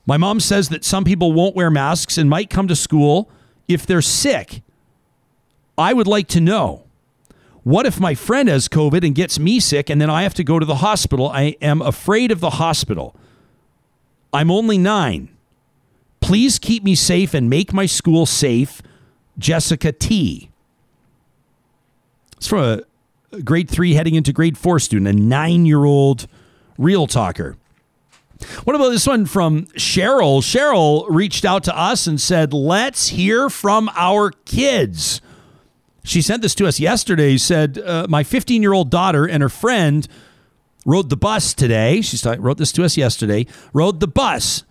My 0.06 0.16
mom 0.16 0.40
says 0.40 0.68
that 0.68 0.84
some 0.84 1.04
people 1.04 1.32
won't 1.32 1.56
wear 1.56 1.70
masks 1.70 2.18
and 2.18 2.28
might 2.28 2.50
come 2.50 2.68
to 2.68 2.76
school 2.76 3.30
if 3.66 3.86
they're 3.86 4.02
sick. 4.02 4.62
I 5.78 5.94
would 5.94 6.06
like 6.06 6.28
to 6.28 6.40
know 6.40 6.84
what 7.62 7.86
if 7.86 8.00
my 8.00 8.14
friend 8.14 8.48
has 8.48 8.68
COVID 8.68 9.04
and 9.04 9.14
gets 9.14 9.38
me 9.38 9.60
sick 9.60 9.88
and 9.88 10.00
then 10.00 10.10
I 10.10 10.24
have 10.24 10.34
to 10.34 10.44
go 10.44 10.58
to 10.58 10.66
the 10.66 10.76
hospital? 10.76 11.28
I 11.28 11.56
am 11.62 11.80
afraid 11.80 12.30
of 12.30 12.40
the 12.40 12.50
hospital. 12.50 13.14
I'm 14.32 14.50
only 14.50 14.78
nine. 14.78 15.28
Please 16.20 16.58
keep 16.58 16.82
me 16.82 16.94
safe 16.94 17.34
and 17.34 17.48
make 17.48 17.72
my 17.72 17.86
school 17.86 18.26
safe. 18.26 18.82
Jessica 19.38 19.92
T. 19.92 20.51
It's 22.42 22.48
from 22.48 22.82
a 23.30 23.40
grade 23.40 23.70
three 23.70 23.94
heading 23.94 24.16
into 24.16 24.32
grade 24.32 24.58
four 24.58 24.80
student, 24.80 25.06
a 25.06 25.12
nine 25.12 25.64
year 25.64 25.84
old 25.84 26.26
real 26.76 27.06
talker. 27.06 27.56
What 28.64 28.74
about 28.74 28.88
this 28.88 29.06
one 29.06 29.26
from 29.26 29.66
Cheryl? 29.76 30.42
Cheryl 30.42 31.06
reached 31.08 31.44
out 31.44 31.62
to 31.62 31.78
us 31.78 32.08
and 32.08 32.20
said, 32.20 32.52
Let's 32.52 33.10
hear 33.10 33.48
from 33.48 33.88
our 33.94 34.32
kids. 34.44 35.20
She 36.02 36.20
sent 36.20 36.42
this 36.42 36.56
to 36.56 36.66
us 36.66 36.80
yesterday. 36.80 37.36
Said, 37.36 37.78
uh, 37.78 38.08
My 38.08 38.24
15 38.24 38.60
year 38.60 38.72
old 38.72 38.90
daughter 38.90 39.24
and 39.24 39.40
her 39.40 39.48
friend 39.48 40.08
rode 40.84 41.10
the 41.10 41.16
bus 41.16 41.54
today. 41.54 42.00
She 42.00 42.18
wrote 42.28 42.58
this 42.58 42.72
to 42.72 42.82
us 42.82 42.96
yesterday, 42.96 43.46
rode 43.72 44.00
the 44.00 44.08
bus 44.08 44.64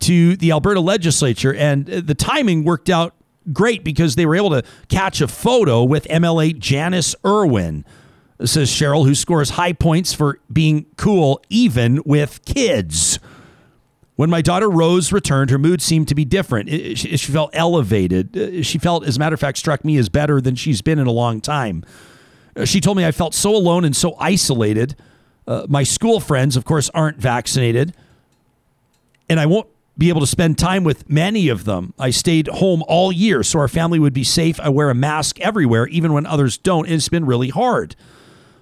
to 0.00 0.36
the 0.36 0.50
Alberta 0.50 0.80
legislature, 0.80 1.54
and 1.54 1.88
uh, 1.88 2.02
the 2.04 2.14
timing 2.14 2.64
worked 2.64 2.90
out 2.90 3.13
great 3.52 3.84
because 3.84 4.16
they 4.16 4.26
were 4.26 4.36
able 4.36 4.50
to 4.50 4.62
catch 4.88 5.20
a 5.20 5.28
photo 5.28 5.82
with 5.82 6.06
MLA 6.08 6.58
Janis 6.58 7.14
Irwin, 7.24 7.84
says 8.44 8.70
Cheryl, 8.70 9.06
who 9.06 9.14
scores 9.14 9.50
high 9.50 9.72
points 9.72 10.12
for 10.12 10.40
being 10.52 10.86
cool 10.96 11.42
even 11.48 12.02
with 12.04 12.44
kids. 12.44 13.18
When 14.16 14.30
my 14.30 14.42
daughter 14.42 14.70
Rose 14.70 15.12
returned, 15.12 15.50
her 15.50 15.58
mood 15.58 15.82
seemed 15.82 16.06
to 16.08 16.14
be 16.14 16.24
different. 16.24 16.68
she, 16.96 17.16
felt 17.16 17.50
elevated. 17.52 18.36
Uh, 18.36 18.62
she 18.62 18.78
felt, 18.78 19.04
as 19.04 19.16
a 19.16 19.18
matter 19.18 19.34
of 19.34 19.40
fact, 19.40 19.58
struck 19.58 19.84
me 19.84 19.96
as 19.96 20.08
better 20.08 20.40
than 20.40 20.54
she's 20.54 20.82
been 20.82 21.00
in 21.00 21.08
a 21.08 21.12
long 21.12 21.40
time. 21.40 21.84
Uh, 22.56 22.64
she 22.64 22.80
told 22.80 22.96
me 22.96 23.04
I 23.04 23.10
felt 23.10 23.34
so 23.34 23.54
alone 23.54 23.84
and 23.84 23.96
so 23.96 24.14
isolated. 24.20 24.94
Uh, 25.48 25.66
my 25.68 25.82
school 25.82 26.20
friends, 26.20 26.56
of 26.56 26.64
course, 26.64 26.90
aren't 26.90 27.18
vaccinated. 27.18 27.92
And 29.28 29.40
I 29.40 29.46
won't 29.46 29.68
be 29.96 30.08
able 30.08 30.20
to 30.20 30.26
spend 30.26 30.58
time 30.58 30.84
with 30.84 31.08
many 31.08 31.48
of 31.48 31.64
them. 31.64 31.94
I 31.98 32.10
stayed 32.10 32.48
home 32.48 32.82
all 32.88 33.12
year 33.12 33.42
so 33.42 33.60
our 33.60 33.68
family 33.68 33.98
would 33.98 34.12
be 34.12 34.24
safe. 34.24 34.58
I 34.58 34.68
wear 34.68 34.90
a 34.90 34.94
mask 34.94 35.38
everywhere, 35.40 35.86
even 35.88 36.12
when 36.12 36.26
others 36.26 36.58
don't. 36.58 36.86
And 36.86 36.94
it's 36.94 37.08
been 37.08 37.26
really 37.26 37.50
hard. 37.50 37.94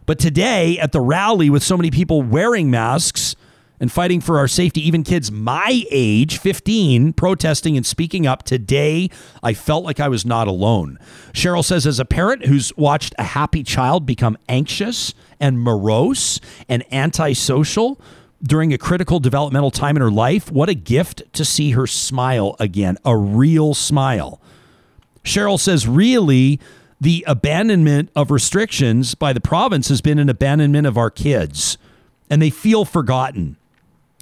But 0.04 0.18
today, 0.18 0.78
at 0.78 0.92
the 0.92 1.00
rally 1.00 1.48
with 1.48 1.62
so 1.62 1.76
many 1.76 1.90
people 1.90 2.22
wearing 2.22 2.70
masks 2.70 3.34
and 3.80 3.90
fighting 3.90 4.20
for 4.20 4.38
our 4.38 4.46
safety, 4.46 4.86
even 4.86 5.02
kids 5.02 5.32
my 5.32 5.84
age, 5.90 6.38
15, 6.38 7.14
protesting 7.14 7.76
and 7.76 7.86
speaking 7.86 8.26
up, 8.26 8.42
today 8.42 9.08
I 9.42 9.54
felt 9.54 9.84
like 9.84 10.00
I 10.00 10.08
was 10.08 10.26
not 10.26 10.48
alone. 10.48 10.98
Cheryl 11.32 11.64
says, 11.64 11.86
as 11.86 11.98
a 11.98 12.04
parent 12.04 12.46
who's 12.46 12.76
watched 12.76 13.14
a 13.18 13.24
happy 13.24 13.62
child 13.62 14.04
become 14.04 14.36
anxious 14.48 15.14
and 15.40 15.60
morose 15.60 16.40
and 16.68 16.84
antisocial, 16.92 18.00
during 18.42 18.72
a 18.72 18.78
critical 18.78 19.20
developmental 19.20 19.70
time 19.70 19.96
in 19.96 20.02
her 20.02 20.10
life, 20.10 20.50
what 20.50 20.68
a 20.68 20.74
gift 20.74 21.22
to 21.32 21.44
see 21.44 21.72
her 21.72 21.86
smile 21.86 22.56
again, 22.58 22.98
a 23.04 23.16
real 23.16 23.74
smile. 23.74 24.40
Cheryl 25.24 25.58
says, 25.58 25.86
really, 25.86 26.58
the 27.00 27.24
abandonment 27.26 28.10
of 28.16 28.30
restrictions 28.30 29.14
by 29.14 29.32
the 29.32 29.40
province 29.40 29.88
has 29.88 30.00
been 30.00 30.18
an 30.18 30.28
abandonment 30.28 30.86
of 30.86 30.96
our 30.96 31.10
kids, 31.10 31.78
and 32.28 32.42
they 32.42 32.50
feel 32.50 32.84
forgotten. 32.84 33.56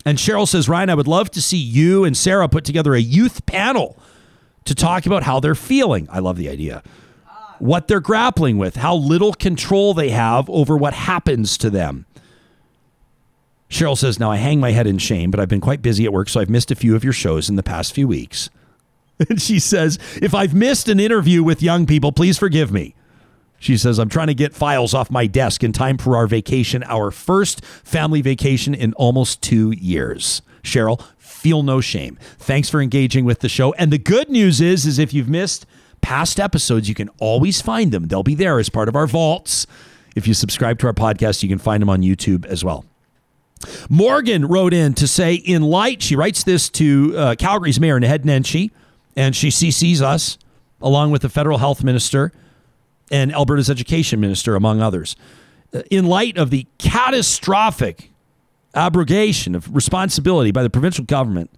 And 0.05 0.18
Cheryl 0.18 0.49
says, 0.49 0.68
Ryan, 0.68 0.90
I 0.90 0.94
would 0.94 1.08
love 1.08 1.31
to 1.32 1.42
see 1.42 1.58
you 1.58 2.05
and 2.05 2.16
Sarah 2.16 2.49
put 2.49 2.65
together 2.65 2.94
a 2.94 3.00
youth 3.00 3.44
panel 3.47 3.99
to 4.65 4.74
talk 4.74 5.07
about 5.07 5.23
how 5.23 5.40
they're 5.40 5.55
feeling. 5.55 6.08
I 6.10 6.20
love 6.20 6.36
the 6.36 6.49
idea. 6.49 6.82
What 7.58 7.89
they're 7.89 8.00
grappling 8.00 8.57
with, 8.57 8.76
how 8.76 8.94
little 8.94 9.34
control 9.34 9.92
they 9.92 10.08
have 10.10 10.49
over 10.49 10.76
what 10.76 10.94
happens 10.94 11.58
to 11.58 11.68
them. 11.68 12.07
Cheryl 13.70 13.97
says, 13.97 14.18
Now 14.18 14.31
I 14.31 14.36
hang 14.36 14.60
my 14.60 14.73
head 14.73 14.86
in 14.86 14.99
shame, 14.99 15.31
but 15.31 15.40
I've 15.40 15.49
been 15.49 15.60
quite 15.60 15.81
busy 15.81 16.05
at 16.05 16.12
work, 16.12 16.28
so 16.28 16.40
I've 16.40 16.50
missed 16.50 16.70
a 16.70 16.74
few 16.74 16.94
of 16.97 17.05
your 17.05 17.12
shows 17.12 17.49
in 17.49 17.57
the 17.57 17.62
past 17.62 17.94
few 17.94 18.07
weeks. 18.07 18.50
And 19.28 19.40
she 19.40 19.58
says, 19.58 19.99
If 20.23 20.34
I've 20.34 20.55
missed 20.55 20.89
an 20.89 20.99
interview 20.99 21.42
with 21.42 21.62
young 21.62 21.84
people, 21.84 22.10
please 22.10 22.39
forgive 22.39 22.73
me. 22.73 22.94
She 23.58 23.76
says, 23.76 23.99
I'm 23.99 24.08
trying 24.08 24.28
to 24.28 24.34
get 24.34 24.55
files 24.55 24.94
off 24.94 25.10
my 25.10 25.26
desk 25.26 25.62
in 25.62 25.74
time 25.74 25.99
for 25.99 26.16
our 26.16 26.26
vacation, 26.26 26.82
our 26.84 27.10
first 27.10 27.62
family 27.62 28.23
vacation 28.23 28.73
in 28.73 28.94
almost 28.94 29.42
two 29.42 29.73
years. 29.73 30.40
Cheryl, 30.62 31.05
feel 31.18 31.62
no 31.62 31.82
shame. 31.82 32.18
Thanks 32.39 32.70
for 32.70 32.81
engaging 32.81 33.26
with 33.26 33.40
the 33.40 33.50
show. 33.50 33.74
And 33.74 33.92
the 33.92 33.99
good 33.99 34.31
news 34.31 34.62
is, 34.62 34.86
is 34.86 34.99
if 34.99 35.12
you've 35.12 35.28
missed 35.28 35.66
past 36.00 36.40
episodes, 36.40 36.89
you 36.89 36.94
can 36.94 37.10
always 37.18 37.60
find 37.60 37.92
them. 37.92 38.08
They'll 38.08 38.23
be 38.23 38.34
there 38.34 38.58
as 38.58 38.70
part 38.70 38.89
of 38.89 38.97
our 38.97 39.07
vaults. 39.07 39.66
If 40.16 40.26
you 40.26 40.32
subscribe 40.32 40.78
to 40.78 40.86
our 40.86 40.94
podcast, 40.94 41.42
you 41.42 41.49
can 41.50 41.58
find 41.58 41.82
them 41.82 41.90
on 41.90 42.00
YouTube 42.00 42.47
as 42.47 42.65
well. 42.65 42.86
Morgan 43.89 44.47
wrote 44.47 44.72
in 44.72 44.94
to 44.94 45.06
say, 45.06 45.34
in 45.34 45.62
light, 45.62 46.02
she 46.02 46.16
writes 46.16 46.44
this 46.44 46.68
to 46.70 47.14
uh, 47.16 47.34
Calgary's 47.36 47.80
mayor, 47.80 48.00
Naheed 48.00 48.24
Nenshi, 48.24 48.70
and 49.16 49.36
she 49.36 49.48
CCs 49.48 50.00
us 50.00 50.39
along 50.80 51.10
with 51.10 51.22
the 51.22 51.28
federal 51.28 51.58
health 51.58 51.84
minister 51.84 52.32
and 53.10 53.32
Alberta's 53.32 53.68
education 53.68 54.20
minister, 54.20 54.55
among 54.55 54.80
others. 54.80 55.16
Uh, 55.74 55.82
in 55.90 56.06
light 56.06 56.39
of 56.39 56.50
the 56.50 56.66
catastrophic 56.78 58.10
abrogation 58.74 59.55
of 59.55 59.74
responsibility 59.74 60.52
by 60.52 60.62
the 60.62 60.70
provincial 60.70 61.05
government 61.05 61.50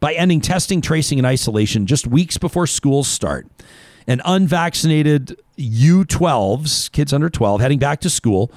by 0.00 0.14
ending 0.14 0.40
testing, 0.40 0.80
tracing, 0.80 1.18
and 1.18 1.26
isolation 1.26 1.86
just 1.86 2.06
weeks 2.06 2.38
before 2.38 2.66
schools 2.66 3.06
start, 3.06 3.46
and 4.06 4.22
unvaccinated 4.24 5.38
U12s, 5.58 6.90
kids 6.90 7.12
under 7.12 7.28
12, 7.28 7.60
heading 7.60 7.78
back 7.78 8.00
to 8.00 8.10
school 8.10 8.50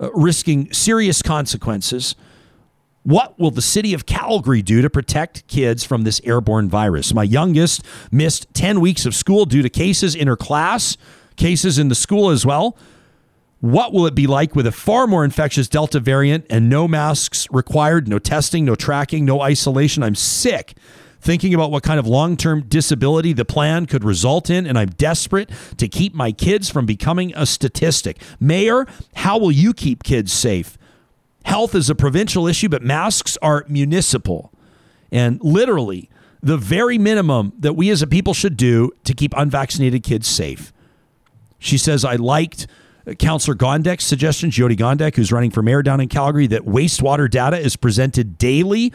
uh, 0.00 0.10
risking 0.12 0.72
serious 0.72 1.22
consequences. 1.22 2.14
What 3.02 3.38
will 3.38 3.50
the 3.50 3.62
city 3.62 3.94
of 3.94 4.06
Calgary 4.06 4.60
do 4.62 4.82
to 4.82 4.90
protect 4.90 5.46
kids 5.46 5.84
from 5.84 6.02
this 6.02 6.20
airborne 6.24 6.68
virus? 6.68 7.14
My 7.14 7.22
youngest 7.22 7.82
missed 8.10 8.52
10 8.54 8.80
weeks 8.80 9.06
of 9.06 9.14
school 9.14 9.46
due 9.46 9.62
to 9.62 9.70
cases 9.70 10.14
in 10.14 10.28
her 10.28 10.36
class, 10.36 10.96
cases 11.36 11.78
in 11.78 11.88
the 11.88 11.94
school 11.94 12.30
as 12.30 12.44
well. 12.44 12.76
What 13.60 13.92
will 13.92 14.06
it 14.06 14.14
be 14.14 14.26
like 14.26 14.54
with 14.54 14.66
a 14.66 14.72
far 14.72 15.06
more 15.06 15.24
infectious 15.24 15.68
Delta 15.68 15.98
variant 15.98 16.46
and 16.48 16.68
no 16.68 16.86
masks 16.86 17.48
required, 17.50 18.06
no 18.06 18.18
testing, 18.18 18.64
no 18.64 18.74
tracking, 18.74 19.24
no 19.24 19.40
isolation? 19.40 20.02
I'm 20.02 20.14
sick 20.14 20.74
thinking 21.20 21.54
about 21.54 21.70
what 21.70 21.82
kind 21.82 21.98
of 21.98 22.06
long 22.06 22.36
term 22.36 22.62
disability 22.62 23.32
the 23.32 23.44
plan 23.44 23.86
could 23.86 24.04
result 24.04 24.50
in, 24.50 24.66
and 24.66 24.78
I'm 24.78 24.90
desperate 24.90 25.50
to 25.76 25.88
keep 25.88 26.14
my 26.14 26.32
kids 26.32 26.70
from 26.70 26.86
becoming 26.86 27.32
a 27.34 27.46
statistic. 27.46 28.20
Mayor, 28.40 28.86
how 29.16 29.38
will 29.38 29.52
you 29.52 29.72
keep 29.72 30.02
kids 30.02 30.32
safe? 30.32 30.78
Health 31.44 31.74
is 31.74 31.88
a 31.88 31.94
provincial 31.94 32.46
issue, 32.46 32.68
but 32.68 32.82
masks 32.82 33.38
are 33.40 33.64
municipal. 33.68 34.52
And 35.10 35.42
literally, 35.42 36.10
the 36.42 36.56
very 36.56 36.98
minimum 36.98 37.52
that 37.58 37.74
we 37.74 37.90
as 37.90 38.02
a 38.02 38.06
people 38.06 38.34
should 38.34 38.56
do 38.56 38.92
to 39.04 39.14
keep 39.14 39.34
unvaccinated 39.36 40.02
kids 40.02 40.28
safe. 40.28 40.72
She 41.58 41.78
says, 41.78 42.04
I 42.04 42.16
liked 42.16 42.66
Councillor 43.18 43.56
Gondek's 43.56 44.04
suggestion, 44.04 44.50
Jyoti 44.50 44.76
Gondek, 44.76 45.16
who's 45.16 45.32
running 45.32 45.50
for 45.50 45.62
mayor 45.62 45.82
down 45.82 46.00
in 46.00 46.08
Calgary, 46.08 46.46
that 46.48 46.62
wastewater 46.62 47.28
data 47.30 47.58
is 47.58 47.76
presented 47.76 48.38
daily 48.38 48.92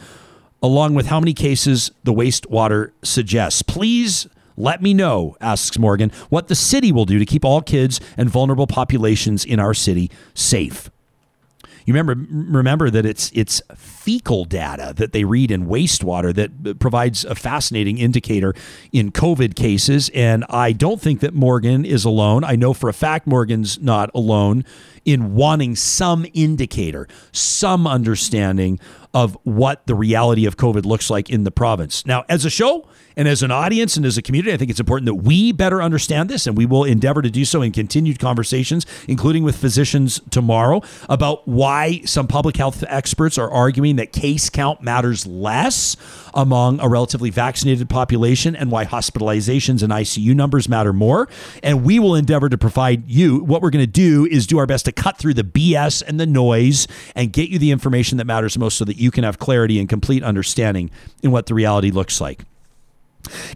along 0.62 0.94
with 0.94 1.06
how 1.06 1.20
many 1.20 1.34
cases 1.34 1.90
the 2.04 2.12
wastewater 2.12 2.92
suggests. 3.02 3.62
Please 3.62 4.26
let 4.56 4.82
me 4.82 4.94
know, 4.94 5.36
asks 5.40 5.78
Morgan, 5.78 6.10
what 6.28 6.48
the 6.48 6.54
city 6.54 6.92
will 6.92 7.04
do 7.04 7.18
to 7.18 7.26
keep 7.26 7.44
all 7.44 7.60
kids 7.60 8.00
and 8.16 8.28
vulnerable 8.28 8.66
populations 8.66 9.44
in 9.44 9.58
our 9.58 9.74
city 9.74 10.10
safe. 10.32 10.90
You 11.86 11.92
remember 11.92 12.14
remember 12.30 12.88
that 12.88 13.04
it's 13.04 13.30
it's 13.34 13.60
fecal 13.74 14.46
data 14.46 14.94
that 14.96 15.12
they 15.12 15.24
read 15.24 15.50
in 15.50 15.66
wastewater 15.66 16.34
that 16.34 16.50
uh, 16.66 16.74
provides 16.74 17.26
a 17.26 17.34
fascinating 17.34 17.98
indicator 17.98 18.54
in 18.90 19.12
COVID 19.12 19.54
cases. 19.54 20.10
And 20.14 20.46
I 20.48 20.72
don't 20.72 21.00
think 21.00 21.20
that 21.20 21.34
Morgan 21.34 21.84
is 21.84 22.06
alone. 22.06 22.42
I 22.42 22.56
know 22.56 22.72
for 22.72 22.88
a 22.88 22.94
fact 22.94 23.26
Morgan's 23.26 23.78
not 23.80 24.10
alone 24.14 24.64
in 25.04 25.34
wanting 25.34 25.76
some 25.76 26.26
indicator, 26.34 27.08
some 27.32 27.86
understanding 27.86 28.78
of 29.12 29.38
what 29.44 29.86
the 29.86 29.94
reality 29.94 30.44
of 30.44 30.56
COVID 30.56 30.84
looks 30.84 31.08
like 31.08 31.30
in 31.30 31.44
the 31.44 31.50
province. 31.50 32.04
Now, 32.04 32.24
as 32.28 32.44
a 32.44 32.50
show, 32.50 32.86
and 33.16 33.28
as 33.28 33.42
an 33.42 33.50
audience 33.50 33.96
and 33.96 34.04
as 34.04 34.18
a 34.18 34.22
community, 34.22 34.52
I 34.52 34.56
think 34.56 34.70
it's 34.70 34.80
important 34.80 35.06
that 35.06 35.14
we 35.14 35.52
better 35.52 35.82
understand 35.82 36.28
this, 36.28 36.46
and 36.46 36.56
we 36.56 36.66
will 36.66 36.84
endeavor 36.84 37.22
to 37.22 37.30
do 37.30 37.44
so 37.44 37.62
in 37.62 37.72
continued 37.72 38.18
conversations, 38.18 38.86
including 39.06 39.44
with 39.44 39.56
physicians 39.56 40.20
tomorrow, 40.30 40.82
about 41.08 41.46
why 41.46 42.00
some 42.04 42.26
public 42.26 42.56
health 42.56 42.82
experts 42.88 43.38
are 43.38 43.50
arguing 43.50 43.96
that 43.96 44.12
case 44.12 44.50
count 44.50 44.82
matters 44.82 45.26
less 45.26 45.96
among 46.34 46.80
a 46.80 46.88
relatively 46.88 47.30
vaccinated 47.30 47.88
population 47.88 48.56
and 48.56 48.70
why 48.70 48.84
hospitalizations 48.84 49.82
and 49.82 49.92
ICU 49.92 50.34
numbers 50.34 50.68
matter 50.68 50.92
more. 50.92 51.28
And 51.62 51.84
we 51.84 52.00
will 52.00 52.16
endeavor 52.16 52.48
to 52.48 52.58
provide 52.58 53.08
you 53.08 53.44
what 53.44 53.62
we're 53.62 53.70
going 53.70 53.84
to 53.84 53.86
do 53.86 54.26
is 54.26 54.46
do 54.46 54.58
our 54.58 54.66
best 54.66 54.86
to 54.86 54.92
cut 54.96 55.18
through 55.18 55.34
the 55.34 55.44
BS 55.44 56.02
and 56.06 56.18
the 56.18 56.26
noise 56.26 56.86
and 57.14 57.32
get 57.32 57.48
you 57.50 57.58
the 57.58 57.70
information 57.70 58.18
that 58.18 58.24
matters 58.24 58.58
most 58.58 58.76
so 58.76 58.84
that 58.84 58.96
you 58.96 59.10
can 59.10 59.24
have 59.24 59.38
clarity 59.38 59.78
and 59.78 59.88
complete 59.88 60.22
understanding 60.22 60.90
in 61.22 61.30
what 61.30 61.46
the 61.46 61.54
reality 61.54 61.90
looks 61.90 62.20
like. 62.20 62.40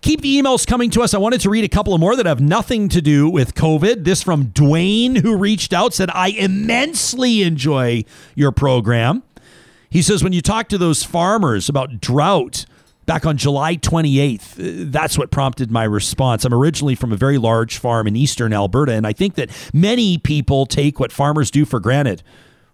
Keep 0.00 0.22
the 0.22 0.40
emails 0.40 0.66
coming 0.66 0.90
to 0.90 1.02
us. 1.02 1.12
I 1.12 1.18
wanted 1.18 1.40
to 1.42 1.50
read 1.50 1.64
a 1.64 1.68
couple 1.68 1.92
of 1.92 2.00
more 2.00 2.16
that 2.16 2.26
have 2.26 2.40
nothing 2.40 2.88
to 2.88 3.02
do 3.02 3.28
with 3.28 3.54
COVID. 3.54 4.04
This 4.04 4.22
from 4.22 4.46
Dwayne, 4.46 5.18
who 5.18 5.36
reached 5.36 5.72
out, 5.72 5.92
said, 5.92 6.10
I 6.14 6.28
immensely 6.28 7.42
enjoy 7.42 8.04
your 8.34 8.50
program. 8.50 9.22
He 9.90 10.02
says, 10.02 10.22
when 10.22 10.32
you 10.32 10.40
talk 10.40 10.68
to 10.68 10.78
those 10.78 11.02
farmers 11.02 11.68
about 11.68 12.00
drought 12.00 12.66
back 13.08 13.24
on 13.24 13.38
July 13.38 13.74
28th, 13.74 14.82
uh, 14.82 14.84
that's 14.90 15.18
what 15.18 15.30
prompted 15.32 15.70
my 15.70 15.82
response. 15.82 16.44
I'm 16.44 16.52
originally 16.54 16.94
from 16.94 17.10
a 17.10 17.16
very 17.16 17.38
large 17.38 17.78
farm 17.78 18.06
in 18.06 18.14
eastern 18.14 18.52
Alberta, 18.52 18.92
and 18.92 19.06
I 19.06 19.14
think 19.14 19.34
that 19.36 19.50
many 19.72 20.18
people 20.18 20.66
take 20.66 21.00
what 21.00 21.10
farmers 21.10 21.50
do 21.50 21.64
for 21.64 21.80
granted. 21.80 22.22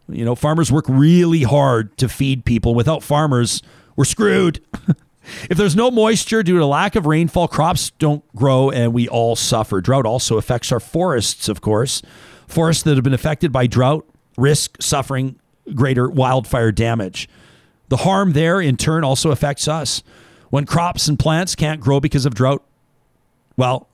You 0.09 0.25
know, 0.25 0.35
farmers 0.35 0.71
work 0.71 0.87
really 0.89 1.45
hard 1.45 1.97
to 1.99 2.09
feed 2.09 2.45
people. 2.45 2.75
Without 2.75 3.03
farmers, 3.03 3.63
we're 3.97 4.05
screwed. 4.05 4.61
If 5.49 5.57
there's 5.57 5.75
no 5.75 5.91
moisture 5.91 6.43
due 6.43 6.59
to 6.59 6.67
lack 6.67 6.97
of 6.97 7.07
rainfall, 7.07 7.49
crops 7.49 7.93
don't 7.93 8.23
grow 8.37 8.69
and 8.69 8.93
we 8.93 9.09
all 9.09 9.37
suffer. 9.37 9.81
Drought 9.81 10.05
also 10.05 10.37
affects 10.37 10.71
our 10.71 10.81
forests, 10.81 11.49
of 11.49 11.63
course. 11.63 12.03
Forests 12.47 12.83
that 12.83 12.97
have 12.97 13.05
been 13.05 13.15
affected 13.15 13.51
by 13.51 13.67
drought 13.67 14.07
risk 14.37 14.83
suffering 14.83 15.41
greater 15.75 16.11
wildfire 16.11 16.73
damage. 16.73 17.27
The 17.89 17.99
harm 17.99 18.33
there, 18.33 18.61
in 18.61 18.77
turn, 18.77 19.03
also 19.03 19.31
affects 19.31 19.67
us. 19.67 20.03
When 20.55 20.67
crops 20.67 21.09
and 21.09 21.19
plants 21.19 21.57
can't 21.57 21.81
grow 21.81 21.99
because 21.99 22.27
of 22.27 22.35
drought, 22.37 22.65
well, 23.57 23.89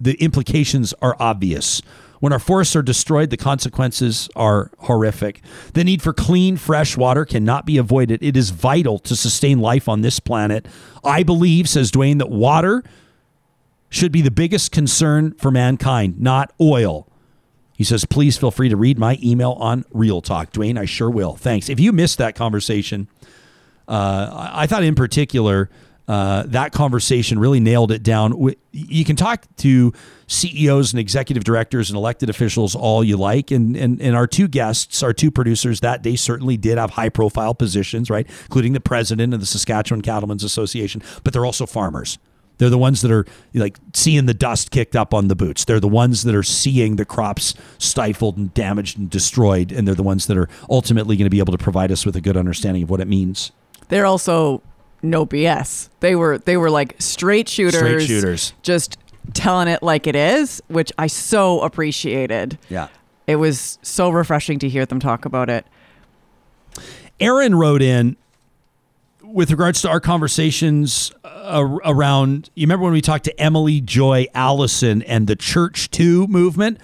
the 0.00 0.14
implications 0.14 0.92
are 1.00 1.14
obvious. 1.20 1.82
When 2.18 2.32
our 2.32 2.40
forests 2.40 2.74
are 2.74 2.82
destroyed, 2.82 3.30
the 3.30 3.36
consequences 3.36 4.28
are 4.34 4.72
horrific. 4.78 5.40
The 5.74 5.84
need 5.84 6.02
for 6.02 6.12
clean, 6.12 6.56
fresh 6.56 6.96
water 6.96 7.24
cannot 7.24 7.64
be 7.64 7.78
avoided. 7.78 8.24
It 8.24 8.36
is 8.36 8.50
vital 8.50 8.98
to 8.98 9.14
sustain 9.14 9.60
life 9.60 9.88
on 9.88 10.00
this 10.00 10.18
planet. 10.18 10.66
I 11.04 11.22
believe, 11.22 11.68
says 11.68 11.92
Dwayne, 11.92 12.18
that 12.18 12.28
water 12.28 12.82
should 13.88 14.10
be 14.10 14.20
the 14.20 14.32
biggest 14.32 14.72
concern 14.72 15.34
for 15.34 15.52
mankind, 15.52 16.20
not 16.20 16.52
oil. 16.60 17.06
He 17.76 17.84
says, 17.84 18.04
please 18.04 18.36
feel 18.36 18.50
free 18.50 18.68
to 18.68 18.76
read 18.76 18.98
my 18.98 19.16
email 19.22 19.52
on 19.52 19.84
Real 19.92 20.22
Talk. 20.22 20.52
Dwayne, 20.52 20.76
I 20.76 20.86
sure 20.86 21.08
will. 21.08 21.36
Thanks. 21.36 21.68
If 21.68 21.78
you 21.78 21.92
missed 21.92 22.18
that 22.18 22.34
conversation, 22.34 23.06
uh, 23.88 24.50
I 24.52 24.66
thought 24.66 24.84
in 24.84 24.94
particular, 24.94 25.70
uh, 26.08 26.44
that 26.46 26.72
conversation 26.72 27.38
really 27.38 27.60
nailed 27.60 27.92
it 27.92 28.02
down. 28.02 28.54
You 28.72 29.04
can 29.04 29.14
talk 29.14 29.44
to 29.58 29.92
CEOs 30.26 30.92
and 30.92 31.00
executive 31.00 31.44
directors 31.44 31.90
and 31.90 31.96
elected 31.96 32.30
officials 32.30 32.74
all 32.74 33.04
you 33.04 33.18
like. 33.18 33.50
And, 33.50 33.76
and, 33.76 34.00
and 34.00 34.16
our 34.16 34.26
two 34.26 34.48
guests, 34.48 35.02
our 35.02 35.12
two 35.12 35.30
producers 35.30 35.80
that 35.80 36.02
day 36.02 36.16
certainly 36.16 36.56
did 36.56 36.78
have 36.78 36.90
high 36.90 37.10
profile 37.10 37.54
positions, 37.54 38.08
right? 38.08 38.26
Including 38.44 38.72
the 38.72 38.80
president 38.80 39.34
of 39.34 39.40
the 39.40 39.46
Saskatchewan 39.46 40.00
Cattlemen's 40.00 40.44
Association, 40.44 41.02
but 41.24 41.34
they're 41.34 41.46
also 41.46 41.66
farmers. 41.66 42.18
They're 42.56 42.70
the 42.70 42.78
ones 42.78 43.02
that 43.02 43.10
are 43.10 43.24
like 43.54 43.78
seeing 43.94 44.26
the 44.26 44.34
dust 44.34 44.70
kicked 44.70 44.96
up 44.96 45.14
on 45.14 45.28
the 45.28 45.36
boots. 45.36 45.64
They're 45.64 45.78
the 45.78 45.88
ones 45.88 46.24
that 46.24 46.34
are 46.34 46.42
seeing 46.42 46.96
the 46.96 47.04
crops 47.04 47.54
stifled 47.78 48.36
and 48.36 48.52
damaged 48.52 48.98
and 48.98 49.08
destroyed. 49.08 49.72
And 49.72 49.86
they're 49.86 49.94
the 49.94 50.02
ones 50.02 50.26
that 50.26 50.36
are 50.36 50.48
ultimately 50.68 51.16
going 51.16 51.26
to 51.26 51.30
be 51.30 51.38
able 51.38 51.52
to 51.52 51.62
provide 51.62 51.92
us 51.92 52.04
with 52.04 52.16
a 52.16 52.20
good 52.20 52.36
understanding 52.36 52.82
of 52.82 52.90
what 52.90 53.00
it 53.00 53.06
means. 53.08 53.52
They're 53.88 54.06
also 54.06 54.62
no 55.02 55.26
BS. 55.26 55.88
They 56.00 56.14
were 56.14 56.38
they 56.38 56.56
were 56.56 56.70
like 56.70 56.96
straight 56.98 57.48
shooters. 57.48 57.76
Straight 57.76 58.06
shooters. 58.06 58.52
Just 58.62 58.98
telling 59.34 59.68
it 59.68 59.82
like 59.82 60.06
it 60.06 60.16
is, 60.16 60.62
which 60.68 60.92
I 60.98 61.06
so 61.06 61.60
appreciated. 61.60 62.58
Yeah. 62.68 62.88
It 63.26 63.36
was 63.36 63.78
so 63.82 64.10
refreshing 64.10 64.58
to 64.60 64.68
hear 64.68 64.86
them 64.86 65.00
talk 65.00 65.24
about 65.24 65.50
it. 65.50 65.66
Aaron 67.20 67.54
wrote 67.54 67.82
in 67.82 68.16
with 69.22 69.50
regards 69.50 69.82
to 69.82 69.88
our 69.88 70.00
conversations 70.00 71.12
uh, 71.24 71.78
around 71.84 72.50
you 72.54 72.66
remember 72.66 72.84
when 72.84 72.92
we 72.92 73.00
talked 73.00 73.24
to 73.24 73.40
Emily 73.40 73.80
Joy 73.80 74.26
Allison 74.34 75.02
and 75.02 75.26
the 75.26 75.36
Church 75.36 75.90
Too 75.90 76.26
movement? 76.26 76.78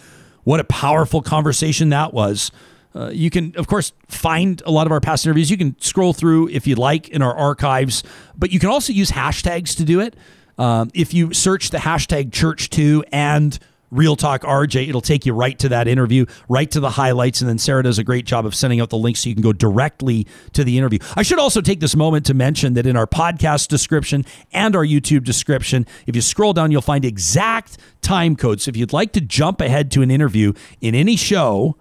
What 0.44 0.60
a 0.60 0.64
powerful 0.64 1.22
conversation 1.22 1.88
that 1.88 2.12
was. 2.12 2.50
Uh, 2.94 3.10
you 3.10 3.28
can, 3.28 3.52
of 3.56 3.66
course, 3.66 3.92
find 4.08 4.62
a 4.66 4.70
lot 4.70 4.86
of 4.86 4.92
our 4.92 5.00
past 5.00 5.26
interviews. 5.26 5.50
You 5.50 5.56
can 5.56 5.76
scroll 5.80 6.12
through 6.12 6.48
if 6.48 6.66
you'd 6.66 6.78
like 6.78 7.08
in 7.08 7.22
our 7.22 7.34
archives, 7.34 8.04
but 8.36 8.52
you 8.52 8.60
can 8.60 8.68
also 8.68 8.92
use 8.92 9.10
hashtags 9.10 9.76
to 9.76 9.84
do 9.84 10.00
it. 10.00 10.14
Um, 10.58 10.90
if 10.94 11.12
you 11.12 11.34
search 11.34 11.70
the 11.70 11.78
hashtag 11.78 12.30
ChurchToo 12.30 13.02
and 13.10 13.58
Real 13.90 14.14
Talk 14.16 14.42
RJ, 14.42 14.88
it'll 14.88 15.00
take 15.00 15.26
you 15.26 15.32
right 15.32 15.58
to 15.58 15.68
that 15.70 15.88
interview, 15.88 16.26
right 16.48 16.70
to 16.70 16.80
the 16.80 16.90
highlights. 16.90 17.40
And 17.40 17.48
then 17.48 17.58
Sarah 17.58 17.82
does 17.82 17.98
a 17.98 18.04
great 18.04 18.24
job 18.24 18.46
of 18.46 18.54
sending 18.54 18.80
out 18.80 18.90
the 18.90 18.96
links 18.96 19.20
so 19.20 19.28
you 19.28 19.34
can 19.34 19.42
go 19.42 19.52
directly 19.52 20.26
to 20.52 20.62
the 20.64 20.78
interview. 20.78 20.98
I 21.16 21.22
should 21.22 21.38
also 21.38 21.60
take 21.60 21.80
this 21.80 21.96
moment 21.96 22.26
to 22.26 22.34
mention 22.34 22.74
that 22.74 22.86
in 22.86 22.96
our 22.96 23.06
podcast 23.06 23.68
description 23.68 24.24
and 24.52 24.74
our 24.74 24.84
YouTube 24.84 25.24
description, 25.24 25.86
if 26.06 26.14
you 26.14 26.22
scroll 26.22 26.52
down, 26.52 26.70
you'll 26.70 26.82
find 26.82 27.04
exact 27.04 27.78
time 28.02 28.36
codes. 28.36 28.68
If 28.68 28.76
you'd 28.76 28.92
like 28.92 29.12
to 29.12 29.20
jump 29.20 29.60
ahead 29.60 29.90
to 29.92 30.02
an 30.02 30.10
interview 30.10 30.52
in 30.80 30.94
any 30.94 31.16
show, 31.16 31.76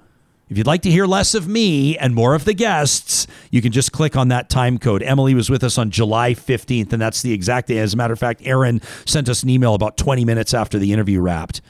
if 0.54 0.58
you'd 0.58 0.68
like 0.68 0.84
to 0.84 0.92
hear 0.92 1.08
less 1.08 1.34
of 1.34 1.48
me 1.48 1.98
and 1.98 2.14
more 2.14 2.36
of 2.36 2.46
the 2.46 2.54
guests, 2.54 3.26
you 3.50 3.60
can 3.60 3.72
just 3.72 3.92
click 3.92 4.16
on 4.16 4.28
that 4.28 4.52
time 4.52 4.78
code. 4.78 5.02
Emily 5.02 5.34
was 5.34 5.50
with 5.50 5.64
us 5.64 5.80
on 5.80 5.90
July 5.90 6.36
15th, 6.36 6.94
and 6.94 7.02
that's 7.02 7.24
the 7.24 7.34
exact 7.34 7.70
day. 7.70 7.80
As 7.80 7.96
a 7.96 7.98
matter 7.98 8.14
of 8.14 8.20
fact, 8.20 8.40
Aaron 8.46 8.80
sent 9.04 9.30
us 9.30 9.42
an 9.42 9.50
email 9.50 9.74
about 9.74 9.98
20 9.98 10.24
minutes 10.26 10.54
after 10.54 10.78
the 10.78 10.94
interview 10.94 11.22
wrapped. 11.22 11.62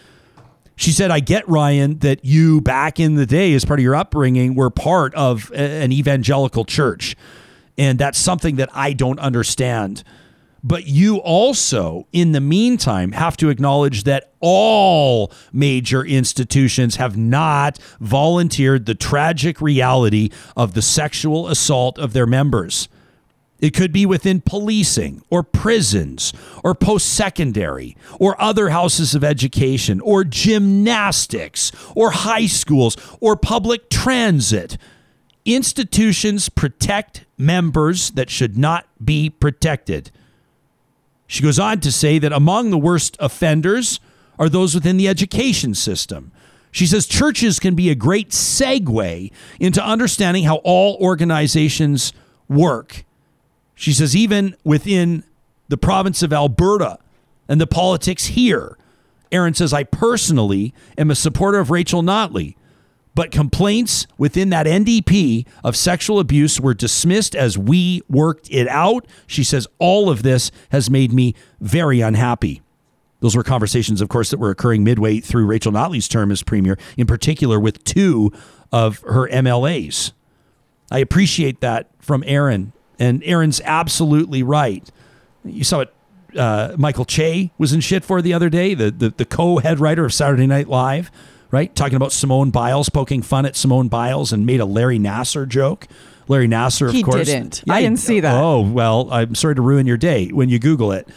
She 0.75 0.91
said, 0.91 1.11
I 1.11 1.21
get, 1.21 1.47
Ryan, 1.47 1.99
that 1.99 2.25
you 2.25 2.59
back 2.59 2.99
in 2.99 3.15
the 3.15 3.25
day, 3.25 3.53
as 3.53 3.63
part 3.63 3.79
of 3.79 3.85
your 3.85 3.95
upbringing, 3.95 4.53
were 4.53 4.69
part 4.69 5.15
of 5.15 5.49
an 5.53 5.93
evangelical 5.93 6.65
church. 6.65 7.15
And 7.77 7.97
that's 7.97 8.17
something 8.17 8.57
that 8.57 8.67
I 8.73 8.91
don't 8.91 9.19
understand. 9.19 10.03
But 10.63 10.87
you 10.87 11.17
also, 11.17 12.07
in 12.13 12.31
the 12.31 12.39
meantime, 12.39 13.11
have 13.11 13.35
to 13.37 13.49
acknowledge 13.49 14.05
that 14.05 14.31
all 14.39 15.31
major 15.51 16.05
institutions 16.05 16.95
have 16.95 17.17
not 17.17 17.79
volunteered 17.99 18.85
the 18.85 18.95
tragic 18.95 19.59
reality 19.59 20.29
of 20.55 20.73
the 20.73 20.81
sexual 20.81 21.49
assault 21.49 21.99
of 21.99 22.13
their 22.13 22.25
members. 22.25 22.87
It 23.59 23.73
could 23.73 23.91
be 23.91 24.05
within 24.05 24.41
policing 24.41 25.21
or 25.29 25.43
prisons 25.43 26.33
or 26.63 26.75
post 26.75 27.09
secondary 27.09 27.95
or 28.19 28.41
other 28.41 28.69
houses 28.69 29.15
of 29.15 29.23
education 29.23 29.99
or 30.01 30.23
gymnastics 30.23 31.71
or 31.95 32.11
high 32.11 32.45
schools 32.45 32.97
or 33.19 33.35
public 33.35 33.89
transit. 33.89 34.77
Institutions 35.45 36.47
protect 36.49 37.25
members 37.37 38.11
that 38.11 38.29
should 38.29 38.57
not 38.57 38.85
be 39.03 39.29
protected. 39.29 40.11
She 41.27 41.43
goes 41.43 41.59
on 41.59 41.79
to 41.81 41.91
say 41.91 42.19
that 42.19 42.31
among 42.31 42.69
the 42.69 42.77
worst 42.77 43.17
offenders 43.19 43.99
are 44.37 44.49
those 44.49 44.75
within 44.75 44.97
the 44.97 45.07
education 45.07 45.73
system. 45.73 46.31
She 46.71 46.87
says 46.87 47.05
churches 47.05 47.59
can 47.59 47.75
be 47.75 47.89
a 47.89 47.95
great 47.95 48.29
segue 48.29 49.31
into 49.59 49.85
understanding 49.85 50.43
how 50.43 50.55
all 50.57 50.97
organizations 50.99 52.13
work. 52.49 53.05
She 53.75 53.93
says, 53.93 54.15
even 54.15 54.55
within 54.63 55.23
the 55.67 55.77
province 55.77 56.23
of 56.23 56.33
Alberta 56.33 56.97
and 57.47 57.61
the 57.61 57.67
politics 57.67 58.25
here, 58.25 58.77
Aaron 59.31 59.53
says, 59.53 59.73
I 59.73 59.83
personally 59.83 60.73
am 60.97 61.11
a 61.11 61.15
supporter 61.15 61.59
of 61.59 61.69
Rachel 61.69 62.01
Notley. 62.01 62.55
But 63.15 63.31
complaints 63.31 64.07
within 64.17 64.49
that 64.49 64.65
NDP 64.65 65.45
of 65.63 65.75
sexual 65.75 66.19
abuse 66.19 66.59
were 66.59 66.73
dismissed 66.73 67.35
as 67.35 67.57
we 67.57 68.01
worked 68.09 68.49
it 68.49 68.67
out. 68.67 69.05
She 69.27 69.43
says 69.43 69.67
all 69.77 70.09
of 70.09 70.23
this 70.23 70.51
has 70.71 70.89
made 70.89 71.13
me 71.13 71.35
very 71.61 72.01
unhappy. 72.01 72.61
Those 73.19 73.35
were 73.37 73.43
conversations, 73.43 74.01
of 74.01 74.09
course, 74.09 74.31
that 74.31 74.37
were 74.37 74.49
occurring 74.49 74.83
midway 74.83 75.19
through 75.19 75.45
Rachel 75.45 75.71
Notley's 75.71 76.07
term 76.07 76.31
as 76.31 76.43
premier, 76.43 76.77
in 76.97 77.07
particular 77.07 77.59
with 77.59 77.83
two 77.83 78.33
of 78.71 78.99
her 79.01 79.29
MLAs. 79.29 80.11
I 80.91 80.99
appreciate 80.99 81.61
that 81.61 81.89
from 81.99 82.23
Aaron, 82.27 82.73
and 82.99 83.23
Aaron's 83.23 83.61
absolutely 83.63 84.43
right. 84.43 84.89
You 85.45 85.63
saw 85.63 85.81
it. 85.81 85.93
Uh, 86.35 86.75
Michael 86.79 87.05
Che 87.05 87.51
was 87.59 87.73
in 87.73 87.79
shit 87.79 88.03
for 88.03 88.19
the 88.19 88.33
other 88.33 88.49
day, 88.49 88.73
the, 88.73 88.89
the, 88.89 89.09
the 89.09 89.25
co 89.25 89.59
head 89.59 89.79
writer 89.79 90.03
of 90.03 90.11
Saturday 90.11 90.47
Night 90.47 90.67
Live 90.67 91.11
right? 91.53 91.73
Talking 91.73 91.95
about 91.95 92.11
Simone 92.11 92.51
Biles, 92.51 92.89
poking 92.89 93.21
fun 93.21 93.45
at 93.45 93.55
Simone 93.55 93.87
Biles 93.87 94.33
and 94.33 94.45
made 94.45 94.59
a 94.59 94.65
Larry 94.65 94.99
Nassar 94.99 95.47
joke 95.47 95.87
Larry 96.27 96.47
Nassar, 96.47 96.87
of 96.87 96.93
He 96.93 97.03
course. 97.03 97.25
didn't. 97.27 97.63
I 97.69 97.81
didn't 97.81 97.99
see 97.99 98.19
that. 98.21 98.33
Oh 98.41 98.61
well, 98.61 99.09
I'm 99.11 99.35
sorry 99.35 99.55
to 99.55 99.61
ruin 99.61 99.85
your 99.87 99.97
day 99.97 100.27
when 100.29 100.47
you 100.49 100.57
Google 100.57 100.91
it, 100.93 101.07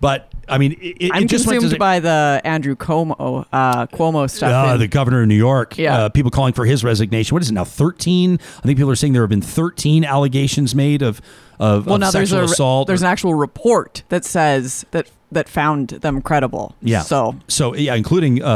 but 0.00 0.28
I 0.48 0.58
mean, 0.58 0.72
it, 0.80 0.96
it 1.00 1.10
I'm 1.12 1.26
just 1.26 1.46
went 1.46 1.56
consumed 1.56 1.74
to 1.74 1.78
by 1.80 1.98
the 2.00 2.40
Andrew 2.44 2.76
Cuomo, 2.76 3.46
uh, 3.52 3.86
Cuomo 3.88 4.30
stuff. 4.30 4.68
uh, 4.70 4.74
in- 4.74 4.78
the 4.80 4.86
governor 4.88 5.22
of 5.22 5.28
New 5.28 5.34
York. 5.36 5.76
Yeah. 5.78 5.96
Uh, 6.04 6.08
people 6.10 6.30
calling 6.30 6.52
for 6.52 6.64
his 6.64 6.84
resignation. 6.84 7.34
What 7.34 7.42
is 7.42 7.50
it 7.50 7.54
now? 7.54 7.64
Thirteen. 7.64 8.38
I 8.58 8.62
think 8.62 8.76
people 8.78 8.90
are 8.90 8.96
saying 8.96 9.14
there 9.14 9.22
have 9.22 9.30
been 9.30 9.42
thirteen 9.42 10.04
allegations 10.04 10.74
made 10.76 11.02
of 11.02 11.20
of, 11.58 11.86
well, 11.86 11.96
of 11.96 12.00
now 12.00 12.10
there's 12.12 12.30
sexual 12.30 12.48
a 12.48 12.52
assault. 12.52 12.86
there's 12.86 13.02
an 13.02 13.08
actual 13.08 13.34
report 13.34 14.02
that 14.10 14.24
says 14.24 14.84
that 14.92 15.08
that 15.32 15.48
found 15.48 15.88
them 15.88 16.22
credible. 16.22 16.74
Yeah. 16.80 17.02
So 17.02 17.36
so 17.48 17.74
yeah, 17.74 17.94
including 17.94 18.42
uh, 18.42 18.46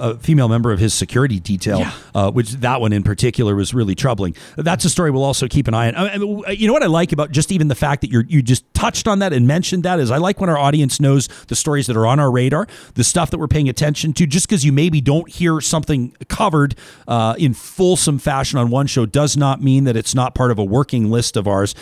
a, 0.00 0.10
a 0.10 0.18
female 0.18 0.48
member 0.48 0.72
of 0.72 0.78
his 0.78 0.94
security 0.94 1.40
detail, 1.40 1.78
Yeah. 1.80 1.92
uh, 2.14 2.30
which 2.30 2.50
that 2.52 2.80
one 2.80 2.92
in 2.92 3.02
particular 3.02 3.54
was 3.54 3.72
really 3.74 3.94
troubling. 3.94 4.34
That's 4.56 4.84
a 4.84 4.90
story 4.90 5.10
we'll 5.10 5.24
also 5.24 5.48
keep 5.48 5.68
an 5.68 5.74
eye 5.74 5.88
on. 5.88 5.94
I 5.96 6.18
mean, 6.18 6.42
you 6.56 6.66
know 6.66 6.72
what 6.72 6.82
I 6.82 6.86
like 6.86 7.12
about 7.12 7.30
just 7.30 7.52
even 7.52 7.68
the 7.68 7.74
fact 7.74 8.00
that 8.02 8.10
you 8.10 8.22
you 8.28 8.42
just 8.42 8.64
touched 8.74 9.06
on 9.08 9.18
that 9.20 9.32
and 9.32 9.46
mentioned 9.46 9.82
that 9.84 10.00
is 10.00 10.10
I 10.10 10.16
like 10.18 10.40
when 10.40 10.48
our 10.50 10.58
audience 10.58 11.00
knows 11.00 11.28
the 11.48 11.54
stories 11.56 11.86
that 11.86 11.96
are 11.96 12.06
on 12.06 12.18
our 12.20 12.30
radar, 12.30 12.66
the 12.94 13.04
stuff 13.04 13.30
that 13.30 13.38
we're 13.38 13.48
paying 13.48 13.68
attention 13.68 14.12
to. 14.14 14.26
Just 14.26 14.48
because 14.48 14.64
you 14.64 14.72
maybe 14.72 15.00
don't 15.00 15.28
hear 15.30 15.60
something 15.60 16.14
covered 16.28 16.74
uh, 17.08 17.34
in 17.38 17.54
fulsome 17.54 18.18
fashion 18.18 18.58
on 18.58 18.70
one 18.70 18.86
show 18.86 19.06
does 19.06 19.36
not 19.36 19.62
mean 19.62 19.84
that 19.84 19.96
it's 19.96 20.14
not 20.14 20.34
part 20.34 20.50
of 20.50 20.58
a 20.58 20.64
working 20.64 21.10
list 21.10 21.36
of 21.36 21.46
ours. 21.46 21.74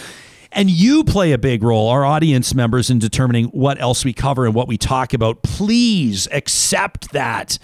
And 0.52 0.70
you 0.70 1.04
play 1.04 1.32
a 1.32 1.38
big 1.38 1.62
role, 1.62 1.88
our 1.88 2.04
audience 2.04 2.54
members, 2.54 2.90
in 2.90 2.98
determining 2.98 3.46
what 3.46 3.80
else 3.80 4.04
we 4.04 4.12
cover 4.12 4.46
and 4.46 4.54
what 4.54 4.66
we 4.66 4.78
talk 4.78 5.12
about. 5.12 5.42
Please 5.42 6.26
accept 6.32 7.12
that 7.12 7.58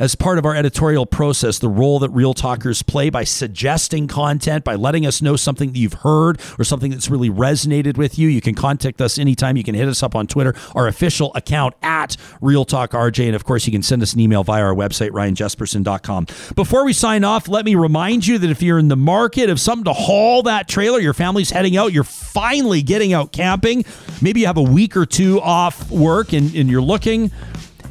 as 0.00 0.14
part 0.14 0.38
of 0.38 0.46
our 0.46 0.56
editorial 0.56 1.04
process, 1.04 1.58
the 1.58 1.68
role 1.68 1.98
that 2.00 2.08
Real 2.10 2.32
Talkers 2.32 2.82
play 2.82 3.10
by 3.10 3.22
suggesting 3.22 4.08
content, 4.08 4.64
by 4.64 4.74
letting 4.74 5.06
us 5.06 5.20
know 5.20 5.36
something 5.36 5.72
that 5.72 5.78
you've 5.78 5.92
heard 5.92 6.40
or 6.58 6.64
something 6.64 6.90
that's 6.90 7.10
really 7.10 7.28
resonated 7.28 7.98
with 7.98 8.18
you. 8.18 8.28
You 8.28 8.40
can 8.40 8.54
contact 8.54 9.00
us 9.02 9.18
anytime. 9.18 9.58
You 9.58 9.62
can 9.62 9.74
hit 9.74 9.86
us 9.86 10.02
up 10.02 10.16
on 10.16 10.26
Twitter, 10.26 10.54
our 10.74 10.88
official 10.88 11.32
account 11.34 11.74
at 11.82 12.16
Real 12.40 12.64
Talk 12.64 12.92
RJ. 12.92 13.26
And 13.26 13.36
of 13.36 13.44
course, 13.44 13.66
you 13.66 13.72
can 13.72 13.82
send 13.82 14.02
us 14.02 14.14
an 14.14 14.20
email 14.20 14.42
via 14.42 14.64
our 14.64 14.74
website, 14.74 15.10
ryanjespersen.com. 15.10 16.26
Before 16.56 16.84
we 16.84 16.94
sign 16.94 17.22
off, 17.22 17.46
let 17.46 17.66
me 17.66 17.74
remind 17.74 18.26
you 18.26 18.38
that 18.38 18.48
if 18.48 18.62
you're 18.62 18.78
in 18.78 18.88
the 18.88 18.96
market 18.96 19.50
of 19.50 19.60
something 19.60 19.84
to 19.84 19.92
haul 19.92 20.42
that 20.44 20.66
trailer, 20.66 20.98
your 20.98 21.14
family's 21.14 21.50
heading 21.50 21.76
out, 21.76 21.92
you're 21.92 22.04
finally 22.04 22.80
getting 22.80 23.12
out 23.12 23.32
camping, 23.32 23.84
maybe 24.22 24.40
you 24.40 24.46
have 24.46 24.56
a 24.56 24.62
week 24.62 24.96
or 24.96 25.04
two 25.04 25.42
off 25.42 25.90
work 25.90 26.32
and, 26.32 26.54
and 26.54 26.70
you're 26.70 26.80
looking 26.80 27.30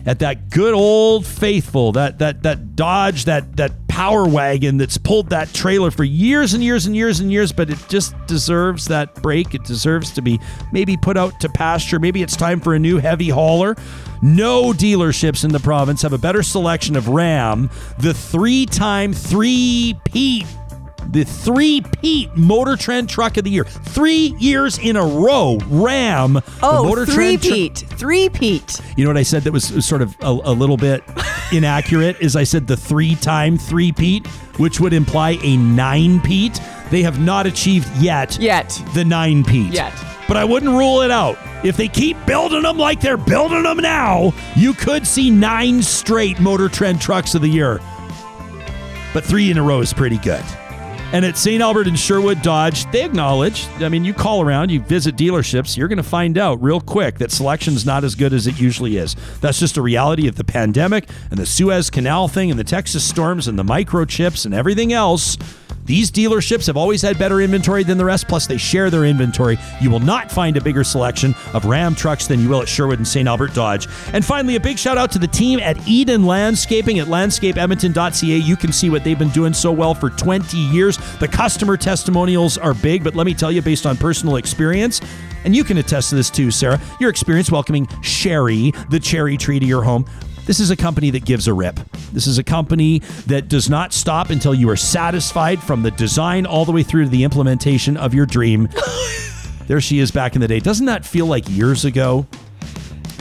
at 0.09 0.17
that 0.17 0.49
good 0.49 0.73
old 0.73 1.23
faithful 1.23 1.91
that 1.91 2.17
that 2.17 2.41
that 2.41 2.75
Dodge 2.75 3.25
that 3.25 3.57
that 3.57 3.87
power 3.87 4.27
wagon 4.27 4.77
that's 4.77 4.97
pulled 4.97 5.29
that 5.29 5.53
trailer 5.53 5.91
for 5.91 6.03
years 6.03 6.55
and 6.55 6.63
years 6.63 6.87
and 6.87 6.95
years 6.95 7.19
and 7.19 7.31
years 7.31 7.51
but 7.51 7.69
it 7.69 7.77
just 7.89 8.15
deserves 8.25 8.85
that 8.85 9.13
break. 9.21 9.53
It 9.53 9.63
deserves 9.65 10.11
to 10.13 10.23
be 10.23 10.39
maybe 10.71 10.97
put 10.97 11.15
out 11.15 11.39
to 11.41 11.49
pasture. 11.49 11.99
Maybe 11.99 12.23
it's 12.23 12.35
time 12.35 12.59
for 12.59 12.73
a 12.73 12.79
new 12.79 12.97
heavy 12.97 13.29
hauler. 13.29 13.75
No 14.23 14.73
dealerships 14.73 15.45
in 15.45 15.51
the 15.51 15.59
province 15.59 16.01
have 16.01 16.13
a 16.13 16.17
better 16.17 16.41
selection 16.41 16.95
of 16.95 17.07
Ram 17.07 17.69
the 17.99 18.15
three-time 18.15 19.13
three-peat 19.13 20.47
the 21.11 21.23
three 21.23 21.81
Pete 22.01 22.35
Motor 22.35 22.75
Trend 22.75 23.09
Truck 23.09 23.37
of 23.37 23.43
the 23.43 23.49
Year. 23.49 23.63
Three 23.63 24.35
years 24.39 24.77
in 24.77 24.95
a 24.95 25.03
row. 25.03 25.57
Ram. 25.67 26.33
the 26.33 26.43
oh, 26.61 26.83
Motor 26.83 27.05
three 27.05 27.37
Trend 27.37 27.43
Tr- 27.43 27.49
Pete, 27.49 27.77
three 27.77 28.29
Pete. 28.29 28.79
you 28.95 29.03
know 29.03 29.09
what 29.09 29.17
I 29.17 29.23
said 29.23 29.43
that 29.43 29.51
was 29.51 29.85
sort 29.85 30.01
of 30.01 30.15
a, 30.21 30.27
a 30.27 30.53
little 30.53 30.77
bit 30.77 31.03
inaccurate 31.51 32.19
is 32.21 32.35
I 32.35 32.43
said 32.43 32.67
the 32.67 32.77
three 32.77 33.15
time 33.15 33.57
three 33.57 33.91
Pete, 33.91 34.27
which 34.57 34.79
would 34.79 34.93
imply 34.93 35.39
a 35.43 35.57
nine 35.57 36.21
Pete. 36.21 36.59
They 36.91 37.01
have 37.03 37.19
not 37.19 37.45
achieved 37.45 37.87
yet 37.97 38.37
Yet. 38.39 38.81
the 38.93 39.05
nine 39.05 39.43
Pete. 39.43 39.73
Yet. 39.73 39.93
But 40.27 40.37
I 40.37 40.45
wouldn't 40.45 40.71
rule 40.71 41.01
it 41.01 41.11
out. 41.11 41.37
If 41.63 41.75
they 41.75 41.87
keep 41.87 42.23
building 42.25 42.61
them 42.61 42.77
like 42.77 43.01
they're 43.01 43.17
building 43.17 43.63
them 43.63 43.77
now, 43.77 44.31
you 44.55 44.73
could 44.73 45.05
see 45.05 45.29
nine 45.31 45.81
straight 45.81 46.39
Motor 46.39 46.69
Trend 46.69 47.01
trucks 47.01 47.35
of 47.35 47.41
the 47.41 47.47
year. 47.47 47.79
But 49.13 49.23
three 49.23 49.49
in 49.49 49.57
a 49.57 49.63
row 49.63 49.79
is 49.81 49.91
pretty 49.91 50.17
good. 50.19 50.43
And 51.11 51.25
at 51.25 51.37
St. 51.37 51.59
Albert 51.59 51.87
and 51.87 51.97
Sherwood 51.97 52.39
Dodge, 52.43 52.89
they 52.91 53.03
acknowledge, 53.03 53.67
I 53.79 53.89
mean, 53.89 54.05
you 54.05 54.13
call 54.13 54.43
around, 54.43 54.69
you 54.69 54.79
visit 54.79 55.15
dealerships, 55.15 55.75
you're 55.75 55.87
going 55.87 55.97
to 55.97 56.03
find 56.03 56.37
out 56.37 56.61
real 56.61 56.79
quick 56.79 57.17
that 57.17 57.31
selection's 57.31 57.83
not 57.83 58.03
as 58.03 58.13
good 58.13 58.31
as 58.31 58.45
it 58.45 58.59
usually 58.59 58.97
is. 58.97 59.15
That's 59.41 59.59
just 59.59 59.77
a 59.77 59.81
reality 59.81 60.27
of 60.27 60.35
the 60.35 60.43
pandemic 60.43 61.09
and 61.31 61.39
the 61.39 61.47
Suez 61.47 61.89
Canal 61.89 62.27
thing 62.27 62.51
and 62.51 62.59
the 62.59 62.63
Texas 62.63 63.03
storms 63.03 63.47
and 63.47 63.57
the 63.57 63.63
microchips 63.63 64.45
and 64.45 64.53
everything 64.53 64.93
else. 64.93 65.35
These 65.89 66.11
dealerships 66.11 66.67
have 66.67 66.77
always 66.77 67.01
had 67.01 67.17
better 67.17 67.41
inventory 67.41 67.83
than 67.83 67.97
the 67.97 68.05
rest, 68.05 68.27
plus 68.27 68.45
they 68.45 68.57
share 68.57 68.91
their 68.91 69.05
inventory. 69.05 69.57
You 69.81 69.89
will 69.89 69.99
not 69.99 70.31
find 70.31 70.55
a 70.55 70.61
bigger 70.61 70.83
selection 70.83 71.33
of 71.55 71.65
Ram 71.65 71.95
trucks 71.95 72.27
than 72.27 72.39
you 72.39 72.47
will 72.47 72.61
at 72.61 72.69
Sherwood 72.69 72.99
and 72.99 73.07
St. 73.07 73.27
Albert 73.27 73.55
Dodge. 73.55 73.87
And 74.13 74.23
finally, 74.23 74.55
a 74.55 74.59
big 74.59 74.77
shout 74.77 74.99
out 74.99 75.11
to 75.13 75.17
the 75.17 75.25
team 75.25 75.59
at 75.59 75.87
Eden 75.87 76.27
Landscaping 76.27 76.99
at 76.99 77.07
landscapeedmonton.ca. 77.07 78.37
You 78.37 78.55
can 78.55 78.71
see 78.71 78.91
what 78.91 79.03
they've 79.03 79.17
been 79.17 79.29
doing 79.29 79.51
so 79.51 79.71
well 79.71 79.95
for 79.95 80.11
20 80.11 80.55
years. 80.57 80.97
The 81.17 81.27
customer 81.27 81.75
testimonials 81.75 82.59
are 82.59 82.75
big, 82.75 83.03
but 83.03 83.15
let 83.15 83.25
me 83.25 83.33
tell 83.33 83.51
you, 83.51 83.63
based 83.63 83.87
on 83.87 83.97
personal 83.97 84.35
experience, 84.35 85.01
and 85.43 85.55
you 85.55 85.63
can 85.63 85.79
attest 85.79 86.09
to 86.09 86.15
this 86.15 86.29
too, 86.29 86.51
Sarah, 86.51 86.79
your 86.99 87.09
experience 87.09 87.49
welcoming 87.49 87.87
Sherry, 88.03 88.73
the 88.89 88.99
cherry 88.99 89.37
tree, 89.37 89.59
to 89.59 89.65
your 89.65 89.83
home. 89.83 90.05
This 90.49 90.59
is 90.59 90.71
a 90.71 90.75
company 90.75 91.11
that 91.11 91.25
gives 91.25 91.47
a 91.47 91.53
rip. 91.53 91.79
This 92.11 92.25
is 92.25 92.39
a 92.39 92.43
company 92.43 93.03
that 93.27 93.49
does 93.49 93.69
not 93.69 93.93
stop 93.93 94.31
until 94.31 94.55
you 94.55 94.67
are 94.71 94.75
satisfied 94.75 95.61
from 95.61 95.83
the 95.83 95.91
design 95.91 96.47
all 96.47 96.65
the 96.65 96.71
way 96.71 96.81
through 96.81 97.03
to 97.03 97.09
the 97.11 97.23
implementation 97.23 97.95
of 97.95 98.15
your 98.15 98.25
dream. 98.25 98.67
there 99.67 99.79
she 99.79 99.99
is 99.99 100.09
back 100.09 100.33
in 100.33 100.41
the 100.41 100.47
day. 100.47 100.59
Doesn't 100.59 100.87
that 100.87 101.05
feel 101.05 101.27
like 101.27 101.47
years 101.49 101.85
ago? 101.85 102.25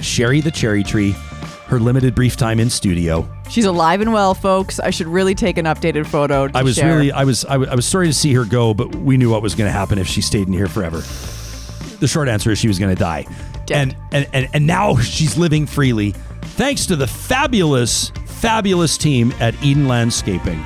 Sherry 0.00 0.40
the 0.40 0.50
Cherry 0.50 0.82
Tree, 0.82 1.10
her 1.66 1.78
limited 1.78 2.14
brief 2.14 2.38
time 2.38 2.58
in 2.60 2.70
studio. 2.70 3.28
She's 3.50 3.66
alive 3.66 4.00
and 4.00 4.14
well, 4.14 4.32
folks. 4.32 4.80
I 4.80 4.88
should 4.88 5.06
really 5.06 5.34
take 5.34 5.58
an 5.58 5.66
updated 5.66 6.06
photo. 6.06 6.48
To 6.48 6.56
I 6.56 6.62
was 6.62 6.76
share. 6.76 6.96
really, 6.96 7.12
I 7.12 7.24
was, 7.24 7.44
I 7.44 7.58
was, 7.58 7.68
was 7.68 7.86
sorry 7.86 8.06
to 8.06 8.14
see 8.14 8.32
her 8.32 8.46
go, 8.46 8.72
but 8.72 8.94
we 8.94 9.18
knew 9.18 9.30
what 9.30 9.42
was 9.42 9.54
going 9.54 9.68
to 9.68 9.78
happen 9.78 9.98
if 9.98 10.06
she 10.06 10.22
stayed 10.22 10.46
in 10.46 10.54
here 10.54 10.66
forever. 10.66 11.02
The 12.00 12.08
short 12.08 12.28
answer 12.28 12.50
is 12.50 12.58
she 12.58 12.68
was 12.68 12.78
going 12.78 12.94
to 12.96 12.98
die, 12.98 13.26
Dead. 13.66 13.76
and, 13.76 13.96
and 14.12 14.28
and 14.32 14.48
and 14.54 14.66
now 14.66 14.96
she's 14.96 15.36
living 15.36 15.66
freely, 15.66 16.14
thanks 16.58 16.86
to 16.86 16.96
the 16.96 17.06
fabulous, 17.06 18.10
fabulous 18.26 18.98
team 18.98 19.32
at 19.38 19.54
Eden 19.62 19.86
Landscaping. 19.86 20.58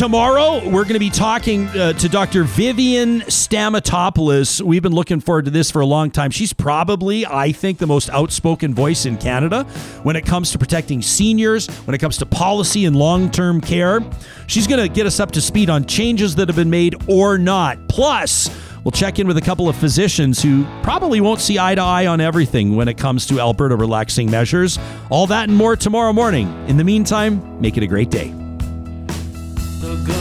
Tomorrow, 0.00 0.66
we're 0.66 0.84
going 0.84 0.94
to 0.94 0.98
be 0.98 1.10
talking 1.10 1.68
uh, 1.68 1.92
to 1.92 2.08
Dr. 2.08 2.44
Vivian 2.44 3.20
Stamatopoulos. 3.20 4.62
We've 4.62 4.82
been 4.82 4.94
looking 4.94 5.20
forward 5.20 5.44
to 5.44 5.50
this 5.50 5.70
for 5.70 5.80
a 5.80 5.86
long 5.86 6.10
time. 6.10 6.30
She's 6.30 6.54
probably, 6.54 7.26
I 7.26 7.52
think, 7.52 7.76
the 7.76 7.86
most 7.86 8.08
outspoken 8.08 8.72
voice 8.72 9.04
in 9.04 9.18
Canada 9.18 9.64
when 10.02 10.16
it 10.16 10.24
comes 10.24 10.52
to 10.52 10.58
protecting 10.58 11.02
seniors, 11.02 11.66
when 11.84 11.94
it 11.94 11.98
comes 11.98 12.16
to 12.16 12.24
policy 12.24 12.86
and 12.86 12.96
long 12.96 13.30
term 13.30 13.60
care. 13.60 14.00
She's 14.46 14.66
going 14.66 14.80
to 14.80 14.88
get 14.88 15.04
us 15.04 15.20
up 15.20 15.32
to 15.32 15.42
speed 15.42 15.68
on 15.68 15.84
changes 15.84 16.34
that 16.36 16.48
have 16.48 16.56
been 16.56 16.70
made 16.70 16.96
or 17.06 17.36
not. 17.36 17.86
Plus, 17.88 18.48
We'll 18.82 18.92
check 18.92 19.18
in 19.18 19.26
with 19.26 19.36
a 19.36 19.42
couple 19.42 19.68
of 19.68 19.76
physicians 19.76 20.42
who 20.42 20.64
probably 20.82 21.20
won't 21.20 21.40
see 21.40 21.58
eye 21.58 21.74
to 21.74 21.82
eye 21.82 22.06
on 22.06 22.18
everything 22.18 22.76
when 22.76 22.88
it 22.88 22.96
comes 22.96 23.26
to 23.26 23.38
Alberta 23.38 23.76
relaxing 23.76 24.30
measures. 24.30 24.78
All 25.10 25.26
that 25.26 25.50
and 25.50 25.58
more 25.58 25.76
tomorrow 25.76 26.14
morning. 26.14 26.48
In 26.66 26.78
the 26.78 26.84
meantime, 26.84 27.60
make 27.60 27.76
it 27.76 27.82
a 27.82 27.86
great 27.86 28.08
day. 28.08 28.34
The 29.80 29.96
good 30.04 30.19